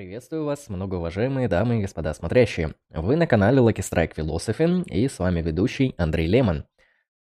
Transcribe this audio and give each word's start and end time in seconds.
Приветствую 0.00 0.46
вас, 0.46 0.70
многоуважаемые 0.70 1.46
дамы 1.46 1.76
и 1.76 1.82
господа 1.82 2.14
смотрящие. 2.14 2.74
Вы 2.88 3.16
на 3.16 3.26
канале 3.26 3.58
Lucky 3.58 3.82
Strike 3.82 4.14
Philosophy 4.16 4.82
и 4.88 5.06
с 5.06 5.18
вами 5.18 5.42
ведущий 5.42 5.94
Андрей 5.98 6.26
Лемон. 6.26 6.64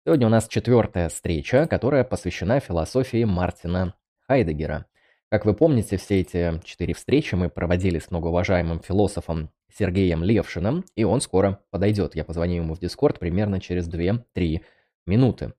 Сегодня 0.07 0.29
у 0.29 0.31
нас 0.31 0.47
четвертая 0.47 1.09
встреча, 1.09 1.67
которая 1.67 2.05
посвящена 2.05 2.61
философии 2.61 3.25
Мартина 3.25 3.97
Хайдегера. 4.29 4.87
Как 5.29 5.45
вы 5.45 5.55
помните, 5.55 5.97
все 5.97 6.21
эти 6.21 6.61
четыре 6.63 6.95
встречи 6.95 7.35
мы 7.35 7.49
проводили 7.49 7.99
с 7.99 8.13
многоуважаемым 8.13 8.79
философом 8.79 9.51
Сергеем 9.77 10.23
Левшиным, 10.23 10.85
и 10.95 11.03
он 11.03 11.21
скоро 11.21 11.59
подойдет. 11.71 12.15
Я 12.15 12.23
позвоню 12.23 12.63
ему 12.63 12.75
в 12.75 12.79
Дискорд 12.79 13.19
примерно 13.19 13.61
через 13.61 13.89
2-3 13.89 14.61
минуты. 15.05 15.53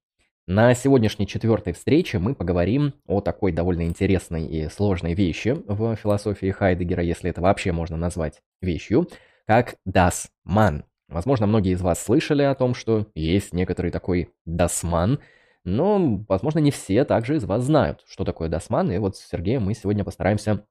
На 0.51 0.73
сегодняшней 0.73 1.27
четвертой 1.27 1.73
встрече 1.73 2.17
мы 2.17 2.33
поговорим 2.33 2.95
о 3.05 3.21
такой 3.21 3.51
довольно 3.51 3.83
интересной 3.83 4.47
и 4.47 4.67
сложной 4.67 5.13
вещи 5.13 5.55
в 5.67 5.95
философии 5.95 6.49
Хайдегера, 6.49 7.03
если 7.03 7.29
это 7.29 7.39
вообще 7.39 7.71
можно 7.71 7.97
назвать 7.97 8.41
вещью, 8.59 9.07
как 9.45 9.75
Das 9.87 10.25
Man. 10.47 10.85
Возможно, 11.07 11.45
многие 11.45 11.73
из 11.73 11.83
вас 11.83 12.03
слышали 12.03 12.41
о 12.41 12.55
том, 12.55 12.73
что 12.73 13.05
есть 13.13 13.53
некоторый 13.53 13.91
такой 13.91 14.31
Das 14.47 14.83
Man, 14.83 15.19
но, 15.65 16.25
возможно, 16.27 16.57
не 16.57 16.71
все 16.71 17.05
также 17.05 17.35
из 17.35 17.43
вас 17.43 17.65
знают, 17.65 18.01
что 18.07 18.25
такое 18.25 18.49
Das 18.49 18.71
Man, 18.71 18.91
и 18.91 18.97
вот 18.97 19.17
с 19.17 19.29
Сергеем 19.29 19.65
мы 19.65 19.75
сегодня 19.75 20.03
постараемся 20.03 20.65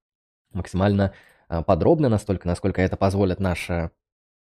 максимально 0.52 1.12
а, 1.46 1.62
подробно, 1.62 2.08
настолько, 2.08 2.48
насколько 2.48 2.82
это 2.82 2.96
позволит 2.96 3.38
наше 3.38 3.92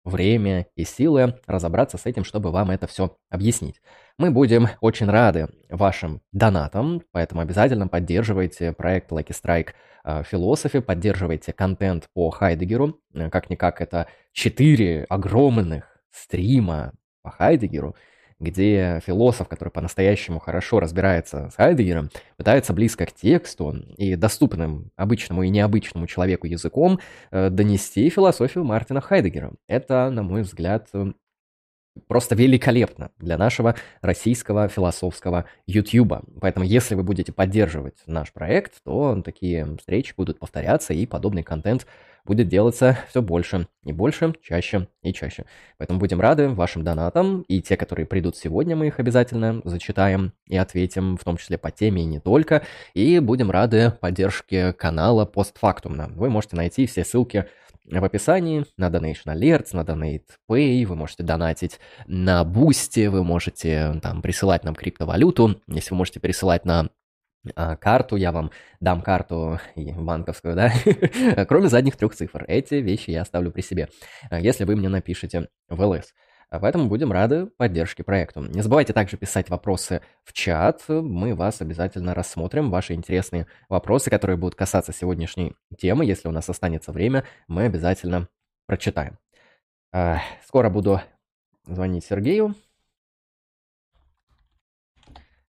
время 0.06 0.68
и 0.76 0.86
силы 0.86 1.36
разобраться 1.48 1.98
с 1.98 2.06
этим, 2.06 2.24
чтобы 2.24 2.52
вам 2.52 2.72
это 2.72 2.88
все 2.88 3.18
объяснить. 3.30 3.82
Мы 4.18 4.32
будем 4.32 4.70
очень 4.80 5.10
рады 5.10 5.50
вашим 5.70 6.22
донатам, 6.32 7.02
поэтому 7.12 7.42
обязательно 7.42 7.90
поддерживайте 7.90 8.72
проект 8.72 9.12
Lucky 9.12 9.36
Strike 9.36 9.74
Philosophy, 10.06 10.80
поддерживайте 10.80 11.52
контент 11.52 12.08
по 12.14 12.30
Хайдегеру. 12.30 13.02
Как-никак 13.32 13.82
это 13.82 14.08
4 14.32 15.06
огромных 15.10 16.00
стрима 16.12 16.94
по 17.22 17.32
Хайдегеру– 17.32 17.96
где 18.40 19.02
философ, 19.06 19.48
который 19.48 19.70
по-настоящему 19.70 20.40
хорошо 20.40 20.80
разбирается 20.80 21.50
с 21.50 21.56
Хайдегером, 21.56 22.10
пытается 22.38 22.74
близко 22.74 23.06
к 23.06 23.14
тексту 23.14 23.76
и 23.98 24.16
доступным 24.16 24.92
обычному 24.96 25.44
и 25.44 25.50
необычному 25.50 26.08
человеку 26.08 26.48
языком 26.48 27.00
э, 27.32 27.50
донести 27.50 28.10
философию 28.10 28.64
Мартина 28.66 29.02
Хайдегера. 29.02 29.54
Это, 29.68 30.10
на 30.10 30.24
мой 30.24 30.42
взгляд, 30.42 30.90
просто 32.08 32.36
великолепно 32.36 33.12
для 33.20 33.38
нашего 33.38 33.76
российского 34.02 34.68
философского 34.68 35.46
YouTube. 35.66 36.14
Поэтому, 36.42 36.66
если 36.66 36.96
вы 36.96 37.04
будете 37.04 37.32
поддерживать 37.32 37.96
наш 38.06 38.32
проект, 38.32 38.84
то 38.84 39.22
такие 39.24 39.66
встречи 39.78 40.14
будут 40.16 40.40
повторяться, 40.40 40.94
и 40.94 41.06
подобный 41.06 41.44
контент 41.44 41.88
будет 42.26 42.48
делаться 42.48 42.98
все 43.10 43.22
больше 43.22 43.68
и 43.84 43.94
больше, 43.94 44.34
чаще 44.42 44.88
и 45.02 45.14
чаще. 45.14 45.46
Поэтому 45.78 46.00
будем 46.00 46.20
рады 46.20 46.50
вашим 46.50 46.84
донатам, 46.84 47.44
и 47.44 47.62
те, 47.62 47.78
которые 47.78 48.06
придут 48.06 48.36
сегодня, 48.36 48.76
мы 48.76 48.88
их 48.88 49.00
обязательно 49.00 49.62
зачитаем 49.64 50.34
и 50.48 50.58
ответим, 50.58 51.18
в 51.18 51.24
том 51.24 51.38
числе 51.38 51.58
по 51.58 51.72
теме 51.72 52.04
и 52.04 52.06
не 52.06 52.20
только. 52.20 52.64
И 52.94 53.20
будем 53.20 53.52
рады 53.52 53.92
поддержке 54.02 54.74
канала 54.74 55.26
постфактумно. 55.26 56.10
Вы 56.16 56.30
можете 56.30 56.56
найти 56.56 56.86
все 56.86 57.04
ссылки 57.04 57.46
в 57.86 58.04
описании 58.04 58.66
на 58.78 58.88
Donation 58.90 59.28
Alerts, 59.28 59.70
на 59.74 59.82
Donate 59.82 60.24
Pay, 60.50 60.86
вы 60.86 60.96
можете 60.96 61.24
донатить 61.24 61.80
на 62.08 62.44
Бусти, 62.44 63.08
вы 63.08 63.24
можете 63.24 64.00
там 64.02 64.22
присылать 64.22 64.64
нам 64.64 64.76
криптовалюту, 64.76 65.62
если 65.68 65.92
вы 65.92 65.98
можете 65.98 66.20
пересылать 66.20 66.66
на 66.66 66.90
карту, 67.54 68.16
я 68.16 68.32
вам 68.32 68.52
дам 68.80 69.02
карту 69.02 69.60
банковскую, 69.76 70.56
да, 70.56 70.72
кроме 71.48 71.68
задних 71.70 71.98
трех 71.98 72.16
цифр. 72.16 72.46
Эти 72.48 72.76
вещи 72.76 73.12
я 73.12 73.22
оставлю 73.22 73.52
при 73.52 73.62
себе, 73.62 73.90
а, 74.30 74.40
если 74.40 74.64
вы 74.64 74.76
мне 74.76 74.90
напишите 74.90 75.50
в 75.70 75.82
ЛС. 75.82 76.14
А 76.50 76.60
поэтому 76.60 76.88
будем 76.88 77.12
рады 77.12 77.48
поддержке 77.48 78.04
проекту. 78.04 78.42
Не 78.42 78.62
забывайте 78.62 78.94
также 78.94 79.18
писать 79.18 79.50
вопросы 79.50 80.02
в 80.24 80.32
чат. 80.32 80.84
Мы 80.88 81.34
вас 81.34 81.60
обязательно 81.62 82.14
рассмотрим. 82.14 82.70
Ваши 82.70 82.94
интересные 82.94 83.48
вопросы, 83.68 84.10
которые 84.10 84.38
будут 84.38 84.56
касаться 84.56 84.94
сегодняшней 84.94 85.56
темы. 85.78 86.06
Если 86.06 86.28
у 86.28 86.32
нас 86.32 86.48
останется 86.48 86.92
время, 86.92 87.26
мы 87.48 87.64
обязательно 87.66 88.30
прочитаем. 88.68 89.18
Скоро 90.46 90.70
буду 90.70 91.02
звонить 91.66 92.06
Сергею. 92.06 92.56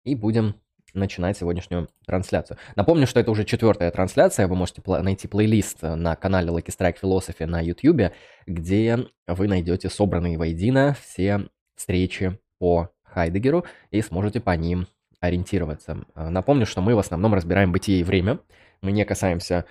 И 0.03 0.15
будем 0.15 0.55
начинать 0.93 1.37
сегодняшнюю 1.37 1.89
трансляцию. 2.05 2.57
Напомню, 2.75 3.07
что 3.07 3.19
это 3.19 3.31
уже 3.31 3.45
четвертая 3.45 3.91
трансляция. 3.91 4.47
Вы 4.47 4.55
можете 4.55 4.81
найти 4.85 5.27
плейлист 5.27 5.81
на 5.81 6.15
канале 6.15 6.49
Lucky 6.49 6.67
Strike 6.67 6.97
Philosophy 7.01 7.45
на 7.45 7.61
YouTube, 7.61 8.13
где 8.45 9.07
вы 9.27 9.47
найдете 9.47 9.89
собранные 9.89 10.37
воедино 10.37 10.95
все 11.01 11.47
встречи 11.75 12.39
по 12.59 12.89
Хайдегеру 13.03 13.65
и 13.91 14.01
сможете 14.01 14.39
по 14.39 14.55
ним 14.55 14.87
ориентироваться. 15.19 16.05
Напомню, 16.15 16.65
что 16.65 16.81
мы 16.81 16.95
в 16.95 16.99
основном 16.99 17.33
разбираем 17.33 17.71
бытие 17.71 18.01
и 18.01 18.03
время. 18.03 18.39
Мы 18.81 18.91
не 18.91 19.05
касаемся 19.05 19.65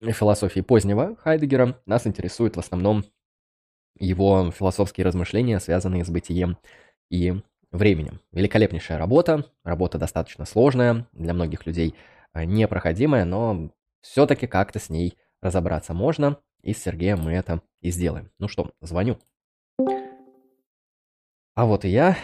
философии 0.00 0.60
позднего 0.60 1.16
Хайдегера. 1.16 1.80
Нас 1.86 2.06
интересует 2.06 2.56
в 2.56 2.60
основном 2.60 3.04
его 3.98 4.50
философские 4.50 5.04
размышления, 5.04 5.60
связанные 5.60 6.04
с 6.04 6.08
бытием 6.08 6.58
и 7.10 7.42
временем. 7.72 8.20
Великолепнейшая 8.30 8.98
работа, 8.98 9.46
работа 9.64 9.98
достаточно 9.98 10.44
сложная, 10.44 11.06
для 11.12 11.34
многих 11.34 11.66
людей 11.66 11.94
э, 12.34 12.44
непроходимая, 12.44 13.24
но 13.24 13.72
все-таки 14.00 14.46
как-то 14.46 14.78
с 14.78 14.90
ней 14.90 15.16
разобраться 15.40 15.94
можно, 15.94 16.38
и 16.62 16.72
с 16.74 16.82
Сергеем 16.82 17.20
мы 17.20 17.32
это 17.32 17.62
и 17.80 17.90
сделаем. 17.90 18.30
Ну 18.38 18.46
что, 18.46 18.72
звоню. 18.80 19.18
А 21.54 21.66
вот 21.66 21.84
и 21.84 21.88
я, 21.88 22.16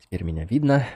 теперь 0.00 0.24
меня 0.24 0.44
видно. 0.44 0.86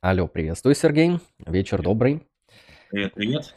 Алло, 0.00 0.28
приветствую, 0.28 0.74
Сергей. 0.74 1.18
Вечер 1.38 1.82
добрый. 1.82 2.26
Привет, 2.90 3.14
привет. 3.14 3.54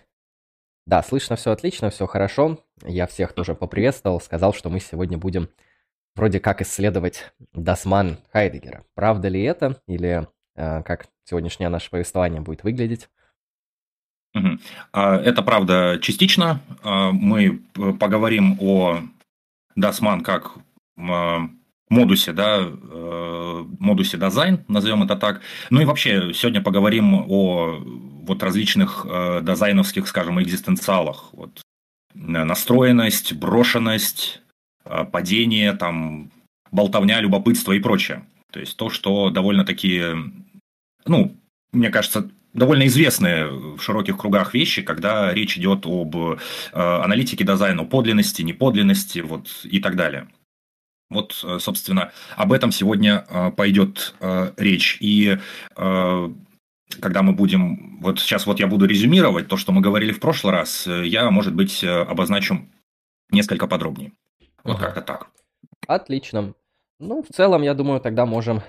Да, 0.88 1.04
слышно 1.04 1.36
все 1.36 1.52
отлично, 1.52 1.90
все 1.90 2.08
хорошо. 2.08 2.64
Я 2.86 3.08
всех 3.08 3.34
тоже 3.34 3.56
поприветствовал, 3.56 4.22
сказал, 4.22 4.54
что 4.54 4.70
мы 4.70 4.80
сегодня 4.80 5.18
будем 5.18 5.50
вроде 6.16 6.40
как 6.40 6.62
исследовать 6.62 7.34
das 7.54 7.87
Man 7.87 8.20
Хайдегера. 8.32 8.86
Правда 8.96 9.28
ли 9.28 9.44
это 9.44 9.82
или 9.86 10.26
э, 10.56 10.84
как 10.84 11.08
сегодняшнее 11.26 11.68
наше 11.68 11.90
повествование 11.90 12.40
будет 12.40 12.64
выглядеть? 12.64 13.10
Это 14.94 15.42
правда 15.44 16.00
частично. 16.02 16.62
А, 16.84 17.12
мы 17.12 17.60
поговорим 18.00 18.58
о 18.62 19.02
das 19.76 19.99
Man 19.99 20.22
как 20.22 20.54
а, 20.98 21.50
модусе, 21.90 22.34
да, 22.34 22.60
э, 22.60 23.66
модусе 23.80 24.18
дизайн, 24.18 24.64
назовем 24.68 25.04
это 25.04 25.16
так. 25.16 25.42
Ну 25.70 25.82
и 25.82 25.86
вообще 25.86 26.34
сегодня 26.34 26.62
поговорим 26.62 27.26
о 27.28 27.80
вот 28.28 28.44
различных 28.44 29.06
э, 29.10 29.42
дизайновских, 29.42 30.08
скажем, 30.08 30.42
экзистенциалах. 30.42 31.30
Вот 31.34 31.62
настроенность, 32.14 33.34
брошенность, 33.34 34.42
э, 34.86 35.06
падение, 35.06 35.74
там, 35.74 36.32
болтовня, 36.72 37.22
любопытство 37.22 37.72
и 37.72 37.80
прочее. 37.80 38.26
То 38.52 38.60
есть 38.60 38.76
то, 38.78 38.90
что 38.90 39.30
довольно-таки, 39.30 40.04
ну, 41.06 41.36
мне 41.72 41.90
кажется, 41.90 42.30
довольно 42.54 42.88
известные 42.88 43.48
в 43.48 43.80
широких 43.80 44.18
кругах 44.18 44.54
вещи, 44.54 44.82
когда 44.82 45.34
речь 45.34 45.58
идет 45.58 45.86
об 45.86 46.16
э, 46.16 46.38
аналитике 46.74 47.46
дизайна, 47.46 47.86
подлинности, 47.86 48.42
неподлинности 48.42 49.20
вот, 49.20 49.48
и 49.64 49.80
так 49.80 49.96
далее. 49.96 50.28
Вот, 51.10 51.40
э, 51.44 51.60
собственно, 51.60 52.12
об 52.36 52.52
этом 52.52 52.72
сегодня 52.72 53.26
э, 53.30 53.52
пойдет 53.52 54.16
э, 54.20 54.52
речь. 54.58 54.98
И 55.00 55.38
когда 57.02 57.22
мы 57.22 57.34
будем... 57.34 58.00
Вот 58.00 58.20
сейчас 58.20 58.46
вот 58.46 58.62
я 58.62 58.68
буду 58.68 58.86
резюмировать 58.86 59.50
то, 59.50 59.58
что 59.58 59.74
мы 59.74 59.82
говорили 59.82 60.14
в 60.14 60.22
прошлый 60.22 60.54
раз, 60.54 60.88
я, 60.88 61.30
может 61.30 61.54
быть, 61.54 61.84
обозначу 61.84 62.66
несколько 63.30 63.68
подробнее. 63.68 64.14
Вот 64.64 64.78
ага. 64.78 64.86
как-то 64.86 65.02
так. 65.02 65.28
Отлично. 65.86 66.54
Ну, 67.00 67.24
в 67.24 67.28
целом, 67.28 67.62
я 67.62 67.74
думаю, 67.74 68.00
тогда 68.00 68.26
можем 68.26 68.62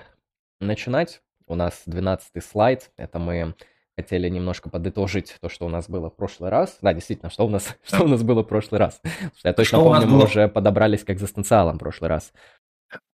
начинать. 0.59 1.21
У 1.47 1.55
нас 1.55 1.83
12 1.85 2.43
слайд. 2.43 2.91
Это 2.97 3.19
мы 3.19 3.55
хотели 3.99 4.29
немножко 4.29 4.69
подытожить 4.69 5.35
то, 5.41 5.49
что 5.49 5.65
у 5.65 5.69
нас 5.69 5.89
было 5.89 6.09
в 6.09 6.15
прошлый 6.15 6.49
раз. 6.49 6.77
Да, 6.81 6.93
действительно, 6.93 7.29
что 7.29 7.45
у 7.45 7.49
нас, 7.49 7.75
что 7.83 8.05
у 8.05 8.07
нас 8.07 8.23
было 8.23 8.43
в 8.43 8.47
прошлый 8.47 8.79
раз. 8.79 9.01
Я 9.43 9.51
точно 9.51 9.79
что 9.79 9.83
помню, 9.83 10.07
мы 10.07 10.19
было... 10.19 10.25
уже 10.25 10.47
подобрались 10.47 11.03
к 11.03 11.09
экзистенциалам 11.09 11.75
в 11.75 11.79
прошлый 11.79 12.09
раз. 12.09 12.31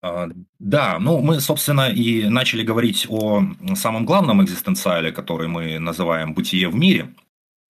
А, 0.02 0.28
да, 0.58 0.98
ну 1.00 1.20
мы, 1.20 1.40
собственно, 1.40 1.88
и 1.88 2.28
начали 2.28 2.62
говорить 2.62 3.06
о 3.08 3.42
самом 3.74 4.04
главном 4.04 4.44
экзистенциале, 4.44 5.10
который 5.10 5.48
мы 5.48 5.78
называем 5.78 6.34
«бытие 6.34 6.68
в 6.68 6.74
мире», 6.74 7.14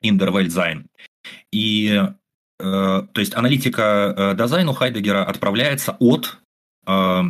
In-der-Welt-sein. 0.03 0.87
И, 1.53 1.89
э, 1.95 2.13
то 2.61 3.21
есть, 3.21 3.35
аналитика 3.37 4.15
э, 4.17 4.35
Dasein 4.37 4.68
у 4.68 4.73
Хайдегера 4.73 5.25
отправляется 5.25 5.97
от 6.01 6.39
э, 6.87 7.23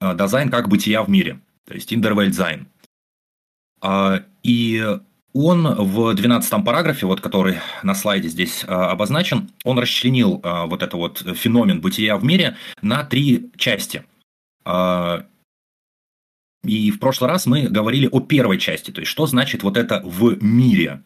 Dasein 0.00 0.50
как 0.50 0.68
бытия 0.68 1.02
в 1.02 1.08
мире, 1.08 1.40
то 1.66 1.74
есть 1.74 1.92
In-der-Welt-sein. 1.92 2.68
И 4.44 4.98
он 5.34 5.66
в 5.66 6.14
12 6.14 6.64
параграфе, 6.64 7.06
вот 7.06 7.20
который 7.20 7.58
на 7.82 7.94
слайде 7.94 8.28
здесь 8.28 8.64
обозначен, 8.66 9.50
он 9.64 9.78
расчленил 9.78 10.40
вот 10.42 10.82
это 10.82 10.96
вот 10.96 11.18
феномен 11.36 11.80
бытия 11.80 12.16
в 12.16 12.24
мире 12.24 12.56
на 12.80 13.04
три 13.04 13.50
части. 13.56 14.04
И 16.64 16.90
в 16.90 16.98
прошлый 16.98 17.28
раз 17.28 17.46
мы 17.46 17.68
говорили 17.68 18.08
о 18.10 18.20
первой 18.20 18.58
части, 18.58 18.90
то 18.90 19.00
есть 19.00 19.10
что 19.10 19.26
значит 19.26 19.62
вот 19.62 19.76
это 19.76 20.00
в 20.04 20.42
мире. 20.42 21.02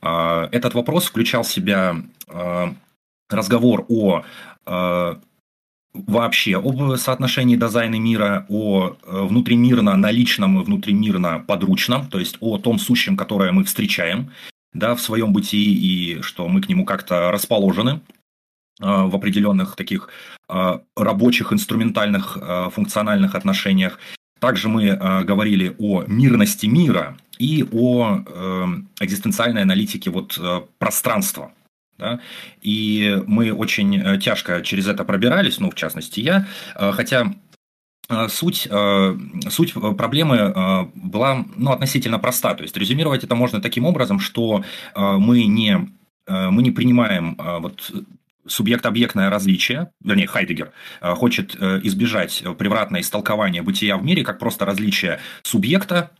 Этот 0.00 0.74
вопрос 0.74 1.06
включал 1.06 1.42
в 1.42 1.48
себя 1.48 1.96
разговор 3.28 3.86
о 3.88 4.24
вообще 5.94 6.56
об 6.56 6.96
соотношении 6.96 7.56
дизайна 7.56 7.96
мира, 7.96 8.46
о 8.48 8.96
э, 9.02 9.22
внутримирно 9.22 9.96
наличном 9.96 10.60
и 10.60 10.64
внутримирно 10.64 11.38
подручном, 11.38 12.08
то 12.08 12.18
есть 12.18 12.36
о 12.40 12.58
том 12.58 12.78
сущем, 12.78 13.16
которое 13.16 13.52
мы 13.52 13.64
встречаем 13.64 14.32
да, 14.72 14.96
в 14.96 15.00
своем 15.00 15.32
бытии, 15.32 15.72
и 15.72 16.20
что 16.22 16.48
мы 16.48 16.60
к 16.60 16.68
нему 16.68 16.84
как-то 16.84 17.30
расположены 17.30 18.00
э, 18.80 18.84
в 18.84 19.14
определенных 19.14 19.76
таких 19.76 20.08
э, 20.48 20.78
рабочих, 20.96 21.52
инструментальных, 21.52 22.38
функциональных 22.72 23.36
отношениях. 23.36 23.98
Также 24.40 24.68
мы 24.68 25.24
говорили 25.24 25.74
о 25.78 26.02
мирности 26.06 26.66
мира 26.66 27.16
и 27.38 27.64
о 27.72 28.18
экзистенциальной 29.00 29.62
аналитике 29.62 30.10
вот 30.10 30.38
пространства, 30.78 31.52
да? 31.98 32.20
И 32.60 33.22
мы 33.26 33.52
очень 33.52 33.96
э, 33.96 34.18
тяжко 34.18 34.62
через 34.62 34.86
это 34.86 35.04
пробирались, 35.04 35.58
ну, 35.58 35.70
в 35.70 35.74
частности, 35.74 36.20
я, 36.20 36.46
э, 36.74 36.92
хотя 36.92 37.32
э, 38.08 38.28
Суть, 38.28 38.68
суть 39.48 39.72
проблемы 39.96 40.90
была 40.94 41.46
ну, 41.56 41.70
относительно 41.70 42.18
проста. 42.18 42.54
То 42.54 42.62
есть 42.62 42.76
резюмировать 42.76 43.24
это 43.24 43.34
можно 43.34 43.62
таким 43.62 43.86
образом, 43.86 44.20
что 44.20 44.62
мы 44.94 45.46
не, 45.46 45.88
мы 46.28 46.62
не 46.62 46.70
принимаем 46.70 47.34
вот, 47.38 47.90
субъект-объектное 48.46 49.30
различие, 49.30 49.90
вернее, 50.04 50.26
Хайдегер 50.26 50.72
хочет 51.00 51.56
избежать 51.56 52.44
превратное 52.58 53.00
истолкование 53.00 53.62
бытия 53.62 53.96
в 53.96 54.04
мире 54.04 54.22
как 54.22 54.38
просто 54.38 54.66
различие 54.66 55.18
субъекта 55.42 56.10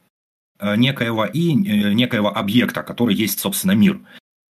некоего 0.63 1.27
и 1.27 1.53
некоего 1.53 2.35
объекта, 2.35 2.83
который 2.83 3.15
есть, 3.15 3.41
собственно, 3.41 3.73
мир. 3.73 4.01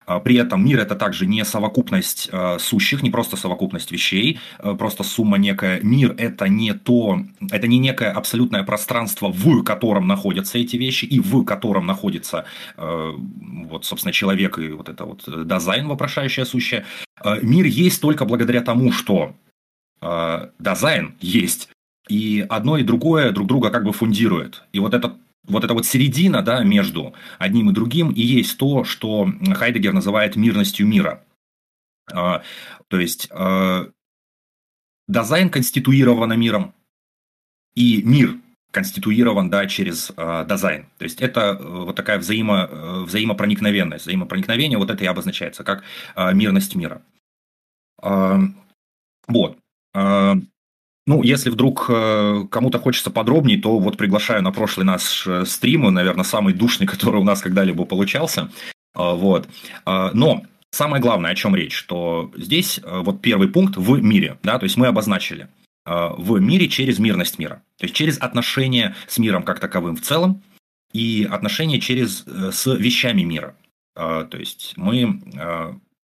А, 0.05 0.19
при 0.19 0.35
этом 0.35 0.65
мир 0.65 0.79
это 0.79 0.95
также 0.95 1.25
не 1.25 1.45
совокупность 1.45 2.29
э, 2.31 2.57
сущих, 2.59 3.03
не 3.03 3.09
просто 3.09 3.37
совокупность 3.37 3.91
вещей, 3.91 4.39
э, 4.59 4.75
просто 4.75 5.03
сумма 5.03 5.37
некая. 5.37 5.79
Мир 5.81 6.15
это 6.17 6.47
не 6.47 6.73
то, 6.73 7.21
это 7.51 7.67
не 7.67 7.79
некое 7.79 8.11
абсолютное 8.11 8.63
пространство, 8.63 9.31
в 9.31 9.63
котором 9.63 10.07
находятся 10.07 10.57
эти 10.57 10.77
вещи 10.77 11.05
и 11.05 11.19
в 11.19 11.43
котором 11.43 11.85
находится 11.85 12.45
э, 12.77 13.13
вот, 13.69 13.85
собственно, 13.85 14.11
человек 14.11 14.57
и 14.57 14.69
вот 14.69 14.89
это 14.89 15.05
вот 15.05 15.23
дизайн, 15.47 15.87
вопрошающее 15.87 16.45
сущее. 16.45 16.85
Э, 17.23 17.39
мир 17.41 17.65
есть 17.65 18.01
только 18.01 18.25
благодаря 18.25 18.61
тому, 18.61 18.91
что 18.91 19.35
э, 20.01 20.49
дизайн 20.59 21.15
есть. 21.21 21.69
И 22.09 22.45
одно 22.49 22.77
и 22.77 22.83
другое 22.83 23.31
друг 23.31 23.47
друга 23.47 23.69
как 23.69 23.85
бы 23.85 23.93
фундирует. 23.93 24.63
И 24.73 24.79
вот 24.79 24.93
этот 24.93 25.13
вот 25.45 25.63
эта 25.63 25.73
вот 25.73 25.85
середина 25.85 26.41
да, 26.41 26.63
между 26.63 27.13
одним 27.37 27.69
и 27.69 27.73
другим 27.73 28.11
и 28.11 28.21
есть 28.21 28.57
то, 28.57 28.83
что 28.83 29.27
Хайдегер 29.53 29.93
называет 29.93 30.35
мирностью 30.35 30.87
мира. 30.87 31.23
А, 32.11 32.43
то 32.87 32.99
есть 32.99 33.27
а, 33.31 33.89
дизайн 35.07 35.49
конституирован 35.49 36.39
миром, 36.39 36.73
и 37.75 38.01
мир 38.03 38.37
конституирован 38.71 39.49
да, 39.49 39.67
через 39.67 40.11
э, 40.17 40.45
дизайн. 40.49 40.87
То 40.97 41.03
есть 41.03 41.21
это 41.21 41.57
э, 41.59 41.63
вот 41.63 41.95
такая 41.95 42.17
взаимо, 42.17 42.67
э, 42.69 43.03
взаимопроникновенность. 43.03 44.05
Взаимопроникновение 44.05 44.79
вот 44.79 44.89
это 44.89 45.03
и 45.03 45.07
обозначается 45.07 45.63
как 45.63 45.83
мирность 46.33 46.75
мира. 46.75 47.03
Э, 48.01 48.39
вот. 49.27 49.57
Ну, 51.05 51.21
если 51.21 51.49
вдруг 51.49 51.87
э, 51.89 52.45
кому-то 52.49 52.79
хочется 52.79 53.11
подробнее, 53.11 53.59
то 53.59 53.77
вот 53.77 53.97
приглашаю 53.97 54.41
на 54.41 54.51
прошлый 54.51 54.85
наш 54.85 55.27
э, 55.27 55.45
стрим, 55.45 55.93
наверное, 55.93 56.23
самый 56.23 56.53
душный, 56.53 56.87
который 56.87 57.19
у 57.19 57.25
нас 57.25 57.41
когда-либо 57.41 57.85
получался. 57.85 58.51
Э, 58.95 59.13
вот. 59.13 59.49
Э, 59.85 60.11
но 60.13 60.43
самое 60.71 61.01
главное, 61.01 61.31
о 61.31 61.35
чем 61.35 61.55
речь, 61.55 61.75
что 61.75 62.31
здесь 62.35 62.79
э, 62.81 63.01
вот 63.03 63.21
первый 63.21 63.49
пункт 63.49 63.75
в 63.75 64.01
мире, 64.01 64.37
да, 64.43 64.57
то 64.59 64.63
есть 64.63 64.77
мы 64.77 64.87
обозначили 64.87 65.49
э, 65.85 66.09
в 66.17 66.39
мире 66.39 66.69
через 66.69 66.99
мирность 66.99 67.37
мира, 67.37 67.61
то 67.77 67.85
есть 67.85 67.95
через 67.95 68.17
отношения 68.17 68.95
с 69.07 69.17
миром 69.17 69.43
как 69.43 69.59
таковым 69.59 69.97
в 69.97 70.01
целом 70.01 70.41
и 70.93 71.27
отношения 71.29 71.81
через 71.81 72.23
с 72.25 72.65
вещами 72.71 73.23
мира. 73.23 73.55
То 73.95 74.37
есть 74.37 74.73
мы 74.75 75.19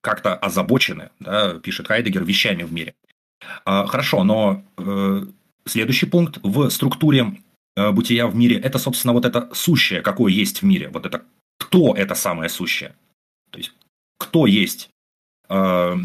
как-то 0.01 0.35
озабочены, 0.35 1.09
да, 1.19 1.55
пишет 1.55 1.87
Хайдегер, 1.87 2.23
вещами 2.23 2.63
в 2.63 2.71
мире. 2.71 2.95
А, 3.65 3.85
хорошо, 3.85 4.23
но 4.23 4.63
э, 4.77 5.25
следующий 5.65 6.05
пункт 6.05 6.39
в 6.43 6.69
структуре 6.69 7.37
э, 7.75 7.91
бытия 7.91 8.27
в 8.27 8.35
мире– 8.35 8.57
это, 8.63 8.79
собственно, 8.79 9.13
вот 9.13 9.25
это 9.25 9.49
сущее, 9.53 10.01
какое 10.01 10.31
есть 10.31 10.61
в 10.61 10.65
мире. 10.65 10.89
Вот 10.89 11.05
это 11.05 11.23
кто 11.59 11.93
это 11.95 12.15
самое 12.15 12.49
сущее. 12.49 12.95
То 13.51 13.57
есть, 13.57 13.73
кто 14.17 14.47
есть 14.47 14.89
э, 15.49 15.95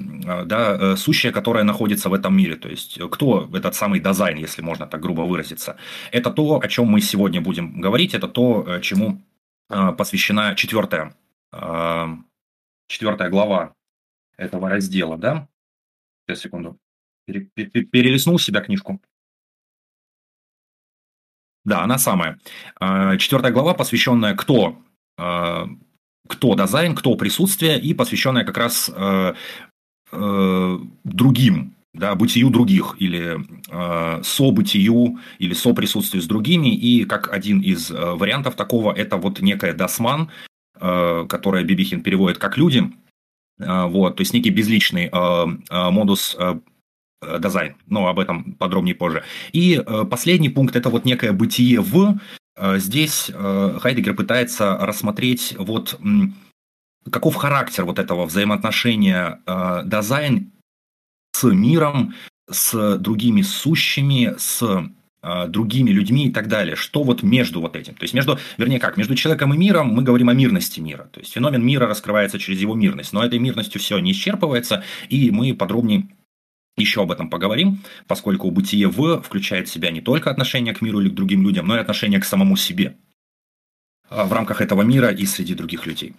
да, 0.45 0.97
сущее, 0.97 1.33
которое 1.33 1.65
находится 1.65 2.09
в 2.09 2.15
этом 2.15 2.37
мире. 2.37 2.57
То 2.57 2.69
есть, 2.69 2.99
кто 3.11 3.49
этот 3.53 3.75
самый 3.75 4.01
дизайн, 4.01 4.39
если 4.39 4.63
можно 4.63 4.87
так 4.87 5.01
грубо 5.01 5.23
выразиться. 5.23 5.77
Это 6.11 6.31
то, 6.31 6.61
о 6.61 6.69
чем 6.69 6.87
мы 6.87 7.01
сегодня 7.01 7.41
будем 7.41 7.81
говорить, 7.81 8.15
это 8.15 8.29
то, 8.29 8.79
чему 8.81 9.21
посвящена 9.69 10.55
четвертая, 10.55 11.15
четвертая 12.89 13.31
глава 13.31 13.73
этого 14.37 14.69
раздела. 14.69 15.17
Да? 15.17 15.49
Сейчас, 16.27 16.41
секунду 16.41 16.79
перелистнул 17.41 18.39
себя 18.39 18.61
книжку. 18.61 19.01
Да, 21.65 21.83
она 21.83 21.99
самая. 21.99 22.39
А, 22.81 23.17
четвертая 23.17 23.53
глава, 23.53 23.75
посвященная 23.75 24.35
кто, 24.35 24.79
а, 25.17 25.69
кто 26.29 26.55
дизайн, 26.55 26.95
кто 26.95 27.15
присутствие, 27.15 27.81
и 27.81 27.95
посвященная 27.95 28.45
как 28.45 28.59
раз 28.59 28.91
а, 28.95 29.35
другим, 31.05 31.75
да, 31.95 32.15
бытию 32.15 32.51
других, 32.51 32.97
или 32.99 33.39
событию, 34.23 35.19
или 35.39 35.55
соприсутствию 35.55 36.23
с 36.23 36.27
другими. 36.27 36.75
И 36.75 37.05
как 37.07 37.33
один 37.33 37.61
из 37.61 37.91
вариантов 37.91 38.55
такого, 38.55 38.93
это 38.93 39.17
вот 39.17 39.41
некая 39.41 39.73
досман, 39.73 40.29
которая 40.75 41.65
Бибихин 41.65 42.03
переводит 42.03 42.37
как 42.37 42.59
люди, 42.59 42.93
вот, 43.59 44.17
то 44.17 44.21
есть 44.21 44.35
некий 44.35 44.51
безличный 44.51 45.11
модус 45.71 46.37
дизайн, 47.39 47.77
но 47.87 48.09
об 48.09 48.19
этом 48.19 48.55
подробнее 48.55 48.95
позже. 48.95 49.23
И 49.53 49.83
э, 49.85 50.05
последний 50.11 50.49
пункт– 50.49 50.77
это 50.77 50.91
вот 50.91 51.05
некое 51.05 51.33
бытие 51.33 51.81
в. 51.81 52.19
Э, 52.57 52.79
здесь 52.79 53.31
Хайдегер 53.33 54.15
пытается 54.15 54.77
рассмотреть 54.79 55.55
вот 55.59 55.99
каков 57.11 57.35
характер 57.35 57.85
вот 57.85 57.99
этого 57.99 58.27
взаимоотношения 58.27 59.41
дизайн 59.85 60.53
с 61.33 61.45
миром, 61.45 62.15
с 62.51 62.99
другими 62.99 63.43
сущими, 63.43 64.35
с 64.39 64.89
другими 65.49 65.91
людьми 65.91 66.27
и 66.27 66.31
так 66.33 66.49
далее. 66.49 66.77
Что 66.77 67.03
вот 67.03 67.23
между 67.23 67.61
вот 67.61 67.77
этим? 67.77 67.95
То 67.95 68.05
есть 68.05 68.15
между, 68.15 68.39
вернее 68.59 68.79
как, 68.79 68.97
между 68.97 69.15
человеком 69.15 69.55
и 69.55 69.57
миром 69.57 69.89
мы 69.89 70.03
говорим 70.03 70.29
о 70.29 70.35
мирности 70.35 70.81
мира. 70.81 71.09
То 71.13 71.21
есть 71.21 71.33
феномен 71.33 71.65
мира 71.65 71.87
раскрывается 71.87 72.39
через 72.39 72.61
его 72.61 72.75
мирность. 72.75 73.13
Но 73.13 73.25
этой 73.25 73.39
мирностью 73.39 73.81
все 73.81 73.99
не 73.99 74.13
исчерпывается, 74.13 74.83
и 75.09 75.31
мы 75.31 75.55
подробнее 75.55 76.09
еще 76.77 77.03
об 77.03 77.13
этом 77.13 77.29
поговорим, 77.29 77.83
поскольку 78.07 78.51
бытие 78.51 78.89
в 78.89 79.23
включает 79.23 79.69
в 79.69 79.73
себя 79.73 79.91
не 79.91 80.01
только 80.01 80.31
отношение 80.31 80.75
к 80.75 80.81
миру 80.81 81.01
или 81.01 81.11
к 81.11 81.15
другим 81.15 81.43
людям, 81.43 81.67
но 81.67 81.77
и 81.77 81.81
отношение 81.81 82.21
к 82.21 82.25
самому 82.25 82.57
себе 82.57 82.97
а, 84.09 84.25
в 84.25 84.33
рамках 84.33 84.61
этого 84.61 84.83
мира 84.83 85.09
и 85.09 85.27
среди 85.27 85.55
других 85.55 85.87
людей. 85.87 86.15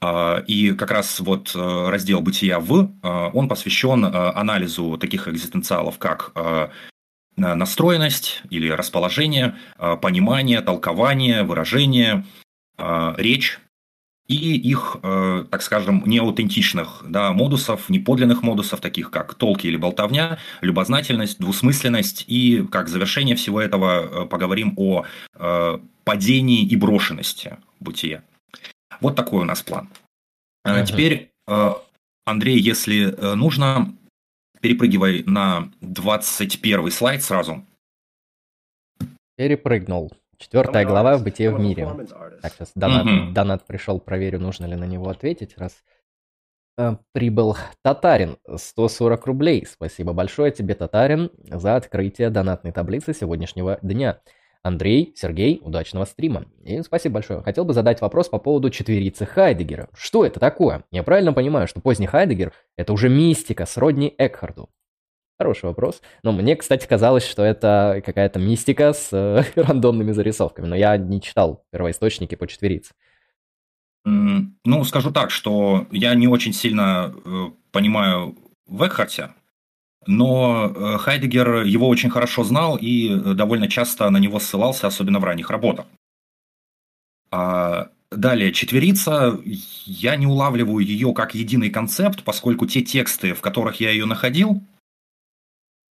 А, 0.00 0.42
и 0.46 0.72
как 0.72 0.90
раз 0.90 1.20
вот 1.20 1.52
э, 1.54 1.88
раздел 1.88 2.20
«Бытия 2.20 2.60
в», 2.60 2.90
э, 3.02 3.30
он 3.32 3.48
посвящен 3.48 4.04
э, 4.04 4.08
анализу 4.08 4.98
таких 4.98 5.28
экзистенциалов, 5.28 5.98
как 5.98 6.32
настроенность 7.36 8.42
или 8.48 8.70
расположение, 8.70 9.56
понимание, 10.00 10.62
толкование, 10.62 11.42
выражение, 11.42 12.24
речь, 12.78 13.60
и 14.28 14.56
их, 14.56 14.96
э, 15.02 15.44
так 15.50 15.62
скажем, 15.62 16.02
неаутентичных 16.04 17.04
да, 17.08 17.32
модусов, 17.32 17.88
неподлинных 17.88 18.42
модусов, 18.42 18.80
таких 18.80 19.10
как 19.10 19.34
толки 19.34 19.66
или 19.66 19.76
болтовня, 19.76 20.38
любознательность, 20.60 21.38
двусмысленность. 21.38 22.24
И 22.26 22.66
как 22.70 22.88
завершение 22.88 23.36
всего 23.36 23.60
этого 23.60 24.24
э, 24.24 24.26
поговорим 24.26 24.74
о 24.76 25.04
э, 25.34 25.78
падении 26.04 26.64
и 26.64 26.76
брошенности 26.76 27.56
бытия. 27.78 28.22
Вот 29.00 29.14
такой 29.14 29.42
у 29.42 29.44
нас 29.44 29.62
план. 29.62 29.88
Uh-huh. 30.66 30.84
Теперь, 30.86 31.30
Андрей, 32.24 32.58
если 32.58 33.14
нужно, 33.36 33.94
перепрыгивай 34.60 35.22
на 35.26 35.70
21 35.80 36.90
слайд 36.90 37.22
сразу. 37.22 37.64
Перепрыгнул. 39.36 40.12
Четвертая 40.38 40.84
глава 40.84 41.16
в 41.16 41.24
«Бытие 41.24 41.50
в 41.50 41.58
мире». 41.58 41.88
Так, 42.42 42.52
сейчас 42.52 42.72
донат, 42.74 43.06
mm-hmm. 43.06 43.32
донат 43.32 43.66
пришел, 43.66 43.98
проверю, 44.00 44.40
нужно 44.40 44.66
ли 44.66 44.76
на 44.76 44.84
него 44.84 45.08
ответить, 45.08 45.56
раз 45.56 45.82
э, 46.76 46.96
прибыл 47.12 47.56
Татарин, 47.82 48.36
140 48.54 49.26
рублей. 49.26 49.66
Спасибо 49.66 50.12
большое 50.12 50.52
тебе, 50.52 50.74
Татарин, 50.74 51.30
за 51.44 51.76
открытие 51.76 52.30
донатной 52.30 52.72
таблицы 52.72 53.14
сегодняшнего 53.14 53.78
дня. 53.82 54.20
Андрей, 54.62 55.12
Сергей, 55.16 55.60
удачного 55.62 56.04
стрима. 56.04 56.46
И 56.64 56.82
спасибо 56.82 57.14
большое. 57.14 57.40
Хотел 57.42 57.64
бы 57.64 57.72
задать 57.72 58.00
вопрос 58.00 58.28
по 58.28 58.38
поводу 58.38 58.68
четверицы 58.68 59.24
Хайдегера. 59.24 59.88
Что 59.94 60.26
это 60.26 60.40
такое? 60.40 60.84
Я 60.90 61.04
правильно 61.04 61.32
понимаю, 61.32 61.68
что 61.68 61.80
поздний 61.80 62.08
Хайдегер– 62.08 62.52
это 62.76 62.92
уже 62.92 63.08
мистика 63.08 63.64
сродни 63.64 64.12
Экхарду? 64.18 64.68
Хороший 65.38 65.66
вопрос. 65.66 66.02
Но 66.22 66.32
мне, 66.32 66.56
кстати, 66.56 66.86
казалось, 66.86 67.26
что 67.26 67.42
это 67.42 68.02
какая-то 68.04 68.38
мистика 68.38 68.92
с 68.92 69.12
э, 69.12 69.44
рандомными 69.60 70.12
зарисовками. 70.12 70.66
Но 70.66 70.76
я 70.76 70.96
не 70.96 71.20
читал 71.20 71.64
первоисточники 71.70 72.34
по 72.34 72.46
четверице. 72.46 72.94
Ну, 74.04 74.84
скажу 74.84 75.10
так, 75.10 75.30
что 75.30 75.86
я 75.90 76.14
не 76.14 76.28
очень 76.28 76.52
сильно 76.52 77.12
э, 77.24 77.46
понимаю 77.72 78.38
в 78.66 78.86
Экхарте, 78.86 79.30
но 80.06 80.72
э, 80.74 80.98
Хайдегер 80.98 81.62
его 81.64 81.88
очень 81.88 82.10
хорошо 82.10 82.44
знал 82.44 82.76
и 82.76 83.10
э, 83.10 83.34
довольно 83.34 83.68
часто 83.68 84.08
на 84.10 84.18
него 84.18 84.38
ссылался, 84.38 84.86
особенно 84.86 85.18
в 85.18 85.24
ранних 85.24 85.50
работах. 85.50 85.86
А 87.32 87.88
далее, 88.12 88.52
четверица, 88.52 89.40
я 89.84 90.14
не 90.14 90.28
улавливаю 90.28 90.86
ее 90.86 91.12
как 91.12 91.34
единый 91.34 91.70
концепт, 91.70 92.22
поскольку 92.22 92.66
те 92.66 92.82
тексты, 92.82 93.34
в 93.34 93.40
которых 93.40 93.80
я 93.80 93.90
ее 93.90 94.06
находил, 94.06 94.62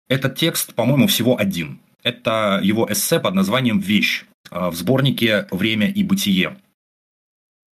этот 0.10 0.36
текст, 0.36 0.74
по-моему, 0.74 1.08
всего 1.08 1.38
один. 1.38 1.80
Это 2.04 2.60
его 2.62 2.86
эссе 2.92 3.20
под 3.20 3.36
названием 3.36 3.80
«Вещь» 3.80 4.26
в 4.52 4.74
сборнике 4.74 5.48
«Время 5.52 5.90
и 5.90 6.04
бытие». 6.04 6.58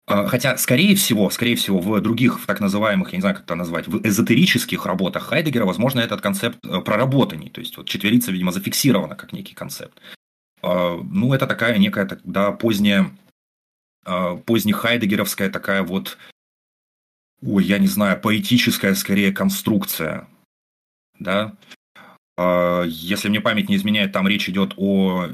А, 0.07 0.27
хотя, 0.27 0.57
скорее 0.57 0.97
всего, 0.97 1.31
скорее 1.31 1.55
всего, 1.55 1.79
в 1.79 2.01
других, 2.01 2.41
в 2.41 2.47
так 2.47 2.61
называемых, 2.61 3.13
я 3.13 3.19
не 3.19 3.21
знаю, 3.21 3.37
как 3.37 3.45
это 3.45 3.55
назвать, 3.55 3.87
в 3.87 4.05
эзотерических 4.05 4.85
работах 4.85 5.25
Хайдегера, 5.25 5.65
возможно, 5.65 6.01
этот 6.01 6.21
концепт 6.21 6.59
э, 6.65 6.81
проработанный. 6.81 7.49
То 7.49 7.61
есть, 7.61 7.77
вот 7.77 7.89
четверица, 7.89 8.33
видимо, 8.33 8.51
зафиксирована 8.51 9.15
как 9.15 9.33
некий 9.33 9.55
концепт. 9.55 10.01
Ну, 10.63 11.33
это 11.33 11.47
такая 11.47 11.79
некая 11.79 12.05
тогда 12.05 12.53
поздняя, 12.53 13.11
а, 14.05 14.37
поздняя 14.37 14.77
хайдегеровская 14.77 15.49
такая 15.49 15.83
вот, 15.83 16.19
ой, 17.41 17.65
я 17.65 17.79
не 17.79 17.87
знаю, 17.87 18.21
поэтическая 18.21 18.95
скорее 18.95 19.33
конструкция. 19.33 20.29
Да? 21.19 21.57
Если 22.87 23.29
мне 23.29 23.41
память 23.41 23.69
не 23.69 23.77
изменяет, 23.77 24.13
там 24.13 24.27
речь 24.27 24.49
идет 24.49 24.75
о 24.77 25.29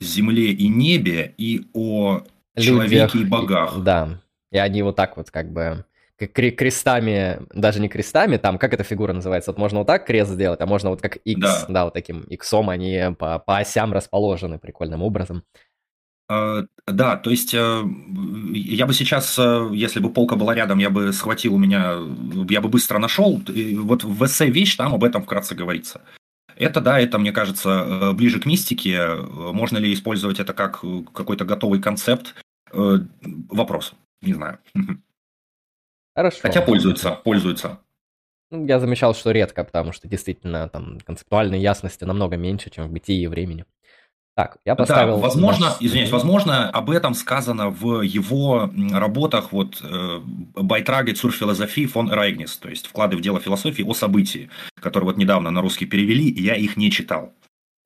земле 0.00 0.52
и 0.52 0.68
небе 0.68 1.34
и 1.36 1.66
о 1.72 2.22
человеке 2.56 3.18
и 3.18 3.24
богах. 3.24 3.78
Да. 3.82 4.20
И 4.52 4.58
они 4.58 4.82
вот 4.82 4.96
так 4.96 5.16
вот 5.16 5.30
как 5.30 5.52
бы 5.52 5.84
крестами, 6.18 7.40
даже 7.54 7.80
не 7.80 7.88
крестами, 7.88 8.38
там, 8.38 8.58
как 8.58 8.74
эта 8.74 8.82
фигура 8.82 9.12
называется? 9.12 9.52
Вот 9.52 9.58
можно 9.58 9.78
вот 9.78 9.86
так 9.86 10.04
крест 10.04 10.32
сделать, 10.32 10.60
а 10.60 10.66
можно 10.66 10.90
вот 10.90 11.00
как 11.00 11.16
X, 11.16 11.40
да, 11.40 11.66
да 11.68 11.84
вот 11.84 11.94
таким 11.94 12.22
иксом 12.22 12.70
они 12.70 13.14
по, 13.18 13.38
по 13.38 13.58
осям 13.58 13.92
расположены 13.92 14.58
прикольным 14.58 15.02
образом. 15.02 15.44
Uh, 16.30 16.66
да, 16.86 17.16
то 17.16 17.30
есть 17.30 17.54
uh, 17.54 17.88
я 18.52 18.84
бы 18.84 18.92
сейчас, 18.92 19.38
uh, 19.38 19.74
если 19.74 19.98
бы 19.98 20.12
полка 20.12 20.36
была 20.36 20.54
рядом, 20.54 20.78
я 20.78 20.90
бы 20.90 21.10
схватил 21.14 21.54
у 21.54 21.58
меня, 21.58 21.94
я 22.50 22.60
бы 22.60 22.68
быстро 22.68 22.98
нашел. 22.98 23.40
Вот 23.46 24.04
в 24.04 24.26
эссе 24.26 24.50
«Вещь» 24.50 24.76
там 24.76 24.92
об 24.92 25.04
этом 25.04 25.22
вкратце 25.22 25.54
говорится. 25.54 26.02
Это, 26.58 26.80
да, 26.80 26.98
это, 26.98 27.18
мне 27.18 27.32
кажется, 27.32 28.12
ближе 28.14 28.40
к 28.40 28.46
мистике. 28.46 29.14
Можно 29.14 29.78
ли 29.78 29.92
использовать 29.92 30.40
это 30.40 30.52
как 30.52 30.80
какой-то 31.14 31.44
готовый 31.44 31.80
концепт? 31.80 32.34
Э, 32.72 32.98
вопрос. 33.48 33.94
Не 34.22 34.34
знаю. 34.34 34.58
Хорошо. 36.16 36.38
Хотя 36.42 36.62
пользуются, 36.62 37.12
пользуются. 37.12 37.78
Ну, 38.50 38.66
я 38.66 38.80
замечал, 38.80 39.14
что 39.14 39.30
редко, 39.30 39.62
потому 39.62 39.92
что 39.92 40.08
действительно 40.08 40.68
там 40.68 40.98
концептуальной 41.00 41.60
ясности 41.60 42.04
намного 42.04 42.36
меньше, 42.36 42.70
чем 42.70 42.88
в 42.88 42.92
бытии 42.92 43.22
и 43.22 43.26
времени. 43.26 43.64
Так, 44.38 44.58
я 44.64 44.76
поставил... 44.76 45.16
Да, 45.16 45.22
возможно, 45.22 45.66
наш... 45.66 45.78
извиняюсь, 45.80 46.12
возможно, 46.12 46.70
об 46.70 46.90
этом 46.90 47.14
сказано 47.14 47.70
в 47.70 48.02
его 48.02 48.70
работах 48.92 49.50
вот 49.50 49.80
э, 49.82 50.20
«Байтрage 50.54 51.14
zur 51.14 51.32
Philosophie 51.32 51.92
von 51.92 52.08
Ereignis», 52.08 52.56
то 52.60 52.68
есть 52.68 52.86
«Вклады 52.86 53.16
в 53.16 53.20
дело 53.20 53.40
философии 53.40 53.82
о 53.82 53.94
событии», 53.94 54.48
которые 54.80 55.08
вот 55.08 55.16
недавно 55.16 55.50
на 55.50 55.60
русский 55.60 55.86
перевели, 55.86 56.28
и 56.28 56.40
я 56.40 56.54
их 56.54 56.76
не 56.76 56.92
читал. 56.92 57.32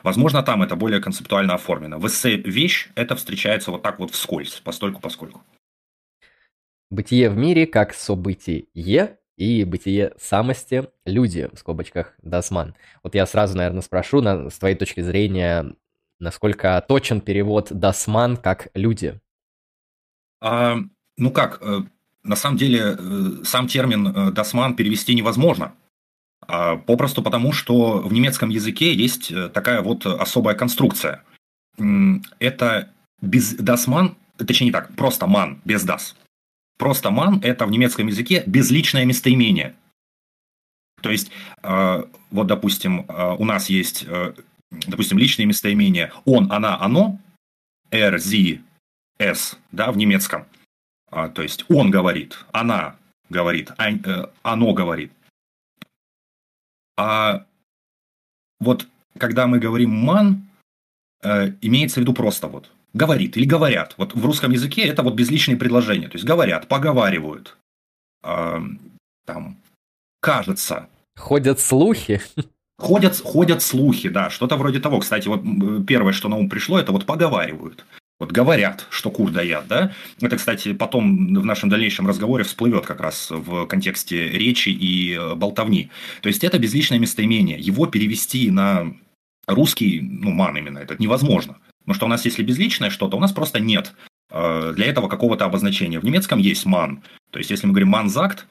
Возможно, 0.02 0.42
там 0.42 0.62
это 0.62 0.76
более 0.76 1.00
концептуально 1.00 1.54
оформлено. 1.54 1.99
В 1.99 2.06
эссе 2.06 2.37
«Вещь» 2.37 2.90
это 2.97 3.16
встречается 3.16 3.71
вот 3.71 3.80
так 3.80 3.99
вот 3.99 4.11
вскользь, 4.11 4.61
постольку-поскольку. 4.62 5.40
Бытие 6.90 7.30
в 7.30 7.37
мире 7.38 7.66
как 7.66 7.94
событие 7.94 8.66
и 9.38 9.64
бытие 9.64 10.12
самости 10.21 10.87
люди, 11.06 11.49
в 11.50 11.59
скобочках, 11.59 12.14
das 12.21 12.44
Man. 12.44 12.75
Вот 13.02 13.14
я 13.14 13.25
сразу, 13.25 13.56
наверное, 13.56 13.80
спрошу, 13.80 14.21
на, 14.21 14.50
с 14.50 14.59
твоей 14.59 14.76
точки 14.76 15.00
зрения, 15.00 15.73
насколько 16.23 16.83
точен 16.88 17.21
перевод 17.21 17.69
das 17.71 18.04
Man 18.04 18.37
как 18.37 18.69
люди? 18.75 19.21
А, 20.41 20.76
ну 21.17 21.31
как, 21.31 21.59
э, 21.61 21.83
на 22.23 22.37
самом 22.37 22.57
деле, 22.57 22.97
э, 22.99 23.45
сам 23.45 23.67
термин 23.67 24.07
э, 24.07 24.31
das 24.31 24.52
Man 24.52 24.75
перевести 24.75 25.14
невозможно. 25.14 25.75
А, 26.41 26.76
попросту 26.76 27.23
потому, 27.23 27.52
что 27.52 27.99
в 27.99 28.12
немецком 28.12 28.49
языке 28.49 28.95
есть 28.95 29.33
такая 29.52 29.83
вот 29.83 30.07
особая 30.07 30.55
конструкция. 30.55 31.23
Это 32.38 32.91
без 33.21 33.59
man, 33.59 34.14
точнее 34.37 34.67
не 34.67 34.73
так, 34.73 34.95
просто 34.95 35.26
man, 35.26 35.59
без 35.64 35.85
das. 35.87 36.14
Просто 36.79 37.11
man– 37.11 37.41
это 37.43 37.67
в 37.67 37.71
немецком 37.71 38.09
языке 38.09 38.43
безличное 38.47 39.05
местоимение. 39.05 39.75
То 41.00 41.11
есть, 41.11 41.31
вот, 41.62 42.47
допустим, 42.47 43.07
у 43.09 43.45
нас 43.45 43.69
есть, 43.71 44.07
допустим, 44.87 45.19
личные 45.19 45.47
местоимения 45.47 46.12
он, 46.25 46.50
она, 46.52 46.81
оно, 46.81 47.19
er, 47.91 48.17
sie, 48.17 48.61
es, 49.19 49.57
да, 49.71 49.93
в 49.93 49.97
немецком. 49.97 50.47
А, 51.11 51.29
то 51.29 51.43
есть, 51.43 51.64
он 51.69 51.91
говорит, 51.91 52.38
она 52.52 52.97
говорит, 53.29 53.71
оно 54.43 54.73
говорит. 54.73 55.12
А 56.97 57.47
вот 58.61 58.87
когда 59.19 59.47
мы 59.47 59.59
говорим 59.59 59.91
«ман», 59.91 60.49
э, 61.23 61.52
имеется 61.61 62.00
в 62.00 62.02
виду 62.02 62.14
просто 62.14 62.49
вот 62.49 62.71
говорит 62.93 63.37
или 63.37 63.45
говорят. 63.45 63.95
Вот 63.97 64.14
в 64.14 64.25
русском 64.25 64.52
языке 64.52 64.83
это 64.83 65.02
вот 65.02 65.14
безличные 65.14 65.57
предложения. 65.57 66.09
То 66.09 66.17
есть 66.17 66.25
говорят, 66.25 66.69
поговаривают, 66.69 67.57
э, 68.23 68.61
там, 69.26 69.57
кажется. 70.21 70.88
Ходят 71.17 71.61
слухи. 71.61 72.21
Ходят, 72.83 73.17
ходят 73.17 73.62
слухи, 73.62 74.09
да, 74.09 74.29
что-то 74.29 74.57
вроде 74.57 74.81
того. 74.81 74.99
Кстати, 74.99 75.29
вот 75.29 75.43
первое, 75.87 76.12
что 76.12 76.29
на 76.29 76.37
ум 76.37 76.49
пришло, 76.49 76.81
это 76.81 76.91
вот 76.91 77.07
поговаривают. 77.07 77.85
Вот 78.19 78.33
говорят, 78.33 78.89
что 78.91 79.12
кур 79.12 79.31
дают, 79.31 79.69
да? 79.69 79.93
Это, 80.21 80.37
кстати, 80.37 80.73
потом 80.73 81.33
в 81.33 81.45
нашем 81.45 81.69
дальнейшем 81.69 82.09
разговоре 82.09 82.43
всплывет 82.43 82.85
как 82.85 83.01
раз 83.01 83.29
в 83.31 83.67
контексте 83.67 84.29
речи 84.29 84.71
и 84.71 85.15
э, 85.15 85.37
болтовни. 85.37 85.91
То 86.23 86.29
есть 86.29 86.43
это 86.43 86.59
безличное 86.59 86.99
местоимение. 86.99 87.57
Его 87.61 87.87
перевести 87.87 88.51
на 88.51 88.93
русский, 89.47 90.01
ну, 90.01 90.31
ман 90.31 90.57
именно, 90.57 90.79
это 90.79 90.97
невозможно. 90.99 91.59
Потому 91.85 91.95
что 91.95 92.07
у 92.07 92.09
нас, 92.09 92.25
если 92.25 92.43
безличное 92.43 92.91
что-то, 92.91 93.17
у 93.17 93.21
нас 93.21 93.31
просто 93.31 93.61
нет 93.61 93.93
э, 94.31 94.73
для 94.75 94.87
этого 94.87 95.07
какого-то 95.07 95.45
обозначения. 95.45 96.01
В 96.01 96.05
немецком 96.05 96.41
есть 96.41 96.67
ман. 96.67 97.05
То 97.31 97.39
есть, 97.39 97.51
если 97.51 97.69
мы 97.69 97.73
говорим 97.73 97.91
манзакт, 97.91 98.47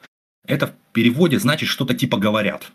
это 0.46 0.68
в 0.68 0.72
переводе 0.92 1.38
значит 1.38 1.68
что-то 1.68 1.92
типа 1.92 2.16
говорят. 2.16 2.72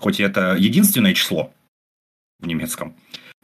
Хоть 0.00 0.18
это 0.18 0.56
единственное 0.58 1.12
число 1.12 1.52
в 2.40 2.46
немецком. 2.46 2.96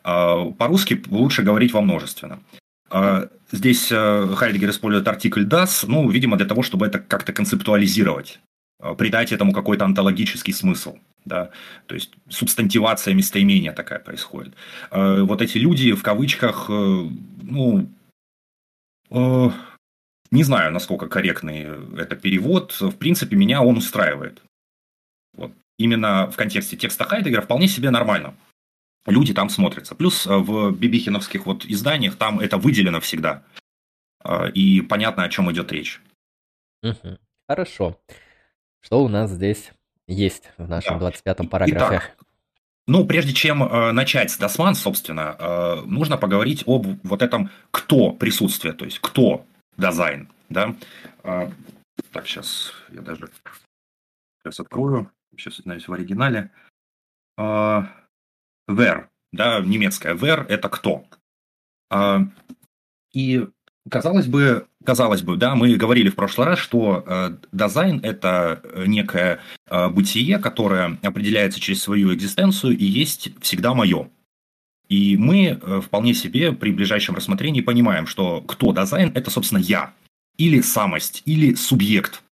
А, 0.03 0.51
по-русски 0.53 1.03
лучше 1.11 1.43
говорить 1.43 1.73
во 1.73 1.83
множественном. 1.83 2.43
А, 2.91 3.29
здесь 3.53 3.93
э, 3.93 4.35
Хайдегер 4.35 4.71
использует 4.71 5.07
артикль 5.07 5.45
das, 5.45 5.85
ну, 5.87 6.09
видимо, 6.09 6.37
для 6.37 6.47
того, 6.47 6.63
чтобы 6.63 6.87
это 6.87 6.99
как-то 6.99 7.33
концептуализировать, 7.33 8.41
а, 8.81 8.95
придать 8.95 9.33
этому 9.33 9.53
какой-то 9.53 9.85
онтологический 9.85 10.55
смысл. 10.55 10.97
Да? 11.27 11.51
То 11.87 11.95
есть 11.95 12.15
субстантивация 12.31 13.13
местоимения 13.13 13.73
такая 13.73 13.99
происходит. 13.99 14.55
Вот 14.93 15.43
эти 15.43 15.59
люди, 15.59 15.93
в 15.93 16.03
кавычках, 16.03 16.67
э, 16.71 17.09
ну, 17.43 17.91
э, 19.11 19.51
не 20.31 20.43
знаю, 20.45 20.73
насколько 20.73 21.09
корректный 21.09 21.67
это 21.99 22.17
перевод. 22.17 22.81
В 22.81 22.93
принципе, 22.93 23.37
меня 23.37 23.63
он 23.63 23.77
устраивает. 23.77 24.41
Именно 25.79 26.31
в 26.31 26.37
контексте 26.37 26.77
текста 26.77 27.05
Хайдегера 27.05 27.43
вполне 27.43 27.69
себе 27.69 27.91
нормально 27.91 28.35
люди 29.07 29.33
там 29.33 29.49
смотрятся. 29.49 29.95
Плюс 29.95 30.27
э, 30.27 30.37
в 30.37 30.73
бибихиновских 30.73 31.47
вот 31.47 31.65
изданиях 31.65 32.17
там 32.17 32.41
это 32.41 32.59
выделено 32.59 33.01
всегда. 33.01 33.43
Э, 34.25 34.51
и 34.51 34.81
понятно, 34.83 35.25
о 35.25 35.29
чем 35.29 35.51
идет 35.53 35.73
речь. 35.73 36.01
Угу. 36.83 37.19
Хорошо. 37.49 37.99
Что 38.81 39.03
у 39.03 39.09
нас 39.09 39.31
здесь 39.31 39.73
есть 40.07 40.51
в 40.59 40.69
нашем 40.69 40.99
да. 40.99 41.11
25-м 41.11 41.49
параграфе? 41.49 41.97
Итак, 41.97 42.17
ну, 42.87 43.05
прежде 43.05 43.33
чем 43.33 43.63
э, 43.63 43.93
начать 43.93 44.31
с 44.31 44.39
Досман, 44.39 44.75
собственно, 44.75 45.37
э, 45.39 45.83
нужно 45.87 46.17
поговорить 46.17 46.63
об 46.67 46.87
вот 47.03 47.23
этом 47.23 47.51
кто 47.71 48.13
присутствие, 48.13 48.75
то 48.75 48.85
есть 48.85 49.01
кто 49.01 49.45
дизайн, 49.77 50.29
да. 50.49 50.77
Э, 51.25 51.51
так, 52.13 52.27
сейчас 52.27 52.73
я 52.91 53.01
даже 53.01 53.31
сейчас 54.39 54.61
открою, 54.61 55.11
сейчас 55.39 55.57
знаюсь 55.57 55.89
в 55.89 55.93
оригинале. 55.93 56.51
Э, 57.39 57.83
where, 58.69 59.07
да, 59.33 59.61
немецкая 59.61 60.15
where– 60.15 60.47
это 60.49 60.69
кто. 60.69 61.05
Э, 61.91 62.21
и 63.13 63.47
Казалось 63.89 64.27
бы, 64.27 64.67
казалось 64.85 65.23
бы, 65.23 65.37
да, 65.37 65.55
мы 65.55 65.77
говорили 65.77 66.09
в 66.09 66.17
прошлый 66.17 66.49
раз, 66.49 66.59
что 66.59 67.05
э, 67.07 67.37
дизайн– 67.53 68.01
это 68.03 68.61
некое 68.85 69.41
э, 69.69 69.89
бытие, 69.89 70.39
которое 70.39 70.99
определяется 71.03 71.61
через 71.61 71.83
свою 71.83 72.13
экзистенцию 72.13 72.77
и 72.77 72.85
есть 72.85 73.31
всегда 73.41 73.75
мое. 73.75 74.11
И 74.89 75.17
мы 75.17 75.61
э, 75.61 75.81
вполне 75.81 76.15
себе 76.15 76.53
при 76.53 76.73
ближайшем 76.73 77.15
рассмотрении 77.15 77.61
понимаем, 77.61 78.09
что 78.09 78.41
кто 78.41 78.73
дизайн– 78.73 79.13
это, 79.15 79.31
собственно, 79.31 79.61
я, 79.61 79.95
или 80.37 80.61
самость, 80.63 81.23
или 81.25 81.55
субъект. 81.55 82.25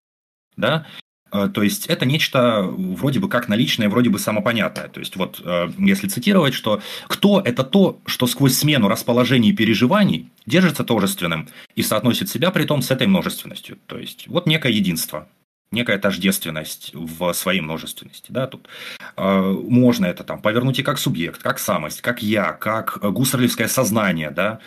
Да? 0.56 0.86
Э, 1.32 1.48
то 1.52 1.62
есть 1.62 1.86
это 1.86 2.04
нечто 2.04 2.62
вроде 2.62 3.18
бы 3.18 3.28
как 3.28 3.48
наличное, 3.48 3.88
вроде 3.88 4.10
бы 4.10 4.18
самопонятное. 4.18 4.88
То 4.88 5.00
есть 5.00 5.16
вот 5.16 5.40
э, 5.44 5.70
если 5.78 6.08
цитировать, 6.08 6.54
что 6.54 6.80
кто– 7.08 7.40
это 7.44 7.64
то, 7.64 8.00
что 8.06 8.26
сквозь 8.26 8.56
смену 8.56 8.88
расположений 8.88 9.50
и 9.50 9.56
переживаний 9.56 10.30
держится 10.46 10.84
тожественным 10.84 11.48
и 11.74 11.82
соотносит 11.82 12.28
себя 12.28 12.50
при 12.50 12.64
том 12.64 12.82
с 12.82 12.90
этой 12.90 13.06
множественностью. 13.06 13.78
То 13.86 13.98
есть 13.98 14.28
вот 14.28 14.46
некое 14.46 14.72
единство, 14.72 15.26
некая 15.70 15.98
тождественность 15.98 16.90
в 16.92 17.32
своей 17.32 17.60
множественности. 17.60 18.26
Да, 18.30 18.46
тут 18.46 18.68
э, 19.16 19.56
можно 19.68 20.06
это 20.06 20.24
там 20.24 20.42
повернуть 20.42 20.78
и 20.78 20.82
как 20.82 20.98
субъект, 20.98 21.42
как 21.42 21.58
самость, 21.58 22.02
как 22.02 22.22
я, 22.22 22.52
как 22.52 22.98
гусарлевское 23.00 23.68
сознание, 23.68 24.30
да, 24.30 24.60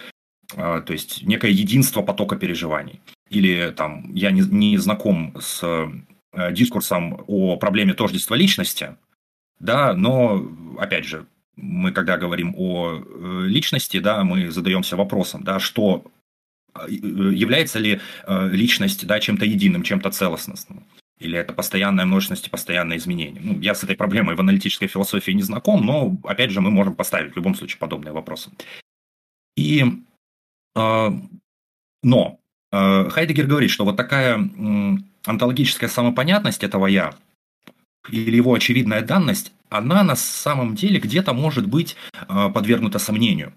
то 0.56 0.86
есть 0.90 1.24
некое 1.24 1.50
единство 1.50 2.04
потока 2.04 2.36
переживаний. 2.36 3.02
Или 3.32 3.74
там 3.76 4.14
я 4.14 4.30
не, 4.30 4.42
не 4.42 4.78
знаком 4.78 5.36
с 5.40 5.64
дискурсом 6.52 7.24
о 7.28 7.58
проблеме 7.58 7.94
тождества 7.94 8.36
личности, 8.36 8.96
да, 9.60 9.94
но, 9.94 10.46
опять 10.78 11.06
же, 11.06 11.26
мы 11.56 11.92
когда 11.92 12.18
говорим 12.18 12.54
о 12.58 12.96
э, 12.96 13.44
личности, 13.48 14.00
да, 14.00 14.24
мы 14.24 14.52
задаемся 14.52 14.98
вопросом, 14.98 15.44
да, 15.44 15.60
что 15.60 16.04
э, 16.74 16.88
является 16.90 17.80
ли 17.80 18.02
личность 18.28 19.08
да, 19.08 19.20
чем-то 19.20 19.46
единым, 19.46 19.84
чем-то 19.84 20.12
целостным, 20.12 20.84
или 21.18 21.38
это 21.38 21.54
постоянная 21.54 22.06
множественность 22.06 22.48
и 22.48 22.50
постоянное 22.50 22.98
изменение. 22.98 23.42
Ну, 23.42 23.60
я 23.62 23.74
с 23.74 23.84
этой 23.84 23.96
проблемой 23.96 24.36
в 24.36 24.40
аналитической 24.42 24.88
философии 24.88 25.32
не 25.32 25.44
знаком, 25.44 25.86
но, 25.86 26.18
опять 26.26 26.52
же, 26.52 26.60
мы 26.62 26.72
можем 26.72 26.96
поставить 26.96 27.34
в 27.34 27.36
любом 27.38 27.56
случае 27.56 27.80
подобные 27.80 28.12
вопросы. 28.12 28.52
И, 29.56 29.86
э, 30.76 31.10
но 32.04 32.40
э, 32.72 33.10
Хайдегер 33.10 33.48
говорит, 33.48 33.72
что 33.72 33.86
вот 33.86 33.96
такая 33.96 34.38
онтологическая 35.26 35.90
самопонятность 35.90 36.64
этого 36.64 36.88
«я» 36.88 37.16
или 38.10 38.36
его 38.36 38.54
очевидная 38.54 39.02
данность, 39.02 39.52
она 39.70 40.04
на 40.04 40.16
самом 40.16 40.76
деле 40.76 41.00
где-то 41.00 41.34
может 41.34 41.68
быть 41.68 41.96
э, 42.14 42.50
подвергнута 42.54 43.00
сомнению. 43.00 43.54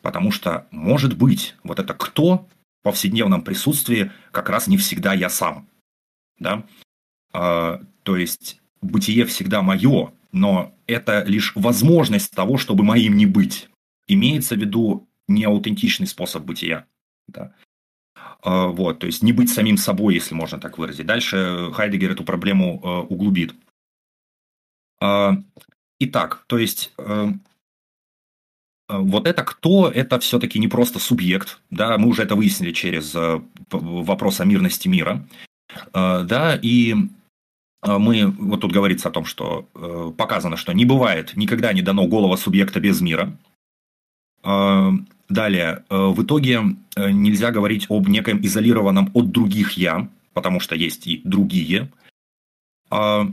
Потому 0.00 0.30
что, 0.30 0.66
может 0.70 1.16
быть, 1.16 1.54
вот 1.62 1.78
это 1.78 1.94
«кто» 1.94 2.48
в 2.80 2.84
повседневном 2.84 3.42
присутствии 3.42 4.10
как 4.32 4.48
раз 4.48 4.66
не 4.66 4.76
всегда 4.76 5.12
я 5.14 5.28
сам. 5.28 5.68
Да? 6.38 6.64
А, 7.32 7.80
то 8.02 8.16
есть 8.16 8.60
бытие 8.80 9.24
всегда 9.24 9.62
мое, 9.62 10.12
но 10.32 10.74
это 10.88 11.22
лишь 11.22 11.52
возможность 11.54 12.32
того, 12.32 12.58
чтобы 12.58 12.82
моим 12.82 13.16
не 13.16 13.26
быть. 13.26 13.68
Имеется 14.08 14.56
в 14.56 14.58
виду 14.58 15.08
неаутентичный 15.28 16.08
способ 16.08 16.42
бытия. 16.42 16.86
Да? 17.28 17.54
А, 18.42 18.66
вот, 18.66 18.98
то 18.98 19.06
есть 19.06 19.22
не 19.22 19.32
быть 19.32 19.50
самим 19.50 19.76
собой, 19.76 20.14
если 20.14 20.34
можно 20.34 20.58
так 20.58 20.76
выразить. 20.76 21.06
Дальше 21.06 21.70
Хайдегер 21.72 22.10
эту 22.12 22.24
проблему 22.24 22.80
э, 22.82 22.88
углубит. 23.12 23.54
А, 25.00 25.36
итак, 26.00 26.44
то 26.48 26.58
есть 26.58 26.92
э, 26.98 27.28
э, 28.88 28.98
вот 28.98 29.28
это 29.28 29.44
кто, 29.44 29.88
это 29.88 30.18
все-таки 30.18 30.58
не 30.58 30.66
просто 30.66 30.98
субъект, 30.98 31.60
да, 31.70 31.96
мы 31.98 32.08
уже 32.08 32.24
это 32.24 32.34
выяснили 32.34 32.72
через 32.72 33.14
вопрос 33.70 34.40
о 34.40 34.44
мирности 34.44 34.88
мира, 34.88 35.26
да, 35.94 36.58
и 36.60 36.94
мы, 37.82 38.26
вот 38.26 38.60
тут 38.60 38.70
говорится 38.70 39.08
о 39.08 39.12
том, 39.12 39.24
что 39.24 39.62
показано, 40.18 40.56
что 40.56 40.72
не 40.72 40.84
бывает, 40.84 41.34
никогда 41.36 41.72
не 41.72 41.80
дано 41.80 42.06
голова 42.06 42.36
субъекта 42.36 42.80
без 42.80 43.00
мира, 43.00 43.36
Далее, 45.32 45.82
э, 45.88 45.96
в 45.96 46.22
итоге 46.22 46.60
э, 46.94 47.10
нельзя 47.10 47.50
говорить 47.52 47.86
об 47.88 48.06
неком 48.06 48.44
изолированном 48.44 49.10
от 49.14 49.30
других 49.30 49.78
«я», 49.78 50.10
потому 50.34 50.60
что 50.60 50.74
есть 50.74 51.06
и 51.06 51.22
другие. 51.24 51.90
А, 52.90 53.26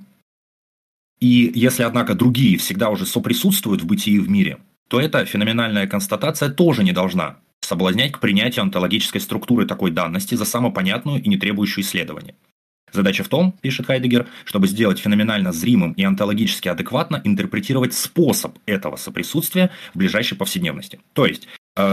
и 1.19 1.51
если, 1.53 1.83
однако, 1.83 2.15
другие 2.15 2.57
всегда 2.57 2.89
уже 2.89 3.05
соприсутствуют 3.05 3.81
в 3.81 3.85
бытии 3.85 4.17
в 4.17 4.29
мире, 4.29 4.59
то 4.87 5.01
эта 5.01 5.25
феноменальная 5.25 5.87
констатация 5.87 6.49
тоже 6.49 6.85
не 6.85 6.93
должна 6.93 7.35
соблазнять 7.59 8.13
к 8.13 8.19
принятию 8.19 8.63
онтологической 8.63 9.19
структуры 9.19 9.65
такой 9.65 9.91
данности 9.91 10.35
за 10.35 10.45
самопонятную 10.45 11.21
и 11.21 11.27
не 11.27 11.35
требующую 11.35 11.83
исследования. 11.83 12.35
Задача 12.93 13.25
в 13.25 13.27
том, 13.27 13.51
пишет 13.61 13.87
Хайдегер, 13.87 14.27
чтобы 14.45 14.67
сделать 14.67 14.99
феноменально 14.99 15.51
зримым 15.51 15.91
и 15.91 16.03
онтологически 16.03 16.69
адекватно 16.69 17.21
интерпретировать 17.25 17.93
способ 17.93 18.57
этого 18.65 18.95
соприсутствия 18.95 19.69
в 19.93 19.97
ближайшей 19.97 20.37
повседневности. 20.37 21.01
То 21.11 21.25
есть, 21.25 21.47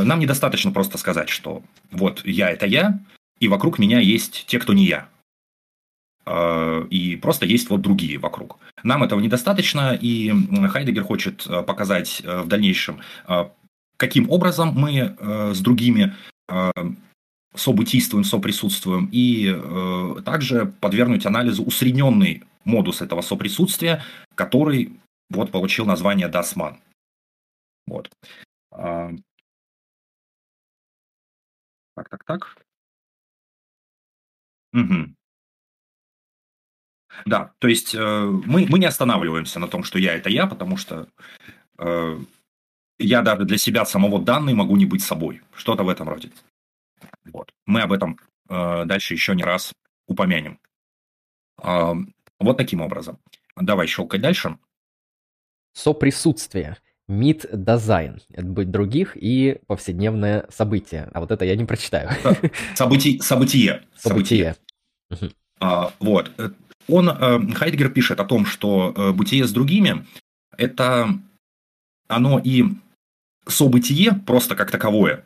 нам 0.05 0.19
недостаточно 0.21 0.73
просто 0.73 0.99
сказать, 0.99 1.29
что 1.29 1.63
вот 1.91 2.25
я 2.25 2.51
это 2.51 2.67
я, 2.67 2.99
и 3.39 3.49
вокруг 3.49 3.79
меня 3.79 4.01
есть 4.01 4.45
те, 4.47 4.59
кто 4.59 4.73
не 4.73 4.85
я. 4.85 5.09
Э, 6.25 6.87
и 6.91 7.17
просто 7.17 7.47
есть 7.47 7.71
вот 7.71 7.83
другие 7.83 8.19
вокруг. 8.19 8.59
Нам 8.83 9.03
этого 9.03 9.21
недостаточно, 9.21 9.97
и 10.01 10.33
Хайдегер 10.69 11.05
хочет 11.05 11.47
э, 11.47 11.63
показать 11.63 12.23
в 12.25 12.47
дальнейшем, 12.47 13.01
каким 13.97 14.31
образом 14.31 14.73
мы 14.75 15.17
с 15.55 15.61
другими 15.61 16.15
событийствуем, 17.55 18.25
соприсутствуем, 18.25 19.09
и 19.11 20.23
также 20.25 20.67
подвергнуть 20.81 21.25
анализу 21.25 21.65
усредненный 21.65 22.45
модус 22.65 23.01
этого 23.01 23.23
соприсутствия, 23.23 24.03
который 24.35 24.93
вот 25.31 25.51
получил 25.51 25.87
название 25.87 26.29
Дасман. 26.29 26.77
Вот. 27.87 28.11
Так, 31.97 32.09
так, 32.11 32.25
так. 32.25 32.57
Угу. 34.75 35.15
Да, 37.25 37.55
то 37.59 37.69
есть 37.69 37.95
э, 37.95 38.25
мы, 38.45 38.67
мы 38.69 38.79
не 38.79 38.85
останавливаемся 38.85 39.59
на 39.59 39.69
том, 39.69 39.83
что 39.83 39.99
я 39.99 40.15
это 40.15 40.29
я, 40.29 40.47
потому 40.47 40.77
что 40.77 41.09
э, 41.79 42.19
я 42.99 43.23
даже 43.23 43.47
для 43.47 43.57
себя 43.57 43.87
самого 43.87 44.21
данный 44.21 44.53
могу 44.53 44.77
не 44.77 44.85
быть 44.85 45.03
собой. 45.03 45.41
Что-то 45.55 45.83
в 45.83 45.89
этом 45.89 46.09
роде. 46.09 46.31
Вот. 47.25 47.55
Мы 47.65 47.81
об 47.81 47.93
этом 47.93 48.19
э, 48.51 48.85
дальше 48.85 49.15
еще 49.15 49.35
не 49.35 49.45
раз 49.45 49.73
упомянем. 50.07 50.61
Э, 51.63 51.95
вот 52.39 52.59
таким 52.59 52.83
образом. 52.83 53.19
Давай 53.57 53.87
щелкать 53.87 54.21
дальше. 54.21 54.59
Соприсутствие. 55.73 56.77
Mitdasein. 57.09 58.21
Это 58.33 58.47
будет 58.47 58.71
других 58.71 59.17
и 59.17 59.59
повседневное 59.67 60.47
событие. 60.51 61.09
А 61.13 61.21
вот 61.21 61.31
это 61.31 61.45
я 61.45 61.55
не 61.57 61.65
прочитаю. 61.65 62.11
Событие. 62.75 63.23
Событие. 63.23 63.83
Событие. 63.97 64.57
А, 65.61 65.93
вот. 66.01 66.31
Он, 66.89 67.09
э, 67.09 67.55
Хайдегер 67.55 67.91
пишет 67.91 68.21
о 68.21 68.25
том, 68.25 68.45
что 68.45 68.93
э, 68.97 69.13
бытие 69.13 69.47
с 69.47 69.53
другими– 69.53 70.05
это 70.57 71.19
оно 72.09 72.39
и 72.39 72.65
событие 73.47 74.13
просто 74.27 74.55
как 74.55 74.71
таковое, 74.71 75.25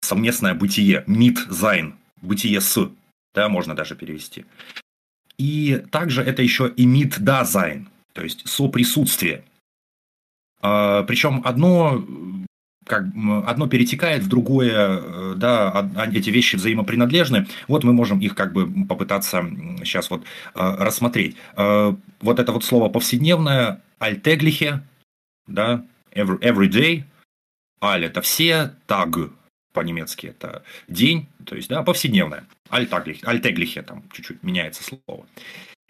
совместное 0.00 0.54
бытие, 0.54 1.04
Mitsein, 1.06 1.96
бытие 2.22 2.60
с, 2.60 2.90
да, 3.34 3.48
можно 3.48 3.74
даже 3.74 3.96
перевести. 3.96 4.44
И 5.38 5.82
также 5.90 6.22
это 6.22 6.42
еще 6.42 6.72
и 6.76 6.86
Mitdasein, 6.86 7.88
то 8.12 8.22
есть 8.22 8.48
соприсутствие– 8.48 9.44
Причем 10.60 11.42
одно 11.44 12.04
как 12.90 13.04
одно 13.46 13.68
перетекает 13.68 14.24
в 14.24 14.28
другое, 14.28 15.00
э, 15.02 15.34
да, 15.36 15.88
эти 16.12 16.28
вещи 16.30 16.56
взаимопринадлежны. 16.56 17.46
Вот 17.68 17.84
мы 17.84 17.92
можем 17.92 18.18
их 18.18 18.34
как 18.34 18.52
бы 18.52 18.66
попытаться 18.86 19.44
сейчас 19.78 20.10
вот 20.10 20.24
э, 20.24 20.26
рассмотреть. 20.54 21.36
Э, 21.56 21.94
вот 22.20 22.38
это 22.40 22.52
вот 22.52 22.64
слово 22.64 22.88
повседневное, 22.88 23.80
альтеглихе, 23.98 24.82
да, 25.46 25.84
every, 26.12 26.38
every 26.40 26.68
day, 26.68 27.04
аль 27.80 28.04
это 28.04 28.20
все, 28.20 28.74
таг 28.86 29.16
по-немецки 29.72 30.26
это 30.26 30.64
день, 30.88 31.28
то 31.46 31.54
есть, 31.54 31.68
да, 31.68 31.82
повседневное, 31.84 32.44
альтеглихе, 32.70 33.24
альтеглихе 33.24 33.82
там 33.82 34.02
чуть-чуть 34.12 34.42
меняется 34.42 34.82
слово. 34.82 35.26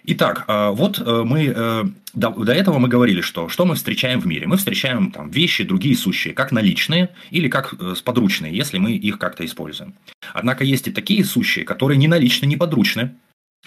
Итак, 0.04 0.44
э, 0.48 0.70
вот 0.70 0.98
э, 0.98 1.22
мы 1.24 1.52
э, 1.54 1.84
до, 2.14 2.52
этого 2.52 2.78
мы 2.78 2.88
говорили, 2.88 3.20
что 3.20 3.48
что 3.48 3.66
мы 3.66 3.74
встречаем 3.74 4.20
в 4.20 4.26
мире. 4.26 4.46
Мы 4.46 4.56
встречаем 4.56 5.12
там 5.12 5.30
вещи 5.30 5.64
другие 5.64 5.96
сущие, 5.96 6.32
как 6.32 6.52
наличные 6.52 7.10
или 7.30 7.48
как 7.48 7.74
подручные, 8.04 8.56
если 8.56 8.78
мы 8.78 8.92
их 8.92 9.18
как-то 9.18 9.44
используем. 9.44 9.94
Однако 10.32 10.64
есть 10.64 10.88
и 10.88 10.92
такие 10.92 11.24
сущие, 11.24 11.64
которые 11.64 11.98
не 11.98 12.08
наличны, 12.08 12.46
не 12.46 12.56
подручны. 12.56 13.14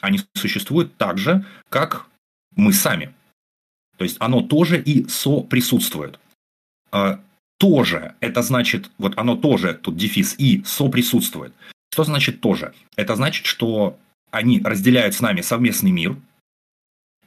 Они 0.01 0.19
существуют 0.35 0.97
так 0.97 1.17
же, 1.17 1.45
как 1.69 2.07
мы 2.55 2.73
сами. 2.73 3.13
То 3.97 4.03
есть 4.03 4.17
оно 4.19 4.41
тоже 4.41 4.81
и 4.81 5.07
соприсутствует. 5.07 6.19
Тоже, 7.59 8.15
это 8.19 8.41
значит, 8.41 8.89
вот 8.97 9.17
оно 9.17 9.35
тоже, 9.35 9.75
тут 9.75 9.95
дефис, 9.95 10.35
и 10.37 10.63
соприсутствует. 10.65 11.53
Что 11.93 12.03
значит 12.03 12.41
тоже? 12.41 12.73
Это 12.95 13.15
значит, 13.15 13.45
что 13.45 13.97
они 14.33 14.59
разделяют 14.59 15.13
с 15.15 15.21
нами 15.21 15.41
совместный 15.41 15.91
мир, 15.91 16.17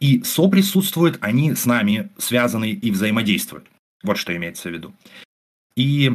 и 0.00 0.22
соприсутствуют, 0.24 1.18
они 1.20 1.54
с 1.54 1.64
нами 1.64 2.10
связаны 2.18 2.70
и 2.70 2.90
взаимодействуют. 2.90 3.66
Вот 4.02 4.18
что 4.18 4.36
имеется 4.36 4.68
в 4.68 4.72
виду. 4.72 4.92
И 5.76 6.12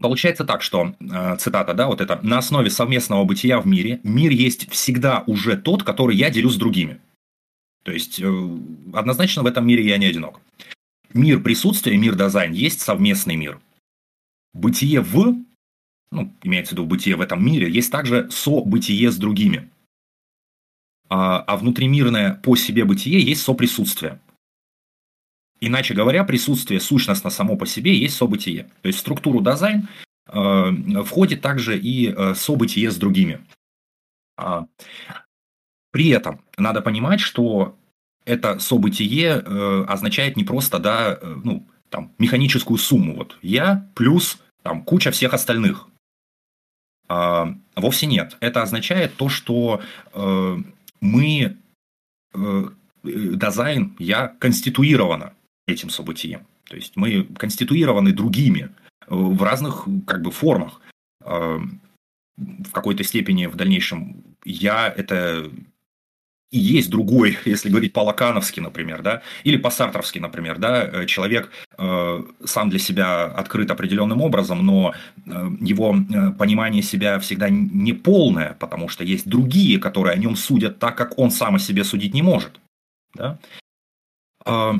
получается 0.00 0.44
так, 0.44 0.62
что, 0.62 0.94
э, 0.98 1.36
цитата, 1.38 1.74
да, 1.74 1.86
вот 1.86 2.00
это, 2.00 2.18
на 2.22 2.38
основе 2.38 2.70
совместного 2.70 3.24
бытия 3.24 3.60
в 3.60 3.66
мире, 3.66 4.00
мир 4.02 4.32
есть 4.32 4.70
всегда 4.70 5.22
уже 5.26 5.56
тот, 5.56 5.82
который 5.82 6.16
я 6.16 6.30
делю 6.30 6.48
с 6.48 6.56
другими. 6.56 6.98
То 7.84 7.92
есть, 7.92 8.20
э, 8.20 8.58
однозначно 8.94 9.42
в 9.42 9.46
этом 9.46 9.66
мире 9.66 9.86
я 9.86 9.98
не 9.98 10.06
одинок. 10.06 10.40
Мир 11.12 11.42
присутствия, 11.42 11.96
мир 11.96 12.16
дизайн 12.16 12.52
есть 12.52 12.80
совместный 12.80 13.36
мир. 13.36 13.60
Бытие 14.54 15.02
в, 15.02 15.36
ну, 16.10 16.32
имеется 16.42 16.70
в 16.70 16.78
виду 16.78 16.86
бытие 16.86 17.16
в 17.16 17.20
этом 17.20 17.44
мире, 17.44 17.70
есть 17.70 17.92
также 17.92 18.30
событие 18.30 19.10
с 19.10 19.16
другими 19.16 19.68
а, 21.14 21.44
а 21.46 21.58
внутримирное 21.58 22.36
по 22.42 22.56
себе 22.56 22.86
бытие 22.86 23.20
есть 23.20 23.42
соприсутствие. 23.42 24.18
Иначе 25.60 25.92
говоря, 25.92 26.24
присутствие 26.24 26.80
сущностно 26.80 27.28
само 27.28 27.56
по 27.56 27.66
себе 27.66 27.94
есть 27.94 28.16
событие. 28.16 28.70
То 28.80 28.86
есть 28.86 28.98
в 28.98 29.02
структуру 29.02 29.42
дизайн 29.42 29.88
э, 30.26 31.02
входит 31.04 31.42
также 31.42 31.78
и 31.78 32.08
э, 32.08 32.34
событие 32.34 32.90
с 32.90 32.96
другими. 32.96 33.44
А, 34.38 34.66
при 35.90 36.08
этом 36.08 36.40
надо 36.56 36.80
понимать, 36.80 37.20
что 37.20 37.76
это 38.24 38.58
событие 38.58 39.42
э, 39.44 39.84
означает 39.86 40.38
не 40.38 40.44
просто 40.44 40.78
да, 40.78 41.18
э, 41.20 41.36
ну, 41.44 41.68
там, 41.90 42.12
механическую 42.16 42.78
сумму. 42.78 43.16
Вот 43.16 43.36
я 43.42 43.86
плюс 43.94 44.40
там, 44.62 44.82
куча 44.82 45.10
всех 45.10 45.34
остальных. 45.34 45.88
А, 47.06 47.54
вовсе 47.76 48.06
нет. 48.06 48.38
Это 48.40 48.62
означает 48.62 49.14
то, 49.16 49.28
что 49.28 49.82
э, 50.14 50.56
мы, 51.02 51.58
э, 52.32 52.64
дизайн, 53.02 53.94
я 53.98 54.28
конституирована 54.28 55.34
этим 55.66 55.90
событием. 55.90 56.46
То 56.64 56.76
есть 56.76 56.96
мы 56.96 57.24
конституированы 57.24 58.12
другими 58.12 58.60
э, 58.60 59.06
в 59.08 59.42
разных 59.42 59.86
как 60.06 60.22
бы 60.22 60.30
формах. 60.30 60.80
Э, 61.24 61.58
в 62.36 62.70
какой-то 62.72 63.04
степени 63.04 63.46
в 63.46 63.56
дальнейшем 63.56 64.24
я 64.44 64.88
это 64.88 65.50
и 66.52 66.58
есть 66.58 66.90
другой, 66.90 67.38
если 67.46 67.70
говорить 67.70 67.92
по-лакановски, 67.92 68.60
например, 68.60 69.02
да, 69.02 69.22
или 69.42 69.56
по-сартровски, 69.56 70.20
например, 70.20 70.58
да, 70.58 70.84
э, 70.84 71.06
человек 71.06 71.50
э, 71.78 72.22
сам 72.44 72.70
для 72.70 72.78
себя 72.78 73.24
открыт 73.24 73.70
определенным 73.70 74.20
образом, 74.20 74.64
но 74.64 74.94
э, 75.26 75.50
его 75.60 75.96
э, 75.96 76.30
понимание 76.32 76.82
себя 76.82 77.18
всегда 77.18 77.48
не 77.48 77.94
полное, 77.94 78.54
потому 78.60 78.88
что 78.88 79.02
есть 79.02 79.26
другие, 79.26 79.78
которые 79.78 80.14
о 80.14 80.18
нем 80.18 80.36
судят 80.36 80.78
так, 80.78 80.96
как 80.96 81.18
он 81.18 81.30
сам 81.30 81.56
о 81.56 81.58
себе 81.58 81.84
судить 81.84 82.14
не 82.14 82.22
может, 82.22 82.60
да. 83.14 83.38
Э, 84.44 84.74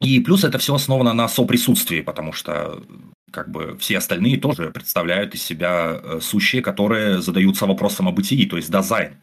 и 0.00 0.18
плюс 0.18 0.42
это 0.42 0.58
все 0.58 0.74
основано 0.74 1.12
на 1.12 1.28
соприсутствии, 1.28 2.00
потому 2.00 2.32
что 2.32 2.82
как 3.30 3.50
бы 3.50 3.76
все 3.78 3.98
остальные 3.98 4.38
тоже 4.38 4.70
представляют 4.70 5.34
из 5.34 5.42
себя 5.44 6.00
э, 6.02 6.18
сущие, 6.20 6.60
которые 6.60 7.22
задаются 7.22 7.66
вопросом 7.66 8.08
о 8.08 8.12
бытии, 8.12 8.46
то 8.46 8.56
есть 8.56 8.70
дизайн. 8.70 9.16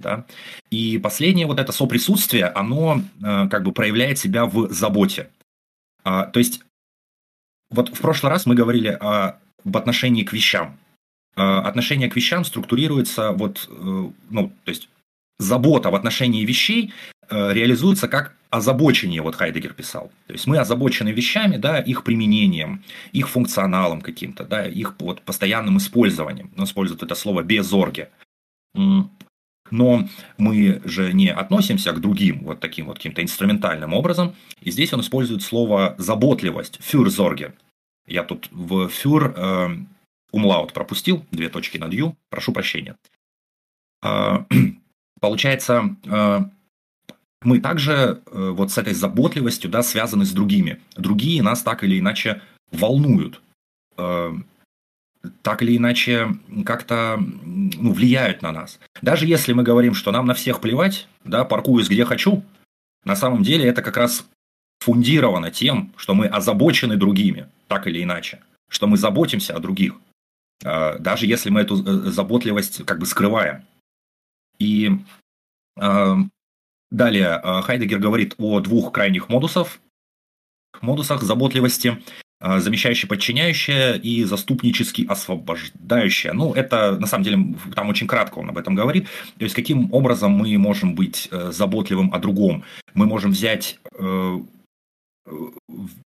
Да? 0.00 0.24
И 0.70 0.98
последнее 0.98 1.46
вот 1.46 1.60
это 1.60 1.72
соприсутствие, 1.72 2.46
оно 2.46 3.02
э, 3.22 3.48
как 3.48 3.62
бы 3.62 3.72
проявляет 3.72 4.18
себя 4.18 4.46
в 4.46 4.72
заботе. 4.72 5.30
А, 6.02 6.26
то 6.26 6.38
есть 6.38 6.62
вот 7.70 7.94
в 7.94 8.00
прошлый 8.00 8.32
раз 8.32 8.46
мы 8.46 8.54
говорили 8.54 8.88
о, 8.88 9.38
об 9.64 9.76
отношении 9.76 10.24
к 10.24 10.32
вещам. 10.32 10.78
А, 11.36 11.60
отношение 11.60 12.10
к 12.10 12.16
вещам 12.16 12.44
структурируется 12.44 13.32
вот, 13.32 13.68
э, 13.68 14.08
ну, 14.30 14.52
то 14.64 14.70
есть 14.70 14.88
забота 15.38 15.90
в 15.90 15.94
отношении 15.94 16.44
вещей 16.44 16.92
э, 17.28 17.52
реализуется 17.52 18.08
как 18.08 18.34
озабочение, 18.50 19.22
вот 19.22 19.36
Хайдегер 19.36 19.74
писал. 19.74 20.10
То 20.26 20.32
есть 20.32 20.46
мы 20.46 20.58
озабочены 20.58 21.10
вещами, 21.10 21.56
да, 21.56 21.78
их 21.78 22.02
применением, 22.02 22.82
их 23.12 23.28
функционалом 23.28 24.00
каким-то, 24.00 24.44
да, 24.44 24.66
их 24.66 24.96
вот 24.98 25.22
постоянным 25.22 25.78
использованием. 25.78 26.50
Он 26.56 26.64
использует 26.64 27.02
это 27.02 27.14
слово 27.14 27.42
безорге. 27.42 28.10
Но 29.70 30.08
мы 30.36 30.82
же 30.84 31.12
не 31.12 31.28
относимся 31.28 31.92
к 31.92 32.00
другим 32.00 32.40
вот 32.44 32.60
таким 32.60 32.86
вот 32.86 32.96
каким-то 32.96 33.22
инструментальным 33.22 33.94
образом. 33.94 34.34
И 34.60 34.70
здесь 34.70 34.92
он 34.92 35.00
использует 35.00 35.42
слово 35.42 35.94
заботливость, 35.98 36.78
фюрзорге. 36.82 37.54
Я 38.06 38.24
тут 38.24 38.48
в 38.50 38.88
фюр 38.88 39.32
э, 39.36 39.68
умлаут 40.32 40.72
пропустил, 40.72 41.24
две 41.30 41.48
точки 41.48 41.78
над 41.78 41.92
ю, 41.92 42.16
прошу 42.28 42.52
прощения. 42.52 42.96
Э, 44.02 44.44
получается, 45.20 45.96
э, 46.04 46.40
мы 47.42 47.60
также 47.60 48.22
э, 48.26 48.50
вот 48.50 48.70
с 48.70 48.78
этой 48.78 48.94
заботливостью 48.94 49.70
да, 49.70 49.82
связаны 49.82 50.24
с 50.24 50.32
другими. 50.32 50.80
Другие 50.96 51.42
нас 51.42 51.62
так 51.62 51.84
или 51.84 51.98
иначе 51.98 52.42
волнуют. 52.70 53.40
Э, 53.96 54.32
так 55.42 55.62
или 55.62 55.76
иначе 55.76 56.28
как-то 56.64 57.18
ну, 57.18 57.92
влияют 57.92 58.42
на 58.42 58.52
нас. 58.52 58.78
Даже 59.02 59.26
если 59.26 59.52
мы 59.52 59.62
говорим, 59.62 59.94
что 59.94 60.12
нам 60.12 60.26
на 60.26 60.34
всех 60.34 60.60
плевать, 60.60 61.08
да, 61.24 61.44
паркуюсь 61.44 61.88
где 61.88 62.04
хочу, 62.04 62.42
на 63.04 63.16
самом 63.16 63.42
деле 63.42 63.66
это 63.66 63.82
как 63.82 63.96
раз 63.96 64.26
фундировано 64.80 65.50
тем, 65.50 65.92
что 65.96 66.14
мы 66.14 66.26
озабочены 66.26 66.96
другими, 66.96 67.48
так 67.68 67.86
или 67.86 68.02
иначе, 68.02 68.40
что 68.68 68.86
мы 68.86 68.96
заботимся 68.96 69.54
о 69.54 69.60
других, 69.60 69.94
а, 70.64 70.98
даже 70.98 71.26
если 71.26 71.50
мы 71.50 71.60
эту 71.60 71.82
э, 71.82 72.10
заботливость 72.10 72.84
как 72.86 72.98
бы 72.98 73.06
скрываем. 73.06 73.64
И 74.58 74.90
а, 75.78 76.16
далее 76.90 77.28
а, 77.28 77.60
Хайдегер 77.62 77.98
говорит 77.98 78.34
о 78.38 78.60
двух 78.60 78.92
крайних 78.92 79.28
модусов, 79.28 79.80
модусах 80.80 81.22
заботливости– 81.22 82.02
замещающее 82.40 83.08
подчиняющее 83.08 83.98
и 83.98 84.24
заступнически 84.24 85.06
освобождающее. 85.06 86.32
Ну, 86.32 86.54
это, 86.54 86.98
на 86.98 87.06
самом 87.06 87.24
деле, 87.24 87.54
там 87.74 87.88
очень 87.90 88.06
кратко 88.06 88.38
он 88.38 88.48
об 88.48 88.56
этом 88.56 88.74
говорит. 88.74 89.08
То 89.38 89.44
есть, 89.44 89.54
каким 89.54 89.92
образом 89.92 90.32
мы 90.32 90.56
можем 90.56 90.94
быть 90.94 91.28
э, 91.30 91.52
заботливым 91.52 92.14
о 92.14 92.18
другом? 92.18 92.64
Мы 92.94 93.06
можем 93.06 93.32
взять, 93.32 93.78
э, 93.98 94.38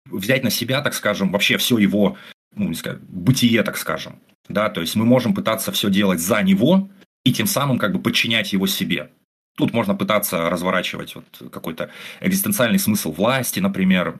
взять 0.10 0.44
на 0.44 0.50
себя, 0.50 0.82
так 0.82 0.96
скажем, 0.96 1.32
вообще 1.32 1.58
все 1.58 1.78
его, 1.78 2.18
ну, 2.56 2.70
не 2.70 2.76
сказать, 2.76 3.00
бытие, 3.02 3.62
так 3.62 3.78
скажем. 3.78 4.20
Да, 4.50 4.70
то 4.70 4.82
есть, 4.82 4.96
мы 4.96 5.06
можем 5.06 5.36
пытаться 5.36 5.72
все 5.72 5.92
делать 5.92 6.20
за 6.20 6.42
него 6.42 6.90
и 7.24 7.32
тем 7.32 7.46
самым 7.46 7.78
как 7.78 7.94
бы 7.94 8.00
подчинять 8.00 8.54
его 8.54 8.66
себе. 8.66 9.12
Тут 9.56 9.72
можно 9.72 9.94
пытаться 9.94 10.50
разворачивать 10.50 11.14
вот 11.14 11.52
какой-то 11.52 11.92
экзистенциальный 12.22 12.80
смысл 12.80 13.12
власти, 13.12 13.60
например, 13.60 14.20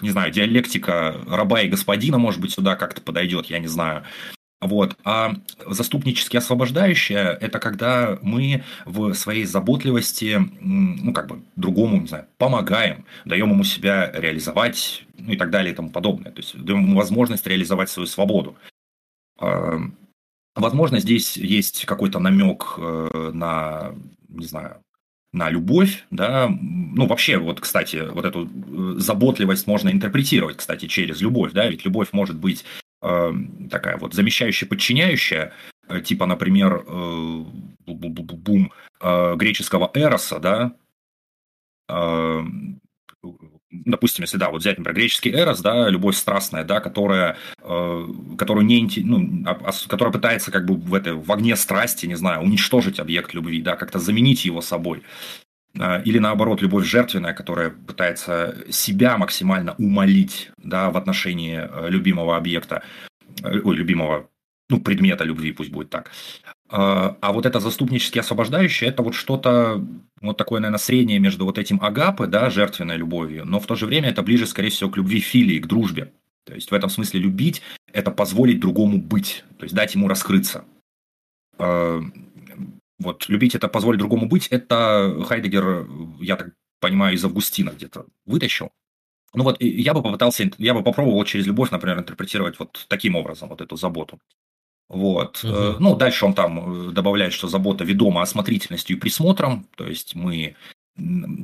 не 0.00 0.10
знаю, 0.10 0.32
диалектика 0.32 1.20
раба 1.26 1.62
и 1.62 1.68
господина, 1.68 2.18
может 2.18 2.40
быть, 2.40 2.52
сюда 2.52 2.76
как-то 2.76 3.00
подойдет, 3.00 3.46
я 3.46 3.58
не 3.58 3.68
знаю. 3.68 4.04
Вот. 4.60 4.96
А 5.04 5.34
заступнически 5.66 6.38
освобождающее– 6.38 7.36
это 7.40 7.58
когда 7.58 8.18
мы 8.22 8.64
в 8.86 9.12
своей 9.12 9.44
заботливости, 9.44 10.40
ну, 10.60 11.12
как 11.12 11.26
бы, 11.26 11.42
другому, 11.54 12.00
не 12.00 12.06
знаю, 12.06 12.26
помогаем, 12.38 13.04
даем 13.26 13.50
ему 13.50 13.62
себя 13.64 14.10
реализовать, 14.12 15.04
ну, 15.18 15.34
и 15.34 15.36
так 15.36 15.50
далее, 15.50 15.72
и 15.72 15.76
тому 15.76 15.90
подобное. 15.90 16.32
То 16.32 16.40
есть, 16.40 16.56
даем 16.56 16.82
ему 16.82 16.96
возможность 16.96 17.46
реализовать 17.46 17.90
свою 17.90 18.06
свободу. 18.06 18.56
А, 19.38 19.80
возможно, 20.54 20.98
здесь 20.98 21.36
есть 21.36 21.84
какой-то 21.84 22.18
намек 22.18 22.74
э, 22.78 23.30
на, 23.34 23.94
не 24.28 24.46
знаю, 24.46 24.80
на 25.34 25.50
любовь, 25.50 26.04
да, 26.10 26.48
ну 26.48 27.06
вообще 27.06 27.38
вот, 27.38 27.60
кстати, 27.60 27.96
вот 28.08 28.24
эту 28.24 28.46
э, 28.46 28.94
заботливость 28.98 29.66
можно 29.66 29.90
интерпретировать, 29.90 30.56
кстати, 30.56 30.86
через 30.86 31.20
любовь, 31.20 31.52
да, 31.52 31.66
ведь 31.66 31.84
любовь 31.84 32.08
может 32.12 32.36
быть 32.36 32.64
э, 33.02 33.32
такая 33.70 33.98
вот 33.98 34.14
замещающая, 34.14 34.68
подчиняющая, 34.68 35.52
э, 35.88 36.00
типа, 36.00 36.26
например, 36.26 36.84
э, 36.86 37.44
бум, 37.86 38.72
э, 39.00 39.34
греческого 39.36 39.90
эроса, 39.92 40.38
да, 40.38 40.72
э, 41.88 42.42
допустим, 43.84 44.22
если 44.22 44.36
да, 44.36 44.50
вот 44.50 44.60
взять, 44.60 44.78
например, 44.78 44.96
греческий 44.96 45.30
эрос, 45.30 45.60
да, 45.60 45.88
любовь 45.88 46.16
страстная, 46.16 46.64
да, 46.64 46.80
которая, 46.80 47.36
э, 47.62 48.08
которую 48.38 48.66
не, 48.66 48.88
ну, 49.04 49.44
а, 49.46 49.58
а, 49.64 49.72
которая 49.88 50.12
пытается 50.12 50.50
как 50.50 50.64
бы 50.64 50.74
в, 50.74 50.94
этой, 50.94 51.14
в 51.14 51.30
огне 51.32 51.56
страсти, 51.56 52.06
не 52.06 52.14
знаю, 52.14 52.42
уничтожить 52.42 53.00
объект 53.00 53.34
любви, 53.34 53.60
да, 53.62 53.76
как-то 53.76 53.98
заменить 53.98 54.44
его 54.44 54.60
собой. 54.60 55.02
а, 55.78 56.00
или 56.04 56.18
наоборот, 56.18 56.62
любовь 56.62 56.86
жертвенная, 56.86 57.34
которая 57.34 57.70
пытается 57.70 58.56
себя 58.70 59.18
максимально 59.18 59.74
умолить 59.78 60.50
да, 60.58 60.90
в 60.90 60.96
отношении 60.96 61.58
э, 61.58 61.90
любимого 61.90 62.36
объекта, 62.36 62.82
э, 63.42 63.60
ой, 63.64 63.76
любимого 63.76 64.28
ну, 64.68 64.80
предмета 64.80 65.24
любви, 65.24 65.52
пусть 65.52 65.70
будет 65.70 65.90
так. 65.90 66.10
А, 66.68 67.16
а 67.20 67.32
вот 67.32 67.46
это 67.46 67.60
заступнически 67.60 68.18
освобождающее, 68.18 68.88
это 68.88 69.02
вот 69.02 69.14
что-то, 69.14 69.84
вот 70.20 70.36
такое, 70.36 70.60
наверное, 70.60 70.78
среднее 70.78 71.18
между 71.18 71.44
вот 71.44 71.58
этим 71.58 71.78
агапы, 71.82 72.26
да, 72.26 72.50
жертвенной 72.50 72.96
любовью, 72.96 73.44
но 73.44 73.60
в 73.60 73.66
то 73.66 73.74
же 73.74 73.86
время 73.86 74.08
это 74.08 74.22
ближе, 74.22 74.46
скорее 74.46 74.70
всего, 74.70 74.90
к 74.90 74.96
любви 74.96 75.20
филии, 75.20 75.58
к 75.58 75.66
дружбе. 75.66 76.12
То 76.44 76.54
есть 76.54 76.70
в 76.70 76.74
этом 76.74 76.90
смысле 76.90 77.20
любить– 77.20 77.62
это 77.92 78.10
позволить 78.10 78.60
другому 78.60 78.98
быть, 78.98 79.44
то 79.58 79.64
есть 79.64 79.74
дать 79.74 79.94
ему 79.94 80.08
раскрыться. 80.08 80.64
А, 81.58 82.00
вот 82.98 83.28
любить– 83.28 83.54
это 83.56 83.68
позволить 83.68 83.98
другому 83.98 84.26
быть, 84.26 84.48
это 84.48 85.22
Хайдегер, 85.28 85.86
я 86.20 86.36
так 86.36 86.54
понимаю, 86.80 87.14
из 87.14 87.24
Августина 87.24 87.70
где-то 87.70 88.06
вытащил. 88.26 88.70
Ну 89.34 89.42
вот 89.42 89.56
я 89.60 89.94
бы 89.94 90.02
попытался, 90.02 90.50
я 90.58 90.74
бы 90.74 90.82
попробовал 90.82 91.24
через 91.24 91.46
любовь, 91.46 91.70
например, 91.70 91.98
интерпретировать 91.98 92.58
вот 92.58 92.86
таким 92.88 93.16
образом 93.16 93.48
вот 93.48 93.60
эту 93.60 93.76
заботу. 93.76 94.20
Вот. 94.88 95.42
Угу. 95.44 95.76
Ну, 95.80 95.96
дальше 95.96 96.26
он 96.26 96.34
там 96.34 96.88
э, 96.88 96.92
добавляет, 96.92 97.32
что 97.32 97.48
забота 97.48 97.84
ведома 97.84 98.22
осмотрительностью 98.22 98.96
и 98.96 99.00
присмотром, 99.00 99.66
то 99.76 99.86
есть 99.86 100.14
мы 100.14 100.56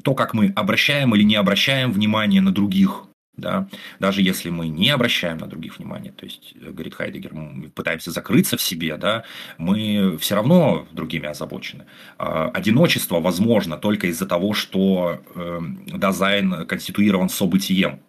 то, 0.04 0.14
как 0.14 0.32
мы 0.32 0.52
обращаем 0.54 1.14
или 1.16 1.24
не 1.24 1.34
обращаем 1.34 1.92
внимание 1.92 2.40
на 2.40 2.52
других, 2.52 3.04
да, 3.36 3.68
даже 3.98 4.22
если 4.22 4.50
мы 4.50 4.68
не 4.68 4.90
обращаем 4.90 5.38
на 5.38 5.46
других 5.46 5.78
внимания, 5.78 6.12
то 6.12 6.24
есть, 6.24 6.54
э, 6.54 6.70
говорит 6.70 6.94
Хайдегер, 6.94 7.34
мы 7.34 7.70
пытаемся 7.70 8.10
закрыться 8.10 8.56
в 8.56 8.62
себе, 8.62 8.96
да, 8.96 9.24
мы 9.58 10.18
все 10.18 10.34
равно 10.34 10.86
другими 10.92 11.26
озабочены. 11.26 11.86
А, 12.18 12.50
одиночество 12.50 13.20
возможно 13.20 13.76
только 13.76 14.08
из-за 14.08 14.26
того, 14.26 14.52
что 14.52 15.20
э, 15.34 15.60
дизайн 15.86 16.66
конституирован 16.66 17.28
событием. 17.28 18.00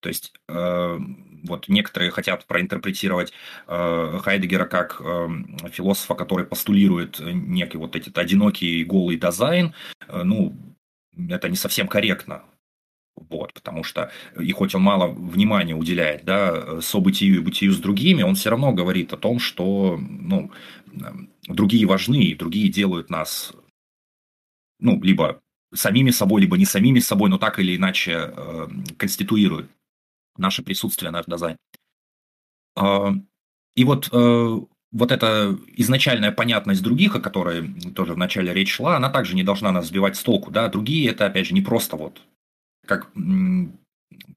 То 0.00 0.08
есть, 0.10 0.34
вот 1.44 1.68
некоторые 1.68 2.10
хотят 2.10 2.44
проинтерпретировать 2.46 3.32
э, 3.66 4.18
Хайдегера 4.22 4.66
как 4.66 5.00
э, 5.00 5.28
философа, 5.70 6.14
который 6.14 6.46
постулирует 6.46 7.20
некий 7.20 7.78
вот 7.78 7.96
этот 7.96 8.16
одинокий 8.18 8.84
голый 8.84 9.16
дизайн. 9.16 9.74
Э, 10.08 10.22
ну, 10.22 10.56
это 11.16 11.48
не 11.48 11.56
совсем 11.56 11.86
корректно. 11.86 12.42
Вот, 13.16 13.52
потому 13.54 13.84
что, 13.84 14.10
и 14.40 14.50
хоть 14.50 14.74
он 14.74 14.82
мало 14.82 15.06
внимания 15.06 15.74
уделяет 15.74 16.24
да, 16.24 16.80
событию 16.80 17.36
и 17.36 17.38
бытию 17.38 17.72
с 17.72 17.78
другими, 17.78 18.22
он 18.22 18.34
все 18.34 18.50
равно 18.50 18.72
говорит 18.72 19.12
о 19.12 19.16
том, 19.16 19.38
что 19.38 19.96
ну, 20.00 20.50
другие 21.46 21.86
важны, 21.86 22.24
и 22.24 22.34
другие 22.34 22.68
делают 22.70 23.10
нас 23.10 23.52
ну, 24.80 25.00
либо 25.00 25.40
самими 25.72 26.10
собой, 26.10 26.42
либо 26.42 26.56
не 26.56 26.64
самими 26.64 26.98
собой, 26.98 27.30
но 27.30 27.38
так 27.38 27.58
или 27.58 27.76
иначе 27.76 28.32
э, 28.36 28.68
конституируют 28.96 29.70
наше 30.36 30.62
присутствие, 30.62 31.10
наш 31.10 31.26
дизайн. 31.26 31.56
А, 32.76 33.12
и 33.76 33.84
вот 33.84 34.08
э, 34.12 34.60
вот 34.92 35.12
эта 35.12 35.58
изначальная 35.76 36.32
понятность 36.32 36.82
других, 36.82 37.16
о 37.16 37.20
которой 37.20 37.74
тоже 37.94 38.14
в 38.14 38.18
начале 38.18 38.52
речь 38.54 38.72
шла, 38.72 38.96
она 38.96 39.10
также 39.10 39.34
не 39.34 39.42
должна 39.42 39.72
нас 39.72 39.88
сбивать 39.88 40.16
с 40.16 40.22
толку. 40.22 40.50
Да? 40.50 40.68
Другие 40.68 41.10
это, 41.10 41.26
опять 41.26 41.46
же, 41.46 41.54
не 41.54 41.62
просто 41.62 41.96
вот 41.96 42.22
как 42.86 43.10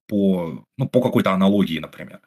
по, 0.08 0.64
ну, 0.78 0.88
по 0.88 1.02
какой-то 1.02 1.32
аналогии, 1.32 1.80
например. 1.80 2.22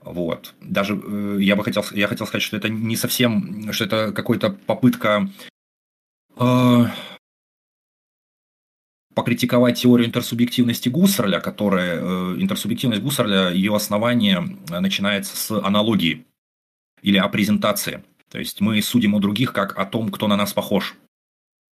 Вот. 0.00 0.54
Даже 0.60 0.94
э, 0.94 1.38
я 1.40 1.56
бы 1.56 1.64
хотел, 1.64 1.84
я 1.92 2.06
хотел 2.06 2.26
сказать, 2.26 2.42
что 2.42 2.56
это 2.56 2.68
не 2.68 2.96
совсем, 2.96 3.72
что 3.72 3.84
это 3.84 4.12
какая-то 4.12 4.50
попытка 4.50 5.28
э, 6.38 6.84
покритиковать 9.16 9.80
теорию 9.80 10.06
интерсубъективности 10.06 10.90
Гуссерля, 10.90 11.40
которая, 11.40 12.00
э, 12.02 12.36
интерсубъективность 12.38 13.02
Гуссерля, 13.02 13.50
ее 13.50 13.74
основание 13.74 14.46
э, 14.70 14.78
начинается 14.78 15.34
с 15.34 15.50
аналогии 15.50 16.26
или 17.00 17.16
о 17.16 17.26
презентации. 17.28 18.04
То 18.30 18.38
есть 18.38 18.60
мы 18.60 18.82
судим 18.82 19.14
о 19.14 19.18
других 19.18 19.54
как 19.54 19.78
о 19.78 19.86
том, 19.86 20.10
кто 20.10 20.28
на 20.28 20.36
нас 20.36 20.52
похож. 20.52 20.96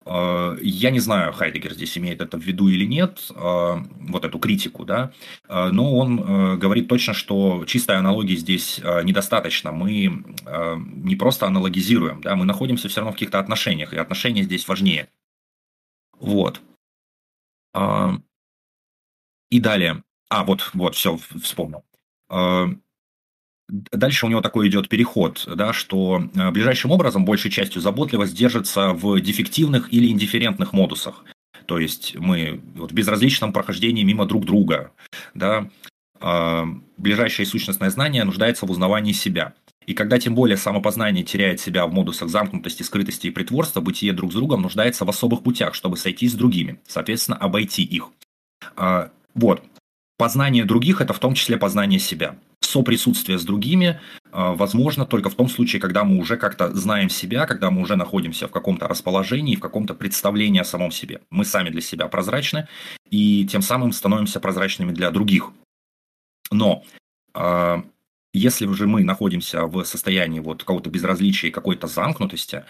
Э, 0.06 0.56
я 0.62 0.90
не 0.90 1.00
знаю, 1.00 1.34
Хайдегер 1.34 1.74
здесь 1.74 1.98
имеет 1.98 2.22
это 2.22 2.38
в 2.38 2.42
виду 2.42 2.68
или 2.68 2.86
нет, 2.86 3.28
вот 3.28 4.24
эту 4.24 4.38
критику, 4.38 4.86
да, 4.86 5.12
но 5.48 5.98
он 5.98 6.58
говорит 6.58 6.88
точно, 6.88 7.12
что 7.12 7.64
чистой 7.66 7.98
аналогии 7.98 8.36
здесь 8.36 8.80
недостаточно. 9.02 9.70
Мы 9.70 10.24
не 11.04 11.16
просто 11.16 11.46
аналогизируем, 11.46 12.22
да, 12.22 12.36
мы 12.36 12.46
находимся 12.46 12.88
все 12.88 13.00
равно 13.00 13.10
в 13.10 13.16
каких-то 13.16 13.38
отношениях, 13.38 13.92
и 13.92 13.98
отношения 13.98 14.44
здесь 14.44 14.66
важнее. 14.66 15.08
Вот. 16.18 16.62
А, 17.74 18.16
и 19.50 19.60
далее. 19.60 20.02
А, 20.30 20.44
вот, 20.44 20.70
вот, 20.72 20.94
все, 20.94 21.18
вспомнил. 21.42 21.84
А, 22.30 22.68
дальше 23.68 24.26
у 24.26 24.28
него 24.28 24.40
такой 24.40 24.68
идет 24.68 24.88
переход, 24.88 25.44
да, 25.54 25.72
что 25.72 26.22
а, 26.36 26.50
ближайшим 26.50 26.92
образом 26.92 27.24
большей 27.24 27.50
частью 27.50 27.82
заботливость 27.82 28.34
держится 28.34 28.92
в 28.92 29.20
дефективных 29.20 29.92
или 29.92 30.08
индифферентных 30.08 30.72
модусах. 30.72 31.24
То 31.66 31.78
есть 31.78 32.14
мы 32.16 32.60
вот 32.74 32.92
в 32.92 32.94
безразличном 32.94 33.52
прохождении 33.52 34.02
мимо 34.02 34.26
друг 34.26 34.44
друга. 34.44 34.92
Да, 35.32 35.70
ближайшее 36.98 37.46
сущностное 37.46 37.88
знание 37.88 38.24
нуждается 38.24 38.66
в 38.66 38.70
узнавании 38.70 39.12
себя. 39.12 39.54
И 39.86 39.94
когда 39.94 40.18
тем 40.18 40.34
более 40.34 40.56
самопознание 40.56 41.24
теряет 41.24 41.60
себя 41.60 41.86
в 41.86 41.92
модусах 41.92 42.28
замкнутости, 42.28 42.82
скрытости 42.82 43.28
и 43.28 43.30
притворства, 43.30 43.80
бытие 43.80 44.12
друг 44.12 44.32
с 44.32 44.34
другом 44.34 44.62
нуждается 44.62 45.04
в 45.04 45.10
особых 45.10 45.42
путях, 45.42 45.74
чтобы 45.74 45.96
сойти 45.96 46.28
с 46.28 46.34
другими, 46.34 46.80
соответственно, 46.86 47.36
обойти 47.36 47.82
их. 47.82 48.08
А, 48.76 49.10
вот. 49.34 49.62
Познание 50.16 50.64
других– 50.64 51.00
это 51.00 51.12
в 51.12 51.18
том 51.18 51.34
числе 51.34 51.56
познание 51.56 51.98
себя. 51.98 52.36
Соприсутствие 52.60 53.36
с 53.36 53.44
другими 53.44 54.00
а, 54.30 54.54
возможно 54.54 55.06
только 55.06 55.28
в 55.28 55.34
том 55.34 55.48
случае, 55.48 55.80
когда 55.80 56.04
мы 56.04 56.18
уже 56.18 56.36
как-то 56.36 56.72
знаем 56.72 57.10
себя, 57.10 57.46
когда 57.46 57.70
мы 57.70 57.82
уже 57.82 57.96
находимся 57.96 58.46
в 58.46 58.52
каком-то 58.52 58.86
расположении, 58.86 59.56
в 59.56 59.60
каком-то 59.60 59.94
представлении 59.94 60.60
о 60.60 60.64
самом 60.64 60.92
себе. 60.92 61.20
Мы 61.30 61.44
сами 61.44 61.70
для 61.70 61.80
себя 61.80 62.06
прозрачны, 62.06 62.68
и 63.10 63.46
тем 63.46 63.60
самым 63.60 63.92
становимся 63.92 64.40
прозрачными 64.40 64.92
для 64.92 65.10
других. 65.10 65.50
Но 66.52 66.84
а, 67.34 67.84
если 68.34 68.70
же 68.74 68.86
мы 68.86 69.04
находимся 69.04 69.64
в 69.66 69.84
состоянии 69.84 70.40
вот 70.40 70.60
какого-то 70.60 70.90
безразличия 70.90 71.48
и 71.48 71.52
какой-то 71.52 71.86
замкнутости, 71.86 72.64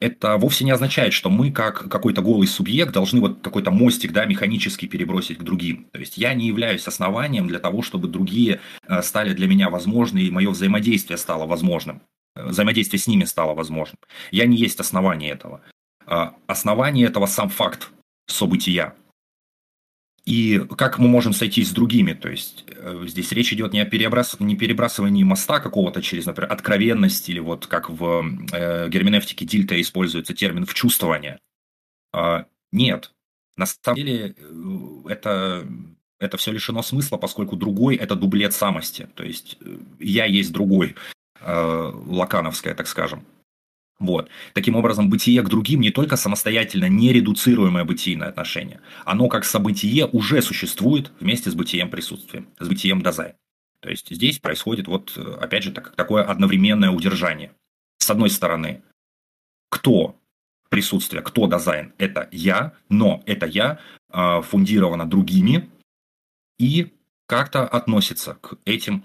это 0.00 0.36
вовсе 0.36 0.64
не 0.64 0.72
означает, 0.72 1.12
что 1.12 1.30
мы, 1.30 1.50
как 1.50 1.88
какой-то 1.88 2.20
голый 2.20 2.48
субъект, 2.48 2.92
должны 2.92 3.20
вот 3.20 3.40
какой-то 3.40 3.70
мостик 3.70 4.12
да, 4.12 4.24
механически 4.26 4.86
перебросить 4.86 5.38
к 5.38 5.42
другим. 5.42 5.86
То 5.92 6.00
есть 6.00 6.18
я 6.18 6.34
не 6.34 6.46
являюсь 6.48 6.86
основанием 6.86 7.46
для 7.46 7.60
того, 7.60 7.80
чтобы 7.82 8.08
другие 8.08 8.60
э, 8.86 9.02
стали 9.02 9.32
для 9.32 9.46
меня 9.46 9.70
возможны, 9.70 10.18
и 10.18 10.30
мое 10.30 10.50
взаимодействие 10.50 11.16
стало 11.16 11.46
возможным. 11.46 12.02
Э, 12.36 12.48
взаимодействие 12.48 13.00
с 13.00 13.06
ними 13.06 13.24
стало 13.24 13.54
возможным. 13.54 13.98
Я 14.30 14.46
не 14.46 14.56
есть 14.56 14.80
основание 14.80 15.30
этого. 15.30 15.62
А 16.06 16.34
основание 16.48 17.06
этого 17.06 17.26
сам 17.26 17.48
факт 17.48 17.90
события. 18.26 18.94
И 20.24 20.58
как 20.78 20.98
мы 20.98 21.06
можем 21.06 21.34
сойтись 21.34 21.68
с 21.68 21.72
другими? 21.72 22.14
То 22.14 22.30
есть 22.30 22.64
э, 22.68 23.04
здесь 23.06 23.30
речь 23.32 23.52
идет 23.52 23.74
не 23.74 23.80
о 23.80 23.84
перебрас... 23.84 24.40
не 24.40 24.56
перебрасывании 24.56 25.22
моста 25.22 25.60
какого-то 25.60 26.00
через, 26.00 26.24
например, 26.24 26.50
откровенность, 26.50 27.28
или 27.28 27.40
вот 27.40 27.66
как 27.66 27.90
в 27.90 28.24
э, 28.52 28.88
герменевтике 28.88 29.44
Дильта 29.44 29.78
используется 29.80 30.32
термин 30.32 30.64
«вчувствование». 30.64 31.40
А, 32.12 32.46
нет. 32.72 33.12
На 33.56 33.66
самом 33.66 33.96
деле 33.96 34.34
э, 34.36 35.08
это, 35.10 35.68
это 36.18 36.36
все 36.38 36.52
лишено 36.52 36.82
смысла, 36.82 37.18
поскольку 37.18 37.56
другой– 37.56 37.96
это 37.96 38.14
дублет 38.14 38.54
самости. 38.54 39.08
То 39.14 39.24
есть 39.24 39.58
э, 39.60 39.76
я 39.98 40.24
есть 40.24 40.52
другой, 40.52 40.96
э, 41.40 41.92
лакановская, 42.06 42.74
так 42.74 42.88
скажем. 42.88 43.24
Вот. 43.98 44.28
Таким 44.54 44.74
образом, 44.76 45.08
бытие 45.08 45.42
к 45.42 45.48
другим 45.48 45.80
не 45.80 45.90
только 45.90 46.16
самостоятельно 46.16 46.88
нередуцируемое 46.88 47.84
бытийное 47.84 48.28
отношение, 48.28 48.80
оно 49.04 49.28
как 49.28 49.44
событие 49.44 50.06
уже 50.06 50.42
существует 50.42 51.12
вместе 51.20 51.50
с 51.50 51.54
бытием 51.54 51.90
присутствия, 51.90 52.44
с 52.58 52.68
бытием 52.68 53.02
дазай. 53.02 53.34
То 53.80 53.90
есть 53.90 54.10
здесь 54.10 54.38
происходит 54.38 54.88
вот, 54.88 55.16
опять 55.40 55.62
же, 55.62 55.70
так, 55.70 55.94
такое 55.94 56.24
одновременное 56.24 56.90
удержание. 56.90 57.52
С 57.98 58.10
одной 58.10 58.30
стороны, 58.30 58.82
кто 59.70 60.16
присутствие, 60.70 61.22
кто 61.22 61.46
дизайн, 61.46 61.92
это 61.98 62.28
я, 62.32 62.72
но 62.88 63.22
это 63.26 63.46
я 63.46 63.78
э, 64.12 64.42
фундировано 64.42 65.06
другими 65.08 65.70
и 66.58 66.92
как-то 67.26 67.66
относится 67.66 68.34
к 68.40 68.58
этим 68.64 69.04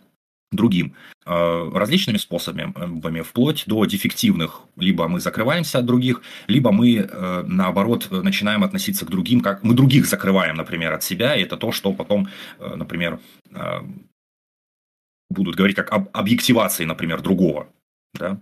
другим 0.52 0.96
э, 1.26 1.72
различными 1.74 2.18
способами, 2.18 3.22
вплоть 3.22 3.64
до 3.68 3.86
дефективных. 3.86 4.62
Либо 4.78 5.08
мы 5.08 5.20
закрываемся 5.20 5.80
от 5.80 5.86
других, 5.86 6.22
либо 6.48 6.72
мы, 6.72 6.96
э, 6.96 7.44
наоборот, 7.48 8.08
начинаем 8.12 8.64
относиться 8.64 9.06
к 9.06 9.10
другим, 9.10 9.42
как 9.42 9.64
мы 9.64 9.74
других 9.76 10.06
закрываем, 10.06 10.56
например, 10.56 10.94
от 10.94 11.04
себя, 11.04 11.36
и 11.36 11.44
это 11.44 11.58
то, 11.58 11.72
что 11.72 11.94
потом, 11.94 12.28
э, 12.60 12.76
например, 12.76 13.20
будут 15.30 15.56
говорить 15.56 15.76
как 15.76 15.92
об 15.92 16.10
объективации, 16.14 16.86
например, 16.86 17.22
другого. 17.22 17.68
Да? 18.14 18.42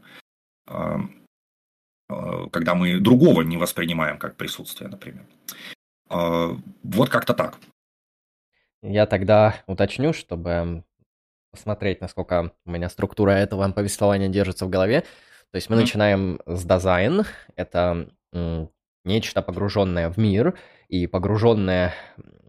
когда 2.52 2.74
мы 2.74 3.00
другого 3.00 3.42
не 3.42 3.58
воспринимаем 3.58 4.18
как 4.18 4.38
присутствие, 4.38 4.90
например. 4.90 5.26
Вот 6.10 7.10
как-то 7.10 7.34
так. 7.34 7.58
Я 8.82 9.06
тогда 9.06 9.56
уточню, 9.68 10.14
чтобы 10.14 10.86
посмотреть, 11.58 12.02
насколько 12.02 12.52
у 12.66 12.72
меня 12.72 12.88
структура 12.90 13.32
этого 13.32 13.70
повествования 13.72 14.30
держится 14.30 14.66
в 14.66 14.70
голове. 14.70 15.02
То 15.52 15.56
есть 15.56 15.70
мы 15.70 15.76
mm-hmm. 15.76 15.80
начинаем 15.80 16.40
с 16.46 16.64
дизайн. 16.64 17.26
Это 17.56 18.10
нечто 19.04 19.42
погруженное 19.42 20.10
в 20.10 20.18
мир 20.18 20.58
и 20.88 21.08
погруженное 21.08 21.94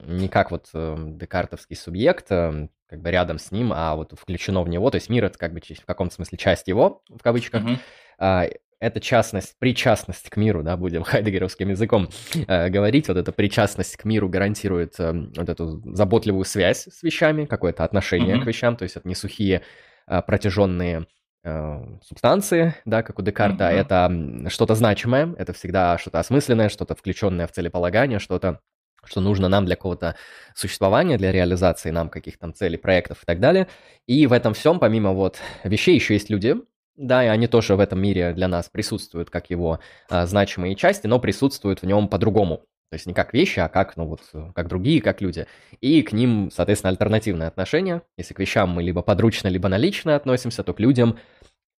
не 0.05 0.29
как 0.29 0.51
вот 0.51 0.69
э, 0.75 0.97
декартовский 0.99 1.77
субъект, 1.77 2.31
э, 2.31 2.69
как 2.87 3.01
бы 3.01 3.11
рядом 3.11 3.39
с 3.39 3.51
ним, 3.51 3.73
а 3.75 3.95
вот 3.97 4.13
включено 4.19 4.63
в 4.63 4.69
него. 4.69 4.91
То 4.91 4.97
есть 4.97 5.09
мир 5.09 5.25
это 5.25 5.39
как 5.39 5.53
бы 5.53 5.61
в 5.61 5.87
каком-то 5.87 6.15
смысле 6.15 6.39
часть 6.39 6.69
его, 6.69 7.03
в 7.09 7.23
кавычках. 7.23 7.63
Mm-hmm. 7.63 8.53
Это 8.81 9.01
частность, 9.01 9.59
причастность 9.59 10.31
к 10.31 10.37
миру, 10.37 10.63
да, 10.63 10.77
будем 10.77 11.03
хайдегеровским 11.05 11.71
языком 11.71 12.09
э, 12.47 12.69
говорить. 12.69 13.09
Вот 13.09 13.17
эта 13.17 13.33
причастность 13.33 13.97
к 13.97 14.05
миру 14.05 14.29
гарантирует 14.29 14.95
э, 14.99 15.13
вот 15.37 15.49
эту 15.49 15.83
заботливую 15.95 16.45
связь 16.45 16.87
с 16.87 17.03
вещами, 17.03 17.45
какое-то 17.45 17.85
отношение 17.85 18.37
mm-hmm. 18.37 18.43
к 18.43 18.47
вещам. 18.47 18.77
То 18.77 18.85
есть 18.85 18.97
это 18.97 19.09
не 19.09 19.15
сухие 19.15 19.63
э, 20.07 20.23
протяженные 20.23 21.07
Э, 21.45 21.81
субстанции, 22.03 22.75
да, 22.85 23.03
как 23.03 23.19
у 23.19 23.23
Декарта, 23.23 23.65
mm-hmm. 23.65 24.45
это 24.45 24.51
что-то 24.51 24.75
значимое, 24.75 25.35
это 25.39 25.53
всегда 25.53 25.97
что-то 25.97 26.19
осмысленное, 26.19 26.69
что-то 26.69 26.97
включенное 26.97 27.47
в 27.47 27.53
целеполагание, 27.53 28.19
что-то, 28.19 28.61
что 29.05 29.21
нужно 29.21 29.49
нам 29.49 29.65
для 29.65 29.77
какого-то 29.77 30.17
существования, 30.55 31.17
для 31.17 31.31
реализации 31.31 31.91
нам 31.91 32.11
каких-то 32.11 32.41
там 32.41 32.55
целей, 32.55 32.77
проектов 32.77 33.23
и 33.23 33.27
так 33.27 33.39
далее. 33.39 33.69
И 34.07 34.27
в 34.27 34.33
этом 34.33 34.53
всем, 34.53 34.81
помимо 34.81 35.13
вот 35.13 35.39
вещей, 35.63 35.95
еще 35.95 36.15
есть 36.15 36.29
люди, 36.29 36.57
да, 36.99 37.25
и 37.25 37.29
они 37.29 37.47
тоже 37.47 37.77
в 37.77 37.81
этом 37.81 38.01
мире 38.03 38.33
для 38.33 38.49
нас 38.49 38.69
присутствуют 38.69 39.31
как 39.31 39.51
его 39.51 39.79
а, 40.11 40.27
значимые 40.27 40.75
части, 40.75 41.07
но 41.07 41.21
присутствуют 41.21 41.81
в 41.81 41.87
нем 41.87 42.09
по-другому. 42.09 42.59
То 42.91 42.95
есть 42.95 43.07
не 43.07 43.15
как 43.15 43.35
вещи, 43.35 43.61
а 43.61 43.69
как, 43.69 43.97
ну 43.97 44.07
вот, 44.07 44.21
как 44.55 44.67
другие, 44.67 45.01
как 45.01 45.21
люди. 45.21 45.47
И 45.81 46.03
к 46.03 46.13
ним, 46.13 46.51
соответственно, 46.51 46.91
альтернативное 46.91 47.47
отношение. 47.47 48.03
Если 48.17 48.35
к 48.35 48.39
вещам 48.41 48.71
мы 48.71 48.83
либо 48.83 49.03
подручно, 49.03 49.49
либо 49.49 49.69
налично 49.69 50.17
относимся, 50.17 50.65
то 50.65 50.73
к 50.73 50.81
людям, 50.81 51.19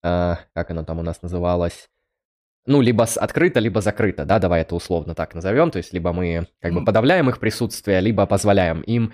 э, 0.04 0.36
как 0.54 0.72
оно 0.72 0.84
там 0.84 1.00
у 1.00 1.04
нас 1.04 1.22
называлось, 1.22 1.90
ну, 2.66 2.82
либо 2.82 3.06
открыто, 3.16 3.60
либо 3.60 3.82
закрыто, 3.82 4.26
да, 4.26 4.38
давай 4.38 4.62
это 4.62 4.76
условно 4.76 5.16
так 5.16 5.34
назовем, 5.34 5.72
то 5.72 5.78
есть 5.78 5.92
либо 5.92 6.14
мы 6.14 6.48
как 6.62 6.74
бы 6.74 6.86
подавляем 6.86 7.28
их 7.30 7.40
присутствие, 7.40 8.00
либо 8.00 8.28
позволяем 8.28 8.82
им 8.82 9.14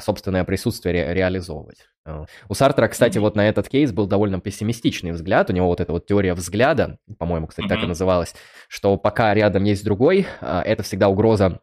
собственное 0.00 0.44
присутствие 0.44 0.92
ре- 0.92 1.14
реализовывать. 1.14 1.86
Э, 2.04 2.24
у 2.48 2.54
Сартера, 2.54 2.88
кстати, 2.88 3.18
вот 3.18 3.36
на 3.36 3.48
этот 3.48 3.68
кейс 3.68 3.92
был 3.92 4.06
довольно 4.06 4.40
пессимистичный 4.40 5.12
взгляд, 5.12 5.50
у 5.50 5.52
него 5.52 5.66
вот 5.66 5.80
эта 5.80 5.92
вот 5.92 6.06
теория 6.06 6.34
взгляда, 6.34 6.98
по-моему, 7.18 7.46
кстати, 7.46 7.68
так 7.68 7.82
и 7.82 7.86
называлась, 7.86 8.34
что 8.68 8.96
пока 8.96 9.32
рядом 9.34 9.64
есть 9.64 9.84
другой, 9.84 10.26
э, 10.40 10.62
это 10.64 10.82
всегда 10.82 11.08
угроза 11.08 11.60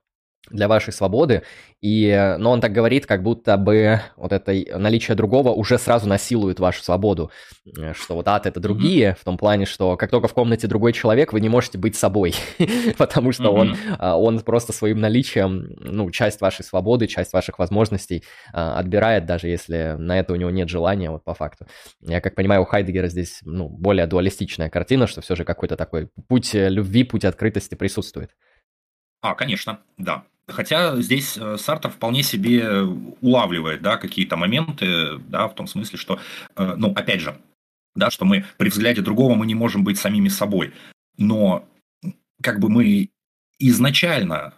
для 0.49 0.67
вашей 0.67 0.93
свободы. 0.93 1.43
И, 1.82 2.36
но 2.39 2.52
он 2.52 2.60
так 2.60 2.73
говорит, 2.73 3.06
как 3.06 3.23
будто 3.23 3.56
бы 3.56 4.02
вот 4.17 4.34
это 4.34 4.54
наличие 4.78 5.15
другого 5.15 5.52
уже 5.52 5.78
сразу 5.78 6.10
насилует 6.10 6.60
вашу 6.60 6.84
свободу. 6.84 7.32
Э, 7.78 7.93
что 7.93 8.15
вот 8.15 8.28
ад 8.28 8.45
это 8.45 8.60
другие, 8.60 9.10
mm-hmm. 9.10 9.17
в 9.19 9.23
том 9.23 9.38
плане, 9.38 9.65
что 9.65 9.95
как 9.95 10.10
только 10.10 10.28
в 10.28 10.34
комнате 10.34 10.67
другой 10.67 10.91
человек, 10.91 11.32
вы 11.32 11.39
не 11.39 11.47
можете 11.47 11.78
быть 11.78 11.95
собой, 11.95 12.36
потому 12.97 13.32
что 13.32 13.45
mm-hmm. 13.45 13.60
он, 13.60 13.78
а, 13.97 14.17
он 14.17 14.39
просто 14.41 14.73
своим 14.73 14.99
наличием, 14.99 15.69
ну, 15.80 16.12
часть 16.12 16.41
вашей 16.41 16.65
свободы, 16.65 17.08
часть 17.08 17.32
ваших 17.32 17.60
возможностей 17.60 18.23
отбирает, 18.52 19.25
даже 19.25 19.47
если 19.47 19.95
на 19.97 20.19
это 20.19 20.34
у 20.34 20.36
него 20.36 20.49
нет 20.49 20.67
желания, 20.67 21.12
вот 21.12 21.23
по 21.23 21.34
факту. 21.34 21.65
Я 22.02 22.19
как 22.19 22.36
понимаю, 22.36 22.63
у 22.63 22.65
Хайдегера 22.65 23.08
здесь, 23.08 23.39
ну, 23.43 23.69
более 23.69 24.06
дуалистичная 24.06 24.69
картина, 24.69 25.08
что 25.08 25.21
все 25.21 25.36
же 25.36 25.45
какой-то 25.45 25.78
такой 25.78 26.10
путь 26.28 26.52
любви, 26.54 27.04
путь 27.04 27.23
открытости 27.23 27.75
присутствует. 27.75 28.32
А, 29.21 29.36
конечно, 29.36 29.79
да. 29.97 30.23
Хотя 30.47 30.99
здесь 31.01 31.38
э, 31.38 31.58
Сартер 31.58 31.91
вполне 31.91 32.23
себе 32.23 32.82
улавливает 33.21 33.82
да, 33.82 33.97
какие-то 33.97 34.36
моменты, 34.36 35.19
да, 35.19 35.47
в 35.47 35.55
том 35.55 35.67
смысле, 35.67 35.97
что, 35.97 36.19
э, 36.55 36.73
ну, 36.77 36.91
опять 36.93 37.21
же, 37.21 37.39
да, 37.95 38.10
что 38.10 38.25
мы 38.25 38.45
при 38.58 38.69
взгляде 38.69 39.01
другого 39.01 39.36
мы 39.36 39.45
не 39.45 39.55
можем 39.55 39.84
быть 39.84 39.99
самими 39.99 40.29
собой. 40.29 40.73
Но 41.17 41.67
как 42.41 42.60
бы 42.60 42.69
мы 42.69 43.10
изначально 43.60 44.53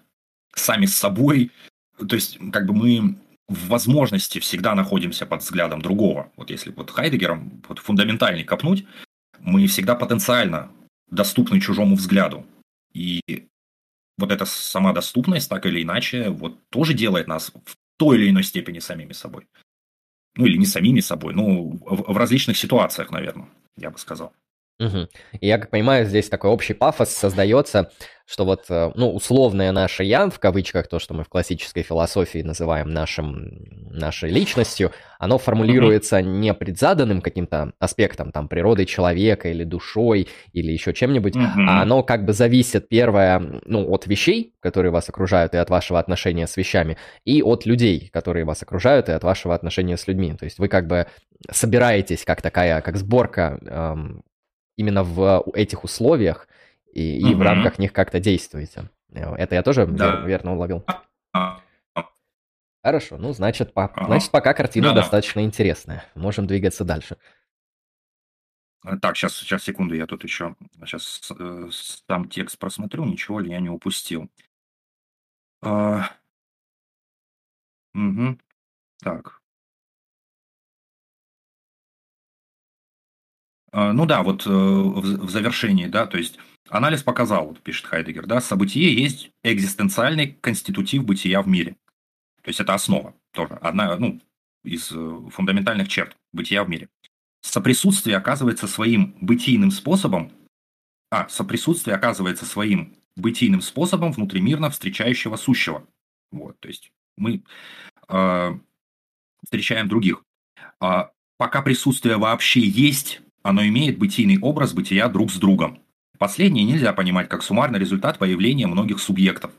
сами 0.56 0.86
с 0.86 0.96
собой, 0.96 1.52
то 1.98 2.16
есть 2.16 2.38
как 2.52 2.66
бы 2.68 2.74
мы 2.74 3.16
в 3.48 3.68
возможности 3.68 4.40
всегда 4.40 4.76
находимся 4.76 5.26
под 5.26 5.42
взглядом 5.42 5.82
другого. 5.82 6.32
Вот 6.38 6.52
если 6.52 6.72
вот 6.72 6.92
Хайдегером 6.92 7.64
вот 7.68 7.80
фундаментальней 7.80 8.46
копнуть, 8.46 8.86
мы 9.40 9.68
всегда 9.68 9.96
потенциально 9.96 10.72
доступны 11.10 11.60
чужому 11.60 11.96
взгляду. 11.96 12.46
И 12.94 13.22
вот 14.18 14.32
эта 14.32 14.46
сама 14.46 14.94
доступность, 14.94 15.50
так 15.50 15.66
или 15.66 15.84
иначе, 15.84 16.30
вот 16.30 16.58
тоже 16.70 16.94
делает 16.94 17.28
нас 17.28 17.52
в 17.66 17.76
той 17.98 18.18
или 18.18 18.30
иной 18.30 18.44
степени 18.44 18.80
самими 18.80 19.14
собой. 19.14 19.48
Ну, 20.36 20.46
или 20.46 20.58
не 20.58 20.66
самими 20.66 21.02
собой, 21.02 21.34
ну, 21.34 21.78
в, 21.84 22.14
в 22.14 22.18
различных 22.18 22.58
ситуациях, 22.58 23.12
наверное, 23.12 23.50
я 23.78 23.90
бы 23.92 23.98
сказал. 23.98 24.34
Угу. 24.82 25.08
И 25.40 25.48
я 25.48 25.60
как 25.60 25.70
понимаю, 25.70 26.06
здесь 26.06 26.28
такой 26.28 26.50
общий 26.50 26.74
пафос 26.74 27.10
создается, 27.10 27.92
что 28.26 28.46
вот, 28.46 28.66
э, 28.70 28.92
ну, 28.96 29.14
условное 29.14 29.72
наше 29.72 30.04
«я», 30.04 30.28
в 30.30 30.40
кавычках, 30.40 30.88
то, 30.88 30.98
что 30.98 31.14
мы 31.14 31.24
в 31.24 31.30
классической 31.30 31.84
философии 31.84 32.40
называем 32.40 32.90
нашим, 32.90 33.60
нашей 33.92 34.32
личностью, 34.32 34.92
оно 35.20 35.38
формулируется 35.38 36.22
не 36.22 36.54
предзаданным 36.54 37.22
каким-то 37.22 37.74
аспектом, 37.78 38.32
там, 38.32 38.48
природой 38.48 38.86
человека 38.86 39.50
или 39.50 39.64
душой 39.66 40.30
или 40.54 40.72
еще 40.72 40.94
чем-нибудь, 40.94 41.36
mm-hmm. 41.36 41.66
а 41.68 41.82
оно 41.84 42.02
как 42.02 42.26
бы 42.26 42.34
зависит, 42.34 42.88
первое, 42.88 43.62
ну, 43.66 43.88
от 43.92 44.08
вещей, 44.08 44.56
которые 44.62 44.92
вас 44.92 45.10
окружают, 45.10 45.54
и 45.54 45.58
от 45.58 45.70
вашего 45.70 46.00
отношения 46.00 46.48
с 46.48 46.58
вещами, 46.58 46.98
и 47.26 47.44
от 47.44 47.66
людей, 47.66 48.10
которые 48.12 48.46
вас 48.46 48.64
окружают, 48.64 49.10
и 49.10 49.12
от 49.12 49.24
вашего 49.24 49.54
отношения 49.54 49.98
с 49.98 50.08
людьми. 50.08 50.34
То 50.40 50.46
есть 50.46 50.58
вы 50.58 50.70
как 50.70 50.88
бы 50.88 51.06
собираетесь 51.52 52.24
как 52.24 52.42
такая, 52.42 52.82
как 52.82 52.98
сборка 52.98 53.60
эм, 53.62 54.24
именно 54.82 55.04
в 55.04 55.46
этих 55.54 55.84
условиях 55.84 56.48
и, 56.92 57.20
и 57.20 57.24
mm-hmm. 57.24 57.36
в 57.36 57.42
рамках 57.42 57.80
них 57.80 57.94
как-то 57.94 58.20
действуете. 58.20 58.90
Э, 59.14 59.34
это 59.36 59.56
я 59.56 59.64
тоже 59.64 59.86
да. 59.86 60.18
вер, 60.18 60.26
верно 60.28 60.54
уловил? 60.54 60.84
А, 61.34 61.62
а. 61.94 62.10
Хорошо, 62.84 63.18
ну, 63.18 63.32
значит, 63.32 63.74
по, 63.74 63.86
ага. 63.86 64.06
значит 64.06 64.32
пока 64.32 64.54
картина 64.54 64.90
да, 64.90 64.96
достаточно 64.96 65.42
да. 65.42 65.46
интересная. 65.46 66.06
Можем 66.16 66.48
двигаться 66.48 66.84
дальше. 66.84 67.18
Э, 68.84 68.98
так, 69.02 69.16
сейчас, 69.16 69.36
сейчас, 69.38 69.64
секунду, 69.64 69.96
я 69.96 70.08
тут 70.08 70.24
еще 70.24 70.56
сейчас 70.86 71.32
э, 71.38 71.70
сам 71.72 72.28
текст 72.28 72.58
просмотрю, 72.58 73.06
ничего 73.06 73.40
ли 73.40 73.52
я 73.52 73.60
не 73.60 73.70
упустил. 73.70 74.30
А... 75.64 76.10
Угу. 77.94 78.38
Так, 79.04 79.41
ну 83.74 84.06
да, 84.06 84.24
вот 84.24 84.46
э, 84.46 84.50
в 84.50 85.30
завершении, 85.30 85.88
да, 85.88 86.06
то 86.06 86.18
есть 86.18 86.38
анализ 86.70 87.04
показал, 87.04 87.48
вот 87.48 87.62
пишет 87.62 87.86
Хайдегер, 87.86 88.26
да, 88.26 88.42
событие 88.42 88.94
есть 88.94 89.32
экзистенциальный 89.44 90.38
конститутив 90.42 91.06
бытия 91.06 91.42
в 91.42 91.48
мире. 91.48 91.76
То 92.42 92.50
есть 92.50 92.60
это 92.60 92.74
основа 92.74 93.14
тоже, 93.32 93.54
одна, 93.62 93.96
ну, 93.98 94.20
из 94.64 94.92
э, 94.92 95.20
фундаментальных 95.32 95.88
черт 95.88 96.18
бытия 96.34 96.64
в 96.64 96.70
мире. 96.70 96.90
Соприсутствие 97.42 98.18
оказывается 98.18 98.68
своим 98.68 99.16
бытийным 99.22 99.72
способом, 99.72 100.32
а, 101.10 101.28
соприсутствие 101.30 101.96
оказывается 101.96 102.46
своим 102.46 102.96
бытийным 103.16 103.62
способом 103.62 104.12
внутримирно 104.12 104.70
встречающего 104.70 105.36
сущего. 105.36 105.88
Вот, 106.32 106.60
то 106.60 106.68
есть 106.68 106.92
мы 107.18 107.44
э, 108.08 108.52
встречаем 109.44 109.88
других. 109.90 110.24
А 110.80 111.12
пока 111.38 111.62
присутствие 111.62 112.18
вообще 112.18 112.62
есть, 112.62 113.22
оно 113.44 113.66
имеет 113.66 113.98
бытийный 113.98 114.40
образ 114.40 114.74
бытия 114.74 115.08
друг 115.08 115.32
с 115.32 115.38
другом. 115.38 115.80
Последнее 116.18 116.66
нельзя 116.66 116.94
понимать 116.94 117.30
как 117.30 117.42
суммарный 117.42 117.80
результат 117.80 118.20
появления 118.20 118.68
многих 118.68 119.00
субъектов. 119.00 119.52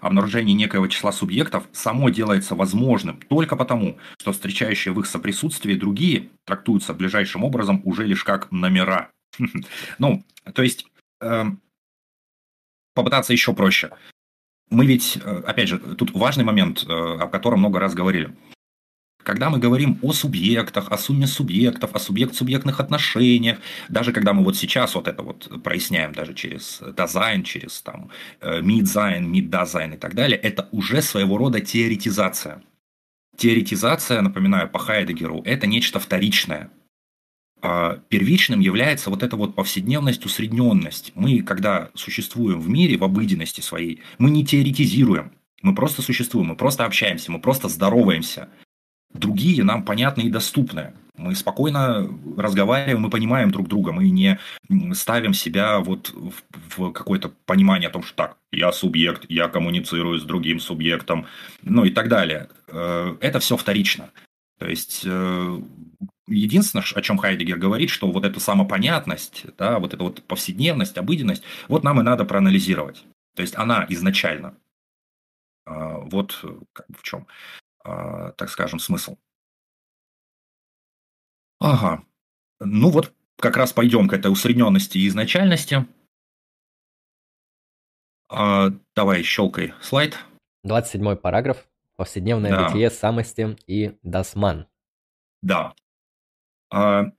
Обнаружение 0.00 0.54
некоего 0.54 0.86
числа 0.86 1.12
субъектов 1.12 1.66
само 1.72 2.10
делается 2.10 2.54
возможным 2.54 3.18
только 3.28 3.56
потому, 3.56 3.96
что 4.18 4.32
встречающие 4.32 4.92
в 4.92 5.00
их 5.00 5.06
соприсутствии 5.06 5.74
другие 5.74 6.28
трактуются 6.44 6.92
ближайшим 6.92 7.42
образом 7.42 7.80
уже 7.84 8.04
лишь 8.06 8.24
как 8.24 8.52
номера. 8.52 9.10
Ну, 9.98 10.22
то 10.52 10.62
есть, 10.62 10.86
эм, 11.20 11.62
попытаться 12.94 13.32
еще 13.32 13.54
проще. 13.54 13.90
Мы 14.68 14.86
ведь, 14.86 15.16
э, 15.16 15.42
опять 15.46 15.68
же, 15.68 15.78
тут 15.78 16.12
важный 16.12 16.44
момент, 16.44 16.84
э, 16.84 16.92
о 16.92 17.28
котором 17.28 17.60
много 17.60 17.78
раз 17.80 17.94
говорили. 17.94 18.36
Когда 19.24 19.50
мы 19.50 19.58
говорим 19.58 19.98
о 20.02 20.12
субъектах, 20.12 20.92
о 20.92 20.98
сумме 20.98 21.26
субъектов, 21.26 21.94
о 21.94 21.98
субъект-субъектных 21.98 22.78
отношениях, 22.78 23.58
даже 23.88 24.12
когда 24.12 24.32
мы 24.32 24.44
вот 24.44 24.56
сейчас 24.56 24.94
вот 24.94 25.08
это 25.08 25.22
вот 25.22 25.62
проясняем 25.64 26.12
даже 26.12 26.34
через 26.34 26.82
Dasein, 26.96 27.42
через 27.42 27.82
там 27.82 28.10
Mitsein, 28.42 29.28
Mitdasein 29.28 29.94
и 29.94 29.96
так 29.96 30.14
далее, 30.14 30.38
это 30.38 30.68
уже 30.72 31.02
своего 31.02 31.38
рода 31.38 31.60
теоретизация. 31.60 32.62
Теоретизация, 33.36 34.20
напоминаю, 34.20 34.68
по 34.70 34.78
Хайдегеру, 34.78 35.42
это 35.44 35.66
нечто 35.66 35.98
вторичное. 35.98 36.70
а, 37.62 37.98
первичным 38.10 38.60
является 38.60 39.08
вот 39.10 39.22
эта 39.22 39.36
вот 39.36 39.54
повседневность, 39.54 40.26
усредненность. 40.26 41.12
Мы, 41.14 41.40
когда 41.42 41.90
существуем 41.94 42.60
в 42.60 42.68
мире, 42.68 42.98
в 42.98 43.04
обыденности 43.04 43.62
своей, 43.62 44.02
мы 44.18 44.30
не 44.30 44.44
теоретизируем, 44.44 45.32
мы 45.62 45.74
просто 45.74 46.02
существуем, 46.02 46.48
мы 46.48 46.56
просто 46.56 46.84
общаемся, 46.84 47.32
мы 47.32 47.40
просто 47.40 47.68
здороваемся. 47.68 48.50
Другие 49.14 49.64
нам 49.64 49.84
понятны 49.84 50.22
и 50.22 50.30
доступны. 50.30 50.92
Мы 51.16 51.36
спокойно 51.36 52.08
разговариваем, 52.36 53.00
мы 53.00 53.10
понимаем 53.10 53.52
друг 53.52 53.68
друга, 53.68 53.92
мы 53.92 54.10
не 54.10 54.38
ставим 54.94 55.32
себя 55.32 55.78
вот 55.78 56.12
в, 56.12 56.32
в 56.76 56.90
какое-то 56.90 57.30
понимание 57.46 57.88
о 57.88 57.92
том, 57.92 58.02
что 58.02 58.16
так, 58.16 58.36
я 58.50 58.72
субъект, 58.72 59.24
я 59.28 59.48
коммуницирую 59.48 60.18
с 60.18 60.24
другим 60.24 60.58
субъектом, 60.58 61.26
ну 61.62 61.84
и 61.84 61.90
так 61.90 62.08
далее. 62.08 62.48
Э, 62.66 63.16
это 63.20 63.38
все 63.38 63.56
вторично. 63.56 64.10
То 64.58 64.66
есть 64.68 65.02
э, 65.06 65.60
единственное, 66.26 66.84
о 66.94 67.02
чем 67.02 67.18
Хайдегер 67.18 67.58
говорит, 67.58 67.90
что 67.90 68.10
вот 68.10 68.24
эту 68.24 68.40
самопонятность, 68.40 69.44
да, 69.56 69.78
вот 69.78 69.94
эту 69.94 70.04
вот 70.04 70.22
повседневность, 70.24 70.98
обыденность, 70.98 71.44
вот 71.68 71.84
нам 71.84 72.00
и 72.00 72.02
надо 72.02 72.24
проанализировать. 72.24 73.04
То 73.36 73.42
есть 73.42 73.56
она 73.56 73.86
изначально. 73.88 74.56
А, 75.66 75.98
вот 75.98 76.40
в 76.42 77.02
чем, 77.02 77.26
так 77.84 78.48
скажем, 78.48 78.78
смысл. 78.78 79.16
Ага. 81.60 82.02
Ну 82.60 82.90
вот 82.90 83.12
как 83.38 83.56
раз 83.56 83.72
пойдем 83.72 84.08
к 84.08 84.12
этой 84.12 84.32
усредненности 84.32 84.98
и 84.98 85.08
изначальности. 85.08 85.86
А, 88.28 88.70
давай, 88.96 89.22
щелкай 89.22 89.74
слайд. 89.80 90.18
27 90.64 91.16
параграф. 91.16 91.68
Повседневное 91.96 92.50
да. 92.50 92.66
бытие 92.66 92.90
самости 92.90 93.56
и 93.66 93.96
дасман. 94.02 94.66
Да. 95.42 95.74
А, 96.70 97.12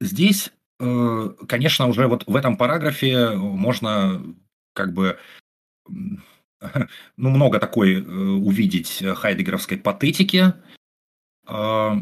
здесь, 0.00 0.52
э, 0.78 1.28
конечно, 1.48 1.88
уже 1.88 2.06
вот 2.06 2.24
в 2.26 2.36
этом 2.36 2.56
параграфе 2.56 3.30
можно 3.30 4.22
как 4.74 4.92
бы 4.92 5.18
ну, 7.16 7.30
много 7.30 7.58
такой 7.58 7.94
э, 7.94 8.00
увидеть 8.02 9.02
хайдегеровской 9.02 9.78
патетики. 9.78 10.54
А, 11.46 11.96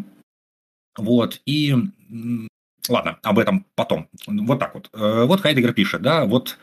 вот, 0.97 1.41
и 1.47 1.75
ладно, 2.89 3.19
об 3.23 3.39
этом 3.39 3.67
потом. 3.75 4.09
Вот 4.27 4.59
так 4.59 4.75
вот. 4.75 4.91
Э, 4.93 5.25
вот 5.25 5.41
Хайдегер 5.41 5.73
пишет, 5.73 6.03
да, 6.03 6.25
вот 6.25 6.59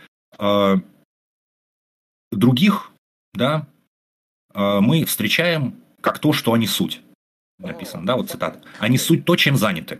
других, 2.31 2.91
да, 3.33 3.65
мы 4.53 5.05
встречаем 5.05 5.81
как 6.01 6.19
то, 6.19 6.33
что 6.33 6.53
они 6.53 6.67
суть. 6.67 7.01
Написано, 7.57 8.05
да, 8.05 8.15
вот 8.15 8.29
цитата. 8.29 8.61
Они 8.79 8.97
суть 8.97 9.25
то, 9.25 9.35
чем 9.35 9.55
заняты. 9.55 9.99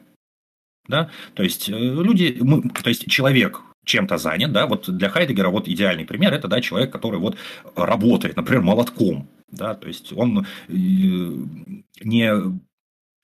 Да? 0.88 1.10
То 1.34 1.44
есть 1.44 1.70
э, 1.70 1.74
люди, 1.74 2.38
мы, 2.42 2.62
то 2.70 2.90
есть 2.90 3.10
человек 3.10 3.62
чем-то 3.88 4.18
занят, 4.18 4.52
да, 4.52 4.68
вот 4.68 4.90
для 4.90 5.10
Хайдегера 5.10 5.50
вот 5.50 5.68
идеальный 5.68 6.06
пример 6.06 6.34
это, 6.34 6.48
да, 6.48 6.62
человек, 6.62 6.92
который 6.92 7.20
вот 7.20 7.38
работает, 7.76 8.36
например, 8.36 8.62
молотком, 8.62 9.28
да, 9.50 9.74
то 9.74 9.88
есть 9.88 10.14
он 10.14 10.46
э, 10.68 10.72
не 10.72 12.32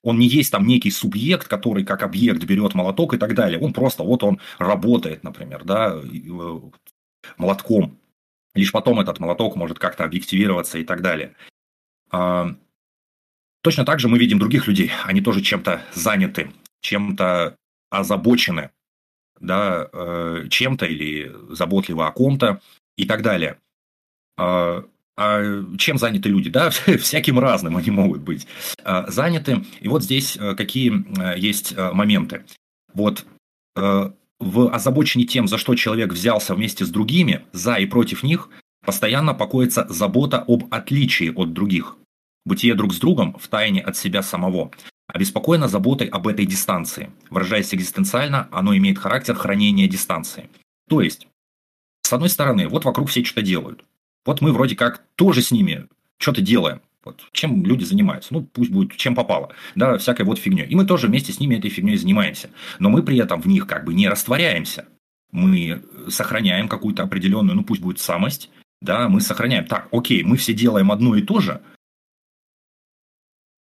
он 0.02 0.18
не 0.18 0.26
есть 0.26 0.50
там 0.50 0.66
некий 0.66 0.90
субъект, 0.90 1.48
который 1.48 1.84
как 1.84 2.02
объект 2.02 2.44
берет 2.44 2.74
молоток 2.74 3.14
и 3.14 3.18
так 3.18 3.34
далее. 3.34 3.58
Он 3.58 3.72
просто 3.72 4.02
вот 4.02 4.22
он 4.22 4.38
работает, 4.58 5.24
например, 5.24 5.64
да, 5.64 5.94
э, 5.94 6.60
молотком. 7.38 7.98
Лишь 8.54 8.70
потом 8.70 9.00
этот 9.00 9.18
молоток 9.18 9.56
может 9.56 9.78
как-то 9.78 10.04
объективироваться 10.04 10.78
и 10.78 10.84
так 10.84 11.00
далее. 11.00 11.34
А, 12.10 12.54
точно 13.62 13.86
так 13.86 13.98
же 13.98 14.08
мы 14.08 14.18
видим 14.18 14.38
других 14.38 14.68
людей. 14.68 14.92
Они 15.06 15.22
тоже 15.22 15.40
чем-то 15.40 15.80
заняты 15.94 16.50
чем-то 16.84 17.56
озабочены, 17.90 18.70
да, 19.40 19.88
э, 19.92 20.46
чем-то 20.50 20.86
или 20.86 21.34
заботливы 21.50 22.06
о 22.06 22.12
ком-то 22.12 22.60
и 22.96 23.04
так 23.06 23.22
далее. 23.22 23.58
А, 24.36 24.84
а 25.16 25.64
чем 25.78 25.98
заняты 25.98 26.28
люди? 26.28 26.50
Да, 26.50 26.70
всяким 26.98 27.38
разным 27.38 27.76
они 27.76 27.90
могут 27.90 28.22
быть 28.22 28.46
а, 28.82 29.10
заняты. 29.10 29.64
И 29.80 29.88
вот 29.88 30.02
здесь 30.02 30.36
э, 30.36 30.54
какие 30.54 31.04
э, 31.18 31.38
есть 31.38 31.76
моменты. 31.76 32.44
Вот 32.92 33.26
в 33.76 34.72
озабочении 34.72 35.26
тем, 35.26 35.48
за 35.48 35.58
что 35.58 35.74
человек 35.74 36.12
взялся 36.12 36.54
вместе 36.54 36.84
с 36.84 36.90
другими, 36.90 37.44
за 37.52 37.74
и 37.74 37.86
против 37.86 38.22
них, 38.22 38.50
постоянно 38.86 39.34
покоится 39.34 39.84
забота 39.88 40.44
об 40.46 40.72
отличии 40.72 41.32
от 41.34 41.52
других. 41.52 41.96
Бытие 42.44 42.74
друг 42.74 42.92
с 42.92 43.00
другом 43.00 43.36
в 43.36 43.48
тайне 43.48 43.80
от 43.80 43.96
себя 43.96 44.22
самого 44.22 44.70
обеспокоена 45.06 45.68
заботой 45.68 46.08
об 46.08 46.26
этой 46.26 46.46
дистанции. 46.46 47.10
Выражаясь 47.30 47.74
экзистенциально, 47.74 48.48
оно 48.50 48.76
имеет 48.76 48.98
характер 48.98 49.34
хранения 49.34 49.88
дистанции. 49.88 50.48
То 50.88 51.00
есть, 51.00 51.26
с 52.02 52.12
одной 52.12 52.28
стороны, 52.28 52.68
вот 52.68 52.84
вокруг 52.84 53.08
все 53.08 53.24
что-то 53.24 53.42
делают. 53.42 53.84
Вот 54.24 54.40
мы 54.40 54.52
вроде 54.52 54.76
как 54.76 55.02
тоже 55.16 55.42
с 55.42 55.50
ними 55.50 55.86
что-то 56.18 56.40
делаем. 56.40 56.80
Вот, 57.04 57.22
чем 57.32 57.64
люди 57.64 57.84
занимаются? 57.84 58.32
Ну, 58.32 58.42
пусть 58.42 58.70
будет 58.70 58.96
чем 58.96 59.14
попало. 59.14 59.50
Да, 59.74 59.98
всякой 59.98 60.24
вот 60.24 60.38
фигней. 60.38 60.66
И 60.66 60.74
мы 60.74 60.86
тоже 60.86 61.06
вместе 61.06 61.32
с 61.32 61.40
ними 61.40 61.56
этой 61.56 61.68
фигней 61.68 61.96
занимаемся. 61.96 62.48
Но 62.78 62.88
мы 62.88 63.02
при 63.02 63.18
этом 63.18 63.42
в 63.42 63.46
них 63.46 63.66
как 63.66 63.84
бы 63.84 63.92
не 63.92 64.08
растворяемся. 64.08 64.86
Мы 65.30 65.82
сохраняем 66.08 66.68
какую-то 66.68 67.02
определенную, 67.02 67.56
ну 67.56 67.64
пусть 67.64 67.82
будет 67.82 67.98
самость, 67.98 68.50
да, 68.80 69.08
мы 69.08 69.20
сохраняем. 69.20 69.66
Так, 69.66 69.88
окей, 69.90 70.22
мы 70.22 70.36
все 70.36 70.54
делаем 70.54 70.92
одно 70.92 71.16
и 71.16 71.22
то 71.22 71.40
же, 71.40 71.60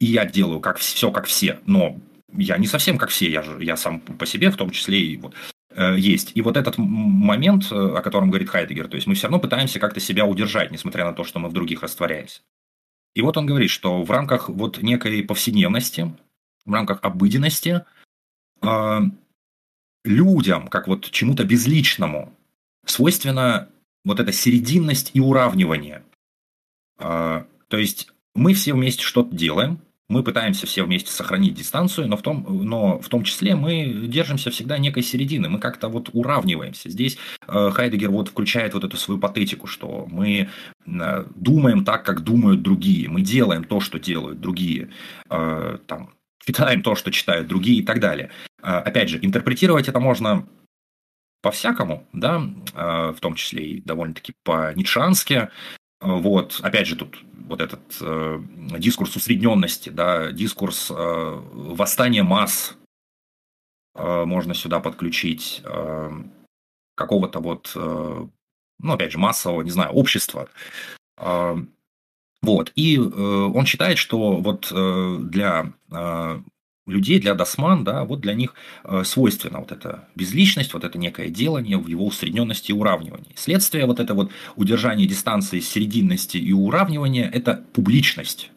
и 0.00 0.06
я 0.06 0.24
делаю 0.24 0.60
как 0.60 0.78
все 0.78 1.10
как 1.10 1.26
все, 1.26 1.60
но 1.66 1.98
я 2.32 2.58
не 2.58 2.66
совсем 2.66 2.98
как 2.98 3.10
все, 3.10 3.30
я 3.30 3.42
же 3.42 3.62
я 3.62 3.76
сам 3.76 4.00
по 4.00 4.26
себе 4.26 4.50
в 4.50 4.56
том 4.56 4.70
числе 4.70 5.00
и 5.00 5.16
вот 5.16 5.34
э, 5.70 5.96
есть. 5.98 6.32
И 6.34 6.42
вот 6.42 6.56
этот 6.56 6.76
момент, 6.78 7.70
э, 7.70 7.74
о 7.74 8.02
котором 8.02 8.30
говорит 8.30 8.50
Хайдегер, 8.50 8.88
то 8.88 8.96
есть 8.96 9.06
мы 9.06 9.14
все 9.14 9.26
равно 9.26 9.40
пытаемся 9.40 9.80
как-то 9.80 10.00
себя 10.00 10.26
удержать, 10.26 10.70
несмотря 10.70 11.04
на 11.04 11.12
то, 11.12 11.24
что 11.24 11.38
мы 11.38 11.48
в 11.48 11.52
других 11.52 11.82
растворяемся. 11.82 12.40
И 13.14 13.22
вот 13.22 13.36
он 13.36 13.46
говорит, 13.46 13.70
что 13.70 14.02
в 14.02 14.10
рамках 14.10 14.48
вот 14.48 14.82
некой 14.82 15.24
повседневности, 15.24 16.14
в 16.64 16.72
рамках 16.72 17.00
обыденности 17.02 17.84
э, 18.62 19.00
людям, 20.04 20.68
как 20.68 20.86
вот 20.86 21.10
чему-то 21.10 21.44
безличному, 21.44 22.34
свойственна 22.84 23.68
вот 24.04 24.20
эта 24.20 24.32
серединность 24.32 25.10
и 25.14 25.20
уравнивание. 25.20 26.04
Э, 26.98 27.44
то 27.68 27.76
есть 27.76 28.10
мы 28.34 28.54
все 28.54 28.74
вместе 28.74 29.02
что-то 29.02 29.34
делаем, 29.34 29.80
мы 30.08 30.22
пытаемся 30.22 30.66
все 30.66 30.84
вместе 30.84 31.12
сохранить 31.12 31.54
дистанцию, 31.54 32.08
но 32.08 32.16
в 32.16 32.22
том, 32.22 32.46
но 32.64 32.98
в 32.98 33.08
том 33.08 33.24
числе 33.24 33.54
мы 33.54 33.84
держимся 34.08 34.50
всегда 34.50 34.78
некой 34.78 35.02
середины, 35.02 35.48
мы 35.48 35.58
как-то 35.58 35.88
вот 35.88 36.08
уравниваемся. 36.12 36.88
Здесь 36.88 37.18
э, 37.46 37.70
Хайдегер 37.70 38.10
вот 38.10 38.28
включает 38.28 38.72
вот 38.72 38.84
эту 38.84 38.96
свою 38.96 39.20
патетику, 39.20 39.66
что 39.66 40.06
мы 40.10 40.48
э, 40.86 41.24
думаем 41.34 41.84
так, 41.84 42.06
как 42.06 42.20
думают 42.20 42.62
другие, 42.62 43.08
мы 43.08 43.20
делаем 43.20 43.64
то, 43.64 43.80
что 43.80 43.98
делают 43.98 44.40
другие, 44.40 44.90
э, 45.28 45.78
там, 45.86 46.14
читаем 46.44 46.82
то, 46.82 46.94
что 46.94 47.10
читают 47.10 47.46
другие 47.46 47.80
и 47.80 47.84
так 47.84 48.00
далее. 48.00 48.30
Опять 48.62 49.10
же, 49.10 49.18
интерпретировать 49.20 49.88
это 49.88 50.00
можно 50.00 50.48
по-всякому, 51.42 52.08
да, 52.12 52.40
в 52.74 53.16
том 53.20 53.34
числе 53.34 53.64
и 53.64 53.80
довольно-таки 53.82 54.32
по-ницшански, 54.42 55.50
вот, 56.00 56.60
опять 56.62 56.86
же, 56.86 56.96
тут 56.96 57.18
вот 57.48 57.60
этот 57.60 57.80
э, 58.00 58.40
дискурс 58.78 59.16
усредненности, 59.16 59.88
да, 59.88 60.30
дискурс 60.30 60.90
э, 60.90 60.94
восстания 60.94 62.22
масс 62.22 62.76
э, 63.94 64.24
можно 64.24 64.54
сюда 64.54 64.80
подключить, 64.80 65.62
э, 65.64 66.10
какого-то 66.94 67.40
вот, 67.40 67.72
э, 67.74 68.26
ну, 68.78 68.92
опять 68.92 69.12
же, 69.12 69.18
массового, 69.18 69.62
не 69.62 69.70
знаю, 69.70 69.90
общества. 69.92 70.48
Э, 71.16 71.56
вот, 72.42 72.72
и 72.76 72.96
э, 72.96 73.00
он 73.00 73.66
считает, 73.66 73.98
что 73.98 74.36
вот 74.36 74.70
э, 74.70 75.16
для 75.20 75.72
э, 75.90 76.40
людей, 76.88 77.20
для 77.20 77.34
досман, 77.34 77.84
да, 77.84 78.04
вот 78.04 78.20
для 78.20 78.34
них 78.34 78.54
э, 78.84 79.04
свойственна 79.04 79.60
вот 79.60 79.72
эта 79.72 80.08
безличность, 80.14 80.74
вот 80.74 80.84
это 80.84 80.98
некое 80.98 81.28
делание 81.28 81.78
в 81.78 81.86
его 81.86 82.06
усредненности 82.06 82.70
и 82.70 82.74
уравнивании. 82.74 83.32
Следствие 83.36 83.86
вот 83.86 84.00
это 84.00 84.14
вот 84.14 84.30
удержание 84.56 85.06
дистанции, 85.06 85.60
серединности 85.60 86.36
и 86.36 86.52
уравнивания– 86.52 87.28
это 87.32 87.64
публичность. 87.72 88.50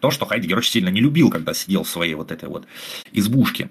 То, 0.00 0.10
что 0.10 0.26
Хайдегер 0.26 0.58
очень 0.58 0.72
сильно 0.72 0.88
не 0.88 1.00
любил, 1.00 1.30
когда 1.30 1.54
сидел 1.54 1.82
в 1.82 1.88
своей 1.88 2.14
вот 2.14 2.30
этой 2.30 2.48
вот 2.48 2.66
избушке. 3.12 3.70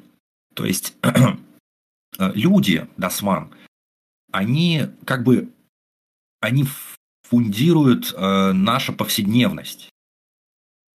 То 0.54 0.66
есть 0.66 0.96
э, 1.04 2.32
люди, 2.34 2.88
досман, 2.98 3.52
они 4.32 4.88
как 5.06 5.24
бы 5.24 5.50
они 6.42 6.66
фундируют 7.24 8.14
э, 8.16 8.52
нашу 8.54 8.94
повседневность. 8.94 9.90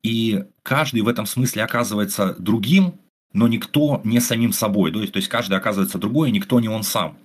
И 0.03 0.45
каждый 0.63 1.03
в 1.03 1.09
этом 1.09 1.27
смысле 1.27 1.63
оказывается 1.63 2.35
другим, 2.39 2.95
но 3.33 3.49
никто 3.49 4.01
не 4.05 4.21
самим 4.21 4.53
собой. 4.53 4.93
То 4.93 5.01
есть, 5.01 5.13
то 5.13 5.19
есть 5.19 5.29
каждый 5.29 5.57
оказывается 5.57 5.99
другой, 5.99 6.29
и 6.29 6.33
никто 6.33 6.61
не 6.61 6.69
он 6.69 6.83
сам. 6.83 7.19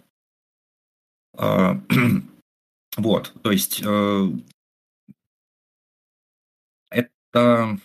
А, 1.37 1.79
вот, 2.97 3.33
то 3.43 3.51
есть 3.51 3.81
э, 3.85 4.27
это, 6.89 7.77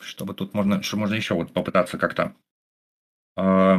чтобы 0.00 0.34
тут 0.34 0.54
можно, 0.54 0.82
что 0.82 0.96
можно 0.96 1.14
еще 1.14 1.34
вот 1.34 1.52
попытаться 1.52 1.98
как-то 1.98 2.34
а, 3.36 3.78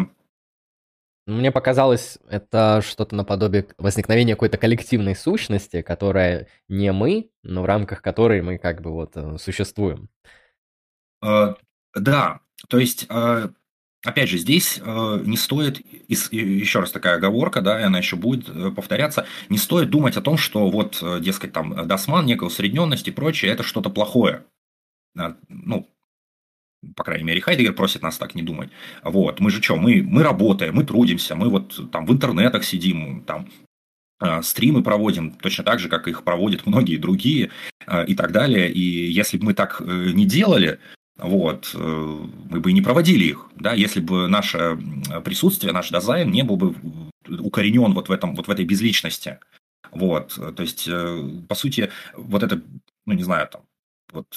Мне 1.26 1.52
показалось, 1.52 2.20
это 2.28 2.82
что-то 2.84 3.16
наподобие 3.16 3.68
возникновения 3.78 4.34
какой-то 4.34 4.58
коллективной 4.58 5.16
сущности, 5.16 5.82
которая 5.82 6.48
не 6.68 6.92
мы, 6.92 7.32
но 7.44 7.62
в 7.62 7.66
рамках 7.66 8.02
которой 8.02 8.42
мы 8.42 8.58
как 8.58 8.82
бы 8.82 8.92
вот 8.92 9.16
э, 9.16 9.38
существуем. 9.38 10.10
Э, 11.24 11.54
да, 11.96 12.42
то 12.68 12.80
есть, 12.80 13.06
э, 13.10 13.50
опять 14.04 14.30
же, 14.30 14.38
здесь 14.38 14.80
не 14.80 15.38
стоит, 15.38 15.82
еще 16.08 16.80
раз 16.80 16.92
такая 16.92 17.16
оговорка, 17.16 17.62
да, 17.62 17.80
и 17.80 17.84
она 17.84 18.00
еще 18.00 18.16
будет 18.16 18.76
повторяться, 18.76 19.26
не 19.50 19.58
стоит 19.58 19.90
думать 19.90 20.18
о 20.18 20.22
том, 20.22 20.38
что 20.38 20.70
вот, 20.70 21.04
дескать, 21.22 21.54
там, 21.54 21.88
досман, 21.88 22.26
некая 22.26 22.46
усредненность 22.46 23.08
и 23.08 23.12
прочее, 23.12 23.52
это 23.52 23.64
что-то 23.64 23.90
плохое. 23.90 24.44
Ну, 25.14 25.88
по 26.96 27.04
крайней 27.04 27.24
мере, 27.24 27.42
Хайдегер 27.42 27.74
просит 27.74 28.02
нас 28.02 28.18
так 28.18 28.34
не 28.34 28.42
думать. 28.42 28.70
Вот, 29.04 29.40
мы 29.40 29.52
же 29.52 29.62
что, 29.62 29.76
мы, 29.76 30.02
мы 30.04 30.24
работаем, 30.24 30.76
мы 30.76 30.84
трудимся, 30.84 31.36
мы 31.36 31.50
вот 31.50 31.92
там 31.92 32.06
в 32.06 32.12
интернетах 32.12 32.64
сидим, 32.64 33.24
там 33.24 33.48
э, 34.20 34.42
стримы 34.42 34.82
проводим 34.82 35.32
точно 35.32 35.64
так 35.64 35.80
же, 35.80 35.90
как 35.90 36.08
их 36.08 36.24
проводят 36.24 36.66
многие 36.66 36.98
другие 36.98 37.52
э, 37.86 38.06
и 38.08 38.16
так 38.16 38.32
далее. 38.32 38.72
И 38.72 39.12
если 39.12 39.38
бы 39.38 39.46
мы 39.46 39.54
так 39.54 39.80
э, 39.80 39.84
не 40.14 40.26
делали, 40.26 40.80
вот, 41.22 41.72
э, 41.74 41.78
мы 42.50 42.60
бы 42.60 42.72
и 42.72 42.74
не 42.74 42.82
проводили 42.82 43.26
их, 43.26 43.48
да, 43.56 43.74
если 43.74 44.00
бы 44.00 44.28
наше 44.28 44.78
присутствие, 45.24 45.74
наш 45.74 45.90
дизайн 45.90 46.32
не 46.32 46.44
был 46.44 46.58
бы 46.58 46.76
укоренен 47.28 47.94
вот 47.94 48.10
в, 48.10 48.12
этом, 48.12 48.36
вот 48.36 48.48
в 48.48 48.52
этой 48.52 48.66
безличности. 48.66 49.40
Вот, 49.92 50.36
то 50.56 50.64
есть, 50.64 50.88
э, 50.88 51.42
по 51.48 51.56
сути, 51.56 51.92
вот 52.16 52.44
это, 52.44 52.62
ну, 53.06 53.14
не 53.14 53.24
знаю, 53.24 53.48
там, 53.48 53.62
вот 54.12 54.28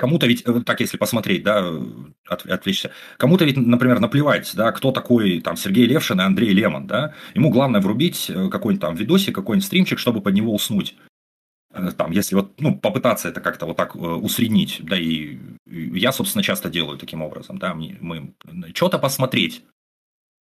Кому-то 0.00 0.26
ведь, 0.26 0.42
э, 0.46 0.62
так 0.64 0.80
если 0.80 0.96
посмотреть, 0.96 1.42
да, 1.42 1.62
от, 2.26 2.46
отвлечься, 2.46 2.90
кому-то 3.18 3.44
ведь, 3.44 3.58
например, 3.58 4.00
наплевать, 4.00 4.50
да, 4.54 4.72
кто 4.72 4.92
такой 4.92 5.40
там 5.40 5.56
Сергей 5.56 5.84
Левшин 5.84 6.18
и 6.20 6.24
Андрей 6.24 6.54
Лемон, 6.54 6.86
да, 6.86 7.12
ему 7.34 7.50
главное 7.50 7.82
врубить 7.82 8.30
э, 8.30 8.48
какой-нибудь 8.48 8.80
там 8.80 8.94
видосик, 8.94 9.34
какой-нибудь 9.34 9.66
стримчик, 9.66 9.98
чтобы 9.98 10.22
под 10.22 10.32
него 10.32 10.54
уснуть. 10.54 10.96
Э, 11.72 11.90
там, 11.96 12.10
если 12.10 12.34
вот, 12.34 12.60
ну, 12.60 12.76
попытаться 12.76 13.28
это 13.28 13.40
как-то 13.40 13.66
вот 13.66 13.76
так 13.76 13.94
усреднить, 13.94 14.78
да, 14.82 14.96
и 14.96 15.38
я, 15.66 16.12
собственно, 16.12 16.42
часто 16.42 16.68
делаю 16.68 16.98
таким 16.98 17.22
образом, 17.22 17.58
да, 17.58 17.74
мы, 17.74 17.96
мы 18.00 18.34
что-то 18.74 18.98
посмотреть, 18.98 19.64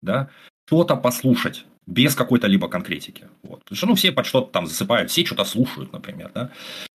да, 0.02 0.30
что-то 0.68 0.96
послушать, 0.96 1.66
без 1.88 2.16
какой-то 2.16 2.48
либо 2.48 2.68
конкретики. 2.68 3.28
Вот. 3.44 3.60
Потому 3.64 3.78
что 3.78 3.88
ну, 3.88 3.96
все 3.96 4.12
под 4.12 4.26
что-то 4.26 4.52
там 4.52 4.68
засыпают, 4.68 5.12
все 5.12 5.26
что-то 5.26 5.46
слушают, 5.46 5.94
например. 5.94 6.32
Да? 6.34 6.52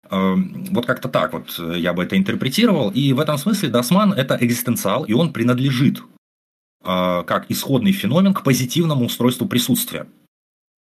Эм, 0.10 0.66
вот 0.72 0.86
как-то 0.86 1.10
так 1.10 1.34
вот 1.34 1.60
я 1.60 1.94
бы 1.94 2.04
это 2.04 2.18
интерпретировал. 2.18 2.90
И 2.90 3.14
в 3.14 3.20
этом 3.20 3.38
смысле 3.38 3.70
das 3.70 4.14
Man – 4.14 4.18
это 4.18 4.38
экзистенциал, 4.42 5.06
и 5.06 5.14
он 5.14 5.32
принадлежит 5.32 6.00
э, 6.84 7.24
как 7.26 7.46
исходный 7.50 7.92
феномен 7.92 8.34
к 8.34 8.44
позитивному 8.44 9.06
устройству 9.06 9.48
присутствия. 9.48 10.08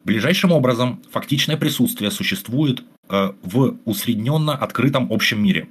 Ближайшим 0.04 0.54
образом, 0.54 1.02
фактичное 1.12 1.58
присутствие 1.58 2.10
существует 2.10 2.80
э, 2.80 2.84
в 3.10 3.78
усредненно 3.86 4.56
открытом 4.56 5.12
общем 5.12 5.44
мире. 5.44 5.68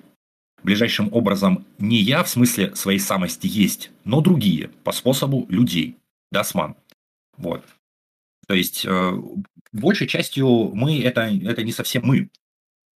Ближайшим 0.62 1.08
образом 1.12 1.64
не 1.78 1.98
я 1.98 2.22
в 2.24 2.28
смысле 2.28 2.74
своей 2.74 2.98
самости 2.98 3.46
есть, 3.46 3.90
но 4.04 4.20
другие 4.20 4.68
по 4.82 4.92
способу 4.92 5.46
людей. 5.48 5.96
Das 6.32 6.50
Man. 6.50 6.74
Вот. 7.36 7.64
То 8.46 8.54
есть, 8.54 8.84
э, 8.84 9.12
большей 9.72 10.06
частью 10.06 10.74
мы 10.74 11.00
это, 11.02 11.22
это 11.22 11.62
не 11.62 11.72
совсем 11.72 12.02
мы. 12.04 12.30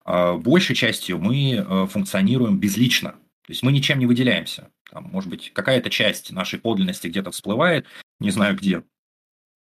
А 0.03 0.37
большей 0.37 0.75
частью 0.75 1.19
мы 1.19 1.53
э, 1.53 1.87
функционируем 1.87 2.57
безлично. 2.57 3.11
То 3.11 3.49
есть 3.49 3.63
мы 3.63 3.71
ничем 3.71 3.99
не 3.99 4.05
выделяемся. 4.05 4.71
Там, 4.89 5.09
может 5.11 5.29
быть, 5.29 5.51
какая-то 5.53 5.89
часть 5.89 6.31
нашей 6.31 6.59
подлинности 6.59 7.07
где-то 7.07 7.31
всплывает, 7.31 7.85
не 8.19 8.31
знаю 8.31 8.55
где. 8.57 8.83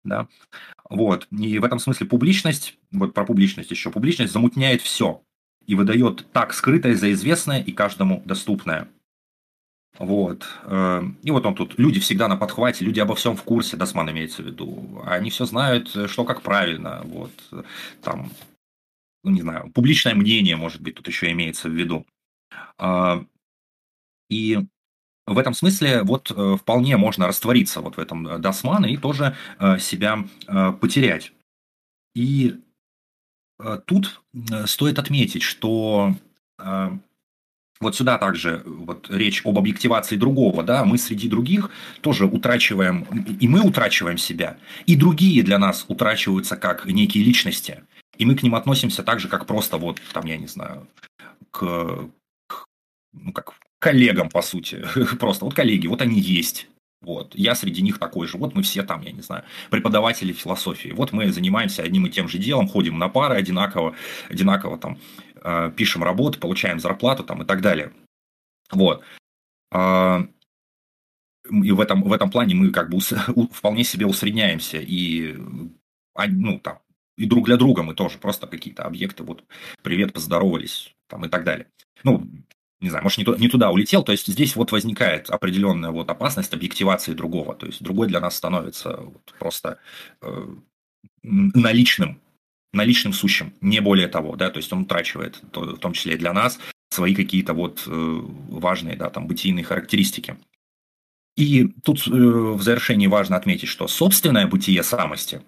Да? 0.06 0.28
Вот. 0.88 1.26
И 1.30 1.58
в 1.58 1.64
этом 1.64 1.78
смысле 1.78 2.06
публичность, 2.06 2.78
вот 2.92 3.12
про 3.12 3.24
публичность 3.24 3.70
еще, 3.70 3.90
публичность 3.90 4.32
замутняет 4.32 4.82
все 4.82 5.22
и 5.66 5.74
выдает 5.74 6.26
так 6.32 6.54
скрытое 6.54 6.94
за 6.94 7.12
известное 7.12 7.60
и 7.60 7.72
каждому 7.72 8.22
доступное. 8.24 8.88
Вот. 9.98 10.46
Э, 10.64 11.02
и 11.22 11.30
вот 11.30 11.46
он 11.46 11.54
тут, 11.54 11.78
люди 11.78 12.00
всегда 12.00 12.28
на 12.28 12.36
подхвате, 12.36 12.84
люди 12.84 13.00
обо 13.00 13.14
всем 13.14 13.36
в 13.36 13.42
курсе, 13.42 13.76
Досман 13.76 14.10
имеется 14.10 14.42
в 14.42 14.46
виду. 14.46 15.02
Они 15.04 15.30
все 15.30 15.44
знают, 15.44 15.88
что 15.88 16.24
как 16.24 16.42
правильно. 16.42 17.02
Вот. 17.04 17.32
Там, 18.02 18.30
ну 19.24 19.30
не 19.30 19.40
знаю, 19.40 19.70
публичное 19.72 20.14
мнение, 20.14 20.56
может 20.56 20.80
быть, 20.80 20.94
тут 20.94 21.08
еще 21.08 21.30
имеется 21.32 21.68
в 21.68 21.72
виду. 21.72 22.06
А, 22.78 23.24
и 24.28 24.66
в 25.26 25.38
этом 25.38 25.54
смысле 25.54 26.02
вот 26.02 26.30
э, 26.34 26.56
вполне 26.60 26.96
можно 26.96 27.26
раствориться 27.26 27.80
вот 27.80 27.96
в 27.96 28.00
этом 28.00 28.40
Досмана 28.40 28.86
и 28.86 28.96
тоже 28.96 29.36
э, 29.58 29.78
себя 29.78 30.24
потерять. 30.80 31.32
И 32.14 32.56
тут 33.86 34.22
стоит 34.66 34.98
отметить, 34.98 35.42
что 35.42 36.14
вот 37.80 37.96
сюда 37.96 38.18
также 38.18 38.62
вот 38.64 39.10
речь 39.10 39.42
об 39.44 39.58
объективации 39.58 40.16
другого, 40.16 40.62
да, 40.62 40.84
мы 40.84 40.98
среди 40.98 41.28
других 41.28 41.70
тоже 42.00 42.26
утрачиваем, 42.26 43.02
и 43.40 43.48
мы 43.48 43.60
утрачиваем 43.60 44.18
себя, 44.18 44.58
и 44.86 44.96
другие 44.96 45.42
для 45.42 45.58
нас 45.58 45.84
утрачиваются 45.88 46.56
как 46.56 46.86
некие 46.86 47.24
личности, 47.24 47.84
и 48.16 48.24
мы 48.24 48.34
к 48.34 48.42
ним 48.42 48.54
относимся 48.54 49.02
так 49.02 49.20
же, 49.20 49.28
как 49.28 49.46
просто 49.46 49.76
вот, 49.76 50.00
там, 50.12 50.24
я 50.26 50.38
не 50.38 50.46
знаю, 50.46 50.88
к, 51.50 52.08
к 52.46 52.64
ну, 53.12 53.32
как 53.32 53.54
коллегам, 53.90 54.28
по 54.28 54.42
сути, 54.42 54.84
просто 55.18 55.44
вот 55.44 55.54
коллеги, 55.54 55.86
вот 55.86 56.02
они 56.02 56.18
есть, 56.18 56.68
вот. 57.02 57.34
Я 57.34 57.54
среди 57.54 57.82
них 57.82 57.98
такой 57.98 58.26
же. 58.26 58.38
Вот 58.38 58.54
мы 58.54 58.62
все 58.62 58.82
там, 58.82 59.02
я 59.02 59.12
не 59.12 59.22
знаю, 59.22 59.44
преподаватели 59.70 60.32
философии. 60.32 60.88
Вот 60.88 61.12
мы 61.12 61.30
занимаемся 61.30 61.82
одним 61.82 62.06
и 62.06 62.10
тем 62.10 62.28
же 62.28 62.38
делом, 62.38 62.68
ходим 62.68 62.98
на 62.98 63.08
пары 63.08 63.36
одинаково, 63.36 63.94
одинаково 64.28 64.78
там 64.78 64.98
Э, 65.48 65.70
пишем 65.70 66.02
работу, 66.02 66.40
получаем 66.40 66.80
зарплату 66.80 67.22
там, 67.22 67.40
и 67.42 67.46
так 67.46 67.60
далее. 67.60 67.92
Вот. 68.72 69.04
А, 69.70 70.26
и 71.48 71.70
в 71.70 71.80
этом, 71.80 72.02
в 72.02 72.12
этом 72.12 72.30
плане 72.32 72.56
мы 72.56 72.72
как 72.72 72.90
бы 72.90 72.98
вполне 73.52 73.84
себе 73.84 74.06
усредняемся. 74.06 74.78
И, 74.78 75.36
ну, 75.36 76.58
там, 76.58 76.80
и 77.16 77.26
друг 77.26 77.46
для 77.46 77.56
друга 77.56 77.84
мы 77.84 77.94
тоже 77.94 78.18
просто 78.18 78.48
какие-то 78.48 78.82
объекты, 78.82 79.22
вот, 79.22 79.44
привет, 79.82 80.12
поздоровались, 80.12 80.92
там, 81.08 81.24
и 81.24 81.28
так 81.28 81.44
далее. 81.44 81.68
Ну, 82.02 82.28
не 82.80 82.90
знаю, 82.90 83.02
может, 83.02 83.18
не, 83.18 83.24
туда, 83.24 83.38
не 83.38 83.48
туда 83.48 83.70
улетел, 83.70 84.02
то 84.02 84.12
есть 84.12 84.26
здесь 84.26 84.54
вот 84.56 84.72
возникает 84.72 85.30
определенная 85.30 85.90
вот 85.90 86.10
опасность 86.10 86.52
объективации 86.52 87.14
другого, 87.14 87.54
то 87.54 87.66
есть 87.66 87.82
другой 87.82 88.08
для 88.08 88.20
нас 88.20 88.36
становится 88.36 88.96
вот 88.96 89.34
просто 89.38 89.78
э, 90.22 90.46
наличным 91.22 92.20
наличным 92.72 93.12
сущим, 93.12 93.54
не 93.60 93.80
более 93.80 94.06
того, 94.06 94.36
да, 94.36 94.50
то 94.50 94.58
есть 94.58 94.72
он 94.72 94.82
утрачивает, 94.82 95.40
в 95.52 95.78
том 95.78 95.92
числе 95.94 96.14
и 96.14 96.18
для 96.18 96.32
нас, 96.32 96.58
свои 96.90 97.14
какие-то 97.14 97.54
вот 97.54 97.82
э, 97.86 97.90
важные, 97.90 98.96
да, 98.96 99.10
там, 99.10 99.26
бытийные 99.26 99.64
характеристики. 99.64 100.36
И 101.36 101.68
тут 101.82 102.06
э, 102.06 102.10
в 102.10 102.62
завершении 102.62 103.06
важно 103.06 103.36
отметить, 103.36 103.68
что 103.68 103.88
собственное 103.88 104.46
бытие 104.46 104.82
самости 104.82 105.42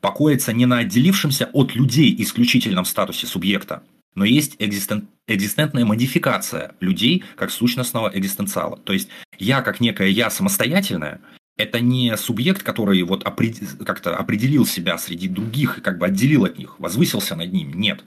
покоится 0.00 0.52
не 0.52 0.66
на 0.66 0.78
отделившемся 0.78 1.50
от 1.52 1.74
людей 1.74 2.14
исключительном 2.18 2.84
статусе 2.84 3.26
субъекта, 3.26 3.82
но 4.14 4.24
есть 4.24 4.56
экзистент, 4.58 5.04
экзистентная 5.26 5.84
модификация 5.84 6.74
людей 6.80 7.24
как 7.36 7.50
сущностного 7.50 8.10
экзистенциала. 8.12 8.76
То 8.78 8.92
есть 8.92 9.08
я 9.38 9.62
как 9.62 9.80
некое 9.80 10.08
я 10.08 10.30
самостоятельное 10.30 11.20
это 11.60 11.80
не 11.80 12.16
субъект, 12.16 12.62
который 12.62 13.02
вот 13.02 13.22
как-то 13.22 14.16
определил 14.16 14.66
себя 14.66 14.98
среди 14.98 15.28
других 15.28 15.78
и 15.78 15.80
как 15.80 15.98
бы 15.98 16.06
отделил 16.06 16.44
от 16.44 16.58
них, 16.58 16.78
возвысился 16.80 17.36
над 17.36 17.52
ними. 17.52 17.74
Нет. 17.74 18.02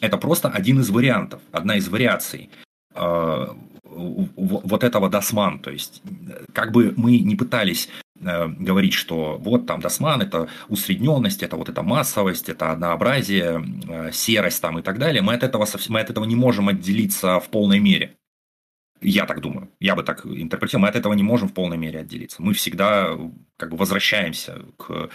Это 0.00 0.16
просто 0.18 0.48
один 0.48 0.80
из 0.80 0.90
вариантов, 0.90 1.40
одна 1.50 1.76
из 1.76 1.88
вариаций 1.88 2.50
э, 2.94 3.46
вот 3.84 4.84
этого 4.84 5.10
досман. 5.10 5.58
То 5.58 5.70
есть, 5.70 6.02
как 6.52 6.72
бы 6.72 6.94
мы 6.96 7.18
не 7.18 7.36
пытались 7.36 7.88
э, 7.88 8.01
говорить, 8.22 8.92
что 8.94 9.38
вот 9.38 9.66
там 9.66 9.80
досман 9.80 10.22
это 10.22 10.48
усредненность, 10.68 11.42
это 11.42 11.56
вот 11.56 11.68
эта 11.68 11.82
массовость, 11.82 12.48
это 12.48 12.72
однообразие, 12.72 13.64
э, 13.88 14.12
серость 14.12 14.62
там 14.62 14.78
и 14.78 14.82
так 14.82 14.98
далее, 14.98 15.22
мы 15.22 15.34
от 15.34 15.42
этого, 15.42 15.66
мы 15.88 16.00
от 16.00 16.10
этого 16.10 16.24
не 16.24 16.36
можем 16.36 16.68
отделиться 16.68 17.40
в 17.40 17.48
полной 17.48 17.80
мере. 17.80 18.16
Я 19.00 19.26
так 19.26 19.40
думаю, 19.40 19.68
я 19.80 19.96
бы 19.96 20.04
так 20.04 20.24
интерпретировал. 20.24 20.82
Мы 20.82 20.88
от 20.88 20.96
этого 20.96 21.12
не 21.14 21.24
можем 21.24 21.48
в 21.48 21.54
полной 21.54 21.76
мере 21.76 22.00
отделиться. 22.00 22.40
Мы 22.40 22.54
всегда 22.54 23.18
как 23.56 23.70
бы 23.70 23.76
возвращаемся 23.76 24.62
к 24.76 25.10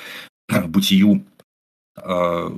бытию, 0.68 1.26
э, 1.96 2.50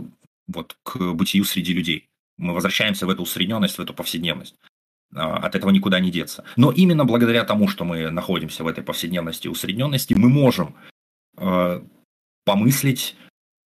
вот, 0.48 0.78
к 0.84 1.14
бытию 1.14 1.46
среди 1.46 1.74
людей. 1.74 2.10
Мы 2.38 2.54
возвращаемся 2.54 3.06
в 3.06 3.10
эту 3.10 3.22
усредненность, 3.22 3.78
в 3.78 3.82
эту 3.82 3.94
повседневность. 3.94 4.56
Э, 5.14 5.20
от 5.20 5.56
этого 5.56 5.72
никуда 5.72 6.00
не 6.00 6.12
деться. 6.12 6.44
Но 6.56 6.72
именно 6.72 7.06
благодаря 7.06 7.44
тому, 7.44 7.68
что 7.68 7.86
мы 7.86 8.10
находимся 8.10 8.64
в 8.64 8.68
этой 8.68 8.84
повседневности 8.84 9.48
и 9.48 9.50
усредненности, 9.50 10.14
мы 10.14 10.30
можем 10.30 10.76
э, 11.38 11.82
помыслить 12.46 13.16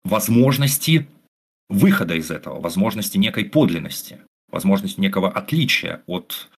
возможности 0.04 1.08
выхода 1.70 2.16
из 2.16 2.32
этого, 2.32 2.62
возможности 2.62 3.18
некой 3.18 3.46
подлинности, 3.46 4.20
возможности 4.50 5.02
некого 5.02 5.30
отличия 5.30 6.04
от 6.08 6.50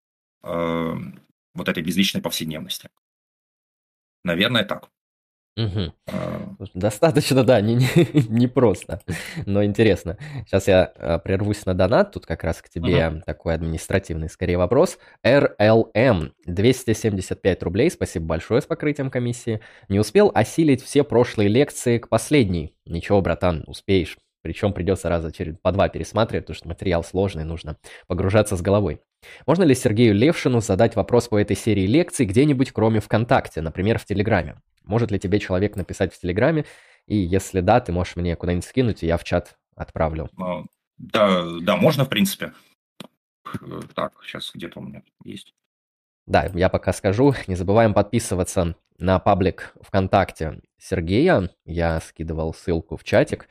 Эм, 0.42 1.20
вот 1.54 1.68
этой 1.68 1.84
безличной 1.84 2.22
повседневности. 2.22 2.90
Наверное, 4.24 4.64
так. 4.64 4.90
Угу. 5.58 6.68
Достаточно, 6.74 7.44
да, 7.44 7.60
не, 7.60 7.76
не, 7.76 7.86
не 8.30 8.48
просто, 8.48 9.02
но 9.46 9.64
интересно. 9.64 10.18
Сейчас 10.46 10.68
я 10.68 10.84
а, 10.84 11.20
прервусь 11.20 11.66
на 11.66 11.74
донат, 11.74 12.14
тут 12.14 12.26
как 12.26 12.44
раз 12.44 12.62
к 12.62 12.70
тебе 12.70 12.94
uh 12.94 13.22
такой 13.26 13.54
административный 13.56 14.30
скорее 14.30 14.58
вопрос. 14.58 14.98
RLM, 15.26 16.32
275 16.46 17.64
рублей, 17.64 17.92
спасибо 17.92 18.26
большое 18.26 18.62
с 18.62 18.66
покрытием 18.66 19.10
комиссии. 19.10 19.60
Не 19.90 20.00
успел 20.00 20.32
осилить 20.34 20.82
все 20.84 21.04
прошлые 21.04 21.50
лекции 21.50 21.98
к 21.98 22.08
последней. 22.08 22.76
Ничего, 22.86 23.22
братан, 23.22 23.64
успеешь. 23.68 24.18
Причем 24.42 24.72
придется 24.72 25.10
раза 25.10 25.32
через 25.32 25.56
по 25.62 25.72
два 25.72 25.90
пересматривать, 25.90 26.46
потому 26.46 26.56
что 26.56 26.68
материал 26.70 27.04
сложный, 27.04 27.44
нужно 27.44 27.78
погружаться 28.08 28.56
с 28.56 28.62
головой. 28.62 29.02
Можно 29.46 29.64
ли 29.64 29.76
Сергею 29.76 30.16
Левшину 30.16 30.62
задать 30.62 30.96
вопрос 30.96 31.28
по 31.28 31.38
этой 31.38 31.58
серии 31.58 31.86
лекций 31.86 32.26
где-нибудь, 32.26 32.72
кроме 32.72 33.02
ВКонтакте, 33.02 33.62
например, 33.62 34.00
в 34.00 34.06
Телеграме? 34.06 34.56
Может 34.90 35.12
ли 35.12 35.20
тебе 35.20 35.40
человек 35.40 35.76
написать 35.76 36.12
в 36.12 36.20
Телеграме? 36.20 36.66
И 37.06 37.16
если 37.16 37.62
да, 37.62 37.80
ты 37.80 37.92
можешь 37.92 38.16
мне 38.16 38.36
куда-нибудь 38.36 38.66
скинуть, 38.66 39.04
и 39.04 39.06
я 39.06 39.18
в 39.18 39.24
чат 39.24 39.56
отправлю. 39.76 40.32
А, 40.36 40.64
да, 40.98 41.46
да, 41.62 41.78
можно, 41.78 42.06
в 42.06 42.10
принципе. 42.10 42.54
Так, 43.94 44.14
сейчас 44.24 44.52
где-то 44.52 44.80
у 44.80 44.84
меня 44.84 45.04
есть. 45.24 45.54
Да, 46.26 46.50
я 46.56 46.70
пока 46.70 46.92
скажу. 46.92 47.36
Не 47.46 47.54
забываем 47.54 47.94
подписываться 47.94 48.76
на 48.98 49.20
паблик 49.20 49.76
ВКонтакте 49.80 50.60
Сергея. 50.80 51.52
Я 51.66 52.00
скидывал 52.00 52.56
ссылку 52.56 52.98
в 52.98 53.04
чатик. 53.04 53.48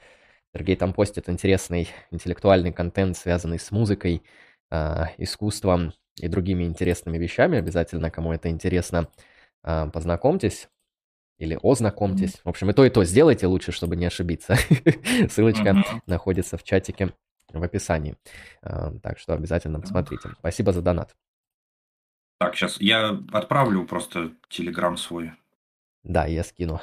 Сергей 0.52 0.74
там 0.74 0.92
постит 0.92 1.28
интересный 1.28 1.88
интеллектуальный 2.10 2.72
контент, 2.72 3.16
связанный 3.16 3.60
с 3.60 3.70
музыкой, 3.70 4.24
э, 4.72 5.04
искусством 5.18 5.92
и 6.16 6.26
другими 6.26 6.64
интересными 6.64 7.16
вещами. 7.16 7.58
Обязательно, 7.58 8.10
кому 8.10 8.32
это 8.32 8.48
интересно, 8.48 9.08
э, 9.62 9.88
познакомьтесь 9.92 10.68
или 11.38 11.58
ознакомьтесь. 11.62 12.40
В 12.44 12.48
общем, 12.48 12.70
и 12.70 12.72
то, 12.72 12.84
и 12.84 12.90
то 12.90 13.04
сделайте 13.04 13.46
лучше, 13.46 13.72
чтобы 13.72 13.96
не 13.96 14.06
ошибиться. 14.06 14.56
Ссылочка 15.30 15.82
находится 16.06 16.56
в 16.56 16.64
чатике 16.64 17.14
в 17.52 17.62
описании. 17.62 18.16
Так 18.60 19.18
что 19.18 19.34
обязательно 19.34 19.80
посмотрите. 19.80 20.30
Спасибо 20.38 20.72
за 20.72 20.82
донат. 20.82 21.16
Так, 22.38 22.54
сейчас 22.54 22.80
я 22.80 23.20
отправлю 23.32 23.84
просто 23.84 24.32
телеграм 24.48 24.96
свой. 24.96 25.32
Да, 26.04 26.26
я 26.26 26.44
скину. 26.44 26.80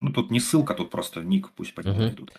Ну, 0.00 0.12
тут 0.12 0.30
не 0.30 0.40
ссылка, 0.40 0.74
тут 0.74 0.90
просто 0.90 1.22
ник, 1.22 1.50
пусть 1.52 1.74
по 1.74 1.80
нему 1.80 1.98
найдут. 1.98 2.32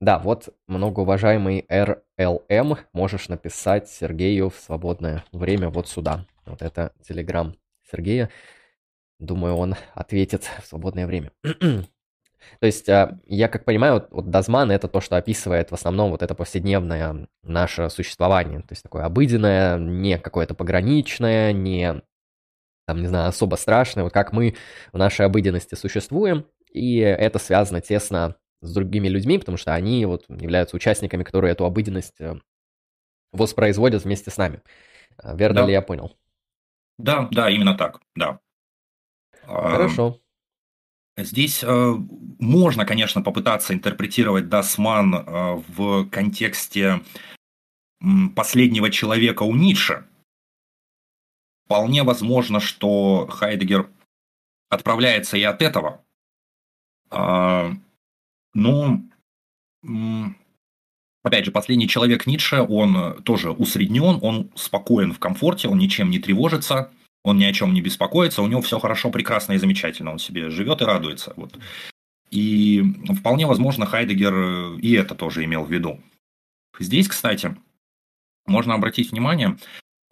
Да, 0.00 0.18
вот 0.18 0.48
многоуважаемый 0.66 1.66
RLM, 1.68 2.78
можешь 2.92 3.28
написать 3.28 3.88
Сергею 3.88 4.50
в 4.50 4.56
свободное 4.56 5.24
время 5.30 5.68
вот 5.68 5.88
сюда. 5.88 6.26
Вот 6.46 6.62
это 6.62 6.92
телеграм 7.06 7.54
Сергея. 7.90 8.30
Думаю, 9.22 9.54
он 9.56 9.76
ответит 9.94 10.50
в 10.62 10.66
свободное 10.66 11.06
время. 11.06 11.30
То 11.42 12.66
есть, 12.66 12.88
а, 12.88 13.20
я 13.26 13.48
как 13.48 13.64
понимаю, 13.64 14.06
вот 14.10 14.30
Дазман 14.30 14.72
это 14.72 14.88
то, 14.88 15.00
что 15.00 15.16
описывает 15.16 15.70
в 15.70 15.74
основном 15.74 16.10
вот 16.10 16.22
это 16.22 16.34
повседневное 16.34 17.28
наше 17.44 17.88
существование. 17.88 18.60
То 18.60 18.72
есть, 18.72 18.82
такое 18.82 19.04
обыденное, 19.04 19.78
не 19.78 20.18
какое-то 20.18 20.54
пограничное, 20.54 21.52
не, 21.52 22.02
там, 22.86 23.00
не 23.00 23.06
знаю, 23.06 23.28
особо 23.28 23.54
страшное. 23.54 24.04
Вот 24.04 24.12
как 24.12 24.32
мы 24.32 24.56
в 24.92 24.98
нашей 24.98 25.24
обыденности 25.24 25.76
существуем. 25.76 26.46
И 26.72 26.98
это 26.98 27.38
связано 27.38 27.80
тесно 27.80 28.34
с 28.60 28.74
другими 28.74 29.08
людьми, 29.08 29.38
потому 29.38 29.56
что 29.56 29.74
они 29.74 30.04
вот 30.06 30.24
являются 30.28 30.74
участниками, 30.74 31.22
которые 31.22 31.52
эту 31.52 31.64
обыденность 31.64 32.20
э, 32.20 32.34
воспроизводят 33.32 34.04
вместе 34.04 34.30
с 34.30 34.36
нами. 34.36 34.62
А, 35.18 35.34
верно 35.36 35.60
да. 35.60 35.66
ли 35.66 35.72
я 35.72 35.82
понял? 35.82 36.16
Да, 36.98 37.28
да, 37.30 37.50
именно 37.50 37.76
так, 37.76 38.00
да. 38.16 38.40
Хорошо. 39.46 40.18
Здесь 41.16 41.62
э, 41.62 41.94
можно, 42.38 42.86
конечно, 42.86 43.22
попытаться 43.22 43.74
интерпретировать 43.74 44.48
Дасман 44.48 45.14
э, 45.14 45.62
в 45.68 46.08
контексте 46.08 47.02
последнего 48.34 48.90
человека 48.90 49.42
у 49.42 49.54
Ницше. 49.54 50.06
Вполне 51.66 52.02
возможно, 52.02 52.60
что 52.60 53.26
Хайдегер 53.28 53.88
отправляется 54.68 55.36
и 55.36 55.42
от 55.42 55.62
этого. 55.62 56.02
А, 57.10 57.70
но, 58.54 59.00
опять 61.22 61.44
же, 61.44 61.52
последний 61.52 61.86
человек 61.86 62.26
Ницше, 62.26 62.62
он 62.62 63.22
тоже 63.22 63.52
усреднен, 63.52 64.18
он 64.20 64.50
спокоен 64.56 65.12
в 65.12 65.20
комфорте, 65.20 65.68
он 65.68 65.78
ничем 65.78 66.10
не 66.10 66.18
тревожится– 66.18 66.90
он 67.24 67.38
ни 67.38 67.44
о 67.44 67.52
чем 67.52 67.72
не 67.72 67.80
беспокоится, 67.80 68.42
у 68.42 68.46
него 68.46 68.62
все 68.62 68.78
хорошо, 68.78 69.10
прекрасно 69.10 69.52
и 69.52 69.58
замечательно, 69.58 70.12
он 70.12 70.18
себе 70.18 70.50
живет 70.50 70.82
и 70.82 70.84
радуется. 70.84 71.32
Вот. 71.36 71.56
И 72.30 72.82
вполне 73.18 73.46
возможно, 73.46 73.86
Хайдегер 73.86 74.78
и 74.78 74.92
это 74.92 75.14
тоже 75.14 75.44
имел 75.44 75.64
в 75.64 75.72
виду. 75.72 76.00
Здесь, 76.78 77.08
кстати, 77.08 77.56
можно 78.46 78.74
обратить 78.74 79.12
внимание 79.12 79.58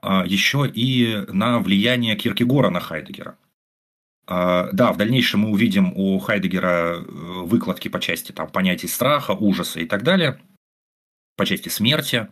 а, 0.03 0.25
еще 0.25 0.71
и 0.73 1.25
на 1.29 1.59
влияние 1.59 2.17
Киркегора 2.17 2.71
на 2.71 2.81
Хайдегера. 2.81 3.37
А, 4.27 4.69
да, 4.73 4.93
в 4.93 4.97
дальнейшем 4.97 5.41
мы 5.41 5.51
увидим 5.51 5.93
у 5.97 6.19
Хайдегера 6.19 6.99
э, 6.99 7.03
выкладки 7.03 7.89
по 7.89 8.01
части 8.01 8.33
там, 8.33 8.49
понятий 8.49 8.87
страха, 8.87 9.33
ужаса 9.33 9.81
и 9.81 9.87
так 9.87 10.03
далее, 10.03 10.41
по 11.37 11.47
части 11.47 11.69
смерти 11.69 12.29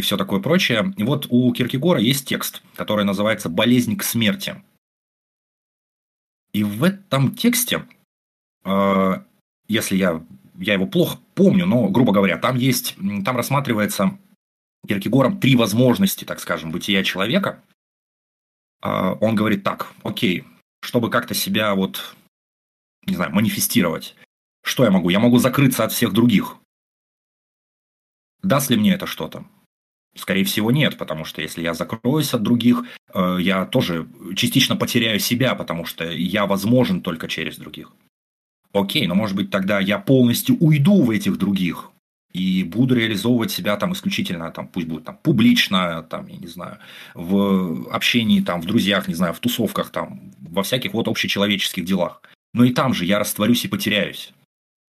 и 0.00 0.02
все 0.02 0.16
такое 0.16 0.40
прочее. 0.40 0.92
И 0.96 1.04
вот 1.04 1.26
у 1.30 1.52
Киркегора 1.52 2.00
есть 2.00 2.26
текст, 2.26 2.62
который 2.74 3.04
называется 3.04 3.48
«Болезнь 3.48 3.96
к 3.96 4.02
смерти». 4.02 4.62
И 6.52 6.64
в 6.64 6.82
этом 6.82 7.34
тексте, 7.36 7.86
э, 8.64 9.22
если 9.68 9.96
я, 9.96 10.24
я 10.58 10.72
его 10.72 10.86
плохо 10.86 11.18
помню, 11.34 11.66
но, 11.66 11.88
грубо 11.88 12.12
говоря, 12.12 12.38
там 12.38 12.56
есть, 12.56 12.96
там 13.24 13.36
рассматривается 13.36 14.18
Киркегором 14.88 15.38
три 15.38 15.54
возможности, 15.54 16.24
так 16.24 16.40
скажем, 16.40 16.72
бытия 16.72 17.04
человека. 17.04 17.62
Э, 18.82 19.14
он 19.20 19.36
говорит 19.36 19.62
так, 19.62 19.92
окей, 20.02 20.44
чтобы 20.82 21.10
как-то 21.10 21.34
себя 21.34 21.74
вот, 21.74 22.16
не 23.06 23.14
знаю, 23.14 23.32
манифестировать, 23.32 24.16
что 24.64 24.84
я 24.84 24.90
могу? 24.90 25.10
Я 25.10 25.20
могу 25.20 25.38
закрыться 25.38 25.84
от 25.84 25.92
всех 25.92 26.12
других. 26.12 26.56
Даст 28.42 28.70
ли 28.70 28.76
мне 28.76 28.94
это 28.94 29.06
что-то? 29.06 29.44
Скорее 30.16 30.44
всего, 30.44 30.70
нет, 30.70 30.98
потому 30.98 31.24
что 31.24 31.40
если 31.40 31.62
я 31.62 31.72
закроюсь 31.72 32.34
от 32.34 32.42
других, 32.42 32.84
э, 33.14 33.38
я 33.40 33.64
тоже 33.64 34.08
частично 34.34 34.76
потеряю 34.76 35.20
себя, 35.20 35.54
потому 35.54 35.84
что 35.84 36.10
я 36.10 36.46
возможен 36.46 37.00
только 37.00 37.28
через 37.28 37.56
других. 37.58 37.92
Окей, 38.72 39.06
но 39.06 39.14
может 39.14 39.36
быть 39.36 39.50
тогда 39.50 39.80
я 39.80 39.98
полностью 39.98 40.56
уйду 40.58 41.02
в 41.02 41.10
этих 41.10 41.36
других 41.38 41.90
и 42.32 42.62
буду 42.64 42.94
реализовывать 42.94 43.50
себя 43.50 43.76
там 43.76 43.92
исключительно, 43.92 44.50
там, 44.50 44.68
пусть 44.68 44.86
будет 44.86 45.04
там 45.04 45.18
публично, 45.22 46.02
там, 46.02 46.26
я 46.28 46.36
не 46.36 46.46
знаю, 46.46 46.78
в 47.14 47.88
общении, 47.90 48.40
там, 48.40 48.60
в 48.60 48.66
друзьях, 48.66 49.08
не 49.08 49.14
знаю, 49.14 49.34
в 49.34 49.40
тусовках, 49.40 49.90
там, 49.90 50.32
во 50.40 50.62
всяких 50.62 50.92
вот 50.92 51.08
общечеловеческих 51.08 51.84
делах. 51.84 52.22
Но 52.52 52.64
и 52.64 52.72
там 52.72 52.94
же 52.94 53.04
я 53.04 53.18
растворюсь 53.18 53.64
и 53.64 53.68
потеряюсь. 53.68 54.32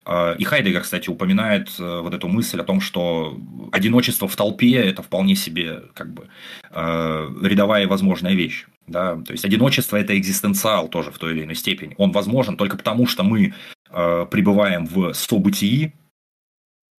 А, 0.09 0.32
и 0.32 0.44
Хайдегер, 0.44 0.80
кстати, 0.80 1.11
упоминает 1.11 1.68
э, 1.78 2.00
вот 2.00 2.14
эту 2.14 2.28
мысль 2.28 2.59
о 2.59 2.64
том, 2.64 2.80
что 2.80 3.38
одиночество 3.72 4.26
в 4.26 4.34
толпе– 4.36 4.72
это 4.76 5.02
вполне 5.02 5.36
себе 5.36 5.82
как 5.92 6.14
бы 6.14 6.28
э, 6.70 7.28
рядовая 7.42 7.82
и 7.82 7.86
возможная 7.86 8.32
вещь. 8.32 8.66
Да? 8.86 9.16
То 9.16 9.32
есть 9.32 9.44
одиночество– 9.44 9.96
это 9.98 10.16
экзистенциал 10.16 10.88
тоже 10.88 11.11
в 11.11 11.18
той 11.18 11.32
или 11.32 11.44
иной 11.44 11.56
степени. 11.56 11.94
Он 11.98 12.11
возможен 12.11 12.56
только 12.56 12.78
потому, 12.78 13.06
что 13.06 13.22
мы 13.22 13.52
э, 13.90 14.26
пребываем 14.30 14.86
в 14.86 15.12
событии, 15.12 15.92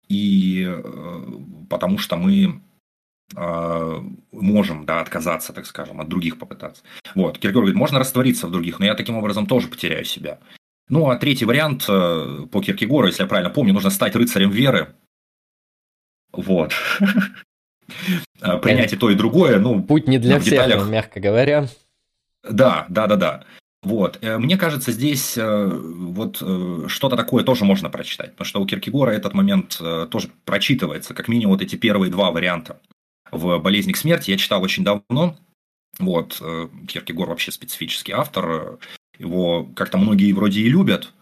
и 0.09 0.71
потому 1.69 1.99
что 1.99 2.17
мы 2.17 2.63
можем 4.33 4.87
да, 4.87 5.03
отказаться, 5.03 5.53
так 5.53 5.67
скажем, 5.67 6.01
от 6.01 6.09
других 6.09 6.39
попытаться. 6.39 6.83
Вот. 7.15 7.39
Киркегор 7.39 7.63
говорит, 7.65 7.77
можно 7.77 7.99
раствориться 7.99 8.47
в 8.47 8.51
других, 8.51 8.79
но 8.79 8.87
я 8.87 8.95
таким 8.95 9.17
образом 9.17 9.47
тоже 9.47 9.69
потеряю 9.69 10.07
себя. 10.07 10.39
Ну, 10.89 11.11
а 11.11 11.17
третий 11.17 11.45
вариант 11.45 11.85
э, 11.89 12.47
по 12.51 12.63
Киркегору, 12.63 13.07
если 13.07 13.23
я 13.23 13.29
правильно 13.29 13.51
помню, 13.51 13.75
нужно 13.75 13.91
стать 13.91 14.17
рыцарем 14.17 14.51
веры. 14.51 14.95
Вот. 16.33 16.73
Э, 18.43 18.59
принять 18.59 18.93
и 18.93 18.97
то, 18.97 19.09
и 19.09 19.15
другое. 19.15 19.59
Ну, 19.59 19.83
Путь 19.83 20.07
не 20.07 20.19
для 20.19 20.39
всех, 20.41 20.53
деталях... 20.53 20.87
мягко 20.91 21.21
говоря. 21.21 21.69
Да, 22.43 22.85
да, 22.91 23.07
да, 23.07 23.17
да. 23.17 23.45
Вот. 23.83 24.19
Э, 24.21 24.37
мне 24.37 24.59
кажется, 24.59 24.93
здесь 24.93 25.39
вот 25.39 26.37
что-то 26.37 27.17
такое 27.17 27.45
тоже 27.45 27.65
можно 27.65 27.89
прочитать, 27.89 28.33
потому 28.33 28.45
что 28.45 28.61
у 28.61 28.67
Киркегора 28.67 29.13
этот 29.13 29.33
момент 29.33 29.81
тоже 30.11 30.29
прочитывается, 30.45 31.15
как 31.15 31.29
минимум 31.29 31.55
вот 31.55 31.63
эти 31.63 31.77
первые 31.77 32.13
два 32.13 32.31
варианта. 32.31 32.79
В 33.33 33.59
«Болезни 33.59 33.93
к 33.93 33.97
смерти» 33.97 34.33
я 34.33 34.37
читал 34.37 34.63
очень 34.63 34.85
давно, 34.85 35.39
вот, 35.99 36.43
Киркегор 36.87 37.31
вообще 37.31 37.53
специфический 37.53 38.13
автор, 38.13 38.79
его 39.19 39.65
как-то 39.77 39.99
многие 39.99 40.33
вроде 40.33 40.63
и 40.63 40.69
любят, 40.69 41.13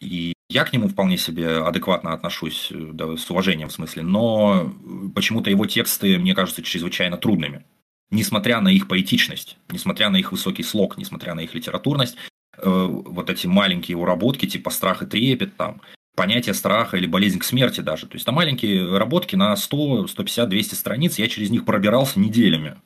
и 0.00 0.32
я 0.48 0.64
к 0.64 0.72
нему 0.72 0.88
вполне 0.88 1.18
себе 1.18 1.58
адекватно 1.58 2.12
отношусь, 2.12 2.70
да, 2.70 3.16
с 3.16 3.30
уважением 3.30 3.68
в 3.68 3.72
смысле, 3.72 4.02
но 4.02 4.72
почему-то 5.14 5.50
его 5.50 5.66
тексты 5.66 6.18
мне 6.18 6.34
кажутся 6.34 6.62
чрезвычайно 6.62 7.16
трудными. 7.16 7.64
Несмотря 8.10 8.60
на 8.60 8.68
их 8.68 8.88
поэтичность, 8.88 9.58
несмотря 9.70 10.08
на 10.08 10.16
их 10.16 10.32
высокий 10.32 10.62
слог, 10.62 10.96
несмотря 10.96 11.34
на 11.34 11.40
их 11.40 11.54
литературность, 11.54 12.16
вот 12.56 13.28
эти 13.28 13.46
маленькие 13.46 13.98
уработки, 13.98 14.46
типа 14.46 14.70
страх 14.70 15.02
и 15.02 15.06
трепет, 15.06 15.56
там, 15.56 15.82
понятие 16.16 16.54
страха 16.54 16.96
или 16.96 17.06
болезнь 17.06 17.38
к 17.38 17.44
смерти 17.44 17.80
даже. 17.80 18.06
То 18.06 18.14
есть, 18.14 18.24
там 18.24 18.34
маленькие 18.34 18.96
работки 18.96 19.36
на 19.36 19.54
100, 19.54 20.08
150, 20.08 20.48
200 20.48 20.74
страниц, 20.74 21.18
я 21.18 21.28
через 21.28 21.50
них 21.50 21.64
пробирался 21.64 22.18
неделями. 22.18 22.76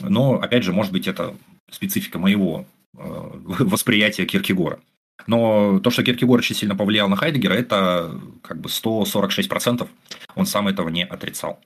Но, 0.00 0.40
опять 0.40 0.64
же, 0.64 0.72
может 0.72 0.92
быть, 0.92 1.06
это 1.06 1.36
специфика 1.70 2.18
моего 2.18 2.66
восприятия 2.94 4.26
Киркегора. 4.26 4.80
Но 5.26 5.80
то, 5.80 5.90
что 5.90 6.02
Киркегор 6.02 6.38
очень 6.38 6.54
сильно 6.54 6.76
повлиял 6.76 7.08
на 7.08 7.16
Хайдегера, 7.16 7.54
это 7.54 8.20
как 8.42 8.60
бы 8.60 8.68
146%. 8.68 9.88
Он 10.34 10.46
сам 10.46 10.68
этого 10.68 10.88
не 10.88 11.04
отрицал. 11.04 11.60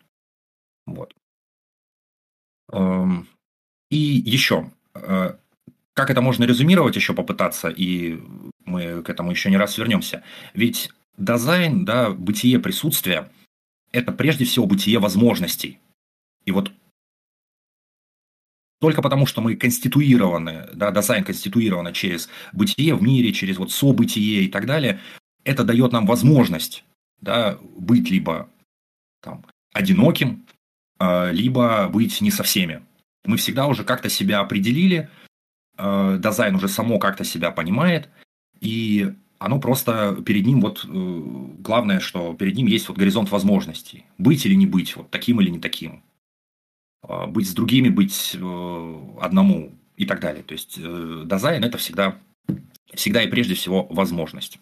Вот. 0.86 1.14
Эм, 2.72 3.28
и 3.90 3.96
еще, 3.96 4.70
э, 4.94 5.36
как 5.94 6.10
это 6.10 6.20
можно 6.20 6.44
резюмировать, 6.44 6.96
еще 6.96 7.12
попытаться, 7.12 7.68
и 7.68 8.20
мы 8.64 9.02
к 9.02 9.10
этому 9.10 9.30
еще 9.30 9.50
не 9.50 9.56
раз 9.56 9.76
вернемся. 9.76 10.22
Ведь 10.54 10.90
дизайн, 11.18 11.84
да, 11.84 12.10
бытие 12.10 12.60
присутствия, 12.60 13.30
это 13.92 14.12
прежде 14.12 14.44
всего 14.44 14.66
бытие 14.66 15.00
возможностей. 15.00 15.78
И 16.44 16.52
вот 16.52 16.72
только 18.80 19.02
потому, 19.02 19.26
что 19.26 19.40
мы 19.42 19.56
конституированы, 19.56 20.68
да, 20.74 20.90
дизайн 20.90 21.22
конституировано 21.24 21.92
через 21.92 22.28
бытие 22.52 22.94
в 22.94 23.02
мире, 23.02 23.32
через 23.32 23.58
вот 23.58 23.72
событие 23.72 24.44
и 24.44 24.48
так 24.48 24.66
далее, 24.66 25.00
это 25.44 25.64
дает 25.64 25.92
нам 25.92 26.06
возможность 26.06 26.84
да, 27.20 27.58
быть 27.76 28.10
либо 28.10 28.48
там, 29.22 29.44
одиноким, 29.72 30.46
а, 30.98 31.30
либо 31.30 31.88
быть 31.88 32.20
не 32.20 32.30
со 32.30 32.42
всеми. 32.42 32.82
Мы 33.24 33.36
всегда 33.36 33.66
уже 33.66 33.84
как-то 33.84 34.08
себя 34.08 34.40
определили, 34.40 35.10
а, 35.76 36.16
дизайн 36.16 36.54
уже 36.54 36.68
само 36.68 36.98
как-то 36.98 37.24
себя 37.24 37.50
понимает, 37.50 38.08
и 38.60 39.12
оно 39.38 39.58
просто 39.58 40.22
перед 40.26 40.44
ним 40.44 40.60
вот 40.60 40.84
э, 40.84 40.88
главное, 41.60 41.98
что 41.98 42.34
перед 42.34 42.56
ним 42.56 42.66
есть 42.66 42.88
вот 42.88 42.98
горизонт 42.98 43.30
возможностей. 43.30 44.04
Быть 44.18 44.44
или 44.44 44.54
не 44.54 44.66
быть, 44.66 44.94
вот 44.96 45.10
таким 45.10 45.40
или 45.40 45.48
не 45.48 45.58
таким. 45.58 46.02
А, 47.02 47.26
быть 47.26 47.48
с 47.48 47.54
другими, 47.54 47.88
быть 47.88 48.34
э, 48.34 49.18
одному 49.20 49.72
и 49.96 50.06
так 50.06 50.20
далее. 50.20 50.42
То 50.42 50.52
есть 50.52 50.78
э, 50.78 51.22
дизайн 51.24 51.64
это 51.64 51.78
всегда, 51.78 52.18
всегда 52.92 53.22
и 53.22 53.28
прежде 53.28 53.54
всего 53.54 53.86
возможность. 53.86 54.58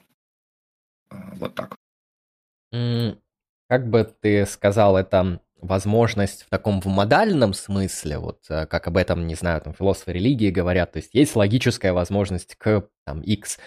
А, 1.11 1.35
вот 1.35 1.55
так. 1.55 1.75
Как 3.69 3.89
бы 3.89 4.05
ты 4.21 4.47
сказал, 4.47 4.97
это 4.97 5.41
возможность 5.61 6.45
в 6.45 6.49
таком 6.49 6.81
в 6.81 6.87
модальном 6.87 7.53
смысле, 7.53 8.19
вот 8.19 8.45
э, 8.49 8.67
как 8.67 8.87
об 8.87 8.97
этом, 8.97 9.27
не 9.27 9.35
знаю, 9.35 9.61
там 9.61 9.75
философы 9.75 10.13
религии 10.13 10.51
говорят, 10.51 10.93
то 10.93 10.99
есть 10.99 11.15
есть 11.15 11.35
логическая 11.35 11.93
возможность 11.93 12.55
к 12.55 12.89
там, 13.05 13.21
X, 13.23 13.59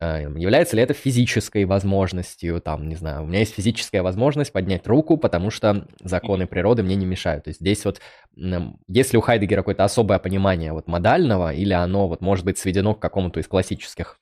является 0.00 0.76
ли 0.76 0.82
это 0.82 0.92
физической 0.94 1.64
возможностью, 1.64 2.60
там, 2.60 2.88
не 2.88 2.96
знаю, 2.96 3.22
у 3.22 3.26
меня 3.26 3.38
есть 3.40 3.54
физическая 3.54 4.02
возможность 4.02 4.52
поднять 4.52 4.86
руку, 4.86 5.16
потому 5.16 5.50
что 5.50 5.88
законы 6.02 6.46
природы 6.46 6.82
мне 6.82 6.96
не 6.96 7.06
мешают. 7.06 7.44
То 7.44 7.50
есть 7.50 7.60
здесь 7.60 7.84
вот, 7.84 8.00
есть 8.36 9.12
ли 9.12 9.18
у 9.18 9.22
Хайдегера 9.22 9.60
какое-то 9.60 9.84
особое 9.84 10.18
понимание 10.18 10.72
вот 10.72 10.86
модального, 10.86 11.52
или 11.52 11.72
оно 11.72 12.08
вот 12.08 12.20
может 12.20 12.44
быть 12.44 12.58
сведено 12.58 12.94
к 12.94 13.00
какому-то 13.00 13.40
из 13.40 13.48
классических? 13.48 14.18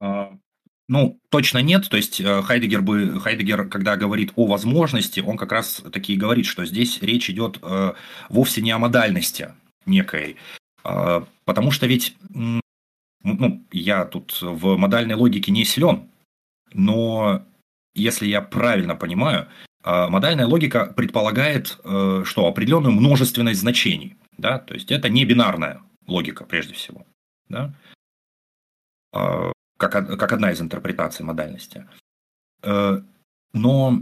А, 0.00 0.32
ну, 0.88 1.20
точно 1.28 1.58
нет. 1.58 1.88
То 1.88 1.96
есть 1.96 2.20
э, 2.20 2.42
Хайдегер, 2.42 2.82
бы, 2.82 3.20
Хайдегер, 3.20 3.68
когда 3.68 3.96
говорит 3.96 4.32
о 4.34 4.46
возможности, 4.46 5.20
он 5.20 5.36
как 5.36 5.52
раз 5.52 5.84
таки 5.92 6.16
говорит, 6.16 6.46
что 6.46 6.64
здесь 6.64 7.00
речь 7.02 7.30
идет 7.30 7.58
э, 7.62 7.92
вовсе 8.28 8.60
не 8.60 8.72
о 8.72 8.78
модальности 8.78 9.54
некой. 9.86 10.36
Э, 10.84 11.22
потому 11.44 11.70
что 11.70 11.86
ведь 11.86 12.16
ну, 13.22 13.64
я 13.72 14.04
тут 14.04 14.38
в 14.40 14.76
модальной 14.76 15.14
логике 15.14 15.52
не 15.52 15.64
силен, 15.64 16.08
но 16.72 17.44
если 17.94 18.26
я 18.26 18.40
правильно 18.40 18.96
понимаю, 18.96 19.48
а, 19.82 20.08
модальная 20.08 20.46
логика 20.46 20.86
предполагает, 20.86 21.78
э, 21.84 22.22
что 22.24 22.46
определенную 22.46 22.92
множественность 22.92 23.60
значений, 23.60 24.16
да, 24.36 24.58
то 24.58 24.74
есть 24.74 24.90
это 24.90 25.08
не 25.08 25.24
бинарная 25.24 25.82
логика 26.06 26.44
прежде 26.44 26.74
всего, 26.74 27.06
да, 27.48 27.74
а, 29.12 29.52
как, 29.78 29.92
как 29.92 30.32
одна 30.32 30.52
из 30.52 30.60
интерпретаций 30.60 31.24
модальности. 31.24 31.86
Э, 32.62 33.00
но, 33.52 33.98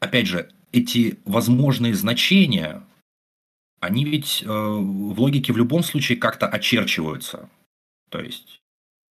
опять 0.00 0.26
же, 0.26 0.50
эти 0.72 1.18
возможные 1.24 1.94
значения, 1.94 2.82
они 3.80 4.04
ведь 4.04 4.42
э, 4.42 4.46
в 4.46 5.20
логике 5.20 5.52
в 5.52 5.56
любом 5.56 5.82
случае 5.82 6.18
как-то 6.18 6.46
очерчиваются. 6.48 7.48
То 8.08 8.20
есть, 8.20 8.60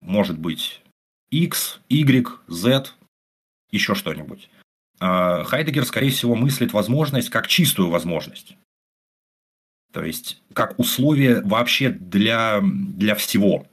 может 0.01 0.38
быть 0.38 0.82
X, 1.30 1.80
Y, 1.88 2.40
Z, 2.49 2.92
еще 3.70 3.94
что-нибудь. 3.94 4.49
А 4.99 5.44
Хайдегер, 5.44 5.84
скорее 5.84 6.11
всего, 6.11 6.34
мыслит 6.34 6.72
возможность 6.72 7.30
как 7.30 7.47
чистую 7.47 7.90
возможность. 7.90 8.57
То 9.92 10.05
есть, 10.05 10.42
как 10.53 10.78
условие 10.78 11.42
вообще 11.42 11.90
для, 11.90 12.61
для 12.62 13.14
всего. 13.14 13.66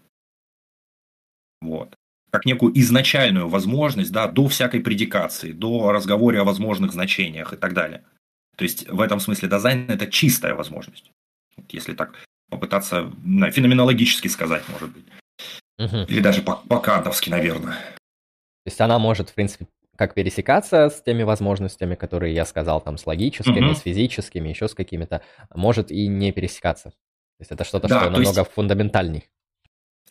Вот. 1.62 1.96
Как 2.32 2.46
некую 2.46 2.78
изначальную 2.80 3.48
возможность, 3.48 4.12
да, 4.12 4.28
до 4.28 4.48
всякой 4.48 4.82
предикации, 4.82 5.52
до 5.52 5.92
разговора 5.92 6.42
о 6.42 6.46
возможных 6.46 6.92
значениях 6.92 7.54
и 7.54 7.58
так 7.58 7.74
далее. 7.74 8.04
То 8.58 8.64
есть, 8.64 8.90
в 8.90 9.02
этом 9.02 9.20
смысле 9.20 9.50
дизайн– 9.50 9.86
это 9.90 10.08
чистая 10.08 10.56
возможность. 10.56 11.12
Если 11.70 11.94
так 11.94 12.16
попытаться 12.54 13.12
да, 13.18 13.52
феноменологически 13.52 14.28
сказать, 14.28 14.64
может 14.70 14.92
быть. 14.92 15.06
Угу. 15.80 16.06
Или 16.08 16.20
даже 16.20 16.42
по-кантовски, 16.42 17.30
наверное. 17.30 17.76
То 17.76 18.68
есть 18.68 18.80
она 18.80 19.00
может, 19.00 19.30
в 19.30 19.34
принципе, 19.34 19.68
как 19.98 20.14
пересекаться 20.14 20.90
с 20.90 21.02
теми 21.02 21.24
возможностями, 21.24 21.96
которые 21.96 22.34
я 22.34 22.46
сказал, 22.46 22.82
там, 22.82 22.98
с 22.98 23.06
логическими, 23.06 23.68
угу. 23.68 23.76
с 23.76 23.82
физическими, 23.82 24.50
еще 24.50 24.68
с 24.68 24.74
какими-то, 24.74 25.22
может 25.54 25.92
и 25.92 26.08
не 26.08 26.32
пересекаться. 26.32 26.90
То 26.90 27.42
есть 27.42 27.52
это 27.52 27.64
что-то, 27.64 27.88
да, 27.88 28.00
что 28.00 28.10
намного 28.10 28.42
есть... 28.42 28.52
фундаментальней. 28.52 29.30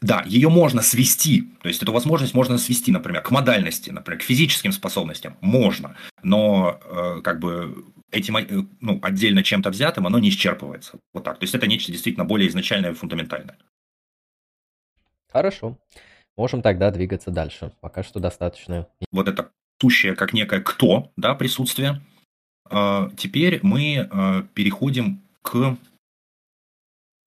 Да, 0.00 0.24
ее 0.26 0.48
можно 0.48 0.82
свести, 0.82 1.42
то 1.62 1.68
есть 1.68 1.80
эту 1.80 1.92
возможность 1.92 2.34
можно 2.34 2.58
свести, 2.58 2.90
например, 2.90 3.22
к 3.22 3.30
модальности, 3.30 3.90
например, 3.90 4.20
к 4.20 4.24
физическим 4.24 4.72
способностям, 4.72 5.36
можно, 5.40 5.96
но 6.24 6.80
э, 6.84 7.20
как 7.22 7.38
бы 7.38 7.84
этим 8.12 8.36
э, 8.36 8.66
ну, 8.80 9.00
отдельно 9.02 9.42
чем-то 9.42 9.70
взятым 9.70 10.06
оно 10.06 10.18
не 10.18 10.28
исчерпывается. 10.28 11.00
Вот 11.12 11.24
так. 11.24 11.38
То 11.38 11.44
есть 11.44 11.54
это 11.54 11.66
нечто 11.66 11.90
действительно 11.90 12.24
более 12.24 12.48
изначальное 12.48 12.92
и 12.92 12.94
фундаментальное. 12.94 13.58
Хорошо. 15.28 15.78
Можем 16.36 16.62
тогда 16.62 16.90
двигаться 16.90 17.30
дальше. 17.30 17.72
Пока 17.80 18.02
что 18.02 18.20
достаточно. 18.20 18.86
Вот 19.10 19.28
это 19.28 19.50
сущее 19.80 20.14
как 20.14 20.32
некое 20.32 20.60
кто, 20.60 21.10
да, 21.16 21.34
присутствие. 21.34 22.00
А, 22.70 23.10
теперь 23.16 23.60
мы 23.62 24.08
а, 24.10 24.42
переходим 24.54 25.20
к... 25.42 25.76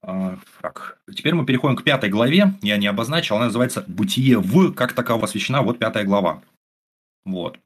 А, 0.02 0.38
так, 0.62 1.00
теперь 1.14 1.34
мы 1.34 1.46
переходим 1.46 1.76
к 1.76 1.84
пятой 1.84 2.10
главе. 2.10 2.54
Я 2.62 2.78
не 2.78 2.88
обозначил, 2.88 3.36
она 3.36 3.46
называется 3.46 3.84
«Бытие 3.88 4.40
в», 4.40 4.74
как 4.74 4.94
таково 4.94 5.26
освящена, 5.26 5.62
вот 5.62 5.80
пятая 5.80 6.04
глава. 6.04 6.42
Вот. 7.26 7.60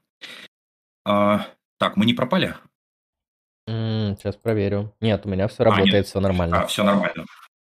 Так, 1.04 1.96
мы 1.96 2.04
не 2.04 2.14
пропали? 2.14 2.54
Сейчас 3.70 4.36
проверю. 4.36 4.94
Нет, 5.00 5.26
у 5.26 5.28
меня 5.28 5.48
все 5.48 5.64
работает, 5.64 5.92
нет. 5.92 6.06
все 6.06 6.20
нормально. 6.20 6.62
А, 6.62 6.66
все 6.66 6.82
нормально. 6.82 7.24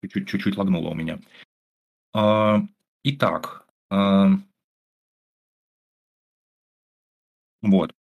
Чуть-чуть 0.08 0.58
лагнуло 0.58 0.89
у 0.89 0.93
меня. 0.93 1.20
А, 2.14 2.62
итак, 3.04 3.66
а 3.89 4.32
вот. 7.64 7.93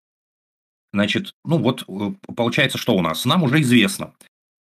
Значит, 0.91 1.33
ну 1.43 1.57
вот 1.57 1.85
э, 1.87 2.33
получается, 2.35 2.77
что 2.77 2.95
у 2.95 3.01
нас? 3.01 3.25
Нам 3.25 3.43
уже 3.43 3.61
известно, 3.61 4.13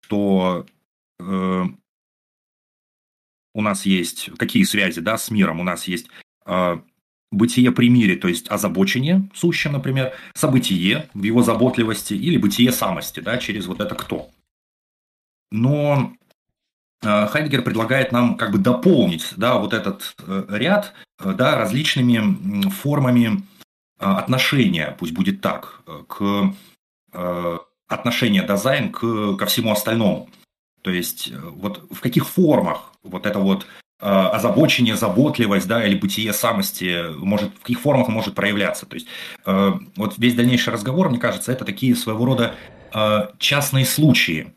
что 0.01 0.65
э, 1.19 1.63
у 3.53 3.61
нас 3.61 3.85
есть 3.85 4.29
какие 4.37 4.63
связи, 4.63 5.01
да, 5.01 5.17
с 5.17 5.29
миром. 5.29 5.59
У 5.59 5.63
нас 5.63 5.87
есть 5.87 6.07
э, 6.45 6.81
бытие 7.31 7.71
при 7.71 7.89
мире, 7.89 8.15
то 8.15 8.27
есть 8.27 8.49
озабочение 8.49 9.29
сущее, 9.33 9.71
например, 9.71 10.13
событие 10.33 11.09
в 11.13 11.23
его 11.23 11.43
заботливости 11.43 12.13
или 12.13 12.37
бытие 12.37 12.71
самости, 12.71 13.19
да, 13.19 13.37
через 13.37 13.67
вот 13.67 13.79
это 13.79 13.95
кто. 13.95 14.29
Но 15.51 16.13
Э, 17.03 17.27
Хайдгер 17.27 17.63
предлагает 17.63 18.11
нам 18.11 18.35
как 18.37 18.51
бы 18.51 18.57
дополнить 18.57 19.33
да, 19.37 19.57
вот 19.57 19.73
этот 19.73 20.15
э, 20.19 20.45
ряд 20.49 20.93
э, 21.19 21.33
да, 21.33 21.57
различными 21.57 22.69
формами 22.69 23.43
отношения, 23.97 24.95
пусть 24.97 25.13
будет 25.13 25.41
так, 25.41 25.83
к 26.07 26.55
отношения 27.87 28.41
дизайн 28.41 28.91
к, 28.91 29.35
ко 29.35 29.45
всему 29.45 29.71
остальному. 29.71 30.27
То 30.81 30.89
есть 30.89 31.31
вот 31.31 31.85
в 31.91 31.99
каких 31.99 32.27
формах 32.27 32.93
вот 33.03 33.27
это 33.27 33.37
вот 33.37 33.67
озабочение, 34.01 34.95
заботливость, 34.95 35.67
да, 35.67 35.85
или 35.85 35.95
бытие 35.95 36.33
самости, 36.33 37.13
может, 37.17 37.49
в 37.55 37.61
каких 37.61 37.79
формах 37.79 38.07
может 38.09 38.35
проявляться. 38.35 38.85
То 38.85 38.95
есть 38.95 39.07
вот 39.45 40.17
весь 40.17 40.33
дальнейший 40.33 40.73
разговор, 40.73 41.09
мне 41.09 41.19
кажется, 41.19 41.51
это 41.51 41.63
такие 41.65 41.95
своего 41.95 42.25
рода 42.25 42.55
частные 43.39 43.85
случаи, 43.85 44.53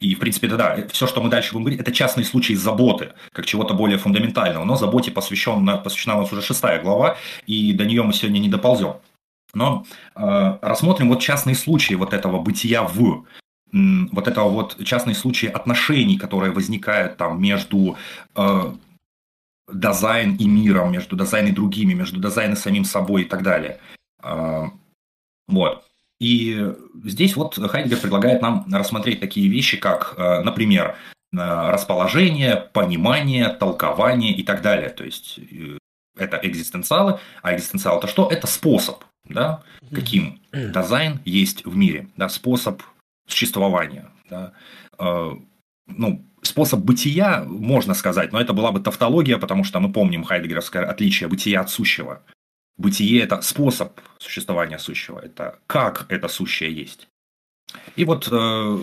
И, 0.00 0.14
в 0.14 0.18
принципе, 0.18 0.48
да, 0.48 0.56
да, 0.56 0.88
все, 0.88 1.06
что 1.06 1.22
мы 1.22 1.28
дальше 1.28 1.52
будем 1.52 1.64
говорить, 1.64 1.80
это 1.80 1.92
частные 1.92 2.24
случаи 2.24 2.54
заботы, 2.54 3.12
как 3.32 3.44
чего-то 3.44 3.74
более 3.74 3.98
фундаментального. 3.98 4.64
Но 4.64 4.76
заботе 4.76 5.10
посвящена, 5.10 5.76
посвящена 5.76 6.16
у 6.16 6.22
нас 6.22 6.32
уже 6.32 6.40
шестая 6.40 6.80
глава, 6.82 7.18
и 7.46 7.74
до 7.74 7.84
нее 7.84 8.02
мы 8.02 8.14
сегодня 8.14 8.38
не 8.38 8.48
доползем. 8.48 8.96
Но 9.52 9.84
э, 10.16 10.58
рассмотрим 10.62 11.10
вот 11.10 11.20
частные 11.20 11.54
случаи 11.54 11.94
вот 11.94 12.14
этого 12.14 12.40
бытия 12.40 12.82
в, 12.82 13.26
вот 13.72 14.28
этого 14.28 14.48
вот 14.48 14.84
частные 14.84 15.14
случаи 15.14 15.46
отношений, 15.46 16.18
которые 16.18 16.52
возникают 16.52 17.16
там 17.16 17.40
между 17.40 17.96
э, 18.34 18.72
дизайн 19.72 20.36
и 20.36 20.48
миром, 20.48 20.92
между 20.92 21.16
дизайн 21.16 21.46
и 21.48 21.52
другими, 21.52 21.94
между 21.94 22.20
дизайн 22.20 22.52
и 22.52 22.56
самим 22.56 22.84
собой 22.84 23.22
и 23.22 23.24
так 23.24 23.42
далее. 23.42 23.80
Э, 24.22 24.66
вот. 25.48 25.84
И 26.20 26.74
здесь 27.04 27.34
вот 27.34 27.54
Хайдгер 27.56 27.98
предлагает 27.98 28.42
нам 28.42 28.66
рассмотреть 28.70 29.20
такие 29.20 29.48
вещи, 29.48 29.78
как, 29.78 30.14
э, 30.18 30.42
например, 30.42 30.96
э, 31.32 31.36
расположение, 31.36 32.56
понимание, 32.56 33.48
толкование 33.48 34.32
и 34.32 34.42
так 34.42 34.60
далее. 34.60 34.90
То 34.90 35.04
есть 35.04 35.38
э, 35.38 35.78
это 36.18 36.38
экзистенциалы, 36.42 37.18
а 37.42 37.54
экзистенциал 37.54 37.98
это 37.98 38.06
что? 38.06 38.28
Это 38.30 38.46
способ, 38.46 39.02
да, 39.24 39.62
каким 39.94 40.40
дизайн 40.52 41.20
есть 41.24 41.64
в 41.64 41.74
мире, 41.74 42.08
да, 42.16 42.28
способ 42.28 42.82
существования, 43.30 44.10
да, 44.28 44.52
ну, 45.86 46.24
способ 46.42 46.80
бытия, 46.80 47.44
можно 47.44 47.94
сказать, 47.94 48.32
но 48.32 48.40
это 48.40 48.52
была 48.52 48.72
бы 48.72 48.80
тавтология, 48.80 49.38
потому 49.38 49.64
что 49.64 49.80
мы 49.80 49.92
помним 49.92 50.24
хайдегеровское 50.24 50.84
отличие 50.84 51.28
бытия 51.28 51.60
от 51.60 51.70
сущего. 51.70 52.22
Бытие– 52.76 53.20
это 53.22 53.42
способ 53.42 54.00
существования 54.18 54.78
сущего, 54.78 55.18
это 55.18 55.58
как 55.66 56.06
это 56.08 56.28
сущее 56.28 56.72
есть. 56.72 57.08
И 57.96 58.04
вот 58.04 58.28
э, 58.30 58.78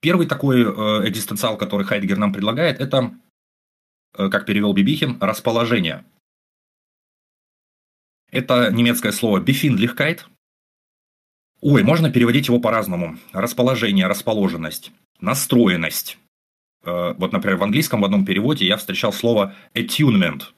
первый 0.00 0.26
такой 0.26 0.62
э, 0.62 1.08
экзистенциал, 1.08 1.58
который 1.58 1.84
Хайдгер 1.84 2.16
нам 2.16 2.32
предлагает, 2.32 2.80
это, 2.80 3.14
э, 4.16 4.28
как 4.30 4.46
перевел 4.46 4.72
Бибихин, 4.72 5.18
расположение. 5.20 6.04
Это 8.30 8.70
немецкое 8.72 9.12
слово 9.12 9.40
«befindlichkeit». 9.40 10.20
Ой, 11.62 11.82
можно 11.82 12.10
переводить 12.10 12.48
его 12.48 12.60
по-разному. 12.60 13.16
Расположение, 13.32 14.06
расположенность, 14.06 14.92
настроенность. 15.20 16.18
Э, 16.84 17.14
вот, 17.16 17.32
например, 17.32 17.56
в 17.56 17.62
английском 17.62 18.02
в 18.02 18.04
одном 18.04 18.26
переводе 18.26 18.66
я 18.66 18.76
встречал 18.76 19.12
слово 19.12 19.54
attunement– 19.74 20.42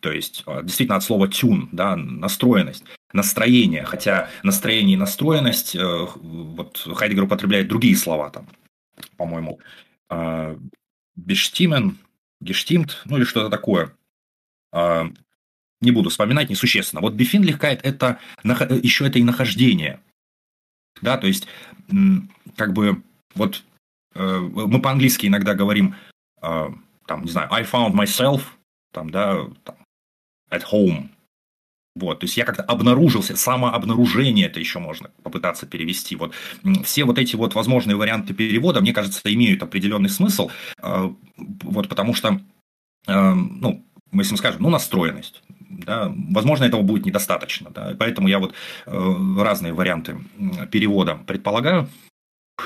то 0.00 0.12
есть 0.12 0.42
а, 0.46 0.62
действительно 0.62 0.96
от 0.96 1.02
слова 1.02 1.26
tune, 1.26 1.68
да, 1.72 1.96
настроенность, 1.96 2.84
настроение, 3.12 3.84
хотя 3.84 4.28
настроение 4.42 4.94
и 4.94 4.98
настроенность, 4.98 5.74
э, 5.74 6.06
вот 6.14 6.86
Хайдегер 6.94 7.24
употребляет 7.24 7.68
другие 7.68 7.96
слова 7.96 8.30
там, 8.30 8.46
по-моему, 9.16 9.58
бештимен, 11.16 11.98
гештимт, 12.40 13.02
ну 13.06 13.16
или 13.16 13.24
что-то 13.24 13.50
такое. 13.50 13.96
Не 15.80 15.90
буду 15.90 16.08
вспоминать, 16.10 16.50
несущественно. 16.50 17.02
Вот 17.02 17.14
бефинлихкайт– 17.14 17.80
это 17.82 18.20
еще 18.44 19.06
это 19.06 19.18
и 19.18 19.24
нахождение. 19.24 20.00
Да, 21.02 21.18
то 21.18 21.26
есть, 21.26 21.46
как 22.56 22.72
бы, 22.72 23.02
вот 23.34 23.62
э, 24.14 24.38
мы 24.38 24.80
по-английски 24.80 25.26
иногда 25.26 25.54
говорим, 25.54 25.94
а, 26.40 26.72
там, 27.06 27.24
не 27.24 27.30
знаю, 27.30 27.52
I 27.52 27.62
found 27.62 27.92
myself, 27.92 28.42
там, 28.92 29.10
да, 29.10 29.46
там, 29.64 29.76
at 30.50 30.64
home. 30.72 31.08
Вот, 31.94 32.20
то 32.20 32.24
есть 32.24 32.36
я 32.36 32.44
как-то 32.44 32.62
обнаружился, 32.62 33.36
самообнаружение 33.36 34.46
это 34.46 34.60
еще 34.60 34.80
можно 34.80 35.10
попытаться 35.22 35.66
перевести. 35.66 36.14
Вот 36.14 36.34
все 36.84 37.04
вот 37.04 37.18
эти 37.18 37.36
вот 37.36 37.54
возможные 37.54 37.96
варианты 37.96 38.34
перевода, 38.34 38.82
мне 38.82 38.92
кажется, 38.92 39.20
имеют 39.24 39.62
определенный 39.62 40.10
смысл, 40.10 40.50
э, 40.82 41.10
вот 41.36 41.88
потому 41.88 42.14
что, 42.14 42.38
э, 43.06 43.34
ну, 43.34 43.82
мы 44.10 44.22
если 44.22 44.32
мы 44.32 44.38
скажем, 44.38 44.62
ну, 44.62 44.68
настроенность, 44.68 45.42
да, 45.68 46.12
возможно, 46.30 46.64
этого 46.64 46.82
будет 46.82 47.06
недостаточно, 47.06 47.70
да, 47.70 47.94
поэтому 47.98 48.28
я 48.28 48.38
вот 48.38 48.54
э, 48.86 49.14
разные 49.38 49.72
варианты 49.72 50.18
перевода 50.70 51.16
предполагаю. 51.26 51.88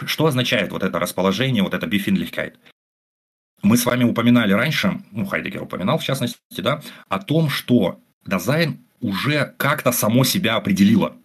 Что 0.06 0.26
означает 0.26 0.70
вот 0.70 0.82
это 0.82 0.98
расположение, 0.98 1.62
вот 1.62 1.74
это 1.74 1.86
Befindlichkeit? 1.86 2.54
Мы 3.62 3.76
с 3.76 3.84
вами 3.84 4.04
упоминали 4.04 4.52
раньше, 4.52 5.02
ну, 5.10 5.26
Хайдегер 5.26 5.62
упоминал 5.62 5.98
в 5.98 6.04
частности, 6.04 6.38
да, 6.58 6.80
о 7.08 7.18
том, 7.18 7.50
что 7.50 8.00
дизайн 8.24 8.86
уже 9.00 9.54
как-то 9.58 9.92
само 9.92 10.24
себя 10.24 10.56
определило. 10.56 11.16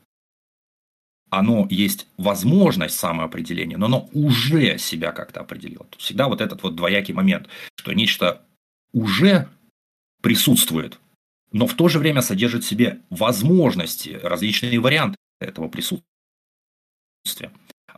Оно 1.30 1.68
есть 1.70 2.08
возможность 2.18 2.98
самоопределения, 2.98 3.78
но 3.78 3.88
оно 3.88 4.10
уже 4.14 4.78
себя 4.78 5.12
как-то 5.12 5.42
определило. 5.42 5.86
Всегда 5.98 6.28
вот 6.28 6.40
этот 6.40 6.64
вот 6.64 6.76
двоякий 6.76 7.14
момент, 7.14 7.48
что 7.76 7.94
нечто 7.94 8.42
уже 8.94 9.48
присутствует, 10.22 11.00
но 11.56 11.68
в 11.68 11.74
то 11.74 11.88
же 11.88 11.99
время 11.99 12.22
содержит 12.22 12.66
в 12.66 12.68
себе 12.68 12.99
возможности, 13.10 14.20
различные 14.22 14.78
варианты 14.78 15.16
этого 15.39 15.70
присутствия. 15.70 16.03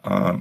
А, 0.04 0.40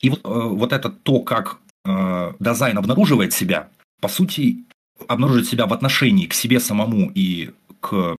и 0.00 0.10
вот, 0.10 0.18
э, 0.18 0.22
вот 0.24 0.72
это 0.72 0.90
то, 0.90 1.20
как 1.20 1.60
э, 1.84 2.32
дизайн 2.40 2.76
обнаруживает 2.76 3.32
себя, 3.32 3.68
по 4.00 4.08
сути, 4.08 4.64
обнаруживает 5.06 5.46
себя 5.46 5.66
в 5.66 5.72
отношении 5.72 6.26
к 6.26 6.34
себе 6.34 6.58
самому 6.58 7.12
и 7.14 7.52
к 7.78 8.16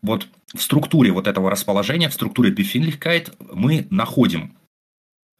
вот 0.00 0.28
в 0.54 0.62
структуре 0.62 1.12
вот 1.12 1.26
этого 1.26 1.50
расположения, 1.50 2.08
в 2.08 2.14
структуре 2.14 2.54
Befindlichkeit 2.54 3.36
мы 3.52 3.86
находим 3.90 4.56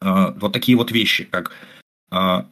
э, 0.01 0.33
вот 0.37 0.53
такие 0.53 0.77
вот 0.77 0.91
вещи, 0.91 1.23
как 1.23 1.51
э, 2.11 2.43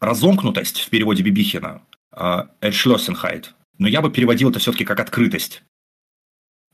разомкнутость 0.00 0.80
в 0.80 0.88
переводе 0.88 1.22
Бибихина, 1.22 1.82
э, 2.12 2.44
Entschlossenheit, 2.62 3.48
но 3.78 3.88
я 3.88 4.02
бы 4.02 4.10
переводил 4.10 4.50
это 4.50 4.58
все-таки 4.58 4.84
как 4.84 5.00
открытость, 5.00 5.62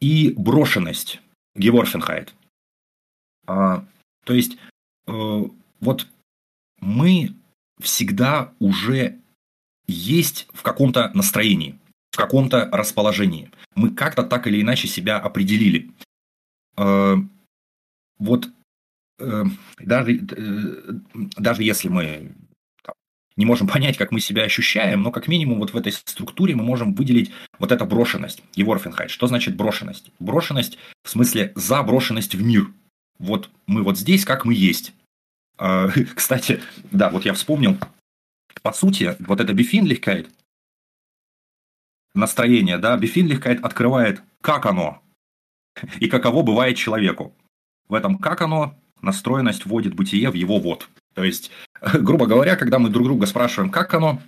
и 0.00 0.34
брошенность, 0.36 1.20
Geworfenheit. 1.57 2.30
Э, 3.46 3.82
то 4.24 4.32
есть 4.32 4.59
э, 5.07 5.42
вот 5.80 6.07
мы 6.80 7.34
всегда 7.80 8.52
уже 8.59 9.18
есть 9.86 10.48
в 10.52 10.62
каком-то 10.62 11.11
настроении, 11.14 11.78
в 12.11 12.16
каком-то 12.16 12.68
расположении. 12.72 13.50
Мы 13.74 13.90
как-то 13.90 14.22
так 14.22 14.46
или 14.46 14.61
иначе 14.61 14.88
себя 14.88 15.18
определили. 15.18 15.90
Э, 16.76 17.16
вот 18.18 18.48
э, 19.18 19.44
даже, 19.78 20.16
э, 20.16 20.92
даже 21.36 21.62
если 21.62 21.88
мы 21.88 22.34
не 23.37 23.45
можем 23.45 23.66
понять, 23.66 23.97
как 23.97 24.12
мы 24.12 24.20
себя 24.20 24.45
ощущаем, 24.45 25.03
но 25.03 25.11
как 25.11 25.28
минимум 25.28 25.59
вот 25.59 25.72
в 25.72 25.76
этой 25.76 25.93
структуре 25.93 26.55
мы 26.55 26.62
можем 26.62 26.95
выделить 26.95 27.32
вот 27.59 27.72
эту 27.72 27.85
брошенность. 27.85 28.43
Еворфенхайт. 28.55 29.11
Что 29.11 29.26
значит 29.26 29.57
брошенность? 29.57 30.11
Брошенность 30.20 30.78
в 31.03 31.11
смысле 31.11 31.53
заброшенность 31.57 32.35
в 32.35 32.43
мир. 32.43 32.70
Вот 33.18 33.51
мы 33.66 33.82
вот 33.82 33.99
здесь, 33.99 34.24
как 34.24 34.45
мы 34.45 34.55
есть. 34.55 34.93
А, 35.59 35.89
кстати, 36.14 36.61
да, 36.93 37.11
вот 37.11 37.24
я 37.24 37.35
вспомнил, 37.35 37.78
по 38.62 38.72
сути, 38.72 39.16
вот 39.20 39.41
это 39.41 39.53
Befindlichkeit, 39.53 40.28
настроение, 42.14 42.78
да, 42.78 42.97
Befindlichkeit 42.97 43.61
открывает, 43.61 44.22
как 44.41 44.66
оно 44.66 45.03
и 46.01 46.09
каково 46.09 46.43
бывает 46.43 46.76
человеку. 46.76 47.35
В 47.89 47.95
этом 47.95 48.18
как 48.18 48.41
оно 48.41 48.78
настроенность 49.03 49.66
вводит 49.66 49.95
бытие 49.95 50.30
в 50.30 50.35
его 50.35 50.59
вот. 50.59 50.89
То 51.14 51.24
есть, 51.24 51.50
грубо 51.94 52.26
говоря, 52.26 52.56
когда 52.56 52.78
мы 52.78 52.90
друг 52.90 53.06
друга 53.06 53.26
спрашиваем, 53.26 53.70
как 53.70 53.94
оно, 53.94 54.20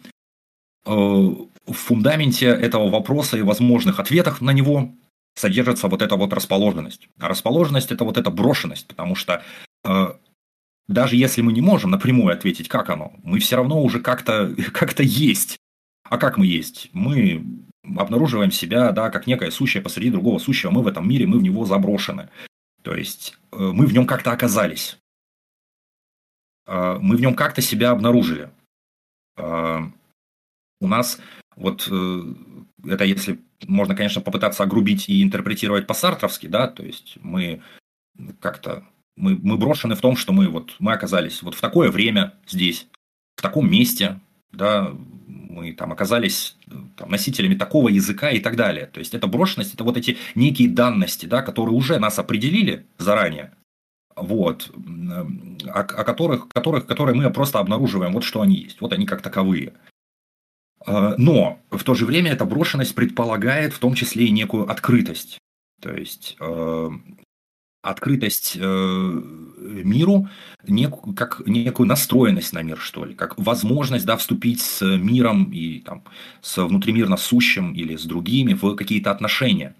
э, 0.84 0.91
в 0.91 1.72
фундаменте 1.72 2.47
этого 2.47 2.89
вопроса 2.89 3.37
и 3.37 3.43
возможных 3.43 4.01
ответах 4.01 4.41
на 4.41 4.51
него 4.51 4.93
содержится 5.34 5.89
вот 5.89 6.03
эта 6.03 6.16
вот 6.16 6.32
расположенность. 6.32 7.09
А 7.18 7.28
расположенность– 7.28 7.91
это 7.93 8.05
вот 8.05 8.16
эта 8.16 8.30
брошенность, 8.30 8.87
потому 8.87 9.14
что 9.14 9.43
э, 9.84 10.14
даже 10.89 11.16
если 11.16 11.43
мы 11.43 11.53
не 11.53 11.61
можем 11.61 11.91
напрямую 11.91 12.32
ответить, 12.32 12.68
как 12.68 12.91
оно, 12.91 13.12
мы 13.22 13.39
все 13.41 13.57
равно 13.57 13.82
уже 13.82 14.01
как-то 14.01 14.55
как 14.72 14.99
есть. 15.01 15.57
А 16.09 16.18
как 16.18 16.37
мы 16.37 16.47
есть? 16.47 16.89
Мы 16.93 17.45
обнаруживаем 17.97 18.53
себя, 18.53 18.93
да, 18.93 19.11
как 19.11 19.26
некое 19.26 19.51
сущее 19.51 19.82
посреди 19.82 20.11
другого 20.11 20.39
сущего. 20.39 20.70
Мы 20.70 20.82
в 20.82 20.87
этом 20.87 21.09
мире, 21.09 21.26
мы 21.26 21.39
в 21.39 21.43
него 21.43 21.64
заброшены. 21.64 22.28
То 22.82 22.95
есть 22.95 23.37
э, 23.53 23.57
мы 23.59 23.87
в 23.87 23.93
нем 23.93 24.07
как-то 24.07 24.32
оказались. 24.32 24.99
Э, 26.67 26.99
мы 27.01 27.17
в 27.17 27.21
нем 27.21 27.35
как-то 27.35 27.62
себя 27.62 27.91
обнаружили. 27.91 28.51
Э, 29.37 29.81
у 30.81 30.89
нас 30.89 31.19
вот 31.57 31.87
это 31.87 33.05
если 33.05 33.41
можно, 33.67 33.97
конечно, 33.97 34.21
попытаться 34.21 34.62
огрубить 34.62 35.09
и 35.09 35.23
интерпретировать 35.23 35.87
по-сартровски, 35.87 36.49
да, 36.49 36.69
то 36.69 36.85
есть 36.85 37.17
мы 37.23 37.62
как-то 38.41 38.85
мы, 39.17 39.39
мы 39.43 39.57
брошены 39.57 39.95
в 39.95 40.01
том, 40.01 40.17
что 40.17 40.33
мы, 40.33 40.49
вот, 40.49 40.75
мы 40.79 40.93
оказались 40.93 41.43
вот 41.43 41.55
в 41.55 41.61
такое 41.61 41.91
время 41.91 42.35
здесь, 42.47 42.87
в 43.37 43.43
таком 43.43 43.71
месте, 43.71 44.21
да, 44.53 44.93
мы 45.27 45.73
там 45.73 45.93
оказались 45.93 46.57
там, 46.97 47.11
носителями 47.11 47.55
такого 47.55 47.89
языка 47.89 48.31
и 48.31 48.41
так 48.41 48.57
далее. 48.57 48.87
То 48.87 49.01
есть, 49.01 49.14
это 49.14 49.27
брошенность, 49.27 49.75
это 49.75 49.85
вот 49.85 49.97
эти 49.97 50.19
некие 50.35 50.69
данности, 50.69 51.27
да, 51.27 51.43
которые 51.43 51.75
уже 51.75 51.99
нас 51.99 52.19
определили 52.19 52.87
заранее, 52.99 53.53
вот, 54.17 54.73
о, 55.67 55.81
о 55.81 56.05
которых, 56.05 56.49
которых, 56.49 56.87
которые 56.87 57.14
мы 57.14 57.31
просто 57.31 57.59
обнаруживаем, 57.59 58.12
вот 58.12 58.25
что 58.25 58.41
они 58.41 58.57
есть, 58.57 58.81
вот 58.81 58.93
они 58.93 59.07
как 59.07 59.23
таковые. 59.23 59.75
А, 60.87 61.14
но 61.19 61.61
в 61.71 61.85
то 61.85 61.95
же 61.95 62.07
время 62.07 62.33
эта 62.33 62.45
брошенность 62.45 62.95
предполагает 62.95 63.73
в 63.73 63.79
том 63.79 63.95
числе 63.95 64.27
и 64.27 64.31
некую 64.31 64.71
открытость. 64.71 65.39
То 65.83 65.93
есть 65.93 66.37
э, 66.41 66.91
открытость 67.83 68.57
э, 68.59 69.23
миру 69.85 70.29
нек, 70.67 70.95
как 71.14 71.43
некую 71.47 71.87
настроенность 71.87 72.53
на 72.55 72.62
мир, 72.62 72.79
что 72.79 73.05
ли, 73.05 73.14
как 73.14 73.39
возможность 73.39 74.07
да, 74.07 74.17
вступить 74.17 74.62
с 74.62 74.83
миром 74.85 75.51
и 75.53 75.81
там, 75.81 76.03
с 76.41 76.64
внутримирно 76.64 77.17
сущим 77.19 77.73
или 77.73 77.97
с 77.97 78.05
другими 78.05 78.55
в 78.55 78.75
какие-то 78.75 79.11
отношения. 79.11 79.75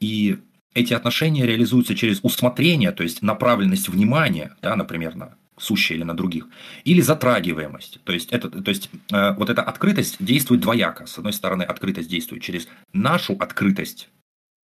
И 0.00 0.38
эти 0.76 0.92
отношения 0.92 1.46
реализуются 1.46 1.94
через 1.94 2.20
усмотрение, 2.22 2.92
то 2.92 3.02
есть 3.02 3.22
направленность 3.22 3.88
внимания, 3.88 4.54
да, 4.62 4.76
например, 4.76 5.16
на 5.16 5.36
сущее 5.58 5.96
или 5.96 6.04
на 6.04 6.14
других, 6.14 6.48
или 6.84 7.00
затрагиваемость. 7.00 8.00
То 8.04 8.12
есть, 8.12 8.30
это, 8.30 8.50
то 8.50 8.68
есть 8.68 8.90
э, 9.10 9.34
вот 9.34 9.48
эта 9.48 9.62
открытость 9.62 10.16
действует 10.20 10.60
двояко. 10.60 11.06
С 11.06 11.16
одной 11.16 11.32
стороны, 11.32 11.62
открытость 11.62 12.10
действует 12.10 12.42
через 12.42 12.68
нашу 12.92 13.32
открытость 13.40 14.10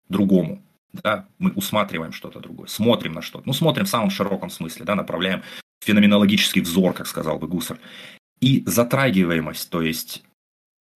другому, 0.07 0.61
да, 0.93 1.27
мы 1.39 1.51
усматриваем 1.51 2.13
что-то 2.13 2.39
другое, 2.39 2.67
смотрим 2.67 3.13
на 3.13 3.23
что-то, 3.23 3.47
ну, 3.47 3.53
смотрим 3.53 3.85
в 3.85 3.89
самом 3.89 4.11
широком 4.11 4.51
смысле, 4.51 4.85
да, 4.85 4.93
направляем 4.93 5.41
феноменологический 5.83 6.61
взор, 6.61 6.93
как 6.93 7.07
сказал 7.07 7.39
бы 7.39 7.47
Гуссер, 7.47 7.79
и 8.39 8.63
затрагиваемость, 8.67 9.71
то 9.71 9.81
есть 9.81 10.23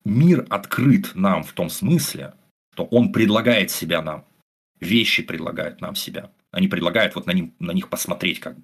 мир 0.05 0.45
открыт 0.49 1.11
нам 1.15 1.43
в 1.43 1.53
том 1.53 1.71
смысле, 1.71 2.35
что 2.73 2.85
он 2.85 3.11
предлагает 3.11 3.71
себя 3.71 4.03
нам, 4.03 4.25
вещи 4.79 5.23
предлагают 5.23 5.81
нам 5.81 5.95
себя. 5.95 6.31
Они 6.51 6.67
предлагают 6.67 7.15
вот 7.15 7.25
на, 7.25 7.31
них, 7.31 7.51
на 7.59 7.71
них 7.71 7.89
посмотреть 7.89 8.39
как 8.39 8.57
бы. 8.57 8.63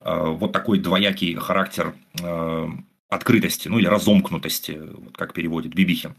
А, 0.00 0.26
вот 0.26 0.52
такой 0.52 0.78
двоякий 0.78 1.34
характер 1.34 1.94
а, 2.22 2.68
открытости, 3.08 3.68
ну 3.68 3.78
или 3.78 3.86
разомкнутости, 3.86 4.72
вот 4.72 5.16
как 5.16 5.32
переводит 5.32 5.74
Бибихин. 5.74 6.14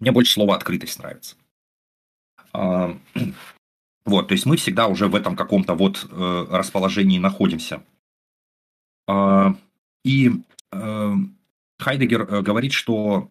Мне 0.00 0.12
больше 0.12 0.32
слово 0.32 0.56
открытость 0.56 0.98
нравится. 0.98 1.36
А, 2.52 2.96
вот, 4.04 4.28
то 4.28 4.32
есть 4.32 4.46
мы 4.46 4.56
всегда 4.56 4.88
уже 4.88 5.08
в 5.08 5.14
этом 5.14 5.36
каком-то 5.36 5.74
вот 5.74 6.06
э, 6.10 6.46
расположении 6.50 7.18
находимся. 7.18 7.82
И 10.04 10.30
э, 10.72 11.14
Хайдегер 11.78 12.22
э, 12.22 12.42
говорит, 12.42 12.72
что 12.72 13.28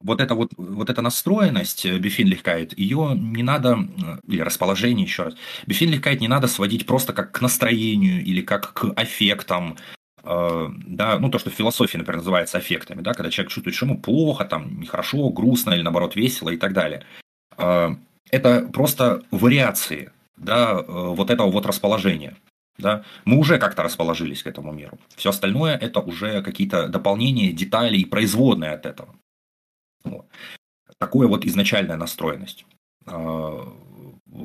вот 0.00 0.20
эта 0.20 0.34
вот, 0.34 0.52
вот 0.56 0.90
эта 0.90 1.02
настроенность 1.02 1.86
э, 1.86 1.98
Befindlichkeit, 1.98 2.78
ее 2.78 3.12
не 3.14 3.42
надо, 3.42 3.78
э, 3.78 4.18
или 4.28 4.40
расположение 4.40 5.04
еще 5.04 5.24
раз, 5.24 5.34
Befindlichkeit 5.66 6.20
не 6.20 6.28
надо 6.28 6.48
сводить 6.48 6.86
просто 6.86 7.12
как 7.12 7.32
к 7.32 7.40
настроению 7.40 8.22
или 8.22 8.42
как 8.42 8.72
к 8.74 8.92
аффектам, 8.96 9.76
э, 10.22 10.68
да, 10.86 11.18
ну 11.18 11.30
то, 11.30 11.38
что 11.38 11.50
в 11.50 11.54
философии, 11.54 11.98
например, 11.98 12.18
называется 12.18 12.58
аффектами, 12.58 13.00
да, 13.00 13.14
когда 13.14 13.30
человек 13.30 13.52
чувствует, 13.52 13.74
что 13.74 13.86
ему 13.86 13.98
плохо, 13.98 14.44
там, 14.44 14.80
нехорошо, 14.80 15.30
грустно 15.30 15.72
или 15.72 15.82
наоборот 15.82 16.16
весело 16.16 16.50
и 16.50 16.56
так 16.56 16.72
далее. 16.72 17.04
Это 17.58 18.68
просто 18.72 19.22
вариации, 19.30 20.10
да, 20.36 20.82
вот 20.82 21.30
этого 21.30 21.50
вот 21.50 21.64
расположения. 21.64 22.36
Да? 22.78 23.04
Мы 23.24 23.38
уже 23.38 23.58
как-то 23.58 23.82
расположились 23.82 24.42
к 24.42 24.46
этому 24.46 24.72
миру. 24.72 24.98
Все 25.16 25.30
остальное 25.30 25.76
это 25.76 26.00
уже 26.00 26.42
какие-то 26.42 26.88
дополнения, 26.88 27.52
детали 27.52 27.96
и 27.96 28.04
производные 28.04 28.72
от 28.72 28.84
этого. 28.84 29.14
Вот. 30.06 30.26
Такое 30.98 31.28
вот 31.28 31.44
изначальная 31.44 31.96
настроенность 31.96 32.64
а, 33.06 33.72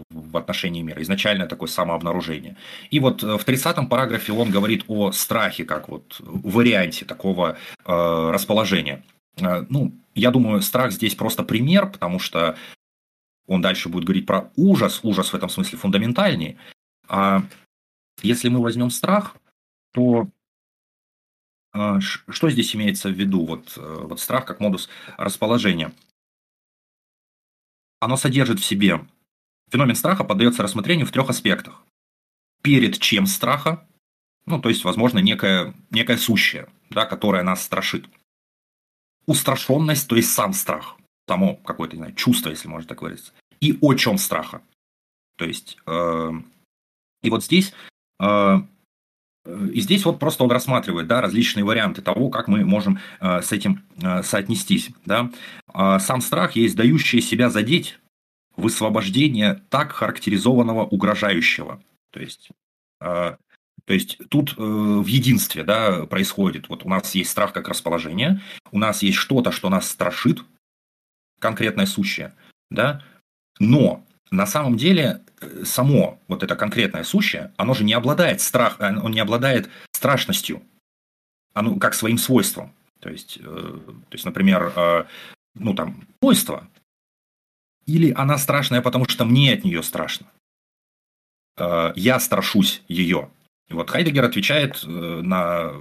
в 0.09 0.37
отношении 0.37 0.81
мира, 0.81 1.01
изначальное 1.01 1.47
такое 1.47 1.67
самообнаружение. 1.67 2.57
И 2.89 2.99
вот 2.99 3.23
э, 3.23 3.37
в 3.37 3.45
30-м 3.45 3.87
параграфе 3.87 4.33
он 4.33 4.51
говорит 4.51 4.85
о 4.87 5.11
страхе 5.11 5.65
как 5.65 5.89
вот 5.89 6.17
варианте 6.19 7.05
такого 7.05 7.57
э, 7.85 8.31
расположения. 8.33 9.03
Э, 9.37 9.65
ну, 9.69 9.93
я 10.15 10.31
думаю, 10.31 10.61
страх 10.61 10.91
здесь 10.91 11.15
просто 11.15 11.43
пример, 11.43 11.89
потому 11.89 12.19
что 12.19 12.55
он 13.47 13.61
дальше 13.61 13.89
будет 13.89 14.05
говорить 14.05 14.25
про 14.25 14.51
ужас, 14.55 14.99
ужас 15.03 15.33
в 15.33 15.35
этом 15.35 15.49
смысле 15.49 15.77
фундаментальнее. 15.77 16.57
А 17.07 17.43
если 18.21 18.49
мы 18.49 18.61
возьмем 18.61 18.89
страх, 18.89 19.35
то 19.93 20.27
что 21.73 22.49
здесь 22.49 22.75
имеется 22.75 23.09
в 23.09 23.13
виду? 23.13 23.45
Вот, 23.45 23.73
э, 23.77 23.99
вот 24.03 24.19
страх 24.19 24.45
как 24.45 24.59
модус 24.59 24.89
расположения. 25.17 25.93
Оно 27.99 28.17
содержит 28.17 28.59
в 28.59 28.65
себе... 28.65 29.05
Феномен 29.69 29.95
страха 29.95 30.25
поддается 30.25 30.63
рассмотрению 30.63 31.07
в 31.07 31.11
трех 31.11 31.29
аспектах. 31.29 31.81
Перед 32.61 32.99
чем 32.99 33.25
страха, 33.25 33.87
ну, 34.45 34.59
то 34.59 34.67
есть, 34.67 34.83
возможно, 34.83 35.19
некое, 35.19 35.73
некое 35.91 36.17
сущее, 36.17 36.67
да, 36.89 37.05
которое 37.05 37.41
нас 37.43 37.63
страшит. 37.63 38.05
Устрашенность, 39.27 40.09
то 40.09 40.17
есть 40.17 40.33
сам 40.33 40.51
страх, 40.51 40.97
само 41.25 41.55
какое-то, 41.55 41.95
не 41.95 42.01
знаю, 42.01 42.15
чувство, 42.15 42.49
если 42.49 42.67
можно 42.67 42.89
так 42.89 43.01
выразиться. 43.01 43.31
И 43.61 43.77
о 43.79 43.93
чем 43.93 44.17
страха. 44.17 44.61
То 45.37 45.45
есть, 45.45 45.77
э, 45.85 46.31
и 47.21 47.29
вот 47.29 47.45
здесь 47.45 47.73
э, 48.19 48.57
и 49.45 49.81
здесь 49.81 50.05
вот 50.05 50.19
просто 50.19 50.43
он 50.43 50.51
рассматривает 50.51 51.07
да, 51.07 51.19
различные 51.19 51.63
варианты 51.63 52.01
того, 52.01 52.29
как 52.29 52.47
мы 52.47 52.63
можем 52.63 52.99
э, 53.19 53.41
с 53.41 53.51
этим 53.51 53.83
э, 54.01 54.21
соотнестись. 54.21 54.91
Да. 55.05 55.31
А 55.67 55.99
сам 55.99 56.21
страх 56.21 56.55
есть 56.55 56.75
дающее 56.75 57.21
себя 57.21 57.49
задеть 57.49 57.99
высвобождение 58.55 59.63
так 59.69 59.93
характеризованного 59.93 60.85
угрожающего. 60.85 61.81
То 62.11 62.19
есть, 62.19 62.49
э, 62.99 63.35
то 63.85 63.93
есть 63.93 64.19
тут 64.29 64.53
э, 64.57 64.61
в 64.61 65.07
единстве 65.07 65.63
да, 65.63 66.05
происходит. 66.05 66.69
Вот 66.69 66.85
у 66.85 66.89
нас 66.89 67.15
есть 67.15 67.31
страх 67.31 67.51
как 67.51 67.67
расположение, 67.67 68.41
у 68.71 68.77
нас 68.77 69.01
есть 69.01 69.17
что-то, 69.17 69.51
что 69.51 69.69
нас 69.69 69.89
страшит, 69.89 70.43
конкретное 71.39 71.87
сущее, 71.87 72.35
да, 72.69 73.03
но 73.59 74.05
на 74.31 74.45
самом 74.45 74.77
деле 74.77 75.21
э, 75.41 75.63
само 75.65 76.19
вот 76.27 76.41
это 76.41 76.55
конкретное 76.55 77.03
сущее, 77.03 77.51
оно 77.57 77.73
же 77.73 77.83
не 77.83 77.93
обладает 77.93 78.39
страх, 78.41 78.77
э, 78.79 78.85
оно 78.85 79.09
не 79.09 79.19
обладает 79.19 79.69
страшностью, 79.91 80.63
оно 81.53 81.75
как 81.75 81.93
своим 81.93 82.17
свойством. 82.17 82.73
То 82.99 83.09
есть, 83.09 83.37
э, 83.41 83.43
то 83.43 84.13
есть 84.13 84.25
например, 84.25 85.07
ну 85.55 85.73
там, 85.73 86.07
свойство. 86.21 86.67
Или 87.85 88.13
она 88.15 88.37
страшная, 88.37 88.81
потому 88.81 89.05
что 89.09 89.25
мне 89.25 89.53
от 89.53 89.65
нее 89.65 89.83
страшно. 89.83 90.27
Я 91.95 92.19
страшусь 92.19 92.83
ее. 92.87 93.29
И 93.67 93.73
вот 93.73 93.89
Хайдегер 93.89 94.23
отвечает 94.23 94.83
на 94.85 95.73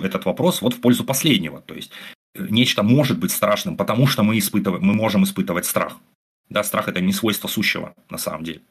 этот 0.00 0.24
вопрос 0.24 0.62
вот 0.62 0.74
в 0.74 0.80
пользу 0.80 1.04
последнего. 1.04 1.60
То 1.60 1.74
есть 1.74 1.90
нечто 2.34 2.82
может 2.82 3.18
быть 3.18 3.32
страшным, 3.32 3.76
потому 3.76 4.06
что 4.06 4.22
мы, 4.22 4.38
испытываем, 4.38 4.82
мы 4.82 4.94
можем 4.94 5.24
испытывать 5.24 5.66
страх. 5.66 5.98
Да, 6.48 6.64
страх– 6.64 6.88
это 6.88 7.00
не 7.00 7.12
свойство 7.12 7.48
сущего, 7.48 7.94
на 8.10 8.18
самом 8.18 8.44
деле. 8.44 8.62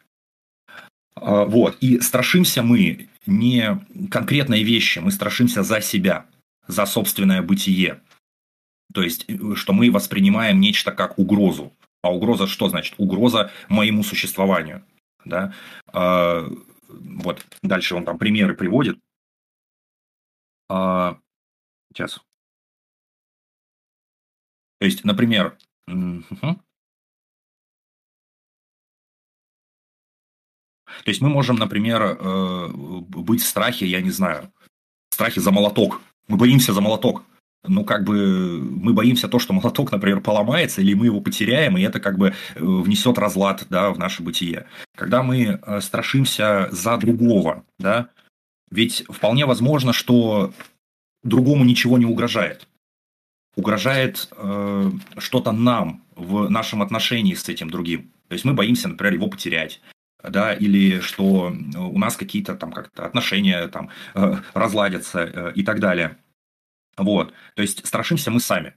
А, 1.15 1.45
вот. 1.45 1.77
И 1.81 1.99
страшимся 1.99 2.63
мы 2.63 3.09
не 3.25 3.79
конкретной 4.09 4.63
вещи, 4.63 4.99
мы 4.99 5.11
страшимся 5.11 5.63
за 5.63 5.81
себя, 5.81 6.25
за 6.67 6.85
собственное 6.85 7.41
бытие. 7.41 8.01
То 8.93 9.01
есть, 9.01 9.25
э, 9.27 9.55
что 9.55 9.73
мы 9.73 9.91
воспринимаем 9.91 10.59
нечто 10.59 10.91
как 10.91 11.19
угрозу. 11.19 11.73
А 12.01 12.13
угроза 12.13 12.47
что 12.47 12.69
значит? 12.69 12.95
Угроза 12.97 13.51
моему 13.69 14.03
существованию. 14.03 14.83
Да? 15.25 15.53
А, 15.87 16.47
вот. 16.87 17.45
Дальше 17.61 17.95
он 17.95 18.05
там 18.05 18.17
примеры 18.17 18.55
приводит. 18.55 18.99
А, 20.69 21.19
сейчас. 21.93 22.21
То 24.79 24.85
есть, 24.85 25.03
например, 25.03 25.57
угу. 25.87 26.59
То 31.03 31.09
есть 31.09 31.21
мы 31.21 31.29
можем, 31.29 31.55
например, 31.57 32.17
э, 32.19 32.67
быть 32.73 33.41
в 33.41 33.47
страхе, 33.47 33.85
я 33.85 34.01
не 34.01 34.11
знаю, 34.11 34.51
в 35.09 35.15
страхе 35.15 35.41
за 35.41 35.51
молоток. 35.51 36.01
Мы 36.27 36.37
боимся 36.37 36.73
за 36.73 36.81
молоток. 36.81 37.23
Ну, 37.67 37.83
как 37.83 38.03
бы 38.03 38.59
мы 38.61 38.93
боимся 38.93 39.27
то, 39.27 39.39
что 39.39 39.53
молоток, 39.53 39.91
например, 39.91 40.21
поломается, 40.21 40.81
или 40.81 40.93
мы 40.93 41.07
его 41.07 41.21
потеряем, 41.21 41.77
и 41.77 41.81
это 41.81 41.99
как 41.99 42.17
бы 42.17 42.29
э, 42.29 42.33
внесет 42.59 43.17
разлад 43.17 43.65
да, 43.69 43.91
в 43.91 43.99
наше 43.99 44.23
бытие. 44.23 44.67
Когда 44.95 45.23
мы 45.23 45.59
э, 45.61 45.81
страшимся 45.81 46.69
за 46.71 46.97
другого, 46.97 47.63
да, 47.79 48.09
ведь 48.71 49.03
вполне 49.09 49.45
возможно, 49.45 49.93
что 49.93 50.53
другому 51.23 51.65
ничего 51.65 51.97
не 51.97 52.05
угрожает. 52.05 52.67
Угрожает 53.55 54.29
э, 54.31 54.91
что-то 55.17 55.51
нам 55.51 56.03
в 56.15 56.49
нашем 56.49 56.81
отношении 56.81 57.33
с 57.33 57.49
этим 57.49 57.69
другим. 57.69 58.11
То 58.27 58.33
есть 58.33 58.45
мы 58.45 58.53
боимся, 58.53 58.87
например, 58.87 59.13
его 59.13 59.27
потерять 59.27 59.81
да, 60.23 60.53
или 60.53 60.99
что 60.99 61.53
у 61.75 61.97
нас 61.99 62.17
какие-то 62.17 62.55
там 62.55 62.71
как-то 62.71 63.05
отношения 63.05 63.67
там 63.67 63.89
э, 64.15 64.35
разладятся 64.53 65.19
э, 65.21 65.53
и 65.55 65.63
так 65.63 65.79
далее. 65.79 66.17
Вот, 66.97 67.33
то 67.55 67.61
есть 67.61 67.85
страшимся 67.85 68.31
мы 68.31 68.39
сами. 68.39 68.73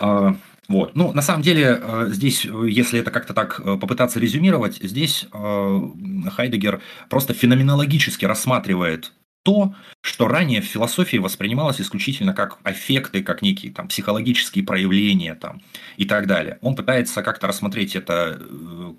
А, 0.00 0.36
Вот. 0.68 0.94
Ну, 0.96 1.12
на 1.12 1.22
самом 1.22 1.42
деле, 1.42 1.78
э, 1.80 2.06
здесь, 2.10 2.44
э, 2.44 2.68
если 2.68 3.00
это 3.00 3.10
как-то 3.10 3.32
так 3.34 3.58
э, 3.60 3.78
попытаться 3.78 4.20
резюмировать, 4.20 4.76
здесь 4.82 5.26
Хайдегер 5.32 6.82
просто 7.08 7.32
феноменологически 7.34 8.26
рассматривает 8.26 9.12
то, 9.48 9.74
что 10.00 10.28
ранее 10.28 10.60
в 10.60 10.66
философии 10.66 11.16
воспринималось 11.16 11.80
исключительно 11.80 12.34
как 12.34 12.58
аффекты, 12.64 13.22
как 13.22 13.42
некие 13.42 13.72
там, 13.72 13.88
психологические 13.88 14.64
проявления 14.64 15.34
там, 15.34 15.62
и 15.96 16.04
так 16.04 16.26
далее. 16.26 16.58
Он 16.60 16.74
пытается 16.74 17.22
как-то 17.22 17.46
рассмотреть 17.46 17.96
это 17.96 18.40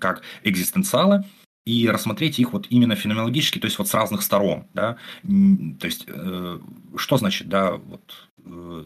как 0.00 0.22
экзистенциалы, 0.44 1.24
и 1.66 1.88
рассмотреть 1.88 2.38
их 2.38 2.52
вот 2.54 2.66
именно 2.70 2.96
феноменологически, 2.96 3.58
то 3.58 3.66
есть 3.66 3.78
вот 3.78 3.86
с 3.86 3.94
разных 3.94 4.22
сторон, 4.22 4.66
да, 4.72 4.96
то 5.22 5.86
есть 5.86 6.06
что 6.96 7.16
значит, 7.18 7.48
да, 7.48 7.72
вот 7.72 8.30
Э, 8.46 8.84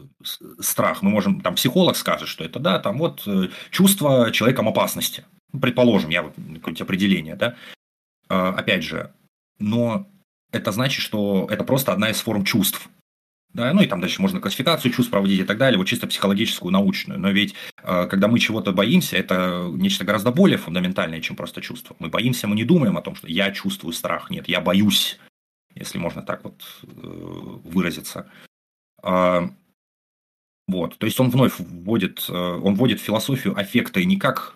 страх. 0.59 1.01
Мы 1.01 1.09
можем, 1.09 1.41
там 1.41 1.55
психолог 1.55 1.95
скажет, 1.95 2.27
что 2.27 2.43
это, 2.43 2.59
да, 2.59 2.79
там 2.79 2.97
вот 2.97 3.23
э, 3.27 3.49
чувство 3.71 4.31
человеком 4.31 4.67
опасности. 4.67 5.25
Предположим, 5.59 6.09
я 6.09 6.23
вот 6.23 6.33
какое-нибудь 6.35 6.81
определение, 6.81 7.35
да. 7.35 7.55
А, 8.27 8.49
опять 8.49 8.83
же, 8.83 9.13
но 9.59 10.07
это 10.55 10.71
значит, 10.71 11.01
что 11.01 11.47
это 11.49 11.63
просто 11.63 11.91
одна 11.93 12.09
из 12.09 12.19
форм 12.19 12.43
чувств. 12.43 12.89
Да, 13.53 13.73
ну 13.73 13.81
и 13.81 13.87
там 13.87 14.01
дальше 14.01 14.21
можно 14.21 14.41
классификацию 14.41 14.91
чувств 14.91 15.11
проводить 15.11 15.39
и 15.39 15.43
так 15.45 15.57
далее, 15.57 15.77
вот 15.77 15.87
чисто 15.87 16.07
психологическую, 16.07 16.73
научную. 16.73 17.17
Но 17.19 17.29
ведь 17.29 17.55
э, 17.83 18.07
когда 18.07 18.27
мы 18.27 18.37
чего-то 18.37 18.73
боимся, 18.73 19.15
это 19.15 19.69
нечто 19.71 20.03
гораздо 20.03 20.31
более 20.31 20.57
фундаментальное, 20.57 21.21
чем 21.21 21.37
просто 21.37 21.61
чувство. 21.61 21.95
Мы 21.99 22.09
боимся, 22.09 22.47
мы 22.47 22.55
не 22.55 22.65
думаем 22.65 22.97
о 22.97 23.01
том, 23.01 23.15
что 23.15 23.27
я 23.27 23.51
чувствую 23.51 23.93
страх. 23.93 24.29
Нет, 24.29 24.49
я 24.49 24.59
боюсь, 24.59 25.19
если 25.73 25.97
можно 25.97 26.21
так 26.21 26.43
вот 26.43 26.65
выразиться. 26.83 28.29
А, 29.01 29.49
вот, 30.67 30.97
то 30.97 31.05
есть 31.05 31.19
он 31.19 31.29
вновь 31.29 31.59
вводит, 31.59 32.25
э, 32.27 32.33
он 32.33 32.75
вводит 32.75 32.99
философию 32.99 33.57
аффекта 33.57 34.03
не 34.03 34.17
как 34.17 34.55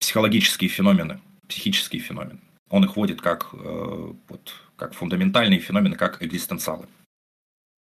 психологические 0.00 0.68
феномены, 0.68 1.20
психические 1.48 2.02
феномены. 2.02 2.40
Он 2.70 2.84
их 2.84 2.96
вводит 2.96 3.20
как, 3.20 3.50
э, 3.52 4.12
вот, 4.28 4.54
как 4.76 4.94
фундаментальные 4.94 5.60
феномены, 5.60 5.96
как 5.96 6.22
экзистенциалы. 6.22 6.86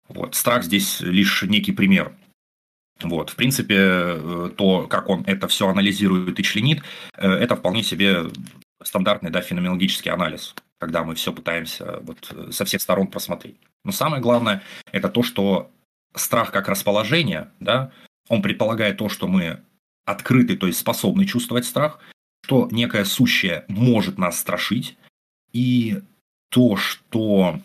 Вот. 0.08 0.36
Страх 0.36 0.64
здесь 0.64 1.00
лишь 1.02 1.44
некий 1.44 1.72
пример. 1.72 2.14
Вот. 3.02 3.30
В 3.30 3.36
принципе, 3.36 3.76
э, 3.78 4.50
то, 4.56 4.88
как 4.88 5.10
он 5.10 5.24
это 5.26 5.48
все 5.48 5.68
анализирует 5.68 6.40
и 6.40 6.44
членит, 6.44 6.84
это 7.14 7.56
вполне 7.56 7.84
себе 7.84 8.26
стандартный 8.84 9.32
да, 9.32 9.42
феноменологический 9.42 10.12
анализ, 10.12 10.56
когда 10.80 11.04
мы 11.04 11.16
все 11.16 11.32
пытаемся 11.32 12.00
вот, 12.02 12.34
со 12.52 12.66
всех 12.66 12.82
сторон 12.82 13.08
просмотреть. 13.08 13.58
Но 13.84 13.92
самое 13.92 14.22
главное, 14.22 14.64
это 14.92 15.10
то, 15.10 15.24
что 15.24 15.72
страх 16.16 16.52
как 16.52 16.68
расположение, 16.68 17.52
да, 17.60 17.92
он 18.28 18.42
предполагает 18.42 18.98
то, 18.98 19.10
что 19.10 19.28
мы 19.28 19.62
открыты, 20.06 20.58
то 20.58 20.68
есть 20.68 20.80
способны 20.80 21.26
чувствовать 21.26 21.66
страх, 21.66 22.00
что 22.44 22.68
некое 22.72 23.06
сущее 23.06 23.66
может 23.68 24.18
нас 24.18 24.40
страшить, 24.40 24.98
и 25.54 26.02
то, 26.52 26.76
что 26.76 27.60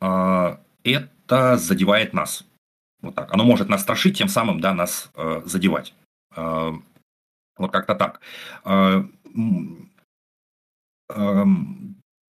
э, 0.00 0.56
это 0.84 1.56
задевает 1.56 2.12
нас. 2.12 2.44
Вот 3.00 3.14
так. 3.14 3.32
Оно 3.32 3.44
может 3.44 3.68
нас 3.68 3.82
страшить, 3.82 4.16
тем 4.18 4.28
самым 4.28 4.60
да, 4.60 4.74
нас 4.74 5.10
э, 5.14 5.42
задевать. 5.44 5.94
Э, 6.36 6.72
вот 7.56 7.72
как-то 7.72 7.94
так. 7.94 8.20
Э, 8.64 9.04
э, 11.08 11.44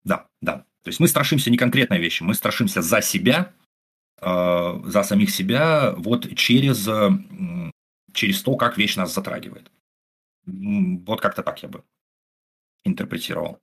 да, 0.05 0.27
да. 0.41 0.65
То 0.83 0.89
есть 0.89 1.01
мы 1.01 1.09
страшимся 1.09 1.51
не 1.51 1.59
конкретной 1.59 1.99
вещи, 1.99 2.23
мы 2.23 2.35
страшимся 2.35 2.83
за 2.83 3.03
себя, 3.03 3.53
Э, 4.21 4.81
за 4.85 5.03
самих 5.03 5.31
себя 5.31 5.95
вот 5.97 6.37
через, 6.37 6.87
э, 6.87 7.11
через 8.13 8.43
то, 8.43 8.57
как 8.57 8.77
вещь 8.77 8.97
нас 8.97 9.15
затрагивает. 9.15 9.71
Вот 10.45 11.21
как-то 11.21 11.43
так 11.43 11.63
я 11.63 11.69
бы 11.69 11.85
интерпретировал. 12.85 13.61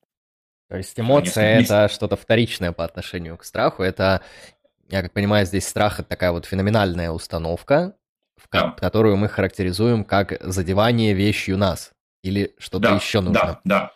То 0.69 0.77
есть 0.77 0.99
эмоция– 0.99 1.59
это 1.61 1.87
что-то 1.87 2.15
вторичное 2.15 2.71
по 2.71 2.83
отношению 2.83 3.37
к 3.37 3.43
страху. 3.43 3.83
Это, 3.83 4.21
я 4.89 5.01
как 5.01 5.13
понимаю, 5.13 5.45
здесь 5.45 5.67
страх– 5.67 5.99
это 6.01 6.09
такая 6.09 6.31
вот 6.31 6.45
феноменальная 6.45 7.11
установка, 7.11 7.93
в 8.35 8.49
да. 8.51 8.71
которую 8.71 9.15
мы 9.15 9.29
характеризуем 9.29 10.03
как 10.03 10.37
задевание 10.41 11.13
вещью 11.13 11.57
нас. 11.57 11.91
Или 12.21 12.53
что-то 12.57 12.89
да, 12.89 12.95
еще 12.95 13.21
нужно. 13.21 13.33
Да, 13.41 13.61
да. 13.63 13.91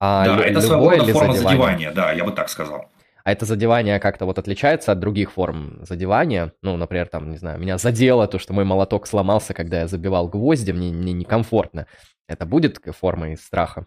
А 0.00 0.24
да, 0.24 0.44
это 0.44 0.60
своего 0.60 0.90
рода 0.90 1.12
форма 1.12 1.34
задевание? 1.34 1.42
задевания, 1.42 1.92
да, 1.92 2.12
я 2.12 2.24
бы 2.24 2.32
так 2.32 2.48
сказал. 2.48 2.90
А 3.22 3.32
это 3.32 3.44
задевание 3.44 4.00
как-то 4.00 4.24
вот 4.24 4.38
отличается 4.38 4.92
от 4.92 4.98
других 4.98 5.32
форм 5.32 5.84
задевания. 5.84 6.52
Ну, 6.62 6.76
например, 6.76 7.06
там, 7.06 7.30
не 7.30 7.36
знаю, 7.36 7.60
меня 7.60 7.78
задело 7.78 8.26
то, 8.26 8.38
что 8.38 8.54
мой 8.54 8.64
молоток 8.64 9.06
сломался, 9.06 9.54
когда 9.54 9.80
я 9.80 9.86
забивал 9.86 10.26
гвозди, 10.26 10.72
мне, 10.72 10.90
мне 10.90 11.12
некомфортно. 11.12 11.86
Это 12.26 12.46
будет 12.46 12.80
формой 12.98 13.36
страха? 13.36 13.86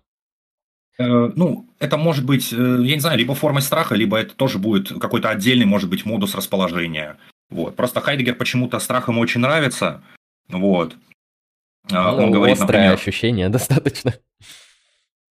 Э, 0.97 1.31
ну, 1.35 1.67
это 1.79 1.97
может 1.97 2.25
быть, 2.25 2.53
э, 2.53 2.55
я 2.55 2.95
не 2.95 2.99
знаю, 2.99 3.17
либо 3.17 3.33
формой 3.33 3.61
страха, 3.61 3.95
либо 3.95 4.17
это 4.17 4.35
тоже 4.35 4.59
будет 4.59 4.89
какой-то 4.99 5.29
отдельный, 5.29 5.65
может 5.65 5.89
быть, 5.89 6.05
модус 6.05 6.35
расположения. 6.35 7.17
Вот. 7.49 7.75
Просто 7.75 8.01
Хайдегер 8.01 8.35
почему-то 8.35 8.79
страх 8.79 9.07
ему 9.07 9.21
очень 9.21 9.41
нравится. 9.41 10.03
Вот. 10.49 10.95
А, 11.91 12.11
ну, 12.15 12.25
Он 12.25 12.31
говорит, 12.31 12.59
острое 12.59 12.81
например, 12.81 12.93
ощущение 12.93 13.49
достаточно. 13.49 14.13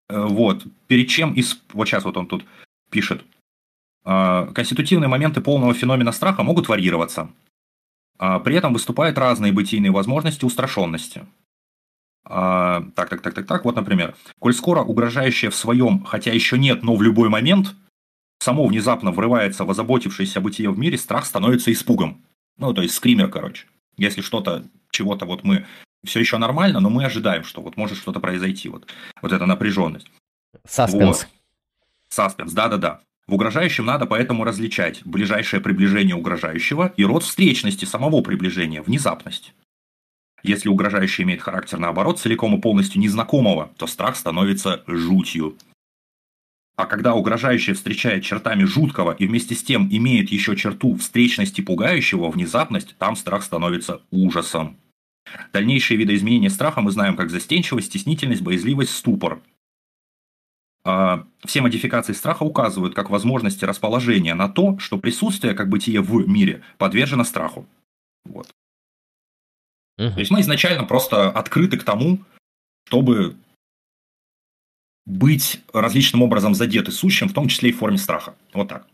Э, 0.08 0.22
вот. 0.26 0.64
Перед 0.86 1.08
чем 1.08 1.34
из... 1.34 1.60
Вот 1.72 1.88
сейчас 1.88 2.04
вот 2.04 2.16
он 2.16 2.26
тут 2.26 2.44
пишет. 2.90 3.22
Конститутивные 4.04 5.08
моменты 5.08 5.42
полного 5.42 5.74
феномена 5.74 6.12
страха 6.12 6.42
могут 6.42 6.68
варьироваться. 6.68 7.28
А, 8.18 8.40
при 8.40 8.56
этом 8.56 8.72
выступают 8.72 9.18
разные 9.18 9.52
бытийные 9.52 9.92
возможности 9.92 10.44
устрашенности. 10.44 11.26
А, 12.30 12.84
так, 12.94 13.08
так, 13.08 13.22
так, 13.22 13.34
так, 13.34 13.46
так. 13.46 13.64
Вот, 13.64 13.74
например, 13.74 14.14
коль 14.38 14.52
скоро 14.52 14.82
угрожающее 14.82 15.50
в 15.50 15.54
своем, 15.54 16.04
хотя 16.04 16.30
еще 16.30 16.58
нет, 16.58 16.82
но 16.82 16.94
в 16.94 17.02
любой 17.02 17.30
момент, 17.30 17.74
само 18.38 18.66
внезапно 18.66 19.12
врывается 19.12 19.64
в 19.64 19.70
озаботившееся 19.70 20.40
бытие 20.40 20.70
в 20.70 20.78
мире, 20.78 20.98
страх 20.98 21.24
становится 21.24 21.72
испугом. 21.72 22.22
Ну, 22.58 22.74
то 22.74 22.82
есть 22.82 22.94
скример, 22.94 23.28
короче. 23.30 23.66
Если 23.96 24.20
что-то, 24.20 24.64
чего-то 24.90 25.24
вот 25.24 25.42
мы 25.42 25.64
все 26.04 26.20
еще 26.20 26.36
нормально, 26.36 26.80
но 26.80 26.90
мы 26.90 27.04
ожидаем, 27.04 27.44
что 27.44 27.62
вот 27.62 27.76
может 27.76 27.96
что-то 27.96 28.20
произойти. 28.20 28.68
Вот, 28.68 28.86
вот 29.22 29.32
эта 29.32 29.46
напряженность. 29.46 30.10
Саспенс. 30.68 31.22
Вот. 31.22 31.28
Саспенс, 32.10 32.52
да-да-да. 32.52 33.00
В 33.26 33.34
угрожающем 33.34 33.84
надо 33.84 34.06
поэтому 34.06 34.44
различать 34.44 35.02
ближайшее 35.04 35.60
приближение 35.60 36.14
угрожающего 36.14 36.92
и 36.96 37.04
род 37.04 37.22
встречности 37.22 37.84
самого 37.84 38.22
приближения, 38.22 38.82
внезапность. 38.82 39.54
Если 40.42 40.68
угрожающий 40.68 41.24
имеет 41.24 41.42
характер, 41.42 41.78
наоборот, 41.78 42.20
целиком 42.20 42.56
и 42.56 42.60
полностью 42.60 43.00
незнакомого, 43.00 43.70
то 43.76 43.86
страх 43.86 44.16
становится 44.16 44.82
жутью. 44.86 45.56
А 46.76 46.86
когда 46.86 47.14
угрожающий 47.14 47.72
встречает 47.72 48.22
чертами 48.22 48.62
жуткого 48.62 49.12
и 49.12 49.26
вместе 49.26 49.56
с 49.56 49.64
тем 49.64 49.88
имеет 49.90 50.30
еще 50.30 50.54
черту 50.54 50.94
встречности 50.94 51.60
пугающего, 51.60 52.30
внезапность, 52.30 52.96
там 52.98 53.16
страх 53.16 53.42
становится 53.42 54.00
ужасом. 54.12 54.76
Дальнейшие 55.52 55.98
виды 55.98 56.14
изменения 56.14 56.50
страха 56.50 56.80
мы 56.80 56.92
знаем 56.92 57.16
как 57.16 57.30
застенчивость, 57.30 57.88
стеснительность, 57.88 58.42
боязливость, 58.42 58.94
ступор. 58.94 59.40
А, 60.84 61.26
все 61.44 61.60
модификации 61.62 62.12
страха 62.12 62.44
указывают 62.44 62.94
как 62.94 63.10
возможности 63.10 63.64
расположения 63.64 64.34
на 64.34 64.48
то, 64.48 64.78
что 64.78 64.98
присутствие 64.98 65.54
как 65.54 65.68
бытие 65.68 66.00
в 66.00 66.28
мире 66.28 66.62
подвержено 66.78 67.24
страху. 67.24 67.66
Вот. 68.24 68.48
Угу. 69.98 70.12
То 70.12 70.18
есть 70.20 70.30
мы 70.30 70.40
изначально 70.40 70.84
просто 70.84 71.28
открыты 71.30 71.76
к 71.76 71.84
тому, 71.84 72.20
чтобы 72.86 73.36
быть 75.04 75.60
различным 75.72 76.22
образом 76.22 76.54
задеты 76.54 76.92
сущим, 76.92 77.28
в 77.28 77.34
том 77.34 77.48
числе 77.48 77.70
и 77.70 77.72
в 77.72 77.78
форме 77.78 77.98
страха. 77.98 78.34
Вот 78.52 78.68
так. 78.68 78.86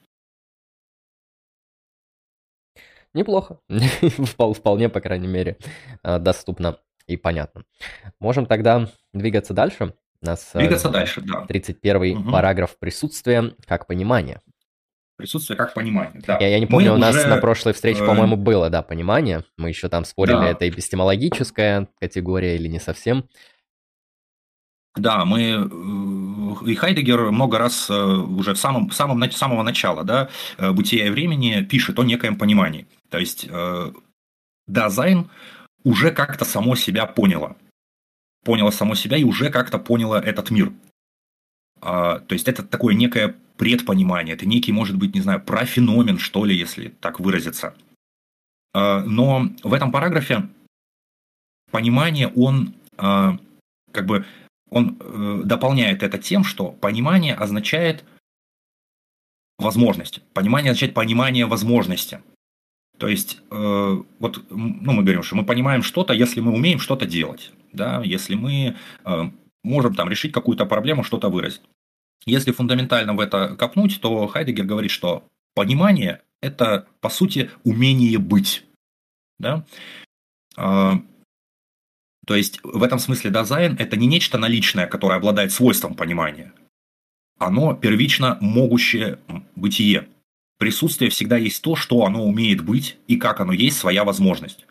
Неплохо. 3.13 3.61
Вполне, 3.69 4.89
по 4.89 5.01
крайней 5.01 5.29
мере, 5.29 5.59
а, 6.03 6.19
доступно 6.19 6.79
и 7.07 7.17
понятно. 7.17 7.65
Можем 8.19 8.47
тогда 8.47 8.91
двигаться 9.13 9.55
дальше. 9.55 9.95
У 10.21 10.27
нас 10.27 10.51
э, 10.55 10.59
Двигаться 10.59 10.89
дальше, 10.89 11.21
да. 11.21 11.45
31 11.47 12.17
угу. 12.17 12.33
параграф 12.33 12.79
присутствия 12.79 13.55
как 13.67 13.87
понимание. 13.87 14.41
Присутствие 15.17 15.57
как 15.57 15.75
понимание, 15.75 16.21
да. 16.27 16.39
Я, 16.41 16.49
я 16.49 16.59
не 16.59 16.67
помню, 16.67 16.91
Мы 16.91 16.97
у 16.97 16.99
нас 16.99 17.15
уже... 17.15 17.29
на 17.29 17.37
прошлой 17.37 17.73
встрече, 17.73 18.03
э, 18.03 18.07
по-моему, 18.07 18.37
было, 18.37 18.69
да, 18.69 18.83
понимание. 18.83 19.45
Мы 19.57 19.69
еще 19.69 19.89
там 19.89 20.05
спорили, 20.05 20.37
да. 20.37 20.49
это 20.49 20.69
эпистемологическая 20.69 21.89
категория 22.01 22.57
или 22.57 22.67
не 22.69 22.81
совсем. 22.81 23.29
Да, 24.97 25.25
мы 25.25 25.41
э, 25.43 26.71
и 26.71 26.75
Хайдегер 26.75 27.31
много 27.31 27.59
раз 27.59 27.89
уже 27.91 28.55
в 28.55 28.59
самом, 28.59 28.91
самом 28.91 29.23
с 29.31 29.37
самого 29.37 29.63
начала 29.63 30.03
да, 30.05 30.29
бытия 30.59 31.07
и 31.07 31.11
времени 31.11 31.63
пишет 31.63 31.99
о 31.99 32.05
некоем 32.05 32.37
понимании. 32.37 32.87
То 33.11 33.19
есть 33.19 33.49
Dasein 34.67 35.31
уже 35.85 36.11
как-то 36.11 36.45
само 36.45 36.75
себя 36.75 37.07
поняло 37.07 37.57
поняло 38.45 38.71
само 38.71 38.95
себя 38.95 39.17
и 39.17 39.25
уже 39.25 39.51
как-то 39.51 39.79
поняло 39.79 40.21
этот 40.21 40.51
мир. 40.51 40.73
А, 41.81 42.21
то 42.21 42.33
есть 42.33 42.49
это 42.49 42.63
такое 42.63 42.95
некое 42.95 43.35
предпонимание, 43.57 44.35
это 44.35 44.47
некий, 44.47 44.73
может 44.73 44.97
быть, 44.97 45.15
не 45.15 45.21
знаю, 45.21 45.41
профеномен, 45.41 46.19
что 46.19 46.45
ли, 46.45 46.57
если 46.57 46.89
так 46.89 47.21
выразиться. 47.21 47.75
А, 48.73 49.03
но 49.05 49.49
в 49.63 49.73
этом 49.73 49.93
параграфе 49.93 50.49
понимание, 51.71 52.29
он 52.29 52.75
как 52.97 54.07
бы 54.07 54.25
он 54.71 55.43
дополняет 55.45 56.05
это 56.05 56.17
тем, 56.17 56.45
что 56.45 56.71
понимание 56.71 57.35
означает 57.35 58.05
возможность. 59.59 60.23
Понимание 60.33 60.71
означает 60.71 60.95
понимание 60.95 61.47
возможности. 61.47 62.21
То 62.99 63.09
есть, 63.09 63.41
э, 63.51 64.03
вот 64.21 64.45
ну, 64.51 64.93
мы 64.93 65.03
говорим, 65.03 65.23
что 65.23 65.37
мы 65.37 65.45
понимаем 65.45 65.83
что-то, 65.83 66.13
если 66.13 66.41
мы 66.41 66.53
умеем 66.53 66.79
что-то 66.79 67.07
делать, 67.07 67.53
да, 67.73 68.01
если 68.05 68.37
мы 68.37 68.77
э, 69.05 69.31
можем 69.65 69.95
там 69.95 70.09
решить 70.09 70.33
какую-то 70.33 70.67
проблему, 70.67 71.03
что-то 71.03 71.29
выразить. 71.29 71.63
Если 72.27 72.53
фундаментально 72.53 73.15
в 73.15 73.21
это 73.21 73.57
копнуть, 73.57 74.01
то 74.01 74.27
Хайдегер 74.27 74.65
говорит, 74.65 74.91
что 74.91 75.25
понимание– 75.55 76.23
это, 76.41 76.87
по 77.01 77.11
сути, 77.11 77.51
умение 77.65 78.19
быть. 78.19 78.65
Да? 79.39 79.67
Э, 80.57 80.93
то 82.27 82.35
есть, 82.35 82.61
в 82.63 82.83
этом 82.83 82.99
смысле 82.99 83.31
дизайн– 83.31 83.77
это 83.79 83.97
не 83.97 84.07
нечто 84.07 84.39
наличное, 84.39 84.87
которое 84.87 85.17
обладает 85.17 85.53
свойством 85.53 85.95
понимания. 85.95 86.53
Оно 87.39 87.75
первично 87.75 88.39
могущее 88.41 89.19
бытие. 89.57 90.09
Присутствие 90.59 91.11
всегда 91.11 91.37
есть 91.37 91.63
то, 91.63 91.77
что 91.77 92.05
оно 92.05 92.25
умеет 92.25 92.65
быть 92.65 92.97
и 93.07 93.17
как 93.17 93.41
оно 93.41 93.53
есть 93.53 93.77
своя 93.77 94.05
возможность. 94.05 94.67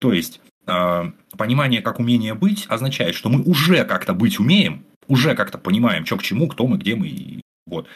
То 0.00 0.12
есть, 0.12 0.40
понимание 0.66 1.82
как 1.82 1.98
умение 1.98 2.34
быть 2.34 2.66
означает, 2.68 3.14
что 3.14 3.28
мы 3.28 3.42
уже 3.42 3.84
как-то 3.84 4.14
быть 4.14 4.40
умеем, 4.40 4.84
уже 5.08 5.34
как-то 5.34 5.58
понимаем, 5.58 6.06
что 6.06 6.16
к 6.16 6.22
чему, 6.22 6.48
кто 6.48 6.66
мы, 6.66 6.78
где 6.78 6.94
мы. 6.94 7.40
Вот. 7.66 7.88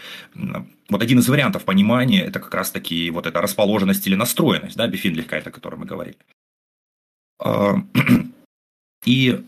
вот 0.88 1.02
один 1.02 1.18
из 1.18 1.28
вариантов 1.28 1.64
понимания– 1.64 2.22
это 2.26 2.40
как 2.40 2.54
раз-таки 2.54 3.10
вот 3.10 3.26
эта 3.26 3.40
расположенность 3.40 4.06
или 4.06 4.14
настроенность, 4.14 4.76
да, 4.76 4.86
бифиндлих 4.86 5.30
о 5.30 5.50
которой 5.50 5.76
мы 5.76 5.86
говорили. 5.86 6.16
Э, 7.40 7.74
и 9.04 9.44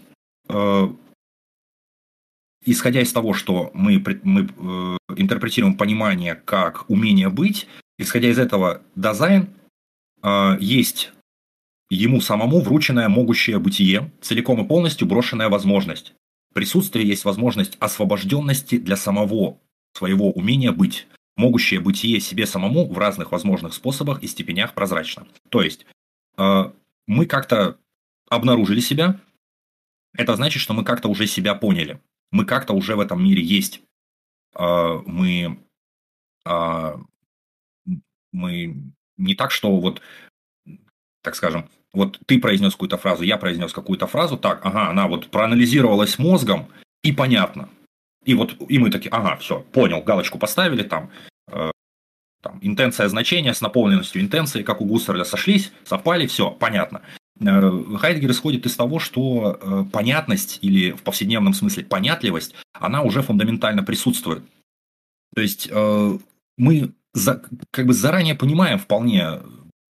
э, 0.49 0.89
исходя 2.65 3.01
из 3.01 3.13
того, 3.13 3.35
что 3.35 3.71
мы, 3.75 4.03
мы 4.23 4.43
э, 4.43 4.97
интерпретируем 5.17 5.75
понимание 5.75 6.35
как 6.35 6.89
умение 6.89 7.29
быть, 7.29 7.67
исходя 7.99 8.29
из 8.29 8.39
этого 8.39 8.83
дизайн 8.95 9.49
есть 10.61 11.13
ему 11.91 12.21
самому 12.21 12.61
врученное 12.61 13.09
могущее 13.09 13.59
бытие, 13.59 14.13
целиком 14.21 14.65
и 14.65 14.69
полностью 14.69 15.07
брошенная 15.07 15.49
возможность. 15.49 16.15
Присутствие 16.55 17.07
есть 17.07 17.25
возможность 17.25 17.77
освобожденности 17.81 18.79
для 18.79 18.97
самого 18.97 19.59
своего 19.93 20.31
умения 20.31 20.73
быть. 20.73 21.07
Могущее 21.37 21.81
бытие 21.81 22.21
себе 22.21 22.47
самому 22.47 22.87
в 22.87 22.99
разных 22.99 23.33
возможных 23.33 23.75
способах 23.75 24.23
и 24.23 24.27
степенях 24.27 24.75
прозрачно. 24.75 25.27
То 25.49 25.63
есть, 25.63 25.87
э, 26.39 26.73
мы 27.07 27.27
как-то 27.27 27.77
обнаружили 28.29 28.81
себя, 28.81 29.21
это 30.17 30.37
значит, 30.37 30.63
что 30.63 30.75
мы 30.75 30.85
как-то 30.85 31.09
уже 31.09 31.27
себя 31.27 31.55
поняли 31.55 32.01
мы 32.31 32.45
как-то 32.45 32.75
уже 32.75 32.97
в 32.97 33.01
этом 33.01 33.23
мире 33.23 33.43
есть. 33.43 33.83
А, 34.55 34.99
мы, 35.07 35.59
а, 36.45 36.97
мы 38.33 38.93
не 39.17 39.35
так, 39.35 39.51
что 39.51 39.77
вот, 39.77 40.01
так 41.23 41.35
скажем, 41.35 41.69
вот 41.93 42.19
ты 42.27 42.39
произнес 42.39 42.73
какую-то 42.73 42.99
фразу, 42.99 43.23
я 43.23 43.37
произнес 43.37 43.73
какую-то 43.73 44.07
фразу, 44.07 44.37
так, 44.37 44.65
ага, 44.65 44.89
она 44.89 45.07
вот 45.07 45.29
проанализировалась 45.29 46.19
мозгом, 46.19 46.69
и 47.03 47.13
понятно. 47.13 47.69
И 48.25 48.35
вот 48.35 48.57
и 48.69 48.79
мы 48.79 48.91
такие, 48.91 49.11
ага, 49.11 49.37
все, 49.37 49.61
понял, 49.73 50.03
галочку 50.03 50.39
поставили 50.39 50.83
там, 50.83 51.11
э, 51.49 51.71
там 52.43 52.59
интенция 52.63 53.09
значения 53.09 53.55
с 53.55 53.61
наполненностью 53.61 54.21
интенции, 54.21 54.63
как 54.63 54.81
у 54.81 54.85
Гуссерля 54.85 55.25
сошлись, 55.25 55.73
совпали, 55.85 56.27
все, 56.27 56.51
понятно. 56.51 57.03
Э, 57.41 57.97
Хайдгер 57.99 58.31
исходит 58.31 58.67
из 58.67 58.77
того, 58.77 58.99
что 58.99 59.59
э, 59.61 59.85
понятность 59.91 60.59
или 60.63 60.93
в 60.93 61.03
повседневном 61.03 61.55
смысле 61.55 61.85
понятливость, 61.85 62.55
она 62.73 63.03
уже 63.03 63.23
фундаментально 63.23 63.83
присутствует. 63.83 64.45
То 65.35 65.41
есть 65.41 65.69
э, 65.71 66.19
мы 66.59 66.93
за, 67.15 67.43
как 67.71 67.87
бы 67.87 67.95
заранее 67.95 68.35
понимаем 68.35 68.79
вполне, 68.79 69.41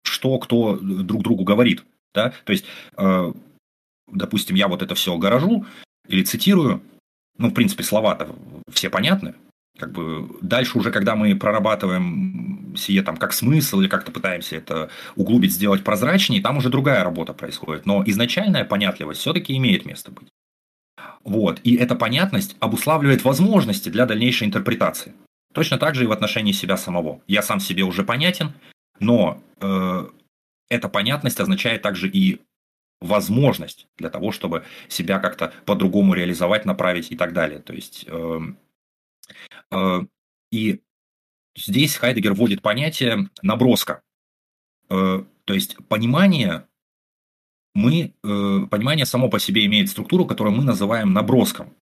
что 0.03 0.37
кто 0.37 0.77
друг 0.77 1.23
другу 1.23 1.43
говорит. 1.43 1.83
Да? 2.13 2.33
То 2.43 2.51
есть, 2.51 2.65
допустим, 4.07 4.55
я 4.55 4.67
вот 4.67 4.81
это 4.81 4.95
все 4.95 5.17
гаражу 5.17 5.65
или 6.07 6.23
цитирую, 6.23 6.81
ну, 7.37 7.49
в 7.49 7.53
принципе, 7.53 7.83
слова-то 7.83 8.35
все 8.71 8.89
понятны, 8.89 9.35
как 9.77 9.91
бы 9.91 10.29
дальше 10.41 10.77
уже, 10.77 10.91
когда 10.91 11.15
мы 11.15 11.35
прорабатываем 11.35 12.75
сие 12.75 13.01
там 13.01 13.17
как 13.17 13.33
смысл 13.33 13.79
или 13.79 13.87
как-то 13.87 14.11
пытаемся 14.11 14.57
это 14.57 14.89
углубить, 15.15 15.53
сделать 15.53 15.83
прозрачнее, 15.83 16.41
там 16.41 16.57
уже 16.57 16.69
другая 16.69 17.03
работа 17.03 17.33
происходит. 17.33 17.85
Но 17.85 18.03
изначальная 18.05 18.65
понятливость 18.65 19.21
все-таки 19.21 19.55
имеет 19.55 19.85
место 19.85 20.11
быть. 20.11 20.27
Вот. 21.23 21.59
И 21.63 21.75
эта 21.75 21.95
понятность 21.95 22.55
обуславливает 22.59 23.23
возможности 23.23 23.89
для 23.89 24.05
дальнейшей 24.05 24.47
интерпретации. 24.47 25.13
Точно 25.53 25.77
так 25.77 25.95
же 25.95 26.03
и 26.03 26.07
в 26.07 26.11
отношении 26.11 26.51
себя 26.51 26.77
самого. 26.77 27.21
Я 27.27 27.41
сам 27.41 27.59
себе 27.59 27.83
уже 27.83 28.03
понятен, 28.03 28.53
но 28.99 29.41
э, 29.61 30.07
эта 30.69 30.89
понятность 30.89 31.39
означает 31.39 31.81
также 31.81 32.09
и 32.09 32.41
возможность 33.01 33.87
для 33.97 34.09
того, 34.09 34.31
чтобы 34.31 34.65
себя 34.87 35.19
как-то 35.19 35.53
по-другому 35.65 36.13
реализовать, 36.13 36.65
направить 36.65 37.11
и 37.11 37.15
так 37.15 37.33
далее. 37.33 37.59
То 37.59 37.73
есть 37.73 38.05
э, 38.07 38.39
Э, 39.71 40.01
и 40.51 40.81
здесь 41.55 41.95
Хайдегер 41.95 42.33
вводит 42.33 42.61
понятие 42.61 43.29
наброска. 43.41 44.01
Э, 44.89 45.23
то 45.45 45.53
есть 45.53 45.77
понимание, 45.87 46.67
мы, 47.73 48.13
э, 48.23 48.59
понимание 48.69 49.05
само 49.05 49.29
по 49.29 49.39
себе 49.39 49.65
имеет 49.65 49.89
структуру, 49.89 50.25
которую 50.25 50.55
мы 50.55 50.63
называем 50.63 51.13
наброском. 51.13 51.73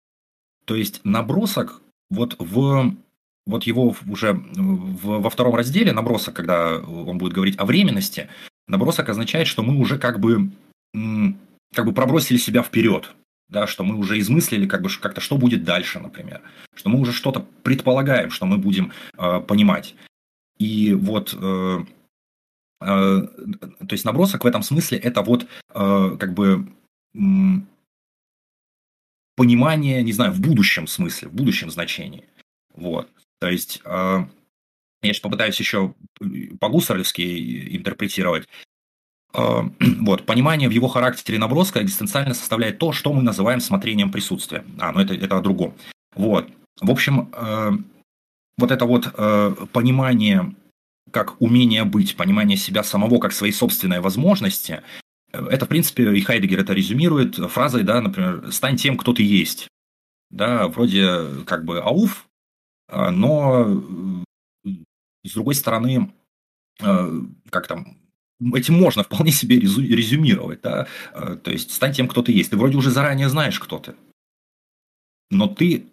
То 0.64 0.74
есть 0.74 1.00
набросок 1.04 1.82
вот 2.10 2.36
в 2.38 2.94
вот 3.48 3.62
его 3.62 3.94
уже 4.08 4.32
в, 4.32 5.20
во 5.20 5.30
втором 5.30 5.54
разделе 5.54 5.92
набросок, 5.92 6.34
когда 6.34 6.80
он 6.80 7.16
будет 7.16 7.32
говорить 7.32 7.56
о 7.60 7.64
временности, 7.64 8.28
набросок 8.68 9.08
означает, 9.08 9.46
что 9.46 9.62
мы 9.62 9.78
уже 9.78 9.98
как 9.98 10.20
бы 10.20 10.50
как 11.74 11.84
бы 11.84 11.92
пробросили 11.92 12.38
себя 12.38 12.62
вперед 12.62 13.14
да, 13.48 13.66
что 13.66 13.84
мы 13.84 13.96
уже 13.96 14.18
измыслили 14.18 14.66
как 14.66 14.82
бы 14.82 14.88
как-то, 15.00 15.20
что 15.20 15.36
будет 15.36 15.64
дальше, 15.64 16.00
например, 16.00 16.42
что 16.74 16.90
мы 16.90 17.00
уже 17.00 17.12
что-то 17.12 17.46
предполагаем, 17.62 18.30
что 18.30 18.46
мы 18.46 18.58
будем 18.58 18.92
э, 19.16 19.40
понимать. 19.40 19.94
И 20.58 20.94
вот, 20.94 21.34
э, 21.34 21.84
э, 22.80 22.84
то 22.84 23.92
есть 23.92 24.04
набросок 24.04 24.44
в 24.44 24.46
этом 24.46 24.62
смысле 24.62 24.98
это 24.98 25.22
вот 25.22 25.46
э, 25.74 26.16
как 26.18 26.34
бы 26.34 26.72
э, 27.14 27.18
понимание, 29.36 30.02
не 30.02 30.12
знаю, 30.12 30.32
в 30.32 30.40
будущем 30.40 30.86
смысле, 30.86 31.28
в 31.28 31.34
будущем 31.34 31.70
значении. 31.70 32.24
Вот, 32.74 33.08
то 33.38 33.48
есть 33.48 33.80
э, 33.84 34.26
я 35.02 35.12
сейчас 35.12 35.20
попытаюсь 35.20 35.58
еще 35.58 35.94
по-гусарлевски 36.60 37.76
интерпретировать. 37.76 38.48
Э, 39.34 39.62
вот, 40.00 40.24
понимание 40.24 40.68
в 40.68 40.72
его 40.72 40.88
характере 40.88 41.38
наброска 41.38 41.82
экзистенциально 41.82 42.34
составляет 42.34 42.78
то, 42.78 42.92
что 42.92 43.12
мы 43.12 43.22
называем 43.22 43.60
смотрением 43.60 44.10
присутствия. 44.10 44.64
А, 44.78 44.92
ну 44.92 45.00
это, 45.00 45.14
это 45.14 45.38
о 45.38 45.42
другом. 45.42 45.74
Вот. 46.14 46.48
В 46.80 46.90
общем, 46.90 47.30
э, 47.32 47.72
вот 48.58 48.70
это 48.70 48.84
вот 48.86 49.12
э, 49.16 49.54
понимание 49.72 50.54
как 51.12 51.40
умение 51.40 51.84
быть, 51.84 52.16
понимание 52.16 52.56
себя 52.56 52.82
самого 52.82 53.20
как 53.20 53.32
своей 53.32 53.52
собственной 53.52 54.00
возможности, 54.00 54.82
это, 55.32 55.64
в 55.64 55.68
принципе, 55.68 56.12
и 56.12 56.20
Хайдегер 56.20 56.60
это 56.60 56.72
резюмирует 56.72 57.36
фразой, 57.36 57.84
да, 57.84 58.00
например, 58.00 58.50
«стань 58.50 58.76
тем, 58.76 58.96
кто 58.96 59.12
ты 59.12 59.22
есть». 59.22 59.68
Да, 60.30 60.66
вроде 60.66 61.44
как 61.46 61.64
бы 61.64 61.78
ауф, 61.78 62.26
но 62.92 63.82
с 65.28 65.34
другой 65.34 65.54
стороны, 65.54 66.12
как 66.78 67.66
там, 67.66 67.98
этим 68.54 68.74
можно 68.74 69.02
вполне 69.02 69.32
себе 69.32 69.58
резюмировать, 69.58 70.60
да, 70.60 70.86
э, 71.12 71.36
то 71.36 71.50
есть 71.50 71.72
стань 71.72 71.92
тем, 71.92 72.08
кто 72.08 72.22
ты 72.22 72.32
есть. 72.32 72.50
Ты 72.50 72.56
вроде 72.56 72.76
уже 72.76 72.90
заранее 72.90 73.28
знаешь, 73.28 73.58
кто 73.58 73.78
ты, 73.78 73.94
но 75.30 75.48
ты 75.48 75.86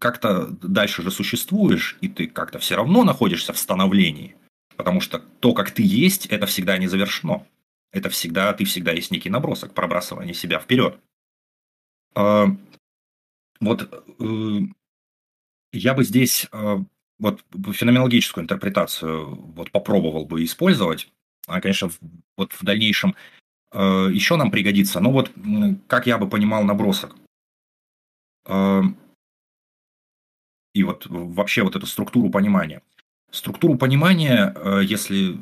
как-то 0.00 0.48
дальше 0.62 1.02
же 1.02 1.10
существуешь, 1.10 1.96
и 2.00 2.08
ты 2.08 2.26
как-то 2.26 2.58
все 2.58 2.76
равно 2.76 3.04
находишься 3.04 3.52
в 3.52 3.58
становлении, 3.58 4.36
потому 4.76 5.00
что 5.00 5.18
то, 5.18 5.52
как 5.52 5.70
ты 5.70 5.82
есть, 5.82 6.26
это 6.26 6.46
всегда 6.46 6.78
не 6.78 6.88
завершено. 6.88 7.46
Это 7.92 8.08
всегда, 8.08 8.52
ты 8.52 8.64
всегда 8.64 8.90
есть 8.90 9.12
некий 9.12 9.30
набросок, 9.30 9.72
пробрасывание 9.72 10.34
себя 10.34 10.58
вперед. 10.58 10.98
А, 12.16 12.46
вот 13.60 14.04
э, 14.18 14.60
я 15.72 15.94
бы 15.94 16.02
здесь 16.02 16.48
э, 16.50 16.78
вот 17.24 17.74
феноменологическую 17.74 18.44
интерпретацию 18.44 19.34
вот 19.34 19.70
попробовал 19.70 20.26
бы 20.26 20.44
использовать, 20.44 21.08
а, 21.46 21.60
конечно, 21.60 21.90
вот 22.36 22.52
в 22.52 22.62
дальнейшем 22.62 23.14
э, 23.72 24.08
еще 24.12 24.36
нам 24.36 24.50
пригодится. 24.50 25.00
Но 25.00 25.10
вот 25.10 25.32
как 25.86 26.06
я 26.06 26.18
бы 26.18 26.28
понимал 26.28 26.64
набросок. 26.64 27.16
Э, 28.46 28.82
и 30.74 30.82
вот 30.82 31.06
вообще 31.06 31.62
вот 31.62 31.76
эту 31.76 31.86
структуру 31.86 32.30
понимания. 32.30 32.82
Структуру 33.30 33.78
понимания, 33.78 34.52
э, 34.54 34.80
если 34.84 35.38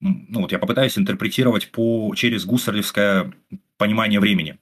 ну 0.00 0.40
вот 0.40 0.52
я 0.52 0.58
попытаюсь 0.58 0.98
интерпретировать 0.98 1.70
по, 1.70 2.14
через 2.16 2.44
гуссерлевское 2.44 3.32
понимания 3.76 4.18
времени. 4.18 4.58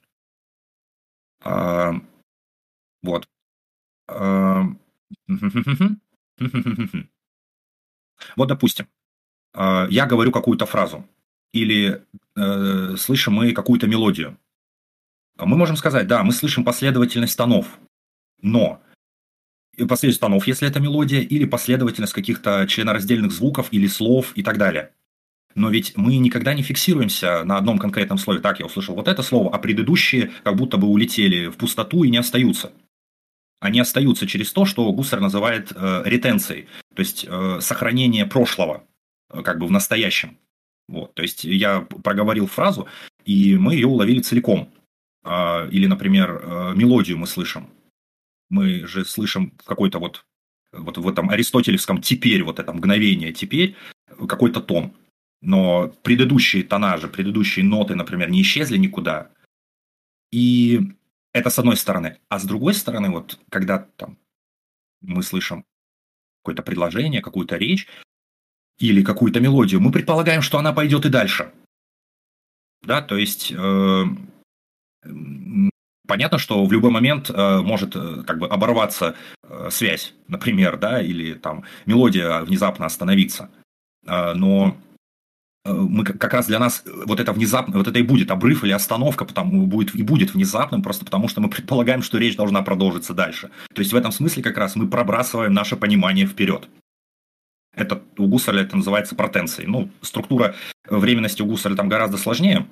А, 1.44 1.94
вот. 3.02 3.26
А, 4.08 4.64
вот, 8.36 8.48
допустим, 8.48 8.86
а, 9.54 9.86
я 9.90 10.06
говорю 10.06 10.32
какую-то 10.32 10.66
фразу, 10.66 11.06
или 11.52 12.02
э, 12.34 12.96
слышим 12.96 13.34
мы 13.34 13.52
какую-то 13.52 13.86
мелодию. 13.86 14.38
Мы 15.38 15.56
можем 15.56 15.76
сказать, 15.76 16.06
да, 16.06 16.22
мы 16.22 16.32
слышим 16.32 16.64
последовательность 16.64 17.36
тонов, 17.36 17.78
но 18.40 18.80
последовательность 19.76 20.20
тонов, 20.20 20.46
если 20.46 20.68
это 20.68 20.80
мелодия, 20.80 21.20
или 21.20 21.44
последовательность 21.44 22.12
каких-то 22.12 22.66
членораздельных 22.66 23.32
звуков 23.32 23.68
или 23.70 23.86
слов 23.86 24.32
и 24.34 24.42
так 24.42 24.58
далее. 24.58 24.92
Но 25.54 25.68
ведь 25.68 25.96
мы 25.96 26.16
никогда 26.16 26.54
не 26.54 26.62
фиксируемся 26.62 27.44
на 27.44 27.58
одном 27.58 27.78
конкретном 27.78 28.18
слове. 28.18 28.40
Так, 28.40 28.60
я 28.60 28.66
услышал 28.66 28.94
вот 28.94 29.08
это 29.08 29.22
слово, 29.22 29.54
а 29.54 29.58
предыдущие 29.58 30.30
как 30.44 30.56
будто 30.56 30.78
бы 30.78 30.86
улетели 30.86 31.48
в 31.48 31.56
пустоту 31.56 32.04
и 32.04 32.10
не 32.10 32.16
остаются. 32.16 32.72
Они 33.62 33.80
остаются 33.80 34.26
через 34.26 34.52
то, 34.52 34.64
что 34.64 34.92
Гуссер 34.92 35.20
называет 35.20 35.72
э, 35.74 36.02
ретенцией, 36.04 36.66
то 36.94 37.00
есть 37.00 37.24
э, 37.28 37.60
сохранение 37.60 38.26
прошлого, 38.26 38.84
э, 39.30 39.42
как 39.42 39.58
бы 39.58 39.66
в 39.66 39.70
настоящем. 39.70 40.36
Вот, 40.88 41.14
то 41.14 41.22
есть 41.22 41.44
я 41.44 41.80
проговорил 41.80 42.46
фразу, 42.46 42.88
и 43.24 43.56
мы 43.56 43.74
ее 43.74 43.86
уловили 43.86 44.20
целиком. 44.20 44.68
Э, 45.24 45.68
или, 45.70 45.86
например, 45.86 46.42
э, 46.42 46.72
мелодию 46.74 47.18
мы 47.18 47.26
слышим. 47.26 47.70
Мы 48.50 48.86
же 48.86 49.04
слышим 49.04 49.52
какой-то 49.64 50.00
вот, 50.00 50.24
вот 50.72 50.98
в 50.98 51.08
этом 51.08 51.30
аристотелевском 51.30 52.02
теперь, 52.02 52.42
вот 52.42 52.58
это 52.58 52.72
мгновение 52.72 53.32
теперь, 53.32 53.76
какой-то 54.26 54.60
тон 54.60 54.92
но 55.42 55.92
предыдущие 56.02 56.62
тонажи, 56.62 57.08
предыдущие 57.08 57.64
ноты, 57.64 57.96
например, 57.96 58.30
не 58.30 58.42
исчезли 58.42 58.78
никуда. 58.78 59.30
И 60.30 60.80
это 61.32 61.50
с 61.50 61.58
одной 61.58 61.76
стороны. 61.76 62.18
А 62.28 62.38
с 62.38 62.44
другой 62.44 62.74
стороны, 62.74 63.10
вот 63.10 63.38
когда 63.50 63.78
там 63.96 64.18
мы 65.00 65.22
слышим 65.22 65.64
какое-то 66.42 66.62
предложение, 66.62 67.22
какую-то 67.22 67.56
речь 67.56 67.88
или 68.78 69.02
какую-то 69.02 69.40
мелодию, 69.40 69.80
мы 69.80 69.92
предполагаем, 69.92 70.42
что 70.42 70.58
она 70.58 70.72
пойдет 70.72 71.06
и 71.06 71.08
дальше. 71.10 71.52
Да, 72.82 73.00
то 73.00 73.16
есть 73.16 73.52
э, 73.52 74.04
понятно, 76.06 76.38
что 76.38 76.64
в 76.64 76.72
любой 76.72 76.90
момент 76.90 77.30
э, 77.30 77.58
может 77.60 77.94
э, 77.94 78.24
как 78.26 78.38
бы 78.38 78.48
оборваться 78.48 79.14
э, 79.44 79.68
связь, 79.70 80.14
например, 80.26 80.78
да, 80.78 81.00
или 81.00 81.34
там 81.34 81.64
мелодия 81.86 82.40
внезапно 82.40 82.86
остановиться. 82.86 83.50
Э, 84.04 84.32
но 84.34 84.76
мы 85.64 86.04
как 86.04 86.32
раз 86.32 86.46
для 86.46 86.58
нас 86.58 86.82
вот 87.06 87.20
это 87.20 87.32
внезапно, 87.32 87.78
вот 87.78 87.86
это 87.86 87.98
и 87.98 88.02
будет 88.02 88.30
обрыв 88.30 88.64
или 88.64 88.72
остановка, 88.72 89.24
потому 89.24 89.66
будет 89.66 89.94
и 89.94 90.02
будет 90.02 90.34
внезапным, 90.34 90.82
просто 90.82 91.04
потому 91.04 91.28
что 91.28 91.40
мы 91.40 91.48
предполагаем, 91.50 92.02
что 92.02 92.18
речь 92.18 92.36
должна 92.36 92.62
продолжиться 92.62 93.14
дальше. 93.14 93.50
То 93.72 93.80
есть 93.80 93.92
в 93.92 93.96
этом 93.96 94.12
смысле 94.12 94.42
как 94.42 94.58
раз 94.58 94.76
мы 94.76 94.88
пробрасываем 94.88 95.52
наше 95.52 95.76
понимание 95.76 96.26
вперед. 96.26 96.68
Это 97.74 98.02
у 98.18 98.26
Гусарля 98.26 98.62
это 98.62 98.76
называется 98.76 99.14
протенцией. 99.14 99.66
Ну, 99.66 99.90
структура 100.02 100.54
временности 100.88 101.42
у 101.42 101.46
Гусарля 101.46 101.76
там 101.76 101.88
гораздо 101.88 102.18
сложнее, 102.18 102.66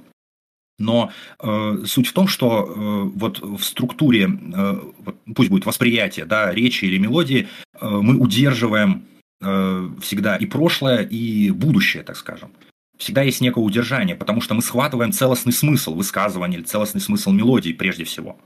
но 0.78 1.12
э, 1.38 1.82
суть 1.86 2.08
в 2.08 2.12
том, 2.12 2.26
что 2.26 2.64
э, 2.64 3.18
вот 3.18 3.38
в 3.40 3.62
структуре, 3.62 4.24
э, 4.24 4.80
вот, 4.98 5.16
пусть 5.34 5.50
будет 5.50 5.66
восприятие, 5.66 6.24
да, 6.26 6.52
речи 6.52 6.86
или 6.86 6.98
мелодии, 6.98 7.48
э, 7.80 7.88
мы 7.88 8.16
удерживаем 8.16 9.04
э, 9.40 9.88
всегда 10.00 10.36
и 10.36 10.46
прошлое, 10.46 11.02
и 11.02 11.50
будущее, 11.50 12.02
так 12.02 12.16
скажем 12.16 12.50
всегда 13.00 13.22
есть 13.22 13.40
некое 13.40 13.64
удержание, 13.64 14.14
потому 14.14 14.40
что 14.40 14.54
мы 14.54 14.62
схватываем 14.62 15.10
целостный 15.10 15.52
смысл 15.52 15.94
высказывания 15.94 16.58
или 16.58 16.64
целостный 16.64 17.00
смысл 17.00 17.32
мелодии 17.32 17.72
прежде 17.72 18.04
всего. 18.04 18.38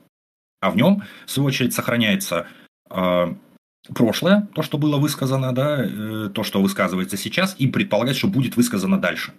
А 0.60 0.70
в 0.70 0.76
нем, 0.76 1.02
в 1.26 1.30
свою 1.30 1.48
очередь, 1.48 1.74
сохраняется 1.74 2.46
э, 2.88 3.34
прошлое, 3.92 4.48
то, 4.54 4.62
что 4.62 4.78
было 4.78 4.96
высказано, 4.96 5.52
да, 5.52 5.84
э, 5.84 6.30
то, 6.32 6.44
что 6.44 6.62
высказывается 6.62 7.16
сейчас, 7.16 7.56
и 7.58 7.66
предполагать, 7.66 8.16
что 8.16 8.28
будет 8.28 8.56
высказано 8.56 8.98
дальше. 8.98 9.34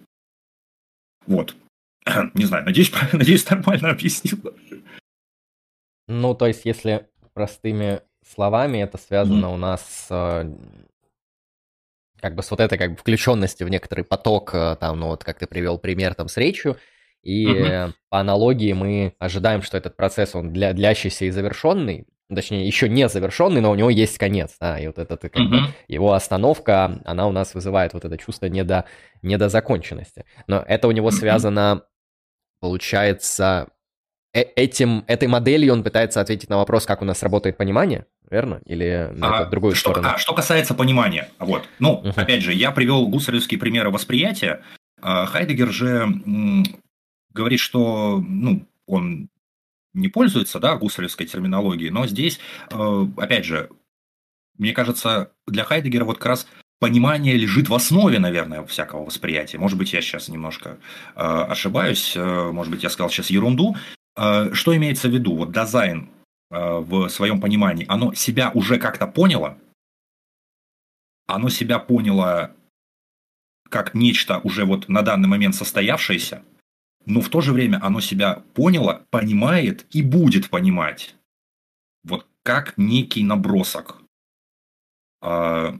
Вот. 1.26 1.56
Не 2.34 2.44
знаю, 2.44 2.66
надеюсь, 2.66 2.92
надеюсь, 3.12 3.48
нормально 3.48 3.90
объяснил. 3.90 4.38
Ну, 6.08 6.34
то 6.34 6.46
есть, 6.46 6.66
если 6.66 7.08
простыми 7.32 8.02
словами, 8.34 8.78
это 8.78 8.98
связано 8.98 9.46
mm-hmm. 9.46 9.54
у 9.54 9.56
нас 9.56 10.06
с 10.08 10.56
как 12.26 12.34
бы 12.34 12.42
с 12.42 12.50
вот 12.50 12.58
этой 12.58 12.76
как 12.76 12.90
бы 12.90 12.96
включенностью 12.96 13.68
в 13.68 13.70
некоторый 13.70 14.02
поток, 14.02 14.50
э, 14.52 14.76
там, 14.80 14.98
ну 14.98 15.06
вот 15.06 15.22
как 15.22 15.38
ты 15.38 15.46
привел 15.46 15.78
пример 15.78 16.12
там 16.14 16.26
с 16.26 16.36
речью, 16.36 16.76
и 17.22 17.46
угу. 17.46 17.94
по 18.08 18.18
аналогии 18.18 18.72
мы 18.72 19.14
ожидаем, 19.20 19.62
что 19.62 19.76
этот 19.76 19.96
процесс, 19.96 20.34
он 20.34 20.52
для, 20.52 20.72
длящийся 20.72 21.26
и 21.26 21.30
завершенный, 21.30 22.08
точнее, 22.28 22.66
еще 22.66 22.88
не 22.88 23.08
завершенный, 23.08 23.60
но 23.60 23.70
у 23.70 23.76
него 23.76 23.90
есть 23.90 24.18
конец, 24.18 24.56
да, 24.60 24.76
и 24.76 24.88
вот 24.88 24.98
этот, 24.98 25.22
как 25.22 25.36
угу. 25.36 25.50
бы, 25.50 25.58
его 25.86 26.14
остановка, 26.14 27.00
она 27.04 27.28
у 27.28 27.32
нас 27.32 27.54
вызывает 27.54 27.94
вот 27.94 28.04
это 28.04 28.18
чувство 28.18 28.46
недо, 28.46 28.86
недозаконченности. 29.22 30.24
Но 30.48 30.64
это 30.66 30.88
у 30.88 30.90
него 30.90 31.12
связано, 31.12 31.82
получается, 32.60 33.68
э 34.34 34.42
этим, 34.56 35.04
этой 35.06 35.28
моделью 35.28 35.74
он 35.74 35.84
пытается 35.84 36.20
ответить 36.20 36.50
на 36.50 36.56
вопрос, 36.56 36.86
как 36.86 37.02
у 37.02 37.04
нас 37.04 37.22
работает 37.22 37.56
понимание, 37.56 38.04
верно? 38.30 38.60
Или 38.66 39.10
на 39.14 39.38
а, 39.38 39.44
другую 39.46 39.74
что, 39.74 39.90
сторону? 39.90 40.08
А, 40.14 40.18
что 40.18 40.34
касается 40.34 40.74
понимания, 40.74 41.30
вот. 41.38 41.68
Ну, 41.78 42.02
uh-huh. 42.04 42.12
опять 42.16 42.42
же, 42.42 42.52
я 42.52 42.70
привел 42.70 43.06
гусаревские 43.06 43.58
примеры 43.58 43.90
восприятия. 43.90 44.62
А 45.00 45.26
Хайдегер 45.26 45.70
же 45.70 46.02
м, 46.02 46.64
говорит, 47.32 47.60
что 47.60 48.22
ну, 48.26 48.66
он 48.86 49.28
не 49.94 50.08
пользуется 50.08 50.58
да, 50.58 50.76
гусаревской 50.76 51.26
терминологией, 51.26 51.90
но 51.90 52.06
здесь, 52.06 52.38
э, 52.70 53.06
опять 53.16 53.44
же, 53.44 53.70
мне 54.58 54.72
кажется, 54.72 55.32
для 55.46 55.64
Хайдегера 55.64 56.04
вот 56.04 56.18
как 56.18 56.26
раз 56.26 56.46
понимание 56.78 57.36
лежит 57.36 57.68
в 57.68 57.74
основе, 57.74 58.18
наверное, 58.18 58.64
всякого 58.66 59.04
восприятия. 59.04 59.58
Может 59.58 59.78
быть, 59.78 59.92
я 59.92 60.00
сейчас 60.00 60.28
немножко 60.28 60.78
э, 61.14 61.20
ошибаюсь, 61.22 62.14
э, 62.16 62.50
может 62.52 62.70
быть, 62.70 62.82
я 62.82 62.90
сказал 62.90 63.10
сейчас 63.10 63.30
ерунду. 63.30 63.76
Э, 64.16 64.50
что 64.52 64.76
имеется 64.76 65.08
в 65.08 65.12
виду? 65.12 65.36
Вот 65.36 65.52
дизайн 65.52 66.10
в 66.50 67.08
своем 67.08 67.40
понимании, 67.40 67.86
оно 67.88 68.14
себя 68.14 68.50
уже 68.54 68.78
как-то 68.78 69.06
поняло, 69.06 69.58
оно 71.26 71.48
себя 71.48 71.78
поняло 71.78 72.54
как 73.68 73.94
нечто 73.94 74.38
уже 74.38 74.64
вот 74.64 74.88
на 74.88 75.02
данный 75.02 75.28
момент 75.28 75.54
состоявшееся, 75.54 76.44
но 77.04 77.20
в 77.20 77.28
то 77.28 77.40
же 77.40 77.52
время 77.52 77.78
оно 77.82 78.00
себя 78.00 78.42
поняло, 78.54 79.06
понимает 79.10 79.86
и 79.90 80.02
будет 80.02 80.50
понимать. 80.50 81.14
Вот 82.04 82.26
как 82.42 82.74
некий 82.76 83.24
набросок. 83.24 84.02
А, 85.20 85.78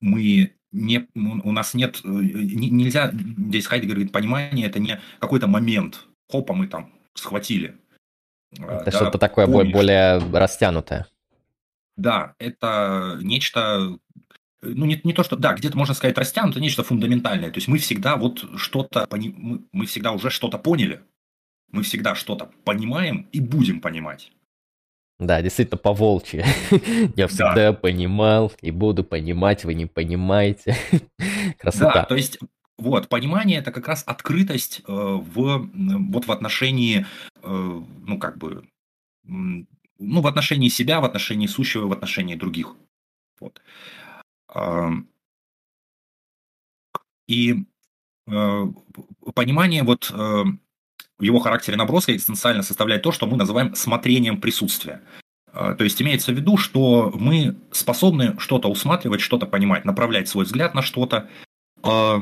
мы 0.00 0.54
не, 0.72 1.08
у 1.14 1.52
нас 1.52 1.74
нет, 1.74 2.00
э, 2.04 2.08
нельзя, 2.08 3.10
здесь 3.12 3.66
Хайдегер 3.66 3.94
говорит, 3.94 4.12
понимание 4.12 4.66
это 4.66 4.78
не 4.78 5.00
какой-то 5.18 5.46
момент, 5.46 6.06
хопа, 6.28 6.54
мы 6.54 6.68
там 6.68 6.92
схватили. 7.14 7.76
Это 8.52 8.84
да, 8.86 8.90
что-то 8.90 9.18
такое 9.18 9.46
помнишь. 9.46 9.72
более 9.72 10.18
растянутое. 10.18 11.06
Да, 11.96 12.34
это 12.38 13.18
нечто, 13.20 13.98
ну 14.62 14.86
не, 14.86 15.00
не 15.04 15.12
то, 15.12 15.22
что, 15.22 15.36
да, 15.36 15.54
где-то 15.54 15.76
можно 15.76 15.94
сказать 15.94 16.16
растянутое, 16.18 16.62
нечто 16.62 16.82
фундаментальное. 16.82 17.50
То 17.50 17.58
есть 17.58 17.68
мы 17.68 17.78
всегда 17.78 18.16
вот 18.16 18.44
что-то, 18.56 19.06
мы, 19.10 19.62
мы 19.72 19.86
всегда 19.86 20.12
уже 20.12 20.30
что-то 20.30 20.58
поняли, 20.58 21.02
мы 21.70 21.82
всегда 21.82 22.14
что-то 22.14 22.50
понимаем 22.64 23.28
и 23.32 23.40
будем 23.40 23.80
понимать. 23.80 24.32
Да, 25.18 25.42
действительно, 25.42 25.76
по 25.76 25.92
волчьи. 25.92 26.42
Я 27.16 27.28
всегда 27.28 27.54
да. 27.54 27.72
понимал 27.74 28.52
и 28.62 28.70
буду 28.70 29.04
понимать, 29.04 29.64
вы 29.64 29.74
не 29.74 29.84
понимаете. 29.84 30.76
Красота. 31.58 31.92
Да, 31.92 32.04
то 32.04 32.16
есть 32.16 32.38
вот, 32.80 33.08
понимание 33.08 33.58
это 33.58 33.72
как 33.72 33.86
раз 33.88 34.02
открытость 34.06 34.80
э, 34.80 34.82
в, 34.86 35.68
вот 36.10 36.26
в 36.26 36.32
отношении, 36.32 37.00
э, 37.00 37.04
ну, 37.42 38.18
как 38.18 38.38
бы, 38.38 38.68
ну, 39.22 39.66
в 39.98 40.26
отношении 40.26 40.68
себя, 40.68 41.00
в 41.00 41.04
отношении 41.04 41.46
сущего, 41.46 41.86
в 41.86 41.92
отношении 41.92 42.34
других. 42.34 42.74
Вот. 43.40 43.62
И 47.28 47.64
э, 48.26 48.66
понимание 49.34 49.82
вот 49.82 50.10
в 50.10 51.22
его 51.22 51.38
характере 51.38 51.76
наброска 51.76 52.12
экзистенциально 52.14 52.62
составляет 52.62 53.02
то, 53.02 53.12
что 53.12 53.26
мы 53.26 53.36
называем 53.36 53.74
смотрением 53.74 54.40
присутствия. 54.40 55.02
То 55.52 55.82
есть 55.84 56.00
имеется 56.00 56.32
в 56.32 56.36
виду, 56.36 56.56
что 56.56 57.12
мы 57.14 57.56
способны 57.72 58.38
что-то 58.38 58.68
усматривать, 58.68 59.20
что-то 59.20 59.46
понимать, 59.46 59.84
направлять 59.84 60.28
свой 60.28 60.44
взгляд 60.44 60.74
на 60.74 60.82
что-то, 60.82 61.28
э, 61.84 62.18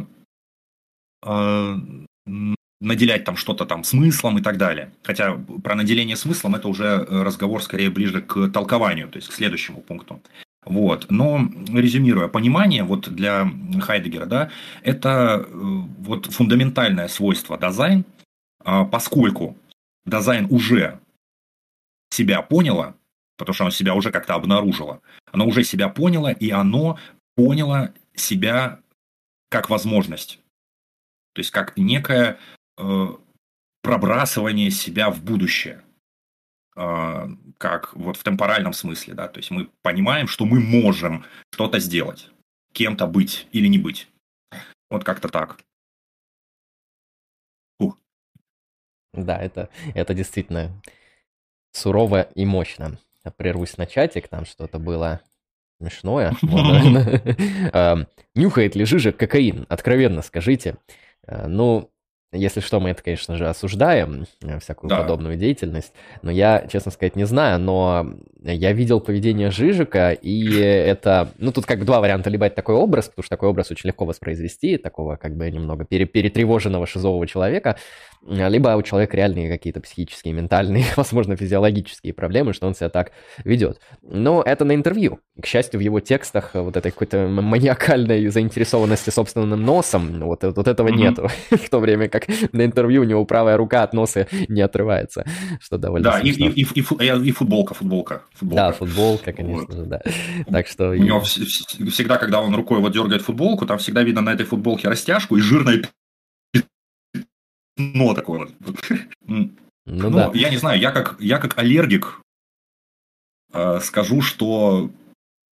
наделять 2.80 3.24
там 3.24 3.36
что-то 3.36 3.66
там 3.66 3.84
смыслом 3.84 4.38
и 4.38 4.42
так 4.42 4.56
далее. 4.56 4.92
Хотя 5.02 5.34
про 5.62 5.74
наделение 5.74 6.16
смыслом 6.16 6.54
это 6.54 6.68
уже 6.68 6.84
э, 6.84 7.22
разговор 7.22 7.62
скорее 7.62 7.90
ближе 7.90 8.22
к 8.22 8.48
толкованию, 8.48 9.08
то 9.08 9.16
есть 9.16 9.28
к 9.28 9.32
следующему 9.32 9.80
пункту. 9.80 10.20
Вот. 10.64 11.06
Но 11.10 11.48
резюмируя, 11.68 12.28
понимание 12.28 12.84
вот 12.84 13.08
для 13.08 13.50
Хайдегера, 13.80 14.26
да, 14.26 14.50
это 14.82 15.44
э, 15.44 15.52
вот 15.52 16.26
фундаментальное 16.26 17.08
свойство 17.08 17.58
дизайн, 17.58 18.04
а, 18.64 18.84
поскольку 18.84 19.56
Дизайн 20.08 20.46
уже 20.50 21.00
себя 22.10 22.42
поняло, 22.42 22.96
потому 23.36 23.54
что 23.54 23.64
оно 23.64 23.70
себя 23.70 23.94
уже 23.94 24.10
как-то 24.10 24.34
обнаружило, 24.34 25.00
оно 25.30 25.46
уже 25.46 25.64
себя 25.64 25.88
поняло, 25.88 26.32
и 26.32 26.50
оно 26.50 26.98
поняло 27.36 27.92
себя 28.14 28.80
как 29.50 29.70
возможность. 29.70 30.40
То 31.34 31.40
есть 31.40 31.50
как 31.50 31.76
некое 31.76 32.38
пробрасывание 33.82 34.70
себя 34.70 35.10
в 35.10 35.22
будущее. 35.22 35.82
Э, 36.78 37.26
как 37.58 37.92
вот 37.96 38.16
в 38.16 38.22
темпоральном 38.22 38.72
смысле, 38.72 39.14
да. 39.14 39.26
То 39.26 39.38
есть 39.38 39.50
мы 39.50 39.68
понимаем, 39.82 40.28
что 40.28 40.44
мы 40.44 40.60
можем 40.60 41.24
что-то 41.50 41.80
сделать, 41.80 42.30
кем-то 42.72 43.08
быть 43.08 43.48
или 43.50 43.66
не 43.66 43.78
быть. 43.78 44.08
Вот 44.88 45.02
как-то 45.02 45.28
так. 45.28 45.58
Ух. 47.80 47.98
Да, 49.12 49.38
это, 49.38 49.70
это 49.94 50.14
действительно 50.14 50.80
сурово 51.72 52.22
и 52.22 52.46
мощно. 52.46 52.98
Я 53.24 53.32
прервусь 53.32 53.76
на 53.76 53.86
чатик, 53.86 54.28
там 54.28 54.46
что-то 54.46 54.78
было 54.78 55.20
смешное. 55.80 56.32
Нюхает 58.36 58.76
ли 58.76 58.84
Жижик 58.84 59.16
кокаин? 59.16 59.66
Откровенно 59.68 60.22
скажите. 60.22 60.76
Э, 61.26 61.48
ну, 61.48 61.90
если 62.32 62.60
что, 62.60 62.78
мы 62.78 62.90
это, 62.90 63.02
конечно 63.02 63.36
же, 63.36 63.48
осуждаем, 63.48 64.26
э, 64.42 64.58
всякую 64.60 64.90
да. 64.90 65.00
подобную 65.00 65.36
деятельность. 65.36 65.94
Но 66.22 66.30
я, 66.30 66.66
честно 66.70 66.90
сказать, 66.90 67.16
не 67.16 67.24
знаю, 67.24 67.58
но 67.58 68.14
я 68.42 68.72
видел 68.72 69.00
поведение 69.00 69.50
Жижика, 69.50 70.12
и 70.12 70.60
это... 70.60 71.30
Ну, 71.38 71.52
тут 71.52 71.64
как 71.64 71.78
бы 71.78 71.84
два 71.84 72.00
варианта. 72.00 72.30
Либо 72.30 72.46
это 72.46 72.56
такой 72.56 72.74
образ, 72.74 73.08
потому 73.08 73.24
что 73.24 73.34
такой 73.34 73.48
образ 73.48 73.70
очень 73.70 73.88
легко 73.88 74.04
воспроизвести, 74.04 74.76
такого 74.76 75.16
как 75.16 75.36
бы 75.36 75.50
немного 75.50 75.84
перетревоженного 75.84 76.86
шизового 76.86 77.26
человека, 77.26 77.76
либо 78.22 78.70
у 78.76 78.82
человека 78.82 79.16
реальные 79.16 79.48
какие-то 79.48 79.80
психические, 79.80 80.34
ментальные, 80.34 80.84
возможно, 80.96 81.36
физиологические 81.36 82.12
проблемы, 82.12 82.52
что 82.52 82.66
он 82.66 82.74
себя 82.74 82.88
так 82.90 83.12
ведет. 83.44 83.80
Но 84.02 84.42
это 84.42 84.64
на 84.64 84.74
интервью. 84.74 85.20
К 85.40 85.46
счастью, 85.46 85.80
в 85.80 85.82
его 85.82 86.00
текстах 86.00 86.50
вот 86.54 86.76
этой 86.76 86.90
какой-то 86.90 87.28
маниакальной 87.28 88.26
заинтересованности 88.28 89.10
собственным 89.10 89.62
носом, 89.62 90.20
вот, 90.20 90.42
вот 90.42 90.68
этого 90.68 90.88
mm-hmm. 90.88 90.96
нету. 90.96 91.28
В 91.50 91.70
то 91.70 91.78
время 91.78 92.08
как 92.08 92.17
на 92.52 92.64
интервью 92.64 93.02
у 93.02 93.04
него 93.04 93.24
правая 93.24 93.56
рука 93.56 93.82
от 93.82 93.92
носа 93.92 94.26
не 94.48 94.60
отрывается, 94.60 95.24
что 95.60 95.78
довольно 95.78 96.10
Да, 96.10 96.20
и, 96.20 96.30
и, 96.30 96.62
и, 96.62 96.70
и, 96.70 97.32
футболка, 97.32 97.74
футболка, 97.74 98.22
футболка. 98.32 98.62
Да, 98.62 98.72
футболка, 98.72 99.32
конечно 99.32 99.66
вот. 99.66 99.72
же, 99.72 99.84
да. 99.84 100.00
Так 100.50 100.66
что... 100.66 100.90
У 100.90 100.94
него 100.94 101.20
всегда, 101.20 102.16
когда 102.16 102.40
он 102.40 102.54
рукой 102.54 102.80
вот 102.80 102.92
дергает 102.92 103.22
футболку, 103.22 103.66
там 103.66 103.78
всегда 103.78 104.02
видно 104.02 104.20
на 104.20 104.32
этой 104.32 104.46
футболке 104.46 104.88
растяжку 104.88 105.36
и 105.36 105.40
жирное 105.40 105.82
но 107.78 108.14
такое 108.14 108.40
вот. 108.40 108.76
Ну, 109.26 109.50
ну 109.86 110.10
да. 110.10 110.30
я 110.34 110.50
не 110.50 110.56
знаю, 110.56 110.78
я 110.80 110.90
как, 110.90 111.16
я 111.20 111.38
как 111.38 111.56
аллергик 111.56 112.20
э, 113.52 113.80
скажу, 113.80 114.20
что 114.20 114.90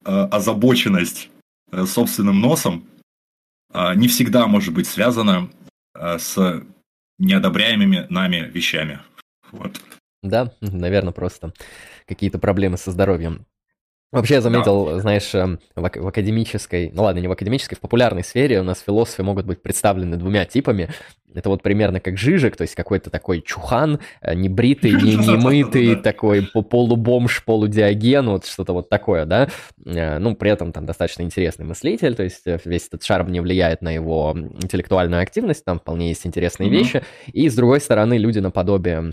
э, 0.04 0.10
озабоченность 0.10 1.30
э, 1.70 1.86
собственным 1.86 2.40
носом 2.40 2.84
э, 3.72 3.94
не 3.94 4.08
всегда 4.08 4.46
может 4.46 4.74
быть 4.74 4.88
связана 4.88 5.48
с 6.18 6.62
неодобряемыми 7.18 8.06
нами 8.10 8.48
вещами. 8.48 9.00
Вот. 9.52 9.80
Да, 10.22 10.52
наверное, 10.60 11.12
просто 11.12 11.52
какие-то 12.06 12.38
проблемы 12.38 12.76
со 12.76 12.90
здоровьем. 12.90 13.46
Вообще 14.12 14.34
я 14.34 14.40
заметил, 14.40 14.86
да. 14.86 15.00
знаешь, 15.00 15.34
эм, 15.34 15.58
в, 15.74 15.84
академической, 15.84 16.90
ну 16.94 17.02
ладно, 17.02 17.18
не 17.18 17.26
в 17.26 17.32
академической, 17.32 17.74
в 17.74 17.80
популярной 17.80 18.22
сфере 18.22 18.60
у 18.60 18.62
нас 18.62 18.80
философы 18.80 19.24
могут 19.24 19.46
быть 19.46 19.62
представлены 19.62 20.16
двумя 20.16 20.44
типами. 20.44 20.88
Это 21.34 21.48
вот 21.50 21.62
примерно 21.62 21.98
как 21.98 22.16
Жижик, 22.16 22.56
то 22.56 22.62
есть 22.62 22.76
какой-то 22.76 23.10
такой 23.10 23.42
чухан, 23.42 23.98
э, 24.22 24.34
небритый, 24.34 24.92
не, 24.92 25.16
не 25.26 25.36
мытый, 25.36 25.96
такой 25.96 26.42
полубомж, 26.42 27.44
полудиоген, 27.44 28.28
вот 28.28 28.46
что-то 28.46 28.72
вот 28.74 28.88
такое, 28.88 29.26
да. 29.26 29.48
Э, 29.84 30.18
ну, 30.18 30.36
при 30.36 30.52
этом 30.52 30.72
там 30.72 30.86
достаточно 30.86 31.22
интересный 31.22 31.66
мыслитель, 31.66 32.14
то 32.14 32.22
есть 32.22 32.46
э, 32.46 32.60
весь 32.64 32.86
этот 32.86 33.02
шарм 33.02 33.32
не 33.32 33.40
влияет 33.40 33.82
на 33.82 33.90
его 33.90 34.34
интеллектуальную 34.34 35.20
активность, 35.20 35.64
там 35.64 35.80
вполне 35.80 36.10
есть 36.10 36.24
интересные 36.26 36.70
mm-hmm. 36.70 36.72
вещи. 36.72 37.02
И 37.32 37.48
с 37.48 37.56
другой 37.56 37.80
стороны, 37.80 38.16
люди 38.18 38.38
наподобие 38.38 39.12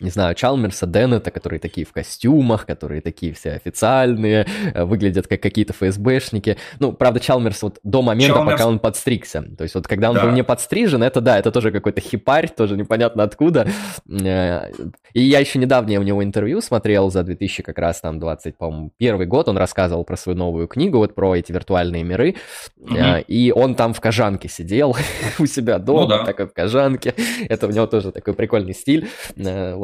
не 0.00 0.10
знаю, 0.10 0.34
Чалмерса, 0.34 0.86
Деннета, 0.86 1.30
которые 1.30 1.60
такие 1.60 1.86
в 1.86 1.92
костюмах, 1.92 2.66
которые 2.66 3.00
такие 3.00 3.32
все 3.32 3.52
официальные, 3.52 4.46
э, 4.74 4.84
выглядят 4.84 5.28
как 5.28 5.40
какие-то 5.40 5.72
ФСБшники. 5.72 6.56
Ну, 6.80 6.92
правда, 6.92 7.20
Чалмерс 7.20 7.62
вот 7.62 7.78
до 7.84 8.02
момента, 8.02 8.34
Чалмерс... 8.34 8.58
пока 8.58 8.68
он 8.68 8.80
подстригся. 8.80 9.42
То 9.56 9.62
есть 9.62 9.76
вот 9.76 9.86
когда 9.86 10.10
он 10.10 10.16
да. 10.16 10.24
был 10.24 10.32
не 10.32 10.42
подстрижен, 10.42 11.04
это 11.04 11.20
да, 11.20 11.38
это 11.38 11.52
тоже 11.52 11.70
какой-то 11.70 12.00
хипарь, 12.00 12.48
тоже 12.48 12.76
непонятно 12.76 13.22
откуда. 13.22 13.68
Э, 14.10 14.72
и 15.12 15.22
я 15.22 15.38
еще 15.38 15.60
недавно 15.60 16.00
у 16.00 16.02
него 16.02 16.24
интервью 16.24 16.60
смотрел 16.60 17.10
за 17.12 17.22
2000 17.22 17.62
как 17.62 17.78
раз 17.78 18.00
там 18.00 18.18
20, 18.18 18.56
по-моему, 18.56 18.90
первый 18.96 19.26
год. 19.26 19.48
Он 19.48 19.56
рассказывал 19.56 20.02
про 20.02 20.16
свою 20.16 20.36
новую 20.36 20.66
книгу, 20.66 20.98
вот 20.98 21.14
про 21.14 21.36
эти 21.36 21.52
виртуальные 21.52 22.02
миры. 22.02 22.34
Угу. 22.80 22.96
И 23.28 23.52
он 23.54 23.76
там 23.76 23.94
в 23.94 24.00
кожанке 24.00 24.48
сидел 24.48 24.96
у 25.38 25.46
себя 25.46 25.78
дома, 25.78 26.00
ну, 26.00 26.08
да. 26.08 26.24
такой 26.24 26.46
в 26.48 26.52
кожанке. 26.52 27.14
Это 27.48 27.68
у 27.68 27.70
него 27.70 27.86
тоже 27.86 28.10
такой 28.10 28.34
прикольный 28.34 28.74
стиль 28.74 29.08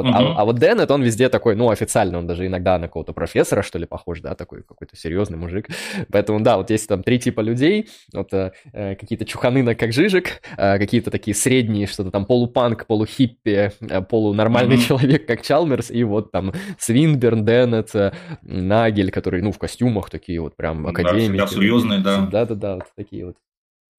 вот, 0.02 0.06
угу. 0.06 0.14
а, 0.14 0.40
а 0.40 0.44
вот 0.44 0.59
Деннет, 0.59 0.90
он 0.90 1.02
везде 1.02 1.28
такой, 1.28 1.56
ну, 1.56 1.70
официально, 1.70 2.18
он 2.18 2.27
даже 2.27 2.47
иногда 2.47 2.78
на 2.78 2.86
какого-то 2.86 3.12
профессора, 3.12 3.62
что 3.62 3.78
ли, 3.78 3.86
похож, 3.86 4.20
да, 4.20 4.35
такой 4.35 4.62
какой-то 4.62 4.97
серьезный 4.97 5.39
мужик. 5.39 5.68
Поэтому, 6.12 6.40
да, 6.40 6.56
вот 6.56 6.70
есть 6.70 6.89
там 6.89 7.02
три 7.02 7.18
типа 7.18 7.40
людей, 7.40 7.89
вот 8.12 8.32
э, 8.32 8.52
э 8.72 8.94
какие-то 8.94 9.24
чуханы, 9.24 9.74
как 9.74 9.93
Жижик, 9.93 10.43
э, 10.56 10.78
какие-то 10.78 11.10
такие 11.10 11.35
средние, 11.35 11.86
что-то 11.86 12.10
там 12.10 12.24
полупанк, 12.24 12.86
полухиппи, 12.86 13.72
э, 13.81 14.02
полунормальный 14.02 14.77
угу. 14.77 14.82
человек, 14.82 15.27
как 15.27 15.43
Чалмерс, 15.43 15.90
и 15.90 16.05
вот 16.05 16.32
там 16.32 16.52
Свинберн, 16.78 17.44
Деннет, 17.44 17.94
э, 17.94 18.12
Нагель, 18.43 19.10
которые, 19.10 19.43
ну, 19.43 19.52
в 19.52 19.59
костюмах 19.59 20.10
такие 20.10 20.40
вот 20.40 20.56
прям 20.56 20.86
академики. 20.86 21.39
Да, 21.39 21.47
серьезные, 21.47 22.01
да. 22.01 22.27
Да-да-да, 22.31 22.74
вот 22.77 22.85
такие 22.97 23.27
вот. 23.27 23.36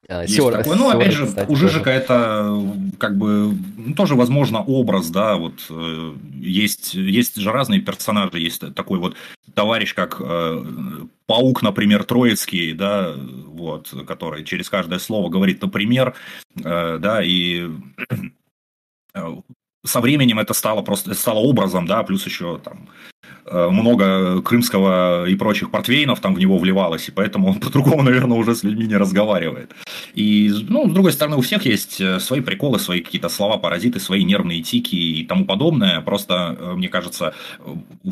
А, 0.07 0.23
есть 0.23 0.35
Сёр, 0.35 0.51
такой. 0.51 0.75
Ну, 0.77 0.89
опять 0.89 1.13
же, 1.13 1.27
кстати, 1.27 1.49
у 1.49 1.55
Жижика 1.55 1.85
тоже. 1.85 1.97
это 1.97 2.61
как 2.97 3.17
бы 3.17 3.55
ну, 3.77 3.93
тоже, 3.93 4.15
возможно, 4.15 4.61
образ, 4.61 5.09
да, 5.09 5.35
вот 5.35 5.65
э, 5.69 6.13
есть, 6.39 6.93
есть 6.93 7.35
же 7.35 7.51
разные 7.51 7.81
персонажи, 7.81 8.39
есть 8.39 8.73
такой 8.73 8.99
вот 8.99 9.15
товарищ, 9.53 9.93
как 9.93 10.17
э, 10.19 10.63
Паук, 11.27 11.61
например, 11.61 12.03
Троицкий, 12.03 12.73
да, 12.73 13.13
вот, 13.15 13.93
который 14.07 14.43
через 14.43 14.69
каждое 14.69 14.99
слово 14.99 15.29
говорит, 15.29 15.61
например, 15.61 16.15
э, 16.55 16.97
да, 16.99 17.23
и 17.23 17.69
э, 19.13 19.27
со 19.85 20.01
временем 20.01 20.39
это 20.39 20.53
стало 20.53 20.81
просто 20.81 21.13
стало 21.13 21.39
образом, 21.39 21.85
да, 21.85 22.03
плюс 22.03 22.25
еще 22.25 22.57
там 22.57 22.89
Э, 22.89 23.10
много 23.45 24.41
крымского 24.41 25.27
и 25.27 25.35
прочих 25.35 25.71
портвейнов 25.71 26.19
там 26.19 26.35
в 26.35 26.39
него 26.39 26.57
вливалось, 26.57 27.09
и 27.09 27.11
поэтому 27.11 27.49
он 27.49 27.55
по-другому, 27.59 28.03
наверное, 28.03 28.37
уже 28.37 28.55
с 28.55 28.63
людьми 28.63 28.85
не 28.85 28.97
разговаривает. 28.97 29.71
И, 30.13 30.51
ну, 30.69 30.89
с 30.89 30.93
другой 30.93 31.11
стороны, 31.11 31.37
у 31.37 31.41
всех 31.41 31.65
есть 31.65 32.01
э, 32.01 32.19
свои 32.19 32.41
приколы, 32.41 32.79
свои 32.79 33.01
какие-то 33.01 33.29
слова, 33.29 33.57
паразиты, 33.57 33.99
свои 33.99 34.23
нервные 34.23 34.61
тики 34.61 34.95
и 34.95 35.25
тому 35.25 35.45
подобное. 35.45 36.01
Просто, 36.01 36.57
э, 36.59 36.73
мне 36.73 36.89
кажется, 36.89 37.33
у, 37.65 38.11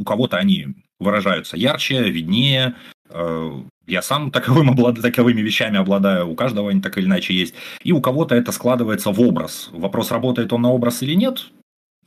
у 0.00 0.04
кого-то 0.04 0.36
они 0.36 0.68
выражаются 0.98 1.56
ярче, 1.56 2.10
виднее, 2.10 2.76
я 3.86 4.02
сам 4.02 4.30
таковым 4.30 4.70
облад... 4.70 5.00
таковыми 5.02 5.40
вещами 5.40 5.78
обладаю, 5.78 6.30
у 6.30 6.34
каждого 6.34 6.70
они 6.70 6.80
так 6.80 6.96
или 6.98 7.06
иначе 7.06 7.34
есть. 7.34 7.54
И 7.82 7.92
у 7.92 8.00
кого-то 8.00 8.34
это 8.34 8.52
складывается 8.52 9.10
в 9.10 9.20
образ. 9.20 9.68
Вопрос, 9.72 10.10
работает 10.10 10.52
он 10.52 10.62
на 10.62 10.70
образ 10.70 11.02
или 11.02 11.14
нет, 11.14 11.50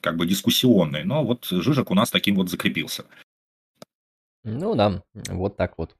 как 0.05 0.17
бы 0.17 0.27
дискуссионный, 0.27 1.03
но 1.03 1.23
вот 1.23 1.45
Жижик 1.45 1.89
у 1.89 1.95
нас 1.95 2.11
таким 2.11 2.35
вот 2.35 2.47
закрепился. 2.49 3.05
Ну 4.43 4.75
да, 4.75 5.01
вот 5.29 5.57
так 5.57 5.79
вот. 5.79 5.95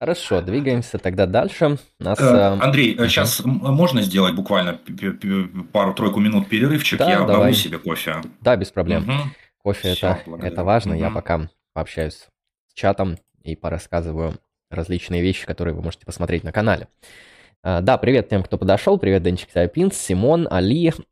Хорошо, 0.00 0.42
двигаемся 0.42 0.98
тогда 0.98 1.26
дальше. 1.26 1.78
Нас, 2.00 2.20
э, 2.20 2.58
Андрей, 2.60 2.96
uh 2.96 3.08
сейчас 3.08 3.40
можно 3.44 4.02
сделать 4.02 4.34
буквально 4.34 4.80
пару-тройку 5.72 6.18
минут 6.18 6.48
перерывчик? 6.48 6.98
Да, 6.98 7.08
я 7.08 7.20
давай. 7.24 7.54
себе 7.54 7.78
кофе. 7.78 8.16
Да, 8.40 8.56
без 8.56 8.72
проблем. 8.72 9.04
Угу. 9.04 9.12
Кофе 9.62 9.94
Все, 9.94 10.08
это, 10.08 10.20
это 10.44 10.64
важно. 10.64 10.94
Угу. 10.94 11.00
Я 11.00 11.10
пока 11.10 11.48
пообщаюсь 11.72 12.26
с 12.66 12.74
чатом 12.74 13.16
и 13.44 13.54
порассказываю 13.54 14.34
различные 14.70 15.22
вещи, 15.22 15.46
которые 15.46 15.74
вы 15.74 15.82
можете 15.82 16.04
посмотреть 16.04 16.42
на 16.42 16.50
канале. 16.50 16.88
Да, 17.62 17.96
привет 17.96 18.28
тем, 18.28 18.42
кто 18.42 18.58
подошел. 18.58 18.98
Привет, 18.98 19.22
Денчик 19.22 19.50
Сапинс, 19.50 19.96
Симон, 19.96 20.46
Али, 20.50 20.92
Э, 20.92 21.02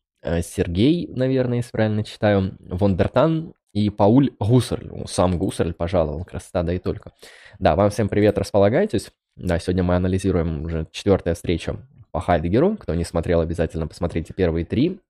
Сергей, 0.42 1.08
наверное, 1.14 1.58
если 1.58 1.70
правильно 1.70 2.04
читаю, 2.04 2.56
Вондертан 2.60 3.54
и 3.72 3.90
Пауль 3.90 4.30
Гусарль. 4.38 4.86
Ну, 4.86 5.06
сам 5.06 5.38
Гусарль 5.38 5.74
пожаловал, 5.74 6.24
красота, 6.24 6.62
да 6.62 6.72
и 6.72 6.78
только. 6.78 7.12
Да, 7.58 7.76
вам 7.76 7.90
всем 7.90 8.08
привет, 8.08 8.38
располагайтесь. 8.38 9.10
Да, 9.36 9.58
сегодня 9.58 9.82
мы 9.82 9.96
анализируем 9.96 10.64
уже 10.64 10.86
четвертая 10.92 11.34
встреча 11.34 11.76
по 12.12 12.20
Хайдегеру. 12.20 12.76
Кто 12.76 12.94
не 12.94 13.04
смотрел, 13.04 13.40
обязательно 13.40 13.86
посмотрите 13.86 14.32
первые 14.32 14.64
три. 14.64 15.00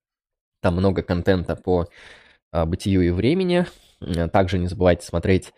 Там 0.61 0.75
много 0.75 1.03
контента 1.03 1.55
по 1.55 1.87
а, 2.51 2.65
бытию 2.65 3.03
и 3.03 3.11
времени. 3.11 3.67
Э, 4.01 4.27
также 4.27 4.57
не 4.57 4.67
забывайте 4.67 5.05
смотреть 5.05 5.53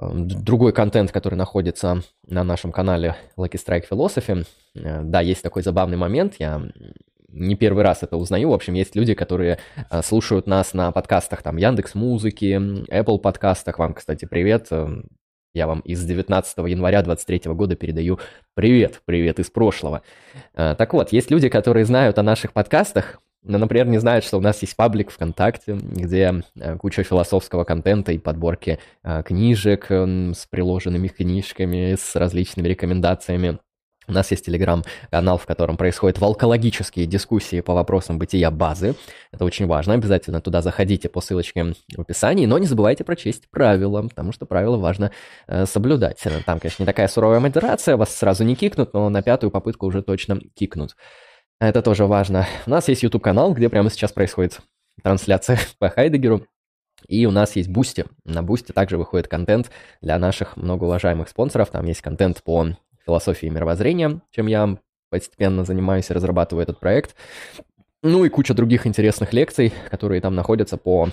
другой 0.00 0.72
контент, 0.72 1.10
который 1.10 1.34
находится 1.34 2.02
на 2.26 2.44
нашем 2.44 2.70
канале 2.70 3.16
Lucky 3.36 3.54
Strike 3.54 3.88
Philosophy. 3.90 4.46
Да, 4.74 5.20
есть 5.20 5.42
такой 5.42 5.62
забавный 5.62 5.96
момент. 5.96 6.36
Я 6.38 6.62
не 7.30 7.54
первый 7.56 7.84
раз 7.84 8.02
это 8.02 8.16
узнаю. 8.16 8.50
В 8.50 8.54
общем, 8.54 8.74
есть 8.74 8.96
люди, 8.96 9.14
которые 9.14 9.58
э, 9.90 10.02
слушают 10.02 10.46
нас 10.46 10.72
на 10.74 10.92
подкастах 10.92 11.42
там 11.42 11.56
Яндекс 11.56 11.94
Музыки, 11.94 12.58
Apple 12.90 13.18
подкастах. 13.18 13.78
Вам, 13.78 13.94
кстати, 13.94 14.24
привет. 14.24 14.68
Эм, 14.70 15.04
я 15.54 15.66
вам 15.66 15.80
из 15.80 16.04
19 16.04 16.58
января 16.68 17.02
23 17.02 17.52
года 17.52 17.76
передаю 17.76 18.18
привет, 18.54 19.02
привет 19.04 19.38
из 19.40 19.50
прошлого. 19.50 20.02
Э, 20.54 20.74
так 20.76 20.94
вот, 20.94 21.12
есть 21.12 21.30
люди, 21.30 21.48
которые 21.48 21.84
знают 21.84 22.18
о 22.18 22.22
наших 22.22 22.52
подкастах, 22.52 23.20
но, 23.44 23.58
например, 23.58 23.86
не 23.86 23.98
знают, 23.98 24.24
что 24.24 24.38
у 24.38 24.40
нас 24.40 24.60
есть 24.62 24.74
паблик 24.74 25.10
ВКонтакте, 25.10 25.74
где 25.74 26.42
э, 26.56 26.76
куча 26.78 27.02
философского 27.02 27.64
контента 27.64 28.12
и 28.12 28.18
подборки 28.18 28.78
книжек 29.24 29.90
с 29.90 30.46
приложенными 30.50 31.08
книжками, 31.08 31.94
с 31.94 32.16
различными 32.16 32.68
рекомендациями. 32.68 33.58
У 34.08 34.12
нас 34.12 34.30
есть 34.30 34.46
телеграм-канал, 34.46 35.36
в 35.36 35.46
котором 35.46 35.76
происходят 35.76 36.18
волкологические 36.18 37.06
дискуссии 37.06 37.60
по 37.60 37.74
вопросам 37.74 38.18
бытия 38.18 38.50
базы. 38.50 38.94
Это 39.32 39.44
очень 39.44 39.66
важно. 39.66 39.94
Обязательно 39.94 40.40
туда 40.40 40.62
заходите 40.62 41.10
по 41.10 41.20
ссылочке 41.20 41.74
в 41.94 42.00
описании. 42.00 42.46
Но 42.46 42.58
не 42.58 42.66
забывайте 42.66 43.04
прочесть 43.04 43.50
правила, 43.50 44.02
потому 44.02 44.32
что 44.32 44.46
правила 44.46 44.78
важно 44.78 45.12
э, 45.46 45.66
соблюдать. 45.66 46.18
Там, 46.46 46.58
конечно, 46.58 46.82
не 46.82 46.86
такая 46.86 47.06
суровая 47.08 47.40
модерация, 47.40 47.96
вас 47.96 48.14
сразу 48.14 48.44
не 48.44 48.56
кикнут, 48.56 48.94
но 48.94 49.10
на 49.10 49.22
пятую 49.22 49.50
попытку 49.50 49.86
уже 49.86 50.02
точно 50.02 50.40
кикнут. 50.54 50.96
Это 51.60 51.82
тоже 51.82 52.06
важно. 52.06 52.46
У 52.66 52.70
нас 52.70 52.88
есть 52.88 53.02
YouTube-канал, 53.02 53.52
где 53.52 53.68
прямо 53.68 53.90
сейчас 53.90 54.12
происходит 54.12 54.60
трансляция 55.02 55.58
по 55.78 55.90
Хайдегеру. 55.90 56.46
И 57.06 57.26
у 57.26 57.30
нас 57.30 57.56
есть 57.56 57.68
Boosty. 57.68 58.06
На 58.24 58.42
Boosty 58.42 58.72
также 58.72 58.96
выходит 58.96 59.28
контент 59.28 59.70
для 60.00 60.18
наших 60.18 60.56
многоуважаемых 60.56 61.28
спонсоров. 61.28 61.70
Там 61.70 61.84
есть 61.86 62.00
контент 62.00 62.42
по 62.42 62.68
философии 63.08 63.46
мировоззрения, 63.46 64.20
чем 64.30 64.48
я 64.48 64.76
постепенно 65.10 65.64
занимаюсь 65.64 66.10
и 66.10 66.12
разрабатываю 66.12 66.62
этот 66.62 66.78
проект. 66.78 67.16
Ну 68.02 68.24
и 68.24 68.28
куча 68.28 68.52
других 68.52 68.86
интересных 68.86 69.32
лекций, 69.32 69.72
которые 69.90 70.20
там 70.20 70.34
находятся 70.34 70.76
по 70.76 71.08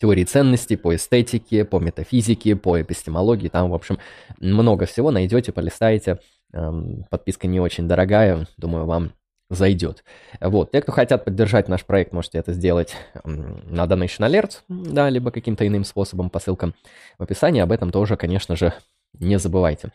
теории 0.00 0.24
ценностей, 0.24 0.76
по 0.76 0.94
эстетике, 0.94 1.64
по 1.64 1.80
метафизике, 1.80 2.54
по 2.54 2.80
эпистемологии. 2.80 3.48
Там, 3.48 3.70
в 3.70 3.74
общем, 3.74 3.98
много 4.38 4.86
всего 4.86 5.10
найдете, 5.10 5.52
полистаете. 5.52 6.18
Эм, 6.52 7.04
подписка 7.10 7.48
не 7.48 7.60
очень 7.60 7.88
дорогая, 7.88 8.46
думаю, 8.56 8.86
вам 8.86 9.12
зайдет. 9.50 10.04
Вот, 10.40 10.70
те, 10.70 10.82
кто 10.82 10.92
хотят 10.92 11.24
поддержать 11.24 11.68
наш 11.68 11.84
проект, 11.84 12.12
можете 12.12 12.38
это 12.38 12.52
сделать 12.52 12.94
на 13.24 13.84
Donation 13.84 14.20
Alert, 14.20 14.60
да, 14.68 15.10
либо 15.10 15.30
каким-то 15.30 15.66
иным 15.66 15.84
способом 15.84 16.30
по 16.30 16.38
ссылкам 16.38 16.74
в 17.18 17.22
описании. 17.22 17.60
Об 17.60 17.72
этом 17.72 17.90
тоже, 17.90 18.16
конечно 18.16 18.56
же, 18.56 18.72
не 19.18 19.38
забывайте. 19.38 19.90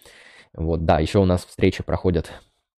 Вот, 0.58 0.86
да, 0.86 1.00
еще 1.00 1.20
у 1.20 1.26
нас 1.26 1.46
встречи 1.46 1.84
проходят 1.84 2.32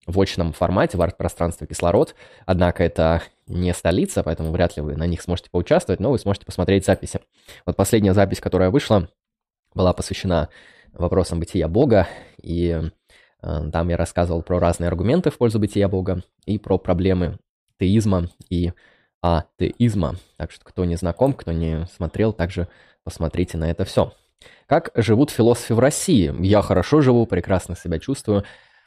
в 0.06 0.20
очном 0.20 0.52
формате 0.52 0.98
в 0.98 1.02
арт-пространстве 1.02 1.66
«Кислород», 1.66 2.14
однако 2.46 2.84
это 2.84 3.24
не 3.48 3.74
столица, 3.74 4.22
поэтому 4.22 4.52
вряд 4.52 4.76
ли 4.76 4.84
вы 4.84 4.98
на 4.98 5.08
них 5.08 5.22
сможете 5.22 5.50
поучаствовать, 5.50 6.02
но 6.02 6.12
вы 6.12 6.20
сможете 6.20 6.46
посмотреть 6.46 6.86
записи. 6.86 7.22
Вот 7.66 7.78
последняя 7.78 8.14
запись, 8.14 8.42
которая 8.42 8.70
вышла, 8.70 9.08
была 9.74 9.94
посвящена 9.94 10.50
вопросам 10.92 11.40
бытия 11.40 11.70
Бога, 11.70 12.08
и 12.42 12.82
э, 13.42 13.70
там 13.72 13.88
я 13.88 13.96
рассказывал 13.96 14.42
про 14.42 14.60
разные 14.60 14.90
аргументы 14.90 15.30
в 15.32 15.38
пользу 15.38 15.60
бытия 15.60 15.88
Бога 15.88 16.24
и 16.46 16.58
про 16.58 16.78
проблемы 16.78 17.38
теизма 17.80 18.28
и 18.50 18.74
атеизма. 19.22 20.18
Так 20.36 20.52
что 20.52 20.66
кто 20.66 20.84
не 20.84 20.98
знаком, 20.98 21.34
кто 21.34 21.54
не 21.54 21.88
смотрел, 21.96 22.34
также 22.34 22.68
посмотрите 23.04 23.58
на 23.58 23.72
это 23.72 23.86
все. 23.86 24.12
Как 24.68 24.92
живут 24.96 25.32
философы 25.32 25.76
в 25.76 25.80
России? 25.80 26.34
Я 26.40 26.62
хорошо 26.62 27.02
живу, 27.02 27.26
прекрасно 27.26 27.76
себя 27.76 28.00
чувствую. 28.00 28.44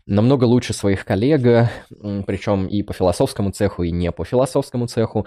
Намного 0.06 0.44
лучше 0.44 0.72
своих 0.72 1.04
коллег, 1.04 1.68
причем 2.26 2.66
и 2.66 2.82
по 2.82 2.92
философскому 2.92 3.52
цеху, 3.52 3.84
и 3.84 3.90
не 3.90 4.10
по 4.10 4.24
философскому 4.24 4.86
цеху. 4.86 5.26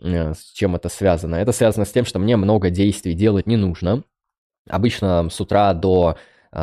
Э, 0.00 0.32
с 0.34 0.52
чем 0.52 0.76
это 0.76 0.88
связано? 0.88 1.36
Это 1.36 1.52
связано 1.52 1.84
с 1.84 1.92
тем, 1.92 2.04
что 2.04 2.18
мне 2.18 2.36
много 2.36 2.70
действий 2.70 3.14
делать 3.14 3.46
не 3.46 3.56
нужно. 3.56 4.04
Обычно 4.68 5.28
с 5.28 5.40
утра 5.40 5.74
до 5.74 6.16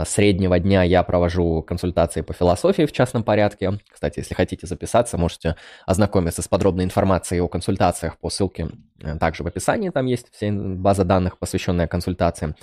среднего 0.05 0.59
дня 0.59 0.83
я 0.83 1.01
провожу 1.03 1.63
консультации 1.63 2.21
по 2.21 2.33
философии 2.33 2.85
в 2.85 2.91
частном 2.91 3.23
порядке. 3.23 3.79
Кстати, 3.89 4.19
если 4.19 4.35
хотите 4.35 4.67
записаться, 4.67 5.17
можете 5.17 5.55
ознакомиться 5.85 6.41
с 6.41 6.47
подробной 6.47 6.83
информацией 6.83 7.41
о 7.41 7.47
консультациях 7.47 8.17
по 8.17 8.29
ссылке 8.29 8.69
э, 9.01 9.17
также 9.17 9.43
в 9.43 9.47
описании. 9.47 9.89
Там 9.89 10.05
есть 10.05 10.27
вся 10.31 10.51
база 10.51 11.03
данных, 11.03 11.37
посвященная 11.39 11.87
консультациям. 11.87 12.53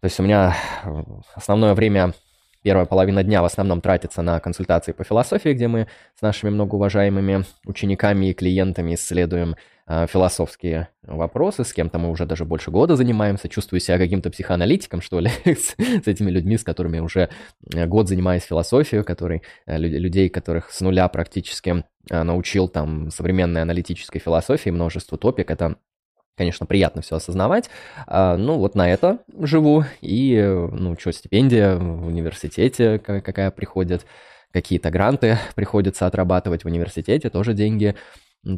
То 0.00 0.04
есть 0.04 0.18
у 0.20 0.22
меня 0.22 0.56
э, 0.84 1.02
основное 1.34 1.74
время, 1.74 2.14
первая 2.62 2.86
половина 2.86 3.22
дня 3.22 3.42
в 3.42 3.44
основном 3.44 3.80
тратится 3.80 4.22
на 4.22 4.40
консультации 4.40 4.92
по 4.92 5.04
философии, 5.04 5.50
где 5.50 5.68
мы 5.68 5.86
с 6.18 6.22
нашими 6.22 6.50
многоуважаемыми 6.50 7.44
учениками 7.64 8.26
и 8.26 8.34
клиентами 8.34 8.94
исследуем 8.94 9.56
э, 9.86 10.06
философские 10.08 10.88
вопросы. 11.06 11.64
С 11.64 11.72
кем-то 11.72 11.98
мы 11.98 12.10
уже 12.10 12.26
даже 12.26 12.44
больше 12.44 12.70
года 12.70 12.96
занимаемся. 12.96 13.48
Чувствую 13.48 13.80
себя 13.80 13.98
каким-то 13.98 14.30
психоаналитиком, 14.30 15.00
что 15.00 15.20
ли, 15.20 15.30
с, 15.44 15.74
с 15.78 16.06
этими 16.06 16.30
людьми, 16.30 16.56
с 16.56 16.64
которыми 16.64 16.98
уже 16.98 17.30
э, 17.74 17.86
год 17.86 18.08
занимаюсь 18.08 18.42
философией, 18.42 19.02
который, 19.02 19.42
э, 19.66 19.78
людей, 19.78 20.28
которых 20.28 20.70
с 20.70 20.80
нуля 20.80 21.08
практически 21.08 21.84
э, 22.10 22.22
научил 22.22 22.68
там 22.68 23.10
современной 23.10 23.62
аналитической 23.62 24.18
философии, 24.18 24.70
множество 24.70 25.18
топик. 25.18 25.50
Это 25.50 25.76
Конечно, 26.36 26.66
приятно 26.66 27.00
все 27.00 27.16
осознавать. 27.16 27.70
А, 28.06 28.36
ну, 28.36 28.58
вот 28.58 28.74
на 28.74 28.90
это 28.90 29.20
живу. 29.40 29.84
И, 30.02 30.38
ну, 30.38 30.94
что, 30.98 31.10
стипендия 31.10 31.76
в 31.76 32.06
университете 32.06 32.98
какая 32.98 33.50
приходит, 33.50 34.04
какие-то 34.52 34.90
гранты 34.90 35.38
приходится 35.54 36.06
отрабатывать 36.06 36.64
в 36.64 36.66
университете, 36.66 37.30
тоже 37.30 37.54
деньги 37.54 37.94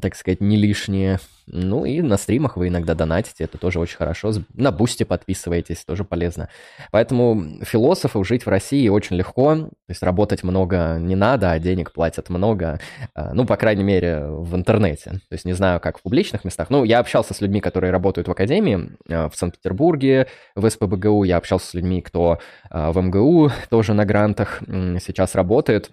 так 0.01 0.15
сказать, 0.15 0.40
не 0.40 0.56
лишние. 0.56 1.19
Ну 1.47 1.86
и 1.86 2.02
на 2.02 2.19
стримах 2.19 2.59
вы 2.59 2.69
иногда 2.69 2.94
донатите, 2.94 3.44
это 3.44 3.56
тоже 3.56 3.81
очень 3.81 3.97
хорошо. 3.97 4.32
На 4.52 4.70
бусте 4.70 5.06
подписываетесь, 5.06 5.85
тоже 5.85 6.05
полезно. 6.05 6.51
Поэтому 6.90 7.65
философов 7.65 8.27
жить 8.27 8.44
в 8.44 8.48
России 8.48 8.86
очень 8.89 9.16
легко. 9.16 9.55
То 9.55 9.70
есть 9.89 10.02
работать 10.02 10.43
много 10.43 10.98
не 11.01 11.16
надо, 11.16 11.52
а 11.52 11.59
денег 11.59 11.93
платят 11.93 12.28
много. 12.28 12.81
А, 13.15 13.32
ну, 13.32 13.47
по 13.47 13.56
крайней 13.56 13.85
мере, 13.85 14.27
в 14.27 14.55
интернете. 14.55 15.12
То 15.28 15.32
есть 15.32 15.47
не 15.47 15.55
знаю, 15.55 15.81
как 15.81 15.98
в 15.98 16.02
публичных 16.02 16.44
местах. 16.44 16.69
Ну, 16.69 16.85
я 16.85 16.98
общался 16.98 17.32
с 17.32 17.40
людьми, 17.40 17.60
которые 17.60 17.90
работают 17.90 18.28
в 18.28 18.31
академии 18.31 18.90
а, 19.09 19.31
в 19.31 19.36
Санкт-Петербурге, 19.36 20.27
в 20.55 20.69
СПБГУ. 20.69 21.24
Я 21.24 21.39
общался 21.39 21.69
с 21.69 21.74
людьми, 21.74 22.02
кто 22.02 22.40
а, 22.69 22.93
в 22.93 23.01
МГУ 23.01 23.51
тоже 23.70 23.94
на 23.94 24.05
грантах 24.05 24.60
сейчас 24.66 25.35
работает. 25.35 25.90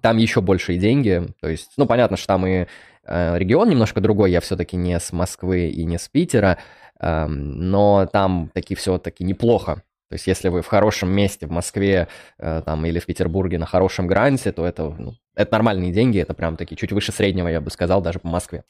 Там 0.00 0.16
еще 0.16 0.40
большие 0.40 0.78
деньги. 0.78 1.28
То 1.40 1.48
есть, 1.48 1.72
ну, 1.76 1.86
понятно, 1.86 2.16
что 2.16 2.26
там 2.28 2.46
и 2.46 2.66
регион 3.06 3.68
немножко 3.68 4.00
другой, 4.00 4.30
я 4.30 4.40
все-таки 4.40 4.76
не 4.76 4.98
с 4.98 5.12
Москвы 5.12 5.68
и 5.68 5.84
не 5.84 5.98
с 5.98 6.08
Питера, 6.08 6.58
эм, 7.00 7.70
но 7.70 8.06
там 8.06 8.50
таки 8.54 8.74
все-таки 8.74 9.24
неплохо. 9.24 9.82
То 10.12 10.14
есть 10.14 10.26
если 10.26 10.48
вы 10.48 10.60
в 10.60 10.66
хорошем 10.66 11.10
месте 11.10 11.46
в 11.46 11.50
Москве 11.50 12.06
э, 12.38 12.62
там, 12.66 12.84
или 12.84 12.98
в 12.98 13.06
Петербурге 13.06 13.58
на 13.58 13.64
хорошем 13.64 14.06
гранте, 14.06 14.52
то 14.52 14.66
это, 14.66 14.90
ну, 14.90 15.14
это 15.34 15.52
нормальные 15.52 15.90
деньги, 15.90 16.20
это 16.20 16.34
прям 16.34 16.58
таки 16.58 16.76
чуть 16.76 16.92
выше 16.92 17.12
среднего, 17.12 17.48
я 17.48 17.62
бы 17.62 17.70
сказал, 17.70 18.02
даже 18.02 18.18
по 18.18 18.28
Москве. 18.28 18.62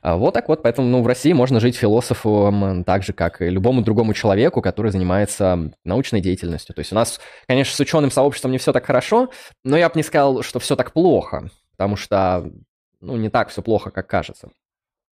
А 0.00 0.16
вот 0.16 0.32
так 0.32 0.48
вот, 0.48 0.62
поэтому 0.62 0.88
ну, 0.88 1.02
в 1.02 1.06
России 1.06 1.34
можно 1.34 1.60
жить 1.60 1.76
философом 1.76 2.82
так 2.84 3.02
же, 3.02 3.12
как 3.12 3.42
и 3.42 3.50
любому 3.50 3.82
другому 3.82 4.14
человеку, 4.14 4.62
который 4.62 4.90
занимается 4.90 5.70
научной 5.84 6.22
деятельностью. 6.22 6.74
То 6.74 6.80
есть 6.80 6.92
у 6.92 6.94
нас, 6.94 7.20
конечно, 7.46 7.76
с 7.76 7.80
ученым 7.80 8.10
сообществом 8.10 8.52
не 8.52 8.56
все 8.56 8.72
так 8.72 8.86
хорошо, 8.86 9.28
но 9.64 9.76
я 9.76 9.90
бы 9.90 9.94
не 9.96 10.02
сказал, 10.02 10.42
что 10.42 10.60
все 10.60 10.76
так 10.76 10.92
плохо, 10.92 11.50
потому 11.76 11.96
что 11.96 12.50
ну, 13.04 13.16
не 13.16 13.28
так 13.28 13.50
все 13.50 13.62
плохо, 13.62 13.90
как 13.90 14.06
кажется. 14.06 14.48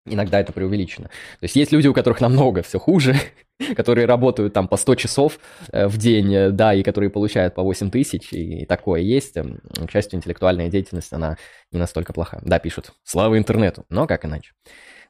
Иногда 0.05 0.39
это 0.39 0.51
преувеличено. 0.51 1.07
То 1.07 1.43
есть 1.43 1.55
есть 1.55 1.71
люди, 1.71 1.87
у 1.87 1.93
которых 1.93 2.21
намного 2.21 2.63
все 2.63 2.79
хуже, 2.79 3.15
которые 3.75 4.07
работают 4.07 4.51
там 4.51 4.67
по 4.67 4.77
100 4.77 4.95
часов 4.95 5.39
э, 5.71 5.87
в 5.87 5.97
день, 5.97 6.33
э, 6.33 6.49
да, 6.49 6.73
и 6.73 6.81
которые 6.81 7.11
получают 7.11 7.53
по 7.53 7.61
8 7.61 7.91
тысяч, 7.91 8.33
и 8.33 8.65
такое 8.65 9.01
есть. 9.01 9.37
Эм, 9.37 9.59
к 9.87 9.91
счастью, 9.91 10.17
интеллектуальная 10.17 10.69
деятельность, 10.69 11.13
она 11.13 11.37
не 11.71 11.77
настолько 11.77 12.13
плоха. 12.13 12.39
Да, 12.41 12.57
пишут, 12.57 12.93
слава 13.03 13.37
интернету, 13.37 13.85
но 13.89 14.07
как 14.07 14.25
иначе? 14.25 14.53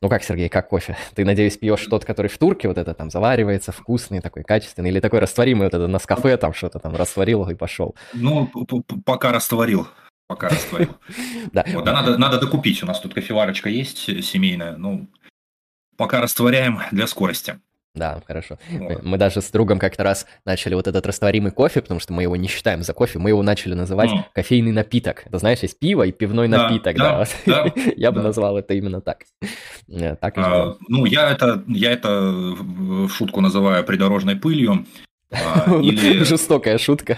Ну 0.02 0.10
как, 0.10 0.24
Сергей, 0.24 0.50
как 0.50 0.68
кофе? 0.68 0.98
Ты, 1.16 1.24
надеюсь, 1.24 1.56
пьешь 1.56 1.86
тот, 1.86 2.04
который 2.04 2.28
в 2.28 2.38
турке 2.38 2.68
вот 2.68 2.78
это 2.78 2.94
там 2.94 3.10
заваривается, 3.10 3.72
вкусный, 3.72 4.20
такой 4.20 4.44
качественный, 4.44 4.90
или 4.90 5.00
такой 5.00 5.20
растворимый 5.20 5.68
вот 5.68 5.74
это 5.74 5.88
на 5.88 6.00
кафе 6.00 6.36
там 6.36 6.54
что-то 6.54 6.80
там 6.80 6.98
растворил 6.98 7.48
и 7.48 7.56
пошел? 7.56 7.96
Ну, 8.14 8.50
пока 9.06 9.32
растворил 9.32 9.88
пока 10.32 10.48
растворил. 10.48 10.96
Да. 11.52 11.66
Вот, 11.74 11.84
да, 11.84 11.92
надо, 11.92 12.18
надо 12.18 12.40
докупить. 12.40 12.82
У 12.84 12.86
нас 12.86 13.02
тут 13.02 13.14
кофеварочка 13.14 13.68
есть 13.68 13.98
семейная. 14.24 14.78
Ну, 14.78 15.10
пока 15.98 16.22
растворяем 16.22 16.80
для 16.92 17.06
скорости. 17.08 17.60
Да, 17.94 18.22
хорошо. 18.26 18.58
Вот. 18.70 19.04
Мы, 19.04 19.18
даже 19.18 19.42
с 19.42 19.52
другом 19.52 19.78
как-то 19.78 20.04
раз 20.04 20.26
начали 20.46 20.76
вот 20.76 20.88
этот 20.88 21.06
растворимый 21.06 21.52
кофе, 21.52 21.82
потому 21.82 22.00
что 22.00 22.14
мы 22.14 22.22
его 22.22 22.38
не 22.38 22.48
считаем 22.48 22.84
за 22.84 22.94
кофе, 22.94 23.20
мы 23.20 23.32
его 23.32 23.44
начали 23.44 23.74
называть 23.74 24.12
mm. 24.12 24.24
кофейный 24.34 24.72
напиток. 24.72 25.24
Это 25.26 25.38
знаешь, 25.40 25.60
есть 25.60 25.78
пиво 25.78 26.04
и 26.04 26.14
пивной 26.14 26.48
да, 26.48 26.70
напиток. 26.70 26.96
Да, 26.96 27.26
да, 27.46 27.66
да 27.66 27.74
Я 27.98 28.14
бы 28.14 28.22
назвал 28.22 28.58
это 28.58 28.74
именно 28.74 29.02
так. 29.02 29.26
Э, 29.90 30.16
так 30.16 30.38
а, 30.38 30.78
ну, 30.88 31.04
я 31.04 31.30
это, 31.30 31.66
я 31.68 31.92
это 31.92 32.10
в 32.22 33.10
шутку 33.10 33.42
называю 33.42 33.84
придорожной 33.84 34.38
пылью. 34.38 34.86
А, 35.34 35.80
или... 35.80 36.24
Жестокая 36.26 36.78
шутка. 36.78 37.18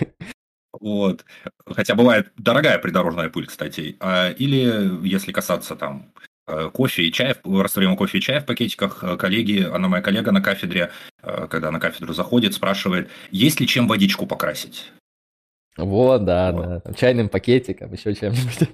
Вот. 0.83 1.23
Хотя 1.65 1.95
бывает 1.95 2.33
дорогая 2.35 2.77
придорожная 2.77 3.29
пыль, 3.29 3.47
кстати. 3.47 3.95
А, 4.01 4.31
или 4.31 5.07
если 5.07 5.31
касаться 5.31 5.77
там 5.77 6.11
э, 6.45 6.69
кофе 6.73 7.03
и 7.03 7.11
чая, 7.13 7.37
растворимого 7.45 7.95
кофе 7.95 8.17
и 8.17 8.21
чая 8.21 8.41
в 8.41 8.45
пакетиках, 8.45 9.01
э, 9.01 9.15
коллеги, 9.15 9.63
она 9.63 9.87
моя 9.87 10.03
коллега 10.03 10.33
на 10.33 10.41
кафедре, 10.41 10.91
э, 11.21 11.47
когда 11.49 11.71
на 11.71 11.79
кафедру 11.79 12.13
заходит, 12.13 12.53
спрашивает, 12.53 13.09
есть 13.31 13.61
ли 13.61 13.67
чем 13.67 13.87
водичку 13.87 14.27
покрасить? 14.27 14.91
Вот, 15.77 16.25
да, 16.25 16.51
вот. 16.51 16.83
да. 16.83 16.93
Чайным 16.93 17.29
пакетиком, 17.29 17.93
еще 17.93 18.13
чем-нибудь. 18.13 18.69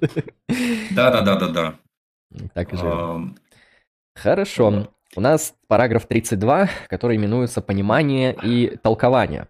Да, 0.90 1.12
да, 1.12 1.20
да, 1.20 1.36
да, 1.36 1.48
да. 1.48 1.74
Так 2.54 2.72
и 2.72 2.76
живем. 2.76 3.36
Хорошо. 4.16 4.92
У 5.14 5.20
нас 5.20 5.54
параграф 5.68 6.06
32, 6.06 6.68
который 6.88 7.16
именуется 7.16 7.60
«Понимание 7.60 8.36
и 8.42 8.76
толкование». 8.82 9.46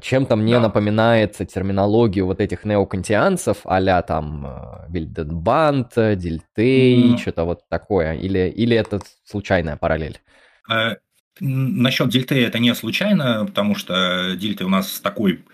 Чем-то 0.00 0.36
мне 0.36 0.54
да. 0.54 0.60
напоминает 0.60 1.36
терминологию 1.36 2.26
вот 2.26 2.40
этих 2.40 2.64
неокантианцев, 2.64 3.58
а 3.64 4.02
там 4.02 4.46
э, 4.46 4.92
Вильденбанд, 4.92 5.92
Дильтей, 5.94 7.12
mm. 7.12 7.18
что-то 7.18 7.44
вот 7.44 7.68
такое. 7.68 8.14
Или, 8.14 8.48
или 8.48 8.76
это 8.76 9.00
случайная 9.24 9.76
параллель? 9.76 10.20
Э, 10.70 10.96
насчет 11.40 12.08
Дильтея 12.08 12.46
это 12.46 12.58
не 12.58 12.74
случайно, 12.74 13.44
потому 13.46 13.74
что 13.74 14.34
Дильтей 14.36 14.64
у 14.64 14.70
нас 14.70 15.00
такой 15.00 15.44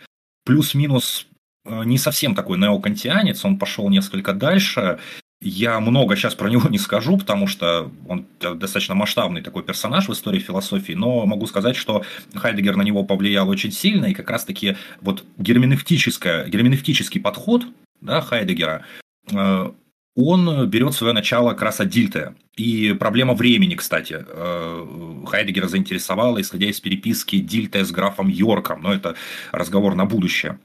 плюс-минус 0.44 1.26
э, 1.64 1.84
не 1.84 1.98
совсем 1.98 2.34
такой 2.34 2.58
неокантианец, 2.58 3.44
он 3.44 3.58
пошел 3.58 3.88
несколько 3.90 4.32
дальше, 4.32 4.98
я 5.40 5.78
много 5.80 6.16
сейчас 6.16 6.34
про 6.34 6.48
него 6.48 6.68
не 6.70 6.78
скажу, 6.78 7.16
потому 7.18 7.46
что 7.46 7.90
он 8.08 8.26
достаточно 8.40 8.94
масштабный 8.94 9.42
такой 9.42 9.62
персонаж 9.62 10.08
в 10.08 10.12
истории 10.12 10.40
философии, 10.40 10.92
но 10.92 11.26
могу 11.26 11.46
сказать, 11.46 11.76
что 11.76 12.04
Хайдегер 12.34 12.76
на 12.76 12.82
него 12.82 13.04
повлиял 13.04 13.48
очень 13.48 13.72
сильно, 13.72 14.06
и 14.06 14.14
как 14.14 14.30
раз-таки 14.30 14.76
вот 15.00 15.24
герменевтический 15.38 17.20
подход 17.20 17.66
да, 18.00 18.20
Хайдегера, 18.20 18.84
э, 19.30 19.70
он 20.16 20.68
берет 20.68 20.94
свое 20.94 21.12
начало 21.12 21.50
как 21.50 21.62
раз 21.62 21.80
от 21.80 21.88
Дильте. 21.88 22.34
И 22.56 22.92
проблема 22.92 23.34
времени, 23.34 23.76
кстати, 23.76 24.24
э, 24.26 25.24
Хайдегера 25.26 25.68
заинтересовала, 25.68 26.40
исходя 26.40 26.66
из 26.66 26.80
переписки 26.80 27.38
Дильте 27.38 27.84
с 27.84 27.90
графом 27.90 28.28
Йорком, 28.28 28.82
но 28.82 28.92
это 28.92 29.14
разговор 29.52 29.94
на 29.94 30.06
будущее. 30.06 30.58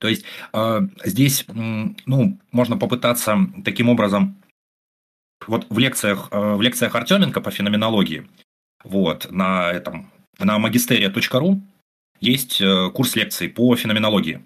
То 0.00 0.08
есть 0.08 0.24
э, 0.52 0.80
здесь, 1.04 1.44
ну, 1.48 2.38
можно 2.52 2.76
попытаться 2.76 3.38
таким 3.64 3.88
образом, 3.88 4.42
вот 5.46 5.66
в 5.70 5.78
лекциях, 5.78 6.28
э, 6.30 6.54
в 6.54 6.62
лекциях 6.62 6.94
Артеменко 6.94 7.40
по 7.40 7.50
феноменологии, 7.50 8.28
вот, 8.84 9.30
на 9.30 9.70
этом, 9.72 10.10
на 10.38 10.58
магистерия.ру 10.58 11.60
есть 12.20 12.60
э, 12.60 12.90
курс 12.90 13.16
лекций 13.16 13.48
по 13.48 13.74
феноменологии. 13.76 14.44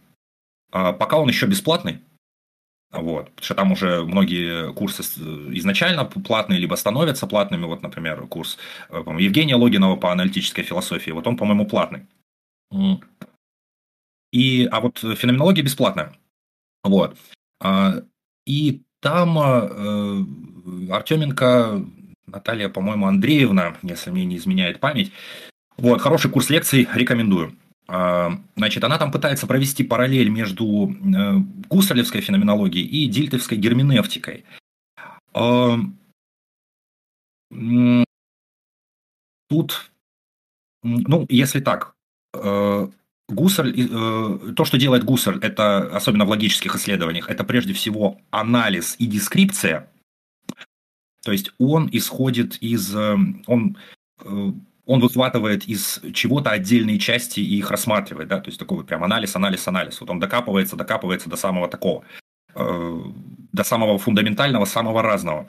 Э, 0.72 0.92
пока 0.92 1.18
он 1.18 1.28
еще 1.28 1.46
бесплатный, 1.46 2.00
вот, 2.92 3.30
потому 3.30 3.44
что 3.44 3.54
там 3.54 3.72
уже 3.72 4.02
многие 4.04 4.72
курсы 4.74 5.02
изначально 5.02 6.04
платные, 6.04 6.60
либо 6.60 6.74
становятся 6.74 7.26
платными. 7.26 7.64
Вот, 7.64 7.82
например, 7.82 8.26
курс 8.26 8.58
э, 8.90 9.02
Евгения 9.18 9.56
Логинова 9.56 9.96
по 9.96 10.12
аналитической 10.12 10.62
философии. 10.62 11.10
Вот 11.10 11.26
он, 11.26 11.36
по-моему, 11.36 11.66
платный. 11.66 12.06
И, 14.32 14.66
а 14.70 14.80
вот 14.80 14.98
феноменология 14.98 15.62
бесплатная. 15.62 16.16
Вот. 16.82 17.16
А, 17.60 18.02
и 18.46 18.82
там 19.00 19.38
э, 19.38 20.92
Артеменко 20.92 21.84
Наталья, 22.26 22.68
по-моему, 22.68 23.06
Андреевна, 23.06 23.76
если 23.82 24.10
мне 24.10 24.24
не 24.24 24.36
изменяет 24.36 24.80
память. 24.80 25.12
Вот, 25.76 26.00
хороший 26.00 26.30
курс 26.30 26.50
лекций, 26.50 26.88
рекомендую. 26.94 27.56
А, 27.88 28.32
значит, 28.56 28.82
она 28.84 28.98
там 28.98 29.10
пытается 29.10 29.46
провести 29.46 29.84
параллель 29.84 30.28
между 30.28 30.90
э, 30.90 31.36
гусарлевской 31.68 32.20
феноменологией 32.20 32.86
и 32.86 33.06
дильтовской 33.06 33.58
герменевтикой. 33.58 34.44
А, 35.34 35.78
тут, 39.48 39.90
ну, 40.82 41.26
если 41.28 41.60
так, 41.60 41.94
э, 42.34 42.88
Гуссерль, 43.32 43.74
э, 43.76 44.52
то, 44.56 44.64
что 44.64 44.78
делает 44.78 45.04
Гуссерль, 45.04 45.38
это, 45.42 45.78
особенно 45.96 46.24
в 46.24 46.30
логических 46.30 46.74
исследованиях, 46.76 47.28
это 47.28 47.44
прежде 47.44 47.72
всего 47.72 48.20
анализ 48.30 48.96
и 48.98 49.06
дескрипция. 49.06 49.88
То 51.24 51.32
есть 51.32 51.52
он 51.58 51.88
исходит 51.92 52.56
из... 52.62 52.94
Э, 52.94 53.16
он, 53.46 53.76
э, 54.20 54.52
он 54.84 55.00
выхватывает 55.00 55.64
из 55.68 56.00
чего-то 56.12 56.50
отдельные 56.50 56.98
части 56.98 57.40
и 57.40 57.58
их 57.58 57.70
рассматривает. 57.70 58.28
Да? 58.28 58.40
То 58.40 58.48
есть 58.48 58.58
такой 58.58 58.78
вот 58.78 58.86
прям 58.86 59.04
анализ, 59.04 59.36
анализ, 59.36 59.66
анализ. 59.68 60.00
Вот 60.00 60.10
он 60.10 60.18
докапывается, 60.18 60.76
докапывается 60.76 61.30
до 61.30 61.36
самого 61.36 61.68
такого, 61.68 62.04
до 62.54 63.62
самого 63.64 63.98
фундаментального, 63.98 64.64
самого 64.64 65.02
разного. 65.02 65.46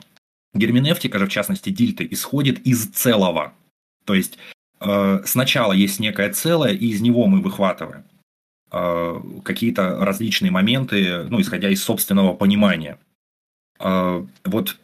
Герменевтика 0.54 1.18
же, 1.18 1.26
в 1.26 1.30
частности, 1.30 1.70
Дильты, 1.70 2.06
исходит 2.08 2.64
из 2.64 2.86
целого. 2.86 3.54
То 4.04 4.14
есть 4.14 4.38
Э, 4.38 4.53
сначала 5.24 5.72
есть 5.72 6.00
некое 6.00 6.30
целое, 6.30 6.72
и 6.72 6.88
из 6.88 7.00
него 7.00 7.26
мы 7.26 7.40
выхватываем 7.40 8.04
э, 8.70 9.20
какие-то 9.44 10.04
различные 10.04 10.50
моменты, 10.50 11.24
ну, 11.24 11.40
исходя 11.40 11.70
из 11.70 11.82
собственного 11.82 12.34
понимания. 12.34 12.98
Э, 13.80 14.24
вот 14.44 14.76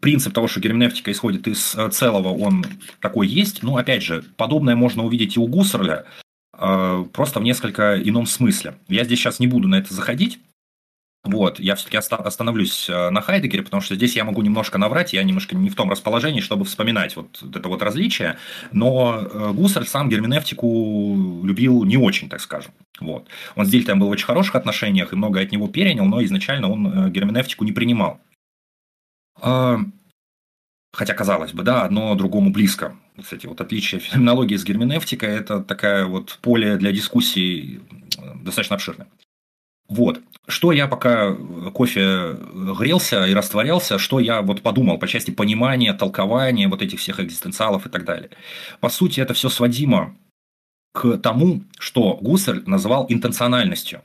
принцип 0.00 0.32
того, 0.32 0.48
что 0.48 0.60
герменевтика 0.60 1.10
исходит 1.10 1.46
из 1.46 1.76
целого, 1.92 2.28
он 2.28 2.64
такой 3.00 3.26
есть. 3.26 3.62
Ну, 3.62 3.76
опять 3.76 4.02
же, 4.02 4.24
подобное 4.36 4.76
можно 4.76 5.04
увидеть 5.04 5.36
и 5.36 5.40
у 5.40 5.46
Гуссерля, 5.46 6.04
просто 6.52 7.40
в 7.40 7.42
несколько 7.42 8.00
ином 8.02 8.26
смысле. 8.26 8.74
Я 8.88 9.04
здесь 9.04 9.18
сейчас 9.18 9.40
не 9.40 9.46
буду 9.46 9.66
на 9.66 9.76
это 9.76 9.94
заходить, 9.94 10.40
вот, 11.24 11.58
я 11.58 11.74
все-таки 11.74 11.96
остановлюсь 11.96 12.88
э, 12.90 13.08
на 13.08 13.22
Хайдегере, 13.22 13.62
потому 13.62 13.80
что 13.80 13.94
здесь 13.94 14.14
я 14.14 14.24
могу 14.24 14.42
немножко 14.42 14.76
наврать, 14.76 15.14
я 15.14 15.22
немножко 15.22 15.56
не 15.56 15.70
в 15.70 15.74
том 15.74 15.90
расположении, 15.90 16.40
чтобы 16.40 16.66
вспоминать 16.66 17.16
вот 17.16 17.42
это 17.42 17.66
вот 17.70 17.82
различие, 17.82 18.36
но 18.72 19.20
э, 19.20 19.52
Гуссерль 19.54 19.86
сам 19.86 20.10
герменевтику 20.10 21.42
любил 21.42 21.84
не 21.84 21.96
очень, 21.96 22.28
так 22.28 22.42
скажем. 22.42 22.72
Вот. 23.00 23.26
Он 23.56 23.64
с 23.64 23.70
Дильтом 23.70 24.00
был 24.00 24.08
в 24.08 24.10
очень 24.10 24.26
хороших 24.26 24.54
отношениях 24.54 25.14
и 25.14 25.16
многое 25.16 25.44
от 25.44 25.52
него 25.52 25.66
перенял, 25.66 26.04
но 26.04 26.22
изначально 26.24 26.70
он 26.70 27.06
э, 27.06 27.10
герменевтику 27.10 27.64
не 27.64 27.72
принимал. 27.72 28.20
А, 29.40 29.78
хотя, 30.92 31.14
казалось 31.14 31.52
бы, 31.52 31.62
да, 31.62 31.84
одно 31.84 32.14
другому 32.16 32.50
близко. 32.50 32.96
Кстати, 33.18 33.46
вот 33.46 33.62
отличие 33.62 33.98
феноменологии 33.98 34.56
с 34.56 34.64
герменевтикой– 34.64 35.28
это 35.30 35.60
такая 35.60 36.04
вот 36.04 36.38
поле 36.42 36.76
для 36.76 36.92
дискуссий 36.92 37.80
достаточно 38.42 38.76
обширное. 38.76 39.08
Вот. 39.88 40.20
Что 40.46 40.72
я 40.72 40.86
пока 40.86 41.34
кофе 41.72 42.36
грелся 42.78 43.26
и 43.26 43.34
растворялся, 43.34 43.98
что 43.98 44.20
я 44.20 44.42
вот 44.42 44.62
подумал 44.62 44.98
по 44.98 45.08
части 45.08 45.30
понимания, 45.30 45.94
толкования 45.94 46.68
вот 46.68 46.82
этих 46.82 47.00
всех 47.00 47.20
экзистенциалов 47.20 47.86
и 47.86 47.90
так 47.90 48.04
далее. 48.04 48.30
По 48.80 48.88
сути, 48.88 49.20
это 49.20 49.34
все 49.34 49.48
сводимо 49.48 50.16
к 50.92 51.18
тому, 51.18 51.62
что 51.78 52.18
Гуссель 52.20 52.62
называл 52.66 53.06
интенциональностью. 53.08 54.02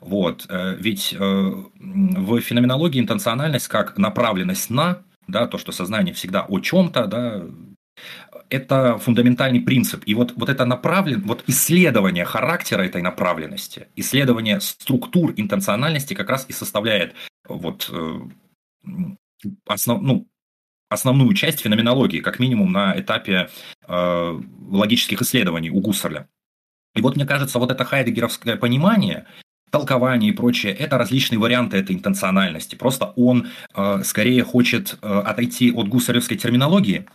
Вот. 0.00 0.46
Э, 0.48 0.76
ведь 0.78 1.14
э, 1.18 1.18
в 1.18 2.40
феноменологии 2.40 3.00
интенциональность 3.00 3.68
как 3.68 3.96
направленность 3.98 4.70
на, 4.70 5.02
да, 5.28 5.46
то, 5.46 5.58
что 5.58 5.72
сознание 5.72 6.14
всегда 6.14 6.42
о 6.42 6.58
чем-то, 6.60 7.06
да, 7.06 7.42
это 8.50 8.98
фундаментальный 8.98 9.60
принцип. 9.60 10.02
И 10.06 10.14
вот, 10.14 10.32
вот 10.36 10.48
это 10.48 10.64
направлен, 10.64 11.22
вот 11.22 11.44
исследование 11.46 12.24
характера 12.24 12.82
этой 12.82 13.02
направленности, 13.02 13.86
исследование 13.96 14.60
структур 14.60 15.32
интенциональности 15.36 16.14
как 16.14 16.28
раз 16.28 16.46
и 16.48 16.52
составляет 16.52 17.14
вот 17.48 17.88
э, 17.92 18.20
основ, 19.66 20.02
ну, 20.02 20.26
основную 20.88 21.32
часть 21.34 21.60
феноменологии, 21.60 22.20
как 22.20 22.40
минимум 22.40 22.72
на 22.72 22.98
этапе 22.98 23.48
э, 23.86 24.40
логических 24.68 25.22
исследований 25.22 25.70
у 25.70 25.80
Гуссерля. 25.80 26.28
И 26.96 27.00
вот 27.00 27.16
мне 27.16 27.24
кажется, 27.24 27.60
вот 27.60 27.70
это 27.70 27.84
хайдегеровское 27.84 28.56
понимание, 28.56 29.26
толкование 29.70 30.32
и 30.32 30.34
прочее, 30.34 30.74
это 30.74 30.98
различные 30.98 31.38
варианты 31.38 31.76
этой 31.76 31.94
интенциональности. 31.94 32.74
Просто 32.74 33.12
он 33.16 33.48
э, 33.74 34.02
скорее 34.04 34.42
хочет 34.42 34.98
э, 35.00 35.06
отойти 35.06 35.70
от 35.72 35.88
гуссерлевской 35.88 36.36
терминологии 36.36 37.06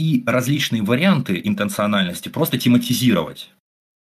и 0.00 0.22
различные 0.26 0.82
варианты 0.82 1.38
интенциональности 1.44 2.30
просто 2.30 2.58
тематизировать. 2.58 3.50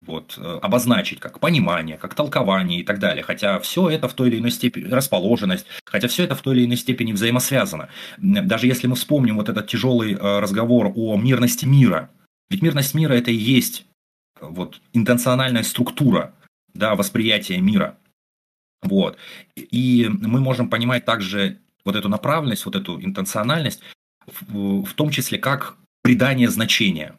Вот, 0.06 0.36
э, 0.38 0.60
обозначить 0.62 1.20
как 1.20 1.40
понимание, 1.40 1.98
как 1.98 2.14
толкование 2.14 2.82
и 2.82 2.84
так 2.84 3.00
далее. 3.00 3.24
Хотя 3.24 3.60
все 3.60 3.90
это 3.90 4.08
в 4.08 4.14
той 4.14 4.28
или 4.28 4.40
иной 4.40 4.52
степени, 4.52 4.92
расположенность, 4.92 5.66
хотя 5.86 6.08
все 6.08 6.26
это 6.26 6.36
в 6.36 6.42
той 6.42 6.58
или 6.58 6.66
иной 6.66 6.78
степени 6.78 7.14
взаимосвязано. 7.14 7.88
Даже 8.18 8.68
если 8.68 8.88
мы 8.88 8.96
вспомним 8.96 9.38
вот 9.38 9.50
этот 9.50 9.68
тяжелый 9.68 10.14
э, 10.14 10.40
разговор 10.40 10.92
о 10.96 11.18
мирности 11.18 11.66
мира, 11.66 12.12
ведь 12.50 12.62
мирность 12.62 12.94
мира 12.94 13.14
это 13.14 13.32
и 13.32 13.36
есть 13.36 13.86
э, 14.42 14.46
вот, 14.48 14.82
интенциональная 14.94 15.64
структура 15.64 16.34
да, 16.74 16.96
восприятия 16.96 17.58
мира. 17.60 17.98
Вот. 18.84 19.18
И 19.56 20.08
мы 20.12 20.40
можем 20.42 20.70
понимать 20.70 21.06
также 21.06 21.58
вот 21.86 21.96
эту 21.96 22.10
направленность, 22.10 22.66
вот 22.66 22.76
эту 22.76 23.02
интенциональность 23.02 23.82
в, 24.28 24.84
в 24.84 24.94
том 24.94 25.10
числе 25.10 25.40
как 25.40 25.78
придание 26.06 26.50
значения, 26.50 27.16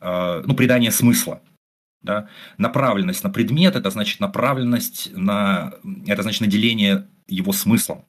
э, 0.00 0.42
ну, 0.46 0.54
придание 0.54 0.90
смысла. 0.90 1.42
Да? 2.00 2.30
Направленность 2.56 3.22
на 3.22 3.28
предмет– 3.28 3.76
это 3.76 3.90
значит 3.90 4.18
направленность 4.18 5.10
на… 5.14 5.74
Это 6.06 6.22
значит 6.22 6.40
наделение 6.40 7.06
его 7.28 7.52
смыслом. 7.52 8.06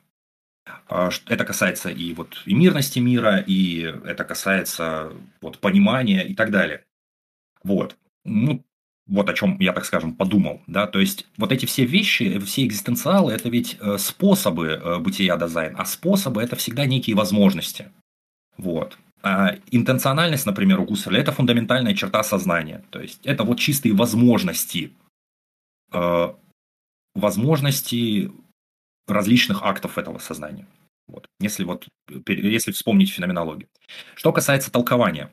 А, 0.88 1.10
это 1.28 1.44
касается 1.44 1.90
и 1.90 2.14
вот 2.14 2.44
и 2.45 2.53
мирности 2.53 2.99
мира, 2.99 3.44
и 3.45 3.82
это 4.06 4.24
касается 4.24 5.12
вот 5.41 5.60
понимания 5.60 6.26
и 6.26 6.34
так 6.34 6.49
далее. 6.49 6.86
Вот. 7.66 7.98
Ну, 8.24 8.64
вот 9.08 9.30
о 9.30 9.34
чем 9.34 9.58
я, 9.60 9.74
так 9.74 9.84
скажем, 9.84 10.16
подумал. 10.16 10.62
Да? 10.68 10.88
То 10.88 10.99
есть 10.99 11.28
вот 11.36 11.52
эти 11.52 11.66
все 11.66 11.84
вещи, 11.84 12.40
все 12.40 12.66
экзистенциалы– 12.66 13.34
это 13.34 13.49
ведь 13.49 13.76
э, 13.82 13.98
способы 13.98 14.68
э, 14.68 14.99
бытия 14.99 15.36
дизайн, 15.36 15.76
а 15.78 15.84
способы– 15.84 16.41
это 16.44 16.56
всегда 16.56 16.86
некие 16.86 17.18
возможности. 17.18 17.91
Вот. 18.56 18.98
А 19.23 19.56
интенциональность, 19.72 20.45
например, 20.45 20.80
у 20.80 20.85
Гусарля– 20.85 21.19
это 21.22 21.31
фундаментальная 21.31 21.93
черта 21.93 22.23
сознания. 22.23 22.84
То 22.89 22.99
есть 22.99 23.19
это 23.26 23.43
вот 23.43 23.60
чистые 23.60 23.93
возможности. 23.93 24.93
Э, 25.93 26.34
возможности 27.14 28.31
различных 29.07 29.64
актов 29.64 29.98
этого 29.98 30.19
сознания. 30.19 30.65
Вот. 31.07 31.27
Если, 31.39 31.65
вот, 31.65 31.88
если 32.27 32.72
вспомнить 32.72 33.11
феноменологию. 33.11 33.68
Что 34.15 34.31
касается 34.31 34.72
толкования. 34.72 35.30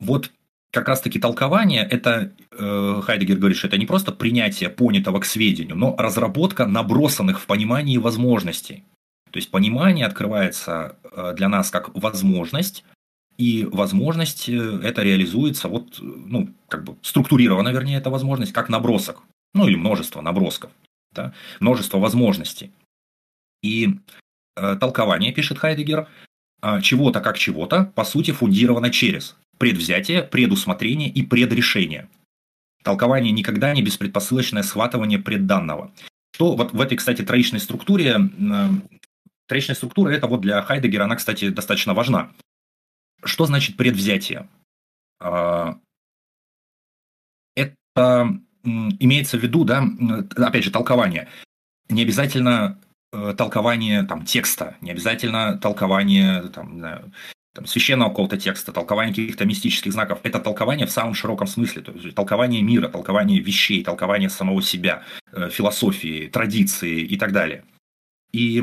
Вот 0.00 0.32
как 0.72 0.88
раз-таки 0.88 1.18
толкование, 1.18 1.82
это, 1.82 2.32
э, 2.52 3.02
Хайдегер 3.02 3.36
говорит, 3.38 3.58
что 3.58 3.66
это 3.66 3.76
не 3.76 3.86
просто 3.86 4.12
принятие 4.12 4.70
понятого 4.70 5.20
к 5.20 5.24
сведению, 5.24 5.76
но 5.76 5.96
разработка 5.96 6.66
набросанных 6.66 7.40
в 7.40 7.46
понимании 7.46 7.98
возможностей. 7.98 8.84
То 9.30 9.38
есть 9.38 9.50
понимание 9.50 10.06
открывается 10.06 10.96
э, 11.12 11.34
для 11.36 11.48
нас 11.48 11.70
как 11.70 11.94
возможность, 11.94 12.84
и 13.40 13.64
возможность 13.64 14.50
э, 14.50 14.80
это 14.82 15.02
реализуется, 15.02 15.68
вот, 15.68 15.98
ну, 16.00 16.50
как 16.68 16.84
бы 16.84 16.96
структурирована, 17.00 17.70
вернее, 17.70 17.96
эта 17.96 18.10
возможность, 18.10 18.52
как 18.52 18.68
набросок, 18.68 19.22
ну, 19.54 19.66
или 19.66 19.76
множество 19.76 20.20
набросков, 20.20 20.70
да? 21.12 21.32
множество 21.58 21.98
возможностей. 21.98 22.70
И 23.62 23.98
э, 24.56 24.76
толкование, 24.78 25.32
пишет 25.32 25.58
Хайдегер, 25.58 26.06
э, 26.62 26.80
чего-то 26.82 27.20
как 27.20 27.38
чего-то, 27.38 27.90
по 27.94 28.04
сути, 28.04 28.30
фундировано 28.32 28.90
через 28.90 29.36
предвзятие, 29.56 30.22
предусмотрение 30.22 31.08
и 31.08 31.22
предрешение. 31.22 32.08
Толкование 32.82 33.32
никогда 33.32 33.72
не 33.72 33.82
беспредпосылочное 33.82 34.62
схватывание 34.62 35.18
предданного. 35.18 35.92
Что 36.34 36.56
вот 36.56 36.72
в 36.72 36.80
этой, 36.80 36.98
кстати, 36.98 37.22
троичной 37.22 37.60
структуре, 37.60 38.16
троичная 39.50 39.74
структура, 39.74 40.10
это 40.10 40.28
вот 40.28 40.40
для 40.40 40.62
Хайдегера, 40.62 41.04
она, 41.04 41.16
кстати, 41.16 41.48
достаточно 41.48 41.92
важна. 41.92 42.30
Что 43.24 43.46
значит 43.46 43.76
предвзятие? 43.76 44.48
А, 45.18 45.76
это 47.56 48.38
имеется 48.62 49.38
в 49.38 49.42
виду, 49.42 49.64
да, 49.64 49.84
опять 50.36 50.62
же, 50.62 50.70
толкование. 50.70 51.28
Не 51.88 52.02
обязательно 52.02 52.78
э, 53.12 53.34
толкование 53.36 54.04
там, 54.04 54.24
текста, 54.24 54.76
не 54.80 54.92
обязательно 54.92 55.58
толкование 55.58 56.42
там, 56.50 57.12
там, 57.52 57.66
священного 57.66 58.10
какого-то 58.10 58.36
текста, 58.36 58.70
толкование 58.70 59.12
каких-то 59.12 59.46
мистических 59.46 59.92
знаков, 59.92 60.20
это 60.22 60.38
толкование 60.38 60.86
в 60.86 60.92
самом 60.92 61.14
широком 61.14 61.48
смысле, 61.48 61.82
то 61.82 61.90
есть 61.90 62.14
толкование 62.14 62.62
мира, 62.62 62.88
толкование 62.88 63.40
вещей, 63.40 63.82
толкование 63.82 64.30
самого 64.30 64.62
себя, 64.62 65.02
э, 65.32 65.50
философии, 65.50 66.28
традиции 66.28 67.00
и 67.00 67.16
так 67.16 67.32
далее. 67.32 67.64
И 68.30 68.62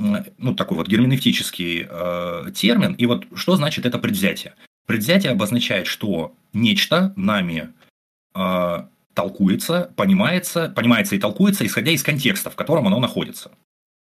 ну, 0.00 0.54
такой 0.54 0.76
вот 0.76 0.88
герменевтический 0.88 1.86
э, 1.88 2.50
термин. 2.54 2.94
И 2.94 3.06
вот 3.06 3.26
что 3.34 3.56
значит 3.56 3.86
это 3.86 3.98
предвзятие? 3.98 4.54
Предвзятие 4.86 5.32
обозначает, 5.32 5.86
что 5.86 6.34
нечто 6.52 7.12
нами 7.16 7.72
э, 8.34 8.82
толкуется, 9.14 9.92
понимается, 9.96 10.68
понимается 10.68 11.14
и 11.14 11.18
толкуется, 11.18 11.66
исходя 11.66 11.92
из 11.92 12.02
контекста, 12.02 12.50
в 12.50 12.56
котором 12.56 12.86
оно 12.86 12.98
находится. 12.98 13.52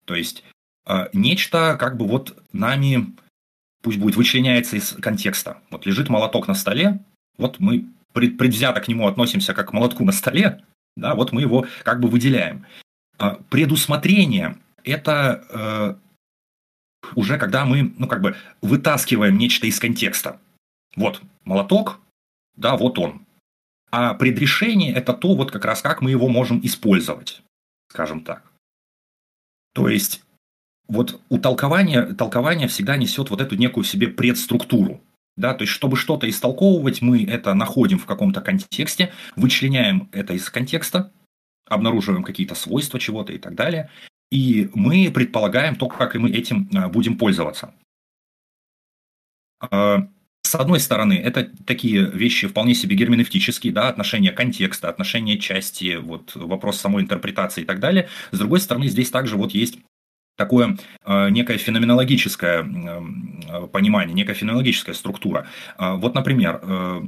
То 0.04 0.14
есть 0.14 0.44
э, 0.86 1.08
нечто 1.12 1.76
как 1.78 1.96
бы 1.96 2.06
вот 2.06 2.42
нами 2.52 3.14
пусть 3.82 3.98
будет 3.98 4.16
вычленяется 4.16 4.76
из 4.76 4.92
контекста. 4.92 5.58
Вот 5.70 5.86
лежит 5.86 6.08
молоток 6.08 6.48
на 6.48 6.54
столе, 6.54 7.00
вот 7.36 7.58
мы 7.60 7.86
предвзято 8.12 8.80
к 8.80 8.88
нему 8.88 9.08
относимся 9.08 9.54
как 9.54 9.70
к 9.70 9.72
молотку 9.72 10.04
на 10.04 10.12
столе, 10.12 10.62
да, 10.96 11.14
вот 11.14 11.32
мы 11.32 11.40
его 11.40 11.66
как 11.82 12.00
бы 12.00 12.08
выделяем. 12.08 12.66
А 13.18 13.38
предусмотрение– 13.50 14.58
это 14.84 15.98
э, 17.02 17.12
уже 17.14 17.38
когда 17.38 17.64
мы, 17.64 17.92
ну, 17.96 18.06
как 18.06 18.20
бы 18.20 18.36
вытаскиваем 18.60 19.36
нечто 19.38 19.66
из 19.66 19.78
контекста. 19.78 20.40
Вот 20.96 21.22
молоток, 21.44 22.00
да, 22.56 22.76
вот 22.76 22.98
он. 22.98 23.26
А 23.90 24.14
предрешение– 24.14 24.92
это 24.94 25.12
то, 25.12 25.34
вот 25.34 25.50
как 25.50 25.64
раз 25.64 25.82
как 25.82 26.00
мы 26.00 26.10
его 26.10 26.28
можем 26.28 26.60
использовать, 26.64 27.42
скажем 27.88 28.24
так. 28.24 28.50
То 29.74 29.88
есть 29.88 30.22
вот 30.88 31.20
у 31.28 31.38
толкования, 31.38 32.02
толкование 32.02 32.68
всегда 32.68 32.96
несет 32.96 33.30
вот 33.30 33.40
эту 33.40 33.56
некую 33.56 33.84
себе 33.84 34.08
предструктуру. 34.08 35.00
Да, 35.34 35.54
то 35.54 35.62
есть, 35.62 35.72
чтобы 35.72 35.96
что-то 35.96 36.28
истолковывать, 36.28 37.00
мы 37.00 37.24
это 37.24 37.54
находим 37.54 37.98
в 37.98 38.04
каком-то 38.04 38.42
контексте, 38.42 39.14
вычленяем 39.34 40.10
это 40.12 40.34
из 40.34 40.50
контекста, 40.50 41.10
обнаруживаем 41.66 42.22
какие-то 42.22 42.54
свойства 42.54 43.00
чего-то 43.00 43.32
и 43.32 43.38
так 43.38 43.54
далее, 43.54 43.88
и 44.32 44.70
мы 44.74 45.10
предполагаем 45.12 45.76
то, 45.76 45.88
как 45.88 46.14
мы 46.14 46.30
этим 46.30 46.66
а, 46.74 46.88
будем 46.88 47.18
пользоваться. 47.18 47.74
А, 49.60 50.08
с 50.42 50.54
одной 50.54 50.80
стороны, 50.80 51.12
это 51.12 51.50
такие 51.66 52.10
вещи 52.10 52.48
вполне 52.48 52.74
себе 52.74 52.96
герменевтические, 52.96 53.74
да, 53.74 53.90
отношение 53.90 54.32
контекста, 54.32 54.88
отношение 54.88 55.38
части, 55.38 55.96
вот, 55.96 56.34
вопрос 56.34 56.80
самой 56.80 57.02
интерпретации 57.02 57.60
и 57.60 57.64
так 57.66 57.78
далее. 57.78 58.08
С 58.30 58.38
другой 58.38 58.60
стороны, 58.60 58.88
здесь 58.88 59.10
также 59.10 59.36
вот 59.36 59.52
есть 59.52 59.78
такое 60.38 60.78
э, 61.04 61.28
некое 61.28 61.58
феноменологическое 61.58 62.64
э, 62.64 63.66
понимание, 63.66 64.14
некая 64.14 64.34
феноменологическая 64.34 64.94
структура. 64.94 65.46
Э, 65.78 65.96
вот, 65.96 66.14
например, 66.14 66.58
э, 66.62 67.02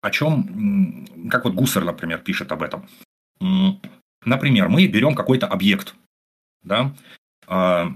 о 0.00 0.10
чем, 0.10 1.28
как 1.30 1.44
вот 1.44 1.52
Гуссер, 1.52 1.84
например, 1.84 2.20
пишет 2.20 2.50
об 2.52 2.62
этом. 2.62 2.88
Например, 4.24 4.70
мы 4.70 4.86
берем 4.86 5.14
какой-то 5.14 5.46
объект, 5.46 5.94
да, 6.62 6.94
э, 7.46 7.86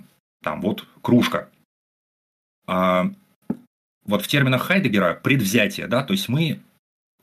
там 0.43 0.61
вот 0.61 0.86
кружка. 1.03 1.51
Э, 2.66 3.05
вот 4.05 4.23
в 4.23 4.28
терминах 4.28 4.62
Хайдегера 4.62 5.15
предвзятие, 5.15 5.86
да, 5.86 6.03
то 6.03 6.12
есть 6.12 6.28
мы 6.28 6.61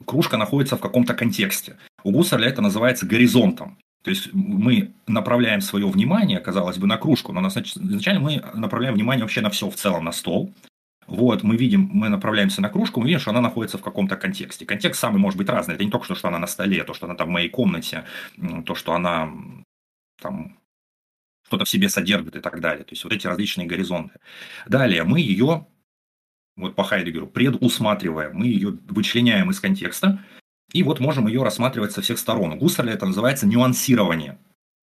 кружка 0.06 0.38
находится 0.38 0.78
в 0.78 0.82
каком-то 0.82 1.14
контексте. 1.14 1.78
У 2.04 2.12
Гуссерля 2.12 2.48
это 2.48 2.62
называется 2.62 3.06
горизонтом. 3.06 3.78
То 4.04 4.10
есть 4.10 4.34
мы 4.34 4.92
направляем 5.06 5.62
свое 5.62 5.88
внимание, 5.88 6.40
казалось 6.40 6.80
бы, 6.80 6.88
на 6.88 6.98
кружку, 6.98 7.34
но 7.34 7.48
изначально 7.48 8.20
мы 8.20 8.44
направляем 8.56 8.96
внимание 8.96 9.24
вообще 9.24 9.42
на 9.42 9.52
все 9.52 9.70
в 9.70 9.76
целом, 9.76 10.06
на 10.06 10.12
стол. 10.12 10.52
Вот, 11.06 11.44
мы 11.44 11.56
видим, 11.56 11.90
мы 11.94 12.10
направляемся 12.10 12.62
на 12.62 12.70
кружку, 12.70 13.00
мы 13.00 13.08
видим, 13.08 13.20
что 13.20 13.32
она 13.32 13.42
находится 13.42 13.78
в 13.78 13.84
каком-то 13.84 14.16
контексте. 14.16 14.66
Контекст 14.66 15.00
самый 15.00 15.20
может 15.20 15.38
быть 15.38 15.50
разный. 15.50 15.76
Это 15.76 15.84
не 15.84 15.92
только, 15.92 16.16
что 16.16 16.28
она 16.30 16.40
на 16.40 16.48
столе, 16.48 16.84
то, 16.84 16.94
что 16.94 17.06
она 17.06 17.16
там 17.16 17.28
в 17.28 17.32
моей 17.32 17.50
комнате, 17.50 18.06
то, 18.66 18.76
что 18.76 18.94
она 18.94 19.30
там 20.20 20.58
что-то 21.52 21.66
в 21.66 21.70
себе 21.70 21.90
содержит 21.90 22.38
и 22.38 22.40
так 22.40 22.62
далее. 22.62 22.86
То 22.86 22.94
есть 22.94 23.04
вот 23.04 23.12
эти 23.12 23.28
различные 23.28 23.68
горизонты. 23.68 24.20
Далее 24.68 25.04
мы 25.04 25.20
ее, 25.20 25.68
вот 26.56 26.76
по 26.76 26.86
Хайдегеру, 26.86 27.28
предусматриваем, 27.28 28.38
мы 28.38 28.46
ее 28.46 28.78
вычленяем 28.88 29.52
из 29.52 29.60
контекста, 29.60 30.24
и 30.72 30.82
вот 30.82 31.02
можем 31.02 31.28
ее 31.28 31.44
рассматривать 31.44 31.92
со 31.92 32.02
всех 32.02 32.20
сторон. 32.20 32.58
У 32.58 32.68
это 32.70 33.06
называется 33.06 33.46
нюансирование. 33.48 34.40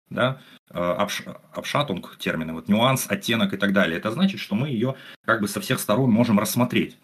Да? 0.09 0.41
Э, 0.71 0.79
обш, 0.79 1.25
обшатунг 1.53 2.17
термины, 2.17 2.53
вот 2.53 2.69
нюанс, 2.69 3.05
оттенок 3.07 3.53
и 3.53 3.57
так 3.57 3.71
далее. 3.71 3.99
Это 3.99 4.09
значит, 4.09 4.39
что 4.39 4.55
мы 4.55 4.69
ее 4.69 4.95
как 5.25 5.41
бы 5.41 5.47
со 5.47 5.61
всех 5.61 5.79
сторон 5.79 6.09
можем 6.09 6.39
рассмотреть. 6.39 6.97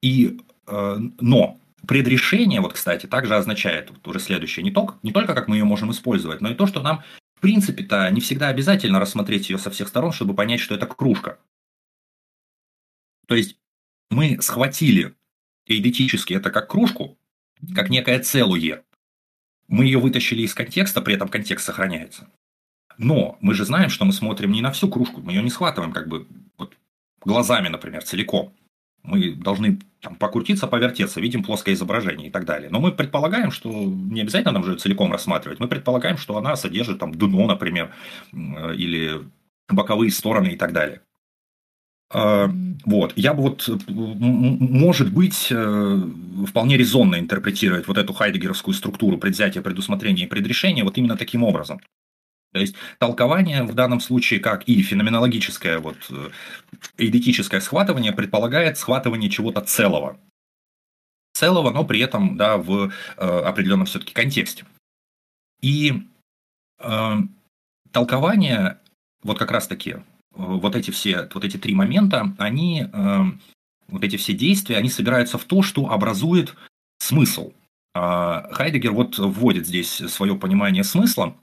И, 0.00 0.38
э, 0.68 0.96
но 1.18 1.58
предрешение, 1.88 2.60
вот, 2.60 2.74
кстати, 2.74 3.06
также 3.06 3.34
означает 3.34 3.90
вот 3.90 4.06
уже 4.06 4.20
следующее. 4.20 4.62
Не 4.62 4.70
только, 4.70 4.94
не 5.02 5.10
только 5.10 5.34
как 5.34 5.48
мы 5.48 5.56
ее 5.56 5.64
можем 5.64 5.90
использовать, 5.90 6.40
но 6.40 6.50
и 6.50 6.54
то, 6.54 6.68
что 6.68 6.80
нам, 6.80 7.02
принципе-то, 7.46 8.10
не 8.10 8.20
всегда 8.20 8.48
обязательно 8.48 8.98
рассмотреть 8.98 9.50
ее 9.50 9.58
со 9.58 9.70
всех 9.70 9.86
сторон, 9.86 10.10
чтобы 10.10 10.34
понять, 10.34 10.58
что 10.58 10.74
это 10.74 10.84
кружка. 10.84 11.38
То 13.28 13.36
есть 13.36 13.56
мы 14.10 14.42
схватили 14.42 15.14
теоретически 15.64 16.34
это 16.34 16.50
как 16.50 16.68
кружку, 16.68 17.16
как 17.72 17.88
некое 17.88 18.18
целое. 18.18 18.82
Мы 19.68 19.84
ее 19.84 20.00
вытащили 20.00 20.42
из 20.42 20.54
контекста, 20.54 21.00
при 21.00 21.14
этом 21.14 21.28
контекст 21.28 21.66
сохраняется. 21.66 22.28
Но 22.98 23.38
мы 23.40 23.54
же 23.54 23.64
знаем, 23.64 23.90
что 23.90 24.04
мы 24.04 24.12
смотрим 24.12 24.50
не 24.50 24.60
на 24.60 24.72
всю 24.72 24.88
кружку, 24.88 25.20
мы 25.20 25.30
ее 25.30 25.42
не 25.44 25.50
схватываем 25.50 25.92
как 25.92 26.08
бы 26.08 26.26
вот, 26.58 26.76
глазами, 27.20 27.68
например, 27.68 28.02
целиком. 28.02 28.56
Мы 29.06 29.32
должны 29.32 29.78
там, 30.00 30.16
покрутиться, 30.16 30.66
повертеться, 30.66 31.20
видим 31.20 31.42
плоское 31.42 31.74
изображение 31.74 32.28
и 32.28 32.30
так 32.30 32.44
далее. 32.44 32.68
Но 32.70 32.80
мы 32.80 32.92
предполагаем, 32.92 33.50
что 33.50 33.70
не 33.70 34.20
обязательно 34.20 34.52
нам 34.52 34.64
же 34.64 34.76
целиком 34.76 35.12
рассматривать. 35.12 35.60
Мы 35.60 35.68
предполагаем, 35.68 36.18
что 36.18 36.36
она 36.36 36.56
содержит 36.56 36.98
там 36.98 37.12
дно, 37.12 37.46
например, 37.46 37.92
или 38.32 39.20
боковые 39.68 40.10
стороны 40.10 40.48
и 40.48 40.56
так 40.56 40.72
далее. 40.72 41.00
А, 42.08 42.48
вот, 42.84 43.12
я 43.16 43.34
бы 43.34 43.42
вот, 43.42 43.68
может 43.88 45.12
быть, 45.12 45.48
э, 45.50 46.02
вполне 46.46 46.76
резонно 46.76 47.18
интерпретировать 47.18 47.88
вот 47.88 47.98
эту 47.98 48.12
хайдегеровскую 48.12 48.74
структуру 48.74 49.18
предвзятия, 49.18 49.60
предусмотрения 49.60 50.24
и 50.24 50.28
предрешения 50.28 50.84
вот 50.84 50.98
именно 50.98 51.16
таким 51.16 51.42
образом. 51.42 51.80
То 52.56 52.60
есть 52.60 52.74
толкование 52.98 53.64
в 53.64 53.74
данном 53.74 54.00
случае, 54.00 54.40
как 54.40 54.64
и 54.66 54.80
феноменологическое, 54.80 55.78
вот, 55.78 55.98
э, 56.08 56.30
эйдетическое 56.96 57.60
схватывание, 57.60 58.12
предполагает 58.12 58.78
схватывание 58.78 59.28
чего-то 59.28 59.60
целого. 59.60 60.18
Целого, 61.34 61.70
но 61.70 61.84
при 61.84 62.00
этом 62.00 62.38
да, 62.38 62.56
в 62.56 62.90
э, 63.18 63.20
определенном 63.20 63.84
все-таки 63.84 64.14
контексте. 64.14 64.64
И 65.60 66.04
э, 66.78 67.16
толкование, 67.92 68.78
вот 69.22 69.38
как 69.38 69.50
раз-таки, 69.50 69.96
вот 70.30 70.74
эти 70.76 70.90
все, 70.90 71.28
вот 71.34 71.44
эти 71.44 71.58
три 71.58 71.74
момента, 71.74 72.34
они, 72.38 72.86
э, 72.90 73.22
вот 73.88 74.02
эти 74.02 74.16
все 74.16 74.32
действия, 74.32 74.78
они 74.78 74.88
собираются 74.88 75.36
в 75.36 75.44
то, 75.44 75.60
что 75.60 75.90
образует 75.90 76.54
смысл. 77.00 77.52
А 77.94 78.48
Хайдегер 78.52 78.92
вот 78.92 79.18
вводит 79.18 79.66
здесь 79.66 79.90
свое 79.90 80.36
понимание 80.36 80.84
смысла. 80.84 81.36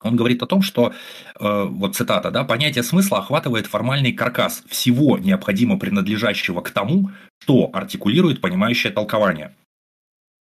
Он 0.00 0.16
говорит 0.16 0.42
о 0.42 0.46
том, 0.46 0.62
что, 0.62 0.92
э, 1.40 1.64
вот 1.64 1.96
цитата, 1.96 2.30
да, 2.30 2.44
понятие 2.44 2.84
смысла 2.84 3.18
охватывает 3.18 3.66
формальный 3.66 4.12
каркас 4.12 4.62
всего 4.68 5.18
необходимо 5.18 5.78
принадлежащего 5.78 6.60
к 6.60 6.70
тому, 6.70 7.10
что 7.40 7.70
артикулирует 7.72 8.40
понимающее 8.40 8.92
толкование. 8.92 9.54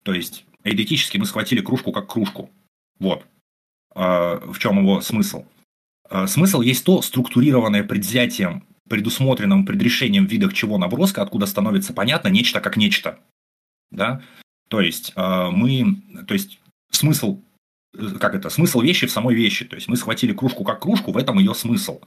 То 0.03 0.13
есть, 0.13 0.45
эйдетически 0.63 1.17
мы 1.17 1.25
схватили 1.25 1.61
кружку 1.61 1.91
как 1.91 2.07
кружку. 2.07 2.51
Вот. 2.99 3.25
Э, 3.95 4.39
в 4.45 4.59
чем 4.59 4.79
его 4.79 5.01
смысл. 5.01 5.45
Э, 6.09 6.27
смысл 6.27 6.61
есть 6.61 6.83
то 6.85 7.01
структурированное 7.01 7.83
предвзятием, 7.83 8.63
предусмотренным 8.87 9.65
предрешением 9.65 10.27
в 10.27 10.31
видах 10.31 10.53
чего 10.53 10.77
наброска, 10.77 11.21
откуда 11.21 11.45
становится 11.47 11.93
понятно 11.93 12.27
нечто 12.27 12.61
как 12.61 12.77
нечто. 12.77 13.19
Да? 13.91 14.21
То 14.67 14.81
есть 14.81 15.13
э, 15.15 15.49
мы, 15.51 16.01
то 16.27 16.33
есть 16.33 16.59
смысл, 16.91 17.41
как 18.19 18.35
это, 18.35 18.49
смысл 18.49 18.81
вещи 18.81 19.07
в 19.07 19.11
самой 19.11 19.35
вещи. 19.35 19.65
То 19.65 19.75
есть 19.75 19.87
мы 19.87 19.97
схватили 19.97 20.33
кружку 20.33 20.63
как 20.63 20.81
кружку, 20.81 21.11
в 21.11 21.17
этом 21.17 21.39
ее 21.39 21.53
смысл. 21.53 22.01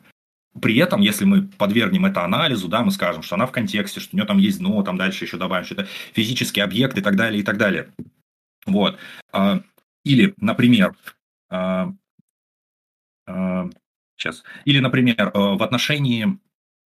При 0.61 0.77
этом, 0.77 1.01
если 1.01 1.25
мы 1.25 1.43
подвергнем 1.43 2.05
это 2.05 2.25
анализу, 2.25 2.69
да, 2.69 2.83
мы 2.83 2.91
скажем, 2.91 3.23
что 3.23 3.37
она 3.37 3.47
в 3.47 3.53
контексте, 3.53 4.01
что 4.01 4.15
у 4.15 4.17
нее 4.17 4.27
там 4.27 4.39
есть 4.39 4.59
дно, 4.59 4.83
там 4.83 4.99
дальше 4.99 5.25
еще 5.25 5.39
добавим, 5.39 5.65
что 5.65 5.75
это 5.75 5.87
физический 6.13 6.61
объект 6.61 6.99
и 6.99 7.01
так 7.01 7.17
далее, 7.17 7.41
и 7.41 7.43
так 7.43 7.57
далее. 7.57 7.91
Вот. 8.67 8.99
Или, 10.05 10.35
например, 10.37 10.95
Сейчас. 14.23 14.45
Или, 14.65 14.79
например, 14.79 15.17
э, 15.19 15.31
в 15.35 15.63
отношении 15.63 16.39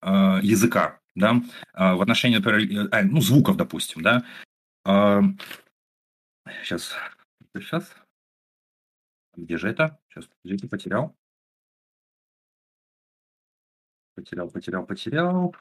э, 0.03 0.41
языка, 0.43 1.01
да, 1.15 1.43
э, 1.75 1.95
в 1.95 2.01
отношении, 2.01 2.39
например, 2.39 2.89
ну, 3.05 3.21
звуков, 3.21 3.57
допустим, 3.57 4.03
да. 4.03 4.25
Сейчас. 6.63 6.95
Сейчас. 7.55 7.95
Где 9.37 9.59
же 9.59 9.69
это? 9.69 9.99
Сейчас, 10.09 10.27
подождите, 10.43 10.69
потерял. 10.69 11.15
Потерял, 14.15 14.51
потерял, 14.51 14.87
потерял. 14.87 15.55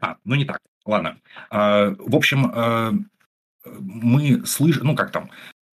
А, 0.00 0.16
ну 0.24 0.34
не 0.34 0.44
так. 0.46 0.60
Ладно. 0.86 1.20
В 1.50 2.16
общем, 2.16 3.06
мы 3.64 4.46
слышим, 4.46 4.86
ну 4.86 4.96
как 4.96 5.12
там, 5.12 5.30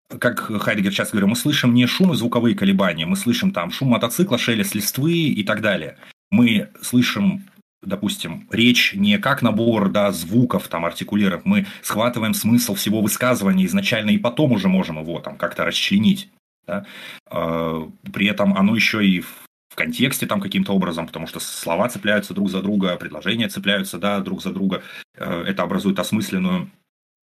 как 0.08 0.40
Хайдегер 0.40 0.92
сейчас 0.92 1.12
говорил, 1.12 1.28
мы 1.28 1.36
слышим 1.36 1.74
не 1.74 1.86
шум 1.88 2.14
и 2.14 2.16
звуковые 2.16 2.56
колебания, 2.56 3.06
мы 3.06 3.18
слышим 3.18 3.52
там 3.52 3.72
шум 3.72 3.90
мотоцикла, 3.90 4.38
шелест 4.38 4.74
листвы 4.76 5.14
и 5.14 5.44
так 5.44 5.62
далее. 5.62 5.98
Мы 6.30 6.72
слышим 6.82 7.50
допустим, 7.82 8.48
речь 8.52 8.94
не 8.94 9.18
как 9.18 9.42
набор 9.42 9.90
да, 9.90 10.12
звуков, 10.12 10.68
там, 10.68 10.86
артикулиров, 10.86 11.46
мы 11.46 11.66
схватываем 11.82 12.34
смысл 12.34 12.76
всего 12.76 13.02
высказывания 13.02 13.66
изначально 13.66 14.12
и 14.12 14.18
потом 14.18 14.52
уже 14.52 14.68
можем 14.68 15.00
его 15.00 15.20
там 15.20 15.38
как-то 15.38 15.66
расчленить. 15.66 16.30
Да? 16.68 16.86
А, 17.28 17.90
при 18.14 18.28
этом 18.28 18.56
оно 18.58 18.76
еще 18.76 19.06
и 19.06 19.22
в 19.22 19.76
контексте 19.76 20.28
там 20.28 20.42
каким-то 20.42 20.74
образом, 20.74 21.08
потому 21.08 21.28
что 21.28 21.40
слова 21.40 21.88
цепляются 21.90 22.34
друг 22.34 22.50
за 22.50 22.62
друга, 22.62 22.96
предложения 22.98 23.48
цепляются 23.48 23.98
да, 23.98 24.20
друг 24.20 24.44
за 24.44 24.52
друга. 24.52 24.84
Э, 25.16 25.44
это 25.48 25.64
образует 25.64 25.98
осмысленную 25.98 26.70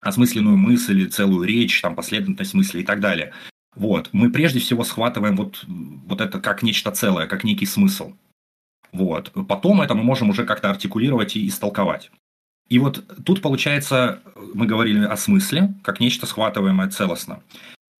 осмысленную 0.00 0.56
мысль, 0.56 1.08
целую 1.08 1.46
речь, 1.46 1.80
там, 1.80 1.94
последовательность 1.94 2.54
мысли 2.54 2.80
и 2.80 2.84
так 2.84 2.98
далее. 2.98 3.32
Вот. 3.76 4.10
Мы 4.12 4.30
прежде 4.30 4.58
всего 4.58 4.82
схватываем 4.82 5.36
вот, 5.36 5.64
вот 5.68 6.20
это 6.20 6.40
как 6.40 6.62
нечто 6.62 6.90
целое, 6.90 7.26
как 7.26 7.44
некий 7.44 7.66
смысл. 7.66 8.12
Вот. 8.92 9.32
Потом 9.48 9.80
это 9.80 9.94
мы 9.94 10.02
можем 10.02 10.30
уже 10.30 10.44
как-то 10.44 10.70
артикулировать 10.70 11.36
и 11.36 11.48
истолковать. 11.48 12.10
И 12.68 12.78
вот 12.78 13.04
тут 13.24 13.42
получается, 13.42 14.20
мы 14.54 14.66
говорили 14.66 15.04
о 15.04 15.16
смысле, 15.16 15.74
как 15.82 16.00
нечто 16.00 16.26
схватываемое 16.26 16.88
целостно. 16.88 17.42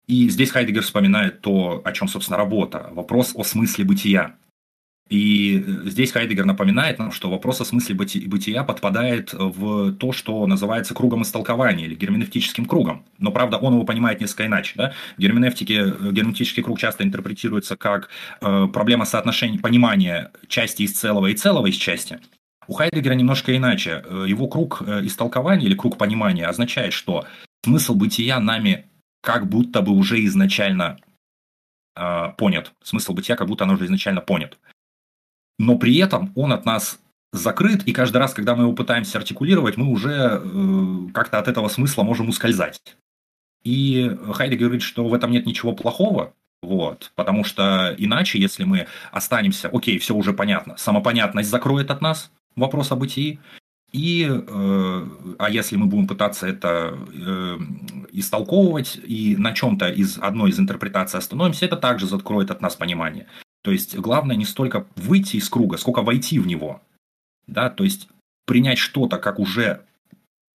И 0.07 0.29
здесь 0.29 0.51
Хайдегер 0.51 0.83
вспоминает 0.83 1.41
то, 1.41 1.81
о 1.85 1.93
чем, 1.93 2.09
собственно, 2.09 2.37
работа. 2.37 2.91
Вопрос 2.93 3.33
о 3.35 3.45
смысле 3.45 3.85
бытия. 3.85 4.37
И 5.09 5.59
э, 5.59 5.91
здесь 5.91 6.13
Хайдегер 6.13 6.45
напоминает 6.45 6.99
нам, 6.99 7.13
что 7.13 7.31
вопрос 7.31 7.61
о 7.61 7.65
смысле 7.65 7.95
бытия 7.95 8.65
подпадает 8.65 9.33
в 9.33 9.93
то, 9.95 10.13
что 10.13 10.47
называется 10.47 10.95
кругом 10.95 11.23
истолкования 11.23 11.85
или 11.85 11.95
герменевтическим 11.95 12.65
кругом. 12.65 13.05
Но, 13.19 13.31
правда, 13.31 13.59
он 13.59 13.75
его 13.75 13.85
понимает 13.85 14.21
несколько 14.21 14.47
иначе. 14.47 14.73
Да? 14.77 14.95
В 15.17 15.21
герменевтике 15.21 15.75
э, 15.75 16.13
герменевтический 16.13 16.63
круг 16.63 16.79
часто 16.79 17.05
интерпретируется 17.05 17.77
как 17.77 18.09
э, 18.41 18.69
проблема 18.73 19.05
соотношения 19.05 19.59
понимания 19.59 20.31
части 20.49 20.83
из 20.83 20.93
целого 20.93 21.27
и 21.27 21.35
целого 21.35 21.67
из 21.67 21.77
части. 21.77 22.21
У 22.69 22.75
Хайдегера 22.75 23.15
немножко 23.15 23.55
иначе. 23.55 24.03
Э, 24.07 24.25
его 24.27 24.49
круг 24.49 24.83
истолкования 24.83 25.67
или 25.67 25.75
круг 25.75 25.99
понимания 25.99 26.47
означает, 26.47 26.93
что 26.95 27.27
смысл 27.65 27.95
бытия 27.95 28.41
нами 28.41 28.87
как 29.21 29.47
будто 29.49 29.83
бы 29.83 29.93
уже 29.93 30.25
изначально 30.25 30.99
э, 31.97 32.29
понят. 32.39 32.73
Смысл 32.83 33.13
бытия 33.13 33.37
как 33.37 33.49
будто 33.49 33.65
оно 33.65 33.75
уже 33.75 33.85
изначально 33.85 34.21
понят 34.21 34.59
но 35.59 35.79
при 35.79 35.97
этом 35.99 36.33
он 36.35 36.53
от 36.53 36.65
нас 36.65 36.99
закрыт, 37.33 37.85
и 37.85 37.93
каждый 37.93 38.19
раз, 38.19 38.35
когда 38.35 38.55
мы 38.55 38.65
его 38.65 38.73
пытаемся 38.73 39.19
артикулировать, 39.19 39.77
мы 39.77 39.87
уже 39.87 40.43
э, 40.43 41.13
как-то 41.15 41.39
от 41.39 41.49
этого 41.49 41.69
смысла 41.69 42.03
можем 42.03 42.29
ускользать. 42.29 42.81
И 43.65 44.17
Хайдегер 44.33 44.67
говорит, 44.67 44.83
что 44.83 45.07
в 45.07 45.15
этом 45.15 45.31
нет 45.31 45.47
ничего 45.47 45.73
плохого, 45.73 46.35
вот, 46.63 47.13
потому 47.15 47.45
что 47.45 47.95
иначе, 47.97 48.39
если 48.39 48.65
мы 48.65 48.87
останемся, 49.11 49.69
окей, 49.73 49.99
все 49.99 50.15
уже 50.15 50.33
понятно, 50.33 50.77
самопонятность 50.77 51.49
закроет 51.49 51.91
от 51.91 52.03
нас 52.03 52.31
вопрос 52.55 52.93
о 52.93 52.97
бытии, 52.97 53.41
и, 53.93 54.27
э, 54.27 55.07
а 55.39 55.51
если 55.51 55.77
мы 55.77 55.87
будем 55.87 56.07
пытаться 56.07 56.47
это 56.47 56.97
э, 57.13 57.59
истолковывать 58.13 58.99
и 59.05 59.37
на 59.37 59.53
чем-то 59.53 59.91
из 59.91 60.19
одной 60.19 60.51
из 60.51 60.59
интерпретаций 60.59 61.19
остановимся, 61.19 61.67
это 61.67 61.77
также 61.77 62.07
закроет 62.07 62.51
от 62.51 62.63
нас 62.63 62.75
понимание. 62.75 63.27
То 63.63 63.71
есть 63.71 63.97
главное 63.97 64.37
не 64.37 64.45
столько 64.45 64.87
выйти 64.97 65.37
из 65.37 65.49
круга, 65.49 65.77
сколько 65.77 66.03
войти 66.03 66.39
в 66.39 66.47
него. 66.47 66.83
Да, 67.47 67.71
то 67.71 67.85
есть 67.85 68.09
принять 68.45 68.79
что-то 68.79 69.19
как 69.19 69.39
уже 69.39 69.87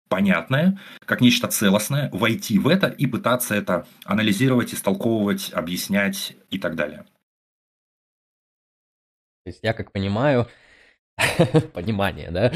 понятное, 0.10 0.80
как 1.06 1.22
нечто 1.22 1.48
целостное, 1.48 2.10
войти 2.11 2.60
в 2.60 2.68
это 2.68 2.88
и 2.88 3.06
пытаться 3.06 3.56
это 3.56 3.88
анализировать, 4.06 4.73
истолковывать, 4.73 5.52
объяснять 5.53 6.36
и 6.49 6.60
так 6.60 6.76
далее. 6.76 7.06
То 9.44 9.49
есть 9.49 9.60
я 9.61 9.73
как 9.73 9.91
понимаю, 9.91 10.48
понимание, 11.73 12.32
да, 12.32 12.52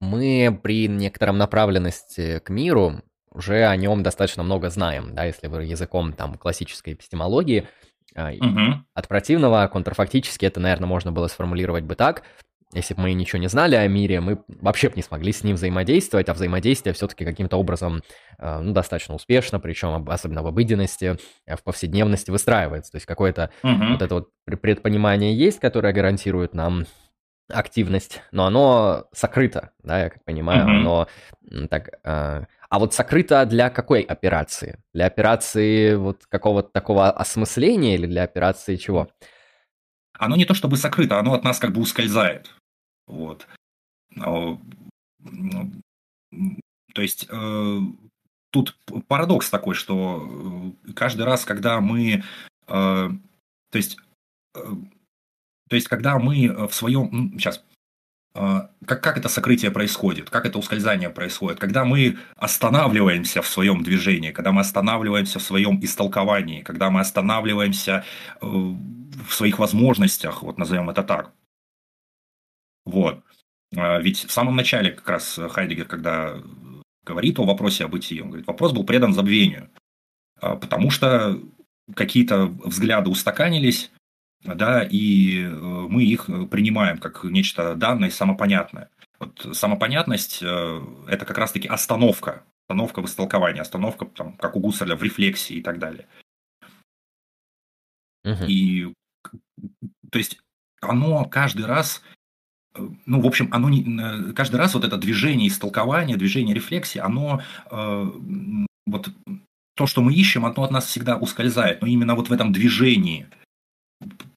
мы 0.00 0.58
при 0.62 0.88
некотором 0.88 1.38
направленности 1.38 2.38
к 2.40 2.50
миру 2.50 3.02
уже 3.30 3.64
о 3.64 3.76
нем 3.76 4.02
достаточно 4.02 4.42
много 4.42 4.70
знаем, 4.70 5.14
да, 5.14 5.24
если 5.24 5.48
вы 5.48 5.64
языком 5.64 6.12
там 6.12 6.36
классической 6.36 6.94
эпистемологии, 6.94 7.68
Угу. 8.16 8.84
От 8.94 9.08
противного 9.08 9.66
контрфактически 9.68 10.46
это, 10.46 10.60
наверное, 10.60 10.86
можно 10.86 11.12
было 11.12 11.26
сформулировать 11.26 11.84
бы 11.84 11.94
так. 11.94 12.22
Если 12.72 12.94
бы 12.94 13.02
мы 13.02 13.12
ничего 13.12 13.38
не 13.40 13.48
знали 13.48 13.76
о 13.76 13.86
мире, 13.86 14.20
мы 14.20 14.42
вообще 14.48 14.88
бы 14.88 14.96
не 14.96 15.02
смогли 15.02 15.32
с 15.32 15.44
ним 15.44 15.54
взаимодействовать, 15.54 16.28
а 16.28 16.34
взаимодействие 16.34 16.92
все-таки 16.92 17.24
каким-то 17.24 17.56
образом 17.56 18.02
э, 18.38 18.60
ну, 18.60 18.72
достаточно 18.72 19.14
успешно, 19.14 19.60
причем 19.60 20.08
особенно 20.08 20.42
в 20.42 20.48
обыденности, 20.48 21.16
э, 21.46 21.56
в 21.56 21.62
повседневности 21.62 22.32
выстраивается. 22.32 22.90
То 22.90 22.96
есть 22.96 23.06
какое-то 23.06 23.50
угу. 23.62 23.92
вот 23.92 24.02
это 24.02 24.14
вот 24.14 24.28
предпонимание 24.44 25.36
есть, 25.36 25.60
которое 25.60 25.92
гарантирует 25.92 26.54
нам 26.54 26.86
активность, 27.48 28.22
но 28.32 28.46
оно 28.46 29.04
сокрыто, 29.12 29.70
да, 29.82 30.04
я 30.04 30.10
как 30.10 30.24
понимаю, 30.24 30.64
угу. 30.64 30.70
оно 30.70 31.08
так 31.68 31.90
э, 32.02 32.44
а 32.74 32.78
вот 32.80 32.92
сокрыто 32.92 33.46
для 33.46 33.70
какой 33.70 34.00
операции? 34.00 34.82
Для 34.92 35.06
операции 35.06 35.94
вот 35.94 36.26
какого-то 36.26 36.70
такого 36.70 37.08
осмысления 37.08 37.94
или 37.94 38.06
для 38.06 38.24
операции 38.24 38.74
чего? 38.74 39.08
Оно 40.18 40.34
не 40.34 40.44
то 40.44 40.54
чтобы 40.54 40.76
сокрыто, 40.76 41.20
оно 41.20 41.34
от 41.34 41.44
нас 41.44 41.60
как 41.60 41.70
бы 41.70 41.80
ускользает. 41.80 42.52
Вот. 43.06 43.46
То 44.16 44.58
есть 46.96 47.28
э, 47.30 47.78
тут 48.50 48.76
парадокс 49.06 49.50
такой, 49.50 49.76
что 49.76 50.74
э, 50.84 50.92
каждый 50.94 51.22
раз, 51.22 51.44
когда 51.44 51.80
мы... 51.80 52.24
Э, 52.66 53.08
то 53.70 53.78
есть 53.78 53.98
То 54.52 55.76
есть, 55.76 55.86
когда 55.86 56.18
мы 56.18 56.66
в 56.66 56.74
своем... 56.74 57.38
Сейчас, 57.38 57.58
а, 57.58 57.73
как, 58.34 59.00
как 59.00 59.16
это 59.16 59.28
сокрытие 59.28 59.70
происходит, 59.70 60.28
как 60.28 60.44
это 60.44 60.58
ускользание 60.58 61.08
происходит, 61.08 61.60
когда 61.60 61.84
мы 61.84 62.18
останавливаемся 62.36 63.42
в 63.42 63.46
своем 63.46 63.84
движении, 63.84 64.32
когда 64.32 64.50
мы 64.50 64.60
останавливаемся 64.60 65.38
в 65.38 65.42
своем 65.42 65.78
истолковании, 65.82 66.62
когда 66.62 66.90
мы 66.90 67.00
останавливаемся 67.00 68.04
э, 68.40 68.46
в 68.46 69.32
своих 69.32 69.60
возможностях, 69.60 70.42
вот 70.42 70.58
назовем 70.58 70.90
это 70.90 71.04
так. 71.04 71.32
Вот. 72.84 73.22
А, 73.76 73.98
ведь 74.00 74.24
в 74.24 74.30
самом 74.32 74.56
начале 74.56 74.90
как 74.90 75.08
раз 75.08 75.38
Хайдегер, 75.50 75.86
когда 75.86 76.42
говорит 77.04 77.38
о 77.38 77.44
вопросе 77.44 77.84
о 77.84 77.88
бытии, 77.88 78.20
он 78.20 78.28
говорит, 78.28 78.46
вопрос 78.46 78.72
был 78.72 78.84
предан 78.84 79.12
забвению, 79.12 79.70
а, 80.40 80.56
потому 80.56 80.90
что 80.90 81.40
какие-то 81.94 82.46
взгляды 82.46 83.10
устаканились, 83.10 83.90
да, 84.44 84.82
и 84.82 85.42
э, 85.42 85.48
мы 85.48 86.04
их 86.04 86.28
э, 86.28 86.46
принимаем 86.46 86.98
как 86.98 87.24
нечто 87.24 87.74
данное, 87.74 88.10
самопонятное. 88.10 88.90
Вот 89.18 89.46
самопонятность 89.52 90.40
э,– 90.42 90.82
это 91.08 91.24
как 91.24 91.38
раз-таки 91.38 91.66
остановка, 91.66 92.44
остановка 92.64 93.00
в 93.00 93.06
истолковании, 93.06 93.60
остановка, 93.60 94.04
там, 94.04 94.34
как 94.34 94.56
у 94.56 94.60
Гусарля, 94.60 94.96
в 94.96 95.02
рефлексии 95.02 95.56
и 95.56 95.62
так 95.62 95.78
далее. 95.78 96.06
Угу. 98.24 98.44
И, 98.46 98.92
то 100.10 100.18
есть, 100.18 100.38
оно 100.82 101.24
каждый 101.24 101.64
раз, 101.64 102.02
ну, 103.06 103.20
в 103.20 103.26
общем, 103.26 103.48
оно 103.50 103.70
не, 103.70 104.32
каждый 104.34 104.56
раз 104.56 104.74
вот 104.74 104.84
это 104.84 104.98
движение 104.98 105.48
истолкования, 105.48 106.16
движение 106.16 106.54
рефлексии, 106.54 106.98
оно 106.98 107.42
вот 107.70 109.08
то, 109.76 109.86
что 109.86 110.02
мы 110.02 110.12
ищем, 110.12 110.44
оно 110.44 110.62
от 110.62 110.70
нас 110.70 110.86
всегда 110.86 111.16
ускользает, 111.16 111.80
но 111.80 111.88
именно 111.88 112.14
вот 112.14 112.28
в 112.28 112.32
этом 112.32 112.52
движении– 112.52 113.26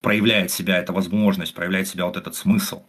проявляет 0.07 0.51
себя 0.51 0.77
эта 0.77 0.93
возможность, 0.93 1.53
проявляет 1.53 1.89
себя 1.89 2.05
вот 2.05 2.15
этот 2.15 2.33
смысл, 2.33 2.83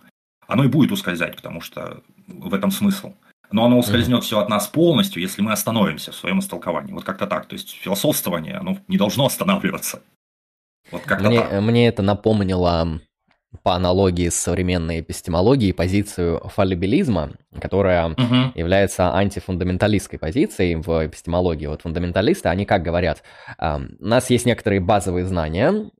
оно 0.46 0.62
и 0.62 0.68
будет 0.68 0.92
ускользать, 0.92 1.34
потому 1.34 1.60
что 1.60 2.00
в 2.28 2.54
этом 2.54 2.70
смысл. 2.70 3.12
Но 3.50 3.64
оно 3.64 3.76
ускользнет 3.76 4.20
mm-hmm. 4.20 4.22
все 4.22 4.38
от 4.38 4.48
нас 4.48 4.68
полностью, 4.68 5.20
если 5.20 5.42
мы 5.42 5.50
остановимся 5.50 6.12
в 6.12 6.14
своем 6.14 6.38
истолковании. 6.38 6.92
Вот 6.92 7.02
как-то 7.02 7.26
так. 7.26 7.46
То 7.46 7.54
есть 7.54 7.70
философствование, 7.70 8.54
оно 8.54 8.78
не 8.86 8.98
должно 8.98 9.26
останавливаться. 9.26 10.00
Вот 10.92 11.02
как-то 11.02 11.26
мне, 11.26 11.40
так. 11.40 11.60
мне 11.60 11.88
это 11.88 12.02
напомнило 12.02 13.00
по 13.64 13.74
аналогии 13.74 14.28
с 14.28 14.36
современной 14.36 15.00
эпистемологией 15.00 15.74
позицию 15.74 16.48
фаллибилизма, 16.54 17.32
которая 17.60 18.10
угу. 18.10 18.52
является 18.54 19.12
антифундаменталистской 19.12 20.20
позицией 20.20 20.76
в 20.76 21.06
эпистемологии. 21.06 21.66
Вот 21.66 21.82
фундаменталисты, 21.82 22.48
они 22.48 22.64
как 22.64 22.84
говорят, 22.84 23.24
у 23.58 24.06
нас 24.06 24.30
есть 24.30 24.46
некоторые 24.46 24.80
базовые 24.80 25.24
знания, 25.24 25.90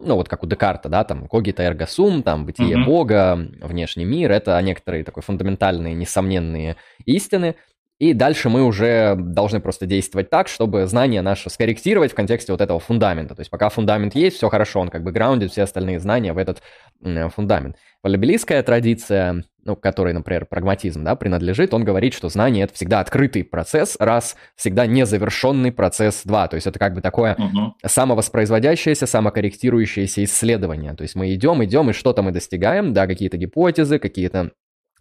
ну, 0.00 0.16
вот 0.16 0.28
как 0.28 0.42
у 0.42 0.46
Декарта, 0.46 0.88
да, 0.88 1.04
там, 1.04 1.28
когита 1.28 1.62
эрго 1.62 1.86
сум, 1.86 2.22
там, 2.22 2.46
бытие 2.46 2.76
mm-hmm. 2.76 2.84
Бога, 2.84 3.48
внешний 3.60 4.04
мир, 4.04 4.32
это 4.32 4.60
некоторые 4.62 5.04
такой 5.04 5.22
фундаментальные, 5.22 5.94
несомненные 5.94 6.76
истины, 7.04 7.56
и 8.00 8.14
дальше 8.14 8.48
мы 8.48 8.64
уже 8.64 9.14
должны 9.14 9.60
просто 9.60 9.84
действовать 9.84 10.30
так, 10.30 10.48
чтобы 10.48 10.86
знания 10.86 11.20
наши 11.20 11.50
скорректировать 11.50 12.12
в 12.12 12.14
контексте 12.14 12.50
вот 12.50 12.62
этого 12.62 12.80
фундамента. 12.80 13.34
То 13.34 13.42
есть 13.42 13.50
пока 13.50 13.68
фундамент 13.68 14.14
есть, 14.14 14.38
все 14.38 14.48
хорошо, 14.48 14.80
он 14.80 14.88
как 14.88 15.04
бы 15.04 15.12
граундит 15.12 15.52
все 15.52 15.64
остальные 15.64 16.00
знания 16.00 16.32
в 16.32 16.38
этот 16.38 16.62
фундамент. 17.34 17.76
Валибилийская 18.02 18.62
традиция, 18.62 19.44
ну, 19.64 19.76
которой, 19.76 20.14
например, 20.14 20.46
прагматизм, 20.46 21.04
да, 21.04 21.14
принадлежит, 21.14 21.74
он 21.74 21.84
говорит, 21.84 22.14
что 22.14 22.30
знание— 22.30 22.64
это 22.64 22.72
всегда 22.72 23.00
открытый 23.00 23.44
процесс, 23.44 23.96
раз, 23.98 24.34
всегда 24.56 24.86
незавершенный 24.86 25.70
процесс, 25.70 26.22
два. 26.24 26.48
То 26.48 26.54
есть 26.54 26.66
это 26.66 26.78
как 26.78 26.94
бы 26.94 27.02
такое 27.02 27.34
uh-huh. 27.34 27.72
самовоспроизводящееся, 27.86 29.06
самокорректирующееся 29.06 30.24
исследование. 30.24 30.94
То 30.94 31.02
есть 31.02 31.16
мы 31.16 31.34
идем, 31.34 31.62
идем, 31.62 31.90
и 31.90 31.92
что-то 31.92 32.22
мы 32.22 32.32
достигаем, 32.32 32.94
да, 32.94 33.06
какие-то 33.06 33.36
гипотезы, 33.36 33.98
какие-то 33.98 34.52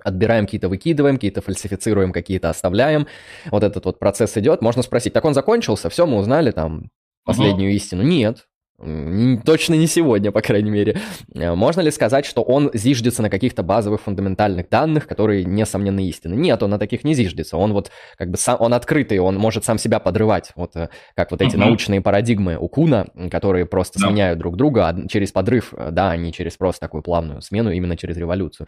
Отбираем 0.04 0.46
какие-то, 0.46 0.70
выкидываем, 0.70 1.16
какие-то 1.16 1.42
фальсифицируем, 1.42 2.12
какие-то 2.12 2.50
оставляем. 2.50 3.08
Вот 3.52 3.64
этот 3.64 3.86
вот 3.86 4.00
процесс 4.00 4.36
идет. 4.38 4.62
Можно 4.62 4.82
спросить, 4.82 5.14
так 5.14 5.26
он 5.26 5.34
закончился, 5.34 5.90
все, 5.90 6.06
мы 6.06 6.18
узнали 6.18 6.52
там 6.52 6.90
последнюю 7.24 7.72
uh-huh. 7.72 7.76
истину. 7.76 8.04
Нет, 8.04 8.48
Точно 8.80 9.74
не 9.74 9.88
сегодня, 9.88 10.32
по 10.32 10.42
крайней 10.42 10.72
мере. 10.72 10.98
Э, 11.36 11.54
можно 11.54 11.82
ли 11.82 11.92
сказать, 11.92 12.26
что 12.26 12.42
он 12.42 12.72
зиждется 12.74 13.22
на 13.22 13.30
каких-то 13.30 13.62
базовых 13.62 14.02
фундаментальных 14.02 14.70
данных, 14.70 15.06
которые, 15.06 15.44
несомненно, 15.44 16.00
истины? 16.08 16.36
Нет, 16.36 16.64
он 16.64 16.70
на 16.70 16.80
таких 16.80 17.04
не 17.04 17.14
зиждется. 17.14 17.58
Он 17.58 17.74
вот 17.74 17.92
как 18.18 18.30
бы 18.30 18.38
сам, 18.38 18.56
он 18.60 18.74
открытый, 18.74 19.20
он 19.20 19.36
может 19.36 19.66
сам 19.66 19.78
себя 19.78 20.00
подрывать. 20.00 20.52
Вот 20.56 20.78
э, 20.78 20.90
как 21.14 21.32
вот 21.32 21.42
эти 21.42 21.56
uh-huh. 21.56 21.60
научные 21.60 22.00
парадигмы 22.00 22.58
у 22.58 22.70
Куна, 22.70 23.08
которые 23.30 23.66
просто 23.66 24.00
да. 24.00 24.08
сменяют 24.08 24.40
друг 24.40 24.56
друга 24.56 24.96
через 25.10 25.34
подрыв, 25.34 25.74
э, 25.76 25.90
да, 25.92 26.12
а 26.12 26.18
не 26.18 26.32
через 26.32 26.56
просто 26.56 26.80
такую 26.80 27.04
плавную 27.04 27.42
смену, 27.42 27.72
именно 27.72 27.98
через 27.98 28.16
революцию. 28.16 28.68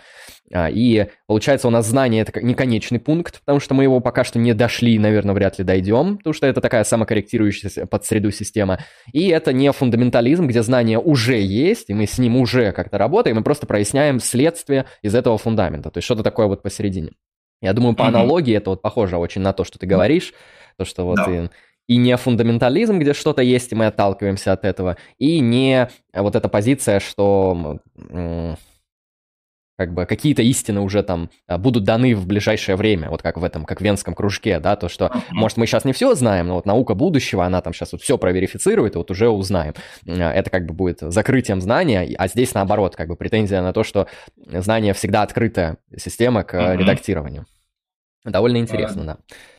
А, 0.54 0.70
и 0.70 1.08
получается, 1.26 1.70
у 1.70 1.72
нас 1.72 1.88
знание 1.88 2.24
это 2.24 2.42
не 2.42 2.54
конечный 2.54 3.00
пункт, 3.00 3.40
потому 3.40 3.62
что 3.62 3.76
мы 3.76 3.84
его 3.84 4.02
пока 4.02 4.26
что 4.26 4.40
не 4.40 4.54
дошли, 4.54 5.00
наверное, 5.00 5.34
вряд 5.34 5.58
ли 5.58 5.64
дойдем, 5.64 6.18
потому 6.18 6.34
что 6.34 6.48
это 6.48 6.60
такая 6.60 6.84
самокорректирующаяся 6.84 7.86
под 7.86 8.04
среду 8.04 8.32
система. 8.32 8.80
И 9.14 9.30
это 9.30 9.54
не 9.54 9.72
фундаментальный 9.72 10.01
фундаментализм, 10.02 10.48
где 10.48 10.64
знание 10.64 11.00
уже 11.00 11.40
есть, 11.40 11.90
и 11.90 11.94
мы 11.94 12.08
с 12.08 12.18
ним 12.18 12.38
уже 12.38 12.72
как-то 12.72 12.98
работаем, 12.98 13.40
и 13.40 13.44
просто 13.44 13.68
проясняем 13.68 14.20
следствие 14.20 14.86
из 15.04 15.14
этого 15.14 15.38
фундамента. 15.38 15.92
То 15.92 16.00
есть 16.00 16.06
что-то 16.06 16.24
такое 16.24 16.48
вот 16.48 16.64
посередине. 16.64 17.12
Я 17.62 17.74
думаю, 17.74 17.96
по 17.96 18.04
mm-hmm. 18.04 18.08
аналогии 18.08 18.56
это 18.56 18.72
вот 18.72 18.82
похоже 18.82 19.18
очень 19.18 19.42
на 19.42 19.54
то, 19.54 19.64
что 19.64 19.78
ты 19.78 19.86
говоришь, 19.86 20.34
то, 20.78 20.86
что 20.86 21.06
вот 21.06 21.18
да. 21.18 21.32
и, 21.32 21.50
и 21.88 21.98
не 21.98 22.18
фундаментализм, 22.18 22.98
где 22.98 23.14
что-то 23.14 23.44
есть, 23.44 23.72
и 23.72 23.76
мы 23.76 23.86
отталкиваемся 23.86 24.54
от 24.54 24.66
этого, 24.66 24.98
и 25.20 25.40
не 25.40 25.90
вот 26.14 26.36
эта 26.36 26.50
позиция, 26.50 27.00
что 27.00 27.80
как 29.78 29.94
бы 29.94 30.06
какие-то 30.06 30.42
истины 30.42 30.82
уже 30.82 31.02
там 31.04 31.30
а, 31.48 31.58
будут 31.58 31.84
даны 31.84 32.16
в 32.16 32.28
ближайшее 32.28 32.76
время, 32.76 33.10
вот 33.10 33.22
как 33.22 33.38
в 33.38 33.44
этом, 33.44 33.66
как 33.66 33.82
в 33.82 33.84
венском 33.84 34.14
кружке, 34.14 34.60
да, 34.60 34.76
то, 34.76 34.90
что, 34.90 35.12
может, 35.32 35.58
мы 35.58 35.66
сейчас 35.66 35.86
не 35.86 35.94
все 35.94 36.14
знаем, 36.14 36.48
но 36.48 36.56
вот 36.56 36.66
наука 36.66 36.94
будущего, 36.94 37.46
она 37.46 37.62
там 37.62 37.74
сейчас 37.74 37.94
вот 37.94 38.02
все 38.02 38.18
проверифицирует, 38.18 38.96
и 38.96 38.98
вот 38.98 39.10
уже 39.10 39.30
узнаем. 39.30 39.74
А, 40.08 40.32
это 40.32 40.50
как 40.50 40.66
бы 40.66 40.74
будет 40.74 41.00
закрытием 41.02 41.62
знания, 41.62 42.16
а 42.18 42.28
здесь 42.28 42.54
наоборот, 42.54 42.96
как 42.96 43.08
бы 43.08 43.16
претензия 43.16 43.62
на 43.62 43.74
то, 43.74 43.84
что 43.84 44.08
знание 44.38 44.94
всегда 44.94 45.24
открытая 45.24 45.78
система 45.98 46.44
к 46.44 46.54
uh-huh. 46.54 46.78
редактированию. 46.78 47.46
Довольно 48.24 48.58
интересно, 48.58 49.04
да. 49.04 49.18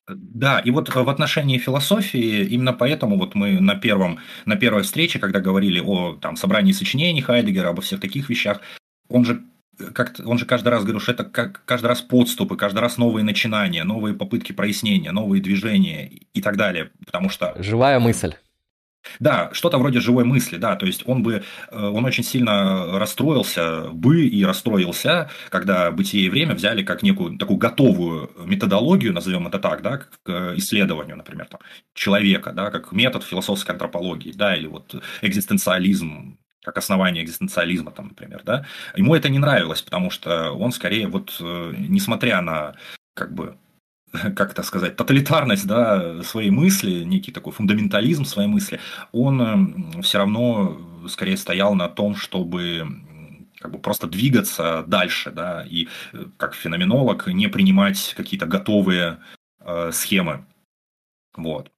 Да, 0.08 0.60
и 0.60 0.70
вот 0.70 0.88
в 0.94 1.08
отношении 1.08 1.58
философии, 1.58 2.44
именно 2.44 2.72
поэтому 2.72 3.18
вот 3.18 3.34
мы 3.34 3.60
на, 3.60 3.74
первом, 3.74 4.20
на 4.46 4.56
первой 4.56 4.82
встрече, 4.82 5.18
когда 5.18 5.40
говорили 5.40 5.80
о 5.80 6.14
там, 6.14 6.36
собрании 6.36 6.72
сочинений 6.72 7.22
Хайдегера, 7.22 7.70
обо 7.70 7.82
всех 7.82 8.00
таких 8.00 8.28
вещах, 8.28 8.60
он 9.08 9.24
же 9.24 9.42
как 9.94 10.20
он 10.24 10.38
же 10.38 10.46
каждый 10.46 10.68
раз 10.68 10.82
говорил, 10.82 11.00
что 11.00 11.12
это 11.12 11.24
как, 11.24 11.64
каждый 11.64 11.86
раз 11.86 12.00
подступы, 12.00 12.56
каждый 12.56 12.80
раз 12.80 12.98
новые 12.98 13.24
начинания, 13.24 13.84
новые 13.84 14.14
попытки 14.14 14.52
прояснения, 14.52 15.12
новые 15.12 15.42
движения 15.42 16.06
и 16.06 16.42
так 16.42 16.56
далее, 16.56 16.90
потому 17.04 17.28
что... 17.28 17.54
Живая 17.58 17.98
мысль. 17.98 18.34
Да, 19.18 19.50
что-то 19.52 19.78
вроде 19.78 20.00
живой 20.00 20.24
мысли, 20.24 20.56
да, 20.58 20.76
то 20.76 20.86
есть 20.86 21.02
он 21.06 21.22
бы, 21.22 21.42
э, 21.70 21.76
он 21.76 22.04
очень 22.04 22.22
сильно 22.22 22.98
расстроился 22.98 23.88
бы 23.90 24.26
и 24.26 24.44
расстроился, 24.44 25.28
когда 25.50 25.90
«Бытие 25.90 26.26
и 26.26 26.30
время» 26.30 26.54
взяли 26.54 26.84
как 26.84 27.02
некую 27.02 27.36
такую 27.36 27.58
готовую 27.58 28.30
методологию, 28.46 29.12
назовем 29.12 29.48
это 29.48 29.58
так, 29.58 29.82
да, 29.82 30.02
к 30.22 30.54
исследованию, 30.56 31.16
например, 31.16 31.46
там, 31.46 31.60
человека, 31.94 32.52
да, 32.52 32.70
как 32.70 32.92
метод 32.92 33.24
философской 33.24 33.72
антропологии, 33.72 34.32
да, 34.32 34.54
или 34.54 34.68
вот 34.68 34.94
экзистенциализм, 35.20 36.38
как 36.62 36.78
основание 36.78 37.24
экзистенциализма, 37.24 37.90
там, 37.90 38.08
например, 38.08 38.42
да, 38.44 38.64
ему 38.96 39.14
это 39.14 39.28
не 39.28 39.38
нравилось, 39.38 39.82
потому 39.82 40.10
что 40.10 40.52
он 40.52 40.72
скорее 40.72 41.08
вот, 41.08 41.36
э, 41.40 41.74
несмотря 41.76 42.40
на, 42.40 42.76
как 43.14 43.34
бы, 43.34 43.56
как 44.12 44.52
это 44.52 44.62
сказать, 44.62 44.96
тоталитарность 44.96 45.66
да, 45.66 46.22
своей 46.22 46.50
мысли, 46.50 47.02
некий 47.04 47.32
такой 47.32 47.52
фундаментализм 47.52 48.24
своей 48.24 48.48
мысли, 48.48 48.80
он 49.10 50.02
все 50.02 50.18
равно 50.18 51.06
скорее 51.08 51.36
стоял 51.36 51.74
на 51.74 51.88
том, 51.88 52.14
чтобы 52.14 52.86
как 53.58 53.70
бы 53.70 53.78
просто 53.78 54.08
двигаться 54.08 54.84
дальше, 54.86 55.30
да, 55.30 55.64
и 55.64 55.88
э, 56.12 56.24
как 56.36 56.54
феноменолог 56.54 57.28
не 57.28 57.48
принимать 57.48 58.14
какие-то 58.16 58.46
готовые 58.46 59.18
э, 59.60 59.90
схемы. 59.92 60.44
Вот. 61.36 61.70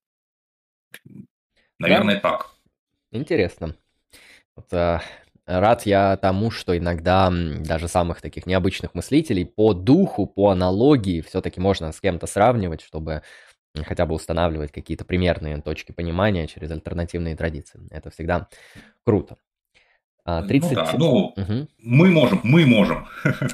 Наверное, 1.78 2.16
да. 2.16 2.20
так. 2.20 2.50
Интересно. 3.12 3.76
Вот, 4.56 4.72
э, 4.72 5.00
рад 5.46 5.86
я 5.86 6.16
тому, 6.16 6.50
что 6.50 6.76
иногда 6.76 7.30
даже 7.32 7.88
самых 7.88 8.20
таких 8.20 8.46
необычных 8.46 8.94
мыслителей 8.94 9.44
по 9.44 9.74
духу, 9.74 10.26
по 10.26 10.50
аналогии 10.50 11.20
все-таки 11.22 11.60
можно 11.60 11.92
с 11.92 12.00
кем-то 12.00 12.26
сравнивать, 12.26 12.80
чтобы 12.82 13.22
хотя 13.86 14.06
бы 14.06 14.14
устанавливать 14.14 14.72
какие-то 14.72 15.04
примерные 15.04 15.60
точки 15.62 15.92
понимания 15.92 16.46
через 16.46 16.70
альтернативные 16.70 17.36
традиции. 17.36 17.80
Это 17.90 18.10
всегда 18.10 18.48
круто. 19.04 19.36
30... 20.24 20.70
Ну, 20.70 20.74
да, 20.74 20.92
ну 20.96 21.34
угу. 21.36 21.68
мы 21.82 22.10
можем, 22.10 22.40
мы 22.42 22.64
можем. 22.64 23.06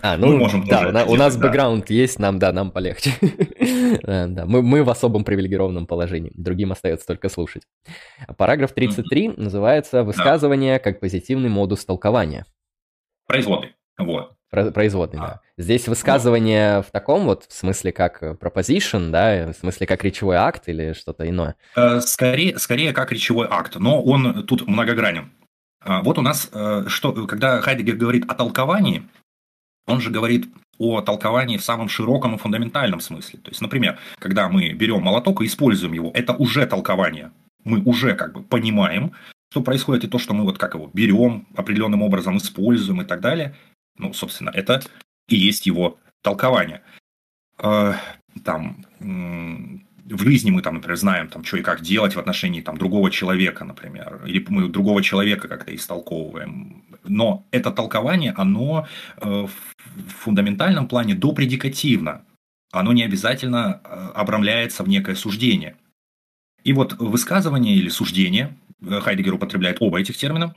А, 0.03 0.17
ну, 0.19 0.29
мы 0.29 0.37
можем 0.37 0.65
да, 0.67 0.81
у, 0.81 0.93
делать, 0.93 1.09
у 1.09 1.17
нас 1.17 1.37
да. 1.37 1.49
бэкграунд 1.49 1.91
есть, 1.91 2.21
нам, 2.21 2.39
да, 2.39 2.53
нам 2.53 2.71
полегче. 2.71 3.11
да, 4.03 4.45
мы, 4.47 4.63
мы 4.63 4.85
в 4.85 4.91
особом 4.91 5.25
привилегированном 5.25 5.87
положении, 5.87 6.31
другим 6.35 6.71
остается 6.71 7.07
только 7.07 7.29
слушать. 7.29 7.65
Параграф 8.37 8.73
33 8.73 9.31
называется 9.37 10.05
«Высказывание 10.05 10.79
как 10.79 11.01
позитивный 11.01 11.49
модус 11.49 11.85
толкования». 11.85 12.47
Производный. 13.27 13.75
Вот. 13.99 14.37
Производный, 14.51 15.21
да. 15.21 15.41
Здесь 15.57 15.87
высказывание 15.87 16.77
ну, 16.77 16.83
в 16.83 16.91
таком 16.91 17.25
вот, 17.27 17.45
в 17.49 17.53
смысле 17.53 17.93
как 17.93 18.23
proposition, 18.23 19.11
да, 19.11 19.53
в 19.53 19.57
смысле 19.57 19.87
как 19.87 20.03
речевой 20.03 20.37
акт 20.37 20.69
или 20.69 20.93
что-то 20.93 21.29
иное? 21.29 21.55
Скорее, 22.01 22.59
скорее 22.59 22.93
как 22.93 23.13
речевой 23.13 23.47
акт, 23.49 23.77
но 23.77 24.03
он 24.03 24.45
тут 24.47 24.67
многогранен. 24.67 25.33
Вот 25.85 26.19
у 26.19 26.23
нас, 26.23 26.51
что, 26.89 27.27
когда 27.27 27.61
Хайдегер 27.61 27.97
говорит 27.97 28.31
о 28.31 28.35
толковании, 28.35 29.09
он 29.86 30.01
же 30.01 30.11
говорит 30.11 30.48
о 30.78 31.01
толковании 31.01 31.57
в 31.57 31.65
самом 31.65 31.89
широком 31.89 32.35
и 32.35 32.39
фундаментальном 32.39 33.01
смысле. 33.01 33.39
То 33.40 33.51
есть, 33.51 33.61
например, 33.61 33.98
когда 34.19 34.48
мы 34.48 34.73
берем 34.73 35.02
молоток 35.02 35.43
и 35.43 35.47
используем 35.47 35.93
его, 35.93 36.11
это 36.15 36.35
уже 36.35 36.66
толкование. 36.66 37.32
Мы 37.65 37.82
уже 37.82 38.15
как 38.15 38.32
бы 38.32 38.43
понимаем, 38.43 39.12
что 39.51 39.62
происходит, 39.62 40.05
и 40.05 40.09
то, 40.09 40.19
что 40.19 40.32
мы 40.32 40.44
вот 40.44 40.59
как 40.59 40.74
его 40.74 40.90
берем, 40.93 41.47
определенным 41.55 42.02
образом 42.02 42.36
используем 42.36 43.02
и 43.02 43.05
так 43.05 43.20
далее. 43.20 43.57
Ну, 43.98 44.12
собственно, 44.12 44.51
это 44.51 44.82
и 45.28 45.36
есть 45.36 45.66
его 45.66 45.98
толкование. 46.23 46.82
Э, 47.59 47.94
там 48.44 48.85
в 50.05 50.22
жизни 50.22 50.51
мы 50.51 50.62
там, 50.62 50.74
например, 50.74 50.97
знаем, 50.97 51.28
там, 51.28 51.44
что 51.44 51.56
и 51.56 51.62
как 51.62 51.81
делать 51.81 52.14
в 52.14 52.18
отношении 52.18 52.60
там, 52.60 52.77
другого 52.77 53.10
человека, 53.10 53.64
например, 53.64 54.22
или 54.27 54.44
мы 54.48 54.68
другого 54.68 55.02
человека 55.02 55.48
как-то 55.48 55.74
истолковываем. 55.74 56.85
Но 57.05 57.47
это 57.51 57.70
толкование, 57.70 58.32
оно 58.36 58.86
э, 59.16 59.28
в 59.28 59.51
фундаментальном 60.09 60.89
плане 60.89 61.14
допредикативно. 61.14 62.24
Оно 62.72 62.93
не 62.93 63.02
обязательно 63.02 63.81
э, 63.85 64.10
обрамляется 64.14 64.85
в 64.85 64.89
некое 64.89 65.14
суждение. 65.14 65.77
И 66.62 66.72
вот 66.72 66.94
высказывание 66.98 67.74
или 67.74 67.89
суждение, 67.89 68.56
э, 68.82 69.01
Хайдегер 69.01 69.35
употребляет 69.35 69.78
оба 69.81 70.01
этих 70.01 70.16
термина, 70.16 70.55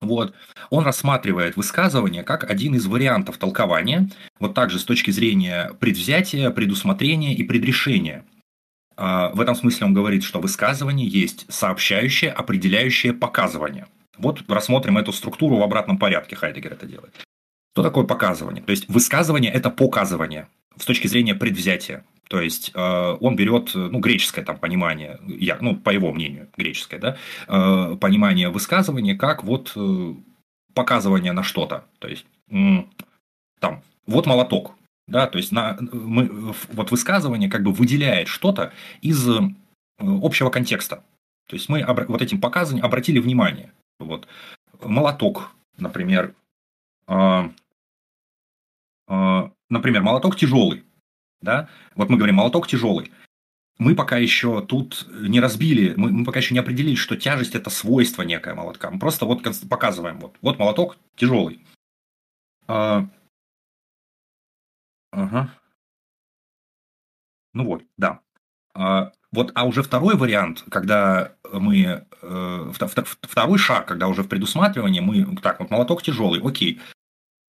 вот. 0.00 0.34
Он 0.70 0.84
рассматривает 0.84 1.56
высказывание 1.56 2.22
как 2.22 2.48
один 2.50 2.74
из 2.74 2.86
вариантов 2.86 3.38
толкования, 3.38 4.10
вот 4.38 4.54
также 4.54 4.78
с 4.78 4.84
точки 4.84 5.10
зрения 5.10 5.72
предвзятия, 5.80 6.50
предусмотрения 6.50 7.34
и 7.34 7.42
предрешения. 7.42 8.24
А, 8.96 9.30
в 9.30 9.40
этом 9.40 9.54
смысле 9.54 9.86
он 9.86 9.94
говорит, 9.94 10.22
что 10.22 10.40
высказывание 10.40 11.06
есть 11.06 11.46
сообщающее, 11.48 12.30
определяющее 12.30 13.12
показывание. 13.12 13.86
Вот 14.18 14.42
рассмотрим 14.48 14.98
эту 14.98 15.12
структуру 15.12 15.56
в 15.56 15.62
обратном 15.62 15.98
порядке, 15.98 16.36
Хайдегер 16.36 16.72
это 16.72 16.86
делает. 16.86 17.14
Что 17.74 17.82
такое 17.82 18.04
показывание? 18.04 18.62
То 18.62 18.70
есть 18.70 18.88
высказывание– 18.88 19.52
это 19.52 19.70
показывание 19.70 20.46
с 20.78 20.84
точки 20.84 21.08
зрения 21.08 21.34
предвзятия. 21.34 22.04
То 22.28 22.40
есть 22.40 22.70
э, 22.74 23.16
он 23.20 23.36
берет, 23.36 23.72
ну, 23.74 23.98
греческое 23.98 24.44
там 24.44 24.58
понимание, 24.58 25.18
я, 25.26 25.58
ну, 25.60 25.76
по 25.76 25.90
его 25.90 26.12
мнению, 26.12 26.48
греческое, 26.56 27.00
да, 27.00 27.16
э, 27.48 27.96
понимание 28.00 28.48
высказывания 28.48 29.14
как 29.14 29.44
вот 29.44 29.72
э, 29.76 30.14
показывание 30.72 31.32
на 31.32 31.42
что-то. 31.42 31.84
То 31.98 32.08
есть 32.08 32.26
там, 33.60 33.82
вот 34.06 34.26
молоток, 34.26 34.74
да, 35.06 35.26
то 35.26 35.38
есть 35.38 35.52
на, 35.52 35.76
мы, 35.80 36.54
вот 36.72 36.90
высказывание 36.90 37.50
как 37.50 37.62
бы 37.62 37.72
выделяет 37.72 38.28
что-то 38.28 38.72
из 39.02 39.28
э, 39.28 39.40
общего 39.98 40.50
контекста. 40.50 41.04
То 41.46 41.56
есть 41.56 41.68
мы 41.68 41.84
вот 42.08 42.22
этим 42.22 42.40
показанием 42.40 42.84
обратили 42.84 43.18
внимание. 43.18 43.72
Вот. 43.98 44.26
Молоток, 44.82 45.50
например. 45.76 46.34
Э, 47.06 47.50
э, 49.08 49.50
например, 49.68 50.02
молоток 50.02 50.36
тяжелый. 50.36 50.84
Да? 51.42 51.68
Вот 51.96 52.08
мы 52.08 52.16
говорим, 52.16 52.36
молоток 52.36 52.66
тяжелый. 52.66 53.12
Мы 53.76 53.94
пока 53.94 54.16
еще 54.16 54.62
тут 54.62 55.06
не 55.10 55.40
разбили, 55.40 55.94
мы, 55.96 56.12
мы 56.12 56.24
пока 56.24 56.38
еще 56.38 56.54
не 56.54 56.60
определили, 56.60 56.94
что 56.94 57.16
тяжесть 57.16 57.56
это 57.56 57.68
свойство 57.70 58.22
некое 58.22 58.54
молотка. 58.54 58.90
Мы 58.90 58.98
просто 58.98 59.26
вот 59.26 59.42
показываем, 59.68 60.20
вот, 60.20 60.36
вот 60.40 60.58
молоток 60.58 60.96
тяжелый. 61.16 61.60
Ага. 65.14 65.50
Ну 67.52 67.64
вот, 67.64 67.82
да. 67.96 68.20
А, 68.74 69.12
вот, 69.30 69.52
а 69.54 69.64
уже 69.64 69.82
второй 69.82 70.16
вариант, 70.16 70.64
когда 70.70 71.32
мы 71.52 72.06
э, 72.22 72.72
второй 73.22 73.58
шаг, 73.58 73.86
когда 73.86 74.08
уже 74.08 74.22
в 74.22 74.28
предусматривании 74.28 75.00
мы 75.00 75.36
так 75.36 75.60
вот 75.60 75.70
молоток 75.70 76.02
тяжелый, 76.02 76.40
окей. 76.42 76.80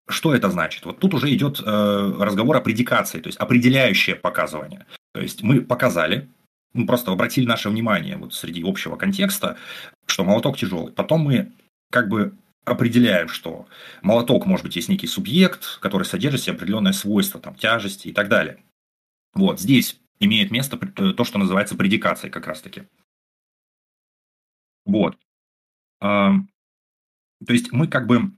Что 0.10 0.36
это 0.36 0.50
значит? 0.50 0.86
Вот 0.86 1.00
тут 1.00 1.14
уже 1.14 1.34
идет 1.34 1.62
э, 1.66 2.14
разговор 2.20 2.58
о 2.58 2.62
предикации, 2.62 3.22
то 3.22 3.28
есть 3.28 3.40
определяющее 3.40 4.18
показывание. 4.18 4.86
То 5.14 5.22
есть 5.22 5.44
мы 5.44 5.62
показали, 5.62 6.30
мы 6.74 6.86
просто 6.86 7.14
обратили 7.14 7.46
наше 7.46 7.70
внимание 7.70 8.18
вот 8.18 8.34
среди 8.34 8.62
общего 8.68 8.98
контекста, 8.98 9.56
что 10.06 10.26
молоток 10.26 10.58
тяжелый. 10.58 10.92
Потом 10.92 11.22
мы 11.22 11.54
как 11.90 12.10
бы 12.10 12.34
определяем, 12.66 13.28
что 13.28 13.68
молоток, 14.02 14.46
может 14.46 14.66
быть, 14.66 14.76
есть 14.76 14.90
некий 14.90 15.08
субъект, 15.08 15.80
который 15.80 16.04
содержит 16.04 16.42
в 16.42 16.44
себе 16.46 16.56
определенное 16.56 16.94
свойство, 16.94 17.40
там, 17.40 17.56
тяжести 17.56 18.08
и 18.08 18.14
так 18.14 18.30
далее. 18.30 18.64
Вот, 19.34 19.60
здесь 19.60 20.00
имеет 20.20 20.52
место 20.52 20.80
э, 20.98 21.14
то, 21.14 21.24
что 21.24 21.40
называется 21.40 21.76
предикацией 21.76 22.32
как 22.32 22.48
раз-таки. 22.48 22.84
Вот. 24.86 25.18
То 26.00 26.46
есть 27.48 27.72
мы 27.72 27.88
как 27.88 28.08
бы, 28.08 28.32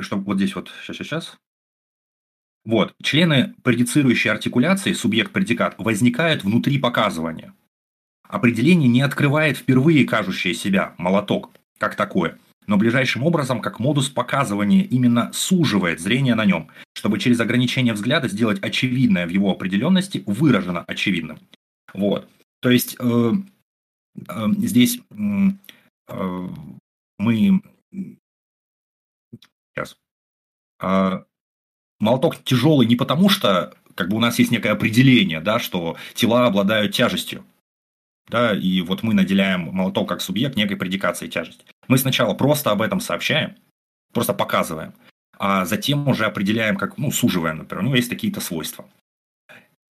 чтобы 0.00 0.24
вот 0.24 0.36
здесь 0.36 0.54
вот, 0.54 0.70
сейчас, 0.82 0.96
сейчас, 0.96 1.06
сейчас. 1.06 1.38
Вот, 2.64 2.94
члены 3.02 3.54
предицирующей 3.64 4.30
артикуляции, 4.30 4.92
субъект-предикат, 4.92 5.76
возникают 5.78 6.44
внутри 6.44 6.78
показывания. 6.78 7.54
Определение 8.22 8.88
не 8.88 9.00
открывает 9.00 9.56
впервые 9.56 10.06
кажущее 10.06 10.52
себя 10.52 10.94
молоток, 10.98 11.50
как 11.78 11.94
такое, 11.96 12.38
но 12.66 12.76
ближайшим 12.76 13.22
образом 13.22 13.60
как 13.60 13.78
модус 13.78 14.08
показывания 14.08 14.82
именно 14.82 15.32
суживает 15.32 16.00
зрение 16.00 16.34
на 16.34 16.44
нем, 16.44 16.68
чтобы 16.92 17.18
через 17.18 17.40
ограничение 17.40 17.94
взгляда 17.94 18.28
сделать 18.28 18.62
очевидное 18.62 19.26
в 19.26 19.30
его 19.30 19.50
определенности 19.50 20.22
выражено 20.26 20.84
очевидным. 20.86 21.38
Вот. 21.94 22.28
То 22.60 22.70
есть 22.70 22.96
э, 23.00 23.32
э, 24.28 24.46
здесь 24.58 25.00
э, 25.10 26.48
мы 27.18 27.62
сейчас 29.74 29.96
э, 30.82 31.22
молоток 32.00 32.42
тяжелый 32.44 32.86
не 32.86 32.96
потому, 32.96 33.28
что 33.28 33.74
как 33.94 34.08
бы 34.08 34.16
у 34.16 34.20
нас 34.20 34.38
есть 34.38 34.50
некое 34.50 34.70
определение, 34.72 35.40
да, 35.40 35.58
что 35.58 35.96
тела 36.14 36.46
обладают 36.46 36.94
тяжестью, 36.94 37.44
да, 38.28 38.54
и 38.54 38.80
вот 38.82 39.02
мы 39.02 39.14
наделяем 39.14 39.62
молоток 39.72 40.08
как 40.08 40.20
субъект 40.20 40.56
некой 40.56 40.76
предикацией 40.76 41.30
тяжести. 41.30 41.64
Мы 41.88 41.98
сначала 41.98 42.34
просто 42.34 42.70
об 42.70 42.82
этом 42.82 43.00
сообщаем, 43.00 43.56
просто 44.12 44.34
показываем, 44.34 44.94
а 45.38 45.64
затем 45.64 46.06
уже 46.08 46.26
определяем, 46.26 46.76
как, 46.76 46.98
ну, 46.98 47.10
суживаем, 47.10 47.58
например, 47.58 47.82
у 47.82 47.86
него 47.86 47.96
есть 47.96 48.10
какие-то 48.10 48.40
свойства. 48.40 48.88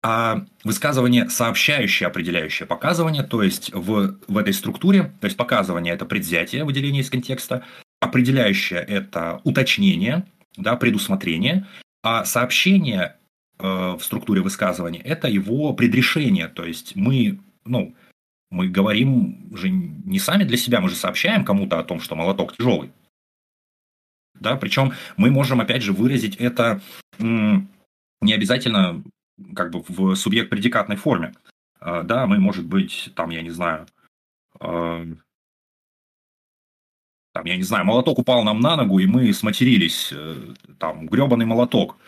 А 0.02 0.44
высказывание 0.62 1.28
сообщающее, 1.28 2.06
определяющее 2.06 2.66
показывание, 2.66 3.22
то 3.22 3.42
есть 3.42 3.72
в, 3.72 4.18
в 4.28 4.38
этой 4.38 4.52
структуре, 4.52 5.12
то 5.20 5.24
есть 5.24 5.36
показывание– 5.36 5.94
это 5.94 6.04
предвзятие, 6.04 6.64
выделение 6.64 7.02
из 7.02 7.10
контекста, 7.10 7.64
определяющее– 8.00 8.80
это 8.88 9.40
уточнение, 9.42 10.24
да, 10.56 10.76
предусмотрение, 10.76 11.66
а 12.02 12.24
сообщение 12.24 13.16
э, 13.58 13.66
в 13.66 14.00
структуре 14.00 14.42
высказывания– 14.42 15.00
это 15.04 15.26
его 15.26 15.72
предрешение, 15.72 16.48
то 16.48 16.64
есть 16.64 16.94
мы, 16.94 17.40
ну, 17.64 17.96
мы 18.50 18.68
говорим 18.68 19.56
же 19.56 19.70
не 19.70 20.18
сами 20.18 20.44
для 20.44 20.56
себя, 20.56 20.80
мы 20.80 20.88
же 20.88 20.94
сообщаем 20.94 21.44
кому-то 21.44 21.78
о 21.78 21.84
том, 21.84 22.00
что 22.00 22.14
молоток 22.14 22.56
тяжелый. 22.56 22.92
Да, 24.34 24.56
причем 24.56 24.92
мы 25.16 25.30
можем, 25.30 25.60
опять 25.60 25.82
же, 25.82 25.92
выразить 25.92 26.36
это 26.36 26.80
не 27.18 28.32
обязательно 28.32 29.02
как 29.54 29.70
бы 29.70 29.84
в 29.88 30.14
субъект-предикатной 30.14 30.96
форме. 30.96 31.34
А, 31.80 32.02
да, 32.02 32.26
мы, 32.26 32.38
может 32.38 32.66
быть, 32.66 33.10
там, 33.14 33.30
я 33.30 33.42
не 33.42 33.50
знаю, 33.50 33.86
а, 34.58 35.04
там, 37.32 37.44
я 37.44 37.56
не 37.56 37.62
знаю, 37.62 37.84
молоток 37.84 38.18
упал 38.18 38.44
нам 38.44 38.60
на 38.60 38.76
ногу, 38.76 38.98
и 38.98 39.06
мы 39.06 39.32
сматерились, 39.34 40.10
э, 40.10 40.54
там, 40.78 41.06
гребаный 41.06 41.44
молоток 41.44 41.98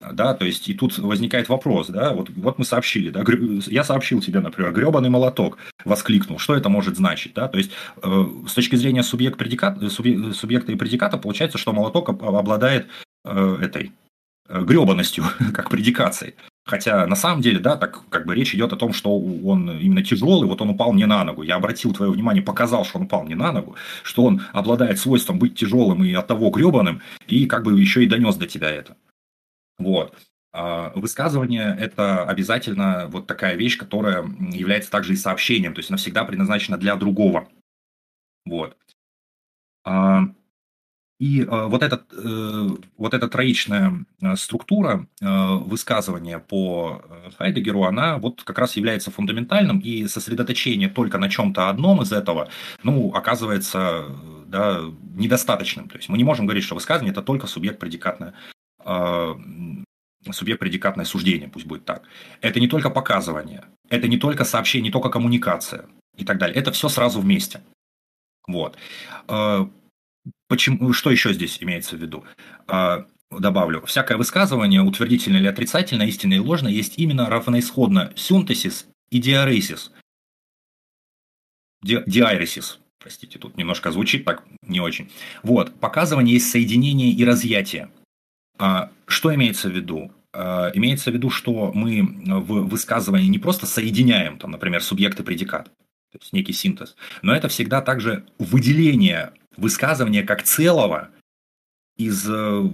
да, 0.00 0.34
то 0.34 0.44
есть 0.44 0.68
и 0.68 0.74
тут 0.74 0.98
возникает 0.98 1.48
вопрос, 1.48 1.88
да, 1.88 2.12
вот, 2.12 2.28
вот 2.36 2.58
мы 2.58 2.64
сообщили, 2.64 3.10
да, 3.10 3.24
я 3.66 3.82
сообщил 3.82 4.20
тебе, 4.20 4.40
например, 4.40 4.72
гребаный 4.72 5.08
молоток, 5.08 5.58
воскликнул, 5.84 6.38
что 6.38 6.54
это 6.54 6.68
может 6.68 6.96
значить, 6.96 7.32
да, 7.34 7.48
то 7.48 7.58
есть 7.58 7.70
э, 8.02 8.24
с 8.46 8.52
точки 8.52 8.76
зрения 8.76 9.02
субъект 9.02 9.38
предикат, 9.38 9.78
субъекта 9.90 10.72
и 10.72 10.76
предиката 10.76 11.16
получается, 11.16 11.56
что 11.56 11.72
молоток 11.72 12.10
обладает 12.10 12.88
э, 13.24 13.58
этой 13.62 13.92
э, 14.48 14.62
гребаностью, 14.62 15.24
как 15.54 15.70
предикацией. 15.70 16.34
Хотя 16.66 17.06
на 17.06 17.14
самом 17.14 17.42
деле, 17.42 17.60
да, 17.60 17.76
так 17.76 18.02
как 18.08 18.26
бы 18.26 18.34
речь 18.34 18.52
идет 18.52 18.72
о 18.72 18.76
том, 18.76 18.92
что 18.92 19.16
он 19.16 19.70
именно 19.78 20.02
тяжелый, 20.02 20.48
вот 20.48 20.60
он 20.60 20.70
упал 20.70 20.92
мне 20.92 21.06
на 21.06 21.22
ногу. 21.22 21.42
Я 21.42 21.54
обратил 21.54 21.94
твое 21.94 22.10
внимание, 22.10 22.42
показал, 22.42 22.84
что 22.84 22.98
он 22.98 23.04
упал 23.04 23.22
мне 23.22 23.36
на 23.36 23.52
ногу, 23.52 23.76
что 24.02 24.24
он 24.24 24.42
обладает 24.52 24.98
свойством 24.98 25.38
быть 25.38 25.54
тяжелым 25.54 26.02
и 26.02 26.12
от 26.12 26.26
того 26.26 26.50
гребаным, 26.50 27.02
и 27.28 27.46
как 27.46 27.62
бы 27.62 27.80
еще 27.80 28.02
и 28.02 28.08
донес 28.08 28.34
до 28.34 28.48
тебя 28.48 28.68
это. 28.68 28.96
Вот. 29.78 30.16
А 30.52 30.90
высказывание– 30.94 31.76
это 31.80 32.24
обязательно 32.24 33.08
вот 33.08 33.26
такая 33.26 33.56
вещь, 33.56 33.76
которая 33.76 34.24
является 34.52 34.90
также 34.90 35.12
и 35.12 35.16
сообщением, 35.16 35.74
то 35.74 35.80
есть 35.80 35.90
она 35.90 35.98
всегда 35.98 36.24
предназначена 36.24 36.78
для 36.78 36.96
другого. 36.96 37.48
Вот. 38.46 38.76
А 39.84 40.22
И 41.18 41.42
э, 41.42 41.66
вот, 41.66 41.82
этот, 41.82 42.12
э, 42.12 42.68
вот 42.98 43.14
эта 43.14 43.28
троичная 43.28 44.04
э, 44.20 44.36
структура 44.36 45.06
высказывания 45.20 46.38
по 46.38 47.02
Хайдегеру, 47.38 47.84
она 47.84 48.18
вот 48.18 48.42
как 48.42 48.58
раз 48.58 48.76
является 48.76 49.10
фундаментальным, 49.10 49.78
и 49.78 50.06
сосредоточение 50.08 50.88
только 50.90 51.18
на 51.18 51.30
чем-то 51.30 51.70
одном 51.70 52.02
из 52.02 52.12
этого, 52.12 52.48
ну, 52.82 53.14
оказывается 53.14 54.06
да, 54.46 54.82
недостаточным. 55.14 55.88
То 55.88 55.96
есть 55.96 56.08
мы 56.10 56.18
не 56.18 56.24
можем 56.24 56.46
говорить, 56.46 56.64
что 56.64 56.74
высказывание– 56.74 57.12
это 57.14 57.22
только 57.22 57.46
субъект-предикатное 57.46 58.34
субъект-предикатное 60.32 61.04
суждение, 61.04 61.48
пусть 61.48 61.66
будет 61.66 61.84
так. 61.84 62.02
Это 62.40 62.60
не 62.60 62.68
только 62.68 62.90
показывание, 62.90 63.64
это 63.88 64.08
не 64.08 64.18
только 64.18 64.44
сообщение, 64.44 64.88
не 64.88 64.92
только 64.92 65.08
коммуникация 65.08 65.86
и 66.16 66.24
так 66.24 66.38
далее. 66.38 66.56
Это 66.56 66.72
все 66.72 66.88
сразу 66.88 67.20
вместе. 67.20 67.62
Вот. 68.46 68.76
Э, 69.28 69.66
почему, 70.48 70.92
что 70.92 71.10
еще 71.10 71.32
здесь 71.32 71.58
имеется 71.60 71.96
в 71.96 72.00
виду? 72.00 72.24
Э, 72.68 73.04
добавлю. 73.30 73.84
Всякое 73.86 74.16
высказывание, 74.16 74.82
утвердительное 74.82 75.40
или 75.40 75.48
отрицательное, 75.48 76.06
истинное 76.06 76.38
или 76.38 76.44
ложное, 76.44 76.72
есть 76.72 76.98
именно 76.98 77.28
равноисходно 77.28 78.12
синтезис 78.16 78.86
и 79.10 79.18
диарезис. 79.18 79.92
Ди, 81.82 82.02
диаресис, 82.06 82.80
простите, 82.98 83.38
тут 83.38 83.56
немножко 83.56 83.92
звучит 83.92 84.24
так 84.24 84.44
не 84.62 84.80
очень. 84.80 85.10
Вот, 85.42 85.78
показывание 85.78 86.34
есть 86.34 86.50
соединение 86.50 87.10
и 87.10 87.24
разъятие. 87.24 87.90
А, 88.58 88.90
что 89.06 89.34
имеется 89.34 89.68
в 89.68 89.72
виду? 89.72 90.12
А, 90.32 90.70
имеется 90.74 91.10
в 91.10 91.14
виду, 91.14 91.30
что 91.30 91.72
мы 91.72 92.02
в 92.02 92.68
высказывании 92.68 93.28
не 93.28 93.38
просто 93.38 93.66
соединяем, 93.66 94.38
там, 94.38 94.50
например, 94.50 94.82
субъект 94.82 95.18
и 95.20 95.22
предикат, 95.22 95.66
то 96.12 96.18
есть 96.20 96.32
некий 96.32 96.52
синтез, 96.52 96.96
но 97.22 97.34
это 97.34 97.48
всегда 97.48 97.80
также 97.82 98.24
выделение 98.38 99.32
высказывания 99.56 100.22
как 100.22 100.42
целого 100.42 101.10
из 101.96 102.28
э, 102.28 102.70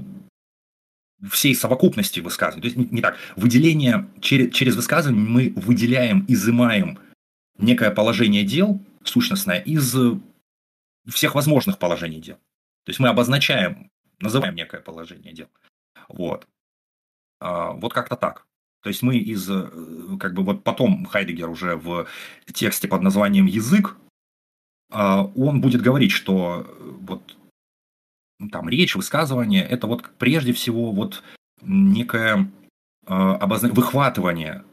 всей 1.31 1.55
совокупности 1.55 2.21
высказываний. 2.21 2.63
То 2.63 2.67
есть 2.67 2.77
не, 2.77 2.97
не 2.97 3.01
так. 3.01 3.17
Выделение 3.37 4.09
через, 4.21 4.53
через 4.53 4.77
высказывание 4.77 5.23
мы 5.23 5.53
выделяем, 5.57 6.25
изымаем 6.29 6.99
некое 7.59 7.91
положение 7.91 8.45
дел 8.45 8.81
сущностное 9.05 9.61
из 9.61 9.95
всех 11.09 11.35
возможных 11.35 11.79
положений 11.79 12.21
дел. 12.21 12.37
То 12.85 12.91
есть 12.91 13.01
мы 13.01 13.09
обозначаем, 13.09 13.91
называем 14.21 14.55
некое 14.55 14.81
положение 14.81 15.33
дел. 15.33 15.49
Вот. 16.13 16.47
А, 17.41 17.73
вот 17.73 17.93
как-то 17.93 18.17
так. 18.17 18.47
То 18.83 18.89
есть 18.89 19.03
мы 19.03 19.17
из, 19.17 19.49
э, 19.49 19.71
как 20.19 20.35
бы 20.35 20.43
вот 20.43 20.65
потом 20.65 21.07
Хайдегер 21.07 21.49
уже 21.49 21.77
в 21.77 22.07
тексте 22.53 22.89
под 22.89 23.03
названием 23.03 23.47
«Язык», 23.47 23.97
а, 24.91 25.25
он 25.25 25.61
будет 25.61 25.83
говорить, 25.83 26.11
что 26.11 26.67
э, 26.67 26.91
вот 27.01 27.37
ну, 28.39 28.49
там 28.51 28.69
речь, 28.69 28.97
высказывание– 28.97 29.65
это 29.69 29.87
вот 29.87 30.03
прежде 30.19 30.53
всего 30.53 30.91
вот 30.91 31.23
некое 31.61 32.51
а, 33.07 33.37
обозна... 33.37 33.69
выхватывание 33.69 34.65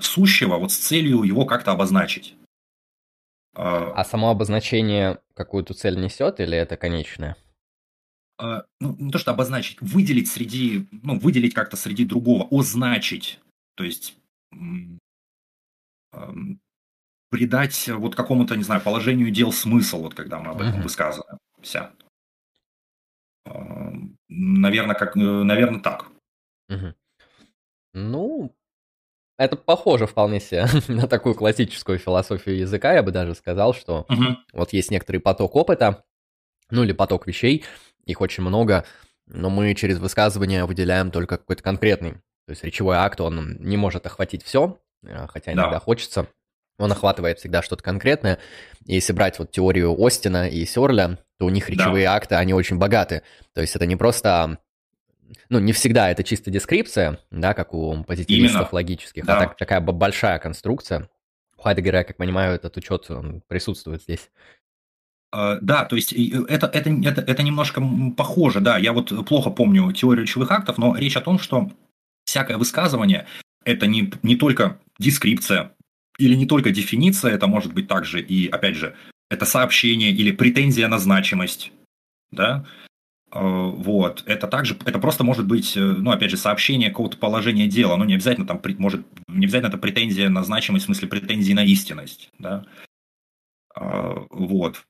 сущего 0.00 0.56
вот 0.56 0.72
с 0.72 0.78
целью 0.78 1.22
его 1.22 1.44
как-то 1.44 1.72
обозначить. 1.72 2.34
А 3.54 4.02
само 4.04 4.30
обозначение 4.30 5.18
какую-то 5.34 5.74
цель 5.74 6.00
несет 6.00 6.40
или 6.40 6.56
это 6.56 6.78
конечное? 6.78 7.36
А, 8.42 8.64
ну, 8.80 8.96
не 8.98 9.12
то 9.12 9.18
что 9.18 9.30
обозначить, 9.30 9.80
выделить 9.80 10.28
среди, 10.28 10.88
ну, 10.90 11.16
выделить 11.16 11.54
как-то 11.54 11.76
среди 11.76 12.04
другого, 12.04 12.48
означить, 12.50 13.38
то 13.76 13.84
есть 13.84 14.16
придать 17.30 17.88
вот 17.88 18.16
какому-то, 18.16 18.56
не 18.56 18.64
знаю, 18.64 18.82
положению 18.82 19.30
дел 19.30 19.52
смысл, 19.52 20.02
вот 20.02 20.14
когда 20.14 20.40
мы 20.40 20.50
об 20.50 20.60
этом 20.60 20.82
высказываемся. 20.82 21.92
Наверное, 24.28 24.96
как, 24.96 25.16
э, 25.16 25.20
наверное, 25.20 25.80
так. 25.80 26.08
Uh-huh. 26.70 26.94
Ну, 27.94 28.54
это 29.38 29.56
похоже 29.56 30.06
вполне 30.06 30.40
себе 30.40 30.66
на 30.88 31.06
такую 31.06 31.34
классическую 31.36 31.98
философию 31.98 32.58
языка, 32.58 32.92
я 32.92 33.02
бы 33.02 33.12
даже 33.12 33.34
сказал, 33.34 33.72
что 33.72 34.04
uh-huh. 34.08 34.36
вот 34.52 34.72
есть 34.72 34.90
некоторый 34.90 35.18
поток 35.18 35.54
опыта, 35.54 36.04
ну 36.70 36.82
или 36.82 36.92
поток 36.92 37.26
вещей, 37.26 37.64
их 38.04 38.20
очень 38.20 38.42
много, 38.42 38.84
но 39.26 39.50
мы 39.50 39.74
через 39.74 39.98
высказывание 39.98 40.64
выделяем 40.64 41.10
только 41.10 41.38
какой-то 41.38 41.62
конкретный. 41.62 42.12
То 42.46 42.50
есть 42.50 42.64
речевой 42.64 42.96
акт, 42.96 43.20
он 43.20 43.56
не 43.60 43.76
может 43.76 44.06
охватить 44.06 44.42
все, 44.42 44.78
э, 45.04 45.26
хотя 45.28 45.52
иногда 45.52 45.72
да. 45.72 45.80
хочется. 45.80 46.26
Он 46.78 46.90
охватывает 46.90 47.38
всегда 47.38 47.62
что-то 47.62 47.82
конкретное. 47.82 48.38
И 48.86 48.94
если 48.94 49.12
брать 49.12 49.38
вот 49.38 49.50
теорию 49.52 49.94
Остина 50.04 50.48
и 50.48 50.64
Сёрля, 50.64 51.18
то 51.38 51.46
у 51.46 51.50
них 51.50 51.68
речевые 51.68 52.06
да. 52.06 52.14
акты, 52.14 52.34
они 52.34 52.54
очень 52.54 52.78
богаты. 52.78 53.22
То 53.54 53.60
есть 53.60 53.76
это 53.76 53.86
не 53.86 53.94
просто 53.94 54.58
ну, 55.48 55.58
не 55.58 55.72
всегда 55.72 56.10
это 56.10 56.24
чисто 56.24 56.50
дескрипция, 56.50 57.18
да, 57.30 57.54
как 57.54 57.74
у 57.74 58.04
позитивистов 58.04 58.60
Именно. 58.60 58.68
логических, 58.72 59.24
а 59.24 59.26
да. 59.26 59.36
а 59.36 59.40
так, 59.40 59.56
такая 59.56 59.80
большая 59.80 60.38
конструкция. 60.38 61.08
У 61.56 61.62
Хайдегера, 61.62 61.98
я 61.98 62.04
как 62.04 62.16
понимаю, 62.16 62.54
этот 62.54 62.76
учет 62.76 63.08
присутствует 63.46 64.02
здесь. 64.02 64.30
А, 65.32 65.58
да, 65.62 65.86
то 65.86 65.96
есть 65.96 66.12
это, 66.12 66.66
это, 66.66 66.90
это, 66.90 67.20
это 67.22 67.42
немножко 67.42 67.82
похоже, 68.16 68.60
да, 68.60 68.76
я 68.76 68.92
вот 68.92 69.26
плохо 69.26 69.50
помню 69.50 69.90
теорию 69.92 70.24
речевых 70.24 70.50
актов, 70.50 70.76
но 70.76 70.94
речь 70.94 71.16
о 71.16 71.22
том, 71.22 71.38
что 71.38 71.72
всякое 72.26 72.58
высказывание– 72.58 73.26
это 73.64 73.86
не, 73.86 74.12
не 74.22 74.36
только 74.36 74.78
дескрипция 74.98 75.72
или 76.18 76.34
не 76.34 76.46
только 76.46 76.70
дефиниция, 76.70 77.32
это 77.32 77.46
может 77.46 77.72
быть 77.72 77.88
также 77.88 78.20
и, 78.20 78.46
опять 78.46 78.76
же, 78.76 78.94
это 79.30 79.46
сообщение 79.46 80.10
или 80.10 80.32
претензия 80.32 80.86
на 80.88 80.98
значимость, 80.98 81.72
да, 82.30 82.66
а, 83.30 83.40
вот, 83.40 84.24
это 84.26 84.46
также, 84.48 84.76
это 84.84 84.98
просто 84.98 85.24
может 85.24 85.46
быть, 85.46 85.74
э, 85.78 85.80
ну, 85.80 86.10
опять 86.10 86.30
же, 86.30 86.36
сообщение 86.36 86.90
какого-то 86.90 87.16
положения 87.16 87.68
дела, 87.68 87.96
но 87.96 88.04
не 88.04 88.14
обязательно 88.14 88.46
там, 88.46 88.60
может, 88.76 89.06
не 89.28 89.46
обязательно 89.46 89.70
это 89.70 89.78
претензия 89.78 90.28
на 90.28 90.44
значимость, 90.44 90.84
в 90.84 90.86
смысле 90.86 91.08
претензии 91.08 91.54
на 91.54 91.64
истинность, 91.64 92.28
да, 92.38 92.66
а, 93.74 94.26
вот. 94.28 94.84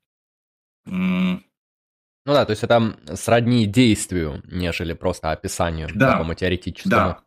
Ну 2.25 2.35
да, 2.35 2.45
то 2.45 2.51
есть 2.51 2.63
это 2.63 2.97
сродни 3.15 3.67
действию, 3.67 4.43
нежели 4.47 4.93
просто 4.93 5.33
описанию 5.33 5.89
да, 5.93 6.13
такому 6.13 6.35
теоретическому. 6.35 6.91
Да, 6.91 7.23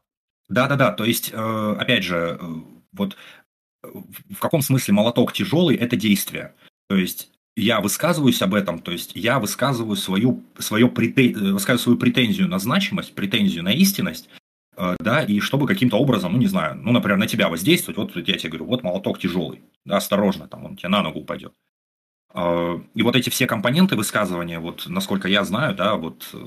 да, 0.48 0.68
да, 0.68 0.76
да. 0.76 0.92
То 0.92 1.04
есть, 1.04 1.32
э, 1.34 1.76
опять 1.78 2.04
же, 2.04 2.38
э, 2.40 2.46
вот 2.94 3.18
э, 3.84 3.88
в 4.30 4.40
каком 4.40 4.62
смысле 4.62 4.94
молоток 4.94 5.34
тяжелый– 5.34 5.76
это 5.78 5.98
действие. 5.98 6.54
То 6.88 6.96
есть 6.96 7.32
я 7.58 7.82
высказываюсь 7.82 8.42
об 8.42 8.54
этом, 8.54 8.80
то 8.80 8.92
есть 8.92 9.12
я 9.16 9.40
высказываю 9.40 9.96
свою, 9.96 10.44
свою, 10.60 10.90
претен... 10.90 11.54
высказываю 11.54 11.80
свою 11.80 11.98
претензию 11.98 12.48
на 12.48 12.60
значимость, 12.60 13.16
претензию 13.16 13.64
на 13.64 13.74
истинность, 13.74 14.30
да, 15.00 15.24
и 15.24 15.40
чтобы 15.40 15.66
каким-то 15.66 15.98
образом, 15.98 16.34
ну, 16.34 16.38
не 16.38 16.48
знаю, 16.48 16.76
ну, 16.76 16.92
например, 16.92 17.18
на 17.18 17.28
тебя 17.28 17.48
воздействовать, 17.48 17.98
вот 17.98 18.28
я 18.28 18.38
тебе 18.38 18.50
говорю, 18.50 18.66
вот 18.66 18.84
молоток 18.84 19.20
тяжелый, 19.20 19.64
да, 19.86 19.98
осторожно, 19.98 20.50
там 20.50 20.66
он 20.66 20.76
тебе 20.76 20.90
на 20.90 21.02
ногу 21.02 21.22
упадет. 21.22 21.54
А, 22.38 22.82
и 22.94 23.02
вот 23.02 23.16
эти 23.16 23.30
все 23.30 23.48
компоненты 23.48 23.96
высказывания, 23.96 24.60
вот 24.60 24.88
насколько 24.88 25.30
я 25.30 25.46
знаю, 25.46 25.74
да, 25.74 25.96
вот 25.96 26.30
э, 26.34 26.38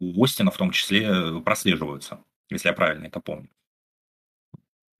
у 0.00 0.24
Остина 0.24 0.50
в 0.50 0.56
том 0.56 0.70
числе 0.70 1.38
прослеживаются, 1.44 2.20
если 2.48 2.68
я 2.68 2.72
правильно 2.72 3.06
это 3.08 3.20
помню. 3.20 3.50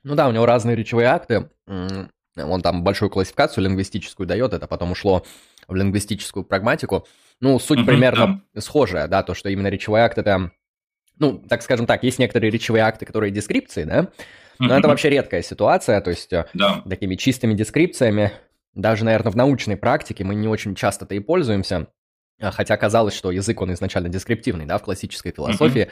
Ну 0.02 0.14
да, 0.14 0.28
у 0.28 0.32
него 0.32 0.44
разные 0.44 0.76
речевые 0.76 1.08
акты. 1.08 1.48
Он 1.66 2.60
там 2.60 2.84
большую 2.84 3.08
классификацию 3.08 3.64
лингвистическую 3.64 4.26
дает, 4.26 4.52
это 4.52 4.66
потом 4.66 4.92
ушло 4.92 5.24
в 5.66 5.74
лингвистическую 5.74 6.44
прагматику. 6.44 7.06
Ну, 7.40 7.58
суть 7.58 7.78
угу, 7.78 7.86
примерно 7.86 8.42
да. 8.52 8.60
схожая, 8.60 9.08
да, 9.08 9.22
то, 9.22 9.32
что 9.32 9.48
именно 9.48 9.68
речевой 9.68 10.02
акт 10.02 10.18
это, 10.18 10.50
ну, 11.18 11.38
так 11.38 11.62
скажем 11.62 11.86
так, 11.86 12.02
есть 12.02 12.18
некоторые 12.18 12.50
речевые 12.50 12.84
акты, 12.84 13.06
которые 13.06 13.30
дескрипции, 13.30 13.84
да, 13.84 14.10
но 14.58 14.76
это 14.76 14.88
вообще 14.88 15.08
редкая 15.08 15.42
ситуация, 15.42 16.02
то 16.02 16.10
есть 16.10 16.32
э, 16.34 16.46
да. 16.52 16.82
такими 16.88 17.16
чистыми 17.16 17.54
дескрипциями 17.54 18.32
даже, 18.74 19.04
наверное, 19.04 19.32
в 19.32 19.36
научной 19.36 19.76
практике 19.76 20.24
мы 20.24 20.34
не 20.34 20.48
очень 20.48 20.74
часто-то 20.74 21.14
и 21.14 21.20
пользуемся, 21.20 21.88
а, 22.40 22.50
хотя 22.50 22.76
казалось, 22.76 23.14
что 23.14 23.30
язык, 23.30 23.60
он 23.60 23.72
изначально 23.72 24.08
дескриптивный, 24.08 24.66
да, 24.66 24.78
в 24.78 24.82
классической 24.82 25.32
философии. 25.32 25.88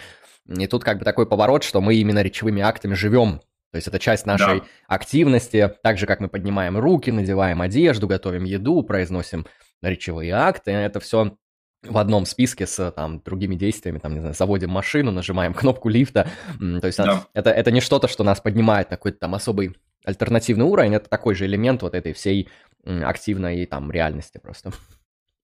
Mm-hmm. 0.46 0.64
И 0.64 0.66
тут 0.66 0.82
как 0.82 0.98
бы 0.98 1.04
такой 1.04 1.26
поворот, 1.26 1.62
что 1.62 1.80
мы 1.80 1.94
именно 1.94 2.20
речевыми 2.22 2.62
актами 2.62 2.94
живем. 2.94 3.40
То 3.70 3.76
есть 3.76 3.88
это 3.88 3.98
часть 3.98 4.26
нашей 4.26 4.60
да. 4.60 4.66
активности, 4.86 5.72
так 5.82 5.96
же, 5.96 6.06
как 6.06 6.20
мы 6.20 6.28
поднимаем 6.28 6.76
руки, 6.76 7.10
надеваем 7.10 7.62
одежду, 7.62 8.06
готовим 8.06 8.44
еду, 8.44 8.82
произносим 8.82 9.46
речевые 9.80 10.32
акты. 10.32 10.72
Это 10.72 11.00
все 11.00 11.36
в 11.82 11.96
одном 11.98 12.26
списке 12.26 12.66
с 12.66 12.90
там 12.92 13.22
другими 13.22 13.54
действиями, 13.54 13.98
там, 13.98 14.12
не 14.14 14.20
знаю, 14.20 14.34
заводим 14.34 14.70
машину, 14.70 15.10
нажимаем 15.10 15.54
кнопку 15.54 15.88
лифта. 15.88 16.28
То 16.58 16.86
есть 16.86 16.98
да. 16.98 17.26
это, 17.32 17.50
это 17.50 17.70
не 17.70 17.80
что-то, 17.80 18.08
что 18.08 18.24
нас 18.24 18.40
поднимает 18.40 18.90
на 18.90 18.96
какой-то 18.96 19.18
там 19.20 19.34
особый 19.34 19.76
альтернативный 20.04 20.64
уровень, 20.64 20.94
это 20.94 21.08
такой 21.08 21.34
же 21.34 21.46
элемент 21.46 21.82
вот 21.82 21.94
этой 21.94 22.12
всей 22.12 22.48
активной 22.84 23.66
там 23.66 23.90
реальности 23.90 24.38
просто. 24.38 24.72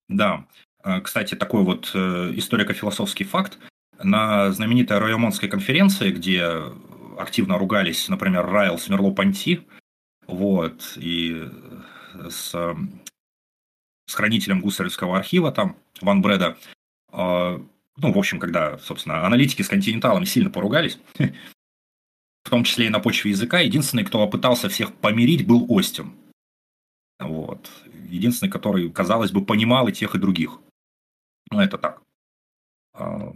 Да. 0.09 0.47
А, 0.83 1.01
кстати, 1.01 1.35
такой 1.35 1.63
вот 1.65 1.91
э, 1.95 2.33
историко-философский 2.35 3.25
факт. 3.25 3.59
На 4.03 4.53
знаменитой 4.53 4.99
Ройомонской 4.99 5.49
конференции, 5.49 6.13
где 6.13 6.63
активно 7.19 7.59
ругались, 7.59 8.09
например, 8.09 8.47
Райл 8.47 8.79
с 8.79 8.89
Мерло-Понти, 8.89 9.67
вот, 10.29 10.93
и 10.97 11.49
с, 12.29 12.55
с 14.07 14.15
хранителем 14.15 14.61
гусаревского 14.61 15.19
архива 15.19 15.51
там, 15.51 15.77
Ван 16.01 16.23
Бреда, 16.23 16.57
ну, 18.01 18.13
в 18.13 18.19
общем, 18.19 18.39
когда, 18.39 18.79
собственно, 18.79 19.27
аналитики 19.27 19.63
с 19.63 19.69
континенталами 19.69 20.25
сильно 20.25 20.51
поругались, 20.51 20.99
в 21.19 22.51
том 22.51 22.63
числе 22.65 22.87
и 22.87 22.91
на 22.91 23.01
почве 23.01 23.33
языка, 23.33 23.59
единственный, 23.59 24.05
кто 24.05 24.27
пытался 24.29 24.69
всех 24.69 24.95
помирить, 24.95 25.47
был 25.47 25.67
Остин. 25.69 26.13
Вот. 27.19 27.71
Единственный, 28.09 28.51
который, 28.51 28.91
казалось 28.91 29.33
бы, 29.33 29.45
понимал 29.45 29.89
и 29.89 29.93
тех, 29.93 30.15
и 30.15 30.19
других. 30.19 30.61
Ну, 31.51 31.61
это 31.61 31.79
так. 31.79 32.03
А, 32.95 33.35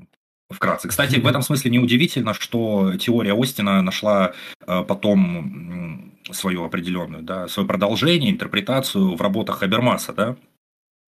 вкратце. 0.50 0.88
Кстати, 0.88 1.16
в 1.16 1.26
этом 1.26 1.42
смысле 1.42 1.70
неудивительно, 1.70 2.34
что 2.34 2.96
теория 2.96 3.34
Остина 3.34 3.82
нашла 3.82 4.34
а, 4.66 4.84
потом 4.84 6.14
свою 6.30 6.64
определенную, 6.64 7.22
да, 7.22 7.48
свое 7.48 7.66
продолжение, 7.66 8.30
интерпретацию 8.30 9.16
в 9.16 9.20
работах 9.20 9.59
Хабермаса, 9.59 10.12
да? 10.12 10.36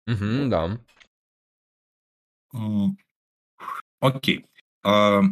Угу, 0.07 0.49
да. 0.49 0.79
Окей. 4.01 4.47
А, 4.83 5.23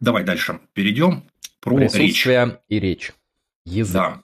давай 0.00 0.24
дальше 0.24 0.60
перейдем. 0.72 1.24
Про 1.60 1.76
Присутствие 1.76 2.46
речь. 2.46 2.58
и 2.68 2.80
речь. 2.80 3.12
Язык. 3.64 4.22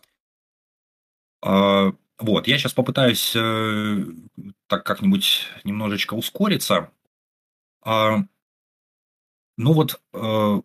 Да. 1.43 1.93
Вот, 2.23 2.47
я 2.47 2.57
сейчас 2.57 2.73
попытаюсь 2.73 3.33
э, 3.35 4.05
так 4.69 4.87
как-нибудь 4.87 5.49
немножечко 5.65 6.15
ускориться. 6.15 6.93
А, 7.85 8.19
ну 9.59 9.73
вот, 9.73 10.01
э, 10.13 10.61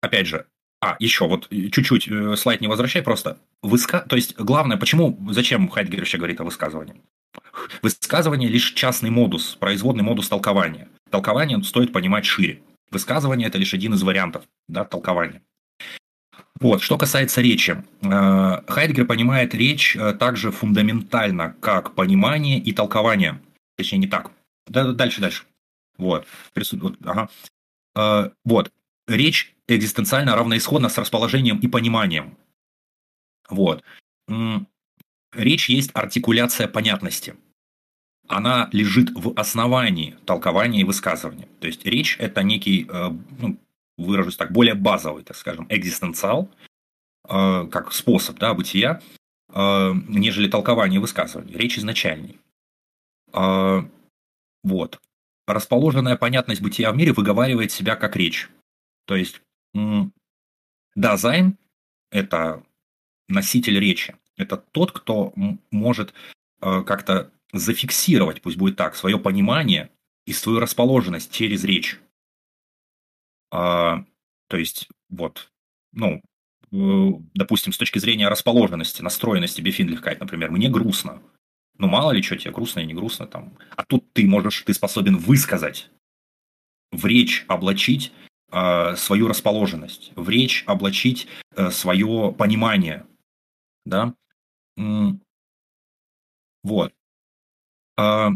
опять 0.00 0.26
же, 0.26 0.46
а, 0.80 0.96
еще 0.98 1.28
вот 1.28 1.50
чуть-чуть 1.50 2.08
э, 2.08 2.34
слайд 2.36 2.62
не 2.62 2.66
возвращай, 2.66 3.02
просто 3.02 3.38
выска... 3.60 4.00
То 4.08 4.16
есть, 4.16 4.36
главное, 4.38 4.78
почему, 4.78 5.18
зачем 5.32 5.68
Хайдгер 5.68 5.98
вообще 5.98 6.16
говорит 6.16 6.40
о 6.40 6.44
высказывании? 6.44 7.02
Высказывание 7.82 8.48
лишь 8.48 8.72
частный 8.72 9.10
модус, 9.10 9.54
производный 9.56 10.04
модус 10.04 10.30
толкования. 10.30 10.88
Толкование 11.10 11.62
стоит 11.62 11.92
понимать 11.92 12.24
шире. 12.24 12.62
Высказывание– 12.90 13.48
это 13.48 13.58
лишь 13.58 13.74
один 13.74 13.92
из 13.92 14.02
вариантов 14.02 14.44
да, 14.66 14.84
толкования. 14.84 15.42
Вот, 16.62 16.80
что 16.80 16.96
касается 16.96 17.40
речи. 17.40 17.82
Э, 18.02 18.62
Хайдгер 18.68 19.04
понимает 19.04 19.52
речь 19.52 19.96
э, 19.96 20.12
также 20.12 20.52
фундаментально, 20.52 21.56
как 21.60 21.96
понимание 21.96 22.60
и 22.60 22.72
толкование. 22.72 23.40
Точнее, 23.76 23.98
не 23.98 24.06
так. 24.06 24.30
Дальше, 24.68 25.20
дальше. 25.20 25.42
Вот. 25.98 26.24
ага. 27.04 27.28
Э, 27.96 28.30
вот. 28.44 28.72
Речь 29.08 29.56
экзистенциально 29.66 30.36
равноисходна 30.36 30.88
с 30.88 30.98
расположением 30.98 31.58
и 31.58 31.66
пониманием. 31.66 32.36
Вот. 33.50 33.82
Речь 35.32 35.68
есть 35.68 35.90
артикуляция 35.94 36.68
понятности. 36.68 37.34
Она 38.28 38.68
лежит 38.70 39.10
в 39.10 39.32
основании 39.34 40.16
толкования 40.26 40.82
и 40.82 40.84
высказывания. 40.84 41.48
То 41.60 41.66
есть 41.66 41.84
речь 41.84 42.16
это 42.20 42.44
некий 42.44 42.86
ну, 42.88 43.58
выражусь 44.02 44.36
так, 44.36 44.52
более 44.52 44.74
базовый, 44.74 45.22
так 45.22 45.36
скажем, 45.36 45.66
экзистенциал, 45.68 46.50
э, 47.28 47.66
как 47.70 47.92
способ 47.92 48.38
да, 48.38 48.54
бытия, 48.54 49.00
э, 49.48 49.92
нежели 50.08 50.48
толкование 50.48 51.00
высказывания. 51.00 51.56
Речь 51.56 51.78
изначальней. 51.78 52.38
Э, 53.32 53.82
вот. 54.62 55.00
Расположенная 55.46 56.16
понятность 56.16 56.62
бытия 56.62 56.92
в 56.92 56.96
мире 56.96 57.12
выговаривает 57.12 57.72
себя 57.72 57.96
как 57.96 58.16
речь. 58.16 58.48
То 59.06 59.16
есть 59.16 59.42
Dasein– 60.94 61.56
это 62.10 62.62
носитель 63.28 63.80
речи. 63.80 64.14
Это 64.36 64.56
тот, 64.56 64.92
кто 64.92 65.32
может 65.70 66.14
как-то 66.60 67.32
зафиксировать, 67.52 68.40
пусть 68.40 68.56
будет 68.56 68.76
так, 68.76 68.94
свое 68.94 69.18
понимание 69.18 69.90
и 70.26 70.32
свою 70.32 70.60
расположенность 70.60 71.32
через 71.32 71.64
речь. 71.64 71.98
А, 73.52 74.04
то 74.48 74.56
есть, 74.56 74.88
вот, 75.10 75.50
ну, 75.92 76.22
э, 76.72 77.10
допустим, 77.34 77.72
с 77.72 77.78
точки 77.78 77.98
зрения 77.98 78.28
расположенности, 78.28 79.02
настроенности 79.02 79.60
Befindlichkeit, 79.60 80.20
например, 80.20 80.50
мне 80.50 80.70
грустно. 80.70 81.22
Ну, 81.76 81.86
мало 81.86 82.12
ли 82.12 82.22
что 82.22 82.36
тебе, 82.36 82.50
грустно 82.50 82.80
и 82.80 82.86
не 82.86 82.94
грустно 82.94 83.26
там. 83.26 83.58
А 83.76 83.84
тут 83.84 84.10
ты 84.14 84.26
можешь, 84.26 84.62
ты 84.62 84.72
способен 84.72 85.18
высказать, 85.18 85.90
в 86.92 87.04
речь 87.06 87.44
облачить 87.46 88.12
э, 88.50 88.96
свою 88.96 89.28
расположенность, 89.28 90.12
в 90.16 90.28
речь 90.30 90.64
облачить 90.66 91.28
э, 91.54 91.70
свое 91.70 92.34
понимание. 92.36 93.06
Да? 93.84 94.14
Вот. 96.62 96.94
Э, 97.98 98.28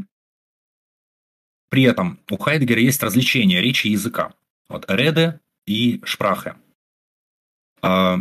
при 1.71 1.83
этом 1.85 2.21
у 2.31 2.37
Хайдегера 2.37 2.81
есть 2.81 3.03
различение 3.03 3.63
речи 3.63 3.87
и 3.87 3.93
языка. 3.93 4.35
Вот 4.69 4.85
Реде 4.89 5.41
и 5.67 6.01
Шпрахе. 6.05 6.57
А, 7.83 8.19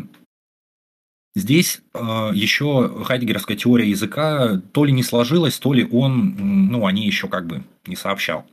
здесь 1.35 1.81
а, 1.93 2.31
еще 2.33 3.03
хайдегеровская 3.03 3.57
теория 3.57 3.89
языка 3.89 4.61
то 4.73 4.85
ли 4.85 4.91
не 4.91 5.03
сложилась, 5.03 5.57
то 5.57 5.73
ли 5.73 5.87
он, 5.91 6.69
ну, 6.69 6.85
они 6.85 7.05
еще 7.05 7.27
как 7.27 7.47
бы 7.47 7.63
не 7.85 7.95
сообщал. 7.95 8.45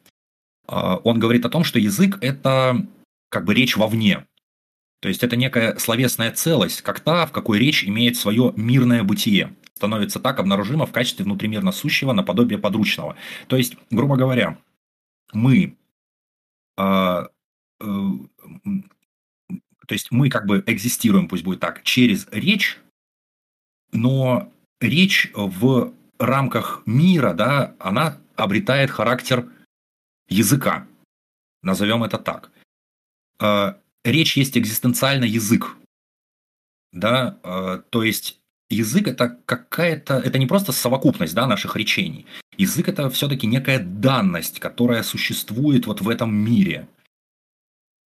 А, 0.66 0.96
он 0.96 1.18
говорит 1.18 1.44
о 1.44 1.50
том, 1.50 1.64
что 1.64 1.78
язык– 1.78 2.18
это 2.20 2.86
как 3.28 3.44
бы 3.44 3.54
речь 3.54 3.76
вовне. 3.76 4.26
То 5.00 5.08
есть 5.08 5.24
это 5.24 5.36
некая 5.36 5.76
словесная 5.78 6.30
целость, 6.30 6.82
как 6.82 7.00
та, 7.00 7.26
в 7.26 7.32
какой 7.32 7.58
речь 7.58 7.84
имеет 7.84 8.16
свое 8.16 8.52
мирное 8.56 9.02
бытие, 9.02 9.54
становится 9.74 10.20
так 10.20 10.38
обнаружимо 10.38 10.86
в 10.86 10.92
качестве 10.92 11.24
внутримирно 11.24 11.72
сущего 11.72 12.12
наподобие 12.12 12.58
подручного. 12.58 13.16
То 13.48 13.56
есть, 13.56 13.76
грубо 13.90 14.16
говоря, 14.16 14.58
мы 15.32 15.76
то 19.86 19.94
есть 19.94 20.10
мы 20.10 20.30
как 20.30 20.46
бы 20.46 20.62
экзистируем, 20.66 21.28
пусть 21.28 21.44
будет 21.44 21.60
так, 21.60 21.82
через 21.82 22.26
речь, 22.30 22.78
но 23.92 24.50
речь 24.80 25.30
в 25.34 25.92
рамках 26.18 26.82
мира, 26.86 27.34
да, 27.34 27.74
она 27.78 28.18
обретает 28.36 28.90
характер 28.90 29.48
языка. 30.28 30.86
Назовем 31.62 32.04
это 32.04 32.18
так. 32.18 32.50
Э, 33.40 33.74
речь 34.04 34.36
есть 34.36 34.56
экзистенциально 34.56 35.24
язык. 35.24 35.76
Да, 36.92 37.38
э, 37.42 37.82
то 37.90 38.02
есть 38.02 38.40
язык 38.70 39.08
это 39.08 39.38
какая-то, 39.46 40.14
это 40.14 40.38
не 40.38 40.46
просто 40.46 40.72
совокупность 40.72 41.34
да, 41.34 41.46
наших 41.46 41.76
речений. 41.76 42.26
Язык 42.56 42.88
это 42.88 43.10
все-таки 43.10 43.46
некая 43.46 43.78
данность, 43.78 44.60
которая 44.60 45.02
существует 45.02 45.86
вот 45.86 46.00
в 46.00 46.08
этом 46.08 46.34
мире– 46.34 46.88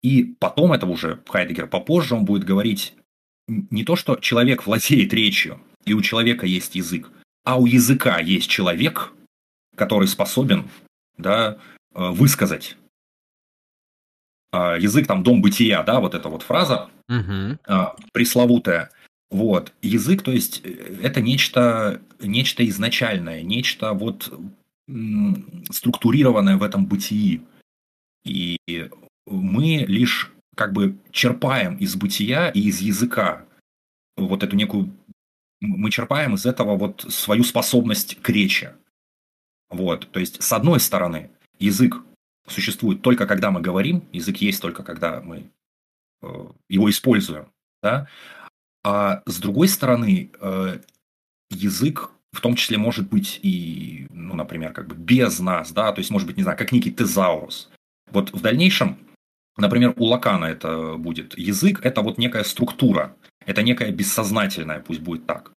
и 0.06 0.36
потом 0.38 0.72
это 0.72 0.86
уже 0.86 1.20
Хайдегер 1.28 1.66
попозже, 1.66 2.14
он 2.14 2.26
будет 2.26 2.44
говорить 2.44 2.94
не 3.48 3.84
то, 3.84 3.96
что 3.96 4.18
человек 4.18 4.68
владеет 4.68 5.12
речью, 5.16 5.60
и 5.84 5.94
у 5.94 6.02
человека 6.04 6.46
есть 6.46 6.76
язык, 6.76 7.10
а 7.44 7.60
у 7.60 7.66
языка 7.66 8.20
есть 8.20 8.48
человек, 8.48 9.14
который 9.76 10.08
способен 10.08 10.70
да, 11.18 11.58
э, 11.96 12.10
высказать. 12.12 12.78
А, 14.52 14.78
язык 14.78 15.08
там 15.08 15.24
дом 15.24 15.42
бытия, 15.42 15.82
да, 15.82 16.00
вот 16.00 16.14
эта 16.14 16.30
вот 16.30 16.44
фраза 16.44 16.88
угу. 17.10 17.58
пресловутая. 18.14 18.92
Вот. 19.32 19.74
Язык, 19.82 20.22
то 20.22 20.32
есть, 20.32 20.62
э, 20.64 21.00
это 21.02 21.20
нечто, 21.20 22.00
нечто 22.20 22.64
изначальное, 22.70 23.42
нечто 23.42 23.94
вот 23.94 24.32
структурированное 25.72 26.58
в 26.58 26.62
этом 26.62 26.86
бытии. 26.86 27.42
И 28.24 28.60
мы 29.26 29.86
лишь 29.88 30.32
как 30.56 30.74
бы 30.74 30.98
черпаем 31.12 31.76
из 31.78 31.96
бытия 31.96 32.50
и 32.50 32.62
из 32.62 32.80
языка 32.80 33.46
вот 34.18 34.44
эту 34.44 34.56
некую... 34.56 34.92
Мы 35.62 35.90
черпаем 35.90 36.36
из 36.36 36.46
этого 36.46 36.78
вот 36.78 37.06
свою 37.10 37.44
способность 37.44 38.22
к 38.22 38.30
речи. 38.30 38.72
Вот, 39.70 40.10
то 40.12 40.20
есть, 40.20 40.42
с 40.42 40.54
одной 40.54 40.80
стороны, 40.80 41.32
язык 41.60 42.02
существует 42.48 43.02
только 43.02 43.26
когда 43.26 43.52
мы 43.52 43.62
говорим, 43.62 44.08
язык 44.12 44.38
есть 44.38 44.62
только 44.62 44.84
когда 44.84 45.22
мы 45.22 45.50
э, 46.22 46.46
его 46.70 46.90
используем, 46.90 47.48
да, 47.82 48.08
а 48.84 49.24
с 49.26 49.40
другой 49.40 49.68
стороны, 49.68 50.30
э, 50.40 50.80
язык 51.50 52.12
в 52.32 52.42
том 52.42 52.56
числе 52.56 52.78
может 52.78 53.10
быть 53.10 53.40
и, 53.42 54.08
ну, 54.12 54.36
например, 54.36 54.74
как 54.74 54.88
бы 54.88 54.96
без 54.96 55.40
нас, 55.40 55.72
да, 55.72 55.92
то 55.92 56.00
есть 56.00 56.12
может 56.12 56.28
быть, 56.28 56.38
не 56.38 56.44
знаю, 56.44 56.58
как 56.58 56.72
некий 56.72 56.92
тезаурус. 56.92 57.72
Вот 58.12 58.32
в 58.32 58.42
дальнейшем 58.42 59.00
Например, 59.58 59.94
у 59.98 60.06
Лакана 60.06 60.46
это 60.46 60.96
будет 60.98 61.38
язык, 61.38 61.80
это 61.84 62.02
вот 62.02 62.18
некая 62.18 62.44
структура, 62.44 63.16
это 63.46 63.64
некая 63.64 63.92
бессознательная, 63.92 64.80
пусть 64.80 65.00
будет 65.00 65.26
так. 65.26 65.52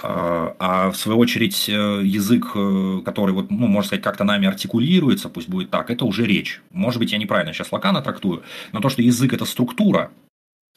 А, 0.00 0.56
а 0.58 0.90
в 0.90 0.96
свою 0.96 1.18
очередь 1.18 1.68
э, 1.68 2.00
язык, 2.02 2.52
э, 2.54 3.02
который, 3.04 3.32
вот, 3.34 3.50
ну, 3.50 3.66
можно 3.66 3.88
сказать, 3.88 4.02
как-то 4.02 4.24
нами 4.24 4.48
артикулируется, 4.48 5.28
пусть 5.28 5.48
будет 5.48 5.70
так, 5.70 5.90
это 5.90 6.06
уже 6.06 6.24
речь. 6.24 6.62
Может 6.70 6.98
быть, 6.98 7.12
я 7.12 7.18
неправильно 7.18 7.52
сейчас 7.52 7.70
Лакана 7.72 8.00
трактую, 8.00 8.42
но 8.72 8.80
то, 8.80 8.88
что 8.88 9.02
язык– 9.02 9.32
это 9.34 9.44
структура, 9.44 10.10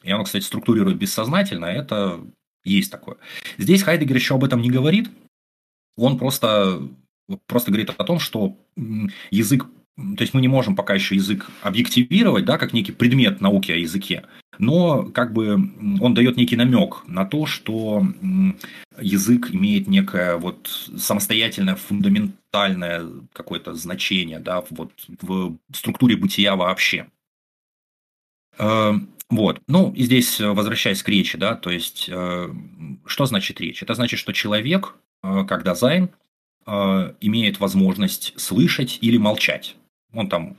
и 0.02 0.12
он, 0.12 0.24
кстати, 0.24 0.44
структурирует 0.44 0.98
бессознательно, 0.98 1.64
это 1.64 2.20
есть 2.64 2.92
такое. 2.92 3.16
Здесь 3.56 3.82
Хайдегер 3.82 4.16
еще 4.16 4.34
об 4.34 4.44
этом 4.44 4.60
не 4.60 4.70
говорит, 4.70 5.08
он 5.96 6.18
просто, 6.18 6.86
просто 7.46 7.70
говорит 7.70 7.90
о 7.96 8.04
том, 8.04 8.18
что 8.18 8.58
язык 9.30 9.66
то 9.96 10.20
есть 10.22 10.34
мы 10.34 10.40
не 10.40 10.48
можем 10.48 10.76
пока 10.76 10.94
еще 10.94 11.14
язык 11.14 11.50
объективировать, 11.62 12.44
да, 12.44 12.58
как 12.58 12.72
некий 12.74 12.92
предмет 12.92 13.40
науки 13.40 13.72
о 13.72 13.76
языке, 13.76 14.24
но 14.58 15.04
как 15.04 15.32
бы 15.32 15.54
он 16.00 16.14
дает 16.14 16.36
некий 16.36 16.56
намек 16.56 17.02
на 17.06 17.24
то, 17.24 17.46
что 17.46 18.06
язык 19.00 19.50
имеет 19.52 19.88
некое 19.88 20.36
вот 20.36 20.68
самостоятельное, 20.98 21.76
фундаментальное 21.76 23.06
какое-то 23.32 23.74
значение, 23.74 24.38
да, 24.38 24.64
вот 24.70 24.92
в 25.22 25.56
структуре 25.72 26.16
бытия 26.16 26.56
вообще. 26.56 27.06
Э, 28.58 28.92
вот. 29.30 29.60
Ну, 29.66 29.92
и 29.92 30.04
здесь, 30.04 30.40
возвращаясь 30.40 31.02
к 31.02 31.08
речи, 31.08 31.38
да, 31.38 31.54
то 31.54 31.70
есть, 31.70 32.08
э, 32.08 32.48
что 33.06 33.26
значит 33.26 33.60
речь? 33.60 33.82
Это 33.82 33.94
значит, 33.94 34.18
что 34.20 34.32
человек, 34.32 34.94
э, 35.22 35.44
как 35.48 35.64
дизайн, 35.64 36.10
имеет 37.20 37.60
возможность 37.60 38.34
слышать 38.40 38.98
или 39.00 39.18
молчать. 39.18 39.76
Он 40.16 40.28
там 40.28 40.56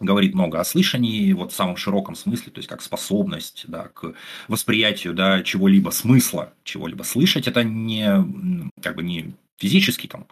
говорит 0.00 0.34
много 0.34 0.58
о 0.58 0.64
слышании, 0.64 1.32
вот 1.32 1.52
в 1.52 1.54
самом 1.54 1.76
широком 1.76 2.14
смысле, 2.16 2.50
то 2.50 2.58
есть 2.58 2.68
как 2.68 2.82
способность 2.82 3.64
да, 3.68 3.88
к 3.88 4.14
восприятию 4.48 5.14
да, 5.14 5.42
чего-либо, 5.42 5.90
смысла 5.90 6.52
чего-либо. 6.64 7.02
Слышать 7.02 7.46
это 7.46 7.62
не, 7.62 8.70
как 8.82 8.96
бы 8.96 9.02
не 9.02 9.34
физический, 9.58 10.08
там, 10.08 10.26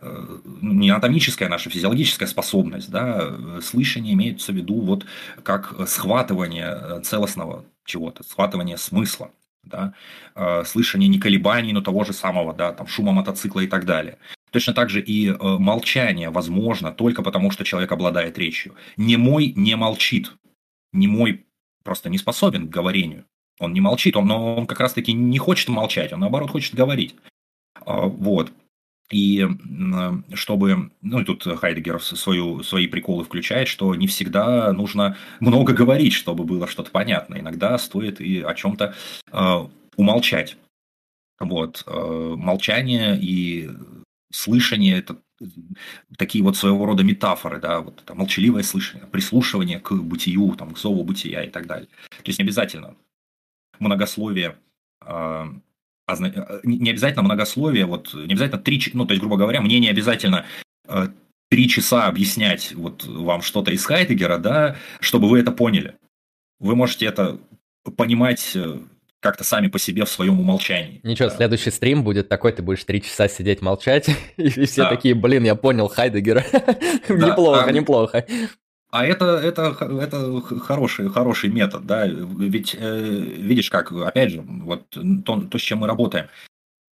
э, 0.00 0.38
не 0.60 0.90
анатомическая 0.90 1.48
наша 1.48 1.70
физиологическая 1.70 2.28
способность, 2.28 2.90
да, 2.90 3.60
слышание 3.62 4.12
имеется 4.12 4.52
в 4.52 4.56
виду 4.56 4.80
вот 4.80 5.06
как 5.42 5.74
схватывание 5.88 7.00
целостного 7.02 7.64
чего-то, 7.86 8.22
схватывание 8.22 8.76
смысла, 8.76 9.30
да, 9.62 9.94
э, 10.34 10.64
слышание 10.66 11.08
не 11.08 11.18
колебаний, 11.18 11.72
но 11.72 11.80
того 11.80 12.04
же 12.04 12.12
самого, 12.12 12.52
да, 12.52 12.72
там, 12.72 12.86
шума 12.86 13.12
мотоцикла 13.12 13.60
и 13.60 13.66
так 13.66 13.86
далее. 13.86 14.18
Точно 14.54 14.72
так 14.72 14.88
же 14.88 15.00
и 15.00 15.30
э, 15.30 15.34
молчание 15.40 16.30
возможно 16.30 16.92
только 16.92 17.24
потому, 17.24 17.50
что 17.50 17.64
человек 17.64 17.90
обладает 17.90 18.38
речью. 18.38 18.76
Немой 18.96 19.52
не 19.56 19.74
молчит. 19.74 20.32
Немой 20.92 21.44
просто 21.82 22.08
не 22.08 22.18
способен 22.18 22.68
к 22.68 22.70
говорению. 22.70 23.24
Он 23.58 23.72
не 23.72 23.80
молчит, 23.80 24.16
он, 24.16 24.28
но 24.28 24.54
он 24.54 24.68
как 24.68 24.78
раз-таки 24.78 25.12
не 25.12 25.38
хочет 25.38 25.68
молчать, 25.70 26.12
он 26.12 26.20
наоборот 26.20 26.52
хочет 26.52 26.76
говорить. 26.76 27.16
А, 27.84 28.02
вот. 28.02 28.52
И 29.10 29.44
чтобы, 30.34 30.92
ну 31.02 31.18
и 31.18 31.24
тут 31.24 31.42
Хайдегер 31.42 32.00
свою, 32.00 32.62
свои 32.62 32.86
приколы 32.86 33.24
включает, 33.24 33.66
что 33.66 33.92
не 33.96 34.06
всегда 34.06 34.72
нужно 34.72 35.16
много 35.40 35.72
говорить, 35.72 36.12
чтобы 36.12 36.44
было 36.44 36.68
что-то 36.68 36.92
понятно. 36.92 37.40
Иногда 37.40 37.76
стоит 37.76 38.20
и 38.20 38.40
о 38.40 38.54
чем-то 38.54 38.94
э, 39.32 39.68
умолчать. 39.96 40.56
Вот. 41.40 41.82
Э, 41.88 42.34
молчание 42.36 43.18
и 43.20 43.68
слышание– 44.34 44.98
это 44.98 45.20
такие 46.16 46.42
вот 46.44 46.56
своего 46.56 46.86
рода 46.86 47.02
метафоры, 47.02 47.60
да, 47.60 47.80
вот 47.80 48.02
это 48.02 48.14
молчаливое 48.14 48.62
слышание, 48.62 49.06
прислушивание 49.06 49.80
к 49.80 49.92
бытию, 49.92 50.54
там, 50.56 50.74
к 50.74 50.78
зову 50.78 51.04
бытия 51.04 51.44
и 51.44 51.50
так 51.50 51.66
далее. 51.66 51.88
То 52.08 52.26
есть 52.26 52.38
не 52.38 52.44
обязательно 52.44 52.96
многословие, 53.78 54.56
э, 55.02 55.44
не 56.64 56.90
обязательно 56.90 57.22
многословие, 57.22 57.86
вот 57.86 58.14
не 58.14 58.32
обязательно 58.32 58.60
три, 58.60 58.80
ну, 58.92 59.06
то 59.06 59.14
есть, 59.14 59.20
грубо 59.20 59.36
говоря, 59.36 59.60
мне 59.60 59.80
не 59.80 59.88
обязательно 59.88 60.44
э, 60.86 61.08
три 61.50 61.68
часа 61.68 62.06
объяснять 62.06 62.72
вот 62.74 63.04
вам 63.04 63.42
что-то 63.42 63.70
из 63.70 63.84
Хайдегера, 63.84 64.38
да, 64.38 64.76
чтобы 65.00 65.28
вы 65.28 65.40
это 65.40 65.52
поняли. 65.52 65.96
Вы 66.60 66.76
можете 66.76 67.06
это 67.06 67.40
понимать 67.96 68.52
э, 68.54 68.78
как-то 69.24 69.42
сами 69.42 69.68
по 69.68 69.78
себе 69.78 70.04
в 70.04 70.10
своем 70.10 70.38
умолчании. 70.38 71.00
Ничего, 71.02 71.30
да. 71.30 71.36
следующий 71.36 71.70
стрим 71.70 72.04
будет 72.04 72.28
такой, 72.28 72.52
ты 72.52 72.62
будешь 72.62 72.84
три 72.84 73.00
часа 73.00 73.26
сидеть 73.26 73.62
молчать, 73.62 74.10
и 74.36 74.50
все 74.66 74.82
да. 74.82 74.90
такие, 74.90 75.14
блин, 75.14 75.44
я 75.44 75.54
понял 75.54 75.88
Хайдегера. 75.88 76.44
Да, 77.08 77.30
неплохо, 77.30 77.64
а, 77.64 77.72
неплохо. 77.72 78.26
А 78.90 79.06
это, 79.06 79.24
это, 79.24 79.76
это 80.00 80.40
хороший, 80.60 81.08
хороший 81.08 81.50
метод, 81.50 81.86
да, 81.86 82.06
ведь 82.06 82.76
э, 82.78 83.00
видишь, 83.00 83.70
как, 83.70 83.92
опять 83.92 84.32
же, 84.32 84.42
вот 84.42 84.88
то, 84.90 85.40
то, 85.40 85.58
с 85.58 85.62
чем 85.62 85.78
мы 85.78 85.86
работаем, 85.86 86.28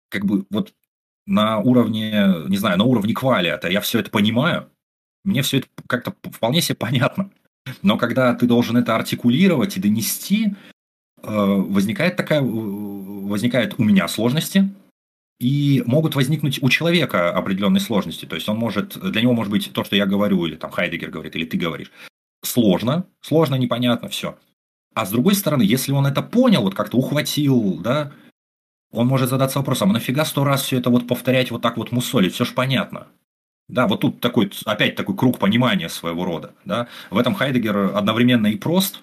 как 0.09 0.25
бы 0.25 0.47
вот 0.51 0.73
на 1.27 1.59
уровне, 1.59 2.29
не 2.49 2.57
знаю, 2.57 2.79
на 2.79 2.85
уровне 2.85 3.13
квалиата 3.13 3.69
я 3.69 3.81
все 3.83 3.99
это 4.01 4.11
понимаю, 4.11 4.71
мне 5.25 5.43
все 5.43 5.59
это 5.59 5.69
как-то 5.87 6.15
вполне 6.31 6.63
себе 6.63 6.77
понятно. 6.77 7.31
Но 7.83 7.99
когда 7.99 8.35
ты 8.35 8.47
должен 8.47 8.79
это 8.79 8.97
артикулировать 8.97 9.77
и 9.77 9.81
донести, 9.81 10.55
возникает 11.23 12.17
такая, 12.17 12.43
возникает 12.43 13.75
у 13.79 13.85
меня 13.85 14.09
сложности, 14.09 14.69
и 15.41 15.83
могут 15.87 16.15
возникнуть 16.15 16.63
у 16.63 16.69
человека 16.69 17.33
определенные 17.33 17.81
сложности. 17.81 18.27
То 18.27 18.37
есть 18.37 18.49
он 18.49 18.59
может, 18.59 18.99
для 18.99 19.23
него 19.23 19.33
может 19.33 19.51
быть 19.51 19.73
то, 19.73 19.83
что 19.83 19.97
я 19.97 20.07
говорю, 20.07 20.47
или 20.47 20.55
там 20.55 20.71
Хайдегер 20.71 21.11
говорит, 21.11 21.35
или 21.35 21.45
ты 21.45 21.57
говоришь, 21.57 21.91
сложно, 22.45 23.07
сложно, 23.21 23.57
непонятно, 23.57 24.09
все. 24.09 24.39
А 24.95 25.05
с 25.07 25.11
другой 25.11 25.35
стороны, 25.35 25.63
если 25.63 25.93
он 25.93 26.07
это 26.07 26.23
понял, 26.23 26.63
вот 26.63 26.75
как-то 26.75 26.97
ухватил, 26.97 27.79
да, 27.79 28.13
он 28.93 29.07
может 29.07 29.31
задаться 29.31 29.59
вопросом, 29.59 29.91
а 29.91 29.95
нафига 29.95 30.25
сто 30.25 30.45
раз 30.45 30.63
все 30.63 30.79
это 30.79 30.91
вот 30.91 31.09
повторять, 31.09 31.51
вот 31.51 31.63
так 31.63 31.77
вот 31.77 31.93
мусолить, 31.93 32.35
все 32.35 32.45
же 32.45 32.53
понятно. 32.53 33.09
Да, 33.69 33.87
вот 33.89 34.01
тут 34.01 34.21
такой, 34.21 34.51
опять 34.67 34.97
такой 34.97 35.17
круг 35.17 35.39
понимания 35.39 35.89
своего 35.89 36.25
рода. 36.25 36.55
Да. 36.65 36.89
В 37.11 37.17
этом 37.17 37.35
Хайдегер 37.35 37.97
одновременно 37.97 38.49
и 38.49 38.57
прост, 38.57 39.01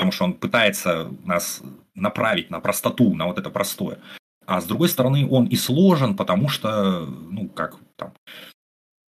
потому 0.00 0.12
что 0.12 0.24
он 0.24 0.32
пытается 0.32 1.10
нас 1.24 1.62
направить 1.94 2.48
на 2.48 2.60
простоту, 2.60 3.14
на 3.14 3.26
вот 3.26 3.38
это 3.38 3.50
простое. 3.50 3.98
А 4.46 4.62
с 4.62 4.64
другой 4.64 4.88
стороны, 4.88 5.28
он 5.28 5.44
и 5.44 5.56
сложен, 5.56 6.16
потому 6.16 6.48
что, 6.48 7.04
ну, 7.06 7.50
как 7.50 7.76
там, 7.96 8.14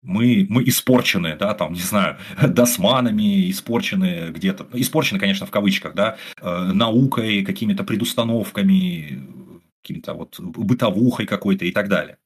мы, 0.01 0.47
мы 0.48 0.65
испорчены, 0.65 1.36
да, 1.36 1.52
там, 1.52 1.74
не 1.74 1.81
знаю, 1.81 2.16
досманами, 2.43 3.51
испорчены 3.51 4.31
где-то, 4.31 4.66
испорчены, 4.73 5.20
конечно, 5.20 5.44
в 5.44 5.51
кавычках, 5.51 5.94
да, 5.94 6.16
э, 6.40 6.73
наукой, 6.73 7.44
какими-то 7.44 7.85
предустановками, 7.85 9.60
каким-то 9.82 10.15
вот 10.15 10.40
бытовухой 10.40 11.27
какой-то 11.27 11.66
и 11.66 11.70
так 11.70 11.89
далее. 11.89 12.16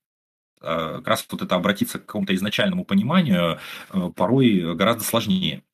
Э, 0.61 0.99
как 0.99 1.09
раз 1.09 1.27
вот 1.29 1.43
это 1.43 1.57
обратиться 1.57 1.99
к 1.99 2.07
какому-то 2.07 2.33
изначальному 2.33 2.85
пониманию 2.85 3.59
э, 3.93 4.11
порой 4.15 4.77
гораздо 4.77 5.03
сложнее. 5.03 5.65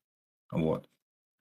Вот. 0.51 0.88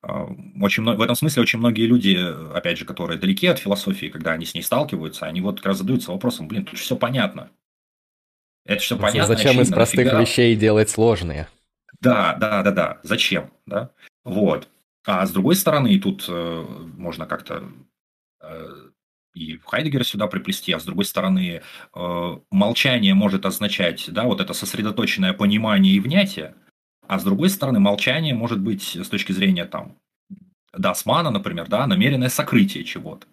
А, 0.03 0.29
очень 0.61 0.85
в 0.85 1.01
этом 1.01 1.17
смысле 1.17 1.43
очень 1.43 1.59
многие 1.59 1.87
люди, 1.87 2.17
опять 2.55 2.79
же, 2.79 2.85
которые 2.85 3.19
далеки 3.19 3.47
от 3.47 3.59
философии, 3.59 4.07
когда 4.07 4.33
они 4.33 4.45
с 4.45 4.55
ней 4.55 4.63
сталкиваются, 4.63 5.27
они 5.27 5.41
вот 5.41 5.57
как 5.57 5.67
раз 5.67 5.79
задаются 5.79 6.13
вопросом, 6.13 6.49
блин, 6.49 6.65
тут 6.65 6.79
все 6.79 6.97
понятно. 6.97 7.51
Это 8.65 8.83
все 8.83 8.99
понятно. 8.99 9.27
Зачем 9.27 9.51
очевидно, 9.51 9.63
из 9.63 9.73
простых 9.73 10.05
нафига? 10.05 10.21
вещей 10.21 10.55
делать 10.55 10.91
сложные? 10.91 11.49
Да, 12.01 12.35
да, 12.35 12.63
да, 12.63 12.71
да. 12.71 13.01
Зачем? 13.03 13.51
Да? 13.67 13.91
Вот. 14.25 14.69
А 15.07 15.25
с 15.27 15.33
другой 15.33 15.57
стороны, 15.57 15.99
тут 15.99 16.27
э, 16.29 16.67
можно 16.97 17.27
как-то 17.27 17.65
э, 18.43 18.69
и 19.35 19.59
Хайдегера 19.65 20.05
сюда 20.05 20.27
приплести, 20.27 20.73
а 20.73 20.81
с 20.81 20.85
другой 20.85 21.05
стороны, 21.05 21.63
э, 21.95 22.39
молчание 22.51 23.15
может 23.15 23.47
означать, 23.47 24.05
да, 24.09 24.25
вот 24.25 24.41
это 24.41 24.53
сосредоточенное 24.53 25.33
понимание 25.33 25.95
и 25.95 26.01
внятие, 26.01 26.55
а 27.09 27.19
с 27.19 27.25
другой 27.25 27.49
стороны, 27.49 27.81
молчание 27.81 28.35
может 28.35 28.61
быть 28.61 28.95
с 28.95 29.09
точки 29.09 29.33
зрения 29.33 29.65
там 29.65 29.97
Дасмана, 30.75 31.31
например, 31.31 31.67
да, 31.67 31.87
намеренное 31.87 32.29
сокрытие 32.29 32.85
чего-то. 32.85 33.27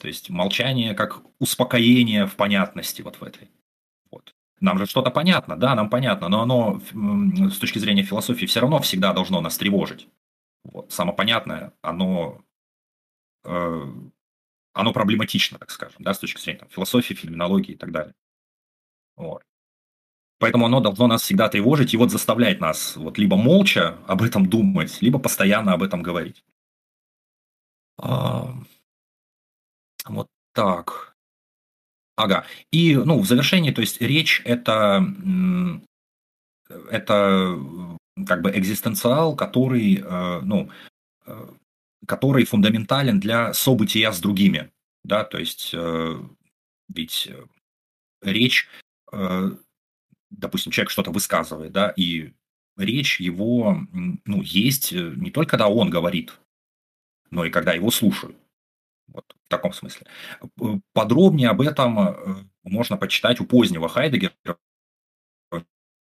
То 0.00 0.08
есть 0.08 0.30
молчание 0.30 0.94
как 0.94 1.20
успокоение 1.38 2.26
в 2.26 2.34
понятности 2.34 3.02
вот 3.02 3.16
в 3.16 3.22
этой. 3.22 3.50
Вот. 4.10 4.34
Нам 4.60 4.78
же 4.78 4.86
что-то 4.86 5.10
понятно, 5.10 5.56
да, 5.56 5.74
нам 5.74 5.90
понятно, 5.90 6.28
но 6.28 6.40
оно 6.40 6.80
с 7.50 7.58
точки 7.58 7.78
зрения 7.78 8.02
философии 8.02 8.46
все 8.46 8.60
равно 8.60 8.80
всегда 8.80 9.12
должно 9.12 9.42
нас 9.42 9.58
тревожить. 9.58 10.08
Вот. 10.64 10.90
Самопонятное, 10.90 11.74
оно, 11.82 12.42
э, 13.44 13.84
оно 14.72 14.92
проблематично, 14.94 15.58
так 15.58 15.70
скажем, 15.70 16.02
да, 16.02 16.14
с 16.14 16.18
точки 16.18 16.40
зрения 16.40 16.60
там, 16.60 16.70
философии, 16.70 17.12
феноменологии 17.12 17.72
и 17.72 17.76
так 17.76 17.92
далее. 17.92 18.14
Вот. 19.16 19.42
Поэтому 20.40 20.66
оно 20.66 20.80
должно 20.80 21.06
нас 21.06 21.22
всегда 21.22 21.48
тревожить 21.50 21.92
и 21.92 21.98
вот 21.98 22.10
заставлять 22.10 22.60
нас 22.60 22.96
вот 22.96 23.18
либо 23.18 23.36
молча 23.36 23.98
об 24.06 24.22
этом 24.22 24.46
думать, 24.48 25.02
либо 25.02 25.18
постоянно 25.18 25.74
об 25.74 25.82
этом 25.82 26.02
говорить. 26.02 26.42
Вот 30.06 30.28
так. 30.54 31.14
Ага. 32.16 32.46
И, 32.70 32.96
ну, 32.96 33.20
в 33.20 33.26
завершении, 33.26 33.70
то 33.70 33.82
есть 33.82 34.00
речь 34.00 34.40
это, 34.46 35.04
это 36.90 37.58
как 38.26 38.40
бы 38.40 38.50
экзистенциал, 38.50 39.36
который, 39.36 40.02
э, 40.02 40.40
ну, 40.40 40.70
э, 41.26 41.48
который 42.06 42.44
фундаментален 42.46 43.20
для 43.20 43.52
события 43.52 44.10
с 44.10 44.20
другими. 44.20 44.70
Да, 45.04 45.24
то 45.24 45.38
есть 45.38 45.70
э, 45.74 46.20
ведь 46.88 47.30
речь 48.22 48.68
допустим, 50.40 50.72
человек 50.72 50.90
что-то 50.90 51.10
высказывает, 51.10 51.72
да, 51.72 51.90
и 51.96 52.32
речь 52.76 53.20
его, 53.20 53.86
ну, 53.92 54.42
есть 54.42 54.92
э, 54.92 55.12
не 55.16 55.30
только 55.30 55.50
когда 55.52 55.68
он 55.68 55.90
говорит, 55.90 56.38
но 57.30 57.44
и 57.44 57.50
когда 57.50 57.72
его 57.72 57.90
слушают. 57.90 58.36
Вот 59.08 59.24
в 59.28 59.48
таком 59.48 59.72
смысле. 59.72 60.06
Подробнее 60.92 61.50
об 61.50 61.60
этом 61.60 61.98
э, 61.98 62.44
можно 62.64 62.96
почитать 62.96 63.40
у 63.40 63.44
позднего 63.44 63.88
Хайдегера. 63.88 64.34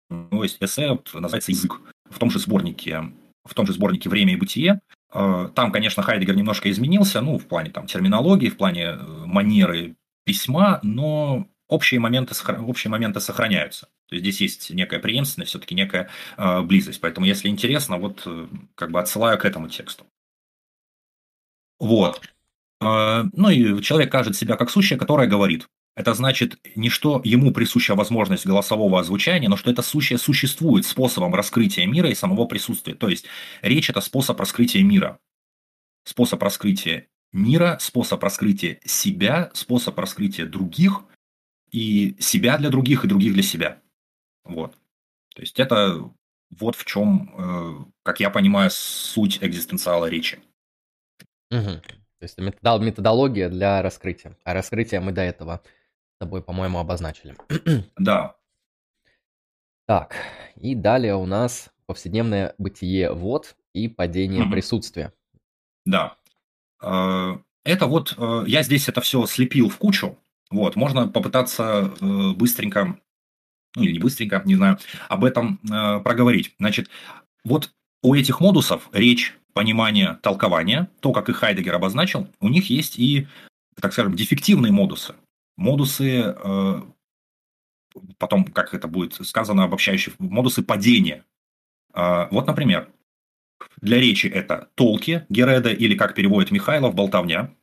Ну, 0.08 0.42
есть 0.42 0.58
эссе, 0.60 0.98
называется 1.14 1.50
«Язык». 1.50 1.80
в 2.08 2.18
том 2.18 2.30
же 2.30 2.38
сборнике, 2.38 3.12
в 3.44 3.54
том 3.54 3.66
же 3.66 3.72
сборнике 3.72 4.08
«Время 4.08 4.34
и 4.34 4.36
бытие». 4.36 4.80
Э, 5.12 5.48
там, 5.54 5.72
конечно, 5.72 6.02
Хайдегер 6.02 6.36
немножко 6.36 6.70
изменился, 6.70 7.20
ну, 7.20 7.38
в 7.38 7.46
плане 7.46 7.70
там 7.70 7.86
терминологии, 7.86 8.50
в 8.50 8.56
плане 8.56 8.96
манеры 9.24 9.96
письма, 10.24 10.80
но 10.82 11.48
общие 11.68 12.00
моменты, 12.00 12.34
общие 12.60 12.90
моменты 12.90 13.20
сохраняются. 13.20 13.88
То 14.08 14.14
есть 14.14 14.22
здесь 14.22 14.40
есть 14.40 14.70
некая 14.70 15.00
преемственность, 15.00 15.50
все-таки 15.50 15.74
некая 15.74 16.10
э, 16.36 16.62
близость. 16.62 17.00
Поэтому, 17.00 17.26
если 17.26 17.48
интересно, 17.48 17.98
вот 17.98 18.22
э, 18.26 18.46
как 18.74 18.90
бы 18.90 19.00
отсылаю 19.00 19.38
к 19.38 19.44
этому 19.44 19.68
тексту. 19.68 20.06
Вот. 21.78 22.20
Э, 22.80 23.24
ну 23.32 23.50
и 23.50 23.82
человек 23.82 24.12
кажет 24.12 24.36
себя 24.36 24.56
как 24.56 24.70
сущее, 24.70 24.98
которое 24.98 25.28
говорит. 25.28 25.66
Это 25.96 26.12
значит 26.12 26.58
не 26.76 26.90
что 26.90 27.22
ему 27.24 27.52
присуща 27.52 27.94
возможность 27.94 28.46
голосового 28.46 29.00
озвучания, 29.00 29.48
но 29.48 29.56
что 29.56 29.70
это 29.70 29.80
сущее 29.80 30.18
существует 30.18 30.84
способом 30.84 31.34
раскрытия 31.34 31.86
мира 31.86 32.10
и 32.10 32.14
самого 32.14 32.44
присутствия. 32.44 32.94
То 32.94 33.08
есть 33.08 33.26
речь– 33.62 33.88
это 33.90 34.02
способ 34.02 34.38
раскрытия 34.38 34.82
мира. 34.82 35.18
Способ 36.04 36.42
раскрытия 36.42 37.08
мира, 37.32 37.78
способ 37.80 38.22
раскрытия 38.22 38.78
себя, 38.84 39.50
способ 39.54 39.98
раскрытия 39.98 40.44
других 40.44 41.02
и 41.76 42.16
себя 42.18 42.56
для 42.56 42.70
других 42.70 43.04
и 43.04 43.08
других 43.08 43.34
для 43.34 43.42
себя. 43.42 43.82
Вот. 44.44 44.72
То 45.34 45.42
есть 45.42 45.60
это 45.60 46.10
вот 46.48 46.74
в 46.74 46.86
чем, 46.86 47.34
э, 47.36 47.84
как 48.02 48.20
я 48.20 48.30
понимаю, 48.30 48.70
суть 48.72 49.42
экзистенциала 49.42 50.06
речи. 50.06 50.38
Угу. 51.50 51.60
То 51.60 52.22
есть 52.22 52.38
методология 52.38 53.50
для 53.50 53.82
раскрытия. 53.82 54.38
А 54.42 54.54
раскрытие 54.54 55.00
мы 55.00 55.12
до 55.12 55.20
этого 55.20 55.62
с 56.14 56.18
тобой, 56.18 56.42
по-моему, 56.42 56.78
обозначили. 56.78 57.36
Да. 57.98 58.36
Так, 59.86 60.16
и 60.56 60.74
далее 60.74 61.14
у 61.14 61.26
нас 61.26 61.70
повседневное 61.84 62.54
бытие 62.58 63.12
вот 63.12 63.54
и 63.74 63.86
падение 63.86 64.44
mm 64.44 64.50
присутствия. 64.50 65.12
Да. 65.84 66.16
Э, 66.82 67.36
это 67.64 67.86
вот, 67.86 68.14
э, 68.16 68.44
я 68.46 68.62
здесь 68.62 68.88
это 68.88 69.02
все 69.02 69.26
слепил 69.26 69.68
в 69.68 69.76
кучу. 69.76 70.16
Вот, 70.50 70.76
можно 70.76 71.08
попытаться 71.08 71.92
э, 72.00 72.30
быстренько, 72.32 72.98
ну 73.74 73.82
или 73.82 73.92
не 73.92 73.98
быстренько, 73.98 74.42
не 74.44 74.54
знаю, 74.54 74.78
об 75.08 75.24
этом 75.24 75.58
проговорить. 75.58 76.54
Значит, 76.58 76.88
вот 77.44 77.72
у 78.02 78.14
этих 78.14 78.40
модусов 78.40 78.88
речь, 78.92 79.36
понимание, 79.52 80.18
толкование, 80.22 80.88
то, 81.00 81.12
как 81.12 81.28
их 81.28 81.36
Хайдегер 81.36 81.74
обозначил, 81.74 82.28
у 82.40 82.48
них 82.48 82.70
есть 82.70 82.98
и, 82.98 83.26
так 83.80 83.92
скажем, 83.92 84.14
дефективные 84.14 84.72
модусы 84.72 85.14
модусы, 85.56 86.34
э, 86.36 86.82
потом, 88.18 88.44
как 88.44 88.74
это 88.74 88.88
будет 88.88 89.14
сказано, 89.26 89.64
обобщающие 89.64 90.14
модусы 90.18 90.62
падения. 90.62 91.24
Э, 91.94 92.28
вот, 92.30 92.46
например, 92.46 92.90
для 93.80 93.98
речи 93.98 94.26
это 94.26 94.68
толки 94.74 95.26
Гереда 95.28 95.70
или, 95.70 95.96
как 95.96 96.14
переводит 96.14 96.50
Михайлов, 96.50 96.94
болтовня. 96.94 97.54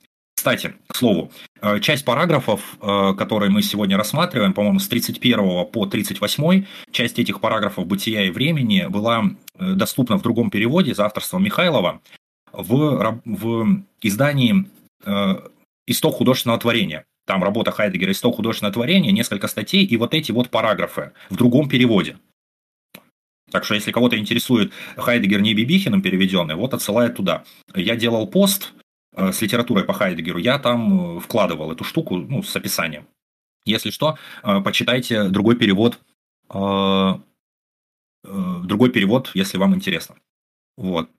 Кстати, 0.43 0.73
к 0.87 0.97
слову, 0.97 1.31
э, 1.61 1.79
часть 1.79 2.03
параграфов, 2.03 2.77
которые 3.17 3.49
мы 3.49 3.61
сегодня 3.61 3.95
рассматриваем, 3.95 4.51
по-моему, 4.51 4.79
с 4.79 4.89
31 4.89 5.63
по 5.63 5.85
38, 5.85 6.65
часть 6.91 7.17
этих 7.17 7.39
параграфов 7.39 7.87
«Бытия 7.87 8.25
и 8.25 8.29
времени» 8.29 8.87
была 8.89 9.23
доступна 9.57 10.17
в 10.17 10.21
другом 10.21 10.49
переводе 10.49 10.93
за 10.93 11.05
авторством 11.05 11.45
Михайлова 11.45 12.01
в, 12.51 13.21
в 13.23 13.83
издании 14.01 14.65
«Исток 15.87 16.15
художественного 16.15 16.59
творения». 16.59 17.05
Там 17.25 17.41
работа 17.41 17.71
Хайдегера 17.71 18.11
«Исток 18.11 18.35
художественного 18.35 18.73
творения», 18.73 19.13
несколько 19.13 19.47
статей 19.47 19.85
и 19.85 19.95
вот 19.95 20.13
эти 20.13 20.33
вот 20.33 20.49
параграфы 20.49 21.13
в 21.29 21.37
другом 21.37 21.69
переводе. 21.69 22.17
Так 23.53 23.63
что, 23.63 23.75
если 23.75 23.91
кого-то 23.91 24.17
интересует 24.17 24.73
Хайдегер 24.97 25.39
не 25.39 25.53
Бибихиным 25.53 26.01
переведенный, 26.01 26.55
вот 26.55 26.73
отсылает 26.73 27.15
туда. 27.15 27.43
Я 27.75 27.95
делал 27.95 28.27
пост 28.27 28.73
э, 28.77 28.82
с 29.15 29.41
литературой 29.41 29.83
по 29.83 29.93
Хайдегеру, 29.93 30.39
я 30.39 30.59
там 30.59 31.17
э, 31.17 31.19
вкладывал 31.19 31.71
эту 31.71 31.83
штуку 31.83 32.17
ну, 32.17 32.43
с 32.43 32.55
описанием. 32.55 33.07
Если 33.65 33.91
что, 33.91 34.17
э, 34.43 34.61
почитайте 34.61 35.29
другой 35.29 35.55
перевод, 35.55 35.99
другой 38.23 38.89
перевод, 38.91 39.31
если 39.33 39.57
вам 39.57 39.73
интересно. 39.75 40.15
Вот. 40.77 41.09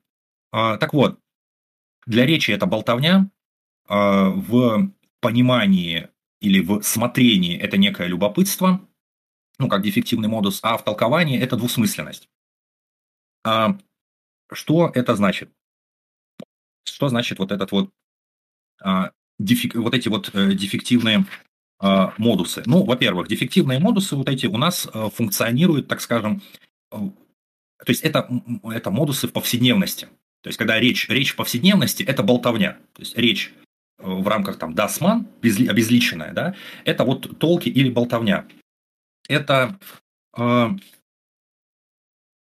Так 0.53 0.93
вот, 0.95 1.19
для 2.07 2.25
речи 2.27 2.53
это 2.53 2.67
болтовня, 2.67 3.31
в 3.89 4.91
понимании 5.21 6.09
или 6.41 6.61
в 6.61 6.83
смотрении 6.83 7.59
это 7.59 7.79
некое 7.79 8.07
любопытство, 8.07 8.87
ну, 9.59 9.69
как 9.69 9.83
дефективный 9.83 10.29
модус, 10.29 10.61
а 10.63 10.77
в 10.77 10.85
толковании 10.85 11.41
это 11.41 11.57
двусмысленность. 11.57 12.29
А 13.45 13.79
что 14.53 14.91
это 14.95 15.17
значит? 15.17 15.51
Что 16.95 17.09
значит 17.09 17.41
вот 17.41 17.51
этот 17.51 17.73
вот, 17.73 17.91
а, 18.81 19.11
дефек, 19.41 19.75
вот 19.75 19.95
эти 19.95 20.09
вот 20.09 20.31
а, 20.33 20.53
дефективные 20.55 21.27
а, 21.81 22.15
модусы? 22.19 22.63
Ну, 22.67 22.85
во-первых, 22.85 23.27
дефективные 23.27 23.81
модусы 23.81 24.15
вот 24.15 24.29
эти 24.29 24.47
у 24.47 24.57
нас 24.57 24.89
а, 24.93 25.11
функционируют, 25.11 25.89
так 25.89 26.01
скажем, 26.01 26.41
а, 26.93 26.99
то 26.99 27.89
есть 27.89 28.03
это, 28.03 28.31
это 28.63 28.93
модусы 28.93 29.27
в 29.27 29.33
повседневности. 29.33 30.07
То 30.43 30.49
есть, 30.49 30.59
когда 30.59 30.79
речь, 30.79 31.09
речь 31.09 31.33
в 31.33 31.37
повседневности, 31.37 32.05
это 32.05 32.23
болтовня. 32.23 32.79
То 32.93 33.03
есть, 33.03 33.19
речь 33.19 33.53
в 33.99 34.29
рамках 34.29 34.59
там 34.59 34.75
дасман, 34.75 35.27
обезличенная, 35.43 36.33
да, 36.33 36.55
это 36.85 37.05
вот 37.05 37.39
толки 37.41 37.69
или 37.69 37.91
болтовня. 37.91 38.47
Это 39.29 39.79
э, 40.37 40.69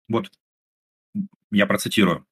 вот 0.07 0.29
я 1.51 1.65
процитирую. 1.65 2.27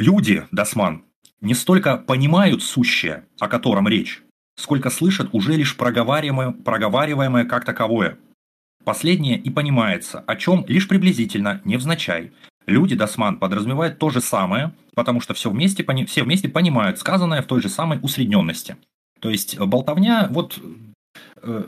Люди, 0.00 0.46
дасман, 0.50 1.04
не 1.42 1.52
столько 1.52 1.98
понимают 1.98 2.62
сущее, 2.62 3.26
о 3.38 3.48
котором 3.48 3.86
речь, 3.86 4.22
сколько 4.56 4.88
слышат 4.88 5.28
уже 5.32 5.52
лишь 5.56 5.76
проговариваемое, 5.76 6.52
проговариваемое 6.52 7.44
как 7.44 7.66
таковое. 7.66 8.16
Последнее 8.82 9.38
и 9.38 9.50
понимается, 9.50 10.20
о 10.20 10.36
чем 10.36 10.64
лишь 10.66 10.88
приблизительно, 10.88 11.60
невзначай, 11.66 12.32
Люди, 12.66 12.94
Дасман, 12.94 13.38
подразумевают 13.38 13.98
то 13.98 14.10
же 14.10 14.20
самое, 14.20 14.72
потому 14.94 15.20
что 15.20 15.34
все 15.34 15.50
вместе, 15.50 15.84
все 16.06 16.22
вместе 16.22 16.48
понимают 16.48 16.98
сказанное 16.98 17.42
в 17.42 17.46
той 17.46 17.60
же 17.60 17.68
самой 17.68 17.98
усредненности. 18.00 18.76
То 19.18 19.28
есть 19.28 19.58
болтовня, 19.58 20.28
вот 20.30 20.58
э, 21.42 21.64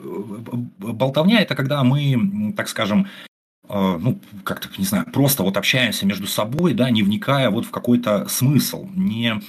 болтовня 0.78 1.40
это 1.40 1.56
когда 1.56 1.82
мы, 1.82 2.52
так 2.56 2.68
скажем, 2.68 3.06
э, 3.06 3.31
ну, 3.68 4.20
как-то, 4.44 4.68
не 4.78 4.84
знаю, 4.84 5.06
просто 5.12 5.42
вот 5.42 5.56
общаемся 5.56 6.06
между 6.06 6.26
собой, 6.26 6.74
да, 6.74 6.90
не 6.90 7.02
вникая 7.02 7.50
вот 7.50 7.64
в 7.64 7.70
какой-то 7.70 8.28
смысл, 8.28 8.88
не, 8.94 9.40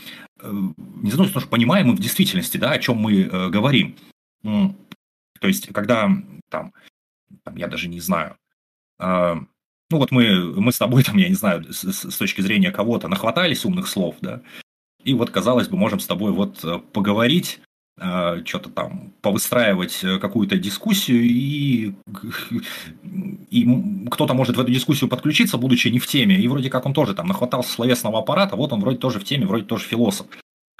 э, 0.41 0.51
не 1.01 1.11
знаю, 1.11 1.29
что 1.29 1.47
понимаем 1.47 1.87
мы 1.87 1.95
в 1.95 1.99
действительности, 1.99 2.57
да, 2.57 2.71
о 2.71 2.79
чем 2.79 2.97
мы 2.97 3.23
говорим. 3.49 3.95
То 4.43 5.47
есть, 5.47 5.67
когда 5.73 6.09
там, 6.49 6.73
там 7.43 7.55
я 7.55 7.67
даже 7.67 7.89
не 7.89 7.99
знаю, 7.99 8.37
ну 8.99 9.47
вот 9.89 10.11
мы, 10.11 10.53
мы 10.59 10.71
с 10.71 10.77
тобой 10.77 11.03
там, 11.03 11.17
я 11.17 11.27
не 11.27 11.35
знаю, 11.35 11.71
с, 11.73 11.83
с 11.83 12.17
точки 12.17 12.41
зрения 12.41 12.71
кого-то 12.71 13.07
нахватались 13.07 13.65
умных 13.65 13.87
слов, 13.87 14.15
да, 14.21 14.41
и 15.03 15.13
вот, 15.13 15.29
казалось 15.29 15.67
бы, 15.67 15.77
можем 15.77 15.99
с 15.99 16.07
тобой 16.07 16.31
вот 16.31 16.63
э, 16.63 16.79
поговорить, 16.79 17.59
э, 17.59 17.72
что-то 17.97 18.69
там 18.69 19.13
повыстраивать 19.21 20.03
э, 20.03 20.17
какую-то 20.17 20.57
дискуссию, 20.57 21.21
и, 21.21 21.93
и 23.51 24.07
кто-то 24.09 24.33
может 24.33 24.57
в 24.57 24.59
эту 24.59 24.71
дискуссию 24.71 25.09
подключиться, 25.09 25.57
будучи 25.57 25.89
не 25.89 25.99
в 25.99 26.07
теме, 26.07 26.35
и 26.39 26.47
вроде 26.47 26.69
как 26.71 26.87
он 26.87 26.93
тоже 26.93 27.13
там 27.13 27.27
нахватался 27.27 27.71
словесного 27.71 28.19
аппарата, 28.19 28.55
вот 28.55 28.73
он 28.73 28.79
вроде 28.79 28.97
тоже 28.97 29.19
в 29.19 29.23
теме, 29.23 29.45
вроде 29.45 29.65
тоже 29.65 29.85
философ. 29.85 30.25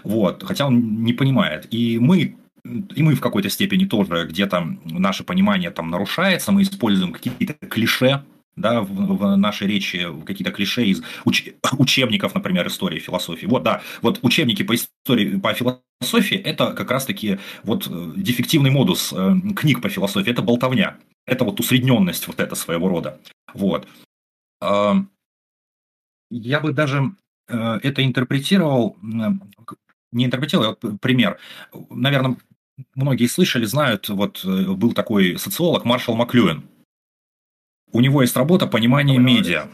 Вот, 0.04 0.44
хотя 0.44 0.66
он 0.66 1.04
не 1.04 1.14
понимает. 1.14 1.68
И 1.72 2.00
мы 2.00 2.36
и 2.66 3.04
мы 3.04 3.14
в 3.14 3.20
какой-то 3.20 3.50
степени 3.50 3.86
тоже 3.86 4.26
где-то 4.26 4.66
наше 4.86 5.24
понимание 5.24 5.70
там 5.70 5.90
нарушается, 5.90 6.52
мы 6.52 6.62
используем 6.62 7.12
какие-то 7.12 7.54
клише, 7.68 8.24
да, 8.56 8.82
в, 8.82 9.18
в 9.18 9.36
нашей 9.36 9.68
речи 9.68 10.08
какие-то 10.26 10.52
клише 10.52 10.86
из 10.86 11.04
уч, 11.26 11.50
учебников, 11.78 12.36
например, 12.36 12.68
истории, 12.68 13.00
философии. 13.00 13.46
Вот, 13.46 13.64
да, 13.64 13.82
вот 14.02 14.20
учебники 14.22 14.64
по 14.64 14.76
истории, 14.76 15.40
по 15.40 15.54
философии– 15.54 16.38
это 16.46 16.74
как 16.74 16.92
раз-таки 16.92 17.40
вот 17.64 17.88
э, 17.88 18.14
дефективный 18.16 18.72
модус 18.72 19.14
э, 19.14 19.36
книг 19.56 19.82
по 19.82 19.90
философии, 19.90 20.32
это 20.32 20.42
болтовня, 20.42 20.98
это 21.26 21.46
вот 21.46 21.60
усредненность 21.60 22.28
вот 22.28 22.40
это 22.40 22.56
своего 22.56 22.90
рода. 22.90 23.20
Вот. 23.54 23.88
Э, 24.62 24.94
я 26.30 26.60
бы 26.60 26.74
даже 26.74 27.16
э, 27.48 27.80
это 27.82 28.06
интерпретировал, 28.06 28.98
не 30.12 30.26
интерпретировал, 30.26 30.72
а 30.72 30.78
вот 30.80 31.02
пример. 31.02 31.40
Наверное, 31.90 32.38
многие 32.94 33.28
слышали, 33.28 33.66
знают, 33.66 34.10
вот 34.10 34.46
был 34.46 34.94
такой 34.94 35.40
социолог 35.40 35.86
Маршал 35.86 36.16
Маклюэн, 36.16 36.64
у 37.94 38.02
него 38.02 38.22
есть 38.22 38.36
работа 38.36 38.68
«Понимание 38.68 39.20
медиа». 39.20 39.70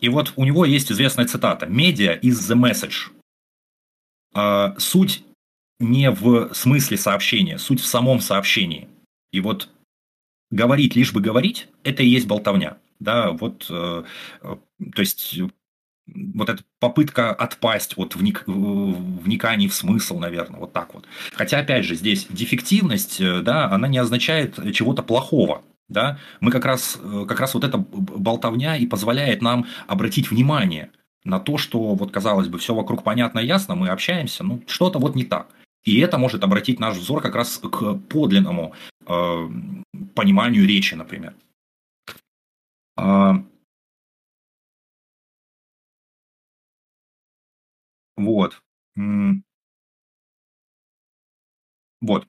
И 0.00 0.08
вот 0.08 0.32
у 0.36 0.44
него 0.44 0.64
есть 0.64 0.92
известная 0.92 1.26
цитата 1.26 1.66
«Медиа 1.66 2.20
is 2.20 2.34
the 2.34 2.56
message». 2.56 3.10
А, 4.32 4.74
суть 4.78 5.24
не 5.80 6.10
в 6.10 6.54
смысле 6.54 6.96
сообщения, 6.96 7.58
суть 7.58 7.80
в 7.80 7.86
самом 7.86 8.20
сообщении. 8.20 8.88
И 9.32 9.40
вот 9.40 9.68
говорить 10.50 10.94
лишь 10.94 11.12
бы 11.12 11.20
говорить– 11.20 11.68
это 11.82 12.02
и 12.02 12.08
есть 12.08 12.26
болтовня. 12.26 12.78
да, 12.98 13.32
вот, 13.32 13.66
э, 13.68 14.04
то 14.42 15.00
есть 15.00 15.38
вот 16.06 16.48
эта 16.48 16.62
попытка 16.78 17.32
отпасть 17.32 17.94
от 17.96 18.14
вник... 18.14 18.44
вниканий 18.46 19.68
в 19.68 19.74
смысл, 19.74 20.18
наверное, 20.18 20.60
вот 20.60 20.72
так 20.72 20.94
вот. 20.94 21.06
Хотя, 21.32 21.58
опять 21.58 21.84
же, 21.84 21.96
здесь 21.96 22.26
дефективность, 22.30 23.20
да, 23.42 23.70
она 23.70 23.88
не 23.88 23.98
означает 23.98 24.54
чего-то 24.72 25.02
плохого. 25.02 25.62
Да? 25.88 26.18
Мы 26.40 26.50
как 26.50 26.64
раз, 26.64 26.98
как 27.28 27.40
раз 27.40 27.54
вот 27.54 27.64
эта 27.64 27.78
болтовня 27.78 28.76
и 28.76 28.86
позволяет 28.86 29.42
нам 29.42 29.66
обратить 29.86 30.30
внимание 30.30 30.90
на 31.24 31.40
то, 31.40 31.58
что 31.58 31.94
вот 31.94 32.12
казалось 32.12 32.48
бы 32.48 32.58
все 32.58 32.74
вокруг 32.74 33.02
понятно 33.02 33.40
и 33.40 33.46
ясно, 33.46 33.74
мы 33.74 33.88
общаемся, 33.88 34.44
ну 34.44 34.62
что-то 34.66 34.98
вот 34.98 35.14
не 35.14 35.24
так. 35.24 35.48
И 35.84 36.00
это 36.00 36.18
может 36.18 36.42
обратить 36.42 36.80
наш 36.80 36.96
взор 36.96 37.22
как 37.22 37.34
раз 37.36 37.58
к 37.58 37.94
подлинному 38.08 38.74
э, 39.06 39.48
пониманию 40.14 40.66
речи, 40.66 40.94
например. 40.94 41.34
А, 42.96 43.36
вот. 48.16 48.60
Вот. 52.00 52.26